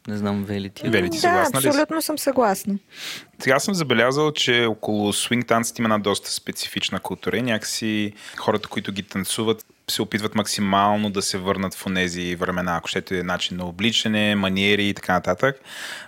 Не 0.08 0.18
знам, 0.18 0.44
Вели 0.44 0.69
ти. 0.69 0.90
Вели, 0.90 1.10
ти 1.10 1.18
да, 1.18 1.22
съгласна 1.22 1.61
ли 1.61 1.68
абсолютно 1.68 2.02
съм 2.02 2.18
съгласна. 2.18 2.80
Сега 3.40 3.60
съм 3.60 3.74
забелязал, 3.74 4.32
че 4.32 4.66
около 4.66 5.14
свинг 5.14 5.48
танците 5.48 5.82
има 5.82 5.86
една 5.88 5.98
доста 6.00 6.32
специфична 6.32 7.00
култура 7.00 7.42
някакси 7.42 8.14
хората, 8.38 8.69
които 8.69 8.92
ги 8.92 9.03
танцуват, 9.03 9.66
се 9.92 10.01
опитват 10.01 10.35
максимално 10.35 11.09
да 11.09 11.22
се 11.22 11.38
върнат 11.38 11.74
в 11.74 11.85
тези 11.95 12.35
времена, 12.35 12.76
ако 12.76 12.88
щете 12.88 13.24
начин 13.24 13.58
на 13.58 13.66
обличане, 13.66 14.35
маниери 14.35 14.90
и 14.90 14.93
така 14.93 15.14
нататък. 15.14 15.61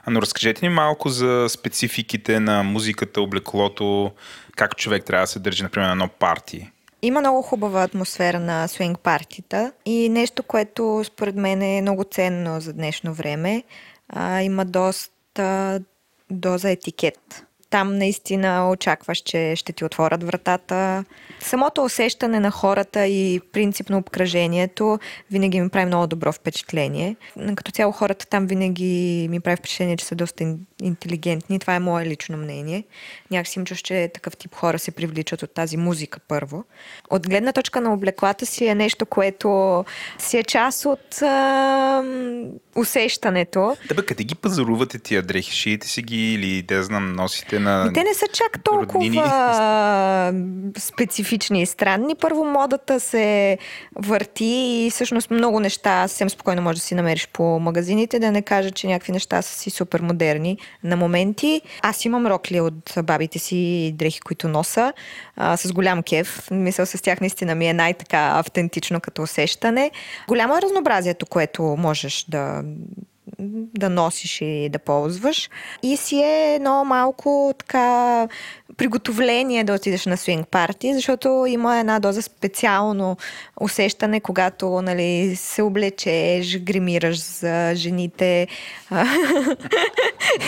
Но 0.08 0.22
разкажете 0.22 0.66
ни 0.66 0.74
малко 0.74 1.10
за 1.10 1.46
спецификите 1.50 2.40
на 2.40 2.64
музиката, 2.64 3.22
облеклото, 3.22 4.12
как 4.56 4.78
човек 4.78 5.06
трябва 5.06 5.24
да 5.24 5.28
се 5.28 5.40
държи, 5.40 5.64
например, 5.64 5.86
на 5.86 5.92
едно 5.92 6.08
парти. 6.08 6.72
Има 7.02 7.20
много 7.20 7.42
хубава 7.42 7.84
атмосфера 7.84 8.40
на 8.40 8.68
свинг 8.68 9.00
партита 9.00 9.72
и 9.86 10.10
нещо, 10.10 10.44
което 10.44 11.04
според 11.06 11.36
мен 11.36 11.62
е 11.62 11.82
много 11.82 12.04
ценно 12.04 12.62
за 12.62 12.74
днешно 12.74 13.14
време. 13.14 13.64
А, 14.10 14.42
има 14.42 14.66
доста 14.66 15.80
доза 16.30 16.70
етикет. 16.70 17.46
Там 17.70 17.98
наистина 17.98 18.70
очакваш, 18.70 19.18
че 19.18 19.54
ще 19.56 19.74
ти 19.74 19.86
отворят 19.86 20.24
вратата. 20.24 21.06
Самото 21.44 21.84
усещане 21.84 22.40
на 22.40 22.52
хората 22.52 23.08
и 23.08 23.42
принципно 23.52 23.98
обкръжението 23.98 25.00
винаги 25.32 25.62
ми 25.62 25.70
прави 25.70 25.86
много 25.86 26.08
добро 26.08 26.32
впечатление. 26.32 27.16
Като 27.56 27.72
цяло 27.72 27.92
хората 27.92 28.28
там 28.28 28.48
винаги 28.48 29.28
ми 29.30 29.40
прави 29.40 29.58
впечатление, 29.58 29.98
че 29.98 30.06
са 30.06 30.16
доста 30.16 30.44
ин- 30.44 30.58
интелигентни. 30.82 31.60
Това 31.60 31.76
е 31.76 31.80
мое 31.80 32.06
лично 32.06 32.38
мнение. 32.38 32.84
Някакси 33.32 33.60
им 33.60 33.66
чуш, 33.66 33.80
че 33.80 34.12
такъв 34.14 34.38
тип 34.38 34.56
хора 34.56 34.80
се 34.80 34.92
привличат 34.92 35.44
от 35.44 35.54
тази 35.54 35.78
музика 35.78 36.20
първо. 36.28 36.64
От 37.10 37.30
гледна 37.30 37.52
точка 37.52 37.82
на 37.82 37.94
облеклата 37.94 38.46
си 38.46 38.66
е 38.66 38.76
нещо, 38.76 39.06
което 39.06 39.86
си 40.20 40.38
е 40.38 40.44
част 40.44 40.86
от 40.86 41.22
а, 41.22 42.04
усещането. 42.76 43.78
Да 43.88 43.96
бе, 43.96 44.06
къде 44.06 44.24
ги 44.24 44.36
пазарувате 44.36 45.00
тия 45.00 45.22
дрехи? 45.22 45.52
Шиете 45.52 45.88
си 45.88 46.02
ги 46.02 46.34
или 46.34 46.62
да 46.62 46.84
знам, 46.84 47.14
носите 47.14 47.60
на... 47.60 47.88
И 47.90 47.94
те 47.94 48.04
не 48.04 48.14
са 48.14 48.26
чак 48.34 48.60
роднини? 48.68 49.16
толкова 49.16 49.32
а, 49.34 50.34
специфични 50.80 51.31
и 51.34 51.66
странни. 51.66 52.16
Първо 52.16 52.46
модата 52.46 53.00
се 53.00 53.58
върти 53.96 54.46
и 54.46 54.90
всъщност 54.92 55.32
много 55.32 55.60
неща 55.60 56.08
съвсем 56.08 56.30
спокойно 56.30 56.62
можеш 56.62 56.80
да 56.80 56.86
си 56.86 56.96
намериш 56.96 57.28
по 57.34 57.60
магазините, 57.60 58.20
да 58.20 58.32
не 58.32 58.42
кажа, 58.42 58.72
че 58.72 58.88
някакви 58.88 59.12
неща 59.12 59.42
са 59.42 59.60
си 59.60 59.70
супер 59.70 60.02
модерни 60.02 60.58
на 60.84 60.96
моменти. 60.96 61.62
Аз 61.82 62.06
имам 62.06 62.28
рокли 62.28 62.60
от 62.60 62.94
бабите 63.04 63.40
си 63.40 63.58
и 63.58 63.92
дрехи, 63.92 64.20
които 64.20 64.48
носа 64.48 64.94
а, 65.36 65.58
с 65.58 65.74
голям 65.74 66.04
кеф. 66.04 66.52
Мисъл 66.52 66.86
с 66.86 67.02
тях 67.02 67.22
наистина 67.22 67.56
ми 67.56 67.68
е 67.68 67.74
най-така 67.74 68.32
автентично 68.36 69.02
като 69.02 69.22
усещане. 69.22 69.92
Голямо 70.28 70.58
е 70.58 70.62
разнообразието, 70.62 71.26
което 71.26 71.64
можеш 71.64 72.26
да 72.30 72.64
да 73.76 73.90
носиш 73.90 74.42
и 74.42 74.70
да 74.72 74.80
ползваш. 74.80 75.50
И 75.84 75.98
си 75.98 76.16
е 76.16 76.56
едно 76.56 76.84
малко 76.86 77.54
така 77.58 78.28
приготовление 78.78 79.64
да 79.64 79.74
отидеш 79.74 80.06
на 80.06 80.18
свинг 80.18 80.48
парти, 80.48 80.94
защото 80.94 81.46
има 81.48 81.80
една 81.80 82.00
доза 82.00 82.22
специално 82.22 83.18
усещане, 83.62 84.20
когато 84.20 84.82
нали, 84.82 85.36
се 85.36 85.62
облечеш, 85.62 86.58
гримираш 86.58 87.20
за 87.20 87.72
жените. 87.76 88.48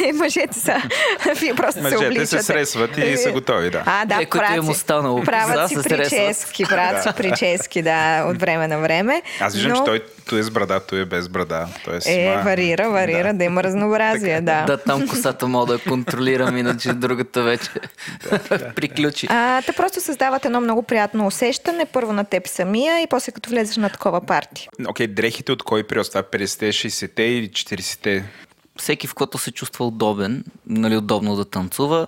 И 0.06 0.12
мъжете 0.14 0.60
са. 0.60 0.82
Вие 1.40 1.56
просто 1.56 1.74
се 1.74 1.82
Мъжете 1.82 2.06
обличате. 2.06 2.28
се 2.28 2.44
сресват 2.44 2.98
и 2.98 3.18
са 3.18 3.32
готови, 3.32 3.70
да. 3.70 3.84
А, 3.86 4.06
да, 4.06 4.22
Е, 4.22 4.26
правят 4.26 4.64
им 4.64 4.70
останало 4.70 5.24
правят 5.24 5.70
си 5.70 5.76
се 5.76 5.90
прически, 5.90 6.64
правят 6.64 7.04
си 7.04 7.10
прически, 7.18 7.82
да, 7.82 8.26
от 8.28 8.40
време 8.40 8.68
на 8.68 8.78
време. 8.80 9.22
Аз 9.40 9.54
виждам, 9.54 9.72
Но- 9.72 9.78
че 9.78 9.84
той, 9.86 10.02
той 10.26 10.40
е 10.40 10.44
с 10.44 10.50
брада, 10.50 10.80
той 10.80 11.02
е 11.02 11.06
без 11.06 11.30
брада. 11.30 11.68
Тоест, 11.86 12.08
Е, 12.08 12.12
има- 12.14 12.42
варира, 12.44 12.90
варира, 12.90 13.34
да, 13.34 13.44
има 13.44 13.64
разнообразие, 13.64 14.42
да. 14.42 14.64
Да, 14.64 14.78
там 14.78 15.08
косата 15.08 15.48
мога 15.48 15.66
да 15.66 15.74
я 15.74 15.80
контролирам, 15.80 16.58
иначе 16.58 16.94
другата 16.94 17.44
вече 17.44 17.70
приключи. 18.76 19.28
А, 19.30 19.62
те 19.62 19.72
просто 19.72 20.02
създават 20.02 20.46
едно 20.46 20.62
много 20.62 20.84
приятно 20.84 21.28
усещане, 21.28 21.86
първо 21.86 22.14
на 22.14 22.24
теб 22.26 22.48
самия 22.48 23.02
и 23.02 23.08
после 23.10 23.32
като 23.32 23.50
влезеш 23.50 23.78
на 23.78 23.90
такова 23.90 24.22
парти. 24.22 24.70
Окей, 24.88 25.08
дрехите 25.08 25.52
от 25.52 25.64
кой 25.64 25.84
период? 25.84 26.08
Това 26.08 26.20
е 26.20 26.24
50-те, 26.24 26.66
60-те 26.68 27.24
или 27.24 27.50
40-те? 27.50 28.24
всеки 28.78 29.08
в 29.08 29.14
който 29.14 29.38
се 29.38 29.52
чувства 29.52 29.88
удобен, 29.88 30.44
нали, 30.68 30.98
удобно 30.98 31.36
да 31.36 31.46
танцува. 31.46 32.08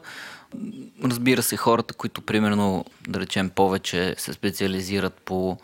Разбира 1.04 1.44
се, 1.44 1.58
хората, 1.58 1.94
които 1.94 2.22
примерно, 2.22 2.86
да 3.08 3.20
речем, 3.20 3.50
повече 3.50 4.16
се 4.18 4.34
специализират 4.34 5.14
по 5.16 5.58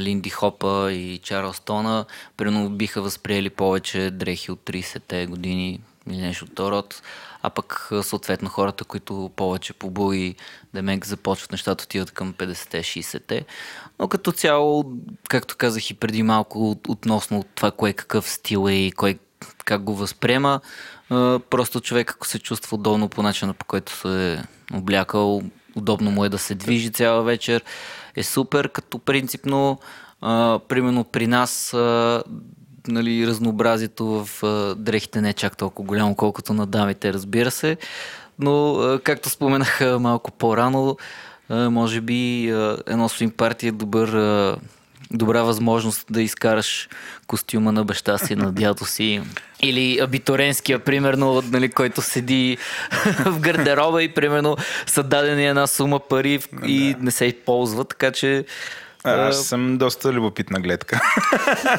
Линди 0.00 0.30
Хопа 0.30 0.92
и 0.92 1.18
Чарлстона, 1.18 2.04
примерно 2.36 2.70
биха 2.70 3.02
възприели 3.02 3.50
повече 3.50 4.10
дрехи 4.10 4.52
от 4.52 4.60
30-те 4.60 5.26
години 5.26 5.80
или 6.10 6.20
нещо 6.20 6.44
от 6.44 6.60
род. 6.60 7.02
А 7.42 7.50
пък 7.50 7.90
съответно 8.02 8.48
хората, 8.48 8.84
които 8.84 9.30
повече 9.36 9.72
по 9.72 9.90
буи 9.90 10.34
демек 10.74 11.06
започват 11.06 11.52
нещата 11.52 11.84
отиват 11.84 12.10
към 12.10 12.34
50-те, 12.34 12.82
60-те. 12.82 13.44
Но 13.98 14.08
като 14.08 14.32
цяло, 14.32 14.84
както 15.28 15.56
казах 15.56 15.90
и 15.90 15.94
преди 15.94 16.22
малко, 16.22 16.70
от- 16.70 16.88
относно 16.88 17.44
това 17.54 17.70
кое 17.70 17.92
какъв 17.92 18.30
стил 18.30 18.68
е 18.68 18.72
и 18.72 18.92
кой 18.92 19.18
как 19.64 19.82
го 19.82 19.94
възприема. 19.94 20.60
Просто 21.50 21.80
човек, 21.80 22.10
ако 22.10 22.26
се 22.26 22.38
чувства 22.38 22.74
удобно 22.74 23.08
по 23.08 23.22
начина, 23.22 23.54
по 23.54 23.64
който 23.64 23.92
се 23.92 24.32
е 24.32 24.42
облякал, 24.76 25.42
удобно 25.76 26.10
му 26.10 26.24
е 26.24 26.28
да 26.28 26.38
се 26.38 26.54
движи 26.54 26.90
цяла 26.90 27.22
вечер, 27.22 27.64
е 28.16 28.22
супер, 28.22 28.68
като 28.68 28.98
принципно, 28.98 29.78
а, 30.20 30.60
примерно 30.68 31.04
при 31.04 31.26
нас, 31.26 31.74
а, 31.74 32.22
нали, 32.88 33.26
разнообразието 33.26 34.06
в 34.06 34.42
а, 34.42 34.74
дрехите 34.74 35.20
не 35.20 35.28
е 35.30 35.32
чак 35.32 35.56
толкова 35.56 35.86
голямо, 35.86 36.14
колкото 36.14 36.52
на 36.52 36.66
дамите, 36.66 37.12
разбира 37.12 37.50
се. 37.50 37.76
Но, 38.38 38.74
а, 38.74 39.00
както 39.00 39.30
споменах 39.30 39.80
малко 40.00 40.32
по-рано, 40.32 40.96
а, 41.48 41.70
може 41.70 42.00
би 42.00 42.50
а, 42.50 42.78
едно 42.86 43.08
свин 43.08 43.30
парти 43.30 43.68
е 43.68 43.72
добър 43.72 44.08
а, 44.08 44.56
добра 45.10 45.42
възможност 45.42 46.06
да 46.10 46.22
изкараш 46.22 46.88
костюма 47.26 47.72
на 47.72 47.84
баща 47.84 48.18
си, 48.18 48.36
на 48.36 48.52
дядо 48.52 48.84
си. 48.84 49.22
Или 49.62 49.98
абитуренския, 49.98 50.78
примерно, 50.78 51.42
нали, 51.50 51.68
който 51.68 52.02
седи 52.02 52.58
в 53.24 53.40
гардероба 53.40 54.02
и 54.02 54.14
примерно 54.14 54.56
са 54.86 55.02
дадени 55.02 55.46
една 55.46 55.66
сума 55.66 56.00
пари 56.00 56.40
и 56.66 56.96
не 57.00 57.10
се 57.10 57.24
използва, 57.24 57.84
така 57.84 58.10
че 58.10 58.44
Аз 59.04 59.46
съм 59.46 59.78
доста 59.78 60.12
любопитна 60.12 60.60
гледка. 60.60 61.00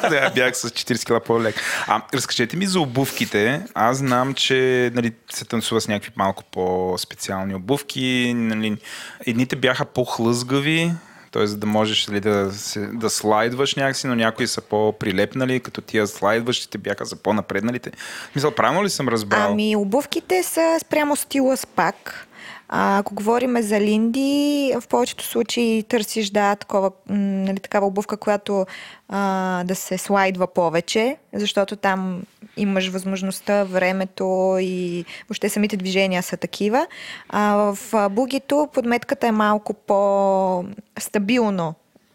да, 0.10 0.30
бях 0.34 0.56
с 0.56 0.70
40 0.70 1.06
кила 1.06 1.20
по-лек. 1.20 1.54
А, 1.86 2.02
разкажете 2.14 2.56
ми 2.56 2.66
за 2.66 2.80
обувките. 2.80 3.64
Аз 3.74 3.96
знам, 3.96 4.34
че 4.34 4.90
нали, 4.94 5.12
се 5.30 5.44
танцува 5.44 5.80
с 5.80 5.88
някакви 5.88 6.12
малко 6.16 6.44
по-специални 6.44 7.54
обувки. 7.54 8.32
Нали, 8.36 8.76
едните 9.26 9.56
бяха 9.56 9.84
по-хлъзгави, 9.84 10.92
Тоест 11.30 11.60
да 11.60 11.66
можеш 11.66 12.08
ли 12.08 12.20
да, 12.20 12.52
се, 12.52 12.80
да 12.80 13.10
слайдваш 13.10 13.74
някакси, 13.74 14.06
но 14.06 14.14
някои 14.14 14.46
са 14.46 14.60
по-прилепнали, 14.60 15.60
като 15.60 15.80
тия 15.80 16.06
слайдващите 16.06 16.78
бяха 16.78 17.04
за 17.04 17.16
по-напредналите. 17.16 17.90
Мисля, 18.34 18.54
правилно 18.54 18.84
ли 18.84 18.90
съм 18.90 19.08
разбрал? 19.08 19.52
Ами, 19.52 19.76
обувките 19.76 20.42
са 20.42 20.78
спрямо 20.80 21.16
стила 21.16 21.56
спак. 21.56 22.27
А, 22.68 22.98
ако 22.98 23.14
говорим 23.14 23.62
за 23.62 23.80
линди, 23.80 24.72
в 24.80 24.88
повечето 24.88 25.24
случаи 25.24 25.82
търсиш 25.82 26.30
да, 26.30 26.56
такова, 26.56 26.90
нали, 27.08 27.58
такава 27.58 27.86
обувка, 27.86 28.16
която 28.16 28.66
а, 29.08 29.64
да 29.64 29.74
се 29.74 29.98
слайдва 29.98 30.46
повече, 30.46 31.16
защото 31.32 31.76
там 31.76 32.22
имаш 32.56 32.88
възможността, 32.88 33.64
времето 33.64 34.56
и 34.60 35.04
въобще 35.28 35.48
самите 35.48 35.76
движения 35.76 36.22
са 36.22 36.36
такива. 36.36 36.86
А, 37.28 37.56
в 37.56 38.08
бугито 38.10 38.68
подметката 38.72 39.26
е 39.26 39.32
малко 39.32 39.74
по-стабилно 39.74 41.74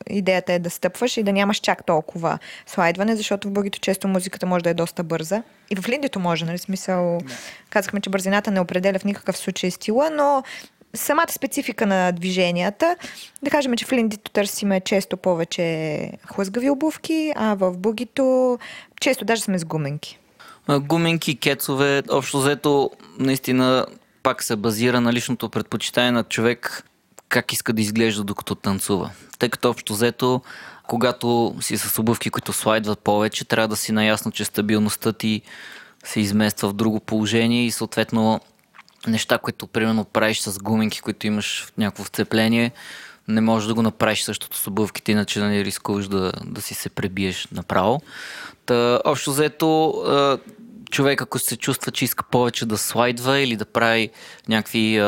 идеята 0.09 0.53
е 0.53 0.59
да 0.59 0.69
стъпваш 0.69 1.17
и 1.17 1.23
да 1.23 1.33
нямаш 1.33 1.57
чак 1.57 1.85
толкова 1.85 2.39
слайдване, 2.65 3.15
защото 3.15 3.47
в 3.47 3.51
бъгито 3.51 3.79
често 3.79 4.07
музиката 4.07 4.45
може 4.45 4.63
да 4.63 4.69
е 4.69 4.73
доста 4.73 5.03
бърза. 5.03 5.43
И 5.69 5.75
в 5.75 5.89
линдито 5.89 6.19
може, 6.19 6.45
нали? 6.45 6.57
Смисъл, 6.57 7.19
казахме, 7.69 8.01
че 8.01 8.09
бързината 8.09 8.51
не 8.51 8.59
определя 8.59 8.99
в 8.99 9.05
никакъв 9.05 9.37
случай 9.37 9.71
стила, 9.71 10.09
но 10.09 10.43
самата 10.95 11.31
специфика 11.31 11.85
на 11.85 12.11
движенията, 12.11 12.95
да 13.43 13.49
кажем, 13.49 13.75
че 13.75 13.85
в 13.85 13.91
линдито 13.91 14.31
търсиме 14.31 14.79
често 14.79 15.17
повече 15.17 16.09
хлъзгави 16.33 16.69
обувки, 16.69 17.33
а 17.35 17.55
в 17.55 17.77
бугито 17.77 18.59
често 19.01 19.25
даже 19.25 19.41
сме 19.41 19.59
с 19.59 19.65
гуменки. 19.65 20.19
Гуменки, 20.69 21.39
кецове, 21.39 22.03
общо 22.09 22.39
взето, 22.39 22.91
наистина 23.19 23.85
пак 24.23 24.43
се 24.43 24.55
базира 24.55 25.01
на 25.01 25.13
личното 25.13 25.49
предпочитание 25.49 26.11
на 26.11 26.23
човек 26.23 26.83
как 27.33 27.53
иска 27.53 27.73
да 27.73 27.81
изглежда 27.81 28.23
докато 28.23 28.55
танцува. 28.55 29.09
Тъй 29.39 29.49
като 29.49 29.69
общо 29.69 29.93
взето, 29.93 30.41
когато 30.87 31.55
си 31.61 31.77
с 31.77 31.99
обувки, 31.99 32.29
които 32.29 32.53
слайдват 32.53 32.99
повече, 32.99 33.45
трябва 33.45 33.67
да 33.67 33.75
си 33.75 33.91
наясно, 33.91 34.31
че 34.31 34.45
стабилността 34.45 35.13
ти 35.13 35.41
се 36.05 36.19
измества 36.19 36.69
в 36.69 36.73
друго 36.73 36.99
положение 36.99 37.65
и 37.65 37.71
съответно 37.71 38.41
неща, 39.07 39.37
които 39.37 39.67
примерно 39.67 40.05
правиш 40.05 40.39
с 40.39 40.59
гуминки, 40.59 41.01
които 41.01 41.27
имаш 41.27 41.65
в 41.65 41.77
някакво 41.77 42.03
вцепление, 42.03 42.71
не 43.27 43.41
можеш 43.41 43.67
да 43.67 43.73
го 43.73 43.81
направиш 43.81 44.23
същото 44.23 44.57
с 44.57 44.67
обувките, 44.67 45.11
иначе 45.11 45.39
да 45.39 45.45
не 45.45 45.65
рискуваш 45.65 46.07
да, 46.07 46.31
да 46.45 46.61
си 46.61 46.73
се 46.73 46.89
пребиеш 46.89 47.47
направо. 47.51 48.01
Та, 48.65 49.01
общо 49.05 49.31
взето, 49.31 49.93
човек 50.91 51.21
ако 51.21 51.39
се 51.39 51.57
чувства, 51.57 51.91
че 51.91 52.05
иска 52.05 52.23
повече 52.23 52.65
да 52.65 52.77
слайдва 52.77 53.39
или 53.39 53.55
да 53.55 53.65
прави 53.65 54.09
някакви 54.47 55.01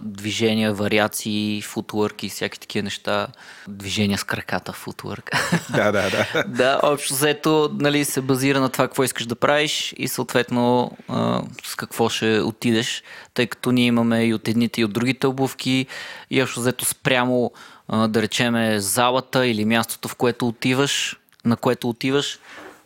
движения, 0.00 0.72
вариации, 0.72 1.62
футворк 1.62 2.22
и 2.22 2.28
всяки 2.28 2.60
такива 2.60 2.82
неща, 2.82 3.26
движения 3.68 4.18
с 4.18 4.24
краката, 4.24 4.72
футворк. 4.72 5.30
Да, 5.70 5.92
да, 5.92 6.10
да. 6.10 6.44
Да, 6.48 6.80
общо 6.82 7.14
взето 7.14 7.70
нали, 7.80 8.04
се 8.04 8.20
базира 8.20 8.60
на 8.60 8.68
това 8.68 8.86
какво 8.86 9.04
искаш 9.04 9.26
да 9.26 9.36
правиш 9.36 9.94
и 9.96 10.08
съответно 10.08 10.92
а, 11.08 11.42
с 11.64 11.74
какво 11.74 12.08
ще 12.08 12.40
отидеш, 12.40 13.02
тъй 13.34 13.46
като 13.46 13.72
ние 13.72 13.86
имаме 13.86 14.24
и 14.24 14.34
от 14.34 14.48
едните 14.48 14.80
и 14.80 14.84
от 14.84 14.92
другите 14.92 15.26
обувки 15.26 15.86
и 16.30 16.42
общо 16.42 16.60
взето 16.60 16.84
спрямо 16.84 17.52
а, 17.88 18.08
да 18.08 18.22
речеме 18.22 18.80
залата 18.80 19.46
или 19.46 19.64
мястото, 19.64 20.08
в 20.08 20.14
което 20.14 20.48
отиваш, 20.48 21.16
на 21.44 21.56
което 21.56 21.88
отиваш, 21.88 22.38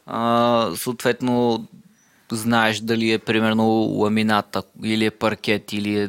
а, 0.07 0.71
съответно 0.77 1.67
знаеш 2.33 2.81
дали 2.81 3.13
е 3.13 3.19
примерно 3.19 3.69
ламината 3.71 4.63
или 4.85 5.05
е 5.05 5.11
паркет 5.11 5.73
или 5.73 5.99
е 5.99 6.09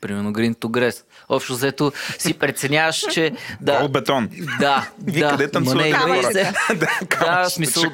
примерно 0.00 0.32
green 0.32 0.54
to 0.54 0.66
grass. 0.66 1.04
Общо 1.28 1.52
взето 1.52 1.92
си 2.18 2.34
преценяваш, 2.34 3.04
че 3.12 3.32
да, 3.60 3.78
Гол 3.78 3.88
бетон. 3.88 4.28
да, 4.60 4.88
Вие 5.06 5.22
да. 5.22 5.30
къде 5.30 5.50
танцувате, 5.50 5.90
да, 6.74 6.88
да, 7.20 7.50
смисъл, 7.50 7.84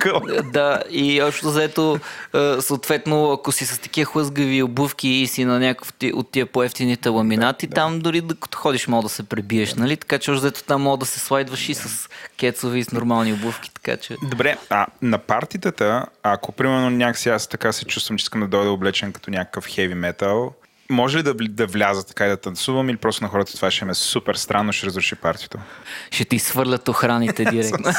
да, 0.53 0.83
и 0.91 1.23
общо 1.23 1.51
взето, 1.51 2.01
е, 2.35 2.61
съответно, 2.61 3.33
ако 3.33 3.53
си 3.53 3.67
с 3.67 3.79
такива 3.79 4.11
хлъзгави 4.11 4.63
обувки 4.63 5.09
и 5.09 5.27
си 5.27 5.45
на 5.45 5.59
някакъв 5.59 5.93
от 6.13 6.31
тия 6.31 6.47
по-ефтините 6.47 7.09
ламинати, 7.09 7.69
там 7.69 8.01
дори 8.01 8.21
докато 8.21 8.59
ходиш 8.59 8.87
мога 8.87 9.03
да 9.03 9.09
се 9.09 9.23
пребиеш, 9.23 9.75
нали? 9.75 9.97
Така 9.97 10.19
че 10.19 10.31
общо 10.31 10.41
взето 10.41 10.65
там 10.65 10.83
мога 10.83 10.97
да 10.97 11.07
се 11.07 11.21
слайдваш 11.21 11.69
и 11.69 11.75
с 11.75 12.09
кецови 12.39 12.79
и 12.79 12.85
с 12.85 12.93
нормални 12.93 13.33
обувки, 13.33 13.71
така 13.75 13.97
че... 13.97 14.17
Добре, 14.23 14.57
а 14.71 14.87
на 15.03 15.19
партитата, 15.19 16.07
ако 16.23 16.53
примерно 16.53 16.91
някакси 16.91 17.29
аз 17.29 17.47
така 17.47 17.73
се 17.73 17.85
чувствам, 17.85 18.19
че 18.19 18.23
искам 18.23 18.41
да 18.41 18.47
дойда 18.47 18.71
облечен 18.71 19.13
като 19.13 19.31
някакъв 19.31 19.67
хеви 19.67 19.95
метал, 19.95 20.55
може 20.91 21.19
ли 21.19 21.23
да, 21.23 21.35
да 21.35 21.67
вляза 21.67 22.07
така 22.07 22.27
и 22.27 22.29
да 22.29 22.37
танцувам 22.37 22.89
или 22.89 22.97
просто 22.97 23.25
на 23.25 23.31
хората 23.31 23.53
това 23.53 23.71
ще 23.71 23.85
ме 23.85 23.95
супер 23.95 24.35
странно, 24.35 24.73
ще 24.73 24.87
разруши 24.87 25.15
партито? 25.15 25.59
Ще 26.11 26.25
ти 26.25 26.39
свърлят 26.39 26.89
охраните 26.89 27.45
директно. 27.45 27.93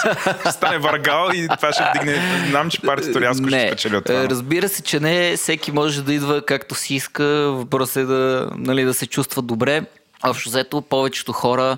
Стане 0.51 0.77
варгал 0.77 1.29
и 1.33 1.47
това 1.57 1.71
ще 1.71 1.83
вдигне... 1.89 2.45
Знам, 2.49 2.69
че 2.69 2.81
партито 2.81 3.21
рязко 3.21 3.47
ще 3.47 3.67
спечели 3.67 3.95
от 3.95 4.05
това. 4.05 4.21
е, 4.21 4.29
Разбира 4.29 4.69
се, 4.69 4.81
че 4.83 4.99
не 4.99 5.37
всеки 5.37 5.71
може 5.71 6.03
да 6.03 6.13
идва 6.13 6.45
както 6.45 6.75
си 6.75 6.95
иска. 6.95 7.23
Въпросът 7.51 7.97
е 7.97 8.05
да, 8.05 8.49
нали, 8.55 8.83
да 8.83 8.93
се 8.93 9.07
чувства 9.07 9.41
добре. 9.41 9.85
Общо 10.23 10.49
взето, 10.49 10.81
повечето 10.81 11.31
хора 11.33 11.77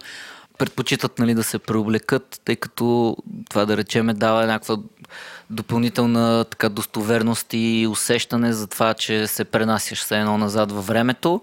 предпочитат 0.58 1.20
нали, 1.20 1.34
да 1.34 1.44
се 1.44 1.60
преоблекат, 1.60 2.42
тъй 2.46 2.56
като 2.56 3.18
това 3.50 3.66
да 3.66 3.78
речеме 3.78 4.14
дава 4.14 4.46
някаква 4.46 4.78
допълнителна 5.50 6.44
така, 6.44 6.70
достоверност 6.70 7.48
и 7.54 7.88
усещане 7.92 8.54
за 8.54 8.68
това, 8.68 8.94
че 8.94 9.28
се 9.28 9.44
пренасяш 9.44 10.00
все 10.00 10.20
едно 10.20 10.38
назад 10.38 10.72
във 10.72 10.88
времето. 10.88 11.42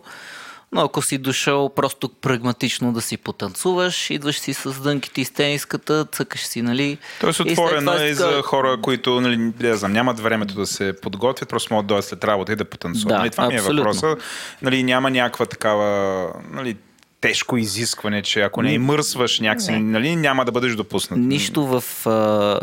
Но 0.73 0.81
ако 0.81 1.03
си 1.03 1.19
дошъл 1.19 1.69
просто 1.69 2.09
прагматично 2.09 2.93
да 2.93 3.01
си 3.01 3.17
потанцуваш, 3.17 4.11
идваш 4.11 4.39
си 4.39 4.55
с 4.55 4.81
дънките 4.81 5.21
и 5.21 5.25
с 5.25 5.31
тениската, 5.31 6.07
цъкаш 6.13 6.47
си, 6.47 6.63
нали? 6.63 6.99
Тоест 7.21 7.41
И 7.41 7.49
е 7.49 7.53
и 7.53 7.57
така- 7.57 8.15
за 8.15 8.43
хора, 8.43 8.79
които 8.83 9.21
нали, 9.21 9.53
не 9.61 9.75
знам, 9.75 9.93
нямат 9.93 10.21
времето 10.21 10.55
да 10.55 10.67
се 10.67 10.95
подготвят, 11.03 11.49
просто 11.49 11.75
могат 11.75 11.87
да 11.87 11.89
дойдат 11.89 12.05
след 12.05 12.25
работа 12.25 12.53
и 12.53 12.57
да 12.57 12.65
потанцуват. 12.65 13.09
Да, 13.09 13.19
нали, 13.19 13.31
това 13.31 13.47
ми 13.49 13.55
е 13.55 13.59
абсолютно. 13.59 13.93
въпроса. 13.93 14.17
Нали, 14.63 14.83
няма 14.83 15.11
някаква 15.11 15.47
такава 15.47 16.29
нали, 16.53 16.77
тежко 17.21 17.57
изискване, 17.57 18.23
че 18.23 18.41
ако 18.41 18.63
не 18.63 18.73
имърсваш 18.73 19.41
някакси, 19.41 19.73
нали, 19.73 20.17
няма 20.17 20.45
да 20.45 20.53
бъдеш 20.53 20.75
допуснат. 20.75 21.21
Нищо 21.21 21.67
в, 21.67 22.07
а, 22.07 22.61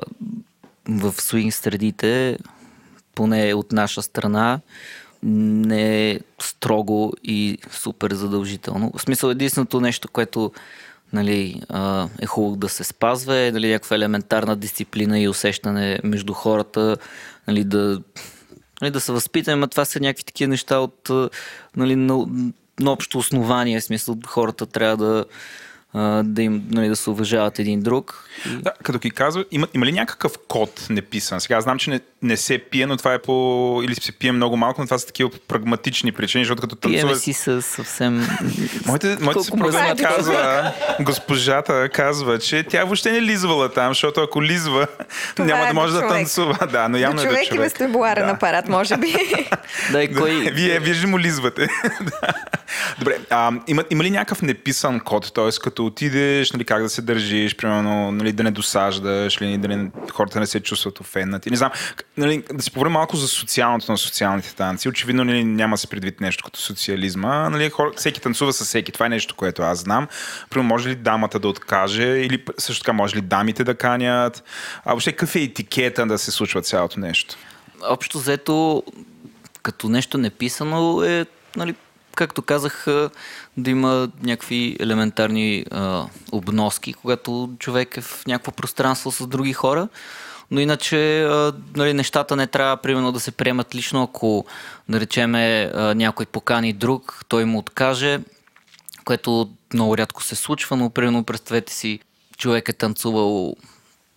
в 1.00 1.14
свинг 1.22 1.54
средите, 1.54 2.38
поне 3.16 3.54
от 3.54 3.72
наша 3.72 4.02
страна, 4.02 4.60
не 5.24 6.12
е 6.12 6.20
строго 6.40 7.14
и 7.24 7.58
супер 7.72 8.14
задължително. 8.14 8.92
В 8.96 9.02
смисъл 9.02 9.30
единственото 9.30 9.82
нещо, 9.82 10.08
което 10.08 10.52
нали, 11.14 11.62
е 12.20 12.26
хубаво 12.26 12.56
да 12.56 12.70
се 12.70 12.84
спазва 12.84 13.38
е 13.38 13.52
нали, 13.52 13.72
някаква 13.72 13.96
елементарна 13.96 14.56
дисциплина 14.56 15.20
и 15.20 15.28
усещане 15.28 16.00
между 16.04 16.34
хората, 16.34 16.98
нали, 17.48 17.64
да, 17.64 18.02
нали, 18.82 18.92
да 18.92 19.00
се 19.00 19.12
възпитаме, 19.12 19.66
а 19.66 19.68
това 19.68 19.86
са 19.86 20.00
някакви 20.00 20.24
такива 20.24 20.50
неща 20.50 20.80
от 20.80 21.10
нали, 21.76 21.96
на, 21.96 22.26
на 22.80 22.92
общо 22.92 23.18
основание, 23.18 23.80
в 23.80 23.84
смисъл 23.84 24.18
хората 24.28 24.66
трябва 24.66 24.98
да, 24.98 25.26
а, 25.94 26.24
да, 26.24 26.42
им, 26.42 26.64
нали, 26.70 26.88
да 26.88 26.96
се 26.96 27.10
уважават 27.10 27.60
един 27.60 27.82
друг. 27.82 28.30
Да, 28.48 28.72
като 28.84 29.00
ги 29.00 29.12
казва, 29.12 29.46
има, 29.52 29.68
има 29.74 29.86
ли 29.86 29.92
някакъв 29.92 30.32
код 30.48 30.86
неписан? 30.90 31.42
Сега 31.42 31.62
знам, 31.62 31.80
че 31.80 31.90
не, 31.90 32.00
не 32.22 32.38
се 32.38 32.58
пие, 32.60 32.86
но 32.86 32.98
това 32.98 33.14
е 33.14 33.20
по... 33.20 33.34
Или 33.86 33.96
се 33.96 34.12
пие 34.12 34.32
много 34.32 34.58
малко, 34.58 34.82
но 34.82 34.88
това 34.88 34.98
са 34.98 35.08
такива 35.08 35.30
прагматични 35.48 36.12
причини, 36.12 36.44
защото 36.44 36.62
като 36.62 36.76
Пиеме 36.78 37.00
танцуваш... 37.00 37.18
си 37.18 37.34
с 37.34 37.62
съвсем... 37.62 38.28
Моите, 38.86 39.18
моите 39.22 39.56
ми 39.56 39.62
мъже- 39.62 40.04
казва, 40.04 40.72
госпожата 41.02 41.90
казва, 41.90 42.40
че 42.40 42.64
тя 42.64 42.84
въобще 42.84 43.12
не 43.12 43.22
лизвала 43.22 43.70
там, 43.70 43.90
защото 43.90 44.22
ако 44.22 44.44
лизва, 44.44 44.88
Това 45.36 45.46
няма 45.46 45.64
е 45.64 45.68
да 45.68 45.74
може 45.74 45.94
да 45.94 46.00
човек. 46.00 46.14
танцува. 46.14 46.68
Да, 46.68 46.88
но 46.90 46.98
явно 46.98 47.16
До 47.16 47.22
е 47.22 47.26
до 47.26 47.32
човек 47.32 47.46
и 47.46 47.50
човек. 47.50 47.62
вестибуларен 47.64 48.26
Да. 48.26 48.32
апарат, 48.32 48.68
може 48.68 48.98
би. 48.98 49.16
Да, 49.92 50.04
и 50.04 50.14
кой... 50.14 50.32
Вие, 50.54 50.80
вие 50.80 51.08
му 51.08 51.20
лизвате. 51.20 51.68
Добре, 53.00 53.18
а, 53.30 53.52
има, 53.68 53.84
има 53.90 54.04
ли 54.04 54.12
някакъв 54.12 54.42
неписан 54.42 55.00
код? 55.00 55.32
Т.е. 55.36 55.50
като 55.64 55.81
отидеш, 55.82 56.52
нали, 56.52 56.64
как 56.64 56.82
да 56.82 56.90
се 56.90 57.02
държиш, 57.02 57.56
примерно, 57.56 58.12
нали, 58.12 58.32
да 58.32 58.44
не 58.44 58.52
досаждаш, 58.52 59.38
нали, 59.38 59.58
да 59.58 59.68
не, 59.68 59.92
хората 60.12 60.40
не 60.40 60.46
се 60.46 60.60
чувстват 60.60 61.00
офеннати. 61.00 61.50
Не 61.50 61.58
знам, 61.58 61.72
нали, 62.18 62.44
да 62.54 62.64
си 62.64 62.72
поговорим 62.72 62.94
малко 62.94 63.16
за 63.16 63.28
социалното 63.28 63.92
на 63.92 63.98
социалните 63.98 64.56
танци. 64.56 64.90
Очевидно 64.90 65.24
нали, 65.24 65.44
няма 65.44 65.78
се 65.78 65.88
предвид 65.88 66.22
нещо 66.22 66.44
като 66.44 66.60
социализма. 66.60 67.50
Нали, 67.50 67.70
хора, 67.70 67.92
всеки 67.96 68.22
танцува 68.22 68.54
с 68.54 68.66
всеки. 68.66 68.92
Това 68.92 69.06
е 69.06 69.10
нещо, 69.10 69.36
което 69.36 69.62
аз 69.62 69.80
знам. 69.80 70.08
Примерно, 70.50 70.68
може 70.68 70.90
ли 70.90 70.96
дамата 70.96 71.40
да 71.40 71.48
откаже 71.48 72.04
или 72.04 72.44
също 72.58 72.84
така 72.84 72.94
може 72.94 73.16
ли 73.16 73.22
дамите 73.22 73.64
да 73.64 73.76
канят? 73.76 74.44
А 74.86 74.90
въобще 74.90 75.12
какъв 75.12 75.36
е 75.36 75.40
етикета 75.40 76.06
да 76.06 76.18
се 76.18 76.32
случва 76.32 76.62
цялото 76.62 77.00
нещо? 77.00 77.36
Общо 77.84 78.20
взето, 78.20 78.84
като 79.62 79.90
нещо 79.90 80.18
неписано 80.18 81.04
е, 81.04 81.26
нали, 81.56 81.76
както 82.16 82.42
казах, 82.42 82.88
да 83.58 83.72
има 83.72 84.10
някакви 84.24 84.78
елементарни 84.80 85.66
а, 85.72 86.06
обноски, 86.32 86.94
когато 86.94 87.50
човек 87.60 87.98
е 87.98 88.02
в 88.02 88.24
някакво 88.28 88.52
пространство 88.52 89.12
с 89.12 89.28
други 89.28 89.54
хора. 89.54 89.88
Но 90.52 90.60
иначе 90.60 91.24
а, 91.24 91.54
нали, 91.76 91.94
нещата 91.94 92.36
не 92.36 92.48
трябва 92.48 92.78
примерно 92.78 93.12
да 93.12 93.20
се 93.20 93.32
приемат 93.32 93.76
лично, 93.76 94.04
ако 94.04 94.46
да 94.90 95.00
речеме 95.00 95.72
а, 95.74 95.96
някой 95.96 96.26
покани 96.26 96.74
друг, 96.74 97.26
той 97.28 97.46
му 97.46 97.58
откаже, 97.58 98.20
което 99.06 99.50
много 99.74 99.98
рядко 99.98 100.24
се 100.24 100.36
случва, 100.36 100.76
но 100.76 100.90
примерно 100.90 101.24
представете 101.24 101.74
си, 101.74 102.00
човек 102.38 102.70
е 102.70 102.74
танцувал 102.74 103.56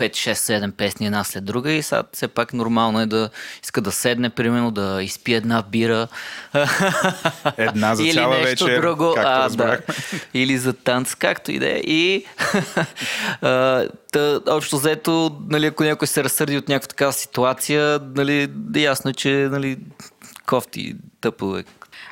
5, 0.05 0.11
6, 0.11 0.33
7 0.33 0.73
песни 0.73 1.07
една 1.07 1.25
след 1.25 1.45
друга 1.45 1.73
и 1.73 1.83
сега 1.83 2.03
все 2.13 2.29
пак 2.29 2.53
нормално 2.53 3.01
е 3.01 3.07
да 3.07 3.31
иска 3.63 3.81
да 3.81 3.93
седне, 3.93 4.31
примерно, 4.31 4.71
да 4.71 5.03
изпие 5.03 5.37
една 5.37 5.63
бира. 5.63 6.09
Една 7.57 7.95
за 7.95 8.03
Или 8.03 8.13
цяла 8.13 8.39
нещо 8.39 8.65
вечер, 8.65 8.81
друго. 8.81 9.15
както 9.15 9.29
а, 9.29 9.49
да. 9.49 9.79
Или 10.35 10.59
за 10.59 10.73
танц, 10.73 11.15
както 11.15 11.53
и 11.53 11.59
да 11.59 11.69
е. 11.69 11.79
И 11.79 12.25
та, 14.13 14.41
общо 14.49 14.79
взето, 14.79 15.37
нали, 15.49 15.67
ако 15.67 15.85
някой 15.85 16.09
се 16.09 16.25
разсърди 16.25 16.57
от 16.57 16.69
някаква 16.69 16.89
такава 16.89 17.13
ситуация, 17.13 18.01
нали, 18.15 18.51
ясно 18.77 19.11
е, 19.11 19.15
че 19.15 19.49
нали, 19.51 19.79
кофти 20.47 20.97
тъпо 21.21 21.57
е. 21.57 21.65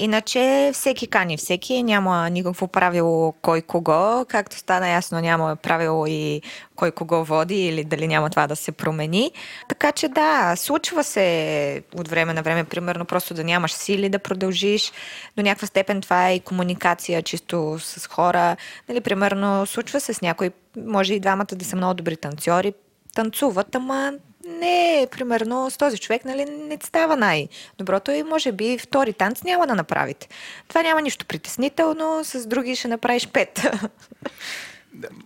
Иначе 0.03 0.71
всеки 0.75 1.07
кани 1.07 1.37
всеки, 1.37 1.83
няма 1.83 2.31
никакво 2.31 2.69
правило 2.69 3.33
кой 3.33 3.63
кого, 3.63 4.25
както 4.29 4.59
стана 4.59 4.89
ясно 4.89 5.21
няма 5.21 5.57
правило 5.57 6.07
и 6.07 6.43
кой 6.77 6.91
кого 6.91 7.25
води 7.25 7.67
или 7.67 7.85
дали 7.85 8.09
няма 8.09 8.31
това 8.31 8.47
да 8.47 8.57
се 8.57 8.73
промени. 8.73 9.31
Така 9.69 9.93
че 9.93 10.09
да, 10.09 10.57
случва 10.57 11.05
се 11.05 11.83
от 11.97 12.09
време 12.09 12.33
на 12.33 12.43
време, 12.43 12.65
примерно 12.65 13.05
просто 13.05 13.35
да 13.35 13.45
нямаш 13.45 13.73
сили 13.73 14.09
да 14.09 14.19
продължиш. 14.19 14.93
До 15.37 15.43
някаква 15.43 15.67
степен 15.67 16.01
това 16.01 16.29
е 16.29 16.35
и 16.35 16.41
комуникация 16.41 17.23
чисто 17.23 17.77
с 17.79 18.07
хора. 18.07 18.57
Нали, 18.89 19.01
примерно 19.01 19.67
случва 19.67 20.01
се 20.01 20.15
с 20.15 20.23
някой, 20.23 20.51
може 20.77 21.15
и 21.15 21.21
двамата 21.21 21.47
да 21.53 21.65
са 21.65 21.77
много 21.77 21.95
добри 21.95 22.17
танцори, 22.17 22.73
танцуват, 23.15 23.75
ама 23.75 24.13
не, 24.49 25.07
примерно, 25.11 25.71
с 25.71 25.77
този 25.77 25.99
човек 25.99 26.25
нали, 26.25 26.45
не 26.45 26.79
става 26.83 27.17
най-доброто 27.17 28.11
и 28.11 28.23
може 28.23 28.53
би 28.53 28.79
втори 28.79 29.13
танц 29.13 29.43
няма 29.43 29.67
да 29.67 29.75
направите. 29.75 30.29
Това 30.69 30.83
няма 30.83 31.03
нищо 31.03 31.27
притеснително, 31.27 32.25
с 32.25 32.47
други 32.47 32.77
ще 32.77 32.89
направиш 32.89 33.29
пет. 33.29 33.67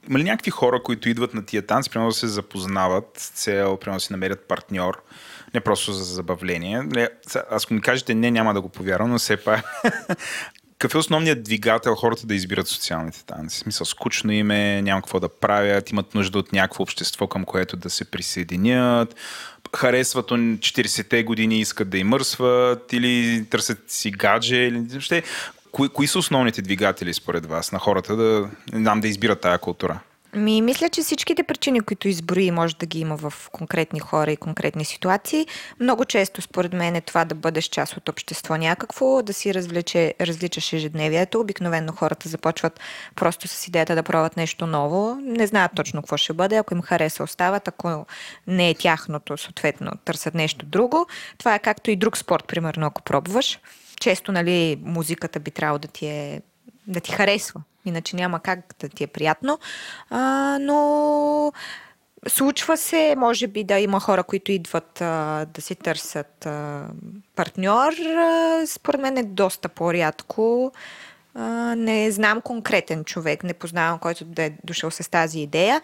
Има 0.09 0.19
ли 0.19 0.25
някакви 0.25 0.51
хора, 0.51 0.83
които 0.83 1.09
идват 1.09 1.35
на 1.35 1.47
тия 1.47 1.67
танци, 1.67 1.91
примерно 1.91 2.11
да 2.11 2.17
се 2.17 2.27
запознават 2.27 3.11
с 3.17 3.29
цел, 3.29 3.77
примерно 3.77 3.97
да 3.97 4.01
си 4.01 4.13
намерят 4.13 4.49
партньор, 4.49 5.03
не 5.55 5.61
просто 5.61 5.93
за 5.93 6.05
забавление? 6.05 6.83
Аз 7.51 7.65
ако 7.65 7.75
ми 7.75 7.81
кажете 7.81 8.15
не, 8.15 8.31
няма 8.31 8.55
да 8.55 8.61
го 8.61 8.69
повярвам, 8.69 9.11
но 9.11 9.19
все 9.19 9.37
пак. 9.37 9.65
Какъв 10.79 10.95
е 10.95 10.99
основният 10.99 11.43
двигател 11.43 11.95
хората 11.95 12.27
да 12.27 12.35
избират 12.35 12.69
социалните 12.69 13.25
танци? 13.25 13.57
В 13.57 13.59
смисъл, 13.59 13.85
скучно 13.85 14.33
им 14.33 14.51
е, 14.51 14.83
няма 14.83 15.03
какво 15.03 15.21
да 15.21 15.29
правят, 15.29 15.91
имат 15.91 16.15
нужда 16.15 16.39
от 16.39 16.53
някакво 16.53 16.83
общество, 16.83 17.27
към 17.27 17.45
което 17.45 17.77
да 17.77 17.91
се 17.91 18.05
присъединят, 18.05 19.17
харесват 19.77 20.31
он 20.31 20.59
40-те 20.59 21.23
години, 21.23 21.61
искат 21.61 21.89
да 21.89 21.99
имърсват 21.99 22.93
или 22.93 23.45
търсят 23.51 23.79
си 23.89 24.11
гадже. 24.11 24.57
Или... 24.57 24.79
Въобще, 24.79 25.23
кои, 25.73 25.89
кои 25.89 26.07
са 26.07 26.19
основните 26.19 26.63
двигатели 26.63 27.15
според 27.15 27.47
вас 27.47 27.73
на 27.73 27.79
хората 27.79 28.17
да, 28.17 28.51
не 28.73 28.79
знам, 28.79 29.01
да 29.01 29.09
избират 29.09 29.41
тая 29.41 29.59
култура? 29.59 30.01
Ми, 30.37 30.63
мисля, 30.63 30.89
че 30.89 31.03
всичките 31.03 31.43
причини, 31.43 31.81
които 31.81 32.09
изброи, 32.09 32.51
може 32.51 32.77
да 32.77 32.87
ги 32.87 33.01
има 33.01 33.17
в 33.17 33.33
конкретни 33.53 34.01
хора 34.01 34.33
и 34.33 34.37
конкретни 34.37 34.85
ситуации. 34.85 35.47
Много 35.81 36.05
често, 36.05 36.43
според 36.43 36.73
мен, 36.73 36.97
е 36.97 37.01
това 37.01 37.25
да 37.25 37.35
бъдеш 37.35 37.65
част 37.65 37.97
от 37.97 38.09
общество 38.09 38.57
някакво, 38.57 39.23
да 39.23 39.33
си 39.33 39.55
развлече, 39.55 40.15
различаш 40.21 40.73
ежедневието. 40.73 41.41
Обикновено 41.41 41.93
хората 41.93 42.29
започват 42.29 42.81
просто 43.15 43.49
с 43.49 43.69
идеята 43.69 43.95
да 43.95 44.03
пробват 44.03 44.37
нещо 44.37 44.67
ново. 44.67 45.15
Не 45.15 45.47
знаят 45.47 45.73
точно 45.75 46.03
какво 46.03 46.17
ще 46.17 46.33
бъде. 46.33 46.57
Ако 46.57 46.75
им 46.75 46.83
хареса, 46.83 47.23
остават. 47.23 47.69
Ако 47.69 48.07
не 48.47 48.71
е 48.71 48.75
тяхното, 48.75 49.37
съответно, 49.37 49.91
търсят 50.05 50.35
нещо 50.35 50.67
друго. 50.67 51.07
Това 51.39 51.55
е 51.55 51.59
както 51.59 51.91
и 51.91 51.97
друг 51.97 52.19
спорт, 52.19 52.45
примерно, 52.47 52.87
ако 52.87 53.03
пробваш. 53.03 53.59
Често, 54.01 54.33
нали, 54.33 54.79
музиката 54.83 55.41
би 55.41 55.51
трябвало 55.51 55.79
да 55.79 55.89
ти 55.89 56.07
е 56.07 56.43
да 56.87 57.01
ти 57.01 57.13
харесва. 57.13 57.63
Иначе 57.87 58.17
няма 58.17 58.41
как 58.41 58.61
да 58.81 58.89
ти 58.89 59.05
е 59.05 59.07
приятно. 59.07 59.59
А, 60.11 60.59
но 60.61 61.53
случва 62.29 62.77
се, 62.77 63.15
може 63.19 63.47
би, 63.47 63.65
да 63.65 63.79
има 63.79 64.01
хора, 64.01 64.23
които 64.23 64.53
идват 64.53 65.01
а, 65.01 65.47
да 65.55 65.63
си 65.63 65.75
търсят 65.75 66.47
а, 66.47 66.87
партньор. 67.37 67.93
А, 67.93 68.63
според 68.67 69.01
мен 69.01 69.17
е 69.17 69.23
доста 69.23 69.69
по-рядко. 69.69 70.73
А, 71.35 71.75
не 71.75 72.11
знам 72.11 72.41
конкретен 72.41 73.05
човек, 73.05 73.45
не 73.45 73.55
познавам 73.55 73.99
който 73.99 74.25
да 74.25 74.43
е 74.43 74.53
дошъл 74.65 74.91
с 74.91 75.11
тази 75.11 75.41
идея. 75.41 75.83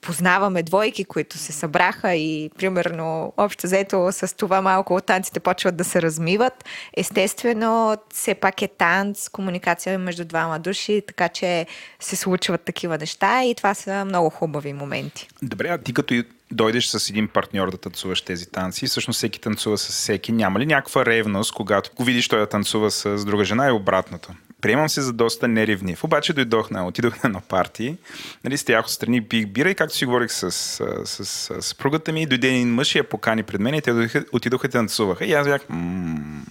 Познаваме 0.00 0.62
двойки, 0.62 1.04
които 1.04 1.38
се 1.38 1.52
събраха 1.52 2.14
и 2.14 2.50
примерно 2.58 3.32
общо 3.36 3.66
взето 3.66 4.08
с 4.12 4.36
това 4.36 4.62
малко 4.62 5.00
танците 5.00 5.40
почват 5.40 5.76
да 5.76 5.84
се 5.84 6.02
размиват. 6.02 6.64
Естествено, 6.96 7.96
все 8.14 8.34
пак 8.34 8.62
е 8.62 8.68
танц, 8.68 9.28
комуникация 9.28 9.98
между 9.98 10.24
двама 10.24 10.58
души, 10.58 11.02
така 11.06 11.28
че 11.28 11.66
се 12.00 12.16
случват 12.16 12.60
такива 12.60 12.98
неща 12.98 13.44
и 13.44 13.54
това 13.54 13.74
са 13.74 14.04
много 14.04 14.30
хубави 14.30 14.72
моменти. 14.72 15.28
Добре, 15.42 15.68
а 15.68 15.78
ти 15.78 15.94
като 15.94 16.14
дойдеш 16.52 16.86
с 16.86 17.10
един 17.10 17.28
партньор 17.28 17.70
да 17.70 17.76
танцуваш 17.76 18.22
тези 18.22 18.46
танци, 18.46 18.86
всъщност 18.86 19.16
всеки 19.16 19.40
танцува 19.40 19.78
с 19.78 19.88
всеки, 19.88 20.32
няма 20.32 20.60
ли 20.60 20.66
някаква 20.66 21.06
ревност, 21.06 21.54
когато 21.54 22.04
видиш 22.04 22.28
той 22.28 22.38
да 22.38 22.46
танцува 22.46 22.90
с 22.90 23.24
друга 23.24 23.44
жена 23.44 23.68
и 23.68 23.72
обратното? 23.72 24.30
Приемам 24.60 24.88
се 24.88 25.00
за 25.00 25.12
доста 25.12 25.48
неревнив. 25.48 26.04
Обаче 26.04 26.32
дойдох 26.32 26.70
на, 26.70 26.86
отидох 26.86 27.22
на 27.22 27.28
едно 27.28 27.40
парти, 27.40 27.96
нали, 28.44 28.56
стоях 28.56 28.84
отстрани, 28.84 29.22
пих 29.22 29.46
бира 29.46 29.70
и 29.70 29.74
както 29.74 29.96
си 29.96 30.06
говорих 30.06 30.32
с, 30.32 30.50
с, 30.50 30.84
с, 31.04 31.24
с 31.24 31.62
съпругата 31.62 32.12
ми, 32.12 32.26
дойде 32.26 32.48
един 32.48 32.74
мъж 32.74 32.94
и 32.94 32.98
я 32.98 33.04
покани 33.04 33.42
пред 33.42 33.60
мен 33.60 33.74
и 33.74 33.82
те 33.82 33.92
отидоха, 33.92 34.24
отидоха 34.32 34.66
и 34.66 34.70
танцуваха. 34.70 35.24
И 35.24 35.32
аз 35.32 35.46
бях, 35.46 35.62
«М, 35.68 36.42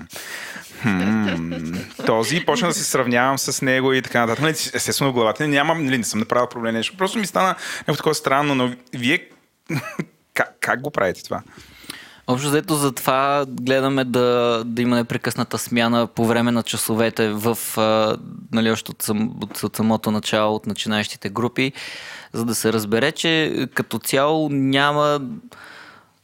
хм, 0.82 1.74
този 2.06 2.38
и 2.38 2.46
почна 2.46 2.68
да 2.68 2.74
се 2.74 2.84
сравнявам 2.84 3.38
с 3.38 3.62
него 3.62 3.94
и 3.94 4.02
така 4.02 4.20
нататък. 4.20 4.42
Нали, 4.42 4.52
Естествено 4.52 5.12
в 5.12 5.14
главата 5.14 5.48
нямам, 5.48 5.86
нали, 5.86 5.98
не 5.98 6.04
съм 6.04 6.20
направил 6.20 6.48
проблем 6.48 6.76
нещо. 6.76 6.98
Просто 6.98 7.20
ми 7.20 7.28
стана 7.28 7.56
някакво 7.78 7.96
такова 7.96 8.16
странно, 8.16 8.56
но 8.56 8.74
вие 8.94 9.30
как, 10.34 10.58
как 10.60 10.82
го 10.82 10.92
правите 10.92 11.24
това? 11.24 11.42
Общо 12.32 12.50
взето 12.50 12.76
за 12.76 12.92
това 12.92 13.46
гледаме 13.48 14.04
да, 14.04 14.64
да 14.66 14.82
има 14.82 14.96
непрекъсната 14.96 15.58
смяна 15.58 16.08
по 16.08 16.26
време 16.26 16.52
на 16.52 16.64
часовете 16.64 17.30
в, 17.30 17.58
а, 17.78 18.18
нали, 18.52 18.72
още 18.72 18.92
от, 18.92 19.02
сам, 19.02 19.34
от, 19.42 19.64
от 19.64 19.76
самото 19.76 20.12
начало, 20.12 20.56
от 20.56 20.68
начинаещите 20.68 21.30
групи, 21.30 21.74
за 22.34 22.46
да 22.46 22.56
се 22.56 22.74
разбере, 22.74 23.12
че 23.12 23.54
като 23.74 24.00
цяло 24.00 24.50
няма 24.50 25.22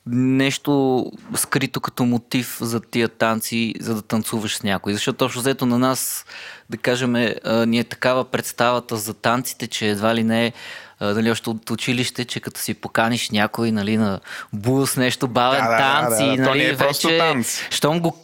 нещо 0.07 1.05
скрито 1.35 1.81
като 1.81 2.05
мотив 2.05 2.57
за 2.61 2.81
тия 2.81 3.09
танци, 3.09 3.73
за 3.79 3.95
да 3.95 4.01
танцуваш 4.01 4.57
с 4.57 4.63
някой. 4.63 4.93
Защото 4.93 5.25
общо 5.25 5.39
взето 5.39 5.65
на 5.65 5.79
нас, 5.79 6.25
да 6.69 6.77
кажем, 6.77 7.11
ни 7.67 7.79
е 7.79 7.83
такава 7.83 8.25
представата 8.25 8.97
за 8.97 9.13
танците, 9.13 9.67
че 9.67 9.89
едва 9.89 10.15
ли 10.15 10.23
не 10.23 10.45
е 10.45 10.53
а, 10.99 11.13
нали, 11.13 11.31
още 11.31 11.49
от 11.49 11.69
училище, 11.69 12.25
че 12.25 12.39
като 12.39 12.59
си 12.59 12.73
поканиш 12.73 13.29
някой 13.29 13.71
нали, 13.71 13.97
на 13.97 14.19
бус, 14.53 14.97
нещо 14.97 15.27
бавен 15.27 15.65
Да, 15.65 16.01
да, 16.01 16.09
да, 16.09 16.15
да, 16.15 16.23
и 16.23 16.37
да, 16.37 16.43
нали, 16.43 16.59
не 16.59 16.69
е 16.69 16.73
вече, 16.73 17.17
танц. 17.17 17.61
щом 17.69 17.99
го... 17.99 18.19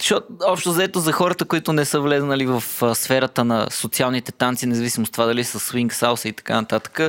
Защото 0.00 0.26
общо 0.46 0.72
взето 0.72 1.00
за 1.00 1.12
хората, 1.12 1.44
които 1.44 1.72
не 1.72 1.84
са 1.84 2.00
влезнали 2.00 2.46
в 2.46 2.64
а, 2.82 2.94
сферата 2.94 3.44
на 3.44 3.66
социалните 3.70 4.32
танци, 4.32 4.66
независимо 4.66 5.04
от 5.04 5.12
това 5.12 5.26
дали 5.26 5.44
са 5.44 5.60
свинг, 5.60 5.94
салса 5.94 6.28
и 6.28 6.32
така 6.32 6.54
нататък, 6.54 7.00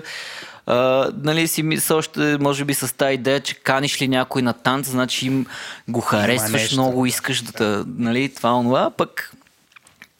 Uh, 0.68 1.14
нали 1.24 1.48
си 1.48 1.64
мисля 1.64 1.96
още, 1.96 2.38
може 2.40 2.66
би 2.66 2.74
с 2.74 2.98
тази 2.98 3.14
идея, 3.14 3.40
че 3.40 3.56
каниш 3.56 4.02
ли 4.02 4.08
някой 4.08 4.42
на 4.42 4.54
танц, 4.54 4.88
значи 4.88 5.28
им 5.28 5.46
го 5.88 6.02
харесваш 6.02 6.52
нещо, 6.52 6.76
много, 6.76 7.06
искаш 7.06 7.42
да, 7.42 7.52
да 7.52 7.86
нали, 7.98 8.34
това, 8.36 8.54
онова, 8.54 8.90
пък 8.90 9.32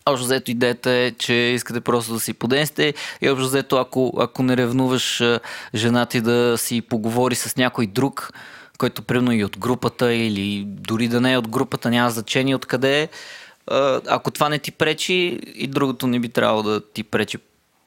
Общо 0.06 0.26
взето 0.26 0.52
идеята 0.52 0.92
е, 0.92 1.12
че 1.12 1.34
искате 1.34 1.82
просто 1.82 2.14
да 2.14 2.20
си 2.20 2.34
поденсте 2.34 2.94
и 3.22 3.30
общо 3.30 3.48
взето, 3.48 3.78
ако, 3.78 4.14
ако 4.20 4.44
не 4.44 4.58
ревнуваш 4.58 5.24
жена 5.76 6.06
ти 6.06 6.22
да 6.22 6.58
си 6.58 6.82
поговори 6.82 7.36
с 7.36 7.58
някой 7.58 7.88
друг, 7.88 8.32
който 8.78 9.02
примерно 9.02 9.32
и 9.32 9.44
от 9.44 9.58
групата 9.58 10.14
или 10.14 10.64
дори 10.68 11.08
да 11.08 11.22
не 11.22 11.34
е 11.34 11.38
от 11.38 11.48
групата, 11.48 11.90
няма 11.90 12.10
значение 12.10 12.56
откъде 12.56 13.02
е, 13.02 13.10
ако 14.08 14.32
това 14.32 14.50
не 14.50 14.60
ти 14.60 14.72
пречи 14.72 15.40
и 15.56 15.68
другото 15.68 16.08
не 16.08 16.20
би 16.20 16.30
трябвало 16.30 16.64
да 16.64 16.82
ти 16.94 17.04
пречи 17.04 17.38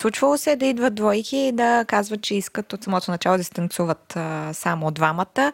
Случвало 0.05 0.37
се 0.37 0.57
да 0.57 0.67
идват 0.67 0.95
двойки 0.95 1.37
и 1.37 1.53
да 1.53 1.85
казват, 1.85 2.23
че 2.23 2.35
искат 2.35 2.73
от 2.73 2.85
самото 2.85 3.11
начало 3.11 3.37
да 3.37 3.45
се 3.45 3.51
танцуват 3.51 4.17
а, 4.17 4.53
само 4.53 4.91
двамата. 4.91 5.53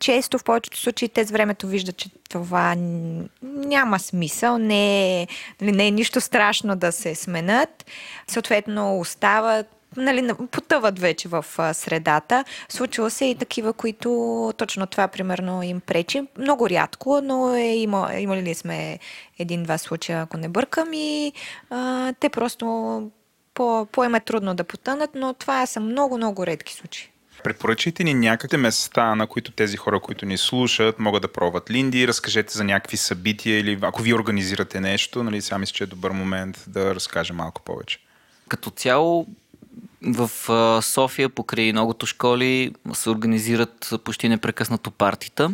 Често 0.00 0.38
в 0.38 0.44
повечето 0.44 0.78
случаи 0.78 1.08
те 1.08 1.24
с 1.24 1.30
времето 1.30 1.66
виждат, 1.66 1.96
че 1.96 2.10
това 2.30 2.74
няма 3.42 3.98
смисъл, 3.98 4.58
не 4.58 5.22
е, 5.22 5.26
нали, 5.60 5.72
не 5.72 5.86
е 5.86 5.90
нищо 5.90 6.20
страшно 6.20 6.76
да 6.76 6.92
се 6.92 7.14
сменят. 7.14 7.86
Съответно 8.26 8.98
остават 8.98 9.66
нали, 9.96 10.22
на- 10.22 10.34
потъват 10.34 10.98
вече 10.98 11.28
в 11.28 11.44
средата. 11.74 12.44
Случва 12.68 13.10
се 13.10 13.24
и 13.24 13.34
такива, 13.34 13.72
които 13.72 14.52
точно 14.56 14.86
това 14.86 15.08
примерно 15.08 15.62
им 15.62 15.80
пречи. 15.80 16.22
Много 16.38 16.70
рядко, 16.70 17.20
но 17.22 17.54
е, 17.54 17.62
има, 17.62 18.10
имали 18.18 18.42
ли 18.42 18.54
сме 18.54 18.98
един-два 19.38 19.78
случая, 19.78 20.22
ако 20.22 20.36
не 20.36 20.48
бъркам 20.48 20.88
и 20.92 21.32
а, 21.70 22.12
те 22.20 22.28
просто 22.28 23.02
по, 23.54 23.86
по-им 23.92 24.14
е 24.14 24.20
трудно 24.20 24.54
да 24.54 24.64
потънат, 24.64 25.10
но 25.14 25.34
това 25.34 25.66
са 25.66 25.80
много-много 25.80 26.46
редки 26.46 26.74
случаи. 26.74 27.08
Препоръчайте 27.44 28.04
ни 28.04 28.14
някакви 28.14 28.56
места, 28.56 29.14
на 29.14 29.26
които 29.26 29.52
тези 29.52 29.76
хора, 29.76 30.00
които 30.00 30.26
ни 30.26 30.38
слушат, 30.38 30.98
могат 30.98 31.22
да 31.22 31.32
пробват 31.32 31.70
Линди. 31.70 32.08
Разкажете 32.08 32.52
за 32.52 32.64
някакви 32.64 32.96
събития 32.96 33.58
или 33.58 33.78
ако 33.82 34.02
ви 34.02 34.14
организирате 34.14 34.80
нещо, 34.80 35.22
нали, 35.22 35.42
сега 35.42 35.58
мисля, 35.58 35.72
че 35.72 35.84
е 35.84 35.86
добър 35.86 36.10
момент 36.10 36.64
да 36.66 36.94
разкажа 36.94 37.34
малко 37.34 37.62
повече. 37.62 37.98
като 38.48 38.70
цяло 38.70 39.26
в 40.02 40.30
София 40.82 41.28
покрай 41.28 41.72
многото 41.72 42.06
школи 42.06 42.74
се 42.92 43.10
организират 43.10 43.90
почти 44.04 44.28
непрекъснато 44.28 44.90
партита. 44.90 45.50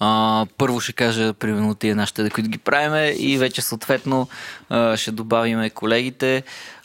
А, 0.00 0.46
първо 0.58 0.80
ще 0.80 0.92
кажа, 0.92 1.32
примерно, 1.32 1.74
тия 1.74 1.96
нашите, 1.96 2.30
които 2.30 2.50
ги 2.50 2.58
правиме 2.58 3.08
и 3.08 3.38
вече 3.38 3.62
съответно 3.62 4.28
а, 4.68 4.96
ще 4.96 5.10
добавиме 5.10 5.70
колегите. 5.70 6.42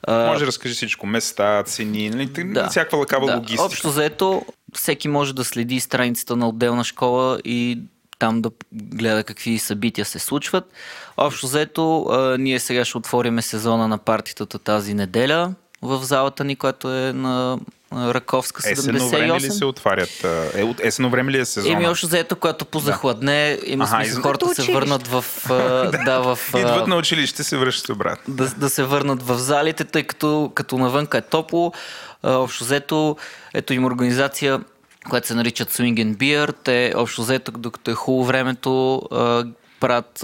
А, 0.08 0.28
Може 0.28 0.40
да 0.40 0.48
разкажи 0.48 0.76
всичко, 0.76 1.08
места, 1.08 1.64
цени, 1.64 2.10
нали, 2.10 2.26
да, 2.26 2.68
всякаква 2.70 2.98
лакава 2.98 3.28
да, 3.28 3.36
логистика. 3.36 3.64
Общо 3.64 3.90
заето, 3.90 4.46
всеки 4.74 5.08
може 5.08 5.36
да 5.36 5.44
следи 5.44 5.80
страницата 5.80 6.36
на 6.36 6.50
отделна 6.50 6.84
школа 6.84 7.40
и 7.46 7.80
там 8.20 8.42
да 8.42 8.52
гледа 8.72 9.24
какви 9.24 9.60
събития 9.60 10.06
се 10.06 10.20
случват. 10.20 10.74
Общо 11.18 11.48
заето, 11.48 12.08
ние 12.40 12.60
сега 12.60 12.86
ще 12.86 12.98
отвориме 12.98 13.42
сезона 13.42 13.88
на 13.88 13.98
партитата 13.98 14.60
тази 14.60 14.94
неделя 14.94 15.54
в 15.86 16.04
залата 16.04 16.44
ни, 16.44 16.56
която 16.56 16.94
е 16.94 17.14
на 17.14 17.58
Раковска 17.94 18.70
Есенно 18.72 19.10
време 19.10 19.28
ли 19.28 19.32
78. 19.32 19.50
се 19.50 19.66
отварят? 19.66 20.26
Е, 20.56 20.64
от 20.64 20.80
есенно 20.84 21.10
време 21.10 21.32
ли 21.32 21.40
е 21.40 21.46
сезона? 21.46 21.74
Еми, 21.74 21.88
общо 21.88 22.08
заето, 22.08 22.36
когато 22.36 22.66
позахладне, 22.66 23.60
има 23.66 23.84
Аха, 23.84 23.96
смисъл 23.96 24.20
извън- 24.20 24.24
хората 24.24 24.56
се 24.56 24.72
върнат 24.74 25.08
в... 25.08 25.26
да, 26.06 26.20
в... 26.20 26.40
Идват 26.58 26.88
на 26.88 26.96
училище, 26.96 27.44
се 27.44 27.58
връщат 27.58 27.90
обратно. 27.90 28.34
да, 28.34 28.50
да 28.50 28.70
се 28.70 28.84
върнат 28.84 29.24
в 29.24 29.38
залите, 29.38 29.84
тъй 29.84 30.04
като, 30.04 30.52
като 30.56 30.78
навънка 30.78 31.18
е 31.18 31.22
топло. 31.22 31.72
Общо 32.24 32.64
взето, 32.64 33.18
ето 33.54 33.74
има 33.74 33.88
организация, 33.88 34.60
която 35.10 35.28
се 35.28 35.36
нарича 35.36 35.66
Swing 35.66 36.06
and 36.06 36.16
Beer. 36.16 36.56
Те 36.64 36.94
общо 36.96 37.22
взето, 37.22 37.52
докато 37.52 37.92
е 37.92 37.94
хубаво 37.94 38.26
времето, 38.26 39.02
правят 39.86 40.24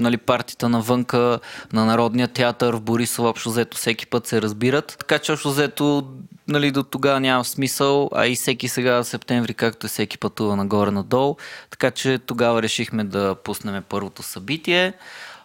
нали, 0.00 0.16
партията 0.16 0.68
навънка 0.68 1.40
на 1.72 1.84
Народния 1.84 2.28
театър 2.28 2.74
в 2.74 2.80
Борисова. 2.80 3.28
Общо 3.28 3.50
взето 3.50 3.76
всеки 3.76 4.06
път 4.06 4.26
се 4.26 4.42
разбират. 4.42 4.96
Така 4.98 5.18
че 5.18 5.32
общо 5.32 5.50
взето 5.50 6.08
нали, 6.48 6.70
до 6.70 6.82
тогава 6.82 7.20
няма 7.20 7.44
смисъл, 7.44 8.10
а 8.14 8.26
и 8.26 8.34
всеки 8.34 8.68
сега 8.68 9.02
в 9.02 9.04
септември, 9.04 9.54
както 9.54 9.86
и 9.86 9.88
всеки 9.88 10.18
пътува 10.18 10.56
нагоре-надолу. 10.56 11.36
Така 11.70 11.90
че 11.90 12.18
тогава 12.18 12.62
решихме 12.62 13.04
да 13.04 13.34
пуснем 13.34 13.82
първото 13.88 14.22
събитие. 14.22 14.92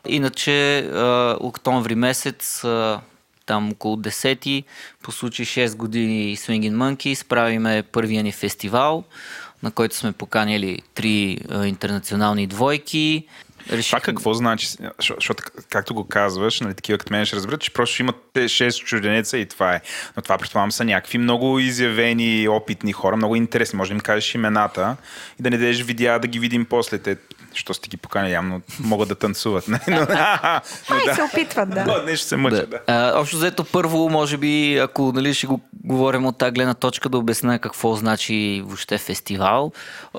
Иначе 0.07 0.79
а, 0.79 1.37
октомври 1.39 1.95
месец, 1.95 2.63
а, 2.63 3.01
там 3.45 3.71
около 3.71 3.95
10 3.95 4.63
по 5.03 5.11
случай 5.11 5.45
6 5.45 5.75
години 5.75 6.37
Swinging 6.37 6.75
Monkeys, 6.75 7.27
правиме 7.27 7.83
първия 7.91 8.23
ни 8.23 8.31
фестивал, 8.31 9.03
на 9.63 9.71
който 9.71 9.95
сме 9.95 10.11
поканили 10.11 10.81
три 10.93 11.39
а, 11.49 11.67
интернационални 11.67 12.47
двойки. 12.47 13.27
Реших... 13.71 13.89
Това 13.89 13.99
какво 13.99 14.33
значи? 14.33 14.67
Защо- 14.67 15.15
Защото, 15.15 15.43
както 15.69 15.93
го 15.93 16.07
казваш, 16.07 16.59
нали, 16.61 16.73
такива 16.73 16.97
като 16.97 17.13
мен 17.13 17.25
ще 17.25 17.35
разберат, 17.35 17.61
че 17.61 17.73
просто 17.73 18.01
имат 18.01 18.15
те 18.33 18.39
6 18.41 18.85
чужденеца 18.85 19.37
и 19.37 19.45
това 19.45 19.75
е. 19.75 19.81
Но 20.15 20.21
това 20.21 20.37
предполагам 20.37 20.71
са 20.71 20.85
някакви 20.85 21.17
много 21.17 21.59
изявени, 21.59 22.47
опитни 22.47 22.93
хора, 22.93 23.15
много 23.15 23.35
интересни. 23.35 23.77
Може 23.77 23.89
да 23.89 23.93
им 23.93 23.99
кажеш 23.99 24.35
имената 24.35 24.95
и 25.39 25.43
да 25.43 25.49
не 25.49 25.57
дадеш 25.57 25.81
видеа 25.81 26.19
да 26.19 26.27
ги 26.27 26.39
видим 26.39 26.65
после. 26.65 26.97
Те, 26.97 27.15
що 27.53 27.73
сте 27.73 27.89
ги 27.89 27.97
поканили, 27.97 28.31
явно 28.31 28.61
могат 28.79 29.09
да 29.09 29.15
танцуват. 29.15 29.67
Не? 29.67 29.79
Но, 29.87 29.95
но 29.99 30.95
Ай, 30.95 31.15
се 31.15 31.23
опитват, 31.23 31.69
да. 31.69 31.85
Но, 31.85 32.03
нещо 32.05 32.27
се 32.27 32.35
мъчат, 32.35 32.69
да. 32.69 32.79
А, 32.87 33.19
общо 33.19 33.37
взето 33.37 33.63
първо, 33.63 34.09
може 34.09 34.37
би, 34.37 34.77
ако 34.77 35.11
нали, 35.11 35.33
ще 35.33 35.47
го 35.47 35.61
говорим 35.83 36.25
от 36.25 36.37
тази 36.37 36.51
гледна 36.51 36.73
точка, 36.73 37.09
да 37.09 37.17
обясня 37.17 37.59
какво 37.59 37.95
значи 37.95 38.61
въобще 38.65 38.97
фестивал. 38.97 39.71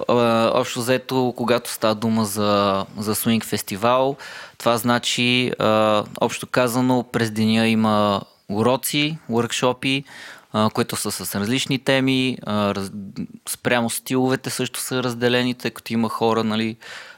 А, 0.08 0.14
общо 0.54 0.80
взето, 0.80 1.34
когато 1.36 1.70
става 1.70 1.94
дума 1.94 2.24
за, 2.24 2.84
за 2.98 3.14
свинг 3.14 3.44
фестивал, 3.44 4.16
това 4.58 4.76
значи, 4.76 5.52
а, 5.58 6.04
общо 6.20 6.46
казано, 6.46 7.04
през 7.12 7.30
деня 7.30 7.68
има 7.68 8.20
уроци, 8.48 9.18
workshopи, 9.30 10.04
а, 10.52 10.70
които 10.70 10.96
са 10.96 11.10
с 11.10 11.40
различни 11.40 11.78
теми, 11.78 12.38
а, 12.46 12.74
раз, 12.74 12.90
спрямо 13.48 13.90
стиловете 13.90 14.50
също 14.50 14.80
са 14.80 15.02
разделени, 15.02 15.54
тъй 15.54 15.70
като 15.70 15.92
има 15.92 16.08
хора, 16.08 16.44
нали, 16.44 16.70
а, 16.70 17.09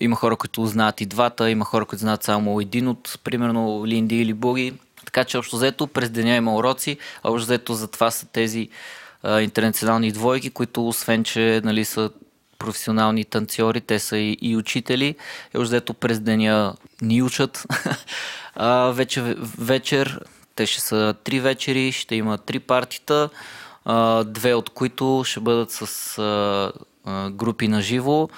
има 0.00 0.16
хора, 0.16 0.36
които 0.36 0.66
знаят 0.66 1.00
и 1.00 1.06
двата, 1.06 1.50
има 1.50 1.64
хора, 1.64 1.84
които 1.84 2.00
знаят 2.00 2.22
само 2.22 2.60
един 2.60 2.88
от, 2.88 3.18
примерно, 3.24 3.86
Линди 3.86 4.20
или 4.20 4.34
Буги. 4.34 4.74
Така 5.04 5.24
че 5.24 5.38
общо 5.38 5.56
взето 5.56 5.86
през 5.86 6.10
деня 6.10 6.34
има 6.34 6.54
уроци, 6.54 6.98
а 7.22 7.30
общо 7.30 7.46
взето 7.46 7.74
затова 7.74 8.10
са 8.10 8.26
тези 8.26 8.68
а, 9.22 9.40
интернационални 9.40 10.12
двойки, 10.12 10.50
които 10.50 10.88
освен, 10.88 11.24
че 11.24 11.60
нали, 11.64 11.84
са 11.84 12.10
професионални 12.58 13.24
танцори, 13.24 13.80
те 13.80 13.98
са 13.98 14.18
и, 14.18 14.38
и 14.40 14.56
учители. 14.56 15.06
И 15.54 15.58
общо 15.58 15.68
взето 15.68 15.94
през 15.94 16.20
деня 16.20 16.74
ни 17.02 17.22
учат. 17.22 17.66
а, 18.54 18.90
вече, 18.90 19.22
вечер, 19.58 20.20
те 20.54 20.66
ще 20.66 20.80
са 20.80 21.14
три 21.24 21.40
вечери, 21.40 21.92
ще 21.92 22.14
има 22.14 22.38
три 22.38 22.58
партита, 22.58 23.28
а, 23.84 24.24
две 24.24 24.54
от 24.54 24.70
които 24.70 25.22
ще 25.26 25.40
бъдат 25.40 25.70
с 25.70 26.18
а, 26.18 27.30
групи 27.30 27.68
на 27.68 27.82
живо. 27.82 28.28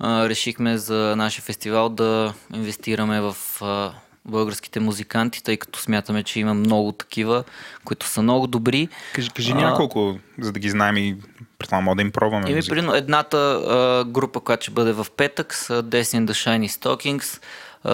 А, 0.00 0.28
решихме 0.28 0.78
за 0.78 1.14
нашия 1.16 1.42
фестивал 1.42 1.88
да 1.88 2.34
инвестираме 2.54 3.20
в 3.20 3.36
а, 3.60 3.92
българските 4.24 4.80
музиканти, 4.80 5.42
тъй 5.42 5.56
като 5.56 5.78
смятаме, 5.80 6.22
че 6.22 6.40
има 6.40 6.54
много 6.54 6.92
такива, 6.92 7.44
които 7.84 8.06
са 8.06 8.22
много 8.22 8.46
добри. 8.46 8.88
Кажи, 9.14 9.30
кажи 9.30 9.52
А, 9.52 9.54
няколко, 9.54 10.18
за 10.40 10.52
да 10.52 10.60
ги 10.60 10.70
знаем 10.70 10.96
и 10.96 11.16
предполагам 11.58 11.96
да 11.96 12.02
им 12.02 12.12
пробваме. 12.12 12.50
Еми, 12.50 12.60
примерно, 12.68 12.94
едната 12.94 13.36
а, 13.36 14.04
група, 14.04 14.40
която 14.40 14.62
ще 14.62 14.70
бъде 14.72 14.92
в 14.92 15.06
петък, 15.16 15.54
са 15.54 15.82
Desi 15.82 16.18
and 16.18 16.26
the 16.26 16.32
Shiny 16.32 16.68
Stockings, 16.68 17.42
а, 17.84 17.90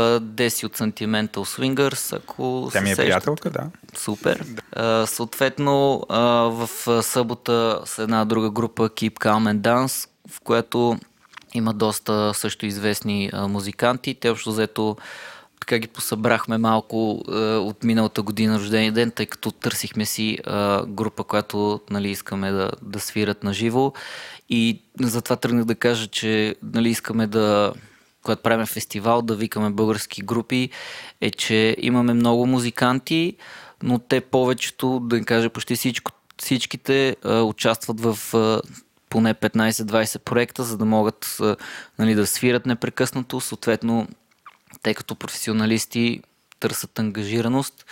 от 0.67 0.79
Sentimental 0.79 1.37
Swingers, 1.37 2.17
ако 2.17 2.71
Тя 2.73 2.81
ми 2.81 2.91
е 2.91 2.95
сещате. 2.95 3.07
приятелка, 3.07 3.51
да. 3.51 3.71
Супер. 3.95 4.45
А, 4.73 5.07
съответно, 5.07 6.07
а, 6.09 6.21
в 6.51 6.71
а, 6.89 7.03
събота 7.03 7.81
с 7.85 7.99
една 7.99 8.25
друга 8.25 8.51
група 8.51 8.83
Keep 8.83 9.13
Calm 9.13 9.55
and 9.55 9.59
Dance, 9.61 10.09
в 10.31 10.41
която 10.41 10.99
има 11.59 11.75
доста 11.75 12.35
също 12.35 12.67
известни 12.67 13.31
а, 13.33 13.49
музиканти. 13.49 14.15
Те 14.15 14.31
общо 14.31 14.51
взето 14.51 14.97
така 15.61 15.79
ги 15.79 15.89
посъбрахме 15.89 16.59
малко 16.59 17.23
а, 17.29 17.35
от 17.59 17.85
миналата 17.85 18.23
година 18.23 18.59
рождения 18.59 18.93
ден, 18.93 19.11
тъй 19.11 19.27
като 19.27 19.51
търсихме 19.51 20.07
си 20.07 20.39
а, 20.45 20.87
група, 20.87 21.25
която 21.25 21.81
нали, 21.91 22.11
искаме 22.11 22.51
да, 22.51 22.71
да 22.83 23.01
свират 23.01 23.45
на 23.45 23.55
живо. 23.55 23.93
И 24.49 24.83
затова 25.01 25.37
тръгнах 25.37 25.65
да 25.65 25.75
кажа, 25.75 26.07
че 26.07 26.55
нали, 26.63 26.89
искаме 26.89 27.27
да 27.27 27.73
когато 28.23 28.43
правим 28.43 28.67
фестивал, 28.67 29.23
да 29.23 29.37
викаме 29.37 29.71
български 29.71 30.23
групи, 30.23 30.71
е, 31.21 31.31
че 31.31 31.77
имаме 31.79 32.15
много 32.15 32.47
музиканти, 32.47 33.37
но 33.83 33.99
те 33.99 34.21
повечето, 34.21 35.01
да 35.01 35.25
кажа 35.25 35.51
почти 35.51 35.77
всичко, 35.77 36.13
всичките 36.39 37.17
а, 37.25 37.43
участват 37.43 38.01
в 38.01 38.35
а, 38.35 38.61
поне 39.11 39.35
15-20 39.35 40.19
проекта, 40.19 40.63
за 40.63 40.79
да 40.79 40.85
могат 40.85 41.39
нали, 41.99 42.15
да 42.15 42.27
свират 42.27 42.67
непрекъснато. 42.67 43.41
Съответно, 43.41 44.09
те 44.83 44.95
като 44.95 45.15
професионалисти 45.15 46.23
търсят 46.61 46.99
ангажираност. 46.99 47.87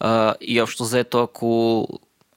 А, 0.00 0.34
и 0.40 0.60
общо 0.60 0.84
взето, 0.84 1.22
ако, 1.22 1.86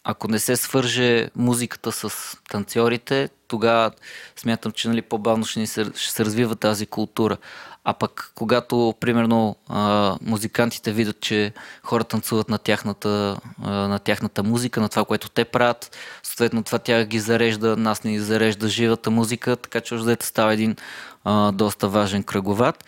ако 0.03 0.27
не 0.27 0.39
се 0.39 0.55
свърже 0.55 1.29
музиката 1.35 1.91
с 1.91 2.37
танцорите, 2.49 3.29
тогава 3.47 3.91
смятам, 4.35 4.71
че 4.71 4.87
нали, 4.87 5.01
по-бавно 5.01 5.45
ще, 5.45 5.59
ни 5.59 5.67
се, 5.67 5.85
ще 5.95 6.11
се 6.11 6.25
развива 6.25 6.55
тази 6.55 6.85
култура. 6.85 7.37
А 7.85 7.93
пък, 7.93 8.31
когато, 8.35 8.93
примерно, 8.99 9.55
а, 9.69 10.17
музикантите 10.21 10.91
видят, 10.91 11.19
че 11.19 11.53
хора 11.83 12.03
танцуват 12.03 12.49
на 12.49 12.57
тяхната, 12.57 13.37
а, 13.63 13.71
на 13.71 13.99
тяхната 13.99 14.43
музика, 14.43 14.81
на 14.81 14.89
това, 14.89 15.05
което 15.05 15.29
те 15.29 15.45
правят, 15.45 15.97
съответно 16.23 16.63
това 16.63 16.79
тя 16.79 17.05
ги 17.05 17.19
зарежда, 17.19 17.77
нас 17.77 18.03
ни 18.03 18.19
зарежда 18.19 18.67
живата 18.67 19.11
музика, 19.11 19.55
така 19.55 19.81
че 19.81 19.95
още 19.95 20.17
става 20.19 20.53
един 20.53 20.75
а, 21.23 21.51
доста 21.51 21.87
важен 21.87 22.23
кръговат. 22.23 22.85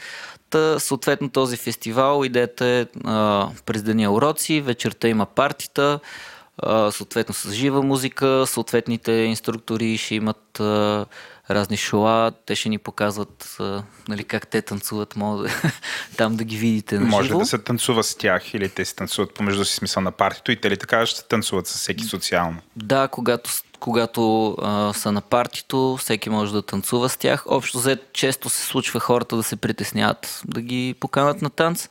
Та, 0.50 0.80
съответно 0.80 1.30
този 1.30 1.58
фестивал, 1.58 2.24
идеята 2.26 2.66
е 2.66 2.86
а, 3.04 3.50
през 3.66 3.84
деня 3.84 4.12
уроци, 4.12 4.62
вечерта 4.62 5.08
има 5.08 5.26
партита, 5.26 6.00
а, 6.58 6.92
съответно 6.92 7.36
с 7.36 7.52
жива 7.52 7.82
музика, 7.84 8.44
съответните 8.48 9.12
инструктори 9.12 9.98
ще 9.98 10.16
имат 10.16 10.60
а, 10.60 11.06
разни 11.50 11.78
шоа, 11.78 12.32
те 12.46 12.56
ще 12.56 12.70
ни 12.70 12.78
показват 12.78 13.56
а, 13.60 13.84
нали, 14.08 14.24
как 14.24 14.48
те 14.48 14.62
танцуват, 14.62 15.16
може 15.16 15.54
там 16.18 16.36
да 16.36 16.44
ги 16.44 16.58
видите 16.58 17.00
на 17.00 17.06
Може 17.06 17.28
живо. 17.28 17.40
да 17.40 17.46
се 17.46 17.58
танцува 17.58 18.04
с 18.04 18.16
тях 18.16 18.54
или 18.54 18.70
те 18.70 18.86
се 18.86 18.96
танцуват 18.96 19.34
помежду 19.34 19.66
си 19.66 19.76
смисъл 19.76 20.04
на 20.04 20.12
партито 20.12 20.52
и 20.52 20.62
те 20.62 20.70
ли 20.70 20.78
така 20.78 21.06
ще 21.06 21.28
танцуват 21.28 21.68
с 21.68 21.76
всеки 21.78 22.04
социално. 22.04 22.58
Да, 22.76 23.08
когато, 23.08 23.50
когато 23.80 24.50
а, 24.62 24.94
са 24.94 25.12
на 25.12 25.22
партито, 25.22 25.98
всеки 26.00 26.30
може 26.30 26.54
да 26.54 26.62
танцува 26.62 27.10
с 27.10 27.18
тях. 27.18 27.44
Общо 27.48 27.80
взето 27.80 28.04
често 28.14 28.50
се 28.50 28.66
случва 28.66 29.00
хората 29.00 29.36
да 29.36 29.44
се 29.44 29.56
притесняват 29.56 30.42
да 30.46 30.62
ги 30.62 30.96
поканат 31.00 31.42
на 31.42 31.50
танц. 31.50 31.90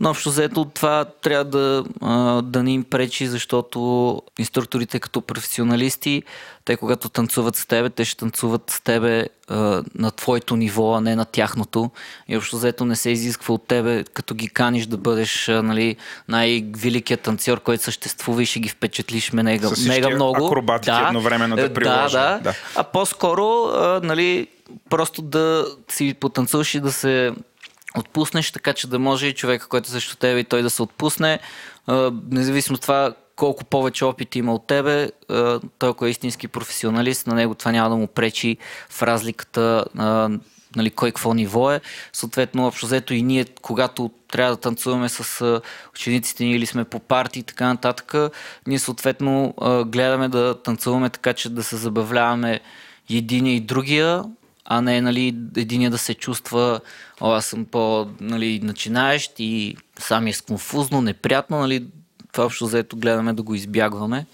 Но 0.00 0.10
общо 0.10 0.30
взето 0.30 0.64
това 0.64 1.04
трябва 1.04 1.44
да, 1.44 1.84
да 2.42 2.62
не 2.62 2.72
им 2.72 2.84
пречи, 2.84 3.26
защото 3.26 4.22
инструкторите 4.38 5.00
като 5.00 5.20
професионалисти, 5.20 6.22
те 6.64 6.76
когато 6.76 7.08
танцуват 7.08 7.56
с 7.56 7.66
тебе, 7.66 7.90
те 7.90 8.04
ще 8.04 8.16
танцуват 8.16 8.70
с 8.70 8.80
тебе 8.80 9.26
на 9.94 10.10
твоето 10.16 10.56
ниво, 10.56 10.94
а 10.94 11.00
не 11.00 11.16
на 11.16 11.24
тяхното. 11.24 11.90
И 12.28 12.36
общо 12.36 12.56
взето 12.56 12.84
не 12.84 12.96
се 12.96 13.10
изисква 13.10 13.54
от 13.54 13.66
тебе, 13.66 14.04
като 14.04 14.34
ги 14.34 14.48
каниш 14.48 14.86
да 14.86 14.96
бъдеш 14.96 15.48
нали, 15.48 15.96
най-великият 16.28 17.20
танцор, 17.20 17.60
който 17.60 17.84
съществува 17.84 18.42
и 18.42 18.46
ще 18.46 18.60
ги 18.60 18.68
впечатлиш 18.68 19.32
мега, 19.32 19.70
мега 19.86 20.10
много. 20.10 20.46
акробатики 20.46 20.96
едновременно 21.06 21.56
да 21.56 21.62
е. 21.62 21.68
Да, 21.68 22.08
да. 22.08 22.40
Да. 22.42 22.54
А 22.76 22.84
по-скоро, 22.84 23.70
нали, 24.02 24.46
просто 24.90 25.22
да 25.22 25.66
си 25.88 26.14
потанцуваш 26.20 26.74
и 26.74 26.80
да 26.80 26.92
се 26.92 27.32
отпуснеш, 27.98 28.50
така 28.50 28.72
че 28.72 28.86
да 28.86 28.98
може 28.98 29.26
и 29.26 29.34
човека, 29.34 29.68
който 29.68 29.88
е 29.88 29.90
срещу 29.90 30.16
тебе 30.16 30.40
и 30.40 30.44
той 30.44 30.62
да 30.62 30.70
се 30.70 30.82
отпусне, 30.82 31.38
независимо 32.30 32.74
от 32.74 32.82
това 32.82 33.14
колко 33.36 33.64
повече 33.64 34.04
опит 34.04 34.36
има 34.36 34.54
от 34.54 34.66
тебе, 34.66 35.10
той 35.78 35.90
ако 35.90 36.06
е 36.06 36.10
истински 36.10 36.48
професионалист, 36.48 37.26
на 37.26 37.34
него 37.34 37.54
това 37.54 37.72
няма 37.72 37.90
да 37.90 37.96
му 37.96 38.06
пречи 38.06 38.56
в 38.90 39.02
разликата 39.02 39.84
нали, 40.76 40.90
кой 40.90 41.10
какво 41.10 41.34
ниво 41.34 41.72
е. 41.72 41.80
Съответно, 42.12 42.66
общо 42.66 42.86
взето 42.86 43.14
и 43.14 43.22
ние, 43.22 43.44
когато 43.62 44.10
трябва 44.30 44.52
да 44.52 44.60
танцуваме 44.60 45.08
с 45.08 45.60
учениците 45.92 46.44
ни 46.44 46.52
или 46.52 46.66
сме 46.66 46.84
по 46.84 46.98
парти 46.98 47.38
и 47.38 47.42
така 47.42 47.66
нататък, 47.66 48.14
ние 48.66 48.78
съответно 48.78 49.54
гледаме 49.86 50.28
да 50.28 50.62
танцуваме 50.62 51.10
така, 51.10 51.32
че 51.32 51.48
да 51.48 51.62
се 51.62 51.76
забавляваме 51.76 52.60
единия 53.10 53.56
и 53.56 53.60
другия, 53.60 54.24
а 54.74 54.80
не 54.80 55.00
нали, 55.00 55.36
единия 55.56 55.90
да 55.90 55.98
се 55.98 56.14
чувства, 56.14 56.80
о, 57.20 57.32
аз 57.32 57.46
съм 57.46 57.64
по 57.64 58.08
нали, 58.20 58.60
начинаещ 58.62 59.32
и 59.38 59.76
сам 59.98 60.26
е 60.26 60.32
сконфузно, 60.32 61.02
неприятно, 61.02 61.58
нали, 61.58 61.86
това 62.32 62.44
общо 62.44 62.66
взето 62.66 62.96
гледаме 62.96 63.32
да 63.32 63.42
го 63.42 63.54
избягваме. 63.54 64.26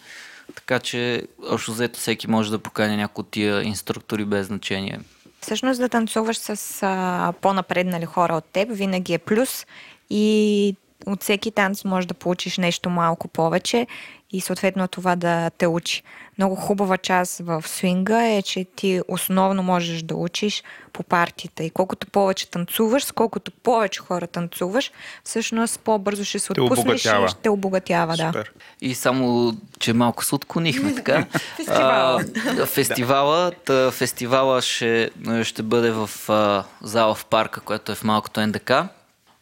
Така 0.54 0.78
че 0.78 1.22
общо 1.50 1.72
взето 1.72 1.98
всеки 1.98 2.30
може 2.30 2.50
да 2.50 2.58
покани 2.58 2.96
някои 2.96 3.22
от 3.22 3.30
тия 3.30 3.62
инструктори 3.62 4.24
без 4.24 4.46
значение. 4.46 5.00
Всъщност 5.40 5.80
да 5.80 5.88
танцуваш 5.88 6.36
с 6.36 6.78
а, 6.82 7.32
по-напреднали 7.40 8.04
хора 8.04 8.34
от 8.34 8.44
теб 8.44 8.68
винаги 8.72 9.14
е 9.14 9.18
плюс 9.18 9.66
и 10.10 10.76
от 11.12 11.22
всеки 11.22 11.50
танц 11.50 11.84
можеш 11.84 12.06
да 12.06 12.14
получиш 12.14 12.58
нещо 12.58 12.90
малко 12.90 13.28
повече 13.28 13.86
и 14.30 14.40
съответно 14.40 14.88
това 14.88 15.16
да 15.16 15.50
те 15.50 15.66
учи. 15.66 16.02
Много 16.38 16.54
хубава 16.54 16.96
част 16.96 17.38
в 17.38 17.64
свинга 17.66 18.26
е, 18.26 18.42
че 18.42 18.66
ти 18.76 19.00
основно 19.08 19.62
можеш 19.62 20.02
да 20.02 20.16
учиш 20.16 20.62
по 20.92 21.02
партията 21.02 21.64
и 21.64 21.70
колкото 21.70 22.06
повече 22.06 22.50
танцуваш, 22.50 23.04
с 23.04 23.12
колкото 23.12 23.50
повече 23.50 24.00
хора 24.00 24.26
танцуваш, 24.26 24.92
всъщност 25.24 25.80
по-бързо 25.80 26.24
ще 26.24 26.38
се 26.38 26.54
Те 26.54 26.60
отпуснеш 26.60 27.04
и 27.04 27.28
ще 27.28 27.50
обогатява. 27.50 28.16
Да. 28.16 28.26
Супер. 28.26 28.52
И 28.80 28.94
само, 28.94 29.52
че 29.78 29.92
малко 29.92 30.24
се 30.24 30.34
отклонихме 30.34 30.94
така. 30.94 31.26
Фестивала. 31.56 32.24
А, 32.60 32.66
фестивала. 32.66 33.52
Та, 33.64 33.90
фестивала 33.90 34.62
ще, 34.62 35.10
ще 35.42 35.62
бъде 35.62 35.90
в 35.90 36.10
а, 36.28 36.64
зала 36.82 37.14
в 37.14 37.26
парка, 37.26 37.60
която 37.60 37.92
е 37.92 37.94
в 37.94 38.04
малкото 38.04 38.46
НДК. 38.46 38.72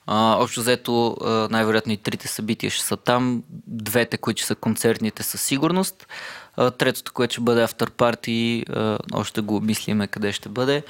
А, 0.06 0.36
общо 0.40 0.60
взето, 0.60 1.16
най-вероятно 1.50 1.92
и 1.92 1.96
трите 1.96 2.28
събития 2.28 2.70
ще 2.70 2.84
са 2.84 2.96
там. 2.96 3.42
Двете, 3.66 4.16
които 4.18 4.42
са 4.42 4.54
концертните 4.54 5.22
със 5.22 5.42
сигурност. 5.42 6.06
А, 6.56 6.70
третото, 6.70 7.12
което 7.12 7.32
ще 7.32 7.40
бъде 7.40 7.62
автор 7.62 7.90
парти, 7.90 8.64
още 9.12 9.40
го 9.40 9.56
обмислиме 9.56 10.06
къде 10.06 10.32
ще 10.32 10.48
бъде. 10.48 10.82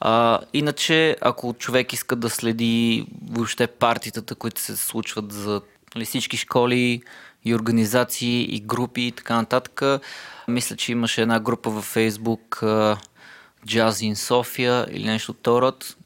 А, 0.00 0.40
иначе, 0.52 1.16
ако 1.20 1.54
човек 1.54 1.92
иска 1.92 2.16
да 2.16 2.30
следи 2.30 3.06
въобще 3.30 3.66
партитата, 3.66 4.34
които 4.34 4.60
се 4.60 4.76
случват 4.76 5.32
за 5.32 5.60
нали, 5.94 6.04
всички 6.04 6.36
школи 6.36 7.02
и 7.44 7.54
организации 7.54 8.56
и 8.56 8.60
групи 8.60 9.00
и 9.00 9.12
така 9.12 9.36
нататък, 9.36 10.02
мисля, 10.48 10.76
че 10.76 10.92
имаше 10.92 11.22
една 11.22 11.40
група 11.40 11.70
във 11.70 11.84
Фейсбук 11.84 12.58
Jazz 13.66 14.12
in 14.12 14.14
София 14.14 14.86
или 14.90 15.04
нещо 15.04 15.32
от 15.32 15.46
род. 15.46 15.96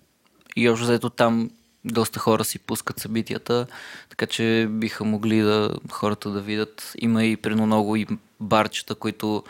И 0.56 0.68
общо 0.68 0.84
взето 0.84 1.10
там 1.10 1.50
доста 1.84 2.18
хора 2.18 2.44
си 2.44 2.58
пускат 2.58 3.00
събитията, 3.00 3.66
така 4.08 4.26
че 4.26 4.66
биха 4.70 5.04
могли 5.04 5.40
да 5.40 5.74
хората 5.90 6.30
да 6.30 6.40
видят. 6.40 6.92
Има 6.98 7.24
и 7.24 7.36
прено 7.36 7.66
много 7.66 7.96
и 7.96 8.06
барчета, 8.40 8.94
които 8.94 9.44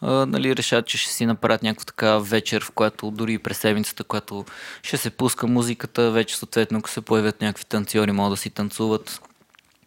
а, 0.00 0.26
нали, 0.26 0.56
решат, 0.56 0.86
че 0.86 0.98
ще 0.98 1.12
си 1.12 1.26
направят 1.26 1.62
някаква 1.62 1.84
така 1.84 2.18
вечер, 2.18 2.64
в 2.64 2.70
която 2.70 3.10
дори 3.10 3.32
и 3.32 3.38
през 3.38 3.58
седмицата, 3.58 4.04
която 4.04 4.44
ще 4.82 4.96
се 4.96 5.10
пуска 5.10 5.46
музиката, 5.46 6.10
вече 6.10 6.36
съответно, 6.36 6.78
ако 6.78 6.90
се 6.90 7.00
появят 7.00 7.40
някакви 7.40 7.64
танцори, 7.64 8.12
могат 8.12 8.32
да 8.32 8.36
си 8.36 8.50
танцуват. 8.50 9.20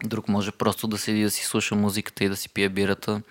Друг 0.04 0.28
може 0.28 0.52
просто 0.52 0.88
да 0.88 0.98
седи 0.98 1.24
да 1.24 1.32
си 1.32 1.46
слуша 1.46 1.76
музиката 1.76 2.24
и 2.24 2.30
да 2.30 2.36
си 2.36 2.50
пие 2.50 2.70
бирата. 2.70 3.22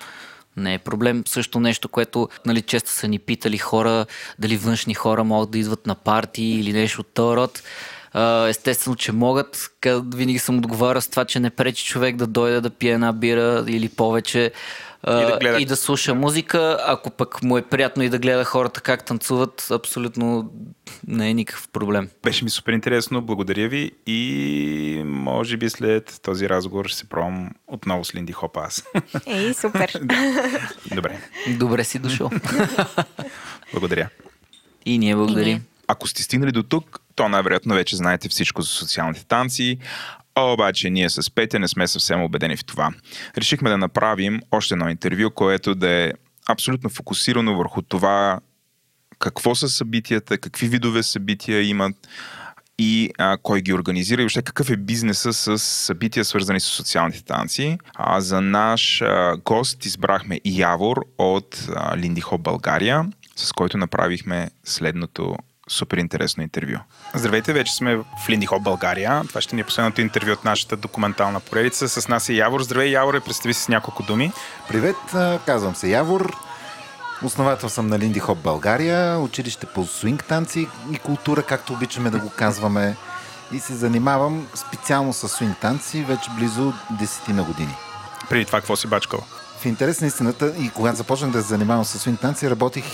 Не 0.57 0.75
е 0.75 0.79
проблем. 0.79 1.23
Също 1.27 1.61
нещо, 1.61 1.89
което 1.89 2.29
нали, 2.47 2.63
често 2.63 2.91
са 2.91 3.09
ни 3.09 3.19
питали 3.19 3.59
хора, 3.59 4.07
дали 4.39 4.57
външни 4.57 4.95
хора 4.95 5.25
могат 5.25 5.51
да 5.51 5.59
идват 5.59 5.87
на 5.87 5.95
парти 5.95 6.43
или 6.43 6.73
нещо 6.73 7.01
от 7.01 7.09
този 7.15 7.37
род. 7.37 7.63
Естествено, 8.49 8.97
че 8.97 9.13
могат. 9.13 9.71
Винаги 10.07 10.39
съм 10.39 10.59
отговарял 10.59 11.01
с 11.01 11.09
това, 11.09 11.25
че 11.25 11.41
не 11.41 11.51
пречи 11.51 11.85
човек 11.85 12.17
да 12.17 12.27
дойде 12.27 12.61
да 12.61 12.71
пие 12.71 12.93
една 12.93 13.13
бира 13.13 13.65
или 13.69 13.89
повече 13.89 14.53
И 15.07 15.11
да 15.11 15.37
гледа. 15.41 15.61
и 15.61 15.65
да 15.65 15.77
слуша 15.77 16.15
музика. 16.15 16.79
Ако 16.87 17.11
пък 17.11 17.43
му 17.43 17.59
е 17.59 17.63
приятно 17.63 18.03
и 18.03 18.09
да 18.09 18.19
гледа 18.19 18.45
хората 18.45 18.81
как 18.81 19.05
танцуват, 19.05 19.67
абсолютно 19.71 20.51
не 21.09 21.31
е 21.31 21.35
никакъв 21.35 21.69
проблем. 21.69 22.09
Беше 22.25 22.45
ми 22.45 22.51
супер 22.51 22.73
интересно, 22.73 23.23
благодаря 23.23 23.69
ви 23.69 23.93
и 24.07 25.03
може 25.05 25.57
би 25.57 25.71
след 25.71 26.21
този 26.23 26.49
разговор 26.49 26.87
ще 26.87 26.99
се 26.99 27.09
пробвам 27.09 27.51
отново 27.67 28.05
с 28.05 28.15
Линди 28.15 28.33
Хоп 28.33 28.57
аз. 28.57 28.85
Ей, 29.27 29.55
супер. 29.55 29.93
Добре, 30.95 31.19
Добре 31.49 31.85
си 31.85 31.99
дошъл. 31.99 32.31
благодаря. 33.73 34.09
и 34.87 34.99
ние 34.99 35.17
благодарим. 35.17 35.63
Ако 35.89 36.09
сте 36.09 36.23
стигнали 36.23 36.53
до 36.53 36.63
тук, 36.63 37.01
то 37.15 37.29
най-вероятно 37.29 37.75
вече 37.75 37.97
знаете 37.97 38.29
всичко 38.29 38.63
за 38.63 38.69
социалните 38.69 39.25
танци, 39.25 39.79
обаче 40.37 40.91
ние 40.91 41.11
с 41.11 41.31
Петя 41.31 41.59
не 41.59 41.69
сме 41.69 41.89
съвсем 41.89 42.23
убедени 42.23 42.57
в 42.57 42.65
това. 42.65 42.91
Решихме 43.39 43.71
да 43.71 43.79
направим 43.79 44.41
още 44.51 44.75
едно 44.75 44.89
интервю, 44.89 45.31
което 45.31 45.75
да 45.75 45.91
е 45.91 46.13
абсолютно 46.49 46.91
фокусирано 46.91 47.57
върху 47.57 47.83
това 47.83 48.41
какво 49.19 49.55
са 49.55 49.69
събитията, 49.69 50.39
какви 50.39 50.69
видове 50.69 51.03
събития 51.03 51.63
имат 51.63 51.97
и 52.79 53.11
а, 53.19 53.37
кой 53.43 53.61
ги 53.61 53.73
организира 53.73 54.23
и 54.23 54.25
въобще 54.25 54.43
какъв 54.43 54.71
е 54.71 54.77
бизнеса 54.77 55.33
с 55.33 55.59
събития, 55.59 56.25
свързани 56.25 56.61
с 56.61 56.65
социалните 56.65 57.25
танци. 57.25 57.79
А, 57.95 58.21
за 58.21 58.41
наш 58.41 59.03
а, 59.03 59.37
гост 59.45 59.85
избрахме 59.85 60.41
Явор 60.45 61.05
от 61.19 61.69
а, 61.75 61.97
Линди 61.97 62.21
Хоп 62.21 62.43
България, 62.43 63.07
с 63.37 63.53
който 63.53 63.79
направихме 63.79 64.51
следното 64.65 65.37
супер 65.69 65.97
интересно 65.97 66.43
интервю. 66.43 66.79
Здравейте, 67.15 67.53
вече 67.53 67.75
сме 67.75 67.97
в 67.97 68.05
Линди 68.29 68.47
Хоп 68.47 68.63
България. 68.63 69.23
Това 69.29 69.41
ще 69.41 69.55
ни 69.55 69.61
е 69.61 69.65
последното 69.65 70.01
интервю 70.01 70.33
от 70.33 70.45
нашата 70.45 70.77
документална 70.77 71.41
поредица. 71.41 71.89
С 71.89 72.09
нас 72.09 72.29
е 72.29 72.33
Явор. 72.33 72.63
Здравей, 72.63 72.91
Явор, 72.91 73.15
и 73.15 73.21
представи 73.21 73.55
се 73.55 73.63
с 73.63 73.69
няколко 73.69 74.03
думи. 74.03 74.33
Привет, 74.69 74.97
казвам 75.47 75.75
се 75.75 75.89
Явор. 75.89 76.37
Основател 77.23 77.69
съм 77.69 77.87
на 77.87 77.99
Линди 77.99 78.19
Хоп 78.19 78.39
България, 78.39 79.19
училище 79.19 79.67
по 79.67 79.87
свинг 79.87 80.25
танци 80.25 80.69
и 80.93 80.99
култура, 80.99 81.43
както 81.43 81.73
обичаме 81.73 82.11
да 82.11 82.19
го 82.19 82.31
казваме. 82.31 82.97
И 83.53 83.59
се 83.59 83.75
занимавам 83.75 84.49
специално 84.55 85.13
с 85.13 85.29
свинг 85.29 85.59
танци 85.59 86.03
вече 86.03 86.31
близо 86.39 86.73
10 86.93 87.29
на 87.29 87.43
години. 87.45 87.75
Преди 88.31 88.45
това, 88.45 88.61
какво 88.61 88.77
си 88.77 88.87
бачкал? 88.87 89.25
В 89.61 89.67
интерес 89.67 90.01
на 90.01 90.07
истината 90.07 90.55
и 90.61 90.71
когато 90.71 90.97
започнах 90.97 91.31
да 91.31 91.43
се 91.43 91.49
занимавам 91.49 91.85
с 91.85 91.99
свинг 91.99 92.21
танци, 92.21 92.51
работих 92.51 92.85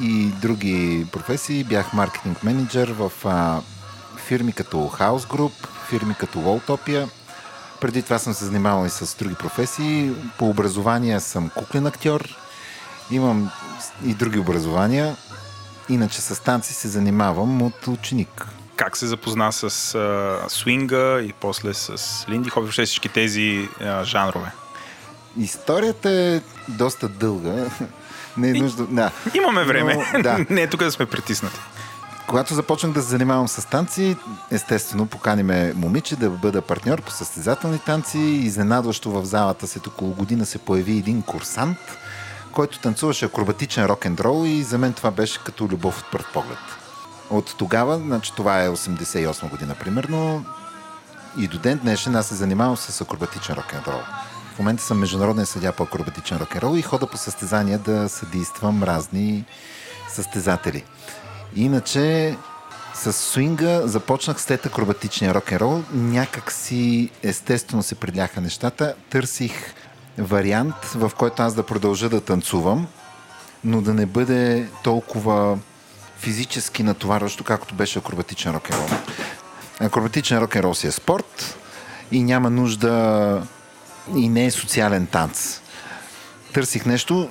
и 0.00 0.24
други 0.40 1.06
професии. 1.12 1.64
Бях 1.64 1.92
маркетинг 1.92 2.44
менеджер 2.44 2.88
в 2.98 3.12
а, 3.24 3.60
фирми 4.16 4.52
като 4.52 4.76
House 4.76 5.26
Group, 5.28 5.52
фирми 5.88 6.14
като 6.14 6.38
Walltopia. 6.38 7.08
Преди 7.80 8.02
това 8.02 8.18
съм 8.18 8.34
се 8.34 8.44
занимавал 8.44 8.86
и 8.86 8.90
с 8.90 9.16
други 9.18 9.34
професии. 9.34 10.12
По 10.38 10.48
образование 10.48 11.20
съм 11.20 11.50
куклен 11.56 11.86
актьор. 11.86 12.36
Имам 13.10 13.50
и 14.04 14.14
други 14.14 14.38
образования. 14.38 15.16
Иначе 15.88 16.20
с 16.20 16.42
танци 16.42 16.74
се 16.74 16.88
занимавам 16.88 17.62
от 17.62 17.86
ученик. 17.86 18.46
Как 18.76 18.96
се 18.96 19.06
запозна 19.06 19.52
с 19.52 19.94
а, 19.94 20.38
свинга 20.48 21.20
и 21.20 21.32
после 21.40 21.74
с 21.74 22.24
Линди 22.28 22.50
Хоп, 22.50 22.62
въобще 22.62 22.86
всички 22.86 23.08
тези 23.08 23.68
а, 23.80 24.04
жанрове? 24.04 24.52
Историята 25.38 26.10
е 26.10 26.40
доста 26.68 27.08
дълга. 27.08 27.66
Не 28.36 28.48
е 28.48 28.52
нужда. 28.52 28.86
Да. 28.86 29.10
Имаме 29.34 29.64
време. 29.64 30.06
Но, 30.14 30.22
да. 30.22 30.46
Не 30.50 30.62
е 30.62 30.66
тук 30.66 30.80
да 30.80 30.92
сме 30.92 31.06
притиснати. 31.06 31.58
Когато 32.26 32.54
започнах 32.54 32.92
да 32.92 33.02
се 33.02 33.08
занимавам 33.08 33.48
с 33.48 33.68
танци, 33.68 34.16
естествено 34.50 35.06
поканиме 35.06 35.72
момиче 35.76 36.16
да 36.16 36.30
бъда 36.30 36.62
партньор 36.62 37.02
по 37.02 37.10
състезателни 37.10 37.78
танци. 37.78 38.18
Изненадващо 38.18 39.10
в 39.10 39.24
залата 39.24 39.66
след 39.66 39.86
около 39.86 40.10
година 40.10 40.46
се 40.46 40.58
появи 40.58 40.98
един 40.98 41.22
курсант, 41.22 41.78
който 42.52 42.78
танцуваше 42.78 43.24
акробатичен 43.24 43.86
рок-н-рол 43.86 44.46
и 44.46 44.62
за 44.62 44.78
мен 44.78 44.92
това 44.92 45.10
беше 45.10 45.40
като 45.44 45.64
любов 45.64 45.98
от 45.98 46.10
пръв 46.10 46.32
поглед. 46.32 46.58
От 47.30 47.54
тогава, 47.58 47.98
значи 47.98 48.32
това 48.36 48.62
е 48.62 48.68
88 48.68 49.50
година 49.50 49.74
примерно, 49.74 50.44
И 51.38 51.48
до 51.48 51.58
ден 51.58 51.78
днешен 51.78 52.16
аз 52.16 52.26
се 52.26 52.34
занимавам 52.34 52.76
с 52.76 53.00
акробатичен 53.00 53.54
рок-н-рол. 53.54 54.00
Момента 54.60 54.82
съм 54.82 54.98
международен 54.98 55.46
съдя 55.46 55.72
по 55.72 55.82
акробатичен 55.82 56.38
рок-н-рол 56.38 56.76
и 56.76 56.82
хода 56.82 57.06
по 57.06 57.16
състезания 57.16 57.78
да 57.78 58.08
съдействам 58.08 58.82
разни 58.82 59.44
състезатели. 60.08 60.84
Иначе 61.56 62.36
с 62.94 63.12
свинга 63.12 63.86
започнах 63.86 64.40
след 64.40 64.66
акробатичния 64.66 65.34
рок-н-рол. 65.34 65.82
Някак 65.92 66.52
си 66.52 67.10
естествено 67.22 67.82
се 67.82 67.94
приляха 67.94 68.40
нещата. 68.40 68.94
Търсих 69.10 69.74
вариант, 70.18 70.84
в 70.84 71.12
който 71.18 71.42
аз 71.42 71.54
да 71.54 71.62
продължа 71.62 72.08
да 72.08 72.20
танцувам, 72.20 72.86
но 73.64 73.82
да 73.82 73.94
не 73.94 74.06
бъде 74.06 74.68
толкова 74.84 75.58
физически 76.18 76.82
натоварващо, 76.82 77.44
както 77.44 77.74
беше 77.74 77.98
акробатичен 77.98 78.52
рок-н-рол. 78.54 78.98
Акробатичен 79.80 80.38
рок-н-рол 80.38 80.74
си 80.74 80.86
е 80.86 80.90
спорт 80.90 81.56
и 82.12 82.22
няма 82.22 82.50
нужда 82.50 83.42
и 84.16 84.28
не 84.28 84.44
е 84.44 84.50
социален 84.50 85.06
танц. 85.06 85.60
Търсих 86.52 86.86
нещо 86.86 87.28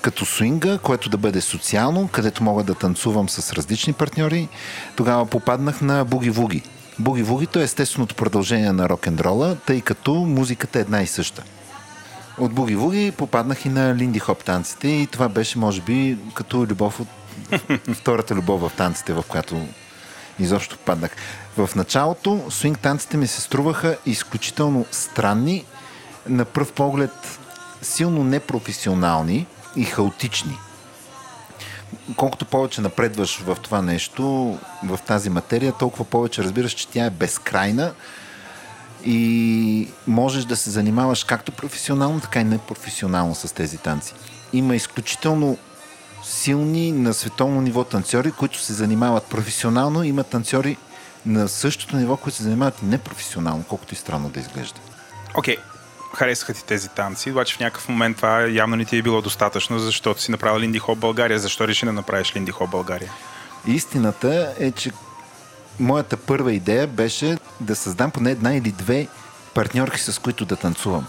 като 0.00 0.26
свинга, 0.26 0.78
което 0.78 1.08
да 1.08 1.16
бъде 1.16 1.40
социално, 1.40 2.08
където 2.08 2.42
мога 2.42 2.62
да 2.62 2.74
танцувам 2.74 3.28
с 3.28 3.52
различни 3.52 3.92
партньори. 3.92 4.48
Тогава 4.96 5.26
попаднах 5.26 5.80
на 5.80 6.04
буги-вуги. 6.04 6.62
Буги-вугито 7.00 7.56
е 7.56 7.62
естественото 7.62 8.14
продължение 8.14 8.72
на 8.72 8.88
рок-н-рола, 8.88 9.56
тъй 9.66 9.80
като 9.80 10.14
музиката 10.14 10.78
е 10.78 10.82
една 10.82 11.02
и 11.02 11.06
съща. 11.06 11.42
От 12.38 12.52
буги-вуги 12.52 13.12
попаднах 13.12 13.64
и 13.64 13.68
на 13.68 13.94
линди 13.94 14.18
хоп 14.18 14.44
танците 14.44 14.88
и 14.88 15.06
това 15.06 15.28
беше, 15.28 15.58
може 15.58 15.80
би, 15.80 16.18
като 16.34 16.66
любов 16.66 17.00
от 17.00 17.08
втората 17.94 18.34
любов 18.34 18.60
в 18.60 18.72
танците, 18.76 19.12
в 19.12 19.24
която 19.28 19.66
изобщо 20.38 20.78
попаднах. 20.78 21.10
В 21.56 21.70
началото 21.76 22.44
свинг 22.50 22.78
танците 22.78 23.16
ми 23.16 23.26
се 23.26 23.40
струваха 23.40 23.96
изключително 24.06 24.86
странни, 24.90 25.64
на 26.28 26.44
пръв 26.44 26.72
поглед 26.72 27.38
силно 27.82 28.24
непрофесионални 28.24 29.46
и 29.76 29.84
хаотични. 29.84 30.58
Колкото 32.16 32.44
повече 32.44 32.80
напредваш 32.80 33.40
в 33.40 33.56
това 33.62 33.82
нещо, 33.82 34.58
в 34.84 34.98
тази 35.06 35.30
материя, 35.30 35.72
толкова 35.72 36.04
повече 36.04 36.42
разбираш, 36.42 36.72
че 36.72 36.88
тя 36.88 37.04
е 37.04 37.10
безкрайна 37.10 37.92
и 39.04 39.88
можеш 40.06 40.44
да 40.44 40.56
се 40.56 40.70
занимаваш 40.70 41.24
както 41.24 41.52
професионално, 41.52 42.20
така 42.20 42.40
и 42.40 42.44
непрофесионално 42.44 43.34
с 43.34 43.54
тези 43.54 43.78
танци. 43.78 44.14
Има 44.52 44.76
изключително 44.76 45.58
силни 46.24 46.92
на 46.92 47.14
световно 47.14 47.60
ниво 47.60 47.84
танцори, 47.84 48.32
които 48.32 48.60
се 48.60 48.72
занимават 48.72 49.24
професионално. 49.24 50.04
Има 50.04 50.24
танцори 50.24 50.76
на 51.26 51.48
същото 51.48 51.96
ниво, 51.96 52.16
които 52.16 52.36
се 52.36 52.42
занимават 52.42 52.82
непрофесионално, 52.82 53.64
колкото 53.68 53.94
и 53.94 53.96
странно 53.96 54.28
да 54.28 54.40
изглежда. 54.40 54.80
Окей, 55.34 55.56
okay. 55.56 55.75
Харесаха 56.14 56.54
ти 56.54 56.64
тези 56.64 56.88
танци, 56.88 57.30
обаче 57.30 57.56
в 57.56 57.60
някакъв 57.60 57.88
момент 57.88 58.16
това 58.16 58.40
явно 58.40 58.76
не 58.76 58.84
ти 58.84 58.96
е 58.96 59.02
било 59.02 59.22
достатъчно, 59.22 59.78
защото 59.78 60.22
си 60.22 60.30
направил 60.30 60.60
Линди 60.60 60.78
Хоп 60.78 60.98
България. 60.98 61.38
Защо 61.38 61.68
реши 61.68 61.86
да 61.86 61.92
направиш 61.92 62.36
Линди 62.36 62.50
Хоп 62.50 62.70
България? 62.70 63.12
Истината 63.66 64.54
е, 64.58 64.72
че 64.72 64.90
моята 65.80 66.16
първа 66.16 66.52
идея 66.52 66.86
беше 66.86 67.38
да 67.60 67.76
създам 67.76 68.10
поне 68.10 68.30
една 68.30 68.54
или 68.54 68.72
две 68.72 69.06
партньорки, 69.54 70.00
с 70.00 70.20
които 70.20 70.44
да 70.44 70.56
танцувам. 70.56 71.06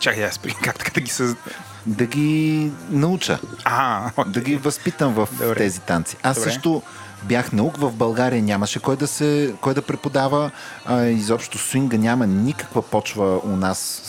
Чакай, 0.00 0.24
аз 0.24 0.40
как 0.62 0.78
така 0.78 0.90
да 0.94 1.00
ги 1.00 1.10
създам? 1.10 1.42
Да 1.86 2.06
ги 2.06 2.70
науча. 2.90 3.38
А, 3.64 4.10
okay. 4.10 4.26
Да 4.26 4.40
ги 4.40 4.56
възпитам 4.56 5.14
в 5.14 5.28
Добре. 5.32 5.54
тези 5.54 5.80
танци. 5.80 6.16
Аз 6.22 6.36
Добре. 6.36 6.50
също 6.50 6.82
бях 7.22 7.52
наук 7.52 7.76
в 7.76 7.92
България, 7.92 8.42
нямаше 8.42 8.80
кой 8.80 8.96
да, 8.96 9.06
се, 9.06 9.54
кой 9.60 9.74
да 9.74 9.82
преподава. 9.82 10.50
А, 10.86 11.04
изобщо 11.04 11.58
свинга 11.58 11.96
няма 11.96 12.26
никаква 12.26 12.82
почва 12.82 13.40
у 13.44 13.56
нас 13.56 14.02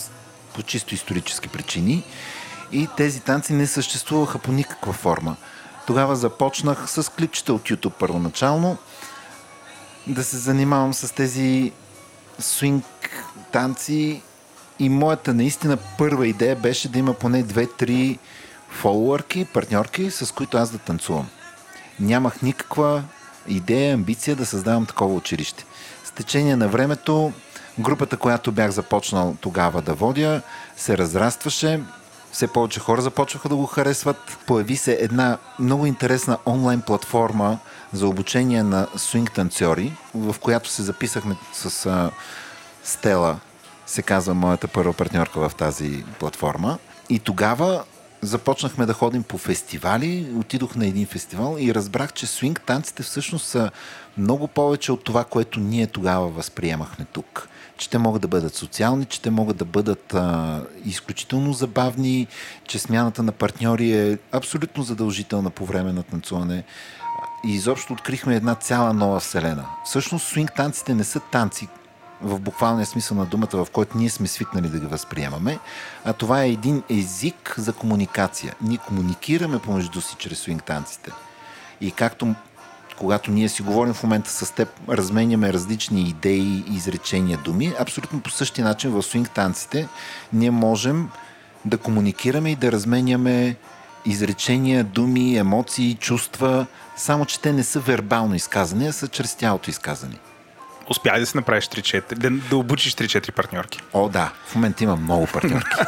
по 0.59 0.63
чисто 0.63 0.93
исторически 0.93 1.47
причини. 1.47 2.03
И 2.71 2.87
тези 2.97 3.19
танци 3.19 3.53
не 3.53 3.67
съществуваха 3.67 4.39
по 4.39 4.51
никаква 4.51 4.93
форма. 4.93 5.35
Тогава 5.87 6.15
започнах 6.15 6.89
с 6.89 7.11
клипчета 7.11 7.53
от 7.53 7.61
YouTube 7.61 7.93
първоначално 7.99 8.77
да 10.07 10.23
се 10.23 10.37
занимавам 10.37 10.93
с 10.93 11.15
тези 11.15 11.71
свинг 12.39 12.85
танци 13.51 14.21
и 14.79 14.89
моята 14.89 15.33
наистина 15.33 15.77
първа 15.97 16.27
идея 16.27 16.55
беше 16.55 16.89
да 16.89 16.99
има 16.99 17.13
поне 17.13 17.43
две-три 17.43 18.19
фолуърки, 18.69 19.45
партньорки, 19.45 20.11
с 20.11 20.33
които 20.33 20.57
аз 20.57 20.69
да 20.69 20.77
танцувам. 20.77 21.29
Нямах 21.99 22.41
никаква 22.41 23.03
идея, 23.47 23.93
амбиция 23.93 24.35
да 24.35 24.45
създавам 24.45 24.85
такова 24.85 25.13
училище. 25.13 25.65
С 26.05 26.11
течение 26.11 26.55
на 26.55 26.67
времето 26.67 27.33
групата, 27.79 28.17
която 28.17 28.51
бях 28.51 28.71
започнал 28.71 29.35
тогава 29.41 29.81
да 29.81 29.93
водя, 29.93 30.41
се 30.77 30.97
разрастваше. 30.97 31.81
Все 32.31 32.47
повече 32.47 32.79
хора 32.79 33.01
започваха 33.01 33.49
да 33.49 33.55
го 33.55 33.65
харесват. 33.65 34.37
Появи 34.47 34.77
се 34.77 34.97
една 35.01 35.37
много 35.59 35.85
интересна 35.85 36.37
онлайн 36.45 36.81
платформа 36.81 37.57
за 37.93 38.07
обучение 38.07 38.63
на 38.63 38.87
свинг 38.95 39.31
танцори, 39.31 39.93
в 40.15 40.35
която 40.41 40.69
се 40.69 40.83
записахме 40.83 41.35
с 41.53 41.85
а, 41.85 42.11
Стела, 42.83 43.39
се 43.85 44.01
казва 44.01 44.33
моята 44.33 44.67
първа 44.67 44.93
партньорка 44.93 45.49
в 45.49 45.55
тази 45.55 46.03
платформа. 46.19 46.77
И 47.09 47.19
тогава 47.19 47.83
започнахме 48.21 48.85
да 48.85 48.93
ходим 48.93 49.23
по 49.23 49.37
фестивали, 49.37 50.27
отидох 50.35 50.75
на 50.75 50.87
един 50.87 51.07
фестивал 51.07 51.55
и 51.59 51.75
разбрах, 51.75 52.13
че 52.13 52.27
свинг 52.27 52.61
танците 52.61 53.03
всъщност 53.03 53.45
са 53.45 53.71
много 54.17 54.47
повече 54.47 54.91
от 54.91 55.03
това, 55.03 55.23
което 55.23 55.59
ние 55.59 55.87
тогава 55.87 56.27
възприемахме 56.27 57.05
тук. 57.13 57.49
Че 57.79 57.89
те 57.89 57.97
могат 57.97 58.21
да 58.21 58.27
бъдат 58.27 58.55
социални, 58.55 59.05
че 59.05 59.21
те 59.21 59.29
могат 59.29 59.57
да 59.57 59.65
бъдат 59.65 60.13
а, 60.13 60.61
изключително 60.85 61.53
забавни, 61.53 62.27
че 62.67 62.79
смяната 62.79 63.23
на 63.23 63.31
партньори 63.31 63.91
е 63.91 64.17
абсолютно 64.31 64.83
задължителна 64.83 65.49
по 65.49 65.65
време 65.65 65.93
на 65.93 66.03
танцуване. 66.03 66.63
И 67.45 67.53
изобщо 67.53 67.93
открихме 67.93 68.35
една 68.35 68.55
цяла 68.55 68.93
нова 68.93 69.19
вселена. 69.19 69.65
Всъщност 69.85 70.27
свинг 70.27 70.53
танците 70.55 70.93
не 70.93 71.03
са 71.03 71.19
танци, 71.19 71.67
в 72.21 72.39
буквалния 72.39 72.85
смисъл 72.85 73.17
на 73.17 73.25
думата, 73.25 73.49
в 73.53 73.67
който 73.73 73.97
ние 73.97 74.09
сме 74.09 74.27
свикнали 74.27 74.69
да 74.69 74.79
ги 74.79 74.85
възприемаме, 74.85 75.59
а 76.05 76.13
това 76.13 76.43
е 76.43 76.49
един 76.49 76.83
език 76.89 77.55
за 77.57 77.73
комуникация. 77.73 78.55
Ние 78.61 78.77
комуникираме 78.77 79.59
помежду 79.59 80.01
си 80.01 80.15
чрез 80.19 80.39
свинг 80.39 80.63
танците. 80.63 81.11
И 81.81 81.91
както 81.91 82.35
когато 82.99 83.31
ние 83.31 83.49
си 83.49 83.61
говорим 83.61 83.93
в 83.93 84.03
момента 84.03 84.29
с 84.29 84.51
теб, 84.51 84.69
разменяме 84.89 85.53
различни 85.53 86.01
идеи, 86.01 86.63
изречения, 86.71 87.37
думи, 87.37 87.73
абсолютно 87.79 88.21
по 88.21 88.29
същия 88.29 88.65
начин 88.65 88.91
в 88.91 89.03
свинг 89.03 89.29
танците 89.29 89.87
ние 90.33 90.51
можем 90.51 91.09
да 91.65 91.77
комуникираме 91.77 92.51
и 92.51 92.55
да 92.55 92.71
разменяме 92.71 93.55
изречения, 94.05 94.83
думи, 94.83 95.37
емоции, 95.37 95.95
чувства, 95.95 96.65
само 96.97 97.25
че 97.25 97.41
те 97.41 97.53
не 97.53 97.63
са 97.63 97.79
вербално 97.79 98.35
изказани, 98.35 98.87
а 98.87 98.93
са 98.93 99.07
чрез 99.07 99.35
тялото 99.35 99.69
изказани 99.69 100.19
успя 100.89 101.19
да 101.19 101.25
се 101.25 101.37
направиш 101.37 101.67
3-4, 101.67 102.13
да, 102.15 102.29
да 102.29 102.57
обучиш 102.57 102.95
3-4 102.95 103.31
партньорки? 103.31 103.81
О, 103.93 104.09
да. 104.09 104.31
В 104.47 104.55
момента 104.55 104.83
има 104.83 104.95
много 104.95 105.27
партньорки. 105.27 105.69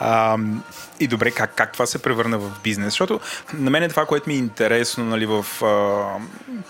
а, 0.00 0.38
и 1.00 1.06
добре, 1.06 1.30
как, 1.30 1.54
как 1.54 1.72
това 1.72 1.86
се 1.86 2.02
превърна 2.02 2.38
в 2.38 2.50
бизнес? 2.62 2.86
Защото 2.86 3.20
на 3.54 3.70
мен 3.70 3.82
е 3.82 3.88
това, 3.88 4.06
което 4.06 4.28
ми 4.28 4.34
е 4.34 4.38
интересно 4.38 5.04
нали, 5.04 5.26
в, 5.26 5.46
а, 5.62 5.66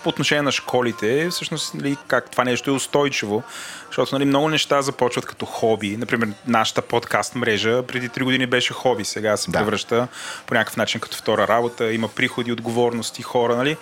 по 0.03 0.09
отношение 0.09 0.43
на 0.43 0.53
школите, 0.53 1.29
всъщност 1.31 1.75
нали, 1.75 1.97
как 2.07 2.31
това 2.31 2.45
нещо 2.45 2.71
е 2.71 2.75
устойчиво. 2.75 3.43
Защото 3.87 4.15
нали, 4.15 4.25
много 4.25 4.49
неща 4.49 4.83
започват 4.83 5.27
като 5.27 5.47
хоби. 5.47 5.97
Например, 5.97 6.29
нашата 6.47 6.83
подкаст 6.83 7.35
мрежа 7.35 7.83
преди 7.83 8.09
3 8.09 8.25
години 8.25 8.47
беше 8.47 8.73
хоби, 8.73 9.05
сега 9.05 9.37
се 9.37 9.51
да. 9.51 9.59
превръща 9.59 10.09
по 10.47 10.55
някакъв 10.55 10.77
начин 10.77 11.01
като 11.01 11.17
втора 11.17 11.49
работа. 11.49 11.93
Има 11.93 12.09
приходи, 12.09 12.53
отговорности, 12.53 13.23
хора. 13.23 13.57
Нали? 13.57 13.77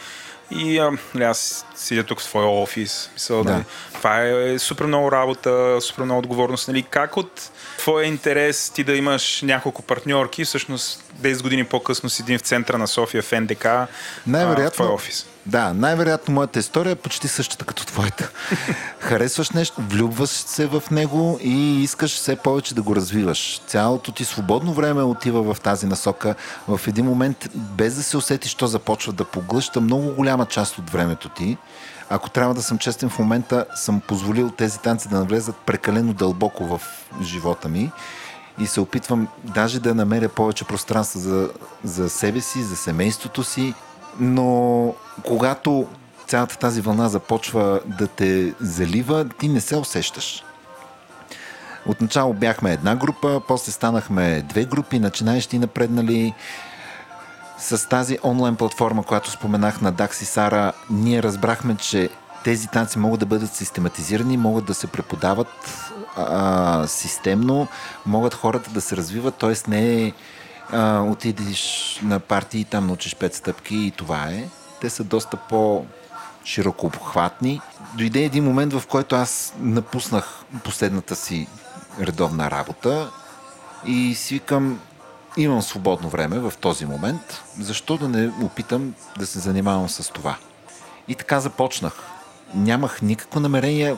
И 0.50 0.78
а, 0.78 0.92
нали, 1.14 1.24
аз 1.24 1.66
седя 1.74 2.04
тук 2.04 2.20
в 2.20 2.22
своя 2.22 2.48
офис. 2.48 3.10
Мисъл, 3.14 3.44
да. 3.44 3.52
нали, 3.52 3.64
това 3.92 4.22
е 4.22 4.58
супер 4.58 4.86
много 4.86 5.12
работа, 5.12 5.78
супер 5.80 6.04
много 6.04 6.18
отговорност. 6.18 6.68
Нали, 6.68 6.82
как 6.82 7.16
от 7.16 7.50
твоя 7.78 8.06
интерес 8.06 8.70
ти 8.70 8.84
да 8.84 8.92
имаш 8.92 9.42
няколко 9.42 9.82
партньорки, 9.82 10.44
всъщност 10.44 11.04
10 11.20 11.42
години 11.42 11.64
по-късно 11.64 12.10
си 12.10 12.22
един 12.22 12.38
в 12.38 12.42
центъра 12.42 12.78
на 12.78 12.88
София 12.88 13.22
в 13.22 13.32
НДК, 13.32 13.66
Най-вероятно, 14.26 14.70
в 14.70 14.72
твоя 14.72 14.92
офис? 14.92 15.26
Да, 15.46 15.72
най-вероятно 15.74 16.34
моята 16.34 16.58
история 16.58 16.90
е 16.90 16.94
почти 16.94 17.28
същата 17.28 17.64
като 17.64 17.86
твоята. 17.86 18.30
Харесваш 18.98 19.50
нещо, 19.50 19.82
влюбваш 19.88 20.30
се 20.30 20.66
в 20.66 20.82
него 20.90 21.38
и 21.42 21.82
искаш 21.82 22.14
все 22.14 22.36
повече 22.36 22.74
да 22.74 22.82
го 22.82 22.96
развиваш. 22.96 23.60
Цялото 23.66 24.12
ти 24.12 24.24
свободно 24.24 24.72
време 24.72 25.02
отива 25.02 25.54
в 25.54 25.60
тази 25.60 25.86
насока. 25.86 26.34
В 26.68 26.80
един 26.88 27.04
момент, 27.04 27.48
без 27.54 27.94
да 27.94 28.02
се 28.02 28.16
усетиш, 28.16 28.54
то 28.54 28.66
започва 28.66 29.12
да 29.12 29.24
поглъща 29.24 29.80
много 29.80 30.10
голяма 30.10 30.46
част 30.46 30.78
от 30.78 30.90
времето 30.90 31.28
ти. 31.28 31.56
Ако 32.10 32.30
трябва 32.30 32.54
да 32.54 32.62
съм 32.62 32.78
честен, 32.78 33.08
в 33.08 33.18
момента 33.18 33.64
съм 33.74 34.00
позволил 34.00 34.50
тези 34.50 34.78
танци 34.78 35.08
да 35.08 35.18
навлезат 35.18 35.56
прекалено 35.56 36.12
дълбоко 36.12 36.66
в 36.66 36.80
живота 37.22 37.68
ми 37.68 37.90
и 38.58 38.66
се 38.66 38.80
опитвам 38.80 39.28
даже 39.44 39.80
да 39.80 39.94
намеря 39.94 40.28
повече 40.28 40.64
пространство 40.64 41.18
за, 41.18 41.50
за 41.84 42.10
себе 42.10 42.40
си, 42.40 42.62
за 42.62 42.76
семейството 42.76 43.44
си, 43.44 43.74
но 44.20 44.94
когато 45.22 45.86
цялата 46.26 46.58
тази 46.58 46.80
вълна 46.80 47.08
започва 47.08 47.80
да 47.86 48.06
те 48.06 48.54
залива, 48.60 49.28
ти 49.28 49.48
не 49.48 49.60
се 49.60 49.76
усещаш. 49.76 50.44
Отначало 51.86 52.32
бяхме 52.32 52.72
една 52.72 52.96
група, 52.96 53.40
после 53.48 53.72
станахме 53.72 54.42
две 54.42 54.64
групи, 54.64 54.98
начинаещи 54.98 55.56
и 55.56 55.58
напреднали. 55.58 56.34
С 57.58 57.88
тази 57.88 58.18
онлайн 58.24 58.56
платформа, 58.56 59.02
която 59.02 59.30
споменах 59.30 59.80
на 59.80 59.92
Дакси 59.92 60.24
Сара, 60.24 60.72
ние 60.90 61.22
разбрахме, 61.22 61.76
че 61.76 62.10
тези 62.44 62.68
танци 62.68 62.98
могат 62.98 63.20
да 63.20 63.26
бъдат 63.26 63.54
систематизирани, 63.54 64.36
могат 64.36 64.64
да 64.64 64.74
се 64.74 64.86
преподават 64.86 65.82
а, 66.16 66.86
системно, 66.86 67.68
могат 68.06 68.34
хората 68.34 68.70
да 68.70 68.80
се 68.80 68.96
развиват, 68.96 69.34
т.е. 69.34 69.70
не 69.70 70.02
е 70.02 70.12
отидеш 71.00 72.00
на 72.02 72.20
партии 72.20 72.60
и 72.60 72.64
там 72.64 72.86
научиш 72.86 73.16
пет 73.16 73.34
стъпки 73.34 73.76
и 73.76 73.90
това 73.90 74.24
е. 74.24 74.48
Те 74.80 74.90
са 74.90 75.04
доста 75.04 75.36
по 75.36 75.86
широко 76.44 76.86
обхватни. 76.86 77.60
Дойде 77.94 78.20
един 78.20 78.44
момент, 78.44 78.72
в 78.72 78.86
който 78.86 79.16
аз 79.16 79.54
напуснах 79.60 80.44
последната 80.64 81.16
си 81.16 81.48
редовна 82.00 82.50
работа 82.50 83.10
и 83.86 84.14
си 84.14 84.34
викам, 84.34 84.80
имам 85.36 85.62
свободно 85.62 86.08
време 86.08 86.38
в 86.38 86.52
този 86.60 86.86
момент, 86.86 87.42
защо 87.60 87.96
да 87.96 88.08
не 88.08 88.32
опитам 88.42 88.94
да 89.18 89.26
се 89.26 89.38
занимавам 89.38 89.88
с 89.88 90.12
това? 90.12 90.36
И 91.08 91.14
така 91.14 91.40
започнах. 91.40 91.92
Нямах 92.54 93.02
никакво 93.02 93.40
намерение 93.40 93.96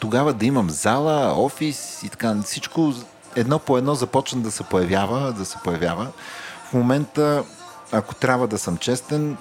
тогава 0.00 0.32
да 0.32 0.46
имам 0.46 0.70
зала, 0.70 1.44
офис 1.44 2.02
и 2.02 2.08
така. 2.08 2.36
Всичко 2.44 2.94
едно 3.36 3.58
по 3.58 3.78
едно 3.78 3.94
започна 3.94 4.40
да 4.40 4.50
се 4.50 4.62
появява, 4.62 5.32
да 5.32 5.44
се 5.44 5.58
появява. 5.64 6.06
В 6.64 6.72
момента, 6.72 7.44
ако 7.92 8.14
трябва 8.14 8.48
да 8.48 8.58
съм 8.58 8.76
честен, 8.76 9.36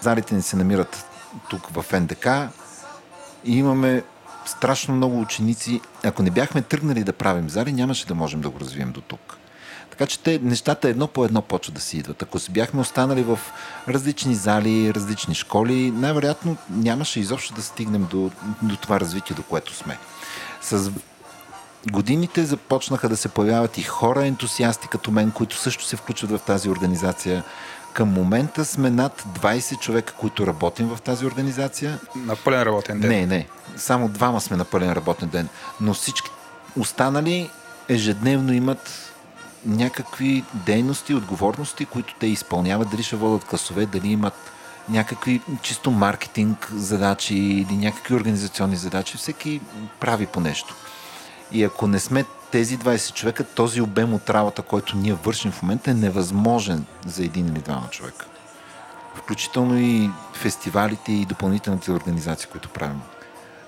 залите 0.00 0.34
ни 0.34 0.42
се 0.42 0.56
намират 0.56 1.06
тук 1.50 1.68
в 1.70 2.00
НДК 2.00 2.26
и 3.44 3.58
имаме 3.58 4.02
страшно 4.44 4.94
много 4.94 5.20
ученици. 5.20 5.80
Ако 6.04 6.22
не 6.22 6.30
бяхме 6.30 6.62
тръгнали 6.62 7.04
да 7.04 7.12
правим 7.12 7.50
зали, 7.50 7.72
нямаше 7.72 8.06
да 8.06 8.14
можем 8.14 8.40
да 8.40 8.50
го 8.50 8.60
развием 8.60 8.92
до 8.92 9.00
тук. 9.00 9.38
Така 9.90 10.06
че 10.06 10.20
те, 10.20 10.40
нещата 10.42 10.88
едно 10.88 11.06
по 11.06 11.24
едно 11.24 11.42
почват 11.42 11.74
да 11.74 11.80
си 11.80 11.98
идват. 11.98 12.22
Ако 12.22 12.38
си 12.38 12.50
бяхме 12.50 12.80
останали 12.80 13.22
в 13.22 13.38
различни 13.88 14.34
зали, 14.34 14.94
различни 14.94 15.34
школи, 15.34 15.90
най-вероятно 15.90 16.56
нямаше 16.70 17.20
изобщо 17.20 17.54
да 17.54 17.62
стигнем 17.62 18.06
до, 18.10 18.30
до 18.62 18.76
това 18.76 19.00
развитие, 19.00 19.36
до 19.36 19.42
което 19.42 19.74
сме. 19.74 19.98
С 20.60 20.90
годините 21.90 22.44
започнаха 22.44 23.08
да 23.08 23.16
се 23.16 23.28
появяват 23.28 23.78
и 23.78 23.82
хора 23.82 24.26
ентусиасти 24.26 24.88
като 24.88 25.10
мен, 25.10 25.30
които 25.30 25.56
също 25.56 25.84
се 25.84 25.96
включват 25.96 26.30
в 26.30 26.38
тази 26.38 26.70
организация. 26.70 27.44
Към 27.92 28.08
момента 28.08 28.64
сме 28.64 28.90
над 28.90 29.24
20 29.40 29.78
човека, 29.78 30.12
които 30.12 30.46
работим 30.46 30.88
в 30.88 31.00
тази 31.00 31.26
организация. 31.26 31.98
На 32.16 32.36
пълен 32.36 32.62
работен 32.62 33.00
ден. 33.00 33.10
Не, 33.10 33.26
не. 33.26 33.46
Само 33.76 34.08
двама 34.08 34.40
сме 34.40 34.56
на 34.56 34.64
пълен 34.64 34.92
работен 34.92 35.28
ден. 35.28 35.48
Но 35.80 35.94
всички 35.94 36.30
останали 36.76 37.50
ежедневно 37.88 38.52
имат 38.52 39.07
някакви 39.66 40.44
дейности, 40.54 41.14
отговорности, 41.14 41.84
които 41.84 42.14
те 42.20 42.26
изпълняват. 42.26 42.90
Дали 42.90 43.02
ще 43.02 43.16
водят 43.16 43.44
класове, 43.44 43.86
дали 43.86 44.08
имат 44.08 44.34
някакви 44.88 45.40
чисто 45.62 45.90
маркетинг 45.90 46.70
задачи 46.74 47.34
или 47.34 47.76
някакви 47.76 48.14
организационни 48.14 48.76
задачи. 48.76 49.16
Всеки 49.16 49.60
прави 50.00 50.26
по 50.26 50.40
нещо. 50.40 50.74
И 51.52 51.64
ако 51.64 51.86
не 51.86 51.98
сме 51.98 52.24
тези 52.50 52.78
20 52.78 53.14
човека, 53.14 53.44
този 53.44 53.80
обем 53.80 54.14
от 54.14 54.30
работа, 54.30 54.62
който 54.62 54.96
ние 54.96 55.14
вършим 55.14 55.52
в 55.52 55.62
момента 55.62 55.90
е 55.90 55.94
невъзможен 55.94 56.84
за 57.06 57.24
един 57.24 57.48
или 57.48 57.60
двама 57.60 57.88
човека. 57.90 58.26
Включително 59.14 59.78
и 59.78 60.10
фестивалите 60.34 61.12
и 61.12 61.26
допълнителните 61.26 61.92
организации, 61.92 62.48
които 62.52 62.68
правим. 62.68 63.00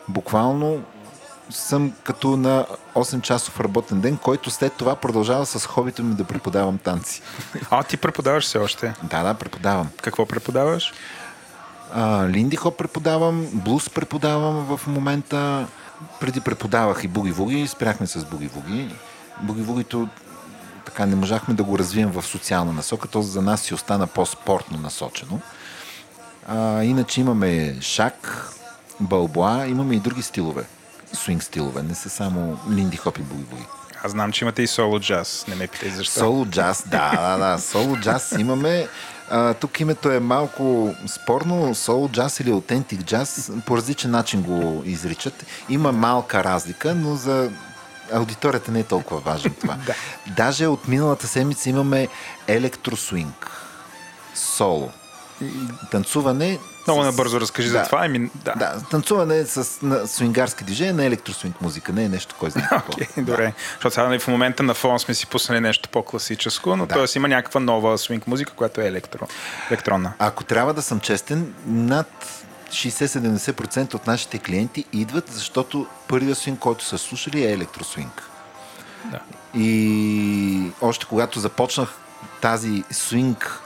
Буквално 0.08 0.82
съм 1.50 1.92
като 2.04 2.36
на 2.36 2.66
8-часов 2.94 3.60
работен 3.60 4.00
ден, 4.00 4.16
който 4.16 4.50
след 4.50 4.72
това 4.72 4.96
продължава 4.96 5.46
с 5.46 5.66
хобито 5.66 6.02
ми 6.02 6.14
да 6.14 6.24
преподавам 6.24 6.78
танци. 6.78 7.22
А, 7.70 7.82
ти 7.82 7.96
преподаваш 7.96 8.44
все 8.44 8.58
още? 8.58 8.94
Да, 9.02 9.22
да, 9.22 9.34
преподавам. 9.34 9.88
Какво 10.02 10.26
преподаваш? 10.26 10.92
Линди 12.28 12.56
хоп 12.56 12.78
преподавам, 12.78 13.46
блуз 13.52 13.90
преподавам 13.90 14.76
в 14.76 14.86
момента. 14.86 15.66
Преди 16.20 16.40
преподавах 16.40 17.04
и 17.04 17.08
буги-вуги, 17.08 17.66
спряхме 17.66 18.06
с 18.06 18.18
буги-вуги. 18.20 18.88
Буги-вугито 19.42 20.08
така 20.84 21.06
не 21.06 21.16
можахме 21.16 21.54
да 21.54 21.64
го 21.64 21.78
развием 21.78 22.10
в 22.10 22.22
социална 22.22 22.72
насока, 22.72 23.08
то 23.08 23.22
за 23.22 23.42
нас 23.42 23.60
си 23.60 23.74
остана 23.74 24.06
по-спортно 24.06 24.78
насочено. 24.78 25.40
А, 26.48 26.82
иначе 26.82 27.20
имаме 27.20 27.76
шак, 27.80 28.48
бълбоа, 29.00 29.66
имаме 29.66 29.94
и 29.94 30.00
други 30.00 30.22
стилове, 30.22 30.64
свинг 31.12 31.42
стилове, 31.42 31.82
не 31.82 31.94
са 31.94 32.10
само 32.10 32.58
линди 32.70 32.96
хоп 32.96 33.18
и 33.18 33.22
буги-вуги. 33.22 33.66
Аз 34.04 34.10
знам, 34.12 34.32
че 34.32 34.44
имате 34.44 34.62
и 34.62 34.66
соло 34.66 35.00
джаз. 35.00 35.44
Не 35.48 35.54
ме 35.54 35.66
питай 35.66 35.90
защо. 35.90 36.20
Соло 36.20 36.46
джаз, 36.46 36.84
да, 36.86 37.10
да, 37.10 37.36
да. 37.36 37.58
Соло 37.58 37.96
джаз 37.96 38.34
имаме. 38.38 38.88
А, 39.30 39.54
тук 39.54 39.80
името 39.80 40.10
е 40.10 40.20
малко 40.20 40.94
спорно. 41.06 41.74
Соло 41.74 42.08
джаз 42.08 42.40
или 42.40 42.50
аутентик 42.50 43.02
джаз 43.02 43.52
по 43.66 43.76
различен 43.76 44.10
начин 44.10 44.42
го 44.42 44.82
изричат. 44.84 45.46
Има 45.68 45.92
малка 45.92 46.44
разлика, 46.44 46.94
но 46.94 47.14
за 47.14 47.50
аудиторията 48.12 48.72
не 48.72 48.80
е 48.80 48.84
толкова 48.84 49.20
важно 49.20 49.54
това. 49.60 49.76
Да. 49.86 49.94
Даже 50.36 50.66
от 50.66 50.88
миналата 50.88 51.26
седмица 51.26 51.70
имаме 51.70 52.08
електросвинг. 52.46 53.50
Соло. 54.34 54.90
Танцуване 55.90 56.58
Много 56.86 57.02
с- 57.02 57.04
набързо 57.04 57.40
разкажи 57.40 57.68
за 57.68 57.78
Да. 57.78 57.84
това. 57.84 58.04
Еми, 58.04 58.30
да. 58.34 58.52
Да, 58.52 58.80
танцуване 58.80 59.44
с 59.44 59.78
на 59.82 60.06
свингарски 60.06 60.64
движения 60.64 60.94
на 60.94 61.04
електросвинг 61.04 61.60
музика. 61.60 61.92
Не 61.92 62.04
е 62.04 62.08
нещо, 62.08 62.34
кой 62.38 62.50
знае 62.50 62.66
какво. 62.68 62.92
Окей, 62.94 63.06
добре. 63.18 63.52
Защото 63.70 63.94
сега 63.94 64.06
нали, 64.06 64.18
в 64.18 64.28
момента 64.28 64.62
на 64.62 64.74
фон 64.74 64.98
сме 64.98 65.14
си 65.14 65.26
пуснали 65.26 65.60
нещо 65.60 65.88
по-класическо, 65.88 66.76
но 66.76 66.86
Да. 66.86 66.94
т.е. 66.96 67.16
има 67.16 67.28
някаква 67.28 67.60
нова 67.60 67.98
свинг 67.98 68.26
музика, 68.26 68.52
която 68.52 68.80
е 68.80 68.86
електро, 68.86 69.26
електронна. 69.70 70.12
Ако 70.18 70.44
трябва 70.44 70.74
да 70.74 70.82
съм 70.82 71.00
честен, 71.00 71.54
над 71.66 72.40
60-70% 72.70 73.94
от 73.94 74.06
нашите 74.06 74.38
клиенти 74.38 74.84
идват, 74.92 75.24
защото 75.28 75.86
първият 76.08 76.38
свинг, 76.38 76.58
който 76.58 76.84
са 76.84 76.98
слушали 76.98 77.44
е 77.44 77.52
електросвинг. 77.52 78.22
Да. 79.04 79.18
И 79.54 80.62
още 80.80 81.06
когато 81.06 81.40
започнах 81.40 81.88
тази 82.40 82.84
свинг 82.90 83.60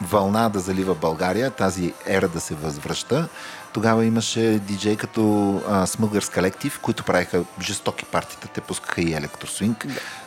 вълна 0.00 0.48
да 0.48 0.60
залива 0.60 0.94
България, 0.94 1.50
тази 1.50 1.92
ера 2.06 2.28
да 2.28 2.40
се 2.40 2.54
възвръща, 2.54 3.28
тогава 3.72 4.04
имаше 4.04 4.40
диджей 4.40 4.96
като 4.96 5.20
Smugglers 5.68 6.38
Collective, 6.38 6.78
които 6.80 7.04
правиха 7.04 7.44
жестоки 7.60 8.04
партита, 8.04 8.48
те 8.48 8.60
пускаха 8.60 9.00
и 9.00 9.12
електросвинг. 9.12 9.86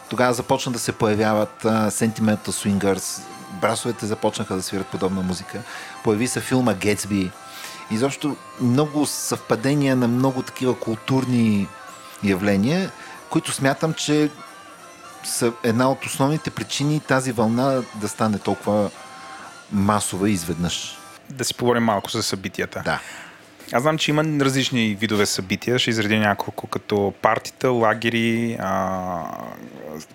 Тогава 0.10 0.34
започна 0.34 0.72
да 0.72 0.80
се 0.80 0.92
появяват 0.92 1.66
а, 1.66 1.92
Sentimental 1.92 2.48
Swingers, 2.48 3.22
брасовете 3.62 4.06
започнаха 4.06 4.56
да 4.56 4.62
свират 4.62 4.88
подобна 4.88 5.22
музика. 5.22 5.62
Появи 6.04 6.28
се 6.28 6.42
филма 6.42 6.74
Гетсби. 6.74 7.32
Изобщо 7.92 8.36
много 8.62 9.06
съвпадения 9.06 9.96
на 9.96 10.08
много 10.08 10.42
такива 10.42 10.80
културни 10.80 11.68
явления, 12.24 12.92
които 13.30 13.52
смятам, 13.52 13.94
че 13.94 14.30
са 15.24 15.54
една 15.64 15.92
от 15.92 16.06
основните 16.06 16.50
причини 16.50 17.00
тази 17.00 17.32
вълна 17.32 17.82
да 17.96 18.08
стане 18.08 18.40
толкова 18.40 18.90
масова 19.72 20.30
изведнъж. 20.30 20.98
Да 21.30 21.46
си 21.46 21.54
поговорим 21.54 21.84
малко 21.84 22.10
за 22.10 22.24
събитията. 22.24 22.82
Да. 22.86 23.00
Аз 23.72 23.82
знам, 23.82 23.98
че 23.98 24.12
има 24.12 24.24
различни 24.24 24.96
видове 24.96 25.26
събития. 25.26 25.80
Ще 25.80 25.90
изредя 25.90 26.16
няколко, 26.16 26.68
като 26.68 27.14
партита, 27.22 27.70
лагери, 27.70 28.58
а, 28.60 29.24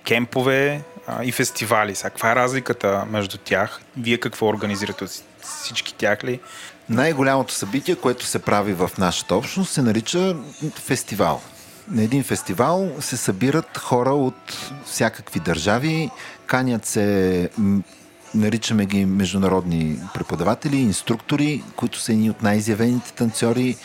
кемпове 0.05 0.82
а, 1.06 1.24
и 1.24 1.32
фестивали. 1.32 1.94
Сега, 1.94 2.10
каква 2.10 2.32
е 2.32 2.36
разликата 2.36 3.05
между 3.10 3.39
тях? 3.39 3.81
Вие 3.97 4.18
какво 4.18 4.47
организирате 4.47 5.05
всички 5.40 5.94
тях 5.94 6.24
ли? 6.24 6.40
Най-голямото 6.89 7.55
събитие, 7.55 7.97
което 7.97 8.24
се 8.24 8.39
прави 8.39 8.72
в 8.72 8.90
нашата 8.98 9.34
общност, 9.36 9.72
се 9.72 9.82
нарича 9.82 10.36
фестивал. 10.74 11.40
На 11.89 12.02
един 12.02 12.24
фестивал 12.24 12.92
се 13.00 13.16
събират 13.16 13.78
хора 13.78 14.10
от 14.10 14.70
всякакви 14.86 15.40
държави, 15.40 16.10
канят 16.47 16.86
се, 16.86 17.50
наричаме 18.35 18.86
ги 18.86 19.05
международни 19.05 19.99
преподаватели, 20.15 20.77
инструктори, 20.77 21.62
които 21.77 21.99
са 21.99 22.12
едни 22.12 22.31
от 22.31 22.43
най-изявените 22.43 23.12
танцори 23.12 23.77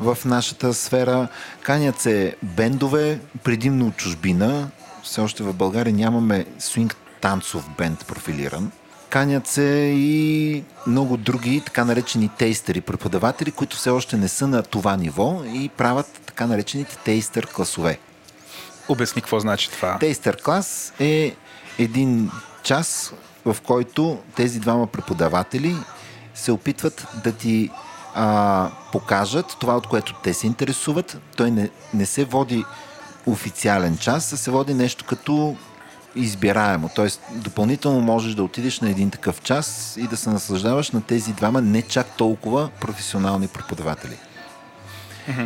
в 0.00 0.18
нашата 0.24 0.74
сфера. 0.74 1.28
Канят 1.62 2.00
се 2.00 2.36
бендове, 2.42 3.20
предимно 3.44 3.86
от 3.86 3.96
чужбина. 3.96 4.70
Все 5.02 5.20
още 5.20 5.42
в 5.42 5.54
България 5.54 5.94
нямаме 5.94 6.46
свинг 6.58 6.96
танцов 7.20 7.70
бенд 7.78 8.06
профилиран. 8.06 8.72
Канят 9.10 9.46
се 9.46 9.92
и 9.96 10.64
много 10.86 11.16
други 11.16 11.62
така 11.66 11.84
наречени 11.84 12.30
тейстери, 12.38 12.80
преподаватели, 12.80 13.50
които 13.50 13.76
все 13.76 13.90
още 13.90 14.16
не 14.16 14.28
са 14.28 14.46
на 14.46 14.62
това 14.62 14.96
ниво 14.96 15.42
и 15.54 15.68
правят 15.68 16.20
така 16.26 16.46
наречените 16.46 16.96
тейстър 16.96 17.46
класове. 17.46 17.98
Обясни 18.88 19.22
какво 19.22 19.40
значи 19.40 19.70
това. 19.70 19.98
Тейстър 19.98 20.42
клас 20.42 20.92
е 21.00 21.34
един 21.78 22.30
час, 22.62 23.12
в 23.44 23.56
който 23.66 24.18
тези 24.36 24.60
двама 24.60 24.86
преподаватели 24.86 25.76
се 26.34 26.52
опитват 26.52 27.06
да 27.24 27.32
ти 27.32 27.70
а, 28.14 28.70
покажат 28.92 29.56
това, 29.60 29.76
от 29.76 29.86
което 29.86 30.14
те 30.22 30.34
се 30.34 30.46
интересуват. 30.46 31.20
Той 31.36 31.50
не, 31.50 31.70
не 31.94 32.06
се 32.06 32.24
води 32.24 32.64
официален 33.26 33.98
час, 33.98 34.32
а 34.32 34.36
се 34.36 34.50
води 34.50 34.74
нещо 34.74 35.04
като 35.04 35.56
избираемо. 36.14 36.90
Тоест, 36.94 37.22
допълнително 37.34 38.00
можеш 38.00 38.34
да 38.34 38.42
отидеш 38.42 38.80
на 38.80 38.90
един 38.90 39.10
такъв 39.10 39.42
час 39.42 39.96
и 39.96 40.06
да 40.06 40.16
се 40.16 40.30
наслаждаваш 40.30 40.90
на 40.90 41.02
тези 41.02 41.32
двама 41.32 41.60
не 41.60 41.82
чак 41.82 42.06
толкова 42.16 42.68
професионални 42.80 43.48
преподаватели. 43.48 44.16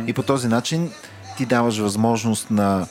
И 0.07 0.13
по 0.13 0.23
този 0.23 0.47
начин 0.47 0.91
ти 1.37 1.45
даваш 1.45 1.77
възможност 1.77 2.51
на 2.51 2.87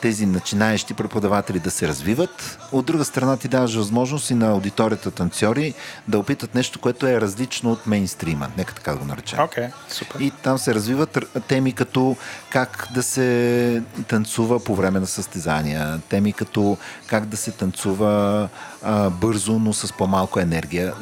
тези 0.00 0.26
начинаещи 0.26 0.94
преподаватели 0.94 1.58
да 1.58 1.70
се 1.70 1.88
развиват. 1.88 2.58
От 2.72 2.86
друга 2.86 3.04
страна 3.04 3.36
ти 3.36 3.48
даваш 3.48 3.74
възможност 3.74 4.30
и 4.30 4.34
на 4.34 4.48
аудиторията 4.50 5.10
танцори 5.10 5.74
да 6.08 6.18
опитат 6.18 6.54
нещо, 6.54 6.78
което 6.78 7.06
е 7.06 7.20
различно 7.20 7.72
от 7.72 7.86
мейнстрима. 7.86 8.50
Нека 8.56 8.74
така 8.74 8.92
да 8.92 8.98
го 8.98 9.04
наречем. 9.04 9.38
Okay, 9.38 9.70
супер. 9.88 10.20
И 10.20 10.30
там 10.30 10.58
се 10.58 10.74
развиват 10.74 11.18
теми 11.48 11.72
като 11.72 12.16
как 12.50 12.88
да 12.94 13.02
се 13.02 13.82
танцува 14.08 14.64
по 14.64 14.74
време 14.74 15.00
на 15.00 15.06
състезания, 15.06 16.00
теми 16.08 16.32
като 16.32 16.76
как 17.06 17.26
да 17.26 17.36
се 17.36 17.50
танцува 17.50 18.48
а, 18.82 19.10
бързо, 19.10 19.58
но 19.58 19.72
с 19.72 19.92
по-малко 19.92 20.40
енергия. 20.40 20.94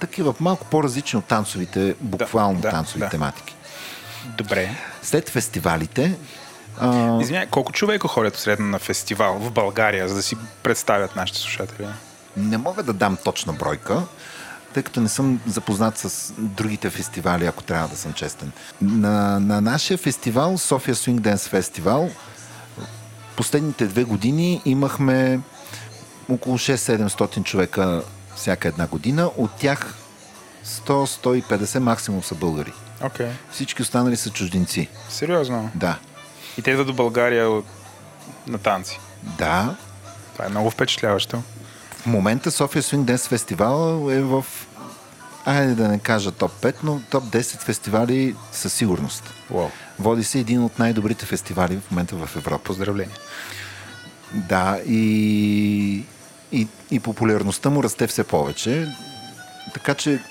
Такива 0.00 0.34
малко 0.40 0.66
по-различни 0.66 1.18
от 1.18 1.24
танцовите, 1.24 1.94
буквално 2.00 2.60
да, 2.60 2.70
танцови 2.70 3.00
да. 3.00 3.08
тематики. 3.08 3.56
Добре. 4.36 4.70
След 5.02 5.28
фестивалите, 5.28 6.18
а, 6.80 7.18
Извинявай, 7.22 7.46
колко 7.46 7.72
човека 7.72 8.08
ходят 8.08 8.36
средно 8.36 8.66
на 8.66 8.78
фестивал 8.78 9.38
в 9.38 9.50
България, 9.50 10.08
за 10.08 10.14
да 10.14 10.22
си 10.22 10.36
представят 10.62 11.16
нашите 11.16 11.38
слушатели? 11.40 11.86
Не 12.36 12.58
мога 12.58 12.82
да 12.82 12.92
дам 12.92 13.16
точна 13.24 13.52
бройка, 13.52 14.02
тъй 14.74 14.82
като 14.82 15.00
не 15.00 15.08
съм 15.08 15.40
запознат 15.46 15.98
с 15.98 16.32
другите 16.38 16.90
фестивали, 16.90 17.46
ако 17.46 17.62
трябва 17.62 17.88
да 17.88 17.96
съм 17.96 18.12
честен. 18.12 18.52
На, 18.82 19.40
на 19.40 19.60
нашия 19.60 19.98
фестивал, 19.98 20.58
София 20.58 20.94
Swing 20.94 21.20
Dance 21.20 21.48
Фестивал, 21.48 22.10
последните 23.36 23.86
две 23.86 24.04
години 24.04 24.62
имахме 24.64 25.40
около 26.28 26.58
6-700 26.58 27.42
човека 27.42 28.02
всяка 28.36 28.68
една 28.68 28.86
година. 28.86 29.30
От 29.36 29.50
тях 29.58 29.94
100-150 30.66 31.78
максимум 31.78 32.22
са 32.22 32.34
българи. 32.34 32.72
Okay. 33.00 33.30
Всички 33.50 33.82
останали 33.82 34.16
са 34.16 34.30
чужденци. 34.30 34.88
Сериозно. 35.08 35.70
Да. 35.74 35.98
И 36.58 36.62
те 36.62 36.70
идват 36.70 36.86
до 36.86 36.92
България 36.92 37.48
от... 37.48 37.66
на 38.46 38.58
танци. 38.58 39.00
Да. 39.22 39.76
Това 40.32 40.46
е 40.46 40.48
много 40.48 40.70
впечатляващо. 40.70 41.42
В 41.90 42.06
момента 42.06 42.50
София 42.50 42.82
Swing 42.82 43.04
Dance 43.04 43.28
Фестивал 43.28 44.10
е 44.10 44.20
в 44.20 44.44
айде 45.44 45.74
да 45.74 45.88
не 45.88 45.98
кажа 45.98 46.32
топ 46.32 46.52
5, 46.52 46.74
но 46.82 47.00
топ 47.10 47.24
10 47.24 47.62
фестивали 47.62 48.34
със 48.52 48.72
сигурност. 48.72 49.34
Wow. 49.52 49.70
Води 49.98 50.24
се 50.24 50.38
един 50.38 50.64
от 50.64 50.78
най-добрите 50.78 51.26
фестивали 51.26 51.76
в 51.76 51.90
момента 51.90 52.16
в 52.16 52.36
Европа. 52.36 52.64
Поздравления. 52.64 53.16
Да, 54.34 54.78
и, 54.86 56.04
и, 56.52 56.68
и 56.90 57.00
популярността 57.00 57.70
му 57.70 57.82
расте 57.82 58.06
все 58.06 58.24
повече. 58.24 58.94
Така 59.74 59.94
че 59.94 60.22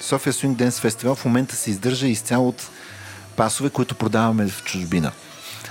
София 0.00 0.32
Swing 0.32 0.54
Dance 0.54 0.80
Фестивал 0.80 1.14
в 1.14 1.24
момента 1.24 1.56
се 1.56 1.70
издържа 1.70 2.06
изцяло 2.06 2.48
от 2.48 2.68
пасове, 3.36 3.70
които 3.70 3.94
продаваме 3.94 4.48
в 4.48 4.62
чужбина. 4.64 5.12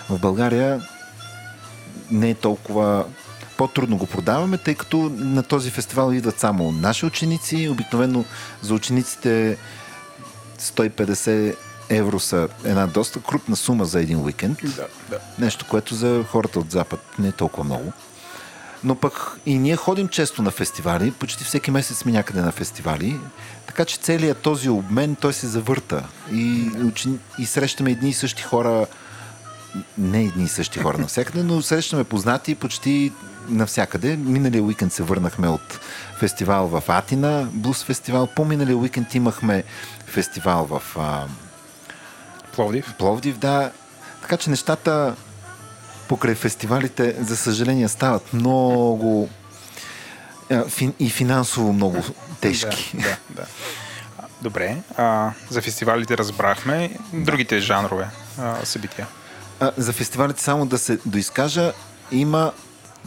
В 0.10 0.20
България 0.20 0.82
не 2.12 2.30
е 2.30 2.36
толкова 2.36 3.06
по-трудно 3.58 3.98
го 3.98 4.06
продаваме, 4.06 4.58
тъй 4.58 4.76
като 4.76 4.98
на 5.18 5.44
този 5.44 5.72
фестивал 5.72 6.12
идват 6.12 6.40
само 6.40 6.72
наши 6.72 7.06
ученици. 7.06 7.70
Обикновено 7.70 8.26
за 8.62 8.74
учениците 8.74 9.58
150 10.60 11.56
евро 11.90 12.20
са 12.20 12.48
една 12.64 12.88
доста 12.88 13.20
крупна 13.22 13.56
сума 13.56 13.86
за 13.86 14.02
един 14.02 14.20
уикенд. 14.20 14.58
Да, 14.64 14.88
да. 15.10 15.20
Нещо, 15.40 15.66
което 15.70 15.96
за 15.96 16.24
хората 16.32 16.60
от 16.60 16.72
Запад 16.72 17.00
не 17.20 17.28
е 17.28 17.32
толкова 17.32 17.64
много. 17.64 17.94
Но 18.84 18.96
пък 18.96 19.40
и 19.46 19.58
ние 19.58 19.76
ходим 19.76 20.08
често 20.08 20.42
на 20.42 20.52
фестивали, 20.52 21.12
почти 21.12 21.44
всеки 21.44 21.72
месец 21.72 21.98
сме 21.98 22.12
някъде 22.12 22.42
на 22.42 22.52
фестивали, 22.52 23.20
така 23.68 23.86
че 23.86 23.98
целият 23.98 24.38
този 24.38 24.70
обмен, 24.70 25.16
той 25.16 25.34
се 25.34 25.48
завърта. 25.48 26.08
И, 26.32 26.70
учени... 26.86 27.20
и 27.40 27.46
срещаме 27.46 27.92
едни 27.92 28.10
и 28.10 28.14
същи 28.14 28.44
хора, 28.44 28.88
не 29.98 30.24
едни 30.24 30.44
и 30.44 30.48
същи 30.48 30.80
хора 30.80 30.98
навсякъде, 30.98 31.44
но 31.44 31.62
срещаме 31.62 32.04
познати 32.04 32.56
почти 32.56 33.12
навсякъде. 33.50 34.16
Миналия 34.18 34.64
уикенд 34.64 34.94
се 34.94 35.04
върнахме 35.04 35.48
от 35.48 35.80
фестивал 36.20 36.68
в 36.68 36.84
Атина, 36.88 37.48
блуз 37.54 37.84
фестивал. 37.84 38.28
По-миналия 38.28 38.78
уикенд 38.78 39.16
имахме 39.16 39.64
фестивал 40.06 40.66
в 40.66 40.98
а, 40.98 41.26
Пловдив. 42.56 42.94
Пловдив, 42.98 43.38
да. 43.38 43.72
Така 44.22 44.38
че 44.38 44.50
нещата 44.50 45.16
покрай 46.08 46.36
фестивалите, 46.36 47.16
за 47.20 47.38
съжаление, 47.38 47.88
стават 47.88 48.34
много 48.34 49.30
и 51.00 51.10
финансово 51.10 51.74
много 51.74 52.04
тежки. 52.42 52.92
Да, 52.94 53.02
да, 53.02 53.18
да. 53.30 53.46
Добре. 54.42 54.78
А, 54.98 55.32
за 55.50 55.62
фестивалите 55.62 56.18
разбрахме. 56.18 56.98
Другите 57.14 57.60
жанрове 57.60 58.08
а, 58.40 58.66
събития. 58.66 59.08
А, 59.60 59.72
за 59.78 59.94
фестивалите 59.94 60.42
само 60.42 60.66
да 60.66 60.78
се 60.78 61.00
доизкажа, 61.06 61.74
има 62.12 62.52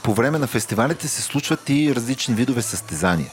по 0.03 0.15
време 0.15 0.39
на 0.39 0.47
фестивалите 0.47 1.09
се 1.09 1.23
случват 1.23 1.69
и 1.69 1.95
различни 1.95 2.35
видове 2.35 2.63
състезания, 2.63 3.31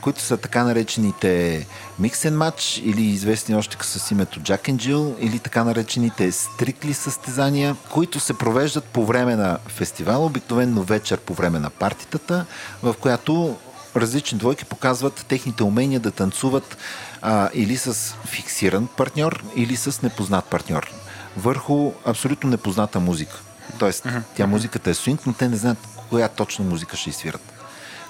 които 0.00 0.20
са 0.20 0.36
така 0.36 0.64
наречените 0.64 1.66
and 2.00 2.36
Match 2.36 2.80
или 2.80 3.02
известни 3.02 3.54
още 3.56 3.76
с 3.80 4.10
името 4.10 4.40
Jack 4.40 4.70
and 4.70 4.76
Jill 4.76 5.18
или 5.18 5.38
така 5.38 5.64
наречените 5.64 6.32
стрикли 6.32 6.94
състезания, 6.94 7.76
които 7.90 8.20
се 8.20 8.38
провеждат 8.38 8.84
по 8.84 9.06
време 9.06 9.36
на 9.36 9.58
фестивала, 9.68 10.26
обикновено 10.26 10.82
вечер 10.82 11.18
по 11.18 11.34
време 11.34 11.58
на 11.58 11.70
партитата, 11.70 12.46
в 12.82 12.94
която 13.00 13.56
различни 13.96 14.38
двойки 14.38 14.64
показват 14.64 15.24
техните 15.28 15.62
умения 15.62 16.00
да 16.00 16.10
танцуват 16.10 16.76
а, 17.22 17.48
или 17.54 17.76
с 17.76 18.14
фиксиран 18.26 18.88
партньор, 18.96 19.44
или 19.56 19.76
с 19.76 20.02
непознат 20.02 20.44
партньор 20.44 20.97
върху 21.38 21.92
абсолютно 22.04 22.50
непозната 22.50 23.00
музика. 23.00 23.42
Тоест, 23.78 24.06
тя 24.36 24.46
музиката 24.46 24.90
е 24.90 24.94
свинг, 24.94 25.26
но 25.26 25.32
те 25.32 25.48
не 25.48 25.56
знаят 25.56 25.78
коя 26.10 26.28
точно 26.28 26.64
музика 26.64 26.96
ще 26.96 27.10
изсвират. 27.10 27.52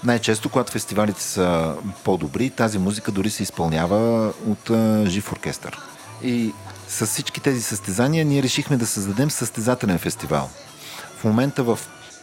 Най-често, 0.05 0.49
когато 0.49 0.73
фестивалите 0.73 1.23
са 1.23 1.75
по-добри, 2.05 2.51
тази 2.51 2.79
музика 2.79 3.13
дори 3.13 3.31
се 3.31 3.43
изпълнява 3.43 4.33
от 4.47 4.71
а, 4.71 5.07
жив 5.07 5.33
оркестър. 5.33 5.79
И 6.23 6.53
с 6.89 7.07
всички 7.07 7.41
тези 7.41 7.63
състезания 7.63 8.25
ние 8.25 8.43
решихме 8.43 8.77
да 8.77 8.87
създадем 8.87 9.31
състезателен 9.31 9.99
фестивал. 9.99 10.51
В 11.21 11.25
момента 11.25 11.63
в 11.63 11.79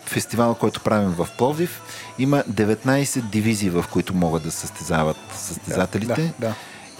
фестивала, 0.05 0.55
който 0.55 0.81
правим 0.81 1.09
в 1.09 1.27
Пловдив, 1.37 1.81
има 2.19 2.43
19 2.51 3.21
дивизии, 3.21 3.69
в 3.69 3.85
които 3.91 4.13
могат 4.13 4.43
да 4.43 4.51
състезават 4.51 5.17
състезателите. 5.35 6.33
Да, 6.39 6.47
да. 6.47 6.55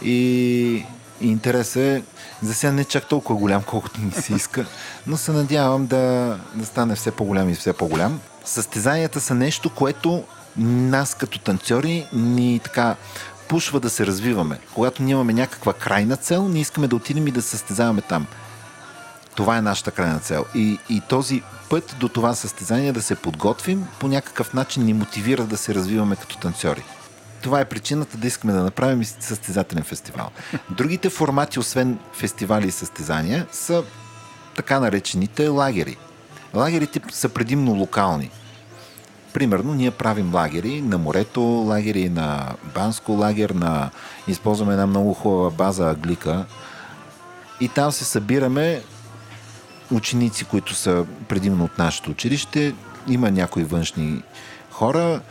И 0.08 0.86
и 1.22 1.28
интересът 1.28 1.76
е, 1.76 2.04
за 2.44 2.54
сега 2.54 2.74
не 2.74 2.82
е 2.82 2.86
чак 2.86 3.08
толкова 3.08 3.40
голям, 3.40 3.64
колкото 3.64 4.02
ми 4.02 4.12
се 4.12 4.34
иска, 4.34 4.66
но 5.08 5.18
се 5.18 5.32
надявам 5.32 5.88
да, 5.88 6.38
да 6.54 6.66
стане 6.66 6.96
все 6.96 7.12
по-голям 7.12 7.50
и 7.50 7.56
все 7.56 7.74
по-голям. 7.74 8.20
Състезанията 8.46 9.22
са 9.22 9.36
нещо, 9.36 9.70
което 9.70 10.24
нас 10.58 11.16
като 11.16 11.40
танцори 11.40 12.08
ни 12.14 12.60
така 12.64 12.96
пушва 13.48 13.80
да 13.80 13.90
се 13.90 14.06
развиваме. 14.06 14.60
Когато 14.74 15.04
ние 15.04 15.12
имаме 15.12 15.34
някаква 15.34 15.74
крайна 15.74 16.18
цел, 16.18 16.48
ние 16.48 16.62
искаме 16.62 16.88
да 16.88 16.96
отидем 16.96 17.28
и 17.28 17.32
да 17.32 17.42
състезаваме 17.42 18.02
там. 18.02 18.28
Това 19.36 19.58
е 19.58 19.62
нашата 19.62 19.92
крайна 19.92 20.20
цел. 20.20 20.46
И, 20.56 20.80
и 20.90 21.02
този 21.10 21.42
път 21.70 21.96
до 22.00 22.10
това 22.10 22.36
състезание 22.36 22.92
да 22.92 23.02
се 23.02 23.16
подготвим, 23.16 23.88
по 24.00 24.08
някакъв 24.08 24.54
начин 24.54 24.84
ни 24.84 24.94
мотивира 24.94 25.44
да 25.44 25.58
се 25.58 25.76
развиваме 25.76 26.16
като 26.16 26.38
танцори. 26.38 26.84
Това 27.46 27.60
е 27.60 27.66
причината 27.66 28.18
да 28.18 28.28
искаме 28.28 28.54
да 28.54 28.64
направим 28.64 29.06
състезателен 29.06 29.84
фестивал. 29.84 30.30
Другите 30.70 31.10
формати, 31.10 31.60
освен 31.60 32.00
фестивали 32.14 32.68
и 32.68 32.72
състезания, 32.72 33.48
са 33.52 33.84
така 34.56 34.80
наречените 34.80 35.48
лагери. 35.48 35.98
Лагерите 36.54 37.02
са 37.12 37.30
предимно 37.30 37.72
локални. 37.72 38.32
Примерно, 39.34 39.74
ние 39.74 39.92
правим 39.92 40.36
лагери 40.36 40.82
на 40.82 40.98
морето, 40.98 41.42
лагери 41.42 42.10
на 42.10 42.54
Банско, 42.76 43.12
лагер 43.12 43.50
на... 43.50 43.90
Използваме 44.28 44.74
една 44.74 44.88
много 44.88 45.14
хубава 45.14 45.50
база 45.50 45.90
Аглика. 45.90 46.46
И 47.60 47.70
там 47.70 47.92
се 47.92 48.06
събираме 48.06 48.82
ученици, 49.92 50.46
които 50.46 50.74
са 50.74 51.06
предимно 51.30 51.66
от 51.66 51.78
нашето 51.78 52.12
училище. 52.12 52.76
Има 53.08 53.32
някои 53.32 53.64
външни 53.64 54.24
хора. 54.72 55.22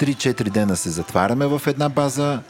3-4 0.00 0.50
дена 0.50 0.76
се 0.76 0.90
затваряме 0.90 1.46
в 1.46 1.62
една 1.66 1.88
база. 1.88 2.40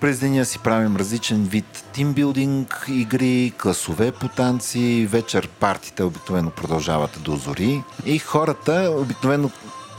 През 0.00 0.18
деня 0.18 0.44
си 0.44 0.58
правим 0.58 0.96
различен 0.96 1.44
вид 1.44 1.84
тимбилдинг, 1.92 2.84
игри, 2.88 3.52
класове 3.62 4.12
по 4.12 4.28
танци, 4.28 5.06
вечер 5.10 5.48
партите 5.48 6.02
обикновено 6.02 6.50
продължават 6.50 7.18
до 7.22 7.36
зори. 7.36 7.82
И 8.06 8.18
хората 8.18 8.94
обикновено 8.98 9.50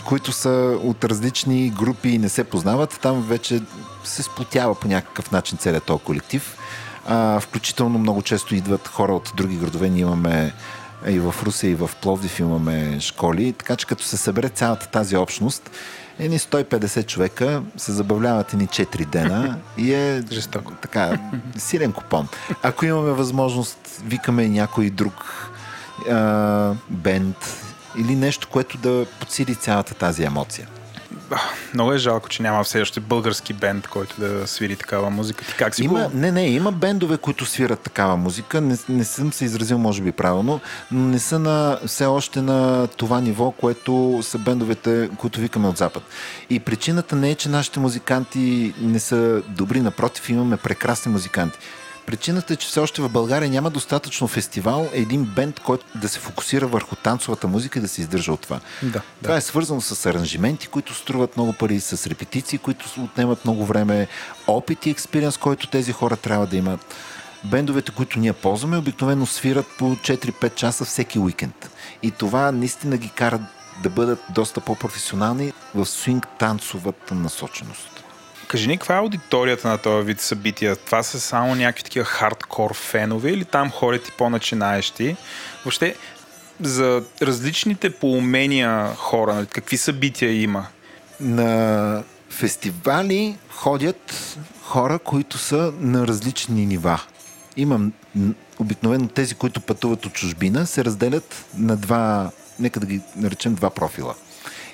които 0.06 0.32
са 0.32 0.78
от 0.84 1.04
различни 1.04 1.70
групи 1.70 2.10
и 2.10 2.18
не 2.18 2.30
се 2.30 2.44
познават. 2.44 3.00
Там 3.02 3.22
вече 3.22 3.62
се 4.04 4.24
сплотява 4.24 4.76
по 4.76 4.88
някакъв 4.88 5.32
начин 5.32 5.58
целият 5.58 5.84
този 5.84 6.04
колектив. 6.04 6.58
А, 7.08 7.40
включително 7.40 8.00
много 8.00 8.22
често 8.22 8.56
идват 8.56 8.88
хора 8.88 9.14
от 9.14 9.34
други 9.36 9.56
градове. 9.58 9.90
Ние 9.90 10.02
имаме 10.02 10.54
и 11.08 11.20
в 11.20 11.36
Русия, 11.44 11.72
и 11.72 11.76
в 11.76 11.90
Пловдив 12.02 12.40
имаме 12.40 13.00
школи. 13.00 13.54
Така 13.54 13.76
че 13.76 13.88
като 13.88 14.04
се 14.04 14.18
събере 14.18 14.50
цялата 14.50 14.88
тази 14.88 15.18
общност, 15.18 15.72
едни 16.22 16.40
150 16.40 17.06
човека 17.06 17.64
се 17.78 17.92
забавляват 17.92 18.54
едни 18.54 18.68
4 18.68 19.06
дена 19.06 19.58
и 19.78 19.94
е 19.94 20.24
Жестоко. 20.32 20.74
така, 20.82 21.20
силен 21.58 21.92
купон. 21.92 22.28
Ако 22.64 22.86
имаме 22.86 23.12
възможност, 23.12 24.02
викаме 24.06 24.48
някой 24.48 24.90
друг 24.90 25.14
а, 26.10 26.74
бенд 26.90 27.38
или 27.98 28.16
нещо, 28.16 28.48
което 28.52 28.78
да 28.78 29.06
подсили 29.20 29.56
цялата 29.56 29.94
тази 29.94 30.24
емоция. 30.24 30.68
Много 31.74 31.94
е 31.94 31.98
жалко, 31.98 32.30
че 32.30 32.44
няма 32.44 32.64
все 32.64 32.82
още 32.82 33.00
български 33.00 33.54
бенд, 33.54 33.88
който 33.88 34.16
да 34.20 34.48
свири 34.48 34.76
такава 34.76 35.10
музика. 35.10 35.46
Ти 35.46 35.54
как 35.54 35.76
си 35.76 35.84
Има, 35.84 36.04
го... 36.04 36.18
не, 36.18 36.32
не, 36.32 36.46
има 36.46 36.72
бендове, 36.72 37.18
които 37.18 37.46
свират 37.46 37.80
такава 37.80 38.18
музика. 38.18 38.62
Не, 38.62 38.78
не 38.90 39.04
съм 39.04 39.34
се 39.34 39.46
изразил, 39.46 39.78
може 39.78 40.02
би, 40.02 40.12
правилно, 40.12 40.60
но 40.92 41.08
не 41.08 41.20
са 41.20 41.40
на, 41.40 41.80
все 41.86 42.06
още 42.06 42.42
на 42.42 42.88
това 42.88 43.22
ниво, 43.22 43.52
което 43.52 44.20
са 44.24 44.38
бендовете, 44.38 45.10
които 45.18 45.40
викаме 45.40 45.68
от 45.68 45.78
Запад. 45.78 46.04
И 46.50 46.60
причината 46.60 47.16
не 47.16 47.32
е, 47.32 47.36
че 47.36 47.50
нашите 47.50 47.80
музиканти 47.80 48.74
не 48.82 49.00
са 49.00 49.42
добри, 49.48 49.82
напротив, 49.82 50.30
имаме 50.30 50.58
прекрасни 50.58 51.12
музиканти. 51.12 51.60
Причината 52.12 52.54
е, 52.54 52.56
че 52.56 52.68
все 52.68 52.80
още 52.80 53.02
в 53.02 53.10
България 53.10 53.50
няма 53.50 53.70
достатъчно 53.70 54.28
фестивал, 54.28 54.90
един 54.94 55.24
бенд, 55.24 55.60
който 55.60 55.86
да 55.96 56.10
се 56.10 56.20
фокусира 56.20 56.68
върху 56.68 56.96
танцовата 56.96 57.48
музика 57.48 57.80
и 57.80 57.82
да 57.82 57.88
се 57.88 58.02
издържа 58.02 58.34
от 58.34 58.42
това. 58.42 58.60
Да, 58.84 59.02
Това 59.24 59.36
е 59.36 59.42
свързано 59.42 59.82
с 59.82 60.06
аранжименти, 60.06 60.68
които 60.68 60.94
струват 60.94 61.38
много 61.38 61.54
пари, 61.54 61.80
с 61.80 62.08
репетиции, 62.08 62.58
които 62.58 62.86
отнемат 63.00 63.46
много 63.46 63.66
време, 63.66 64.08
опит 64.48 64.86
и 64.86 64.90
експириенс, 64.90 65.38
който 65.38 65.68
тези 65.68 65.92
хора 65.92 66.18
трябва 66.18 66.48
да 66.48 66.58
имат. 66.58 66.96
Бендовете, 67.44 67.92
които 67.92 68.20
ние 68.20 68.34
ползваме, 68.34 68.78
обикновено 68.78 69.26
свират 69.26 69.66
по 69.78 69.96
4-5 69.96 70.56
часа 70.56 70.86
всеки 70.86 71.20
уикенд. 71.20 71.70
И 72.04 72.12
това 72.12 72.52
наистина 72.52 72.98
ги 72.98 73.10
кара 73.10 73.40
да 73.84 73.90
бъдат 73.90 74.20
доста 74.30 74.62
по-професионални 74.62 75.54
в 75.76 75.86
свинг 75.86 76.28
танцовата 76.40 77.16
насоченост. 77.16 77.91
Кажи 78.52 78.68
ни, 78.68 78.78
каква 78.78 78.96
е 78.96 79.00
аудиторията 79.00 79.68
на 79.68 79.78
този 79.78 80.06
вид 80.06 80.22
събития? 80.22 80.76
Това 80.76 81.04
са 81.04 81.20
само 81.20 81.56
някакви 81.56 81.84
такива 81.84 82.06
хардкор 82.06 82.74
фенове 82.74 83.30
или 83.30 83.46
там 83.46 83.72
ходят 83.72 84.08
и 84.08 84.12
по-начинаещи? 84.12 85.16
Въобще, 85.66 85.96
за 86.62 87.04
различните 87.22 87.90
по 87.90 88.12
умения 88.12 88.96
хора, 88.96 89.34
нали, 89.34 89.46
какви 89.46 89.78
събития 89.78 90.42
има? 90.42 90.68
На 91.20 92.04
фестивали 92.30 93.38
ходят 93.50 94.38
хора, 94.64 95.00
които 95.00 95.38
са 95.38 95.74
на 95.80 96.08
различни 96.08 96.66
нива. 96.66 97.02
Имам 97.58 97.94
обикновено 98.60 99.08
тези, 99.08 99.36
които 99.36 99.62
пътуват 99.62 100.06
от 100.06 100.14
чужбина, 100.14 100.68
се 100.68 100.86
разделят 100.86 101.46
на 101.58 101.78
два, 101.78 102.32
нека 102.60 102.80
да 102.80 102.86
ги 102.86 103.02
наречем 103.16 103.56
два 103.56 103.70
профила. 103.70 104.16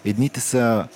Едните 0.06 0.40
са 0.40 0.88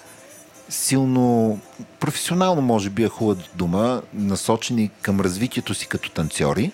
силно 0.71 1.59
професионално, 1.99 2.61
може 2.61 2.89
би 2.89 3.03
е 3.03 3.09
хубава 3.09 3.41
дума, 3.55 4.01
насочени 4.13 4.89
към 5.01 5.21
развитието 5.21 5.73
си 5.73 5.87
като 5.87 6.11
танцори. 6.11 6.71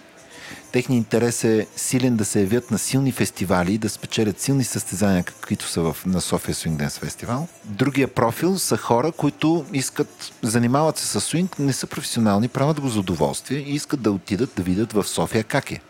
Техният 0.71 1.03
интерес 1.03 1.43
е 1.43 1.67
силен 1.75 2.15
да 2.15 2.25
се 2.25 2.39
явят 2.39 2.71
на 2.71 2.77
силни 2.77 3.11
фестивали 3.11 3.73
и 3.73 3.77
да 3.77 3.89
спечелят 3.89 4.41
силни 4.41 4.63
състезания, 4.63 5.23
каквито 5.23 5.67
са 5.67 5.81
в, 5.81 5.97
на 6.05 6.21
София 6.21 6.55
Swing 6.55 6.77
Dance 6.77 6.99
Фестивал. 6.99 7.47
Другия 7.65 8.07
профил 8.07 8.57
са 8.57 8.77
хора, 8.77 9.11
които 9.11 9.65
искат, 9.73 10.33
занимават 10.41 10.97
се 10.97 11.07
с 11.07 11.21
свинг, 11.21 11.59
не 11.59 11.73
са 11.73 11.87
професионални, 11.87 12.47
правят 12.47 12.79
го 12.79 12.89
за 12.89 12.99
удоволствие 12.99 13.57
и 13.57 13.75
искат 13.75 14.01
да 14.01 14.11
отидат 14.11 14.49
да 14.55 14.63
видят 14.63 14.93
в 14.93 15.03
София 15.07 15.43
как 15.43 15.71
е. 15.71 15.81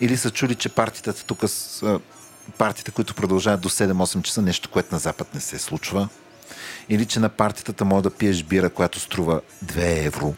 Или 0.00 0.16
са 0.16 0.30
чули, 0.30 0.54
че 0.54 0.68
партитата 0.68 1.24
тук 1.24 1.48
са 1.48 2.00
партиите, 2.58 2.90
които 2.90 3.14
продължават 3.14 3.60
до 3.60 3.68
7-8 3.68 4.22
часа, 4.22 4.42
нещо, 4.42 4.70
което 4.70 4.94
на 4.94 4.98
Запад 4.98 5.34
не 5.34 5.40
се 5.40 5.58
случва. 5.58 6.08
Или 6.88 7.06
че 7.06 7.20
на 7.20 7.28
партитата 7.28 7.84
може 7.84 8.02
да 8.02 8.10
пиеш 8.10 8.42
бира, 8.42 8.70
която 8.70 9.00
струва 9.00 9.40
2 9.64 10.06
евро. 10.06 10.34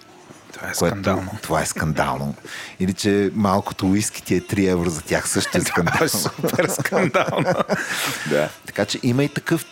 Това 0.52 0.68
е 0.68 0.72
което- 0.72 0.86
скандално. 0.86 1.30
Това 1.42 1.62
е 1.62 1.66
скандално. 1.66 2.34
Или 2.80 2.92
че 2.92 3.30
малкото 3.34 3.86
уиски 3.86 4.22
ти 4.22 4.34
е 4.34 4.40
3 4.40 4.66
евро 4.66 4.90
за 4.90 5.02
тях 5.02 5.28
също 5.28 5.58
е 5.58 5.60
скандално. 5.60 6.08
Супер 6.08 6.68
скандално. 6.70 7.54
да. 8.30 8.48
така 8.66 8.84
че 8.84 8.98
има 9.02 9.24
и 9.24 9.28
такъв 9.28 9.64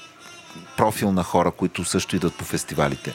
профил 0.76 1.12
на 1.12 1.22
хора, 1.22 1.50
които 1.50 1.84
също 1.84 2.16
идват 2.16 2.34
по 2.34 2.44
фестивалите. 2.44 3.14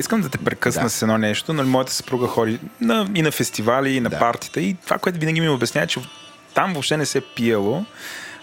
Искам 0.00 0.20
да 0.20 0.28
те 0.28 0.38
прекъсна 0.38 0.82
Да. 0.82 0.90
с 0.90 1.02
едно 1.02 1.18
нещо. 1.18 1.52
Нали, 1.52 1.68
моята 1.68 1.92
съпруга 1.92 2.26
ходи 2.26 2.58
на, 2.80 3.08
и 3.14 3.22
на 3.22 3.30
фестивали, 3.30 3.90
и 3.90 4.00
на 4.00 4.10
Да. 4.10 4.18
партита. 4.18 4.60
И 4.60 4.76
това, 4.84 4.98
което 4.98 5.18
винаги 5.18 5.40
ми 5.40 5.48
обяснява, 5.48 5.84
е, 5.84 5.88
че 5.88 6.00
там 6.54 6.72
въобще 6.72 6.96
не 6.96 7.06
се 7.06 7.18
е 7.18 7.22
пиело. 7.36 7.84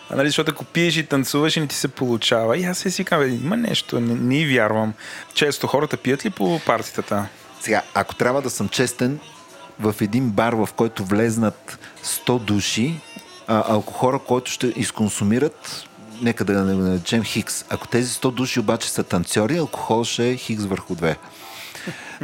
А, 0.10 0.16
нали, 0.16 0.28
защото 0.28 0.52
ако 0.52 0.66
пиеш 0.66 0.98
и 0.98 1.06
танцуваш 1.06 1.58
и 1.58 1.60
не 1.60 1.68
ти 1.68 1.76
се 1.76 1.88
получава. 1.88 2.58
И 2.58 2.64
аз 2.64 2.78
се 2.78 2.92
си 2.92 3.04
казвам, 3.04 3.36
има 3.36 3.58
нещо, 3.58 4.00
не, 4.00 4.14
не 4.14 4.46
вярвам. 4.46 4.94
Често 5.34 5.68
хората 5.68 5.98
пият 5.98 6.26
ли 6.26 6.30
по 6.30 6.60
партитата? 6.66 7.28
Сега, 7.62 7.82
ако 7.94 8.16
трябва 8.16 8.42
да 8.42 8.50
съм 8.50 8.70
честен, 8.70 9.20
в 9.80 9.96
един 10.02 10.30
бар, 10.30 10.54
в 10.54 10.70
който 10.76 11.06
влезнат 11.06 11.80
100 12.04 12.40
души, 12.40 13.00
а, 13.48 13.64
алкохора, 13.74 14.20
който 14.20 14.52
ще 14.52 14.68
изконсумират, 14.68 15.88
нека 16.22 16.46
да 16.46 16.64
не 16.64 16.74
наречем 16.74 17.24
хикс. 17.24 17.66
Ако 17.70 17.88
тези 17.88 18.10
100 18.10 18.32
души 18.32 18.60
обаче 18.60 18.90
са 18.90 19.04
танцори, 19.04 19.58
алкохол 19.58 20.04
ще 20.04 20.30
е 20.30 20.38
хикс 20.38 20.66
върху 20.66 20.96
2. 20.96 21.16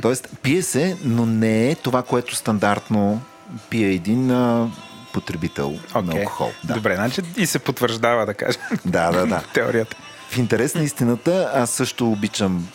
Тоест, 0.02 0.28
пие 0.42 0.62
се, 0.62 0.98
но 1.04 1.26
не 1.26 1.72
е 1.72 1.76
това, 1.76 2.04
което 2.04 2.36
стандартно 2.36 3.22
пие 3.70 3.88
един 3.88 4.32
а, 4.32 4.70
потребител 5.14 5.80
на 5.96 6.00
Окей. 6.00 6.20
алкохол. 6.20 6.52
Да. 6.64 6.74
Добре, 6.74 6.96
значи 6.96 7.22
и 7.38 7.46
се 7.46 7.60
потвърждава, 7.60 8.26
да 8.26 8.34
кажем, 8.34 8.62
да, 8.86 9.12
да, 9.12 9.26
да. 9.26 9.44
теорията. 9.54 9.98
В 10.30 10.38
интерес 10.38 10.76
на 10.76 10.84
истината, 10.84 11.52
аз 11.54 11.70
също 11.70 12.12
обичам 12.12 12.68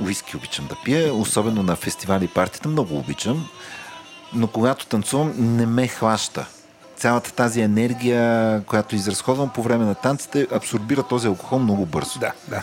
уиски 0.00 0.36
обичам 0.36 0.66
да 0.66 0.76
пия, 0.84 1.14
особено 1.14 1.62
на 1.62 1.76
фестивали 1.76 2.24
и 2.24 2.28
партията, 2.28 2.68
много 2.68 2.98
обичам. 2.98 3.48
Но 4.32 4.46
когато 4.46 4.86
танцувам, 4.86 5.32
не 5.38 5.66
ме 5.66 5.88
хваща. 5.88 6.46
Цялата 6.96 7.32
тази 7.32 7.60
енергия, 7.60 8.62
която 8.66 8.94
изразходвам 8.96 9.48
по 9.48 9.62
време 9.62 9.84
на 9.84 9.94
танците, 9.94 10.46
абсорбира 10.52 11.02
този 11.02 11.26
алкохол 11.26 11.58
много 11.58 11.86
бързо. 11.86 12.18
Да, 12.18 12.32
да. 12.48 12.62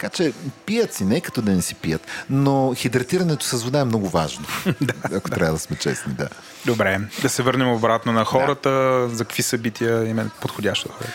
Така 0.00 0.10
че 0.16 0.32
пият 0.66 0.94
си, 0.94 1.04
не 1.04 1.20
като 1.20 1.42
да 1.42 1.52
не 1.52 1.62
си 1.62 1.74
пият. 1.74 2.06
Но 2.30 2.74
хидратирането 2.76 3.44
с 3.44 3.64
вода 3.64 3.80
е 3.80 3.84
много 3.84 4.08
важно. 4.08 4.44
ако 5.14 5.30
трябва 5.30 5.52
да 5.52 5.58
сме 5.58 5.76
честни, 5.76 6.12
да. 6.12 6.28
Добре, 6.66 7.00
да 7.22 7.28
се 7.28 7.42
върнем 7.42 7.72
обратно 7.72 8.12
на 8.12 8.24
хората. 8.24 9.08
За 9.08 9.24
какви 9.24 9.42
събития 9.42 10.08
им 10.08 10.18
е 10.18 10.26
подходящо 10.40 10.88
да 10.88 10.94
ходят? 10.94 11.12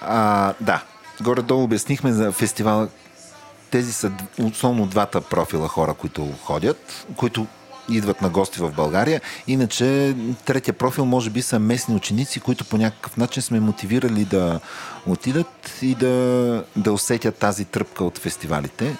А, 0.00 0.54
да, 0.60 0.82
горе-долу 1.20 1.64
обяснихме 1.64 2.12
за 2.12 2.32
фестивала. 2.32 2.88
Тези 3.70 3.92
са 3.92 4.12
основно 4.42 4.86
двата 4.86 5.20
профила 5.20 5.68
хора, 5.68 5.94
които 5.94 6.32
ходят, 6.42 7.06
които 7.16 7.46
идват 7.88 8.22
на 8.22 8.28
гости 8.28 8.60
в 8.60 8.72
България. 8.72 9.20
Иначе 9.46 10.16
третия 10.44 10.74
профил 10.74 11.04
може 11.04 11.30
би 11.30 11.42
са 11.42 11.58
местни 11.58 11.94
ученици, 11.94 12.40
които 12.40 12.64
по 12.64 12.76
някакъв 12.76 13.16
начин 13.16 13.42
сме 13.42 13.60
мотивирали 13.60 14.24
да 14.24 14.60
отидат 15.06 15.78
и 15.82 15.94
да, 15.94 16.64
да 16.76 16.92
усетят 16.92 17.36
тази 17.36 17.64
тръпка 17.64 18.04
от 18.04 18.18
фестивалите. 18.18 18.96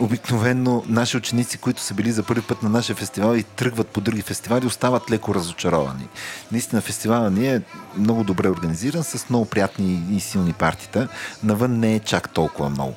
Обикновено 0.00 0.82
наши 0.86 1.16
ученици, 1.16 1.58
които 1.58 1.80
са 1.80 1.94
били 1.94 2.12
за 2.12 2.22
първи 2.22 2.42
път 2.42 2.62
на 2.62 2.68
нашия 2.68 2.96
фестивал 2.96 3.36
и 3.36 3.42
тръгват 3.42 3.88
по 3.88 4.00
други 4.00 4.22
фестивали, 4.22 4.66
остават 4.66 5.10
леко 5.10 5.34
разочаровани. 5.34 6.08
Наистина 6.52 6.80
фестивала 6.80 7.30
ни 7.30 7.48
е 7.48 7.62
много 7.98 8.24
добре 8.24 8.48
организиран, 8.48 9.04
с 9.04 9.30
много 9.30 9.44
приятни 9.44 10.02
и 10.10 10.20
силни 10.20 10.52
партита. 10.52 11.08
Навън 11.42 11.78
не 11.78 11.94
е 11.94 12.00
чак 12.00 12.30
толкова 12.30 12.70
много. 12.70 12.94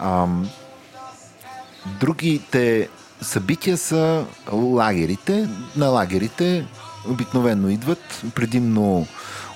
Ам, 0.00 0.48
другите 2.00 2.88
събития 3.20 3.76
са 3.76 4.26
лагерите. 4.52 5.48
На 5.76 5.86
лагерите 5.86 6.66
обикновено 7.08 7.68
идват 7.68 8.22
предимно 8.34 9.06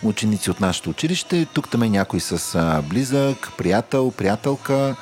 ученици 0.02 0.50
от 0.50 0.60
нашето 0.60 0.91
училище. 0.91 1.47
Тук 1.55 1.68
там 1.70 1.82
е 1.82 1.89
някой 1.89 2.20
с 2.20 2.82
близък, 2.89 3.52
приятел, 3.58 4.10
приятелка. 4.10 4.97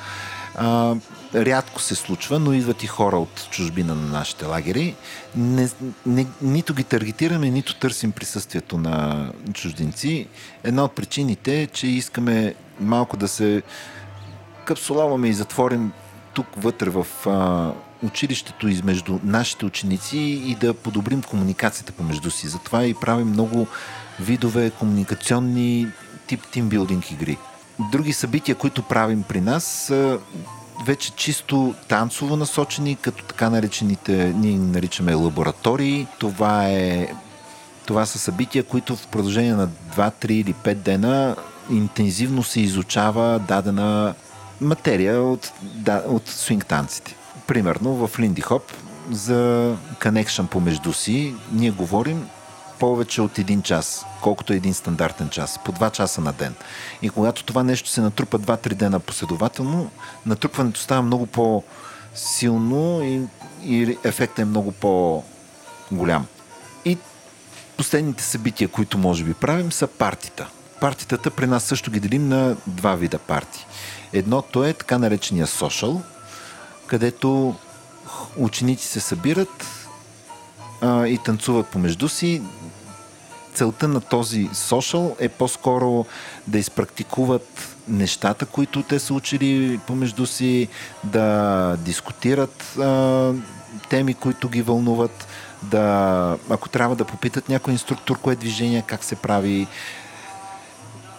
А, 0.55 0.95
рядко 1.35 1.81
се 1.81 1.95
случва, 1.95 2.39
но 2.39 2.53
идват 2.53 2.83
и 2.83 2.87
хора 2.87 3.17
от 3.17 3.47
чужбина 3.51 3.95
на 3.95 4.07
нашите 4.07 4.45
лагери. 4.45 4.95
Не, 5.35 5.69
не, 6.05 6.27
нито 6.41 6.73
ги 6.73 6.83
таргетираме, 6.83 7.49
нито 7.49 7.75
търсим 7.75 8.11
присъствието 8.11 8.77
на 8.77 9.27
чужденци. 9.53 10.27
Една 10.63 10.83
от 10.83 10.95
причините 10.95 11.61
е, 11.61 11.67
че 11.67 11.87
искаме 11.87 12.55
малко 12.79 13.17
да 13.17 13.27
се 13.27 13.61
капсулаваме 14.65 15.27
и 15.27 15.33
затворим 15.33 15.91
тук 16.33 16.47
вътре 16.57 16.89
в 16.89 17.07
а, 17.25 17.71
училището 18.03 18.67
измежду 18.67 19.19
нашите 19.23 19.65
ученици 19.65 20.17
и 20.17 20.55
да 20.55 20.73
подобрим 20.73 21.21
комуникацията 21.21 21.91
помежду 21.91 22.31
си. 22.31 22.47
Затова 22.47 22.85
и 22.85 22.93
правим 22.93 23.27
много 23.27 23.67
видове 24.19 24.69
комуникационни 24.69 25.87
тип 26.27 26.47
тимбилдинг 26.51 27.11
игри. 27.11 27.37
Други 27.91 28.13
събития, 28.13 28.55
които 28.55 28.83
правим 28.83 29.23
при 29.23 29.41
нас, 29.41 29.63
са 29.63 30.19
вече 30.85 31.11
чисто 31.11 31.75
танцово 31.87 32.35
насочени, 32.35 32.95
като 32.95 33.23
така 33.23 33.49
наречените, 33.49 34.33
ние 34.37 34.57
наричаме 34.57 35.13
лаборатории. 35.13 36.07
Това 36.19 36.69
е 36.69 37.07
това 37.85 38.05
са 38.05 38.19
събития, 38.19 38.63
които 38.63 38.95
в 38.95 39.07
продължение 39.07 39.53
на 39.53 39.67
2, 39.67 40.25
3 40.25 40.31
или 40.31 40.53
5 40.53 40.73
дена 40.73 41.35
интензивно 41.71 42.43
се 42.43 42.61
изучава 42.61 43.39
дадена 43.39 44.13
материя 44.61 45.21
от, 45.21 45.51
да, 45.61 46.03
от 46.07 46.27
свинг 46.27 46.65
танците. 46.65 47.15
Примерно 47.47 48.07
в 48.07 48.19
Линди 48.19 48.41
Хоп 48.41 48.73
за 49.11 49.75
connection 49.99 50.47
помежду 50.47 50.93
си 50.93 51.35
ние 51.51 51.71
говорим 51.71 52.27
повече 52.81 53.21
от 53.21 53.39
един 53.39 53.61
час, 53.61 54.05
колкото 54.21 54.53
е 54.53 54.55
един 54.55 54.73
стандартен 54.73 55.29
час, 55.29 55.59
по 55.65 55.71
два 55.71 55.89
часа 55.89 56.21
на 56.21 56.33
ден. 56.33 56.55
И 57.01 57.09
когато 57.09 57.43
това 57.43 57.63
нещо 57.63 57.89
се 57.89 58.01
натрупа 58.01 58.39
2-3 58.39 58.73
дена 58.73 58.99
последователно, 58.99 59.91
натрупването 60.25 60.79
става 60.79 61.01
много 61.01 61.25
по-силно 61.25 63.01
и, 63.03 63.21
и 63.63 63.97
ефектът 64.03 64.39
е 64.39 64.45
много 64.45 64.71
по-голям. 64.71 66.25
И 66.85 66.97
последните 67.77 68.23
събития, 68.23 68.67
които 68.67 68.97
може 68.97 69.23
би 69.23 69.33
правим, 69.33 69.71
са 69.71 69.87
партита. 69.87 70.47
Партитата 70.79 71.31
при 71.31 71.47
нас 71.47 71.63
също 71.63 71.91
ги 71.91 71.99
делим 71.99 72.29
на 72.29 72.55
два 72.67 72.95
вида 72.95 73.19
парти. 73.19 73.65
Едното 74.13 74.63
е 74.65 74.73
така 74.73 74.97
наречения 74.97 75.47
social, 75.47 76.01
където 76.91 77.55
ученици 78.37 78.87
се 78.87 78.99
събират 78.99 79.87
а, 80.81 81.07
и 81.07 81.17
танцуват 81.17 81.67
помежду 81.67 82.09
си. 82.09 82.41
Целта 83.53 83.87
на 83.87 84.01
този 84.01 84.49
social 84.49 85.15
е 85.19 85.29
по-скоро 85.29 86.05
да 86.47 86.57
изпрактикуват 86.57 87.75
нещата, 87.87 88.45
които 88.45 88.83
те 88.83 88.99
са 88.99 89.13
учили 89.13 89.79
помежду 89.87 90.25
си, 90.25 90.67
да 91.03 91.77
дискутират 91.79 92.77
а, 92.79 93.33
теми, 93.89 94.13
които 94.13 94.49
ги 94.49 94.61
вълнуват, 94.61 95.27
да, 95.63 96.37
ако 96.49 96.69
трябва 96.69 96.95
да 96.95 97.05
попитат 97.05 97.49
някой 97.49 97.73
инструктор 97.73 98.17
кое 98.17 98.33
е 98.33 98.35
движение, 98.35 98.83
как 98.87 99.03
се 99.03 99.15
прави. 99.15 99.67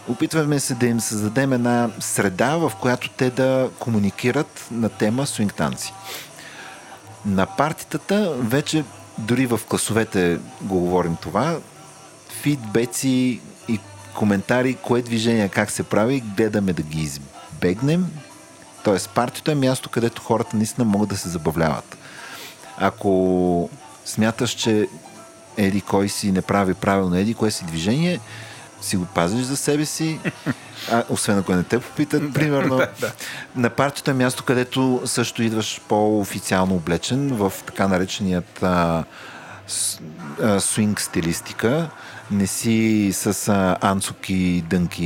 Опитваме 0.08 0.60
се 0.60 0.74
да 0.74 0.86
им 0.86 1.00
създадем 1.00 1.52
една 1.52 1.90
среда, 2.00 2.56
в 2.56 2.72
която 2.80 3.10
те 3.10 3.30
да 3.30 3.70
комуникират 3.78 4.68
на 4.70 4.88
тема 4.88 5.26
свинг 5.26 5.54
танци. 5.54 5.92
На 7.26 7.46
партитата 7.46 8.34
вече 8.38 8.84
дори 9.18 9.46
в 9.46 9.60
класовете 9.68 10.38
го 10.62 10.80
говорим 10.80 11.16
това, 11.22 11.58
фидбеци 12.42 13.40
и 13.68 13.80
коментари, 14.14 14.74
кое 14.74 15.02
движение 15.02 15.48
как 15.48 15.70
се 15.70 15.82
прави, 15.82 16.22
гледаме 16.36 16.72
да 16.72 16.82
ги 16.82 17.00
избегнем. 17.00 18.06
Тоест, 18.84 19.10
партито 19.10 19.50
е 19.50 19.54
място, 19.54 19.90
където 19.90 20.22
хората 20.22 20.56
наистина 20.56 20.84
могат 20.84 21.08
да 21.08 21.16
се 21.16 21.28
забавляват. 21.28 21.96
Ако 22.78 23.70
смяташ, 24.04 24.50
че 24.50 24.88
еди 25.56 25.80
кой 25.80 26.08
си 26.08 26.32
не 26.32 26.42
прави 26.42 26.74
правилно 26.74 27.16
еди 27.16 27.34
кое 27.34 27.50
си 27.50 27.64
движение, 27.64 28.20
си 28.82 28.96
го 28.96 29.06
пазиш 29.06 29.44
за 29.44 29.56
себе 29.56 29.84
си, 29.84 30.20
а, 30.92 31.04
освен 31.08 31.38
ако 31.38 31.52
не 31.52 31.62
те 31.62 31.80
попитат, 31.80 32.22
примерно. 32.34 32.80
На 33.56 33.70
партията 33.70 34.10
е 34.10 34.14
място, 34.14 34.44
където 34.44 35.02
също 35.04 35.42
идваш 35.42 35.80
по-официално 35.88 36.74
облечен 36.74 37.28
в 37.28 37.52
така 37.66 37.88
нареченият 37.88 38.62
а, 38.62 39.04
с, 39.66 40.00
а, 40.42 40.60
свинг 40.60 41.00
стилистика. 41.00 41.90
Не 42.30 42.46
си 42.46 43.10
с 43.12 43.48
а, 43.48 43.76
анцуки, 43.80 44.64
дънки 44.70 45.04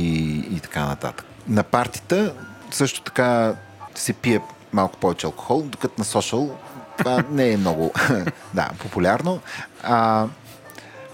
и 0.51 0.59
така 0.59 0.85
нататък. 0.85 1.25
На 1.47 1.63
партията 1.63 2.33
също 2.71 3.01
така 3.01 3.53
се 3.95 4.13
пие 4.13 4.41
малко 4.73 4.97
повече 4.97 5.25
алкохол, 5.25 5.61
докато 5.61 5.93
на 5.97 6.05
сошъл 6.05 6.57
това 6.97 7.23
не 7.31 7.51
е 7.51 7.57
много 7.57 7.93
да, 8.53 8.69
популярно. 8.79 9.39
А, 9.83 10.25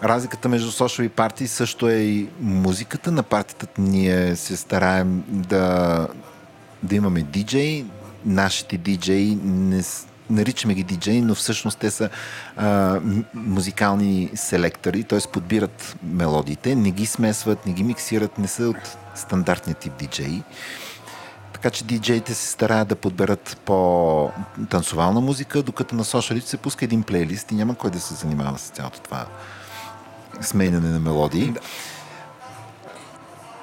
разликата 0.04 0.50
между 0.50 0.72
social 0.72 1.04
и 1.04 1.10
партии 1.10 1.48
също 1.48 1.90
е 1.90 1.94
и 1.94 2.30
музиката. 2.42 3.12
На 3.12 3.24
партията 3.24 3.68
ние 3.78 4.36
се 4.36 4.58
стараем 4.58 5.24
да, 5.28 6.08
да 6.84 6.96
имаме 6.96 7.22
диджей. 7.22 7.86
Нашите 8.26 8.78
диджеи 8.78 9.38
не, 9.44 9.84
наричаме 10.30 10.74
ги 10.74 10.84
диджеи, 10.84 11.22
но 11.22 11.36
всъщност 11.36 11.80
те 11.80 11.92
са 11.92 12.10
а, 12.58 13.00
музикални 13.34 14.30
селектори, 14.36 15.04
т.е. 15.04 15.20
подбират 15.34 15.96
мелодиите, 16.04 16.76
не 16.76 16.92
ги 16.92 17.06
смесват, 17.06 17.66
не 17.66 17.74
ги 17.74 17.84
миксират, 17.84 18.38
не 18.38 18.48
са 18.48 18.64
от 18.64 18.98
стандартния 19.16 19.76
тип 19.76 19.94
диджеи. 20.00 20.44
Така 21.54 21.70
че 21.70 21.84
диджеите 21.84 22.34
се 22.34 22.48
стараят 22.48 22.88
да 22.88 22.96
подберат 22.96 23.58
по-танцовална 23.66 25.22
музика, 25.22 25.64
докато 25.64 25.96
на 25.96 26.04
сошалите 26.04 26.50
се 26.50 26.58
пуска 26.58 26.86
един 26.86 27.04
плейлист 27.04 27.52
и 27.52 27.56
няма 27.56 27.76
кой 27.76 27.92
да 27.92 28.00
се 28.00 28.14
занимава 28.14 28.58
с 28.58 28.70
цялото 28.70 29.00
това 29.00 29.26
сменяне 30.42 30.90
на 30.90 31.00
мелодии. 31.00 31.52
Да. 31.52 31.60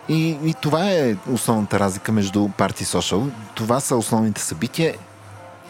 И, 0.08 0.38
и 0.44 0.54
това 0.62 0.90
е 0.90 1.16
основната 1.32 1.80
разлика 1.80 2.12
между 2.12 2.38
Party 2.38 2.82
Social. 2.82 3.30
Това 3.54 3.80
са 3.80 3.96
основните 3.96 4.40
събития 4.40 4.94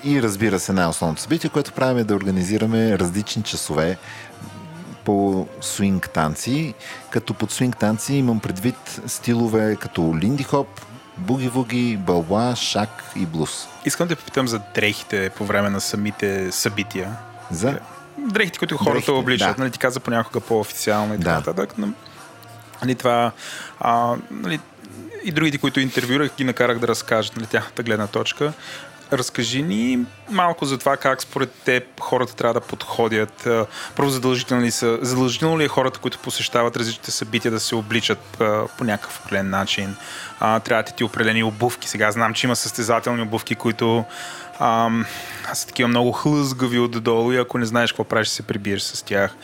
и 0.04 0.22
разбира 0.22 0.58
се 0.58 0.72
най-основното 0.72 1.22
събитие, 1.22 1.50
което 1.50 1.72
правим 1.72 1.98
е 1.98 2.04
да 2.04 2.14
организираме 2.14 2.98
различни 2.98 3.42
часове 3.42 3.98
по 5.04 5.46
свинг 5.60 6.10
танци, 6.10 6.74
като 7.10 7.34
под 7.34 7.50
свинг 7.50 7.76
танци 7.76 8.14
имам 8.14 8.40
предвид 8.40 9.00
стилове 9.06 9.76
като 9.76 10.14
линди 10.20 10.42
хоп, 10.42 10.68
буги-вуги, 11.20 11.96
бълба, 11.96 12.56
шак 12.56 13.04
и 13.16 13.26
блус. 13.26 13.68
Искам 13.84 14.08
да 14.08 14.16
попитам 14.16 14.48
за 14.48 14.60
дрехите 14.74 15.30
по 15.30 15.44
време 15.44 15.70
на 15.70 15.80
самите 15.80 16.52
събития. 16.52 17.16
За? 17.50 17.78
Дрехите, 18.30 18.58
които 18.58 18.76
хората 18.76 18.92
дрехите, 18.92 19.10
обличат, 19.10 19.56
да. 19.56 19.62
нали, 19.62 19.70
ти 19.70 19.78
каза 19.78 20.00
понякога 20.00 20.40
по-официално 20.40 21.14
и 21.14 21.18
така 21.18 21.32
нататък. 21.32 21.74
Нали, 22.82 22.94
това, 22.94 23.32
а, 23.80 24.16
нали, 24.30 24.60
и 25.24 25.32
другите, 25.32 25.58
които 25.58 25.80
интервюрах, 25.80 26.30
ги 26.36 26.44
накарах 26.44 26.78
да 26.78 26.88
разкажат 26.88 27.36
нали, 27.36 27.46
тяхната 27.46 27.82
гледна 27.82 28.06
точка. 28.06 28.52
Разкажи 29.12 29.62
ни 29.62 29.98
малко 30.30 30.64
за 30.64 30.78
това 30.78 30.96
как 30.96 31.22
според 31.22 31.50
теб 31.52 32.00
хората 32.00 32.36
трябва 32.36 32.54
да 32.54 32.60
подходят. 32.60 33.48
Първо 33.96 34.10
задължително 34.10 34.62
ли, 34.62 34.70
са, 34.70 34.98
задължително 35.02 35.58
ли 35.58 35.64
е 35.64 35.68
хората, 35.68 35.98
които 35.98 36.18
посещават 36.18 36.76
различните 36.76 37.10
събития 37.10 37.52
да 37.52 37.60
се 37.60 37.74
обличат 37.74 38.18
по 38.78 38.84
някакъв 38.84 39.20
определен 39.20 39.50
начин? 39.50 39.96
трябва 40.38 40.82
да 40.82 40.92
ти 40.92 41.04
определени 41.04 41.42
обувки. 41.42 41.88
Сега 41.88 42.12
знам, 42.12 42.34
че 42.34 42.46
има 42.46 42.56
състезателни 42.56 43.22
обувки, 43.22 43.54
които 43.54 44.04
ам, 44.60 45.06
са 45.52 45.66
такива 45.66 45.88
много 45.88 46.12
хлъзгави 46.12 46.78
отдолу 46.78 47.32
и 47.32 47.36
ако 47.36 47.58
не 47.58 47.66
знаеш 47.66 47.92
какво 47.92 48.04
правиш, 48.04 48.28
се 48.28 48.42
прибиеш 48.42 48.82
с 48.82 49.02
тях. 49.02 49.34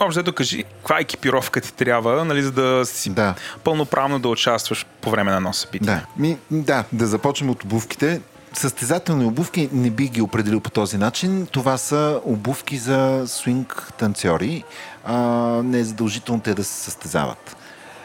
Общо 0.00 0.22
да 0.22 0.32
кажи, 0.32 0.64
каква 0.64 1.00
екипировка 1.00 1.60
ти 1.60 1.72
трябва, 1.72 2.24
нали, 2.24 2.42
за 2.42 2.52
да 2.52 2.86
си 2.86 3.10
да. 3.10 3.34
пълноправно 3.64 4.18
да 4.18 4.28
участваш 4.28 4.86
по 5.00 5.10
време 5.10 5.30
на 5.30 5.36
едно 5.36 5.52
събитие? 5.52 5.86
Да. 5.86 6.06
Ми, 6.16 6.38
да, 6.50 6.84
да 6.92 7.06
започнем 7.06 7.50
от 7.50 7.64
обувките. 7.64 8.20
Състезателни 8.52 9.24
обувки 9.24 9.68
не 9.72 9.90
би 9.90 10.08
ги 10.08 10.22
определил 10.22 10.60
по 10.60 10.70
този 10.70 10.98
начин. 10.98 11.46
Това 11.46 11.78
са 11.78 12.20
обувки 12.24 12.76
за 12.76 13.22
свинг 13.26 13.92
танцори. 13.98 14.64
А, 15.04 15.16
не 15.64 15.78
е 15.78 15.84
задължително 15.84 16.40
те 16.40 16.54
да 16.54 16.64
се 16.64 16.74
състезават. 16.74 17.56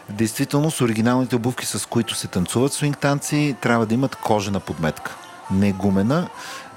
Действително, 0.09 0.71
с 0.71 0.81
оригиналните 0.81 1.35
обувки, 1.35 1.65
с 1.65 1.87
които 1.87 2.15
се 2.15 2.27
танцуват 2.27 2.73
свинг 2.73 2.97
танци, 2.97 3.55
трябва 3.61 3.85
да 3.85 3.93
имат 3.93 4.15
кожена 4.15 4.59
подметка. 4.59 5.15
Не 5.53 5.71
гумена. 5.71 6.29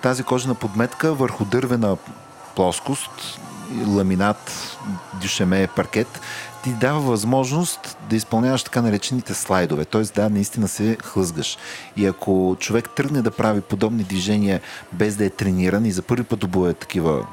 Тази 0.03 0.23
кожена 0.23 0.55
подметка 0.55 1.15
върху 1.15 1.45
дървена 1.45 1.97
плоскост, 2.57 3.41
ламинат, 3.87 4.77
дюшеме, 5.23 5.69
паркет, 5.77 6.21
ти 6.63 6.71
дава 6.71 7.01
възможност 7.01 7.99
да 8.11 8.17
изпълняваш 8.17 8.63
така 8.63 8.83
наречените 8.83 9.35
слайдове. 9.35 9.85
Т.е. 9.85 10.03
да, 10.03 10.29
наистина 10.29 10.69
се 10.69 10.97
хлъзгаш. 11.05 11.59
И 11.97 12.07
ако 12.07 12.57
човек 12.61 12.91
тръгне 12.97 13.23
да 13.23 13.31
прави 13.31 13.61
подобни 13.61 14.05
движения 14.05 14.61
без 14.93 15.17
да 15.17 15.25
е 15.25 15.31
трениран 15.31 15.87
и 15.87 15.93
за 15.93 16.03
първи 16.03 16.25
път 16.25 16.45
обуе 16.45 16.75
такива 16.75 17.27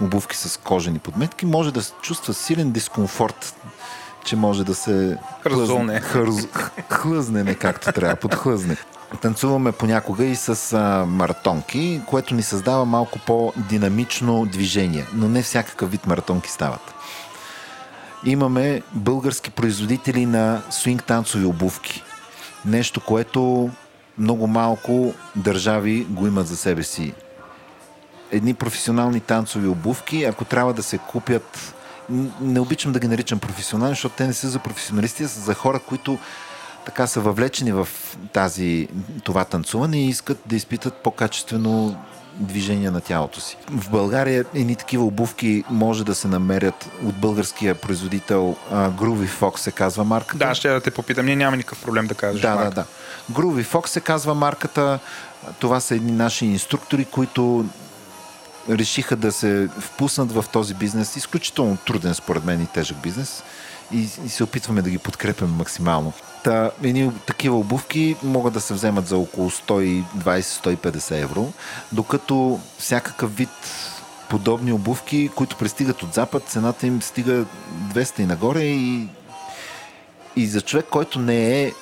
обувки 0.00 0.36
с 0.36 0.60
кожени 0.60 0.98
подметки, 0.98 1.46
може 1.46 1.72
да 1.72 1.82
чувства 2.02 2.34
силен 2.34 2.70
дискомфорт 2.70 3.54
че 4.24 4.36
може 4.36 4.64
да 4.64 4.74
се 4.74 5.18
хлъзне, 5.42 6.00
хърз, 6.00 6.34
хлъзне 6.90 7.44
не 7.44 7.54
както 7.54 7.92
трябва, 7.92 8.16
подхлъзне. 8.16 8.76
Танцуваме 9.20 9.72
понякога 9.72 10.24
и 10.24 10.36
с 10.36 10.72
а, 10.72 11.06
маратонки, 11.06 12.00
което 12.06 12.34
ни 12.34 12.42
създава 12.42 12.84
малко 12.84 13.18
по-динамично 13.18 14.46
движение, 14.46 15.06
но 15.14 15.28
не 15.28 15.42
всякакъв 15.42 15.90
вид 15.90 16.06
маратонки 16.06 16.50
стават. 16.50 16.94
Имаме 18.24 18.82
български 18.92 19.50
производители 19.50 20.26
на 20.26 20.62
свинг 20.70 21.04
танцови 21.04 21.44
обувки. 21.44 22.02
Нещо, 22.66 23.00
което 23.00 23.70
много 24.18 24.46
малко 24.46 25.14
държави 25.36 26.06
го 26.10 26.26
имат 26.26 26.46
за 26.46 26.56
себе 26.56 26.82
си. 26.82 27.12
Едни 28.32 28.54
професионални 28.54 29.20
танцови 29.20 29.68
обувки, 29.68 30.24
ако 30.24 30.44
трябва 30.44 30.74
да 30.74 30.82
се 30.82 30.98
купят 30.98 31.74
не 32.40 32.60
обичам 32.60 32.92
да 32.92 32.98
ги 33.00 33.08
наричам 33.08 33.38
професионални, 33.38 33.92
защото 33.92 34.14
те 34.16 34.26
не 34.26 34.32
са 34.32 34.48
за 34.48 34.58
професионалисти, 34.58 35.22
а 35.22 35.28
са 35.28 35.40
за 35.40 35.54
хора, 35.54 35.78
които 35.78 36.18
така 36.86 37.06
са 37.06 37.20
въвлечени 37.20 37.72
в 37.72 37.88
тази, 38.32 38.88
това 39.24 39.44
танцуване 39.44 39.96
и 39.96 40.08
искат 40.08 40.38
да 40.46 40.56
изпитат 40.56 40.94
по-качествено 40.94 41.96
движение 42.38 42.90
на 42.90 43.00
тялото 43.00 43.40
си. 43.40 43.56
В 43.70 43.90
България 43.90 44.44
едни 44.54 44.76
такива 44.76 45.04
обувки 45.04 45.64
може 45.70 46.04
да 46.04 46.14
се 46.14 46.28
намерят 46.28 46.90
от 47.04 47.14
българския 47.14 47.74
производител 47.74 48.56
а, 48.72 48.90
Groovy 48.90 49.28
Fox 49.28 49.56
се 49.56 49.70
казва 49.70 50.04
марката. 50.04 50.46
Да, 50.46 50.54
ще 50.54 50.68
да 50.68 50.80
те 50.80 50.90
попитам. 50.90 51.26
Ние 51.26 51.36
няма 51.36 51.56
никакъв 51.56 51.82
проблем 51.82 52.06
да 52.06 52.14
кажеш. 52.14 52.42
Да, 52.42 52.54
марка. 52.54 52.70
да, 52.70 52.74
да. 52.74 52.86
Groovy 53.40 53.64
Fox 53.64 53.86
се 53.86 54.00
казва 54.00 54.34
марката. 54.34 54.98
Това 55.58 55.80
са 55.80 55.94
едни 55.94 56.12
наши 56.12 56.46
инструктори, 56.46 57.04
които 57.04 57.66
решиха 58.70 59.16
да 59.16 59.32
се 59.32 59.68
впуснат 59.80 60.32
в 60.32 60.44
този 60.52 60.74
бизнес. 60.74 61.16
Изключително 61.16 61.76
труден, 61.86 62.14
според 62.14 62.44
мен, 62.44 62.62
и 62.62 62.66
тежък 62.66 62.96
бизнес. 62.96 63.42
И, 63.92 64.08
и 64.24 64.28
се 64.28 64.44
опитваме 64.44 64.82
да 64.82 64.90
ги 64.90 64.98
подкрепяме 64.98 65.52
максимално. 65.52 66.12
Та, 66.44 66.70
едни 66.82 67.12
такива 67.26 67.56
обувки 67.56 68.16
могат 68.22 68.54
да 68.54 68.60
се 68.60 68.74
вземат 68.74 69.06
за 69.06 69.16
около 69.16 69.50
120-150 69.50 71.22
евро, 71.22 71.52
докато 71.92 72.60
всякакъв 72.78 73.36
вид 73.36 73.48
подобни 74.30 74.72
обувки, 74.72 75.30
които 75.34 75.56
пристигат 75.56 76.02
от 76.02 76.14
Запад, 76.14 76.42
цената 76.48 76.86
им 76.86 77.02
стига 77.02 77.44
200 77.94 78.20
и 78.20 78.26
нагоре 78.26 78.60
и, 78.62 79.08
и 80.36 80.46
за 80.46 80.60
човек, 80.60 80.86
който 80.90 81.18
не 81.18 81.62
е 81.62 81.72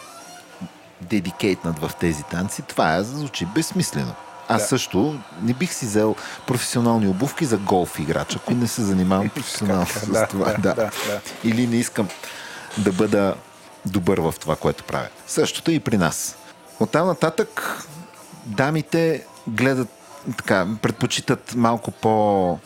дедикейтнат 1.01 1.79
в 1.79 1.91
тези 2.01 2.23
танци, 2.23 2.63
това 2.63 2.97
е, 2.97 3.03
звучи 3.05 3.47
безсмислено. 3.47 4.13
Аз 4.49 4.63
Да. 4.63 4.69
също 4.69 5.19
не 5.43 5.55
бих 5.55 5.73
си 5.73 5.87
взел 5.87 6.17
професионални 6.47 7.09
обувки 7.09 7.45
за 7.45 7.57
голф 7.57 7.99
играч, 7.99 8.37
ако 8.37 8.55
не 8.55 8.67
се 8.67 8.83
занимавам 8.83 9.29
професионално 9.35 9.87
с 9.87 10.27
това. 10.31 10.53
Да, 10.53 10.59
да, 10.59 10.75
да. 10.75 10.91
Или 11.45 11.67
не 11.67 11.77
искам 11.77 12.09
да 12.79 12.93
бъда 12.93 13.35
добър 13.87 14.21
в 14.21 14.35
това, 14.41 14.57
което 14.57 14.85
правя. 14.85 15.09
Същото 15.27 15.71
и 15.71 15.81
при 15.81 15.99
нас. 15.99 16.37
Оттам 16.81 17.07
нататък 17.07 17.83
дамите 18.47 19.25
гледат 19.49 19.89
така, 20.37 20.67
предпочитат 20.83 21.55
малко 21.57 21.91
по 21.91 22.59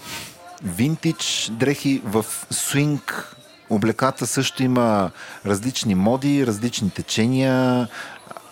винтидж 0.62 1.50
дрехи 1.52 2.02
в 2.04 2.26
свинг. 2.50 3.36
Облеката 3.70 4.26
също 4.26 4.62
има 4.62 5.10
различни 5.46 5.94
моди, 5.94 6.46
различни 6.46 6.90
течения. 6.90 7.88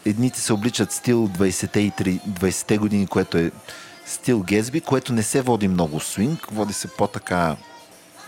Едните 0.05 0.41
се 0.41 0.52
обличат 0.52 0.93
стил 0.93 1.28
20-те, 1.28 1.81
и 1.81 1.91
три- 1.91 2.20
20-те 2.28 2.78
години, 2.78 3.07
което 3.07 3.39
е 3.39 3.51
стил 4.07 4.43
Гезби, 4.43 4.81
което 4.81 5.12
не 5.12 5.23
се 5.23 5.43
води 5.43 5.68
много 5.68 6.01
свинг, 6.01 6.47
води 6.51 6.73
се 6.73 6.89
по-така 6.89 7.57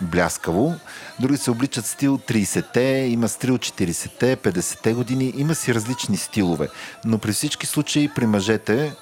бляскаво. 0.01 0.75
Други 1.19 1.37
се 1.37 1.51
обличат 1.51 1.85
стил 1.85 2.17
30-те, 2.17 2.81
има 3.09 3.27
стил 3.27 3.57
40-те, 3.57 4.37
50-те 4.37 4.93
години, 4.93 5.33
има 5.37 5.55
си 5.55 5.75
различни 5.75 6.17
стилове. 6.17 6.67
Но 7.05 7.17
при 7.17 7.31
всички 7.31 7.65
случаи 7.65 8.09
при 8.15 8.25
мъжете 8.25 8.95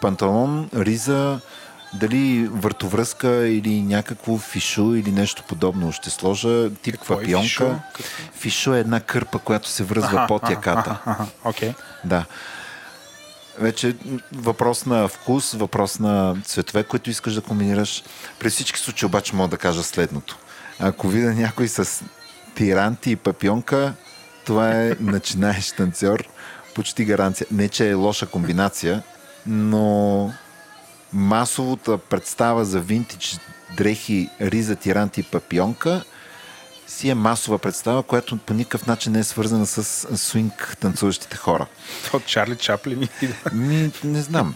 панталон, 0.00 0.68
риза, 0.76 1.40
дали 1.94 2.48
въртовръзка 2.52 3.48
или 3.48 3.82
някакво 3.82 4.38
фишу 4.38 4.94
или 4.94 5.12
нещо 5.12 5.42
подобно 5.48 5.92
ще 5.92 6.10
сложа, 6.10 6.70
тип 6.82 6.94
Какво 6.94 7.14
е 7.14 7.16
папионка. 7.16 7.46
фишу? 7.48 7.64
Фишу 8.34 8.74
е 8.74 8.80
една 8.80 9.00
кърпа, 9.00 9.38
която 9.38 9.68
се 9.68 9.84
връзва 9.84 10.24
под 10.28 10.50
яката. 10.50 10.98
Аха, 11.06 11.26
Окей. 11.44 11.74
Да. 12.04 12.24
Вече 13.60 13.96
въпрос 14.32 14.86
на 14.86 15.08
вкус, 15.08 15.52
въпрос 15.52 15.98
на 15.98 16.36
цветове, 16.44 16.84
които 16.84 17.10
искаш 17.10 17.34
да 17.34 17.40
комбинираш. 17.40 18.04
При 18.38 18.50
всички 18.50 18.78
случаи 18.78 19.06
обаче 19.06 19.36
мога 19.36 19.48
да 19.48 19.56
кажа 19.56 19.82
следното. 19.82 20.38
Ако 20.78 21.08
видя 21.08 21.34
някой 21.34 21.68
с 21.68 22.04
тиранти 22.54 23.10
и 23.10 23.16
папионка, 23.16 23.94
това 24.46 24.70
е 24.70 24.96
начинаещ 25.00 25.76
танцор. 25.76 26.28
Почти 26.74 27.04
гаранция. 27.04 27.46
Не, 27.50 27.68
че 27.68 27.90
е 27.90 27.94
лоша 27.94 28.26
комбинация, 28.26 29.02
но 29.46 30.32
масовата 31.12 31.98
представа 31.98 32.64
за 32.64 32.80
винтидж 32.80 33.38
дрехи, 33.76 34.28
риза, 34.40 34.76
тиранти 34.76 35.20
и 35.20 35.24
папионка 35.24 36.04
си 36.88 37.08
е 37.08 37.14
масова 37.14 37.58
представа, 37.58 38.02
която 38.02 38.36
по 38.36 38.54
никакъв 38.54 38.86
начин 38.86 39.12
не 39.12 39.18
е 39.18 39.24
свързана 39.24 39.66
с 39.66 39.82
свинг 40.16 40.76
танцуващите 40.80 41.36
хора. 41.36 41.66
От 42.12 42.26
Чарли 42.26 42.56
Чаплин. 42.56 43.08
Ми, 43.52 43.92
не 44.04 44.22
знам. 44.22 44.54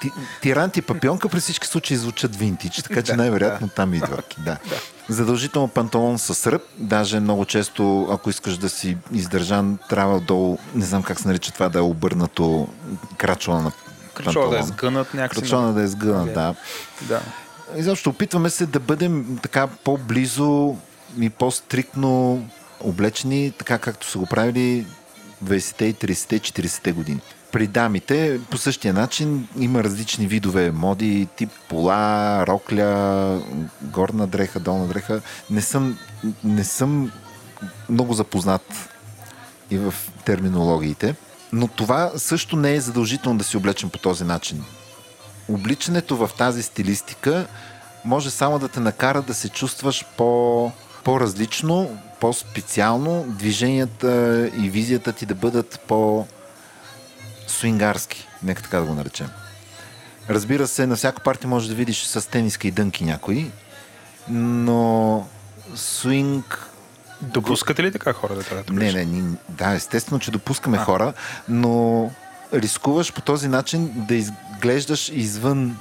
Ти, 0.00 0.10
тирант 0.42 0.76
и 0.76 0.82
папионка 0.82 1.28
при 1.28 1.40
всички 1.40 1.66
случаи 1.66 1.96
звучат 1.96 2.36
винтидж, 2.36 2.82
така 2.82 3.02
че 3.02 3.12
най-вероятно 3.12 3.68
там 3.68 3.94
идва. 3.94 4.22
Да. 4.38 4.58
Задължително 5.08 5.68
панталон 5.68 6.18
с 6.18 6.52
ръб, 6.52 6.62
даже 6.78 7.20
много 7.20 7.44
често, 7.44 8.08
ако 8.10 8.30
искаш 8.30 8.56
да 8.56 8.68
си 8.68 8.96
издържан, 9.12 9.78
трябва 9.88 10.20
долу, 10.20 10.58
не 10.74 10.84
знам 10.84 11.02
как 11.02 11.20
се 11.20 11.28
нарича 11.28 11.52
това, 11.52 11.68
да 11.68 11.78
е 11.78 11.82
обърнато 11.82 12.68
крачола 13.16 13.62
на 13.62 13.72
Кръчова 14.14 14.50
да 14.50 14.58
е 14.58 14.62
сгънат 14.62 15.14
някакси. 15.14 15.40
Крачола 15.40 15.72
да 15.72 15.82
е 15.82 15.86
сгънат, 15.86 16.34
да. 16.34 16.54
Да. 17.02 17.20
Изобщо 17.76 18.10
опитваме 18.10 18.50
се 18.50 18.66
да 18.66 18.80
бъдем 18.80 19.38
така 19.42 19.66
по-близо 19.66 20.76
и 21.20 21.30
по-стриктно 21.30 22.44
облечени, 22.80 23.52
така 23.58 23.78
както 23.78 24.06
са 24.06 24.18
го 24.18 24.26
правили 24.26 24.86
20-те, 25.44 25.94
30-те, 25.94 26.40
40-те 26.40 26.92
години. 26.92 27.20
При 27.52 27.66
дамите 27.66 28.40
по 28.50 28.58
същия 28.58 28.94
начин 28.94 29.48
има 29.58 29.84
различни 29.84 30.26
видове 30.26 30.70
моди, 30.70 31.28
тип 31.36 31.50
пола, 31.68 32.44
рокля, 32.46 33.40
горна 33.82 34.26
дреха, 34.26 34.60
долна 34.60 34.86
дреха. 34.86 35.20
Не 35.50 35.60
съм, 35.60 35.98
не 36.44 36.64
съм 36.64 37.12
много 37.88 38.14
запознат 38.14 38.90
и 39.70 39.78
в 39.78 39.94
терминологиите, 40.24 41.14
но 41.52 41.68
това 41.68 42.12
също 42.16 42.56
не 42.56 42.74
е 42.74 42.80
задължително 42.80 43.38
да 43.38 43.44
си 43.44 43.56
облечем 43.56 43.90
по 43.90 43.98
този 43.98 44.24
начин 44.24 44.64
обличането 45.48 46.16
в 46.16 46.30
тази 46.38 46.62
стилистика 46.62 47.46
може 48.04 48.30
само 48.30 48.58
да 48.58 48.68
те 48.68 48.80
накара 48.80 49.22
да 49.22 49.34
се 49.34 49.48
чувстваш 49.48 50.04
по, 50.16 50.72
по-различно, 51.06 51.98
по-специално, 52.20 53.24
движенията 53.28 54.50
и 54.56 54.70
визията 54.70 55.12
ти 55.12 55.26
да 55.26 55.34
бъдат 55.34 55.80
по 55.88 56.26
свингарски, 57.46 58.28
нека 58.42 58.62
така 58.62 58.80
да 58.80 58.86
го 58.86 58.94
наречем. 58.94 59.28
Разбира 60.30 60.66
се, 60.66 60.86
на 60.86 60.96
всяка 60.96 61.22
партия 61.22 61.48
може 61.48 61.68
да 61.68 61.74
видиш 61.74 62.04
с 62.04 62.30
тениска 62.30 62.68
и 62.68 62.70
дънки 62.70 63.04
някои, 63.04 63.50
но 64.28 65.26
свинг 65.74 66.70
Допускате 67.20 67.82
ли 67.82 67.92
така 67.92 68.12
хора 68.12 68.34
да 68.34 68.42
да 68.42 68.72
не, 68.72 68.92
не, 68.92 69.04
ни, 69.04 69.36
да, 69.48 69.74
естествено, 69.74 70.20
че 70.20 70.30
допускаме 70.30 70.78
хора, 70.78 71.12
но 71.48 72.10
рискуваш 72.54 73.12
по 73.12 73.20
този 73.20 73.48
начин 73.48 73.92
да 74.08 74.14
изглеждаш 74.14 75.08
извън 75.08 75.76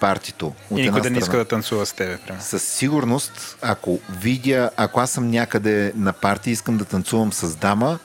партито. 0.00 0.46
От 0.70 0.78
И 0.78 0.82
никой 0.82 1.00
да 1.00 1.10
не 1.10 1.18
иска 1.18 1.36
да 1.36 1.44
танцува 1.44 1.86
с 1.86 1.92
тебе, 1.92 2.18
примерно. 2.18 2.44
Със 2.44 2.62
сигурност, 2.62 3.56
ако 3.62 4.00
видя, 4.10 4.70
ако 4.76 5.00
аз 5.00 5.10
съм 5.10 5.30
някъде 5.30 5.92
на 5.96 6.12
партия 6.12 6.50
и 6.50 6.52
искам 6.52 6.76
да 6.76 6.84
танцувам 6.84 7.32
с 7.32 7.56
дама, 7.56 7.98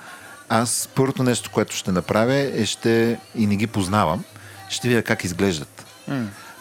аз 0.49 0.89
първото 0.95 1.23
нещо, 1.23 1.51
което 1.51 1.75
ще 1.75 1.91
направя 1.91 2.35
е 2.35 2.65
ще, 2.65 3.19
и 3.35 3.47
не 3.47 3.55
ги 3.55 3.67
познавам, 3.67 4.23
ще 4.69 4.87
видя 4.87 5.03
как 5.03 5.23
изглеждат. 5.23 5.85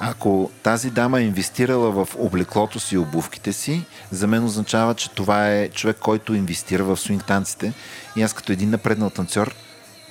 Ако 0.00 0.50
тази 0.62 0.90
дама 0.90 1.20
е 1.20 1.24
инвестирала 1.24 1.90
в 1.90 2.08
облеклото 2.18 2.80
си 2.80 2.94
и 2.94 2.98
обувките 2.98 3.52
си, 3.52 3.84
за 4.10 4.26
мен 4.26 4.44
означава, 4.44 4.94
че 4.94 5.10
това 5.10 5.50
е 5.50 5.68
човек, 5.68 5.96
който 6.00 6.34
инвестира 6.34 6.84
в 6.84 6.96
свинг 6.96 7.24
танците 7.24 7.72
и 8.16 8.22
аз 8.22 8.32
като 8.32 8.52
един 8.52 8.70
напреднал 8.70 9.10
танцор 9.10 9.54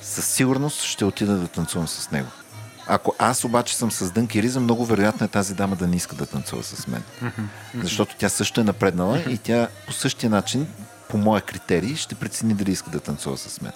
със 0.01 0.25
сигурност 0.25 0.81
ще 0.83 1.05
отида 1.05 1.35
да 1.35 1.47
танцувам 1.47 1.87
с 1.87 2.11
него. 2.11 2.27
Ако 2.87 3.15
аз 3.19 3.43
обаче 3.43 3.75
съм 3.75 3.91
с 3.91 4.11
дънки 4.11 4.43
риза, 4.43 4.59
много 4.59 4.85
вероятно 4.85 5.25
е 5.25 5.29
тази 5.29 5.53
дама 5.53 5.75
да 5.75 5.87
не 5.87 5.95
иска 5.95 6.15
да 6.15 6.25
танцува 6.25 6.63
с 6.63 6.87
мен. 6.87 7.03
Защото 7.81 8.15
тя 8.17 8.29
също 8.29 8.61
е 8.61 8.63
напреднала 8.63 9.19
и 9.29 9.37
тя 9.37 9.67
по 9.87 9.93
същия 9.93 10.29
начин, 10.29 10.67
по 11.09 11.17
моя 11.17 11.41
критерий, 11.41 11.95
ще 11.95 12.15
прецени 12.15 12.53
дали 12.53 12.71
иска 12.71 12.89
да 12.89 12.99
танцува 12.99 13.37
с 13.37 13.61
мен. 13.61 13.71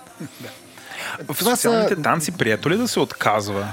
В 1.19 1.37
Това 1.37 1.51
са- 1.51 1.55
социалните 1.55 1.95
танци 1.95 2.31
прието 2.31 2.69
ли 2.69 2.77
да 2.77 2.87
се 2.87 2.99
отказва? 2.99 3.67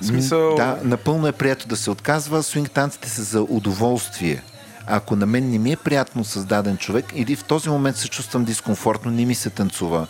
В 0.00 0.06
смисъл... 0.06 0.54
Да, 0.54 0.78
напълно 0.82 1.26
е 1.26 1.32
прието 1.32 1.68
да 1.68 1.76
се 1.76 1.90
отказва. 1.90 2.42
Свинг 2.42 2.70
танците 2.70 3.08
са 3.10 3.22
за 3.22 3.42
удоволствие. 3.42 4.42
Ако 4.86 5.16
на 5.16 5.26
мен 5.26 5.50
не 5.50 5.58
ми 5.58 5.72
е 5.72 5.76
приятно 5.76 6.24
с 6.24 6.44
даден 6.44 6.76
човек, 6.76 7.04
или 7.14 7.36
в 7.36 7.44
този 7.44 7.68
момент 7.68 7.96
се 7.96 8.08
чувствам 8.08 8.44
дискомфортно, 8.44 9.10
не 9.10 9.24
ми 9.24 9.34
се 9.34 9.50
танцува, 9.50 10.06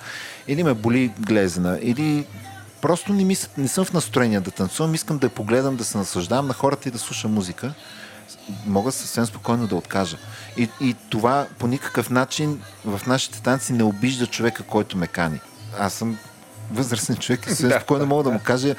или 0.48 0.62
ме 0.62 0.74
боли 0.74 1.12
глезена, 1.20 1.78
или 1.82 2.26
просто 2.84 3.12
не, 3.12 3.24
ми, 3.24 3.34
се- 3.34 3.48
не 3.58 3.68
съм 3.68 3.84
в 3.84 3.92
настроение 3.92 4.40
да 4.40 4.50
танцувам, 4.50 4.94
искам 4.94 5.18
да 5.18 5.26
я 5.26 5.30
погледам, 5.30 5.76
да 5.76 5.84
се 5.84 5.98
наслаждавам 5.98 6.46
на 6.46 6.54
хората 6.54 6.88
и 6.88 6.92
да 6.92 6.98
слушам 6.98 7.32
музика, 7.34 7.74
мога 8.66 8.92
съвсем 8.92 9.26
спокойно 9.26 9.66
да 9.66 9.76
откажа. 9.76 10.16
И, 10.56 10.68
и 10.80 10.94
това 11.10 11.46
по 11.58 11.66
никакъв 11.66 12.10
начин 12.10 12.60
в 12.84 13.00
нашите 13.06 13.42
танци 13.42 13.72
не 13.72 13.82
обижда 13.82 14.26
човека, 14.26 14.62
който 14.62 14.96
ме 14.96 15.06
кани. 15.06 15.40
Аз 15.78 15.92
съм 15.92 16.18
възрастен 16.72 17.16
човек 17.16 17.46
и 17.46 17.62
Да. 17.62 17.76
спокойно 17.76 18.06
мога 18.06 18.22
да 18.22 18.30
му 18.30 18.40
кажа 18.44 18.74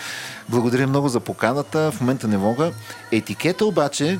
благодаря 0.50 0.88
много 0.88 1.10
за 1.10 1.20
поканата, 1.20 1.92
в 1.92 2.02
момента 2.02 2.28
не 2.28 2.38
мога. 2.38 2.72
Етикета 3.12 3.66
обаче 3.66 4.20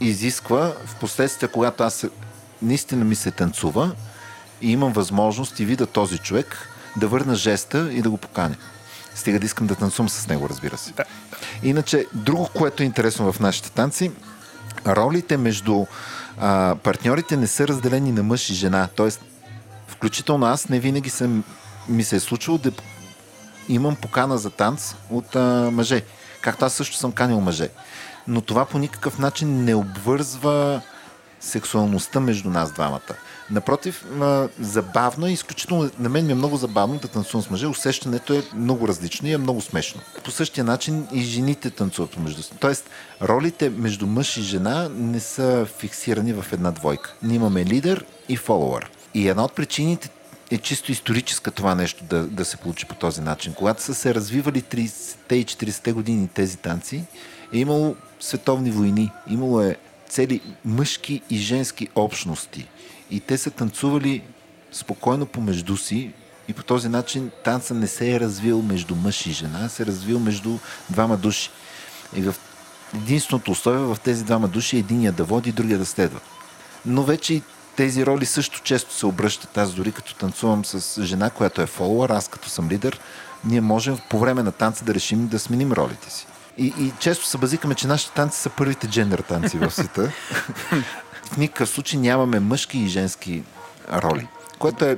изисква 0.00 0.72
в 0.86 0.94
последствие, 0.94 1.48
когато 1.48 1.82
аз 1.84 2.06
наистина 2.62 3.04
ми 3.04 3.14
се 3.14 3.30
танцува 3.30 3.90
и 4.62 4.72
имам 4.72 4.92
възможност 4.92 5.60
и 5.60 5.64
вида 5.64 5.86
този 5.86 6.18
човек, 6.18 6.68
да 6.96 7.08
върна 7.08 7.34
жеста 7.34 7.92
и 7.92 8.02
да 8.02 8.10
го 8.10 8.16
поканя. 8.16 8.56
Стига 9.18 9.38
да 9.38 9.46
искам 9.46 9.66
да 9.66 9.74
танцувам 9.74 10.08
с 10.08 10.28
него, 10.28 10.48
разбира 10.48 10.78
се. 10.78 10.92
Да. 10.92 11.04
Иначе, 11.62 12.06
друго, 12.14 12.48
което 12.54 12.82
е 12.82 12.86
интересно 12.86 13.32
в 13.32 13.40
нашите 13.40 13.70
танци, 13.70 14.12
ролите 14.86 15.36
между 15.36 15.86
а, 16.38 16.76
партньорите 16.82 17.36
не 17.36 17.46
са 17.46 17.68
разделени 17.68 18.12
на 18.12 18.22
мъж 18.22 18.50
и 18.50 18.54
жена. 18.54 18.88
Тоест, 18.96 19.20
включително 19.88 20.46
аз 20.46 20.68
не 20.68 20.80
винаги 20.80 21.10
съм, 21.10 21.44
ми 21.88 22.04
се 22.04 22.16
е 22.16 22.20
случвало 22.20 22.58
да 22.58 22.72
имам 23.68 23.96
покана 23.96 24.38
за 24.38 24.50
танц 24.50 24.94
от 25.10 25.36
а, 25.36 25.70
мъже. 25.72 26.02
Както 26.40 26.64
аз 26.64 26.74
също 26.74 26.96
съм 26.96 27.12
канил 27.12 27.40
мъже. 27.40 27.68
Но 28.28 28.40
това 28.40 28.64
по 28.64 28.78
никакъв 28.78 29.18
начин 29.18 29.64
не 29.64 29.74
обвързва 29.74 30.80
сексуалността 31.40 32.20
между 32.20 32.50
нас 32.50 32.72
двамата. 32.72 33.14
Напротив, 33.50 34.04
забавно 34.60 35.26
е, 35.26 35.30
изключително, 35.30 35.90
на 35.98 36.08
мен 36.08 36.26
ми 36.26 36.32
е 36.32 36.34
много 36.34 36.56
забавно 36.56 36.98
да 36.98 37.08
танцувам 37.08 37.44
с 37.44 37.50
мъже. 37.50 37.66
Усещането 37.66 38.34
е 38.34 38.42
много 38.54 38.88
различно 38.88 39.28
и 39.28 39.32
е 39.32 39.38
много 39.38 39.60
смешно. 39.60 40.00
По 40.24 40.30
същия 40.30 40.64
начин 40.64 41.06
и 41.12 41.22
жените 41.22 41.70
танцуват 41.70 42.10
помежду 42.10 42.42
си. 42.42 42.52
Тоест, 42.60 42.90
ролите 43.22 43.70
между 43.70 44.06
мъж 44.06 44.36
и 44.36 44.42
жена 44.42 44.88
не 44.94 45.20
са 45.20 45.66
фиксирани 45.78 46.32
в 46.32 46.46
една 46.52 46.70
двойка. 46.70 47.14
Ние 47.22 47.36
имаме 47.36 47.64
лидер 47.64 48.04
и 48.28 48.36
фолуър. 48.36 48.90
И 49.14 49.28
една 49.28 49.44
от 49.44 49.52
причините 49.52 50.10
е 50.50 50.58
чисто 50.58 50.92
историческа 50.92 51.50
това 51.50 51.74
нещо 51.74 52.04
да, 52.04 52.22
да 52.22 52.44
се 52.44 52.56
получи 52.56 52.86
по 52.86 52.94
този 52.94 53.20
начин. 53.20 53.54
Когато 53.54 53.82
са 53.82 53.94
се 53.94 54.14
развивали 54.14 54.62
30-те 54.62 55.36
и 55.36 55.46
40-те 55.46 55.92
години 55.92 56.28
тези 56.34 56.56
танци, 56.56 57.04
е 57.52 57.58
имало 57.58 57.96
световни 58.20 58.70
войни, 58.70 59.10
имало 59.30 59.60
е 59.60 59.76
цели 60.08 60.40
мъжки 60.64 61.22
и 61.30 61.36
женски 61.36 61.88
общности. 61.94 62.68
И 63.10 63.20
те 63.20 63.38
са 63.38 63.50
танцували 63.50 64.22
спокойно 64.72 65.26
помежду 65.26 65.76
си 65.76 66.12
и 66.48 66.52
по 66.52 66.62
този 66.62 66.88
начин 66.88 67.30
танца 67.44 67.74
не 67.74 67.86
се 67.86 68.14
е 68.14 68.20
развил 68.20 68.62
между 68.62 68.94
мъж 68.96 69.26
и 69.26 69.32
жена, 69.32 69.68
се 69.68 69.82
е 69.82 69.86
развил 69.86 70.18
между 70.18 70.58
двама 70.90 71.16
души. 71.16 71.50
И 72.16 72.22
в 72.22 72.34
единственото 72.94 73.50
условие 73.50 73.80
в 73.80 73.96
тези 74.04 74.24
двама 74.24 74.48
души 74.48 74.76
е 74.76 74.78
единия 74.78 75.12
да 75.12 75.24
води, 75.24 75.52
другия 75.52 75.78
да 75.78 75.86
следва. 75.86 76.20
Но 76.86 77.02
вече 77.02 77.34
и 77.34 77.42
тези 77.76 78.06
роли 78.06 78.26
също 78.26 78.60
често 78.62 78.94
се 78.94 79.06
обръщат. 79.06 79.58
Аз 79.58 79.74
дори 79.74 79.92
като 79.92 80.14
танцувам 80.14 80.64
с 80.64 81.02
жена, 81.04 81.30
която 81.30 81.62
е 81.62 81.66
фолуър, 81.66 82.10
аз 82.10 82.28
като 82.28 82.48
съм 82.48 82.68
лидер, 82.68 83.00
ние 83.44 83.60
можем 83.60 83.98
по 84.10 84.18
време 84.18 84.42
на 84.42 84.52
танца 84.52 84.84
да 84.84 84.94
решим 84.94 85.26
да 85.26 85.38
сменим 85.38 85.72
ролите 85.72 86.10
си. 86.10 86.26
И, 86.58 86.66
и 86.66 86.92
често 86.98 87.26
се 87.26 87.38
базикаме, 87.38 87.74
че 87.74 87.86
нашите 87.86 88.14
танци 88.14 88.40
са 88.40 88.50
първите 88.50 88.88
джендър 88.88 89.18
танци 89.18 89.58
в 89.58 89.70
света. 89.70 90.12
в 91.32 91.36
никакъв 91.36 91.68
случай 91.68 92.00
нямаме 92.00 92.40
мъжки 92.40 92.78
и 92.78 92.88
женски 92.88 93.42
роли, 93.92 94.26
което 94.58 94.84
е 94.84 94.96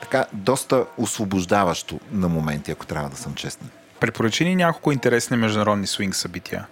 така 0.00 0.26
доста 0.32 0.84
освобождаващо 0.98 2.00
на 2.12 2.28
моменти, 2.28 2.70
ако 2.70 2.86
трябва 2.86 3.10
да 3.10 3.16
съм 3.16 3.34
честен. 3.34 3.68
Препоръчи 4.00 4.44
ни 4.44 4.56
няколко 4.56 4.92
интересни 4.92 5.36
международни 5.36 5.86
свинг 5.86 6.14
събития. 6.16 6.66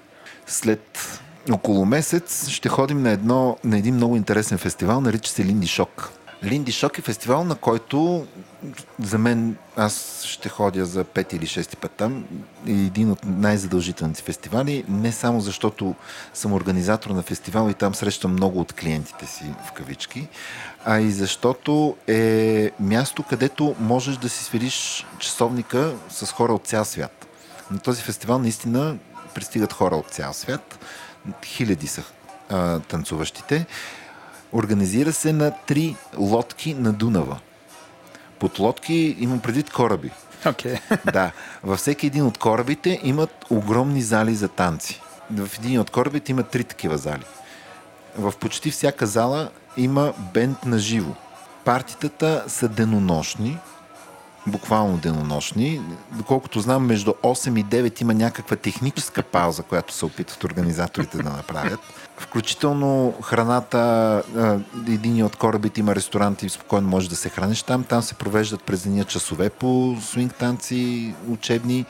След 0.47 1.21
около 1.51 1.85
месец 1.85 2.49
ще 2.49 2.69
ходим 2.69 3.03
на, 3.03 3.11
едно, 3.11 3.57
на 3.65 3.79
един 3.79 3.95
много 3.95 4.17
интересен 4.17 4.59
фестивал, 4.59 5.01
нарича 5.01 5.31
се 5.31 5.45
Линди 5.45 5.67
Шок. 5.67 6.11
Линди 6.45 6.73
Шок 6.73 6.99
е 6.99 7.03
фестивал, 7.03 7.45
на 7.45 7.55
който 7.55 8.27
за 9.03 9.19
мен 9.19 9.57
аз 9.77 10.23
ще 10.25 10.49
ходя 10.49 10.87
за 10.87 11.05
пет 11.05 11.33
или 11.33 11.47
шести 11.47 11.77
път 11.77 11.91
там. 11.91 12.25
Един 12.67 13.11
от 13.11 13.19
най-задължителните 13.25 14.23
фестивали, 14.23 14.85
не 14.89 15.13
само 15.13 15.41
защото 15.41 15.95
съм 16.35 16.53
организатор 16.53 17.11
на 17.11 17.23
фестивал 17.23 17.71
и 17.71 17.75
там 17.75 17.95
срещам 17.95 18.33
много 18.33 18.61
от 18.61 18.73
клиентите 18.73 19.27
си 19.27 19.45
в 19.69 19.73
кавички, 19.73 20.29
а 20.85 21.01
и 21.01 21.11
защото 21.11 21.97
е 22.07 22.71
място, 22.81 23.23
където 23.23 23.77
можеш 23.81 24.17
да 24.17 24.29
си 24.29 24.45
свириш 24.45 25.07
часовника 25.19 25.95
с 26.11 26.33
хора 26.33 26.53
от 26.53 26.67
цял 26.67 26.85
свят. 26.85 27.27
На 27.71 27.79
този 27.79 28.03
фестивал 28.03 28.39
наистина 28.39 28.97
пристигат 29.35 29.73
хора 29.73 29.97
от 29.97 30.11
цял 30.11 30.33
свят. 30.33 30.79
Хиляди 31.45 31.87
са 31.87 32.03
а, 32.51 32.81
танцуващите. 32.81 33.67
Организира 34.57 35.13
се 35.13 35.33
на 35.33 35.51
три 35.67 35.97
лодки 36.19 36.75
на 36.75 36.93
Дунава. 36.93 37.39
Под 38.39 38.59
лодки 38.59 39.17
имам 39.19 39.41
предвид 39.41 39.71
кораби. 39.71 40.11
Okay. 40.45 40.81
Да. 41.13 41.33
Във 41.65 41.79
всеки 41.79 42.07
един 42.07 42.27
от 42.27 42.39
корабите 42.39 43.01
имат 43.03 43.45
огромни 43.51 44.03
зали 44.03 44.35
за 44.35 44.49
танци. 44.49 45.01
В 45.31 45.51
един 45.59 45.81
от 45.81 45.91
корабите 45.91 46.33
има 46.33 46.43
три 46.43 46.65
такива 46.65 46.99
зали. 46.99 47.25
В 48.19 48.33
почти 48.41 48.71
всяка 48.71 49.07
зала 49.07 49.51
има 49.77 50.13
бенд 50.35 50.65
на 50.65 50.79
живо. 50.79 51.13
Партитата 51.65 52.45
са 52.49 52.69
денонощни, 52.69 53.59
буквално 54.47 54.97
денонощни. 54.97 55.81
Доколкото 56.13 56.61
знам, 56.61 56.87
между 56.87 57.13
8 57.13 57.61
и 57.61 57.65
9 57.65 58.03
има 58.03 58.15
някаква 58.15 58.57
техническа 58.57 59.23
пауза, 59.23 59.63
която 59.63 59.95
се 59.95 60.05
опитват 60.05 60.45
организаторите 60.45 61.17
да 61.17 61.31
направят. 61.31 61.81
Включително 62.19 63.15
храната, 63.23 64.23
един 64.89 65.25
от 65.25 65.37
корабите 65.37 65.81
има 65.81 65.95
ресторант 65.95 66.43
и 66.43 66.49
спокойно 66.49 66.89
може 66.89 67.09
да 67.09 67.17
се 67.17 67.29
храниш 67.29 67.63
там. 67.63 67.85
Там 67.85 68.03
се 68.03 68.15
провеждат 68.15 68.63
през 68.63 68.83
деня 68.83 69.05
часове 69.05 69.51
по 69.51 69.97
свинг 70.03 70.35
танци, 70.35 71.15
учебни 71.29 71.87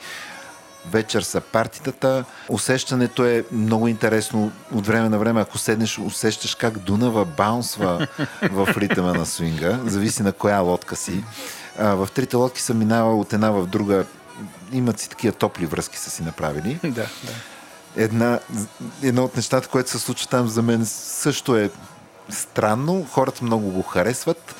вечер 0.91 1.21
са 1.21 1.41
партитата. 1.41 2.25
Усещането 2.49 3.25
е 3.25 3.43
много 3.51 3.87
интересно. 3.87 4.51
От 4.73 4.87
време 4.87 5.09
на 5.09 5.19
време, 5.19 5.41
ако 5.41 5.57
седнеш, 5.57 5.99
усещаш 5.99 6.55
как 6.55 6.77
Дунава 6.77 7.25
баунсва 7.25 8.07
в 8.51 8.67
ритъма 8.77 9.13
на 9.13 9.25
свинга. 9.25 9.79
Зависи 9.85 10.23
на 10.23 10.31
коя 10.31 10.59
лодка 10.59 10.95
си. 10.95 11.23
В 11.79 12.09
трите 12.13 12.35
лодки 12.35 12.61
съм 12.61 12.77
минала 12.77 13.15
от 13.15 13.33
една 13.33 13.51
в 13.51 13.65
друга. 13.65 14.05
Имат 14.71 14.99
си 14.99 15.09
такива 15.09 15.33
топли 15.33 15.65
връзки 15.65 15.97
са 15.97 16.09
си 16.09 16.23
направили. 16.23 16.79
Да, 16.83 16.89
да. 16.89 17.33
Една, 17.97 18.39
едно 19.03 19.23
от 19.23 19.35
нещата, 19.35 19.67
което 19.67 19.89
се 19.89 19.99
случва 19.99 20.27
там 20.27 20.47
за 20.47 20.61
мен 20.61 20.85
също 20.85 21.57
е 21.57 21.69
странно. 22.29 23.05
Хората 23.11 23.43
много 23.43 23.71
го 23.71 23.81
харесват. 23.81 24.55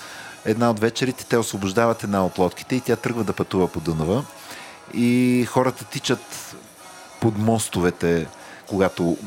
Една 0.45 0.69
от 0.69 0.79
вечерите 0.79 1.25
те 1.25 1.37
освобождават 1.37 2.03
една 2.03 2.25
от 2.25 2.37
лодките 2.37 2.75
и 2.75 2.81
тя 2.81 2.95
тръгва 2.95 3.23
да 3.23 3.33
пътува 3.33 3.67
по 3.67 3.79
Дунава. 3.79 4.25
И 4.93 5.45
хората 5.49 5.85
тичат 5.85 6.55
под 7.21 7.37
мостовете, 7.37 8.27
когато 8.67 9.17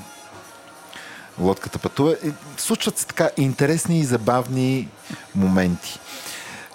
лодката 1.40 1.78
пътува. 1.78 2.16
И 2.24 2.32
случват 2.56 2.98
се 2.98 3.06
така 3.06 3.30
интересни 3.36 4.00
и 4.00 4.04
забавни 4.04 4.88
моменти. 5.34 6.00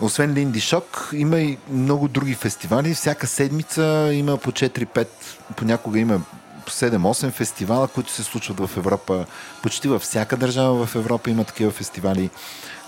Освен 0.01 0.33
Линди 0.33 0.61
Шок, 0.61 1.09
има 1.13 1.39
и 1.39 1.57
много 1.69 2.07
други 2.07 2.33
фестивали. 2.33 2.93
Всяка 2.93 3.27
седмица 3.27 4.09
има 4.13 4.37
по 4.37 4.51
4-5, 4.51 5.07
понякога 5.55 5.99
има 5.99 6.21
7-8 6.71 7.31
фестивала, 7.31 7.87
които 7.87 8.11
се 8.11 8.23
случват 8.23 8.59
в 8.59 8.77
Европа. 8.77 9.25
Почти 9.61 9.87
във 9.87 10.01
всяка 10.01 10.37
държава 10.37 10.85
в 10.85 10.95
Европа 10.95 11.29
има 11.29 11.43
такива 11.43 11.71
фестивали. 11.71 12.29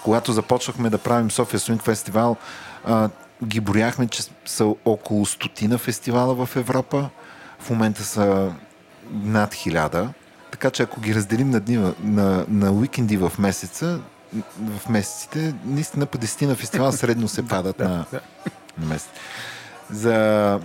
Когато 0.04 0.34
започнахме 0.34 0.90
да 0.90 0.98
правим 0.98 1.32
София 1.32 1.60
Свинг 1.60 1.84
фестивал, 1.84 2.36
а, 2.86 3.10
ги 3.46 3.60
брояхме, 3.60 4.08
че 4.08 4.24
са 4.46 4.74
около 4.86 5.26
стотина 5.26 5.78
фестивала 5.78 6.46
в 6.46 6.56
Европа. 6.56 7.10
В 7.60 7.70
момента 7.70 8.04
са 8.04 8.54
над 9.12 9.54
хиляда. 9.54 10.10
Така 10.52 10.70
че 10.70 10.84
ако 10.84 11.02
ги 11.02 11.16
разделим 11.16 11.50
на, 11.50 11.60
дни, 11.60 11.94
на, 12.04 12.46
на 12.50 12.72
уикенди 12.72 13.18
в 13.18 13.32
месеца, 13.40 14.00
в 14.60 14.90
месеците, 14.90 15.54
наистина 15.66 16.06
по 16.06 16.18
10 16.18 16.46
на 16.46 16.56
фестивал 16.56 16.92
средно 16.92 17.28
се 17.28 17.48
падат 17.48 17.80
на, 17.80 18.06
на 18.78 18.86
месец. 18.86 19.10
За, 19.90 20.60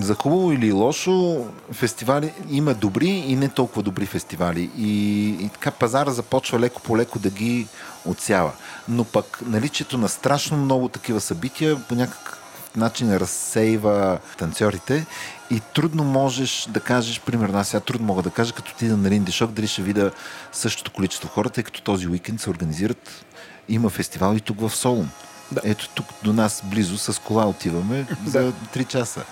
за 0.00 0.14
хубаво 0.14 0.52
или 0.52 0.72
лошо, 0.72 1.46
фестивали 1.72 2.32
има 2.50 2.74
добри 2.74 3.08
и 3.08 3.36
не 3.36 3.48
толкова 3.48 3.82
добри 3.82 4.06
фестивали. 4.06 4.70
И, 4.78 5.28
и 5.28 5.48
така 5.48 5.70
пазара 5.70 6.10
започва 6.10 6.60
леко 6.60 6.82
по 6.82 6.98
леко 6.98 7.18
да 7.18 7.30
ги 7.30 7.66
отсява. 8.04 8.52
Но 8.88 9.04
пък 9.04 9.40
наличието 9.46 9.98
на 9.98 10.08
страшно 10.08 10.56
много 10.56 10.88
такива 10.88 11.20
събития 11.20 11.76
по 11.88 11.94
някакъв 11.94 12.40
начин 12.76 13.16
разсейва 13.16 14.18
танцорите 14.38 15.06
и 15.50 15.60
трудно 15.74 16.04
можеш 16.04 16.66
да 16.70 16.80
кажеш, 16.80 17.20
примерно 17.20 17.58
аз 17.58 17.68
сега 17.68 17.80
трудно 17.80 18.06
мога 18.06 18.22
да 18.22 18.30
кажа, 18.30 18.52
като 18.52 18.72
отида 18.74 18.96
на 18.96 19.10
Линди 19.10 19.32
Шок, 19.32 19.50
дали 19.50 19.66
ще 19.66 19.82
видя 19.82 20.10
същото 20.52 20.90
количество 20.90 21.28
хора, 21.28 21.50
тъй 21.50 21.64
като 21.64 21.82
този 21.82 22.08
уикенд 22.08 22.40
се 22.40 22.50
организират, 22.50 23.24
има 23.68 23.90
фестивал 23.90 24.34
и 24.34 24.40
тук 24.40 24.60
в 24.60 24.70
Солун. 24.70 25.10
Да. 25.52 25.60
Ето 25.64 25.88
тук 25.94 26.06
до 26.22 26.32
нас 26.32 26.62
близо 26.64 26.98
с 26.98 27.20
кола 27.20 27.46
отиваме 27.46 28.06
за 28.26 28.52
3 28.74 28.86
часа. 28.86 29.24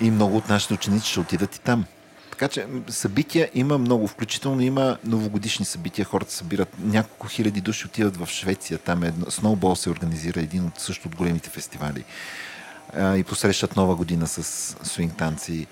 И 0.00 0.10
много 0.10 0.36
от 0.36 0.48
нашите 0.48 0.74
ученици 0.74 1.10
ще 1.10 1.20
отидат 1.20 1.56
и 1.56 1.60
там. 1.60 1.84
Така 2.30 2.48
че 2.48 2.66
събития 2.88 3.50
има 3.54 3.78
много, 3.78 4.06
включително 4.08 4.60
има 4.60 4.98
новогодишни 5.04 5.64
събития, 5.64 6.04
хората 6.04 6.32
събират, 6.32 6.68
няколко 6.80 7.26
хиляди 7.26 7.60
души 7.60 7.86
отиват 7.86 8.16
в 8.16 8.26
Швеция, 8.26 8.78
там 8.78 9.02
е 9.02 9.06
едно, 9.06 9.26
Snowball 9.26 9.74
се 9.74 9.90
организира, 9.90 10.40
един 10.40 10.66
от 10.66 10.80
също 10.80 11.08
от 11.08 11.16
големите 11.16 11.50
фестивали 11.50 12.04
а, 12.96 13.16
и 13.16 13.24
посрещат 13.24 13.76
нова 13.76 13.94
година 13.94 14.26
с 14.26 14.42
свинг 14.82 15.16
танци. 15.16 15.66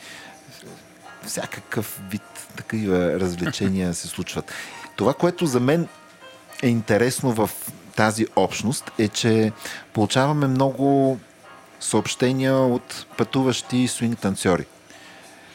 Всякакъв 1.27 2.01
вид 2.11 2.23
такива 2.57 3.21
развлечения 3.21 3.95
се 3.95 4.09
случват. 4.09 4.53
Това, 4.97 5.15
което 5.15 5.47
за 5.47 5.61
мен 5.61 5.89
е 6.63 6.69
интересно 6.69 7.33
в 7.33 7.51
тази 7.97 8.27
общност 8.37 8.91
е, 8.99 9.09
че 9.09 9.53
получаваме 9.93 10.47
много 10.47 11.19
съобщения 11.81 12.57
от 12.57 13.07
пътуващи 13.17 13.89
свинг 13.89 14.18
танцори. 14.18 14.65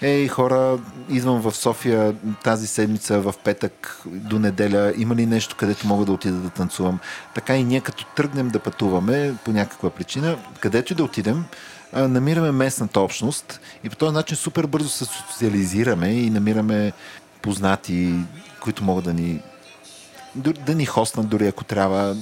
Ей, 0.02 0.28
хора, 0.28 0.80
идвам 1.10 1.42
в 1.42 1.56
София 1.56 2.16
тази 2.44 2.68
седмица, 2.68 3.20
в 3.20 3.34
петък 3.44 4.02
до 4.06 4.40
неделя. 4.40 4.94
Има 4.98 5.16
ли 5.16 5.26
нещо, 5.26 5.56
където 5.56 5.88
мога 5.88 6.06
да 6.06 6.12
отида 6.12 6.38
да 6.38 6.50
танцувам? 6.50 7.00
Така 7.36 7.56
и 7.56 7.64
ние, 7.64 7.82
като 7.82 8.06
тръгнем 8.16 8.50
да 8.50 8.60
пътуваме 8.60 9.34
по 9.46 9.52
някаква 9.52 9.90
причина, 9.90 10.38
където 10.60 10.94
и 10.94 10.96
да 10.96 11.04
отидем, 11.04 11.46
намираме 11.94 12.52
местната 12.52 13.00
общност 13.00 13.60
и 13.84 13.90
по 13.90 13.96
този 13.96 14.14
начин 14.14 14.38
супер 14.38 14.66
бързо 14.66 14.90
се 14.90 15.06
социализираме 15.06 16.08
и 16.08 16.30
намираме 16.30 16.92
познати, 17.42 18.14
които 18.60 18.84
могат 18.84 19.06
да 19.06 19.14
ни 19.14 19.42
да 20.36 20.76
ни 20.76 20.86
хоснат 20.86 21.30
дори 21.30 21.48
ако 21.48 21.64
трябва. 21.64 22.16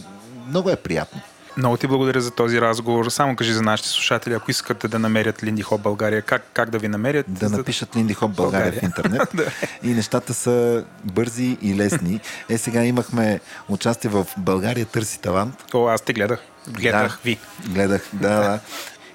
Много 0.47 0.69
е 0.69 0.75
приятно. 0.75 1.21
Много 1.57 1.77
ти 1.77 1.87
благодаря 1.87 2.21
за 2.21 2.31
този 2.31 2.61
разговор. 2.61 3.09
Само 3.09 3.35
кажи 3.35 3.53
за 3.53 3.61
нашите 3.61 3.89
слушатели, 3.89 4.33
ако 4.33 4.51
искате 4.51 4.87
да 4.87 4.99
намерят 4.99 5.43
Линди 5.43 5.61
Хоп 5.61 5.81
България, 5.81 6.21
как, 6.21 6.45
как 6.53 6.69
да 6.69 6.79
ви 6.79 6.87
намерят? 6.87 7.25
Да 7.29 7.49
напишат 7.49 7.95
Линди 7.95 8.13
Хоп 8.13 8.31
България, 8.31 8.71
България. 8.71 8.81
в 8.81 8.83
интернет. 8.83 9.51
И 9.83 9.87
нещата 9.87 10.33
са 10.33 10.85
бързи 11.03 11.57
и 11.61 11.75
лесни. 11.75 12.19
Е, 12.49 12.57
сега 12.57 12.83
имахме 12.83 13.39
участие 13.69 14.09
в 14.09 14.27
България 14.37 14.85
търси 14.85 15.19
талант. 15.19 15.65
О, 15.73 15.87
аз 15.87 16.01
те 16.01 16.13
гледах. 16.13 16.39
Гледах 16.67 17.11
да, 17.11 17.17
ви. 17.23 17.39
Гледах, 17.69 18.07
да, 18.13 18.29
да. 18.29 18.59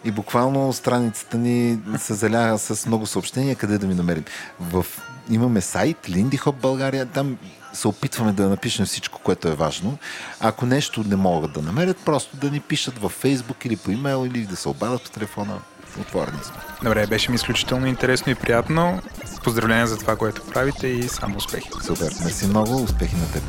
И 0.04 0.10
буквално 0.10 0.72
страницата 0.72 1.36
ни 1.38 1.78
се 1.98 2.14
заляга 2.14 2.58
с 2.58 2.86
много 2.86 3.06
съобщения, 3.06 3.56
къде 3.56 3.78
да 3.78 3.86
ми 3.86 3.94
намерим. 3.94 4.24
В... 4.60 4.86
Имаме 5.30 5.60
сайт 5.60 6.08
Линди 6.08 6.36
Хоп 6.36 6.56
България, 6.56 7.06
там 7.06 7.36
се 7.72 7.88
опитваме 7.88 8.32
да 8.32 8.48
напишем 8.48 8.86
всичко, 8.86 9.20
което 9.24 9.48
е 9.48 9.54
важно. 9.54 9.98
Ако 10.40 10.66
нещо 10.66 11.04
не 11.06 11.16
могат 11.16 11.52
да 11.52 11.62
намерят, 11.62 12.04
просто 12.04 12.36
да 12.36 12.50
ни 12.50 12.60
пишат 12.60 12.98
във 12.98 13.12
Фейсбук 13.12 13.64
или 13.64 13.76
по 13.76 13.90
имейл 13.90 14.26
или 14.26 14.46
да 14.46 14.56
се 14.56 14.68
обадят 14.68 15.02
по 15.02 15.10
телефона. 15.10 15.60
Отворени 16.00 16.38
сме. 16.42 16.56
Добре, 16.82 17.06
беше 17.06 17.30
ми 17.30 17.34
изключително 17.34 17.86
интересно 17.86 18.32
и 18.32 18.34
приятно. 18.34 19.02
Поздравления 19.44 19.86
за 19.86 19.98
това, 19.98 20.16
което 20.16 20.42
правите 20.46 20.86
и 20.86 21.08
само 21.08 21.36
успехи. 21.36 21.68
Супер, 21.86 22.12
мерси 22.24 22.46
много, 22.46 22.82
успехи 22.82 23.16
на 23.16 23.32
теб. 23.32 23.42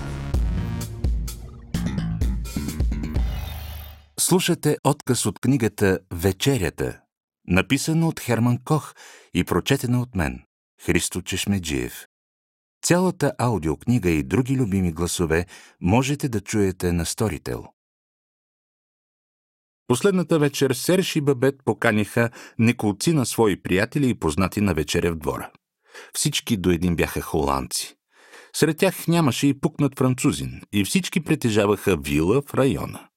Слушате 4.20 4.78
отказ 4.84 5.26
от 5.26 5.40
книгата 5.40 6.00
Вечерята, 6.14 7.00
написана 7.48 8.08
от 8.08 8.20
Херман 8.20 8.58
Кох 8.64 8.94
и 9.34 9.44
прочетена 9.44 10.02
от 10.02 10.16
мен, 10.16 10.40
Христо 10.86 11.22
Чешмеджиев. 11.22 12.09
Цялата 12.82 13.34
аудиокнига 13.38 14.10
и 14.10 14.24
други 14.24 14.56
любими 14.56 14.92
гласове 14.92 15.46
можете 15.82 16.30
да 16.30 16.42
чуете 16.42 16.92
на 16.92 17.06
Storytel. 17.06 17.66
Последната 19.88 20.40
вечер 20.40 20.72
Серж 20.72 21.16
и 21.16 21.22
Бабет 21.22 21.56
поканиха 21.66 22.30
неколци 22.60 23.14
на 23.14 23.26
свои 23.26 23.62
приятели 23.62 24.10
и 24.10 24.20
познати 24.20 24.62
на 24.62 24.74
вечеря 24.74 25.12
в 25.12 25.16
двора. 25.16 25.52
Всички 26.14 26.58
до 26.58 26.70
един 26.70 26.96
бяха 26.96 27.22
холандци. 27.22 27.96
Сред 28.54 28.78
тях 28.78 29.08
нямаше 29.08 29.48
и 29.48 29.60
пукнат 29.60 29.98
французин, 29.98 30.62
и 30.72 30.84
всички 30.84 31.24
притежаваха 31.24 31.98
вила 31.98 32.42
в 32.42 32.54
района. 32.54 33.10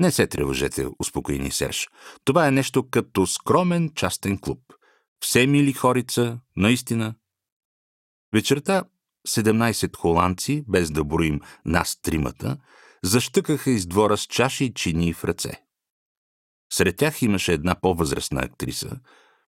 Не 0.00 0.10
се 0.10 0.26
тревожете, 0.26 0.86
успокои 0.98 1.50
Серж. 1.50 1.88
Това 2.24 2.46
е 2.46 2.50
нещо 2.50 2.90
като 2.90 3.26
скромен 3.26 3.90
частен 3.94 4.38
клуб. 4.38 4.60
Все 5.20 5.46
мили 5.46 5.72
хорица, 5.72 6.40
наистина. 6.56 7.14
Вечерта 8.34 8.84
17 9.28 9.96
холандци, 9.96 10.64
без 10.68 10.90
да 10.90 11.04
броим 11.04 11.40
нас 11.64 12.00
тримата, 12.02 12.56
защъкаха 13.04 13.70
из 13.70 13.86
двора 13.86 14.16
с 14.16 14.26
чаши 14.26 14.64
и 14.64 14.74
чини 14.74 15.12
в 15.12 15.24
ръце. 15.24 15.62
Сред 16.72 16.96
тях 16.96 17.22
имаше 17.22 17.52
една 17.52 17.74
по-възрастна 17.80 18.40
актриса, 18.40 18.96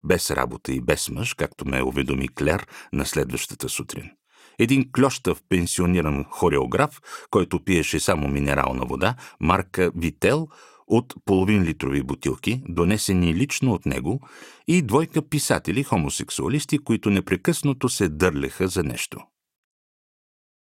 без 0.05 0.31
работа 0.31 0.73
и 0.73 0.81
без 0.81 1.09
мъж, 1.09 1.35
както 1.35 1.69
ме 1.69 1.83
уведоми 1.83 2.29
Клер 2.29 2.67
на 2.93 3.07
следващата 3.07 3.69
сутрин. 3.69 4.11
Един 4.59 4.93
клющав 4.93 5.43
пенсиониран 5.49 6.25
хореограф, 6.31 7.01
който 7.31 7.65
пиеше 7.65 8.01
само 8.01 8.29
минерална 8.29 8.87
вода, 8.87 9.15
марка 9.41 9.91
Вител, 9.97 10.49
от 10.87 11.15
половин 11.25 11.63
литрови 11.63 12.03
бутилки, 12.03 12.63
донесени 12.69 13.35
лично 13.35 13.73
от 13.73 13.87
него, 13.87 14.21
и 14.69 14.83
двойка 14.83 15.29
писатели, 15.29 15.83
хомосексуалисти, 15.83 16.79
които 16.79 17.11
непрекъснато 17.11 17.89
се 17.89 18.09
дърлеха 18.09 18.69
за 18.69 18.83
нещо. 18.83 19.21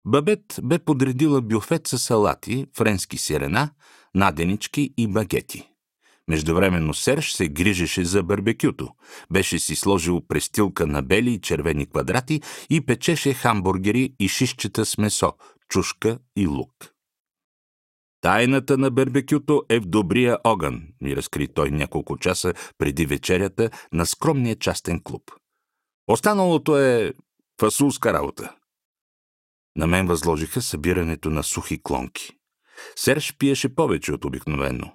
Бабет 0.06 0.60
бе 0.62 0.78
подредила 0.78 1.40
бюфет 1.42 1.86
с 1.86 1.98
салати, 1.98 2.66
френски 2.76 3.18
сирена, 3.18 3.70
наденички 4.14 4.94
и 4.96 5.08
багети. 5.08 5.70
Междувременно 6.28 6.94
Серж 6.94 7.32
се 7.32 7.48
грижеше 7.48 8.04
за 8.04 8.22
барбекюто. 8.22 8.88
Беше 9.32 9.58
си 9.58 9.76
сложил 9.76 10.20
престилка 10.20 10.86
на 10.86 11.02
бели 11.02 11.30
и 11.30 11.40
червени 11.40 11.86
квадрати 11.86 12.42
и 12.70 12.86
печеше 12.86 13.34
хамбургери 13.34 14.14
и 14.20 14.28
шишчета 14.28 14.84
с 14.86 14.98
месо, 14.98 15.32
чушка 15.68 16.18
и 16.36 16.46
лук. 16.46 16.94
Тайната 18.20 18.78
на 18.78 18.90
барбекюто 18.90 19.62
е 19.68 19.80
в 19.80 19.86
добрия 19.86 20.38
огън, 20.44 20.82
ми 21.00 21.16
разкри 21.16 21.48
той 21.48 21.70
няколко 21.70 22.16
часа 22.16 22.54
преди 22.78 23.06
вечерята 23.06 23.70
на 23.92 24.06
скромния 24.06 24.56
частен 24.56 25.00
клуб. 25.04 25.22
Останалото 26.08 26.78
е 26.78 27.12
фасулска 27.60 28.12
работа. 28.12 28.54
На 29.76 29.86
мен 29.86 30.06
възложиха 30.06 30.62
събирането 30.62 31.30
на 31.30 31.42
сухи 31.42 31.82
клонки. 31.82 32.30
Серж 32.96 33.34
пиеше 33.38 33.74
повече 33.74 34.12
от 34.12 34.24
обикновено. 34.24 34.92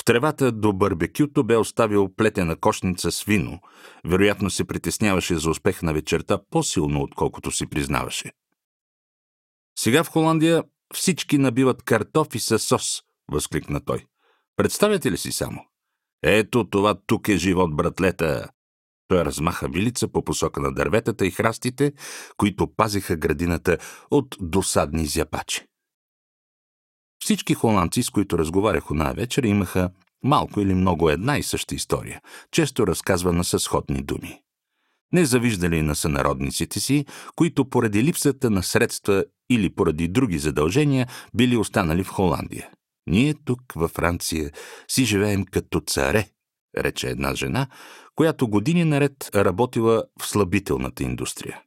В 0.00 0.04
тревата 0.04 0.52
до 0.52 0.72
барбекюто 0.72 1.44
бе 1.44 1.56
оставил 1.56 2.08
плетена 2.16 2.56
кошница 2.56 3.12
с 3.12 3.22
вино. 3.24 3.60
Вероятно 4.04 4.50
се 4.50 4.64
притесняваше 4.64 5.36
за 5.36 5.50
успех 5.50 5.82
на 5.82 5.92
вечерта 5.92 6.38
по-силно, 6.50 7.02
отколкото 7.02 7.50
си 7.50 7.66
признаваше. 7.66 8.32
Сега 9.78 10.04
в 10.04 10.08
Холандия 10.08 10.64
всички 10.94 11.38
набиват 11.38 11.82
картофи 11.82 12.38
с 12.38 12.58
сос, 12.58 13.02
възкликна 13.32 13.84
той. 13.84 14.06
Представяте 14.56 15.10
ли 15.10 15.16
си 15.16 15.32
само? 15.32 15.64
Ето 16.22 16.70
това 16.70 16.94
тук 17.06 17.28
е 17.28 17.36
живот, 17.36 17.76
братлета. 17.76 18.48
Той 19.08 19.24
размаха 19.24 19.68
вилица 19.68 20.08
по 20.08 20.24
посока 20.24 20.60
на 20.60 20.74
дърветата 20.74 21.26
и 21.26 21.30
храстите, 21.30 21.92
които 22.36 22.66
пазиха 22.76 23.16
градината 23.16 23.78
от 24.10 24.36
досадни 24.40 25.06
зяпачи. 25.06 25.66
Всички 27.24 27.54
холандци, 27.54 28.02
с 28.02 28.10
които 28.10 28.38
разговарях 28.38 28.90
на 28.90 29.12
вечер, 29.12 29.42
имаха 29.42 29.90
малко 30.24 30.60
или 30.60 30.74
много 30.74 31.10
една 31.10 31.38
и 31.38 31.42
съща 31.42 31.74
история, 31.74 32.20
често 32.50 32.86
разказвана 32.86 33.44
със 33.44 33.62
сходни 33.62 34.02
думи. 34.02 34.40
Не 35.12 35.24
завиждали 35.24 35.82
на 35.82 35.94
сънародниците 35.94 36.80
си, 36.80 37.06
които 37.36 37.68
поради 37.68 38.02
липсата 38.02 38.50
на 38.50 38.62
средства 38.62 39.24
или 39.50 39.74
поради 39.74 40.08
други 40.08 40.38
задължения 40.38 41.08
били 41.34 41.56
останали 41.56 42.04
в 42.04 42.08
Холандия. 42.08 42.70
Ние 43.06 43.34
тук, 43.44 43.60
във 43.74 43.90
Франция, 43.90 44.50
си 44.88 45.04
живеем 45.04 45.44
като 45.44 45.80
царе, 45.80 46.28
рече 46.78 47.10
една 47.10 47.34
жена, 47.34 47.66
която 48.14 48.48
години 48.48 48.84
наред 48.84 49.30
работила 49.34 50.04
в 50.20 50.26
слабителната 50.26 51.02
индустрия. 51.02 51.62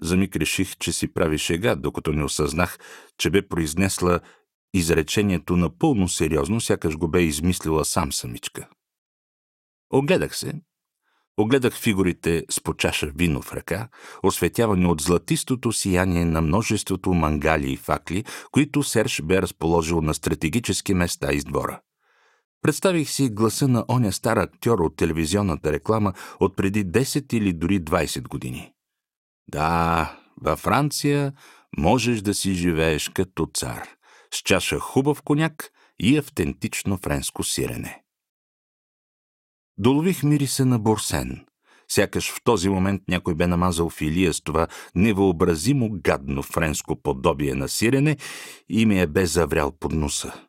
За 0.00 0.16
миг 0.16 0.36
реших, 0.36 0.76
че 0.76 0.92
си 0.92 1.12
прави 1.12 1.38
шега, 1.38 1.74
докато 1.74 2.12
не 2.12 2.24
осъзнах, 2.24 2.78
че 3.18 3.30
бе 3.30 3.48
произнесла 3.48 4.20
изречението 4.74 5.56
напълно 5.56 6.08
сериозно, 6.08 6.60
сякаш 6.60 6.96
го 6.96 7.08
бе 7.08 7.22
измислила 7.22 7.84
сам 7.84 8.12
самичка. 8.12 8.68
Огледах 9.90 10.36
се. 10.36 10.60
Огледах 11.38 11.78
фигурите 11.78 12.44
с 12.50 12.60
по 12.60 12.74
чаша 12.74 13.06
вино 13.14 13.42
в 13.42 13.52
ръка, 13.52 13.88
осветявани 14.22 14.86
от 14.86 15.00
златистото 15.00 15.72
сияние 15.72 16.24
на 16.24 16.40
множеството 16.40 17.14
мангали 17.14 17.72
и 17.72 17.76
факли, 17.76 18.24
които 18.52 18.82
Серж 18.82 19.22
бе 19.22 19.42
разположил 19.42 20.00
на 20.00 20.14
стратегически 20.14 20.94
места 20.94 21.32
из 21.32 21.44
двора. 21.44 21.80
Представих 22.66 23.10
си 23.10 23.28
гласа 23.28 23.68
на 23.68 23.84
оня 23.88 24.12
стар 24.12 24.36
актьор 24.36 24.78
от 24.78 24.96
телевизионната 24.96 25.72
реклама 25.72 26.12
от 26.40 26.56
преди 26.56 26.86
10 26.86 27.34
или 27.34 27.52
дори 27.52 27.80
20 27.80 28.28
години. 28.28 28.72
Да, 29.48 30.18
във 30.40 30.58
Франция 30.58 31.32
можеш 31.78 32.20
да 32.20 32.34
си 32.34 32.54
живееш 32.54 33.08
като 33.08 33.46
цар, 33.54 33.88
с 34.34 34.38
чаша 34.38 34.78
хубав 34.78 35.22
коняк 35.22 35.70
и 36.00 36.16
автентично 36.16 36.96
френско 36.96 37.44
сирене. 37.44 38.02
Долових 39.78 40.22
мириса 40.22 40.64
на 40.64 40.78
Борсен. 40.78 41.46
Сякаш 41.88 42.32
в 42.32 42.40
този 42.44 42.68
момент 42.68 43.02
някой 43.08 43.34
бе 43.34 43.46
намазал 43.46 43.90
филия 43.90 44.34
с 44.34 44.40
това 44.40 44.66
невъобразимо 44.94 45.90
гадно 45.92 46.42
френско 46.42 47.02
подобие 47.02 47.54
на 47.54 47.68
сирене 47.68 48.16
и 48.68 48.86
ми 48.86 49.00
е 49.00 49.06
бе 49.06 49.26
заврял 49.26 49.72
под 49.72 49.92
носа. 49.92 50.45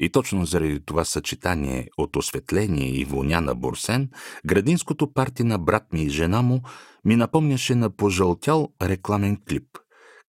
И 0.00 0.12
точно 0.12 0.46
заради 0.46 0.80
това 0.84 1.04
съчетание 1.04 1.88
от 1.98 2.16
осветление 2.16 2.88
и 2.88 3.04
воня 3.04 3.40
на 3.40 3.54
Бурсен, 3.54 4.10
градинското 4.46 5.12
парти 5.12 5.44
на 5.44 5.58
брат 5.58 5.92
ми 5.92 6.02
и 6.02 6.08
жена 6.08 6.42
му 6.42 6.62
ми 7.04 7.16
напомняше 7.16 7.74
на 7.74 7.90
пожълтял 7.90 8.68
рекламен 8.82 9.36
клип. 9.48 9.78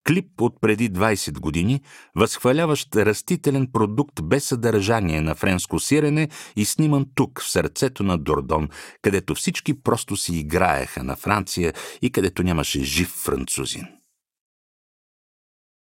Клип 0.07 0.41
от 0.41 0.61
преди 0.61 0.91
20 0.91 1.39
години, 1.39 1.81
възхваляващ 2.15 2.95
растителен 2.95 3.67
продукт 3.71 4.23
без 4.23 4.45
съдържание 4.45 5.21
на 5.21 5.35
френско 5.35 5.79
сирене 5.79 6.29
и 6.55 6.65
сниман 6.65 7.05
тук, 7.15 7.41
в 7.41 7.49
сърцето 7.49 8.03
на 8.03 8.17
Дордон, 8.17 8.69
където 9.01 9.35
всички 9.35 9.81
просто 9.81 10.15
си 10.15 10.35
играеха 10.35 11.03
на 11.03 11.15
Франция 11.15 11.73
и 12.01 12.11
където 12.11 12.43
нямаше 12.43 12.83
жив 12.83 13.07
французин. 13.07 13.87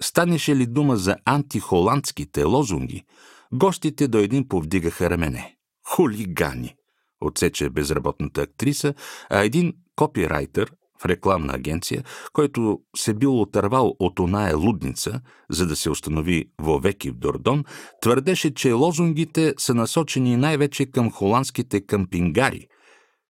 Станеше 0.02 0.56
ли 0.56 0.66
дума 0.66 0.96
за 0.96 1.16
антихоландските 1.24 2.44
лозунги, 2.44 3.04
гостите 3.52 4.08
до 4.08 4.18
един 4.18 4.48
повдигаха 4.48 5.10
рамене. 5.10 5.56
Хулигани! 5.88 6.74
Отсече 7.20 7.70
безработната 7.70 8.42
актриса, 8.42 8.94
а 9.30 9.44
един 9.44 9.72
копирайтер 9.96 10.72
в 11.02 11.04
рекламна 11.04 11.54
агенция, 11.54 12.04
който 12.32 12.80
се 12.96 13.14
бил 13.14 13.40
отървал 13.40 13.94
от 13.98 14.18
оная 14.18 14.56
лудница, 14.56 15.20
за 15.50 15.66
да 15.66 15.76
се 15.76 15.90
установи 15.90 16.50
вовеки 16.60 17.10
в 17.10 17.14
Дордон, 17.14 17.64
твърдеше, 18.00 18.54
че 18.54 18.72
лозунгите 18.72 19.54
са 19.58 19.74
насочени 19.74 20.36
най-вече 20.36 20.90
към 20.90 21.10
холандските 21.10 21.86
къмпингари, 21.86 22.66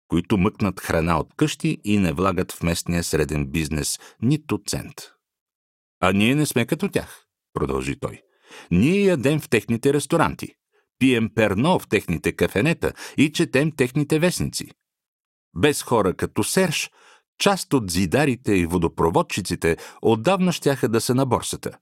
които 0.09 0.39
мъкнат 0.39 0.81
храна 0.81 1.19
от 1.19 1.35
къщи 1.37 1.79
и 1.85 1.99
не 1.99 2.13
влагат 2.13 2.53
в 2.53 2.63
местния 2.63 3.05
среден 3.05 3.47
бизнес 3.47 3.99
нито 4.23 4.61
цент. 4.67 4.95
А 6.01 6.13
ние 6.13 6.35
не 6.35 6.47
сме 6.47 6.67
като 6.67 6.89
тях, 6.89 7.25
продължи 7.55 8.01
той. 8.01 8.23
Ние 8.71 9.05
ядем 9.05 9.41
в 9.41 9.49
техните 9.49 9.93
ресторанти, 9.93 10.55
пием 10.99 11.31
перно 11.35 11.79
в 11.79 11.89
техните 11.89 12.33
кафенета 12.33 12.93
и 13.17 13.33
четем 13.33 13.73
техните 13.73 14.19
вестници. 14.19 14.71
Без 15.57 15.83
хора 15.83 16.15
като 16.15 16.45
Серж, 16.45 16.91
част 17.39 17.75
от 17.75 17.91
зидарите 17.91 18.53
и 18.53 18.67
водопроводчиците 18.67 19.77
отдавна 20.03 20.53
щяха 20.53 20.89
да 20.89 21.01
са 21.01 21.15
на 21.15 21.27
борсата. 21.27 21.79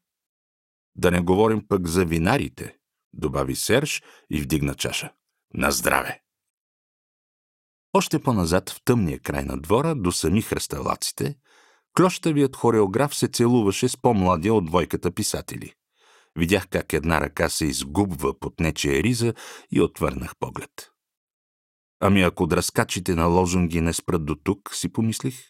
Да 0.97 1.11
не 1.11 1.20
говорим 1.20 1.69
пък 1.69 1.86
за 1.86 2.05
винарите, 2.05 2.77
добави 3.12 3.57
Серж 3.57 4.03
и 4.31 4.41
вдигна 4.41 4.75
чаша. 4.75 5.12
На 5.55 5.70
здраве! 5.70 6.23
Още 7.93 8.23
по-назад 8.23 8.70
в 8.70 8.81
тъмния 8.85 9.19
край 9.19 9.45
на 9.45 9.61
двора, 9.61 9.95
до 9.95 10.12
сами 10.12 10.43
хръсталаците, 10.43 11.36
клощавият 11.97 12.57
хореограф 12.57 13.15
се 13.15 13.28
целуваше 13.28 13.89
с 13.89 13.97
по-младия 13.97 14.55
от 14.55 14.65
двойката 14.65 15.11
писатели. 15.11 15.73
Видях 16.37 16.69
как 16.69 16.93
една 16.93 17.21
ръка 17.21 17.49
се 17.49 17.67
изгубва 17.67 18.39
под 18.39 18.61
нечия 18.61 19.03
риза 19.03 19.35
и 19.73 19.81
отвърнах 19.81 20.33
поглед. 20.41 20.91
Ами 22.01 22.23
ако 22.23 22.47
дръскачите 22.47 23.15
на 23.15 23.27
лозунги 23.27 23.81
не 23.81 23.93
спрат 23.93 24.27
до 24.27 24.35
тук, 24.35 24.75
си 24.75 24.93
помислих. 24.93 25.41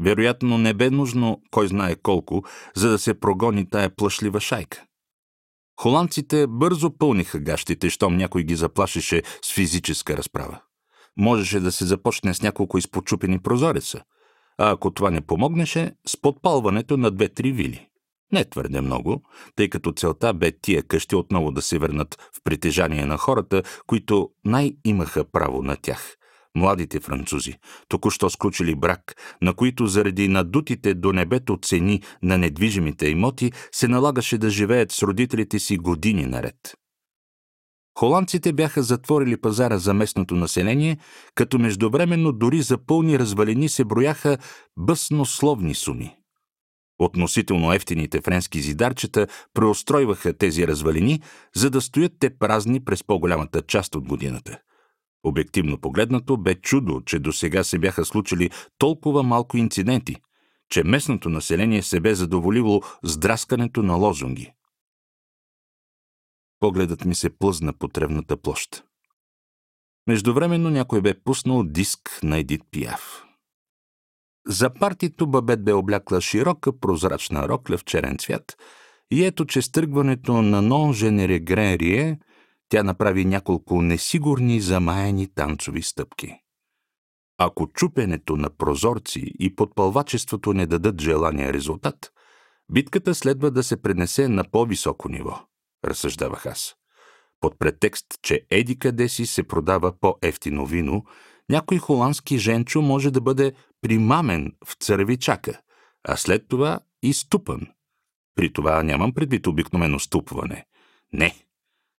Вероятно 0.00 0.58
не 0.58 0.74
бе 0.74 0.90
нужно, 0.90 1.40
кой 1.50 1.68
знае 1.68 1.96
колко, 1.96 2.44
за 2.76 2.90
да 2.90 2.98
се 2.98 3.20
прогони 3.20 3.70
тая 3.70 3.96
плашлива 3.96 4.40
шайка. 4.40 4.84
Холандците 5.80 6.46
бързо 6.46 6.98
пълниха 6.98 7.38
гащите, 7.38 7.90
щом 7.90 8.16
някой 8.16 8.42
ги 8.42 8.56
заплашеше 8.56 9.22
с 9.42 9.54
физическа 9.54 10.16
разправа. 10.16 10.60
Можеше 11.16 11.60
да 11.60 11.72
се 11.72 11.84
започне 11.84 12.34
с 12.34 12.42
няколко 12.42 12.78
изпочупени 12.78 13.38
прозореца, 13.38 14.02
а 14.58 14.70
ако 14.70 14.90
това 14.90 15.10
не 15.10 15.20
помогнеше, 15.20 15.92
с 16.06 16.20
подпалването 16.20 16.96
на 16.96 17.10
две-три 17.10 17.52
вили. 17.52 17.88
Не 18.32 18.44
твърде 18.44 18.80
много, 18.80 19.22
тъй 19.56 19.68
като 19.68 19.92
целта 19.92 20.34
бе 20.34 20.52
тия 20.62 20.82
къщи 20.82 21.16
отново 21.16 21.50
да 21.50 21.62
се 21.62 21.78
върнат 21.78 22.14
в 22.14 22.42
притежание 22.44 23.06
на 23.06 23.16
хората, 23.16 23.62
които 23.86 24.30
най-имаха 24.44 25.24
право 25.24 25.62
на 25.62 25.76
тях. 25.76 26.16
Младите 26.56 27.00
французи, 27.00 27.54
току-що 27.88 28.30
сключили 28.30 28.74
брак, 28.74 29.14
на 29.42 29.54
които 29.54 29.86
заради 29.86 30.28
надутите 30.28 30.94
до 30.94 31.12
небето 31.12 31.58
цени 31.62 32.02
на 32.22 32.38
недвижимите 32.38 33.08
имоти 33.08 33.52
се 33.72 33.88
налагаше 33.88 34.38
да 34.38 34.50
живеят 34.50 34.92
с 34.92 35.02
родителите 35.02 35.58
си 35.58 35.76
години 35.76 36.26
наред. 36.26 36.56
Холандците 37.98 38.52
бяха 38.52 38.82
затворили 38.82 39.40
пазара 39.40 39.78
за 39.78 39.94
местното 39.94 40.34
население, 40.34 40.98
като 41.34 41.58
междувременно 41.58 42.32
дори 42.32 42.62
за 42.62 42.78
пълни 42.78 43.18
развалини 43.18 43.68
се 43.68 43.84
брояха 43.84 44.38
бъснословни 44.76 45.74
суми. 45.74 46.16
Относително 46.98 47.72
ефтините 47.72 48.20
френски 48.20 48.60
зидарчета 48.60 49.26
преустройваха 49.54 50.32
тези 50.32 50.66
развалини, 50.66 51.20
за 51.54 51.70
да 51.70 51.80
стоят 51.80 52.12
те 52.18 52.38
празни 52.38 52.84
през 52.84 53.04
по-голямата 53.04 53.62
част 53.62 53.94
от 53.94 54.08
годината. 54.08 54.58
Обективно 55.24 55.80
погледнато 55.80 56.36
бе 56.36 56.54
чудо, 56.54 57.00
че 57.00 57.18
до 57.18 57.32
сега 57.32 57.64
се 57.64 57.78
бяха 57.78 58.04
случили 58.04 58.50
толкова 58.78 59.22
малко 59.22 59.56
инциденти, 59.56 60.16
че 60.70 60.84
местното 60.84 61.28
население 61.28 61.82
се 61.82 62.00
бе 62.00 62.14
задоволило 62.14 62.82
с 63.02 63.16
драскането 63.16 63.82
на 63.82 63.94
лозунги. 63.94 64.52
Погледът 66.60 67.04
ми 67.04 67.14
се 67.14 67.38
плъзна 67.38 67.72
по 67.72 67.88
тревната 67.88 68.36
площ. 68.36 68.84
Междувременно 70.06 70.70
някой 70.70 71.00
бе 71.00 71.20
пуснал 71.20 71.62
диск 71.64 72.20
на 72.22 72.38
Едит 72.38 72.62
Пияв. 72.70 73.25
За 74.46 74.74
партито 74.74 75.26
Бабет 75.26 75.64
бе 75.64 75.72
облякла 75.72 76.20
широка 76.20 76.78
прозрачна 76.80 77.48
рокля 77.48 77.78
в 77.78 77.84
черен 77.84 78.18
цвят 78.18 78.56
и 79.10 79.24
ето, 79.24 79.44
че 79.44 79.62
с 79.62 79.72
тръгването 79.72 80.42
на 80.42 80.62
нон 80.62 80.92
женере 80.92 81.38
Гренрие 81.38 82.18
тя 82.68 82.82
направи 82.82 83.24
няколко 83.24 83.82
несигурни 83.82 84.60
замаяни 84.60 85.34
танцови 85.34 85.82
стъпки. 85.82 86.34
Ако 87.38 87.66
чупенето 87.66 88.36
на 88.36 88.50
прозорци 88.50 89.32
и 89.38 89.56
подпълвачеството 89.56 90.52
не 90.52 90.66
дадат 90.66 91.00
желания 91.00 91.52
резултат, 91.52 92.12
битката 92.72 93.14
следва 93.14 93.50
да 93.50 93.62
се 93.62 93.82
пренесе 93.82 94.28
на 94.28 94.44
по-високо 94.50 95.08
ниво, 95.08 95.40
разсъждавах 95.84 96.46
аз. 96.46 96.74
Под 97.40 97.58
претекст, 97.58 98.06
че 98.22 98.46
еди 98.50 98.78
къде 98.78 99.08
си 99.08 99.26
се 99.26 99.42
продава 99.42 99.92
по-ефтино 100.00 100.66
вино, 100.66 101.04
някой 101.50 101.78
холандски 101.78 102.38
женчо 102.38 102.82
може 102.82 103.10
да 103.10 103.20
бъде 103.20 103.52
примамен 103.82 104.52
в 104.64 104.74
цървичака, 104.74 105.60
а 106.08 106.16
след 106.16 106.48
това 106.48 106.80
изтупан. 107.02 107.66
При 108.34 108.52
това 108.52 108.82
нямам 108.82 109.14
предвид 109.14 109.46
обикновено 109.46 109.98
ступване. 109.98 110.64
Не. 111.12 111.34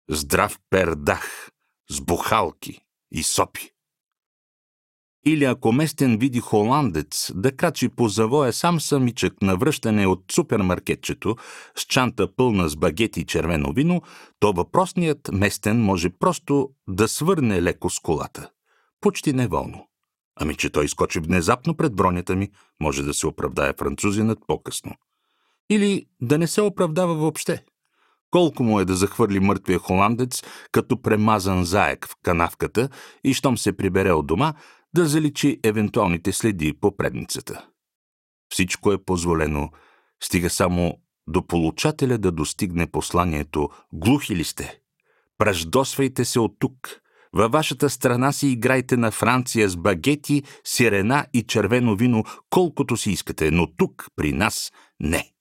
Здрав 0.10 0.60
пердах, 0.70 1.52
с 1.90 2.02
бухалки 2.02 2.80
и 3.12 3.24
сопи. 3.24 3.72
Или 5.26 5.46
ако 5.46 5.72
местен 5.72 6.18
види 6.18 6.40
холандец 6.40 7.32
да 7.36 7.52
качи 7.52 7.90
по 7.90 8.08
завоя 8.08 8.54
сам 8.54 8.80
самичък 8.80 9.42
на 9.42 9.58
връщане 9.58 10.08
от 10.08 10.24
супермаркетчето 10.32 11.36
с 11.76 11.82
чанта 11.82 12.36
пълна 12.36 12.70
с 12.70 12.76
багети 12.76 13.20
и 13.20 13.26
червено 13.26 13.74
вино, 13.74 14.02
то 14.40 14.54
въпросният 14.54 15.30
местен 15.32 15.82
може 15.82 16.10
просто 16.10 16.70
да 16.90 17.08
свърне 17.08 17.62
леко 17.62 17.90
с 17.90 18.00
колата. 18.00 18.50
Почти 19.02 19.34
неволно. 19.34 19.88
Ами, 20.40 20.56
че 20.56 20.70
той 20.70 20.86
изкочи 20.86 21.20
внезапно 21.20 21.78
пред 21.78 21.96
бронята 21.96 22.36
ми, 22.36 22.50
може 22.82 23.04
да 23.04 23.14
се 23.14 23.28
оправдае 23.28 23.74
французинът 23.80 24.40
по-късно. 24.48 24.96
Или 25.70 26.06
да 26.22 26.38
не 26.38 26.48
се 26.48 26.62
оправдава 26.62 27.16
въобще. 27.16 27.64
Колко 28.32 28.64
му 28.64 28.80
е 28.80 28.86
да 28.86 28.96
захвърли 28.96 29.40
мъртвия 29.40 29.80
холандец, 29.80 30.44
като 30.72 31.02
премазан 31.02 31.66
заек 31.66 32.08
в 32.08 32.16
канавката 32.24 32.90
и 33.24 33.34
щом 33.34 33.58
се 33.58 33.78
прибере 33.78 34.12
от 34.12 34.28
дома, 34.28 34.54
да 34.96 35.06
заличи 35.06 35.60
евентуалните 35.64 36.32
следи 36.32 36.74
по 36.74 36.98
предницата. 36.98 37.68
Всичко 38.50 38.92
е 38.92 39.04
позволено, 39.04 39.72
стига 40.24 40.50
само 40.50 40.98
до 41.28 41.48
получателя 41.48 42.18
да 42.18 42.32
достигне 42.32 42.92
посланието 42.92 43.70
«Глухи 43.94 44.36
ли 44.36 44.44
сте? 44.44 44.80
Праждосвайте 45.38 46.26
се 46.26 46.40
от 46.40 46.56
тук!» 46.60 47.02
Във 47.38 47.52
вашата 47.52 47.90
страна 47.90 48.32
си 48.32 48.48
играйте 48.48 48.98
на 48.98 49.12
Франция 49.12 49.70
с 49.70 49.78
багети, 49.78 50.44
сирена 50.64 51.26
и 51.34 51.44
червено 51.44 51.96
вино, 51.96 52.24
колкото 52.50 52.98
си 52.98 53.12
искате, 53.12 53.52
но 53.52 53.76
тук, 53.76 54.08
при 54.16 54.34
нас, 54.34 54.72
не. 55.00 55.34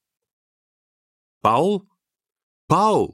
Паул? 1.42 1.82
Паул! 2.68 3.08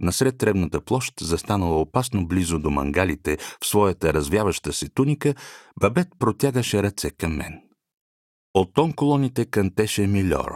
Насред 0.00 0.38
тревната 0.38 0.80
площ, 0.80 1.20
застанала 1.20 1.80
опасно 1.80 2.26
близо 2.26 2.58
до 2.58 2.70
мангалите 2.70 3.38
в 3.62 3.66
своята 3.66 4.14
развяваща 4.14 4.72
се 4.72 4.88
туника, 4.88 5.34
бабет 5.80 6.08
протягаше 6.18 6.82
ръце 6.82 7.10
към 7.10 7.36
мен. 7.36 7.62
От 8.54 8.74
тон 8.74 8.92
колоните 8.92 9.44
кантеше 9.44 10.06
Милор. 10.06 10.52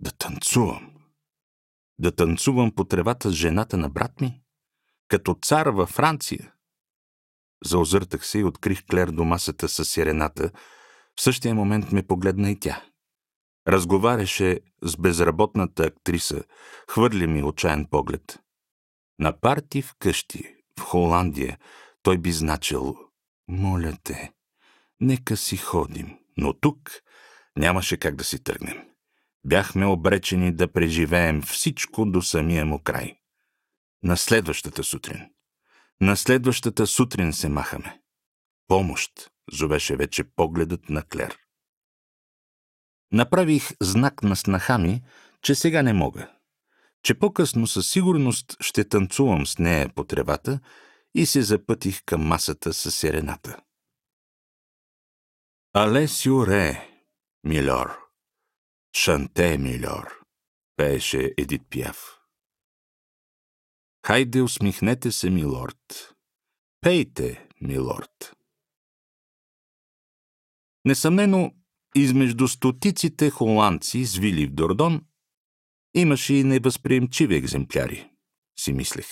Да 0.00 0.10
танцувам. 0.10 0.90
Да 1.98 2.12
танцувам 2.12 2.72
по 2.72 2.84
тревата 2.84 3.30
с 3.30 3.32
жената 3.32 3.76
на 3.76 3.88
брат 3.88 4.20
ми? 4.20 4.39
Като 5.10 5.34
цар 5.42 5.66
във 5.66 5.88
Франция. 5.88 6.52
Заозъртах 7.64 8.26
се 8.26 8.38
и 8.38 8.44
открих 8.44 8.86
Клер 8.86 9.08
до 9.08 9.24
масата 9.24 9.68
с 9.68 9.84
сирената. 9.84 10.50
В 11.18 11.22
същия 11.22 11.54
момент 11.54 11.92
ме 11.92 12.06
погледна 12.06 12.50
и 12.50 12.60
тя. 12.60 12.84
Разговаряше 13.68 14.60
с 14.82 14.96
безработната 14.96 15.82
актриса, 15.82 16.44
хвърли 16.88 17.26
ми 17.26 17.42
отчаян 17.42 17.86
поглед. 17.90 18.40
На 19.18 19.40
парти 19.40 19.82
в 19.82 19.94
къщи, 19.98 20.56
в 20.78 20.82
Холандия, 20.82 21.58
той 22.02 22.18
би 22.18 22.32
значил 22.32 22.96
«Моля 23.48 23.96
те, 24.04 24.32
нека 25.00 25.36
си 25.36 25.56
ходим». 25.56 26.18
Но 26.36 26.52
тук 26.52 26.90
нямаше 27.56 27.96
как 27.96 28.16
да 28.16 28.24
си 28.24 28.42
тръгнем. 28.42 28.88
бяхме 29.44 29.86
обречени 29.86 30.52
да 30.52 30.72
преживеем 30.72 31.42
всичко 31.42 32.06
до 32.06 32.22
самия 32.22 32.66
му 32.66 32.82
край. 32.82 33.19
На 34.02 34.16
следващата 34.16 34.84
сутрин. 34.84 35.30
На 36.00 36.16
следващата 36.16 36.86
сутрин 36.86 37.32
се 37.32 37.48
махаме. 37.48 38.00
Помощ, 38.68 39.30
зовеше 39.52 39.96
вече 39.96 40.24
погледът 40.24 40.88
на 40.88 41.02
Клер. 41.02 41.38
Направих 43.12 43.70
знак 43.80 44.22
на 44.22 44.36
снаха 44.36 44.78
ми, 44.78 45.02
че 45.42 45.54
сега 45.54 45.82
не 45.82 45.92
мога. 45.92 46.32
Че 47.02 47.14
по-късно 47.14 47.66
със 47.66 47.90
сигурност 47.90 48.56
ще 48.60 48.88
танцувам 48.88 49.46
с 49.46 49.58
нея 49.58 49.94
по 49.94 50.04
тревата 50.04 50.60
и 51.14 51.26
се 51.26 51.42
запътих 51.42 52.02
към 52.04 52.22
масата 52.22 52.72
с 52.72 52.90
сирената. 52.90 53.60
Алесио 55.72 56.46
Ре, 56.46 56.88
милор. 57.44 57.98
Шанте, 58.96 59.58
милор, 59.58 60.20
пееше 60.76 61.34
Едит 61.38 61.62
Пиаф. 61.70 62.19
Хайде, 64.06 64.42
усмихнете 64.42 65.12
се, 65.12 65.30
милорд. 65.30 66.14
Пейте, 66.80 67.48
милорд. 67.60 68.36
Несъмнено, 70.84 71.52
измежду 71.96 72.48
стотиците 72.48 73.30
холандци, 73.30 74.04
звили 74.04 74.46
в 74.46 74.54
Дордон, 74.54 75.04
имаше 75.94 76.34
и 76.34 76.44
невъзприемчиви 76.44 77.36
екземпляри, 77.36 78.10
си 78.58 78.72
мислех. 78.72 79.06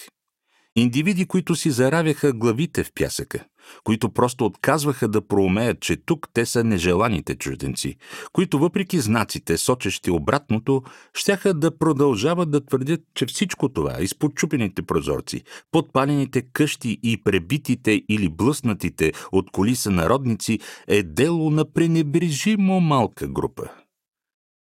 Индивиди, 0.79 1.27
които 1.27 1.57
си 1.57 1.71
заравяха 1.71 2.33
главите 2.33 2.85
в 2.85 2.93
пясъка, 2.95 3.45
които 3.85 4.11
просто 4.11 4.45
отказваха 4.45 5.09
да 5.09 5.27
проумеят, 5.27 5.81
че 5.81 5.97
тук 5.97 6.29
те 6.33 6.47
са 6.47 6.65
нежеланите 6.65 7.35
чужденци, 7.35 7.97
които 8.33 8.59
въпреки 8.59 9.01
знаците, 9.01 9.57
сочещи 9.57 10.11
обратното, 10.11 10.83
щяха 11.15 11.55
да 11.55 11.79
продължават 11.79 12.51
да 12.51 12.65
твърдят, 12.67 13.01
че 13.15 13.27
всичко 13.27 13.69
това, 13.69 13.97
изподчупените 14.01 14.83
прозорци, 14.83 15.43
подпалените 15.73 16.43
къщи 16.43 16.99
и 17.03 17.23
пребитите 17.25 18.03
или 18.09 18.29
блъснатите 18.29 19.13
от 19.33 19.51
колиса 19.51 19.91
народници, 19.91 20.59
е 20.89 21.03
дело 21.03 21.51
на 21.51 21.73
пренебрежимо 21.73 22.81
малка 22.81 23.29
група. 23.29 23.63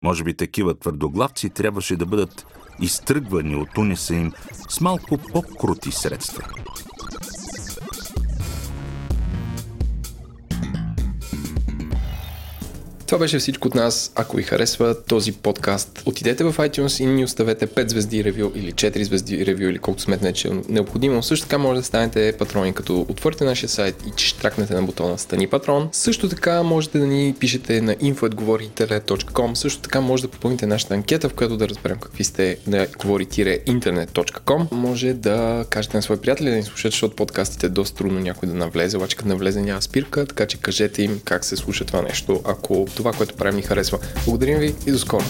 Може 0.04 0.24
би 0.24 0.34
такива 0.34 0.80
твърдоглавци 0.80 1.50
трябваше 1.50 1.96
да 1.96 2.06
бъдат 2.06 2.46
изтръгвани 2.82 3.56
от 3.56 3.77
унеса 3.77 4.16
им 4.16 4.33
с 4.69 4.82
малко 4.82 5.17
по-крути 5.17 5.91
средства. 5.91 6.43
Това 13.10 13.20
беше 13.20 13.40
всичко 13.40 13.68
от 13.68 13.76
нас. 13.76 14.12
Ако 14.16 14.38
ви 14.38 14.44
харесва 14.44 15.04
този 15.04 15.32
подкаст, 15.32 16.02
отидете 16.06 16.44
в 16.44 16.54
iTunes 16.54 17.04
и 17.04 17.06
ни 17.06 17.24
оставете 17.24 17.68
5 17.68 17.90
звезди 17.90 18.24
ревю 18.24 18.52
или 18.56 18.74
4 18.74 19.04
звезди 19.04 19.46
ревю 19.46 19.64
или 19.64 19.80
колкото 19.80 20.04
сметне, 20.04 20.34
че 20.34 20.48
е 20.48 20.52
необходимо. 20.70 21.24
Също 21.24 21.46
така 21.46 21.58
може 21.58 21.80
да 21.80 21.86
станете 21.86 22.34
патрони, 22.40 22.74
като 22.74 23.06
отворите 23.10 23.44
нашия 23.44 23.70
сайт 23.70 23.96
и 24.08 24.12
че 24.16 24.36
тракнете 24.38 24.74
на 24.74 24.84
бутона 24.84 25.18
Стани 25.18 25.48
патрон. 25.48 25.90
Също 25.92 26.30
така 26.30 26.64
можете 26.64 27.00
да 27.00 27.08
ни 27.08 27.36
пишете 27.40 27.82
на 27.82 27.96
info.говори.internet.com. 27.96 29.54
Също 29.54 29.82
така 29.82 30.02
може 30.02 30.24
да 30.24 30.30
попълните 30.30 30.68
нашата 30.68 30.94
анкета, 30.94 31.30
в 31.30 31.34
която 31.34 31.58
да 31.58 31.70
разберем 31.70 31.98
какви 31.98 32.24
сте 32.24 32.58
на 32.68 32.88
говори-internet.com. 32.88 34.72
Може 34.72 35.14
да 35.14 35.66
кажете 35.70 35.98
на 35.98 36.04
свои 36.04 36.18
приятели 36.18 36.50
да 36.50 36.56
ни 36.56 36.64
слушат, 36.64 36.92
защото 36.92 37.16
подкастите 37.16 37.66
е 37.66 37.70
доста 37.70 37.98
трудно 37.98 38.20
някой 38.20 38.50
да 38.50 38.56
навлезе, 38.56 38.98
обаче 38.98 39.16
като 39.16 39.30
навлезе 39.30 39.62
няма 39.62 39.82
спирка, 39.82 40.26
така 40.26 40.46
че 40.46 40.58
кажете 40.58 41.04
им 41.04 41.22
как 41.26 41.46
се 41.46 41.56
слуша 41.56 41.86
това 41.86 42.02
нещо, 42.02 42.42
ако 42.46 42.88
това, 43.00 43.11
което 43.11 43.36
правим 43.36 43.56
ни 43.56 43.61
харесва. 43.61 44.00
Благодарим 44.26 44.60
ви 44.60 44.76
и 44.88 44.92
до 44.92 45.00
скоро! 45.00 45.24